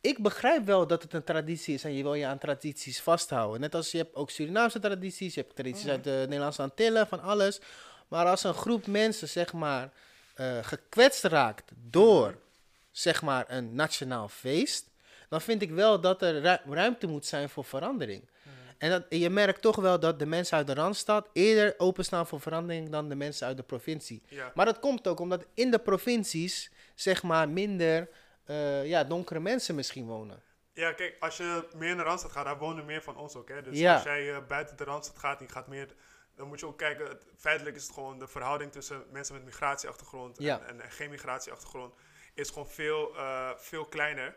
ik 0.00 0.18
begrijp 0.22 0.64
wel 0.64 0.86
dat 0.86 1.02
het 1.02 1.12
een 1.14 1.24
traditie 1.24 1.74
is 1.74 1.84
en 1.84 1.94
je 1.94 2.02
wil 2.02 2.14
je 2.14 2.26
aan 2.26 2.38
tradities 2.38 3.00
vasthouden. 3.00 3.60
Net 3.60 3.74
als 3.74 3.90
je 3.90 3.98
hebt 3.98 4.14
ook 4.14 4.30
Surinaamse 4.30 4.78
tradities, 4.78 5.34
je 5.34 5.40
hebt 5.40 5.54
tradities 5.54 5.88
uit 5.88 6.04
de 6.04 6.24
Nederlandse 6.28 6.62
Antillen, 6.62 7.06
van 7.06 7.20
alles. 7.22 7.60
Maar 8.08 8.26
als 8.26 8.44
een 8.44 8.54
groep 8.54 8.86
mensen, 8.86 9.28
zeg 9.28 9.52
maar, 9.52 9.92
eh, 10.34 10.58
gekwetst 10.62 11.24
raakt 11.24 11.70
door, 11.90 12.36
zeg 12.90 13.22
maar, 13.22 13.44
een 13.48 13.74
nationaal 13.74 14.28
feest, 14.28 14.88
dan 15.28 15.40
vind 15.40 15.62
ik 15.62 15.70
wel 15.70 16.00
dat 16.00 16.22
er 16.22 16.40
ru- 16.40 16.72
ruimte 16.74 17.06
moet 17.06 17.26
zijn 17.26 17.48
voor 17.48 17.64
verandering. 17.64 18.28
En 18.78 18.90
dat, 18.90 19.04
je 19.08 19.30
merkt 19.30 19.62
toch 19.62 19.76
wel 19.76 20.00
dat 20.00 20.18
de 20.18 20.26
mensen 20.26 20.56
uit 20.56 20.66
de 20.66 20.74
Randstad 20.74 21.28
eerder 21.32 21.74
openstaan 21.78 22.26
voor 22.26 22.40
verandering 22.40 22.90
dan 22.90 23.08
de 23.08 23.14
mensen 23.14 23.46
uit 23.46 23.56
de 23.56 23.62
provincie. 23.62 24.22
Ja. 24.28 24.52
Maar 24.54 24.64
dat 24.66 24.78
komt 24.78 25.06
ook 25.08 25.20
omdat 25.20 25.44
in 25.54 25.70
de 25.70 25.78
provincies, 25.78 26.70
zeg 26.94 27.22
maar, 27.22 27.48
minder 27.48 28.08
eh, 28.50 28.86
ja, 28.86 29.04
donkere 29.04 29.40
mensen 29.40 29.74
misschien 29.74 30.06
wonen. 30.06 30.42
Ja, 30.72 30.92
kijk, 30.92 31.16
als 31.20 31.36
je 31.36 31.68
meer 31.76 31.90
in 31.90 31.96
de 31.96 32.02
Randstad 32.02 32.32
gaat, 32.32 32.44
daar 32.44 32.58
wonen 32.58 32.84
meer 32.84 33.02
van 33.02 33.16
ons 33.16 33.36
ook. 33.36 33.48
Hè? 33.48 33.62
Dus 33.62 33.78
Ja. 33.78 33.94
als 33.94 34.02
jij 34.02 34.34
eh, 34.34 34.46
buiten 34.46 34.76
de 34.76 34.84
Randstad 34.84 35.18
gaat, 35.18 35.38
die 35.38 35.48
gaat 35.48 35.66
meer... 35.66 35.94
Dan 36.34 36.48
moet 36.48 36.60
je 36.60 36.66
ook 36.66 36.78
kijken, 36.78 37.08
het, 37.08 37.26
feitelijk 37.36 37.76
is 37.76 37.82
het 37.82 37.92
gewoon 37.92 38.18
de 38.18 38.28
verhouding 38.28 38.72
tussen 38.72 39.04
mensen 39.10 39.34
met 39.34 39.44
migratieachtergrond 39.44 40.38
Ja. 40.38 40.60
en, 40.60 40.80
en, 40.80 40.90
geen 40.90 41.10
migratieachtergrond 41.10 41.94
is 42.34 42.48
gewoon 42.48 42.68
veel, 42.68 43.16
eh, 43.16 43.50
veel 43.56 43.84
kleiner 43.84 44.36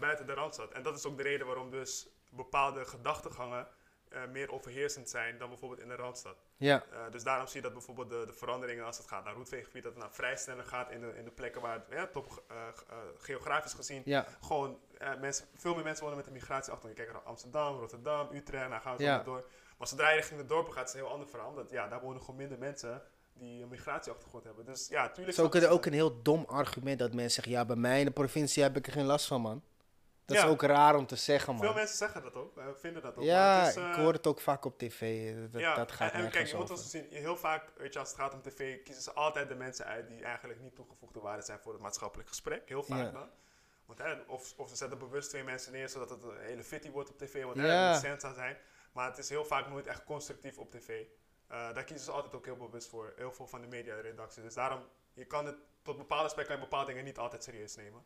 buiten 0.00 0.26
de 0.26 0.32
Randstad. 0.32 0.72
En 0.72 0.82
dat 0.82 0.96
is 0.98 1.04
ook 1.04 1.16
de 1.16 1.22
reden 1.22 1.46
waarom 1.46 1.70
dus 1.70 2.08
bepaalde 2.30 2.84
gedachtegangen 2.84 3.68
eh, 4.16 4.22
meer 4.32 4.52
overheersend 4.52 5.10
zijn 5.10 5.38
dan 5.38 5.48
bijvoorbeeld 5.48 5.80
in 5.80 5.88
de 5.88 5.94
Randstad. 5.94 6.36
Ja, 6.56 6.84
Eh, 6.92 6.98
dus 7.10 7.22
daarom 7.22 7.46
zie 7.46 7.56
je 7.56 7.62
dat 7.62 7.72
bijvoorbeeld 7.72 8.10
de, 8.10 8.24
de 8.26 8.32
veranderingen 8.32 8.84
als 8.84 8.98
het 8.98 9.06
gaat 9.08 9.24
naar 9.24 9.34
roetveeggebied, 9.34 9.82
dat 9.82 9.92
het 9.92 10.02
naar 10.02 10.12
vrij 10.12 10.36
sneller 10.36 10.64
gaat 10.64 10.90
in 10.90 11.00
de, 11.00 11.12
in 11.16 11.24
de 11.24 11.30
plekken 11.30 11.60
waar 11.60 11.74
het 11.74 11.84
ja, 11.90 12.06
top, 12.06 12.42
eh, 12.48 12.56
geografisch 13.18 13.72
gezien 13.72 14.02
ja, 14.04 14.26
gewoon 14.40 14.78
mensen, 15.20 15.46
veel 15.54 15.74
meer 15.74 15.84
mensen 15.84 16.02
wonen 16.02 16.18
met 16.18 16.26
een 16.26 16.32
migratieachtergrond. 16.32 16.96
Je 16.96 17.02
kijkt 17.02 17.12
naar 17.18 17.22
Amsterdam, 17.30 17.78
Rotterdam, 17.78 18.28
Utrecht, 18.32 18.68
nou 18.68 18.82
gaan 18.82 18.96
we 18.96 19.02
zo 19.02 19.08
Ja. 19.08 19.22
door. 19.22 19.44
Maar 19.78 19.88
zodra 19.88 20.10
je 20.10 20.16
richting 20.16 20.40
de 20.40 20.46
dorpen 20.46 20.72
gaat, 20.72 20.86
is 20.86 20.92
het 20.92 20.98
een 21.00 21.06
heel 21.06 21.14
ander 21.14 21.28
verhaal. 21.28 21.48
Omdat 21.48 21.70
ja, 21.70 21.88
daar 21.88 22.00
wonen 22.00 22.20
gewoon 22.20 22.36
minder 22.36 22.58
mensen 22.58 23.02
die 23.32 23.62
een 23.62 23.68
migratieachtergrond 23.68 24.44
hebben. 24.44 24.64
Dus 24.64 24.88
ja, 24.88 25.08
tuurlijk. 25.08 25.36
Het 25.36 25.54
is 25.62 25.68
ook 25.68 25.86
een 25.86 25.92
heel 25.92 26.22
dom 26.22 26.44
argument 26.48 26.98
dat 26.98 27.12
mensen 27.12 27.30
zeggen, 27.30 27.52
ja, 27.52 27.64
bij 27.64 27.76
mij 27.76 27.98
in 27.98 28.04
de 28.06 28.12
provincie 28.12 28.62
heb 28.62 28.76
ik 28.76 28.86
er 28.86 28.92
geen 28.92 29.04
last 29.04 29.26
van, 29.26 29.40
man. 29.40 29.62
Dat 30.26 30.36
Ja. 30.36 30.44
is 30.44 30.50
ook 30.50 30.62
raar 30.62 30.94
om 30.96 31.06
te 31.06 31.16
zeggen, 31.16 31.56
Veel 31.56 31.64
man. 31.66 31.74
mensen 31.74 31.96
zeggen 31.96 32.22
dat 32.22 32.34
ook, 32.34 32.56
eh, 32.56 32.64
vinden 32.74 33.02
dat 33.02 33.16
ook. 33.16 33.24
Ja, 33.24 33.58
het 33.60 33.76
is, 33.76 33.82
eh, 33.82 33.88
ik 33.88 33.94
hoor 33.94 34.12
het 34.12 34.26
ook 34.26 34.40
vaak 34.40 34.64
op 34.64 34.78
tv. 34.78 35.00
eh, 35.34 35.52
Dat, 35.52 35.60
ja, 35.60 35.74
dat 35.74 35.92
gaat 35.92 36.12
en, 36.12 36.24
en 36.24 36.30
kijk, 36.30 36.46
je 36.46 36.56
moet 36.56 36.70
ons 36.70 36.90
zien, 36.90 37.06
heel 37.10 37.36
vaak, 37.36 37.72
weet 37.76 37.92
je, 37.92 37.98
als 37.98 38.08
het 38.08 38.18
gaat 38.18 38.34
om 38.34 38.42
tv, 38.42 38.82
kiezen 38.82 39.02
ze 39.02 39.12
altijd 39.12 39.48
de 39.48 39.54
mensen 39.54 39.86
uit 39.86 40.08
die 40.08 40.24
eigenlijk 40.24 40.60
niet 40.60 40.74
toegevoegde 40.74 41.20
waarde 41.20 41.42
zijn 41.42 41.58
voor 41.60 41.72
het 41.72 41.82
maatschappelijk 41.82 42.28
gesprek. 42.28 42.68
Heel 42.68 42.82
vaak 42.82 43.04
Ja. 43.04 43.10
dan. 43.10 43.30
Want, 43.86 43.98
hè, 43.98 44.14
of, 44.26 44.54
of 44.56 44.68
ze 44.68 44.76
zetten 44.76 44.98
bewust 44.98 45.28
twee 45.30 45.44
mensen 45.44 45.72
neer 45.72 45.88
zodat 45.88 46.10
het 46.10 46.22
een 46.22 46.38
hele 46.40 46.64
fitty 46.64 46.90
wordt 46.90 47.10
op 47.10 47.18
tv, 47.18 47.44
want 47.44 47.56
Ja. 47.56 47.62
er 48.02 48.10
moet 48.10 48.24
aan 48.24 48.34
zijn. 48.34 48.56
Maar 48.92 49.08
het 49.08 49.18
is 49.18 49.28
heel 49.28 49.44
vaak 49.44 49.68
nooit 49.68 49.86
echt 49.86 50.04
constructief 50.04 50.58
op 50.58 50.70
tv. 50.70 51.02
Eh, 51.46 51.74
daar 51.74 51.84
kiezen 51.84 52.04
ze 52.04 52.10
altijd 52.12 52.34
ook 52.34 52.44
heel 52.44 52.56
bewust 52.56 52.88
voor, 52.88 53.12
heel 53.16 53.32
veel 53.32 53.46
van 53.46 53.60
de 53.60 53.66
mediaredactie. 53.66 54.42
Dus 54.42 54.54
daarom, 54.54 54.80
je 55.12 55.24
kan 55.24 55.46
het 55.46 55.56
tot 55.82 55.96
bepaalde 55.96 56.24
aspecten 56.24 56.46
kan 56.52 56.56
je 56.62 56.68
bepaalde 56.68 56.86
dingen 56.90 57.04
niet 57.04 57.18
altijd 57.18 57.42
serieus 57.44 57.76
nemen. 57.76 58.04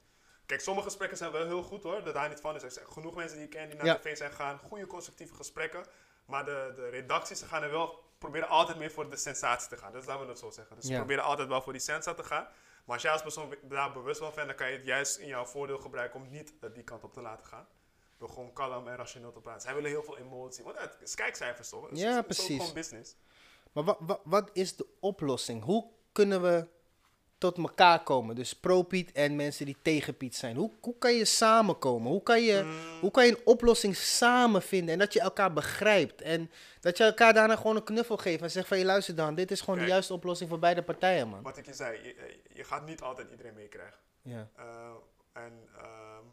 Kijk, 0.51 0.62
sommige 0.62 0.86
gesprekken 0.86 1.18
zijn 1.18 1.32
wel 1.32 1.47
heel 1.47 1.62
goed 1.62 1.82
hoor, 1.82 2.05
dat 2.05 2.14
daar 2.14 2.28
niet 2.28 2.40
van 2.40 2.55
is. 2.55 2.62
Er 2.62 2.70
zijn 2.70 2.86
genoeg 2.93 3.14
mensen 3.14 3.36
die 3.36 3.47
ik 3.47 3.51
ken 3.52 3.68
die 3.68 3.77
naar 3.77 3.86
Ja. 3.86 3.98
tv 3.98 4.16
zijn 4.16 4.31
gegaan, 4.31 4.59
goede 4.59 4.86
constructieve 4.86 5.35
gesprekken. 5.35 5.85
Maar 6.24 6.44
de, 6.44 6.72
de 6.77 6.89
redacties 6.89 7.39
ze 7.39 7.44
gaan 7.47 7.62
er 7.62 7.70
wel 7.70 7.98
proberen 8.18 8.48
altijd 8.48 8.78
meer 8.78 8.90
voor 8.90 9.10
de 9.10 9.16
sensatie 9.16 9.68
te 9.68 9.77
gaan. 9.77 9.93
Dus 9.93 10.05
laten 10.06 10.22
we 10.24 10.28
het 10.31 10.39
zo 10.39 10.51
zeggen. 10.51 10.77
Dus 10.77 10.85
ze 10.85 10.90
Ja. 10.93 10.98
proberen 10.98 11.24
altijd 11.24 11.48
wel 11.48 11.62
voor 11.62 11.72
die 11.72 11.82
sensa 11.82 12.14
te 12.14 12.24
gaan. 12.24 12.43
Maar 12.85 12.94
als 12.94 13.02
jij 13.02 13.12
als 13.12 13.22
persoon 13.22 13.55
daar 13.62 13.93
bewust 13.93 14.20
van 14.20 14.32
bent, 14.35 14.47
dan 14.47 14.56
kan 14.56 14.70
je 14.70 14.77
het 14.77 14.86
juist 14.86 15.16
in 15.16 15.27
jouw 15.27 15.44
voordeel 15.44 15.78
gebruiken 15.78 16.20
om 16.20 16.31
niet 16.31 16.52
eh, 16.60 16.70
die 16.74 16.82
kant 16.85 17.05
op 17.05 17.12
te 17.12 17.20
laten 17.20 17.47
gaan. 17.47 17.66
Door 18.18 18.28
gewoon 18.28 18.52
kalm 18.52 18.89
en 18.89 18.97
rationeel 18.97 19.32
te 19.32 19.40
praten. 19.40 19.60
Zij 19.62 19.74
willen 19.74 19.90
heel 19.90 20.02
veel 20.02 20.18
emotie. 20.18 20.64
Want 20.64 20.78
het 20.78 20.97
is 21.01 21.14
kijkcijfers 21.14 21.68
toch? 21.68 21.82
Het 21.82 21.93
is- 21.93 22.01
Ja, 22.01 22.16
het 22.16 22.28
is 22.31 22.36
precies. 22.36 22.59
gewoon 22.59 22.74
business. 22.74 23.14
Maar 23.72 23.85
wat, 23.85 23.97
wat, 24.01 24.20
wat 24.24 24.51
is 24.52 24.77
de 24.77 24.86
oplossing? 25.01 25.62
Hoe 25.64 25.90
kunnen 26.12 26.43
we 26.43 26.66
tot 27.40 27.58
elkaar 27.58 28.02
komen? 28.02 28.34
Dus 28.34 28.54
pro-Piet 28.54 29.12
en 29.12 29.36
mensen 29.36 29.66
die 29.66 29.76
tegen 29.82 30.16
Piet 30.16 30.36
zijn. 30.36 30.56
Hoe, 30.56 30.70
hoe 30.80 30.98
kan 30.98 31.14
je 31.14 31.24
samenkomen? 31.24 32.10
Hoe 32.10 32.22
kan 32.22 32.42
je, 32.42 32.80
hoe 33.00 33.10
kan 33.10 33.26
je 33.26 33.30
een 33.30 33.46
oplossing 33.46 33.96
samen 33.96 34.62
vinden? 34.62 34.92
En 34.92 34.98
dat 34.98 35.12
je 35.12 35.20
elkaar 35.20 35.52
begrijpt. 35.52 36.22
En 36.22 36.50
dat 36.80 36.96
je 36.96 37.04
elkaar 37.04 37.34
daarna 37.34 37.56
gewoon 37.56 37.76
een 37.76 37.84
knuffel 37.84 38.16
geeft. 38.16 38.42
En 38.42 38.50
zegt 38.50 38.68
van, 38.68 38.78
je 38.78 38.84
luister 38.84 39.14
dan, 39.14 39.34
dit 39.34 39.50
is 39.50 39.60
gewoon 39.60 39.78
de 39.78 39.86
juiste 39.86 40.12
oplossing 40.12 40.48
voor 40.48 40.58
beide 40.58 40.82
partijen, 40.82 41.28
man. 41.28 41.42
Wat 41.42 41.58
ik 41.58 41.66
je 41.66 41.74
zei, 41.74 42.02
je, 42.02 42.40
je 42.52 42.64
gaat 42.64 42.86
niet 42.86 43.00
altijd 43.00 43.30
iedereen 43.30 43.54
meekrijgen. 43.54 43.98
Ja. 44.22 44.48
Eh, 44.56 44.64
en 45.32 45.68
ehm, 45.76 46.24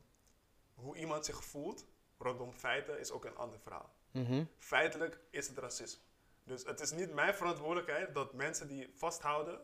hoe 0.73 0.97
iemand 0.97 1.25
zich 1.25 1.43
voelt 1.43 1.85
rondom 2.17 2.53
feiten 2.53 2.99
is 2.99 3.11
ook 3.11 3.25
een 3.25 3.35
ander 3.35 3.59
verhaal. 3.59 3.89
Mhm. 4.11 4.43
Feitelijk 4.57 5.19
is 5.29 5.47
het 5.47 5.57
racisme. 5.57 6.01
Dus 6.43 6.63
het 6.65 6.79
is 6.79 6.91
niet 6.91 7.13
mijn 7.13 7.34
verantwoordelijkheid 7.34 8.13
dat 8.13 8.34
mensen 8.34 8.67
die 8.67 8.89
vasthouden, 8.93 9.59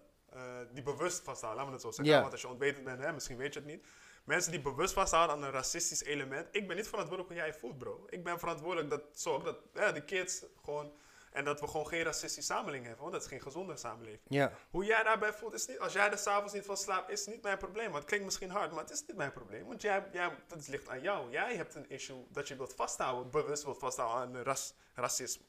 die 0.72 0.84
bewust 0.84 1.24
vasthouden, 1.24 1.64
laten 1.64 1.80
we 1.80 1.88
het 1.88 1.96
zo 1.96 2.04
zeggen. 2.04 2.22
Want 2.22 2.32
als 2.32 2.42
je 2.42 2.48
onwetend 2.48 2.84
bent, 2.84 3.00
hè, 3.00 3.14
misschien 3.14 3.38
weet 3.38 3.54
je 3.54 3.60
het 3.60 3.70
niet. 3.70 3.86
Mensen 4.24 4.52
die 4.52 4.62
bewust 4.62 4.94
vasthouden 4.94 5.36
aan 5.36 5.44
een 5.44 5.52
racistisch 5.52 6.04
element. 6.04 6.48
Ik 6.52 6.68
ben 6.68 6.76
niet 6.76 6.88
verantwoordelijk 6.88 7.30
hoe 7.30 7.38
jij 7.38 7.48
je 7.48 7.60
voelt, 7.60 7.78
bro. 7.78 8.06
Ik 8.10 8.24
ben 8.24 8.40
verantwoordelijk 8.40 8.90
dat 8.90 9.02
zorg 9.14 9.44
dat 9.44 9.58
ja, 9.74 9.92
de 9.92 10.04
kids 10.04 10.44
gewoon. 10.64 10.94
En 11.32 11.44
dat 11.44 11.60
we 11.60 11.68
gewoon 11.68 11.88
geen 11.88 12.04
racistische 12.04 12.54
samenleving 12.54 12.86
hebben, 12.86 13.02
want 13.02 13.14
dat 13.14 13.24
is 13.24 13.30
geen 13.30 13.42
gezonde 13.42 13.78
samenleving. 13.78 14.50
Hoe 14.70 14.86
jij 14.86 15.04
daarbij 15.04 15.34
voelt, 15.34 15.54
is 15.54 15.68
niet, 15.68 15.80
als 15.80 15.94
jij 15.94 16.12
er 16.12 16.18
s'avonds 16.18 16.54
niet 16.54 16.66
van 16.66 16.78
slaapt, 16.78 17.10
is 17.10 17.26
niet 17.26 17.42
mijn 17.42 17.58
probleem. 17.58 17.86
Want 17.86 17.98
het 17.98 18.06
klinkt 18.06 18.26
misschien 18.26 18.50
hard, 18.50 18.72
maar 18.72 18.84
het 18.84 18.92
is 18.92 19.04
niet 19.08 19.18
mijn 19.18 19.32
probleem. 19.32 19.66
Want 19.66 19.82
jij, 19.82 20.04
jij, 20.12 20.38
dat 20.48 20.68
ligt 20.68 20.90
aan 20.90 21.02
jou. 21.02 21.32
Jij 21.32 21.56
hebt 21.56 21.76
een 21.76 21.90
issue 21.90 22.26
dat 22.30 22.48
je 22.48 22.56
wilt 22.56 22.74
vasthouden, 22.74 23.32
bewust 23.32 23.64
wilt 23.64 23.78
vasthouden 23.78 24.38
aan 24.38 24.44
ras, 24.44 24.74
racisme. 24.94 25.46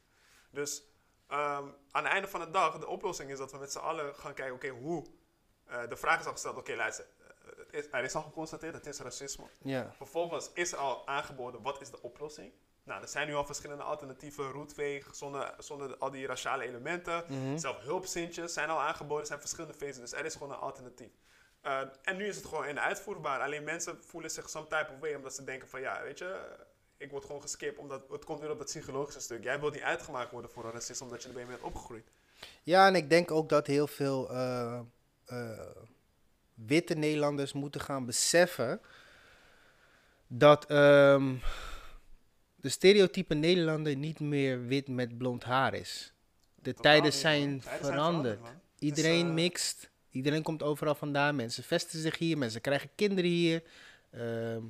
Dus 0.51 0.83
ehm, 1.39 1.69
aan 1.91 2.05
het 2.05 2.13
einde 2.13 2.29
van 2.29 2.41
de 2.41 2.51
dag, 2.51 2.79
de 2.79 2.87
oplossing 2.87 3.31
is 3.31 3.39
dat 3.39 3.53
we 3.53 3.59
met 3.59 3.73
z'n 3.73 3.79
allen 3.79 4.15
gaan 4.15 4.35
kijken, 4.35 4.55
oké, 4.55 4.69
hoe? 4.69 5.05
Eh, 5.67 5.89
de 5.89 5.97
vraag 5.97 6.21
is 6.21 6.27
al 6.27 6.33
gesteld, 6.33 6.57
oké, 6.57 6.75
luister. 6.75 7.05
eh, 7.73 7.79
is, 7.79 7.87
er 7.91 8.05
is 8.05 8.15
al 8.15 8.23
geconstateerd, 8.23 8.75
het 8.75 8.87
is 8.87 8.99
racisme. 9.01 9.45
Ja. 9.63 9.93
Vervolgens 9.97 10.51
is 10.55 10.73
er 10.73 10.79
al 10.79 11.07
aangeboden, 11.07 11.63
wat 11.63 11.81
is 11.81 11.91
de 11.91 12.03
oplossing? 12.03 12.53
Nou, 12.85 13.03
er 13.03 13.09
zijn 13.09 13.27
nu 13.29 13.35
al 13.35 13.45
verschillende 13.45 13.83
alternatieven, 13.83 14.51
roetveeg, 14.51 15.09
zonder, 15.15 15.55
zonder 15.59 15.97
al 15.97 16.11
die 16.11 16.27
raciale 16.27 16.65
elementen. 16.65 17.25
Zelf 17.59 17.79
hulpzintjes 17.79 18.53
zijn 18.53 18.71
al 18.71 18.81
aangeboden, 18.81 19.21
er 19.21 19.27
zijn 19.27 19.41
verschillende 19.41 19.75
feesten, 19.77 20.03
dus 20.03 20.13
er 20.13 20.25
is 20.25 20.33
gewoon 20.33 20.51
een 20.53 20.59
alternatief. 20.59 21.13
Eh, 21.61 21.81
en 22.03 22.17
nu 22.17 22.27
is 22.27 22.37
het 22.37 22.47
gewoon 22.47 22.67
in 22.67 22.75
de 22.75 22.81
uitvoerbaar. 22.81 23.41
Alleen 23.41 23.65
mensen 23.65 24.05
voelen 24.05 24.31
zich 24.31 24.49
some 24.49 24.67
type 24.67 24.91
of 24.95 24.99
way, 25.01 25.15
omdat 25.15 25.35
ze 25.35 25.45
denken 25.45 25.69
van 25.69 25.81
ja, 25.81 26.03
weet 26.03 26.19
je, 26.19 26.57
ik 26.97 27.11
word 27.11 27.25
gewoon 27.25 27.43
geskipt, 27.43 27.79
omdat 27.79 28.03
het 28.11 28.25
komt 28.25 28.41
weer 28.41 28.51
op 28.51 28.59
dat 28.59 28.67
psychologische 28.67 29.21
stuk. 29.21 29.43
Jij 29.43 29.61
wilt 29.61 29.73
niet 29.73 29.83
uitgemaakt 29.83 30.31
worden 30.31 30.51
voor 30.51 30.65
een 30.65 30.73
racist, 30.73 31.01
omdat 31.01 31.23
je 31.23 31.29
erbij 31.29 31.47
bent 31.47 31.63
opgegroeid. 31.63 32.11
Ja, 32.63 32.87
en 32.87 32.95
ik 32.95 33.11
denk 33.11 33.31
ook 33.31 33.49
dat 33.49 33.67
heel 33.67 33.87
veel 33.87 34.31
eh, 34.31 34.81
eh, 35.25 35.61
witte 36.55 36.95
Nederlanders 36.95 37.53
moeten 37.53 37.81
gaan 37.81 38.07
beseffen 38.07 38.81
dat 40.27 40.67
ehm, 40.67 41.35
de 42.57 42.69
stereotype 42.69 43.35
Nederlander 43.35 43.97
niet 43.97 44.21
meer 44.21 44.67
wit 44.67 44.89
met 44.89 45.19
blond 45.19 45.45
haar 45.45 45.75
is. 45.75 46.13
De 46.55 46.75
Totaal 46.75 46.93
tijden 46.93 47.13
zijn. 47.13 47.61
Tijden 47.61 47.87
veranderd. 47.87 48.41
Iedereen 48.79 49.27
eh, 49.27 49.33
mixt, 49.33 49.91
iedereen 50.11 50.43
komt 50.43 50.63
overal 50.63 50.95
vandaan, 50.95 51.37
mensen 51.37 51.65
vestigen 51.65 52.01
zich 52.01 52.19
hier, 52.19 52.39
mensen 52.39 52.61
krijgen 52.61 52.91
kinderen 52.95 53.31
hier. 53.31 53.63
Ehm, 54.11 54.63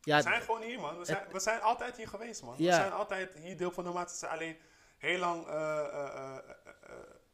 ja, 0.00 0.16
We 0.16 0.22
zijn 0.22 0.42
gewoon 0.42 0.62
hier, 0.62 0.80
man. 0.80 0.98
We 0.98 1.04
zijn, 1.04 1.26
we 1.32 1.40
zijn 1.40 1.60
altijd 1.60 1.96
hier 1.96 2.08
geweest, 2.08 2.42
man. 2.42 2.56
We 2.56 2.64
zijn 2.64 2.92
altijd 2.92 3.34
hier 3.34 3.56
deel 3.56 3.70
van 3.70 3.84
de 3.84 3.90
maatschappij. 3.90 4.38
Alleen 4.38 4.58
heel 4.98 5.18
lang 5.18 5.46
eh, 5.46 5.78
eh, 5.78 6.36
eh, 6.36 6.38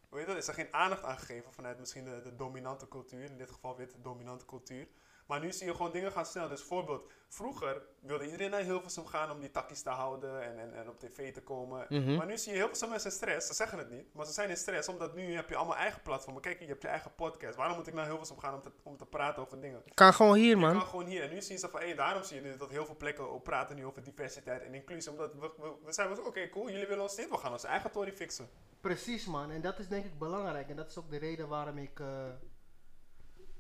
hoe 0.08 0.18
heet 0.18 0.26
dat? 0.26 0.36
is 0.36 0.48
er 0.48 0.54
geen 0.54 0.74
aandacht 0.74 1.02
aan 1.02 1.18
gegeven 1.18 1.52
vanuit 1.52 1.78
misschien 1.78 2.04
de, 2.04 2.20
de 2.22 2.36
dominante 2.36 2.88
cultuur. 2.88 3.24
In 3.24 3.38
dit 3.38 3.50
geval 3.50 3.76
witte 3.76 4.00
dominante 4.00 4.44
cultuur. 4.44 4.88
Maar 5.26 5.40
nu 5.40 5.52
zie 5.52 5.66
je 5.66 5.74
gewoon 5.74 5.92
dingen 5.92 6.12
gaan 6.12 6.26
snel. 6.26 6.48
Dus 6.48 6.62
voorbeeld, 6.62 7.10
vroeger 7.28 7.82
wilde 8.00 8.24
iedereen 8.24 8.50
naar 8.50 8.60
Hilversum 8.60 9.06
gaan 9.06 9.30
om 9.30 9.40
die 9.40 9.50
takkies 9.50 9.82
te 9.82 9.90
houden 9.90 10.42
en, 10.42 10.58
en, 10.58 10.74
en 10.74 10.88
op 10.88 10.98
tv 11.00 11.32
te 11.32 11.42
komen. 11.42 11.86
Mhm. 11.88 12.14
Maar 12.16 12.26
nu 12.26 12.38
zie 12.38 12.52
je 12.52 12.58
heel 12.58 12.68
veel 12.74 12.88
mensen 12.88 13.10
in 13.10 13.16
stress. 13.16 13.46
Ze 13.46 13.54
zeggen 13.54 13.78
het 13.78 13.90
niet, 13.90 14.14
maar 14.14 14.26
ze 14.26 14.32
zijn 14.32 14.48
in 14.48 14.56
stress 14.56 14.88
omdat 14.88 15.14
nu 15.14 15.34
heb 15.34 15.48
je 15.48 15.56
allemaal 15.56 15.76
eigen 15.76 16.02
platformen. 16.02 16.42
Kijk, 16.42 16.60
je 16.60 16.66
hebt 16.66 16.82
je 16.82 16.88
eigen 16.88 17.14
podcast. 17.14 17.56
Waarom 17.56 17.76
moet 17.76 17.86
ik 17.86 17.94
naar 17.94 18.06
Hilversum 18.06 18.38
gaan 18.38 18.54
om 18.54 18.62
te, 18.62 18.70
om 18.82 18.96
te 18.96 19.06
praten 19.06 19.42
over 19.42 19.60
dingen? 19.60 19.82
kan 19.94 20.14
gewoon 20.14 20.36
hier, 20.36 20.48
Je 20.48 20.56
man. 20.56 20.72
kan 20.72 20.86
gewoon 20.86 21.06
hier. 21.06 21.22
En 21.22 21.30
nu 21.30 21.42
zien 21.42 21.58
ze 21.58 21.68
van, 21.68 21.80
hé, 21.80 21.94
daarom 21.94 22.22
zie 22.22 22.36
je 22.36 22.42
nu 22.42 22.56
dat 22.56 22.70
heel 22.70 22.84
veel 22.86 22.96
plekken 22.96 23.30
ook 23.30 23.42
praten 23.42 23.76
nu 23.76 23.84
over 23.86 24.02
diversiteit 24.02 24.62
en 24.62 24.74
inclusie. 24.74 25.10
Omdat 25.10 25.32
we, 25.34 25.50
we, 25.56 25.72
we 25.84 25.92
zijn 25.92 26.16
van, 26.16 26.26
oké, 26.26 26.48
cool, 26.48 26.70
jullie 26.70 26.86
willen 26.86 27.02
ons 27.02 27.16
dit. 27.16 27.30
We 27.30 27.36
gaan 27.36 27.52
onze 27.52 27.66
eigen 27.66 27.90
Tory 27.90 28.12
fixen. 28.12 28.48
Precies, 28.80 29.26
man. 29.26 29.50
En 29.50 29.60
dat 29.60 29.78
is 29.78 29.88
denk 29.88 30.04
ik 30.04 30.18
belangrijk. 30.18 30.68
En 30.68 30.76
dat 30.76 30.88
is 30.90 30.98
ook 30.98 31.10
de 31.10 31.16
reden 31.18 31.48
waarom 31.48 31.78
ik, 31.78 32.00
eh, 32.00 32.06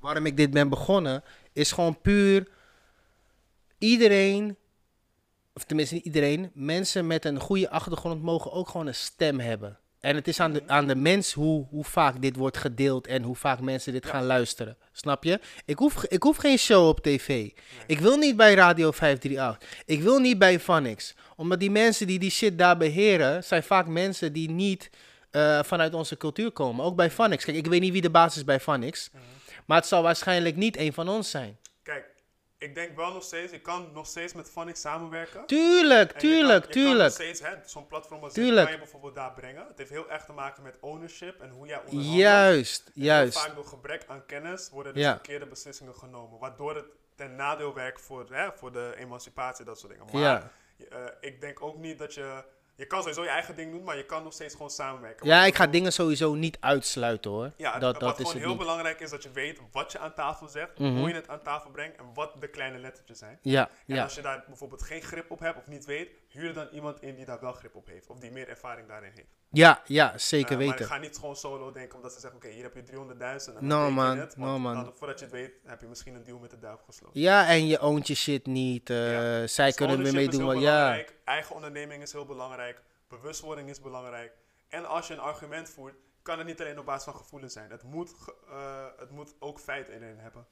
waarom 0.06 0.26
ik 0.26 0.36
dit 0.36 0.50
ben 0.50 0.68
begonnen. 0.68 1.22
Is 1.52 1.72
gewoon 1.72 2.00
puur 2.00 2.48
iedereen, 3.78 4.56
of 5.54 5.64
tenminste 5.64 5.94
niet 5.94 6.04
iedereen, 6.04 6.50
mensen 6.54 7.06
met 7.06 7.24
een 7.24 7.40
goede 7.40 7.70
achtergrond 7.70 8.22
mogen 8.22 8.52
ook 8.52 8.68
gewoon 8.68 8.86
een 8.86 8.94
stem 8.94 9.40
hebben. 9.40 9.78
En 10.00 10.14
het 10.14 10.28
is 10.28 10.40
aan 10.40 10.52
de, 10.52 10.62
aan 10.66 10.86
de 10.86 10.94
mens 10.96 11.32
hoe, 11.32 11.66
hoe 11.70 11.84
vaak 11.84 12.22
dit 12.22 12.36
wordt 12.36 12.56
gedeeld 12.56 13.06
en 13.06 13.22
hoe 13.22 13.36
vaak 13.36 13.60
mensen 13.60 13.92
dit 13.92 14.04
Ja. 14.04 14.10
gaan 14.10 14.24
luisteren. 14.24 14.76
Snap 14.92 15.24
je? 15.24 15.40
Ik 15.64 15.78
hoef, 15.78 16.04
ik 16.04 16.22
hoef 16.22 16.36
geen 16.36 16.58
show 16.58 16.88
op 16.88 17.00
tv. 17.00 17.50
Ik 17.86 17.98
wil 17.98 18.16
niet 18.16 18.36
bij 18.36 18.54
Radio 18.54 18.90
538. 18.90 19.82
Ik 19.86 20.02
wil 20.02 20.18
niet 20.18 20.38
bij 20.38 20.60
Vanix. 20.60 21.14
Omdat 21.36 21.60
die 21.60 21.70
mensen 21.70 22.06
die 22.06 22.18
die 22.18 22.30
shit 22.30 22.58
daar 22.58 22.76
beheren, 22.76 23.44
zijn 23.44 23.62
vaak 23.62 23.86
mensen 23.86 24.32
die 24.32 24.50
niet 24.50 24.90
eh, 25.30 25.62
vanuit 25.62 25.94
onze 25.94 26.16
cultuur 26.16 26.50
komen. 26.50 26.84
Ook 26.84 26.96
bij 26.96 27.10
Vanix. 27.10 27.44
Kijk, 27.44 27.56
ik 27.56 27.66
weet 27.66 27.80
niet 27.80 27.92
wie 27.92 28.02
de 28.02 28.10
baas 28.10 28.36
is 28.36 28.44
bij 28.44 28.60
Vanix. 28.60 29.10
Maar 29.66 29.76
het 29.78 29.86
zal 29.86 30.02
waarschijnlijk 30.02 30.56
niet 30.56 30.76
een 30.76 30.92
van 30.92 31.08
ons 31.08 31.30
zijn. 31.30 31.58
Kijk, 31.82 32.14
ik 32.58 32.74
denk 32.74 32.96
wel 32.96 33.12
nog 33.12 33.22
steeds, 33.22 33.52
je 33.52 33.60
kan 33.60 33.90
nog 33.92 34.06
steeds 34.06 34.32
met 34.32 34.50
Phonics 34.50 34.80
samenwerken. 34.80 35.46
Tuurlijk, 35.46 36.12
En 36.12 36.18
tuurlijk, 36.18 36.66
je 36.66 36.72
kan, 36.72 36.82
je 36.82 36.88
kan 36.88 36.96
nog 36.98 37.12
tuurlijk. 37.12 37.38
steeds, 37.40 37.72
zo'n 37.72 37.86
platform 37.86 38.22
als 38.22 38.32
Tuurlijk. 38.32 38.54
dit 38.56 38.64
kan 38.64 38.72
je 38.72 38.78
bijvoorbeeld 38.78 39.14
daar 39.14 39.32
brengen. 39.32 39.66
Het 39.68 39.78
heeft 39.78 39.90
heel 39.90 40.10
erg 40.10 40.24
te 40.24 40.32
maken 40.32 40.62
met 40.62 40.76
ownership 40.80 41.40
en 41.40 41.50
hoe 41.50 41.66
jij 41.66 41.78
onderhandelt. 41.78 42.16
Juist, 42.16 42.86
En 42.94 43.02
juist. 43.02 43.38
vaak 43.38 43.54
door 43.54 43.66
gebrek 43.66 44.04
aan 44.06 44.26
kennis 44.26 44.68
worden 44.70 44.94
dus 44.94 45.02
Ja. 45.02 45.12
verkeerde 45.12 45.46
beslissingen 45.46 45.94
genomen. 45.94 46.38
Waardoor 46.38 46.74
het 46.74 46.86
ten 47.14 47.34
nadeel 47.36 47.74
werkt 47.74 48.00
voor, 48.00 48.26
hè, 48.30 48.48
voor 48.52 48.72
de 48.72 48.94
emancipatie, 48.98 49.64
dat 49.64 49.78
soort 49.78 49.92
dingen. 49.92 50.06
Maar 50.12 50.20
Ja. 50.22 50.50
eh, 50.90 50.98
ik 51.20 51.40
denk 51.40 51.62
ook 51.62 51.76
niet 51.76 51.98
dat 51.98 52.14
je... 52.14 52.44
Je 52.76 52.86
kan 52.86 52.98
sowieso 53.00 53.22
je 53.22 53.28
eigen 53.28 53.56
ding 53.56 53.72
doen, 53.72 53.84
maar 53.84 53.96
je 53.96 54.04
kan 54.04 54.22
nog 54.22 54.32
steeds 54.32 54.52
gewoon 54.54 54.70
samenwerken. 54.70 55.26
Ja, 55.26 55.44
ik 55.44 55.54
ga 55.54 55.66
dingen 55.66 55.92
sowieso 55.92 56.34
niet 56.34 56.56
uitsluiten 56.60 57.30
hoor. 57.30 57.52
Ja, 57.56 57.78
dat, 57.78 58.00
wat 58.00 58.16
gewoon 58.16 58.36
heel 58.36 58.56
belangrijk 58.56 59.00
is 59.00 59.10
dat 59.10 59.22
je 59.22 59.30
weet 59.30 59.60
wat 59.72 59.92
je 59.92 59.98
aan 59.98 60.14
tafel 60.14 60.48
zegt, 60.48 60.78
Mhm. 60.78 60.96
hoe 60.96 61.08
je 61.08 61.14
het 61.14 61.28
aan 61.28 61.42
tafel 61.42 61.70
brengt 61.70 61.96
en 61.98 62.04
wat 62.14 62.34
de 62.40 62.48
kleine 62.48 62.78
lettertjes 62.78 63.18
zijn. 63.18 63.38
Ja, 63.42 63.68
En 63.86 63.94
ja. 63.94 64.02
als 64.02 64.14
je 64.14 64.22
daar 64.22 64.44
bijvoorbeeld 64.46 64.82
geen 64.82 65.02
grip 65.02 65.30
op 65.30 65.38
hebt 65.40 65.58
of 65.58 65.66
niet 65.66 65.84
weet, 65.84 66.08
huur 66.36 66.52
dan 66.54 66.68
iemand 66.72 67.02
in 67.02 67.14
die 67.14 67.24
daar 67.24 67.40
wel 67.40 67.52
grip 67.52 67.74
op 67.74 67.86
heeft. 67.86 68.08
Of 68.08 68.18
die 68.18 68.30
meer 68.30 68.48
ervaring 68.48 68.88
daarin 68.88 69.12
heeft. 69.14 69.28
Ja, 69.50 69.82
ja, 69.86 70.18
zeker 70.18 70.50
Eh, 70.52 70.56
Maar 70.58 70.66
weten. 70.68 70.86
ga 70.86 70.96
niet 70.98 71.16
gewoon 71.16 71.36
solo 71.36 71.72
denken 71.72 71.96
omdat 71.96 72.12
ze 72.12 72.20
zeggen, 72.20 72.38
oké, 72.38 72.48
hier 72.48 72.62
heb 72.62 72.74
je 72.74 72.82
300.000 72.82 73.54
en 73.54 73.54
dan 73.54 73.66
No, 73.66 73.90
man. 73.90 74.18
het, 74.18 74.36
No, 74.36 74.44
want 74.46 74.62
man. 74.62 74.74
Dan, 74.74 74.92
voordat 74.96 75.18
je 75.18 75.24
het 75.24 75.34
weet, 75.34 75.52
heb 75.64 75.80
je 75.80 75.86
misschien 75.86 76.14
een 76.14 76.24
deal 76.24 76.38
met 76.38 76.50
de 76.50 76.58
duivel 76.58 76.84
gesloten. 76.84 77.20
Ja, 77.20 77.46
en 77.48 77.66
je 77.66 77.82
ownt 77.82 78.06
je 78.06 78.14
shit 78.14 78.46
niet. 78.46 78.90
eh, 78.90 79.12
Ja. 79.12 79.46
Zij 79.46 79.66
Dus 79.66 79.74
kunnen 79.76 80.06
er 80.06 80.12
mee 80.12 80.28
doen. 80.28 80.44
Wat, 80.44 80.58
ja, 80.60 81.04
Eigen 81.24 81.54
onderneming 81.54 82.02
is 82.02 82.12
heel 82.12 82.26
belangrijk. 82.26 82.82
Bewustwording 83.08 83.68
is 83.68 83.80
belangrijk. 83.80 84.32
En 84.68 84.84
als 84.88 85.06
je 85.08 85.14
een 85.14 85.20
argument 85.20 85.68
voert, 85.70 85.94
kan 86.22 86.38
het 86.38 86.46
niet 86.46 86.60
alleen 86.60 86.78
op 86.78 86.84
basis 86.84 87.04
van 87.04 87.14
gevoelens 87.16 87.52
zijn. 87.52 87.70
Het 87.70 87.82
moet, 87.82 88.14
eh, 88.48 88.84
het 88.96 89.10
moet 89.10 89.34
ook 89.38 89.60
feiten 89.60 89.94
erin 89.94 90.18
hebben. 90.18 90.46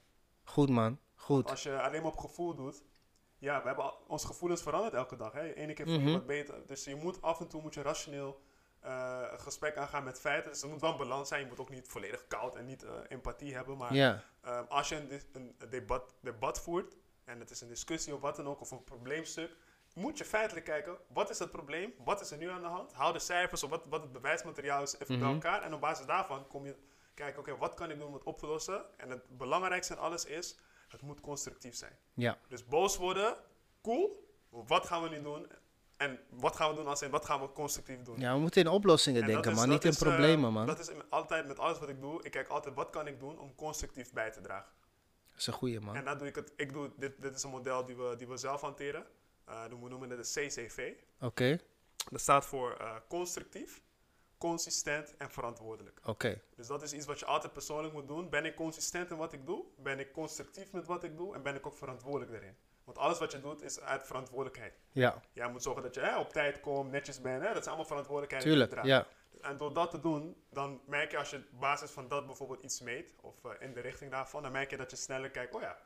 goed 0.46 0.68
man, 0.68 0.98
goed. 1.14 1.50
Als 1.50 1.62
je 1.62 1.80
alleen 1.80 2.02
maar 2.02 2.10
op 2.10 2.18
gevoel 2.18 2.54
doet. 2.54 2.82
Ja, 3.44 3.60
we 3.60 3.66
hebben 3.66 3.84
al, 3.84 3.98
onze 4.06 4.26
gevoelens 4.26 4.62
veranderd 4.62 4.94
elke 4.94 5.16
dag. 5.16 5.32
Hè. 5.32 5.52
Ene 5.54 5.72
keer 5.72 5.84
voel 5.86 5.94
je 5.94 6.00
Mhm. 6.00 6.12
wat 6.12 6.26
beter. 6.26 6.66
Dus 6.66 6.84
je 6.84 6.94
moet 6.96 7.22
af 7.22 7.40
en 7.40 7.48
toe 7.48 7.62
moet 7.62 7.74
je 7.74 7.82
rationeel 7.82 8.40
eh, 8.80 9.20
een 9.32 9.40
gesprek 9.40 9.76
aangaan 9.76 10.04
met 10.04 10.20
feiten. 10.20 10.50
Dus 10.50 10.62
er 10.62 10.68
moet 10.68 10.80
wel 10.80 10.90
een 10.90 10.96
balans 10.96 11.28
zijn. 11.28 11.40
Je 11.40 11.46
moet 11.46 11.60
ook 11.60 11.70
niet 11.70 11.88
volledig 11.88 12.26
koud 12.26 12.56
en 12.56 12.64
niet 12.64 12.82
eh, 12.82 12.90
empathie 13.08 13.54
hebben. 13.54 13.76
Maar 13.76 13.94
ehm, 14.42 14.64
als 14.68 14.88
je 14.88 15.20
een 15.32 15.56
debat, 15.70 16.14
debat 16.20 16.60
voert. 16.60 16.96
En 17.24 17.38
het 17.40 17.50
is 17.50 17.60
een 17.60 17.68
discussie 17.68 18.14
of 18.14 18.20
wat 18.20 18.36
dan 18.36 18.46
ook. 18.48 18.60
Of 18.60 18.70
een 18.70 18.84
probleemstuk. 18.84 19.56
Moet 19.94 20.18
je 20.18 20.24
feitelijk 20.24 20.66
kijken. 20.66 20.96
Wat 21.08 21.30
is 21.30 21.38
het 21.38 21.50
probleem? 21.50 21.94
Wat 22.04 22.20
is 22.20 22.30
er 22.30 22.38
nu 22.38 22.48
aan 22.50 22.60
de 22.62 22.66
hand? 22.68 22.92
Hou 22.92 23.12
de 23.12 23.18
cijfers 23.18 23.62
of 23.62 23.70
wat, 23.70 23.82
wat 23.88 24.02
het 24.02 24.12
bewijsmateriaal 24.12 24.82
is 24.82 24.94
even 24.94 25.06
bij 25.18 25.26
Mhm. 25.26 25.34
elkaar. 25.34 25.62
En 25.62 25.74
op 25.74 25.80
basis 25.80 26.06
daarvan 26.06 26.46
kom 26.46 26.66
je 26.66 26.76
kijken. 27.14 27.40
Oké, 27.40 27.56
wat 27.56 27.74
kan 27.74 27.90
ik 27.90 27.98
doen 27.98 28.06
om 28.08 28.14
het 28.14 28.22
op 28.22 28.38
te 28.38 28.46
lossen? 28.46 28.98
En 28.98 29.10
het 29.10 29.36
belangrijkste 29.38 29.92
in 29.94 29.98
alles 30.00 30.24
is. 30.24 30.58
Het 30.94 31.02
moet 31.02 31.20
constructief 31.20 31.74
zijn. 31.74 31.96
ja. 32.14 32.38
Dus 32.48 32.64
boos 32.66 32.96
worden, 32.96 33.36
cool. 33.82 34.22
Wat 34.50 34.86
gaan 34.86 35.02
we 35.02 35.08
nu 35.08 35.22
doen? 35.22 35.46
En 35.96 36.20
wat 36.30 36.56
gaan 36.56 36.70
we 36.70 36.76
doen 36.76 36.86
als 36.86 37.02
in, 37.02 37.10
wat 37.10 37.24
gaan 37.24 37.40
we 37.40 37.52
constructief 37.52 38.02
doen? 38.02 38.20
Ja, 38.20 38.34
we 38.34 38.40
moeten 38.40 38.60
in 38.60 38.68
oplossingen 38.68 39.22
En 39.22 39.28
denken, 39.28 39.50
is- 39.50 39.56
man. 39.56 39.68
Niet 39.68 39.84
in 39.84 39.90
eh, 39.90 39.96
problemen, 39.98 40.52
man. 40.52 40.66
Dat 40.66 40.78
is 40.78 40.90
altijd 41.08 41.46
met 41.46 41.58
alles 41.58 41.78
wat 41.78 41.88
ik 41.88 42.00
doe. 42.00 42.22
Ik 42.22 42.30
kijk 42.30 42.48
altijd, 42.48 42.74
wat 42.74 42.90
kan 42.90 43.06
ik 43.06 43.20
doen 43.20 43.38
om 43.38 43.54
constructief 43.54 44.12
bij 44.12 44.30
te 44.30 44.40
dragen? 44.40 44.72
Dat 45.30 45.38
is 45.38 45.46
een 45.46 45.52
goeie, 45.52 45.80
man. 45.80 45.96
En 45.96 46.04
dan 46.04 46.18
doe 46.18 46.26
ik 46.26 46.34
het, 46.34 46.52
ik 46.56 46.72
doe, 46.72 46.90
dit, 46.96 47.22
dit 47.22 47.34
is 47.34 47.42
een 47.42 47.50
model 47.50 47.84
die 47.84 47.96
we, 47.96 48.14
die 48.16 48.28
we 48.28 48.36
zelf 48.36 48.60
hanteren. 48.60 49.06
Eh, 49.44 49.64
we 49.64 49.88
noemen 49.88 50.10
het 50.10 50.32
de 50.34 50.46
CCV. 50.46 50.92
Oké, 51.20 51.58
Dat 52.10 52.20
staat 52.20 52.44
voor 52.44 52.76
eh, 52.76 52.94
constructief, 53.08 53.82
consistent 54.48 55.16
en 55.16 55.30
verantwoordelijk. 55.30 56.00
oké. 56.04 56.40
Dus 56.56 56.66
dat 56.66 56.82
is 56.82 56.92
iets 56.92 57.06
wat 57.06 57.18
je 57.18 57.24
altijd 57.26 57.52
persoonlijk 57.52 57.94
moet 57.94 58.08
doen. 58.08 58.28
Ben 58.30 58.44
ik 58.44 58.54
consistent 58.54 59.10
in 59.10 59.16
wat 59.16 59.32
ik 59.32 59.46
doe? 59.46 59.64
Ben 59.76 59.98
ik 59.98 60.12
constructief 60.12 60.72
met 60.72 60.86
wat 60.86 61.04
ik 61.04 61.16
doe? 61.16 61.34
En 61.34 61.42
ben 61.42 61.54
ik 61.54 61.66
ook 61.66 61.74
verantwoordelijk 61.76 62.30
daarin? 62.30 62.56
Want 62.84 62.98
alles 62.98 63.18
wat 63.18 63.32
je 63.32 63.40
doet 63.40 63.62
is 63.62 63.80
uit 63.80 64.06
verantwoordelijkheid. 64.06 64.78
Ja, 64.92 65.22
Jij 65.32 65.48
moet 65.50 65.62
zorgen 65.62 65.82
dat 65.82 65.94
je 65.94 66.00
hè, 66.00 66.18
op 66.18 66.32
tijd 66.32 66.60
komt, 66.60 66.90
netjes 66.90 67.20
bent. 67.20 67.42
Hè? 67.42 67.46
Dat 67.46 67.54
zijn 67.56 67.66
allemaal 67.66 67.84
verantwoordelijkheden 67.84 68.46
tuurlijk. 68.46 68.84
Ja, 68.86 69.06
En 69.40 69.56
door 69.56 69.72
dat 69.74 69.90
te 69.90 70.00
doen, 70.00 70.36
dan 70.50 70.80
merk 70.86 71.10
je 71.10 71.18
als 71.18 71.30
je 71.30 71.36
op 71.36 71.60
basis 71.60 71.90
van 71.90 72.08
dat 72.08 72.26
bijvoorbeeld 72.26 72.62
iets 72.62 72.80
meet, 72.80 73.14
of 73.20 73.44
eh, 73.44 73.50
in 73.58 73.72
de 73.72 73.80
richting 73.80 74.10
daarvan, 74.10 74.42
dan 74.42 74.52
merk 74.52 74.70
je 74.70 74.76
dat 74.76 74.90
je 74.90 74.96
sneller 74.96 75.30
kijkt, 75.30 75.54
oh 75.54 75.60
ja. 75.60 75.78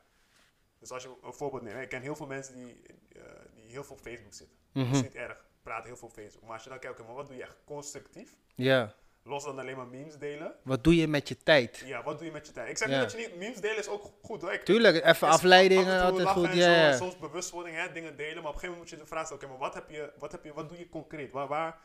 Dus 0.79 0.91
als 0.91 1.03
je 1.03 1.15
een 1.23 1.33
voorbeeld 1.33 1.61
neemt, 1.63 1.75
hè, 1.75 1.81
ik 1.81 1.89
ken 1.89 2.01
heel 2.01 2.15
veel 2.15 2.27
mensen 2.27 2.55
die, 2.55 2.81
eh, 3.09 3.21
die 3.53 3.69
heel 3.71 3.83
veel 3.83 3.95
op 3.95 4.01
Facebook 4.01 4.33
zitten. 4.33 4.57
Dat 4.73 4.83
is 4.83 4.89
Mhm. 4.89 5.01
niet 5.01 5.15
erg, 5.15 5.45
praten 5.69 5.87
heel 5.87 5.97
veel 5.97 6.07
op 6.07 6.13
Facebook. 6.13 6.43
Maar 6.43 6.53
als 6.53 6.63
je 6.63 6.69
dan 6.69 6.79
kijkt, 6.79 6.99
oké, 6.99 7.07
maar 7.07 7.17
wat 7.17 7.27
doe 7.27 7.35
je 7.35 7.43
echt 7.43 7.55
constructief? 7.65 8.37
ja. 8.55 8.93
Los 9.23 9.43
dan 9.43 9.59
alleen 9.59 9.77
maar 9.77 9.87
memes 9.87 10.17
delen. 10.17 10.55
Wat 10.63 10.83
doe 10.83 10.95
je 10.95 11.07
met 11.07 11.27
je 11.27 11.37
tijd? 11.37 11.83
Ja, 11.85 12.03
wat 12.03 12.17
doe 12.17 12.27
je 12.27 12.33
met 12.33 12.47
je 12.47 12.53
tijd? 12.53 12.69
Ik 12.69 12.77
zeg 12.77 12.89
Ja. 12.89 12.93
niet 12.99 13.11
dat 13.11 13.21
je 13.21 13.27
niet, 13.27 13.37
memes 13.37 13.61
delen 13.61 13.77
is 13.77 13.87
ook 13.87 14.11
goed 14.21 14.41
hoor. 14.41 14.53
Ik, 14.53 14.63
Tuurlijk, 14.63 15.05
even 15.05 15.27
afleidingen, 15.27 16.01
altijd 16.01 16.27
goed. 16.27 16.53
Ja, 16.53 16.61
zo, 16.61 16.69
en 16.69 16.89
ja. 16.89 16.93
soms 16.93 17.17
bewustwording, 17.17 17.75
hè, 17.75 17.91
dingen 17.91 18.15
delen. 18.15 18.35
Maar 18.43 18.51
op 18.51 18.53
een 18.53 18.59
gegeven 18.59 18.69
moment 18.69 18.79
moet 18.79 18.89
je 18.89 19.05
de 19.05 19.05
vraag 19.05 19.25
stellen, 19.25 19.43
oké, 19.43 19.51
maar 19.51 19.61
wat 19.61 19.73
heb 19.73 19.89
je, 19.89 20.11
wat 20.17 20.31
heb 20.31 20.43
je, 20.43 20.53
wat 20.53 20.69
doe 20.69 20.77
je 20.77 20.89
concreet? 20.89 21.31
Waar, 21.31 21.47
waar, 21.47 21.81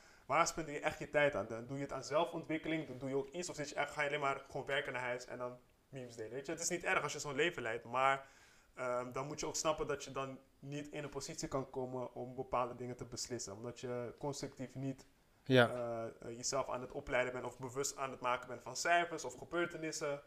je 0.66 0.80
echt 0.80 0.98
je 0.98 1.10
tijd 1.10 1.34
aan? 1.34 1.46
Dan 1.48 1.66
doe 1.66 1.76
je 1.76 1.82
het 1.82 1.92
aan 1.92 2.04
zelfontwikkeling? 2.04 2.86
Dan 2.88 2.98
doe 2.98 3.08
je 3.08 3.16
ook 3.16 3.28
iets? 3.28 3.48
Of 3.48 3.56
zit 3.56 3.68
je 3.68 3.74
echt, 3.74 3.90
ga 3.92 4.02
je 4.02 4.08
alleen 4.08 4.20
maar 4.20 4.44
gewoon 4.50 4.66
werken 4.66 4.92
naar 4.92 5.02
huis 5.02 5.26
en 5.26 5.38
dan 5.38 5.58
memes 5.88 6.16
delen? 6.16 6.32
Weet 6.32 6.46
je, 6.46 6.52
het 6.52 6.60
is 6.60 6.68
niet 6.68 6.84
erg 6.84 7.02
als 7.02 7.12
je 7.12 7.18
zo'n 7.18 7.34
leven 7.34 7.62
leidt, 7.62 7.84
maar 7.84 8.26
ehm, 8.74 9.12
dan 9.12 9.26
moet 9.26 9.40
je 9.40 9.46
ook 9.46 9.56
snappen 9.56 9.86
dat 9.86 10.04
je 10.04 10.12
dan 10.12 10.38
niet 10.64 10.88
in 10.88 11.02
een 11.04 11.10
positie 11.10 11.48
kan 11.48 11.70
komen 11.70 12.14
om 12.14 12.34
bepaalde 12.34 12.74
dingen 12.74 12.96
te 12.96 13.04
beslissen. 13.04 13.52
Omdat 13.52 13.80
je 13.80 14.14
constructief 14.18 14.74
niet 14.74 15.06
Ja, 15.44 15.68
eh, 15.70 16.04
eh, 16.04 16.36
jezelf 16.36 16.68
aan 16.68 16.80
het 16.80 16.92
opleiden 16.92 17.32
bent 17.32 17.44
of 17.44 17.58
bewust 17.58 17.96
aan 17.96 18.10
het 18.10 18.20
maken 18.20 18.48
bent 18.48 18.62
van 18.62 18.76
cijfers 18.76 19.24
of 19.24 19.34
gebeurtenissen. 19.34 20.22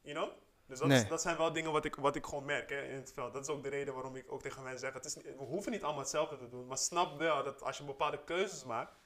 You 0.00 0.14
know? 0.16 0.30
Dus 0.66 0.78
dat, 0.78 0.88
Nee. 0.88 1.02
is, 1.02 1.08
dat 1.08 1.22
zijn 1.22 1.36
wel 1.36 1.52
dingen 1.52 1.72
wat 1.72 1.84
ik, 1.84 1.94
wat 1.94 2.16
ik 2.16 2.26
gewoon 2.26 2.44
merk 2.44 2.70
hè, 2.70 2.82
in 2.82 2.96
het 2.96 3.12
veld. 3.12 3.32
Dat 3.32 3.42
is 3.42 3.48
ook 3.54 3.62
de 3.62 3.68
reden 3.68 3.94
waarom 3.94 4.16
ik 4.16 4.32
ook 4.32 4.42
tegen 4.42 4.62
mensen 4.62 4.80
zeg: 4.80 4.92
het 4.92 5.04
is 5.04 5.14
we 5.14 5.44
hoeven 5.44 5.72
niet 5.72 5.82
allemaal 5.82 6.00
hetzelfde 6.00 6.36
te 6.36 6.48
doen, 6.48 6.66
maar 6.66 6.78
snap 6.78 7.18
wel 7.18 7.44
dat 7.44 7.62
als 7.62 7.78
je 7.78 7.84
bepaalde 7.84 8.24
keuzes 8.24 8.64
maakt, 8.64 8.96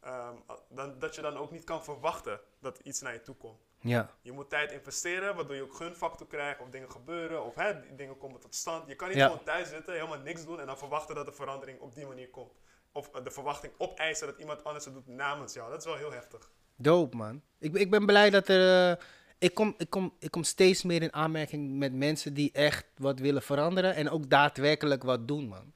ehm, 0.00 0.34
dan, 0.68 0.98
dat 0.98 1.14
je 1.14 1.20
dan 1.22 1.36
ook 1.36 1.50
niet 1.50 1.64
kan 1.64 1.84
verwachten 1.84 2.40
dat 2.60 2.78
iets 2.78 3.00
naar 3.00 3.12
je 3.12 3.20
toe 3.20 3.34
komt. 3.34 3.60
Ja. 3.80 4.10
Je 4.22 4.32
moet 4.32 4.50
tijd 4.50 4.72
investeren, 4.72 5.34
waardoor 5.34 5.54
je 5.56 5.62
ook 5.62 5.74
gunfactor 5.74 6.26
krijgt, 6.26 6.60
of 6.60 6.68
dingen 6.70 6.90
gebeuren, 6.90 7.44
of 7.44 7.54
hè, 7.54 7.94
dingen 7.96 8.16
komen 8.18 8.40
tot 8.40 8.54
stand. 8.54 8.88
Je 8.88 8.94
kan 8.94 9.08
niet 9.08 9.16
Ja. 9.16 9.26
gewoon 9.26 9.44
thuis 9.44 9.68
zitten, 9.68 9.94
helemaal 9.94 10.18
niks 10.18 10.44
doen 10.44 10.60
en 10.60 10.66
dan 10.66 10.78
verwachten 10.78 11.14
dat 11.14 11.26
de 11.26 11.32
verandering 11.32 11.80
op 11.80 11.94
die 11.94 12.06
manier 12.06 12.28
komt. 12.30 12.52
Of 12.92 13.10
eh, 13.14 13.24
de 13.24 13.30
verwachting 13.30 13.72
opeisen 13.78 14.26
dat 14.26 14.38
iemand 14.38 14.64
anders 14.64 14.84
het 14.84 14.94
doet 14.94 15.06
namens 15.06 15.52
jou. 15.54 15.70
Dat 15.70 15.78
is 15.78 15.84
wel 15.84 15.96
heel 15.96 16.12
heftig. 16.12 16.50
Dope, 16.76 17.16
man. 17.16 17.42
Ik, 17.58 17.72
ben- 17.72 17.80
ik 17.80 17.90
ben 17.90 18.06
blij 18.06 18.30
dat 18.30 18.48
er... 18.48 18.90
eh, 18.90 19.04
ik, 19.38 19.54
kom, 19.54 19.74
ik, 19.78 19.90
kom, 19.90 20.14
ik 20.18 20.30
kom 20.30 20.42
steeds 20.42 20.82
meer 20.82 21.02
in 21.02 21.12
aanmerking 21.12 21.78
met 21.78 21.92
mensen 21.94 22.34
die 22.34 22.52
echt 22.52 22.86
wat 22.96 23.18
willen 23.18 23.42
veranderen. 23.42 23.94
En 23.94 24.10
ook 24.10 24.30
daadwerkelijk 24.30 25.02
wat 25.02 25.28
doen, 25.28 25.48
man. 25.48 25.72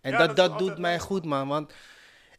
En 0.00 0.10
Ja, 0.12 0.18
dat, 0.18 0.36
dat 0.36 0.48
dat, 0.50 0.58
doet 0.58 0.78
mij 0.78 0.98
goed, 0.98 1.24
man. 1.24 1.48
Want 1.48 1.72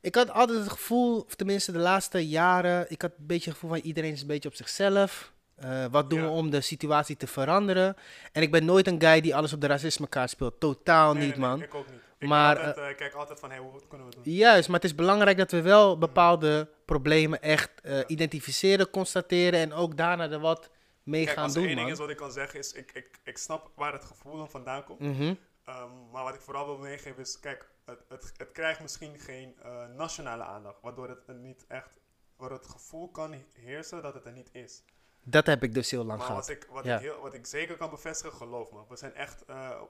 ik 0.07 0.15
had 0.15 0.31
altijd 0.31 0.59
het 0.59 0.69
gevoel, 0.69 1.19
of 1.21 1.35
tenminste 1.35 1.71
de 1.71 1.79
laatste 1.79 2.27
jaren... 2.27 2.85
Ik 2.89 3.01
had 3.01 3.11
een 3.17 3.27
beetje 3.27 3.49
het 3.49 3.59
gevoel 3.59 3.69
van 3.77 3.85
iedereen 3.85 4.11
is 4.11 4.21
een 4.21 4.27
beetje 4.27 4.49
op 4.49 4.55
zichzelf. 4.55 5.33
Eh, 5.55 5.85
wat 5.91 6.09
doen 6.09 6.19
Ja. 6.19 6.25
we 6.25 6.31
om 6.31 6.49
de 6.49 6.61
situatie 6.61 7.17
te 7.17 7.27
veranderen? 7.27 7.95
En 8.31 8.41
ik 8.41 8.51
ben 8.51 8.65
nooit 8.65 8.87
een 8.87 9.01
guy 9.01 9.21
die 9.21 9.35
alles 9.35 9.53
op 9.53 9.61
de 9.61 9.67
racismekaart 9.67 10.29
speelt. 10.29 10.59
Totaal 10.59 11.13
Nee, 11.13 11.25
niet, 11.25 11.37
nee, 11.37 11.39
nee, 11.39 11.49
man. 11.49 11.61
ik 11.61 11.73
ook 11.75 11.89
niet. 11.91 12.01
Ik 12.19 12.27
Maar, 12.27 12.57
altijd, 12.57 12.77
eh, 12.91 12.95
kijk 12.97 13.13
altijd 13.13 13.39
van, 13.39 13.49
hey, 13.49 13.59
hoe 13.59 13.81
kunnen 13.89 14.07
we 14.07 14.13
doen? 14.15 14.33
Juist, 14.33 14.67
maar 14.67 14.79
het 14.79 14.89
is 14.89 14.95
belangrijk 14.95 15.37
dat 15.37 15.51
we 15.51 15.61
wel 15.61 15.97
bepaalde 15.97 16.69
problemen 16.85 17.41
echt 17.41 17.71
eh, 17.83 17.99
identificeren, 18.07 18.89
constateren 18.89 19.59
en 19.59 19.73
ook 19.73 19.97
daarna 19.97 20.29
er 20.29 20.39
wat 20.39 20.69
mee 21.03 21.25
Kijk, 21.25 21.37
gaan 21.37 21.53
doen, 21.53 21.65
één 21.65 21.75
ding 21.75 21.89
is 21.91 21.97
wat 21.97 22.09
ik 22.09 22.17
kan 22.17 22.31
zeggen, 22.31 22.59
is 22.59 22.73
ik, 22.73 22.91
ik, 22.93 23.19
ik 23.23 23.37
snap 23.37 23.71
waar 23.75 23.93
het 23.93 24.05
gevoel 24.05 24.37
dan 24.37 24.49
vandaan 24.49 24.83
komt. 24.83 24.99
Mhm. 24.99 25.33
Ehm, 25.65 25.89
maar 26.11 26.23
wat 26.23 26.33
ik 26.33 26.41
vooral 26.41 26.65
wil 26.65 26.77
meegeven 26.77 27.21
is, 27.21 27.39
kijk, 27.39 27.69
het, 27.87 27.99
het, 28.09 28.33
het 28.37 28.51
krijgt 28.51 28.81
misschien 28.81 29.19
geen 29.19 29.55
eh, 29.61 29.85
nationale 29.85 30.43
aandacht. 30.43 30.81
Waardoor 30.81 31.09
het 31.09 31.27
er 31.27 31.35
niet 31.35 31.65
echt, 31.67 31.99
waardoor 32.37 32.57
het 32.57 32.67
gevoel 32.67 33.11
kan 33.11 33.43
heersen 33.53 34.01
dat 34.01 34.13
het 34.13 34.25
er 34.25 34.31
niet 34.31 34.49
is. 34.51 34.83
Dat 35.23 35.45
heb 35.45 35.63
ik 35.63 35.73
dus 35.73 35.91
heel 35.91 36.03
lang 36.03 36.17
Maar 36.19 36.27
gehad. 36.27 36.47
wat 36.47 36.55
ik, 36.55 36.67
wat, 36.71 36.83
Ja. 36.85 36.95
ik 36.95 37.01
heel, 37.01 37.19
wat 37.21 37.33
ik 37.33 37.45
zeker 37.45 37.77
kan 37.77 37.89
bevestigen, 37.89 38.37
geloof 38.37 38.71
me. 38.71 38.79
We 38.89 38.95
zijn 38.95 39.13
echt 39.15 39.45
eh, 39.45 39.81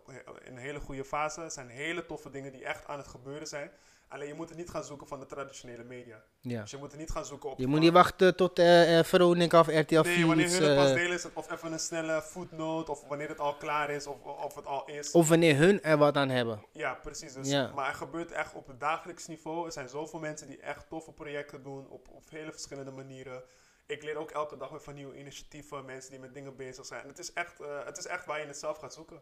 in 0.43 0.51
een 0.51 0.57
hele 0.57 0.79
goede 0.79 1.05
fase. 1.05 1.41
Er 1.41 1.51
zijn 1.51 1.69
hele 1.69 2.05
toffe 2.05 2.29
dingen 2.29 2.51
die 2.51 2.65
echt 2.65 2.85
aan 2.87 2.97
het 2.97 3.07
gebeuren 3.07 3.47
zijn. 3.47 3.71
Alleen 4.09 4.27
je 4.27 4.33
moet 4.33 4.49
het 4.49 4.57
niet 4.57 4.69
gaan 4.69 4.83
zoeken 4.83 5.07
van 5.07 5.19
de 5.19 5.25
traditionele 5.25 5.83
media. 5.83 6.23
Ja. 6.41 6.61
Dus 6.61 6.71
je 6.71 6.77
moet 6.77 6.91
het 6.91 6.99
niet 6.99 7.09
gaan 7.09 7.25
zoeken 7.25 7.49
op... 7.49 7.59
Je 7.59 7.67
moet 7.67 7.79
niet 7.79 7.91
wachten 7.91 8.35
tot 8.35 8.59
eh, 8.59 9.03
Veronica 9.03 9.59
of 9.59 9.67
RTL 9.67 10.01
4 10.01 10.03
Nee, 10.03 10.25
wanneer 10.25 10.45
iets, 10.45 10.57
hun 10.57 10.67
het 10.67 10.77
pas 10.77 10.89
eh, 10.89 10.95
delen 10.95 11.13
is 11.13 11.23
het 11.23 11.33
of 11.33 11.51
even 11.51 11.71
een 11.71 11.79
snelle 11.79 12.21
footnote. 12.21 12.91
Of 12.91 13.07
wanneer 13.07 13.29
het 13.29 13.39
al 13.39 13.55
klaar 13.55 13.89
is 13.89 14.07
of, 14.07 14.23
of 14.23 14.55
het 14.55 14.65
al 14.65 14.85
is. 14.85 15.11
of 15.11 15.29
wanneer 15.29 15.55
hun 15.55 15.83
er 15.83 15.97
wat 15.97 16.17
aan 16.17 16.29
hebben. 16.29 16.65
Ja, 16.71 16.93
precies. 16.93 17.33
Dus, 17.33 17.49
Ja. 17.49 17.71
Maar 17.75 17.87
er 17.87 17.95
gebeurt 17.95 18.31
echt 18.31 18.53
op 18.53 18.67
het 18.67 18.79
dagelijks 18.79 19.27
niveau. 19.27 19.65
Er 19.65 19.71
zijn 19.71 19.89
zoveel 19.89 20.19
mensen 20.19 20.47
die 20.47 20.59
echt 20.59 20.89
toffe 20.89 21.11
projecten 21.11 21.63
doen 21.63 21.89
op, 21.89 22.07
op 22.11 22.29
hele 22.29 22.51
verschillende 22.51 22.91
manieren. 22.91 23.43
Ik 23.85 24.03
leer 24.03 24.17
ook 24.17 24.31
elke 24.31 24.57
dag 24.57 24.69
weer 24.69 24.81
van 24.81 24.93
nieuwe 24.93 25.17
initiatieven, 25.17 25.85
mensen 25.85 26.11
die 26.11 26.19
met 26.19 26.33
dingen 26.33 26.55
bezig 26.55 26.85
zijn. 26.85 27.01
En 27.01 27.07
het 27.07 27.19
is 27.19 27.33
echt, 27.33 27.57
het 27.85 27.97
is 27.97 28.05
echt 28.05 28.25
waar 28.25 28.39
je 28.39 28.45
het 28.45 28.57
zelf 28.57 28.77
gaat 28.77 28.93
zoeken. 28.93 29.21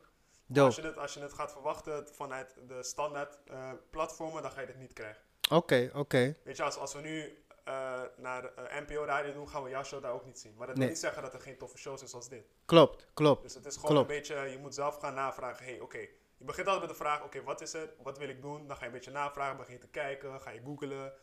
Als, 0.56 0.76
je 0.76 0.82
het, 0.82 0.98
als 0.98 1.14
je 1.14 1.20
het 1.20 1.34
gaat 1.34 1.52
verwachten 1.52 2.08
vanuit 2.12 2.56
de 2.68 2.84
standaard 2.84 3.38
eh, 3.48 3.72
platformen, 3.90 4.42
dan 4.42 4.52
ga 4.52 4.62
je 4.62 4.68
dit 4.68 4.78
niet 4.80 4.94
krijgen. 4.94 5.22
Oké, 5.52 5.90
oké. 5.94 6.36
Weet 6.44 6.58
je, 6.58 6.64
als, 6.64 6.78
als 6.78 6.94
we 6.94 7.02
nu 7.02 7.44
eh, 7.64 8.02
naar 8.18 8.54
eh, 8.54 8.80
NPO 8.82 9.04
Radio 9.06 9.34
doen, 9.34 9.50
gaan 9.50 9.64
we 9.64 9.70
jouw 9.70 9.84
show 9.84 10.02
daar 10.02 10.12
ook 10.14 10.26
niet 10.26 10.40
zien. 10.40 10.56
Maar 10.58 10.68
dat 10.68 10.76
Nee. 10.76 10.86
wil 10.86 10.94
niet 10.94 11.04
zeggen 11.04 11.22
dat 11.22 11.34
er 11.34 11.42
geen 11.42 11.58
toffe 11.58 11.78
shows 11.78 12.04
is 12.04 12.14
als 12.14 12.30
dit. 12.30 12.46
Klopt, 12.66 13.06
klopt. 13.14 13.42
Dus 13.42 13.54
het 13.54 13.66
is 13.66 13.76
gewoon 13.76 13.92
Klopt. 13.92 14.10
een 14.10 14.16
beetje, 14.16 14.36
je 14.36 14.58
moet 14.58 14.74
zelf 14.76 14.98
gaan 14.98 15.14
navragen. 15.14 15.66
hey, 15.66 15.80
oké. 15.80 15.98
Je 16.38 16.46
begint 16.46 16.68
altijd 16.68 16.88
met 16.88 16.98
de 16.98 17.04
vraag, 17.04 17.24
oké, 17.24 17.44
wat 17.44 17.62
is 17.62 17.74
het? 17.74 17.96
Wat 18.04 18.18
wil 18.18 18.30
ik 18.30 18.42
doen? 18.42 18.68
Dan 18.68 18.76
ga 18.76 18.82
je 18.82 18.88
een 18.88 18.92
beetje 18.96 19.12
navragen, 19.12 19.58
begin 19.58 19.74
je 19.74 19.80
te 19.80 19.88
kijken, 19.88 20.42
ga 20.42 20.50
je 20.50 20.62
googlen. 20.66 21.14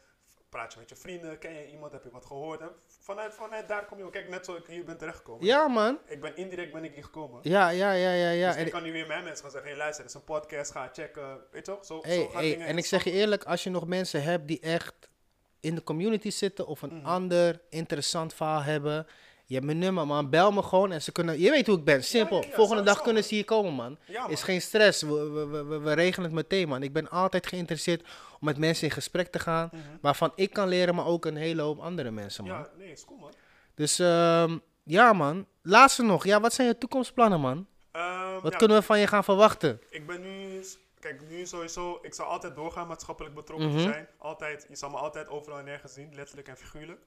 Praat 0.52 0.72
je 0.72 0.78
met 0.78 0.88
je 0.88 0.96
vrienden, 0.96 1.38
ken 1.38 1.52
je 1.52 1.70
iemand, 1.70 1.92
heb 1.92 2.04
je 2.04 2.10
wat 2.10 2.26
gehoord? 2.26 2.60
En 2.60 2.68
vanuit, 3.00 3.34
vanuit 3.34 3.68
daar 3.68 3.84
kom 3.84 3.98
je, 3.98 4.10
kijk, 4.10 4.28
net 4.28 4.44
zoals 4.44 4.60
ik 4.60 4.66
hier 4.66 4.84
ben 4.84 4.98
terechtgekomen. 4.98 5.46
Ja, 5.46 5.68
man. 5.68 5.98
Ik 6.06 6.20
ben 6.20 6.36
indirect 6.36 6.72
ben 6.72 6.84
ik 6.84 6.94
hier 6.94 7.04
gekomen. 7.04 7.40
Ja, 7.42 7.68
ja, 7.68 7.92
ja, 7.92 8.12
ja, 8.12 8.30
ja. 8.30 8.48
dus 8.48 8.56
En, 8.56 8.66
ik 8.66 8.72
kan 8.72 8.82
nu 8.82 8.92
weer 8.92 9.06
mijn 9.06 9.24
mensen 9.24 9.42
gaan 9.42 9.50
zeggen, 9.52 9.70
hey 9.70 9.78
luister, 9.78 10.04
het 10.04 10.14
is 10.14 10.18
een 10.20 10.24
podcast, 10.26 10.70
ga 10.72 10.90
checken. 10.92 11.38
Weet 11.50 11.66
je 11.66 11.72
toch? 11.72 11.84
Zo, 11.84 11.98
hey, 12.02 12.14
zo 12.16 12.24
gaan 12.28 12.40
hey, 12.40 12.50
dingen 12.50 12.66
en 12.66 12.78
ik 12.78 12.86
zeg 12.86 13.04
je 13.04 13.10
eerlijk, 13.10 13.44
als 13.44 13.62
je 13.64 13.70
nog 13.70 13.86
mensen 13.86 14.22
hebt 14.22 14.48
die 14.48 14.60
echt 14.60 14.94
in 15.60 15.74
de 15.74 15.82
community 15.82 16.30
zitten 16.30 16.66
of 16.66 16.82
een 16.82 16.96
Mhm. 16.96 17.06
ander 17.06 17.60
interessant 17.70 18.34
verhaal 18.34 18.62
hebben, 18.62 19.06
je 19.44 19.54
hebt 19.54 19.66
mijn 19.66 19.78
nummer, 19.78 20.06
man. 20.06 20.30
Bel 20.30 20.52
me 20.52 20.62
gewoon 20.62 20.92
en 20.92 21.02
ze 21.02 21.12
kunnen. 21.12 21.38
Je 21.40 21.50
weet 21.50 21.66
hoe 21.66 21.78
ik 21.78 21.84
ben. 21.84 22.04
Simpel. 22.04 22.40
ja, 22.42 22.48
ja, 22.48 22.54
Volgende 22.54 22.82
dag 22.82 23.02
kunnen 23.02 23.24
ze 23.24 23.34
hier 23.34 23.44
komen, 23.44 23.72
man. 23.72 23.98
Is 24.28 24.42
geen 24.42 24.62
stress. 24.62 25.02
We, 25.02 25.30
we, 25.30 25.46
we- 25.64 25.78
we 25.78 25.92
regelen 25.92 26.26
het 26.26 26.34
meteen, 26.34 26.68
man. 26.68 26.82
Ik 26.82 26.92
ben 26.92 27.10
altijd 27.10 27.46
geïnteresseerd 27.46 28.08
om 28.42 28.48
met 28.48 28.58
mensen 28.58 28.84
in 28.86 28.92
gesprek 28.92 29.26
te 29.32 29.38
gaan. 29.38 29.68
Mhm. 29.72 29.80
Waarvan 30.00 30.32
ik 30.34 30.52
kan 30.52 30.68
leren, 30.68 30.94
maar 30.94 31.06
ook 31.06 31.24
een 31.24 31.36
hele 31.36 31.62
hoop 31.62 31.78
andere 31.78 32.10
mensen, 32.10 32.44
man. 32.44 32.52
Ja, 32.58 32.68
nee, 32.78 32.90
is 32.92 33.04
cool, 33.04 33.18
man. 33.18 33.32
Dus 33.74 33.98
ehm, 33.98 34.58
ja, 34.82 35.12
man. 35.12 35.46
Laatste 35.62 36.02
nog. 36.02 36.24
Ja, 36.24 36.40
wat 36.40 36.52
zijn 36.52 36.68
je 36.68 36.78
toekomstplannen, 36.78 37.40
man? 37.40 37.66
Ehm, 37.92 38.40
Wat 38.42 38.52
ja, 38.52 38.58
kunnen 38.58 38.76
we 38.76 38.82
van 38.82 38.98
je 38.98 39.06
gaan 39.06 39.24
verwachten? 39.24 39.80
Ik 39.90 40.06
ben 40.06 40.20
nu, 40.20 40.64
kijk, 41.00 41.28
nu 41.28 41.46
sowieso, 41.46 41.98
ik 42.02 42.14
zal 42.14 42.26
altijd 42.26 42.54
doorgaan 42.54 42.86
maatschappelijk 42.86 43.34
betrokken 43.34 43.68
Mhm. 43.68 43.76
te 43.76 43.82
zijn. 43.82 44.08
Altijd, 44.18 44.66
je 44.68 44.76
zal 44.76 44.90
me 44.90 44.96
altijd 44.96 45.28
overal 45.28 45.58
en 45.58 45.64
nergens 45.64 45.92
zien, 45.92 46.14
letterlijk 46.14 46.48
en 46.48 46.56
figuurlijk. 46.56 47.00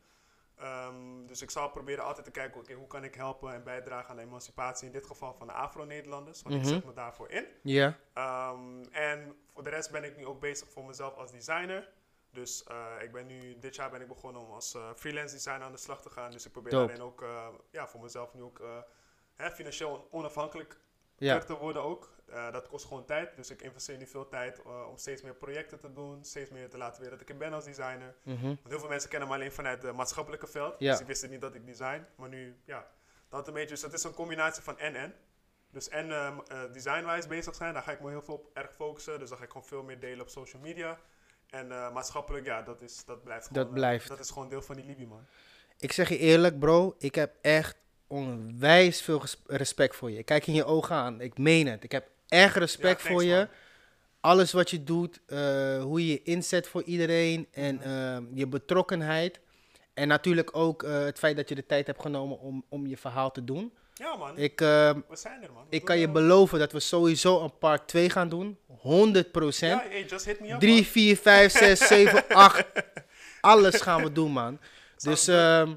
Ehm, 0.58 1.26
dus 1.28 1.42
ik 1.42 1.52
zal 1.52 1.70
proberen 1.70 2.04
altijd 2.04 2.26
te 2.26 2.32
kijken, 2.32 2.60
oké, 2.60 2.74
hoe 2.74 2.88
kan 2.88 3.04
ik 3.04 3.16
helpen 3.16 3.54
en 3.54 3.64
bijdragen 3.64 4.10
aan 4.10 4.16
de 4.16 4.22
emancipatie, 4.22 4.88
in 4.88 4.94
dit 4.94 5.06
geval 5.06 5.34
van 5.34 5.48
de 5.48 5.54
Afro-Nederlanders, 5.54 6.42
want 6.42 6.56
Mhm. 6.56 6.64
ik 6.64 6.70
zet 6.74 6.86
me 6.86 6.94
daarvoor 6.94 7.30
in. 7.30 7.46
Ja. 7.64 7.98
En 8.92 9.36
voor 9.56 9.64
de 9.64 9.70
rest 9.70 9.92
ben 9.92 10.04
ik 10.04 10.18
nu 10.18 10.26
ook 10.26 10.40
bezig 10.40 10.70
voor 10.70 10.86
mezelf 10.86 11.16
als 11.16 11.32
designer. 11.32 11.90
Dus 12.32 12.64
eh, 12.64 12.92
ik 13.02 13.12
ben 13.12 13.26
nu, 13.26 13.60
dit 13.60 13.76
jaar 13.76 13.90
ben 13.90 14.02
ik 14.02 14.08
begonnen 14.08 14.42
om 14.42 14.52
als 14.52 14.74
eh, 14.74 14.90
freelance 14.96 15.34
designer 15.36 15.64
aan 15.64 15.72
de 15.72 15.78
slag 15.78 16.02
te 16.02 16.10
gaan. 16.10 16.32
Dus 16.32 16.46
ik 16.46 16.52
probeer 16.52 16.72
Dope. 16.72 16.86
daarin 16.88 17.06
ook 17.06 17.22
eh, 17.22 17.48
ja, 17.72 17.88
voor 17.88 18.02
mezelf 18.02 18.34
nu 18.34 18.42
ook 18.42 18.62
hè, 19.36 19.52
financieel 19.52 20.08
onafhankelijk 20.12 20.80
Ja. 21.18 21.40
te 21.40 21.58
worden 21.58 21.84
ook. 21.84 22.14
Dat 22.52 22.68
kost 22.68 22.86
gewoon 22.86 23.06
tijd. 23.06 23.36
Dus 23.36 23.50
ik 23.50 23.62
investeer 23.62 23.98
nu 23.98 24.06
veel 24.08 24.28
tijd 24.28 24.62
om 24.62 24.98
steeds 24.98 25.22
meer 25.22 25.36
projecten 25.36 25.80
te 25.80 25.94
doen. 25.94 26.24
Steeds 26.24 26.50
meer 26.50 26.70
te 26.70 26.78
laten 26.78 27.02
weten 27.02 27.18
dat 27.18 27.28
ik 27.28 27.30
er 27.34 27.38
ben 27.40 27.54
als 27.54 27.66
designer. 27.66 28.16
Mhm. 28.24 28.46
Want 28.46 28.68
heel 28.70 28.80
veel 28.80 28.90
mensen 28.90 29.10
kennen 29.10 29.28
me 29.28 29.34
alleen 29.36 29.52
vanuit 29.52 29.84
het 29.84 29.96
maatschappelijke 29.96 30.48
veld. 30.48 30.80
Ja. 30.80 30.92
Dus 30.92 31.00
ik 31.02 31.08
wist 31.08 31.30
niet 31.30 31.42
dat 31.42 31.56
ik 31.56 31.66
design. 31.66 32.06
Maar 32.16 32.30
nu, 32.30 32.60
ja, 32.66 32.92
dat 33.30 33.48
een 33.48 33.54
beetje. 33.54 33.70
Dus 33.70 33.82
het 33.82 33.94
is 33.94 34.04
een 34.04 34.14
combinatie 34.14 34.64
van 34.64 34.78
en-en. 34.80 35.16
Dus 35.76 35.90
en 35.90 36.12
ehm, 36.12 36.34
eh, 36.48 36.60
designwise 36.74 37.28
bezig 37.28 37.56
zijn, 37.56 37.74
daar 37.74 37.84
ga 37.84 37.92
ik 37.92 38.00
me 38.02 38.10
heel 38.10 38.22
veel 38.22 38.34
op 38.34 38.50
erg 38.54 38.74
focussen. 38.76 39.20
Dus 39.20 39.30
dan 39.30 39.38
ga 39.38 39.44
ik 39.44 39.50
gewoon 39.52 39.68
veel 39.68 39.84
meer 39.84 40.00
delen 40.00 40.22
op 40.22 40.30
social 40.30 40.62
media. 40.62 41.00
En 41.50 41.72
eh, 41.72 41.94
maatschappelijk, 41.94 42.46
ja, 42.46 42.62
dat, 42.62 42.82
is, 42.82 43.06
dat 43.06 43.24
blijft 43.24 43.44
Dat 43.44 43.54
gewoon, 43.54 43.68
eh, 43.68 43.74
blijft. 43.74 44.08
dat 44.08 44.20
is 44.20 44.30
gewoon 44.30 44.50
deel 44.50 44.62
van 44.62 44.76
die 44.76 44.86
Libi, 44.86 45.06
man. 45.06 45.26
Ik 45.80 45.92
zeg 45.92 46.10
je 46.10 46.18
eerlijk, 46.18 46.60
bro. 46.60 46.96
Ik 47.00 47.16
heb 47.16 47.34
echt 47.42 47.78
onwijs 48.08 49.02
veel 49.02 49.22
respect 49.48 49.96
voor 49.96 50.12
je. 50.12 50.18
Ik 50.18 50.26
kijk 50.26 50.48
in 50.48 50.54
je 50.54 50.66
ogen 50.66 50.96
aan. 50.96 51.22
Ik 51.22 51.38
meen 51.38 51.68
het. 51.68 51.84
Ik 51.84 51.92
heb 51.92 52.10
echt 52.28 52.56
respect 52.56 53.02
Ja, 53.02 53.08
voor 53.10 53.24
je. 53.24 53.36
man. 53.36 53.48
Alles 54.20 54.52
wat 54.52 54.70
je 54.70 54.84
doet, 54.84 55.22
hoe 55.82 56.06
je 56.06 56.12
je 56.12 56.22
inzet 56.24 56.68
voor 56.68 56.84
iedereen 56.84 57.48
en 57.52 57.76
Mhm. 57.76 57.84
ehm, 57.88 58.24
je 58.34 58.48
betrokkenheid. 58.48 59.40
En 59.94 60.08
natuurlijk 60.08 60.56
ook 60.56 60.82
het 60.82 61.20
feit 61.20 61.36
dat 61.36 61.50
je 61.50 61.56
de 61.56 61.66
tijd 61.66 61.88
hebt 61.88 62.02
genomen 62.02 62.40
om, 62.40 62.66
om 62.70 62.88
je 62.88 62.98
verhaal 62.98 63.32
te 63.32 63.44
doen. 63.44 63.74
Ja, 63.98 64.16
man. 64.16 64.38
Ik, 64.38 64.62
ehm, 64.62 65.00
we 65.10 65.16
zijn 65.16 65.44
er, 65.44 65.52
man. 65.54 65.66
ik 65.70 65.86
kan 65.86 65.98
je 65.98 66.10
beloven 66.10 66.60
dat 66.60 66.72
we 66.72 66.80
sowieso 66.80 67.44
een 67.44 67.58
part 67.58 67.88
2 67.88 68.10
gaan 68.10 68.30
doen. 68.30 68.58
100 68.68 69.60
Ja, 69.60 69.84
hey, 69.90 70.06
just 70.06 70.26
hit 70.26 70.40
me 70.40 70.52
up, 70.54 70.60
3, 70.60 70.74
man. 70.74 70.84
4, 70.84 71.18
5, 71.18 71.52
6, 71.52 71.88
7, 71.88 72.24
8. 72.30 72.66
Alles 73.42 73.82
gaan 73.82 74.04
we 74.04 74.12
doen, 74.12 74.32
man. 74.32 74.60
Dus 74.98 75.28
ehm, 75.28 75.74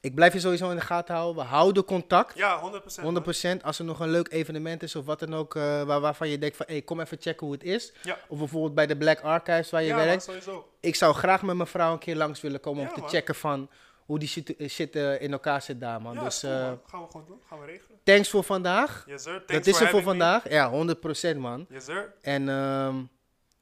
ik 0.00 0.14
blijf 0.14 0.32
je 0.32 0.40
sowieso 0.40 0.70
in 0.70 0.76
de 0.76 0.82
gaten 0.82 1.14
houden. 1.14 1.42
We 1.42 1.48
houden 1.48 1.84
contact. 1.84 2.36
Ja, 2.36 2.60
100%. 2.60 3.02
100%. 3.02 3.62
Als 3.62 3.78
er 3.78 3.84
nog 3.84 4.00
een 4.00 4.10
leuk 4.10 4.32
evenement 4.32 4.82
is 4.82 4.96
of 4.96 5.04
wat 5.04 5.20
dan 5.20 5.34
ook, 5.34 5.54
eh, 5.56 5.82
waar, 5.82 6.00
waarvan 6.00 6.28
je 6.28 6.38
denkt 6.38 6.56
van, 6.56 6.66
hey, 6.68 6.82
kom 6.82 7.00
even 7.00 7.16
checken 7.20 7.46
hoe 7.46 7.54
het 7.54 7.64
is. 7.64 7.92
Ja. 8.02 8.18
Of 8.28 8.38
bijvoorbeeld 8.38 8.74
bij 8.74 8.86
de 8.86 8.96
Black 8.96 9.20
Archives 9.20 9.70
waar 9.70 9.82
je 9.82 9.88
ja, 9.88 9.96
man, 9.96 10.04
werkt. 10.04 10.22
sowieso. 10.22 10.68
Ik 10.80 10.94
zou 10.94 11.14
graag 11.14 11.42
met 11.42 11.56
mijn 11.56 11.68
vrouw 11.68 11.92
een 11.92 11.98
keer 11.98 12.16
langs 12.16 12.40
willen 12.40 12.60
komen 12.60 12.82
om 12.82 12.88
Ja, 12.96 13.02
te 13.02 13.08
checken 13.08 13.34
van 13.34 13.68
hoe 14.10 14.18
die 14.18 14.28
shit, 14.28 14.56
eh, 14.56 14.68
shit 14.68 14.96
eh, 14.96 15.20
in 15.20 15.32
elkaar 15.32 15.62
zit 15.62 15.80
daar, 15.80 16.02
man. 16.02 16.14
Ja, 16.14 16.24
dus 16.24 16.40
cool, 16.40 16.52
eh, 16.52 16.58
man. 16.58 16.80
Gaan 16.86 17.00
we 17.02 17.06
gewoon 17.10 17.26
doen. 17.26 17.40
Gaan 17.48 17.60
we 17.60 17.66
regelen. 17.66 17.98
thanks 18.04 18.28
voor 18.28 18.44
vandaag. 18.44 19.04
Yes, 19.06 19.22
sir. 19.22 19.32
Thanks 19.32 19.52
Dat 19.52 19.74
is 19.74 19.80
er 19.80 19.88
voor 19.88 19.98
me. 19.98 20.04
vandaag. 20.04 20.48
Ja, 20.48 20.70
100% 20.70 21.38
man. 21.38 21.66
Yes, 21.68 21.84
sir. 21.84 22.14
En 22.20 22.48
ehm, 22.48 23.02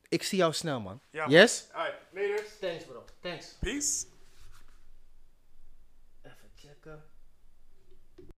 ik 0.08 0.22
zie 0.22 0.38
jou 0.38 0.52
snel, 0.52 0.80
man. 0.80 1.00
Ja. 1.10 1.26
Yes? 1.28 1.68
Alright. 1.72 2.58
Thanks, 2.60 2.84
bro. 2.84 3.04
Thanks. 3.20 3.56
Peace. 3.60 4.06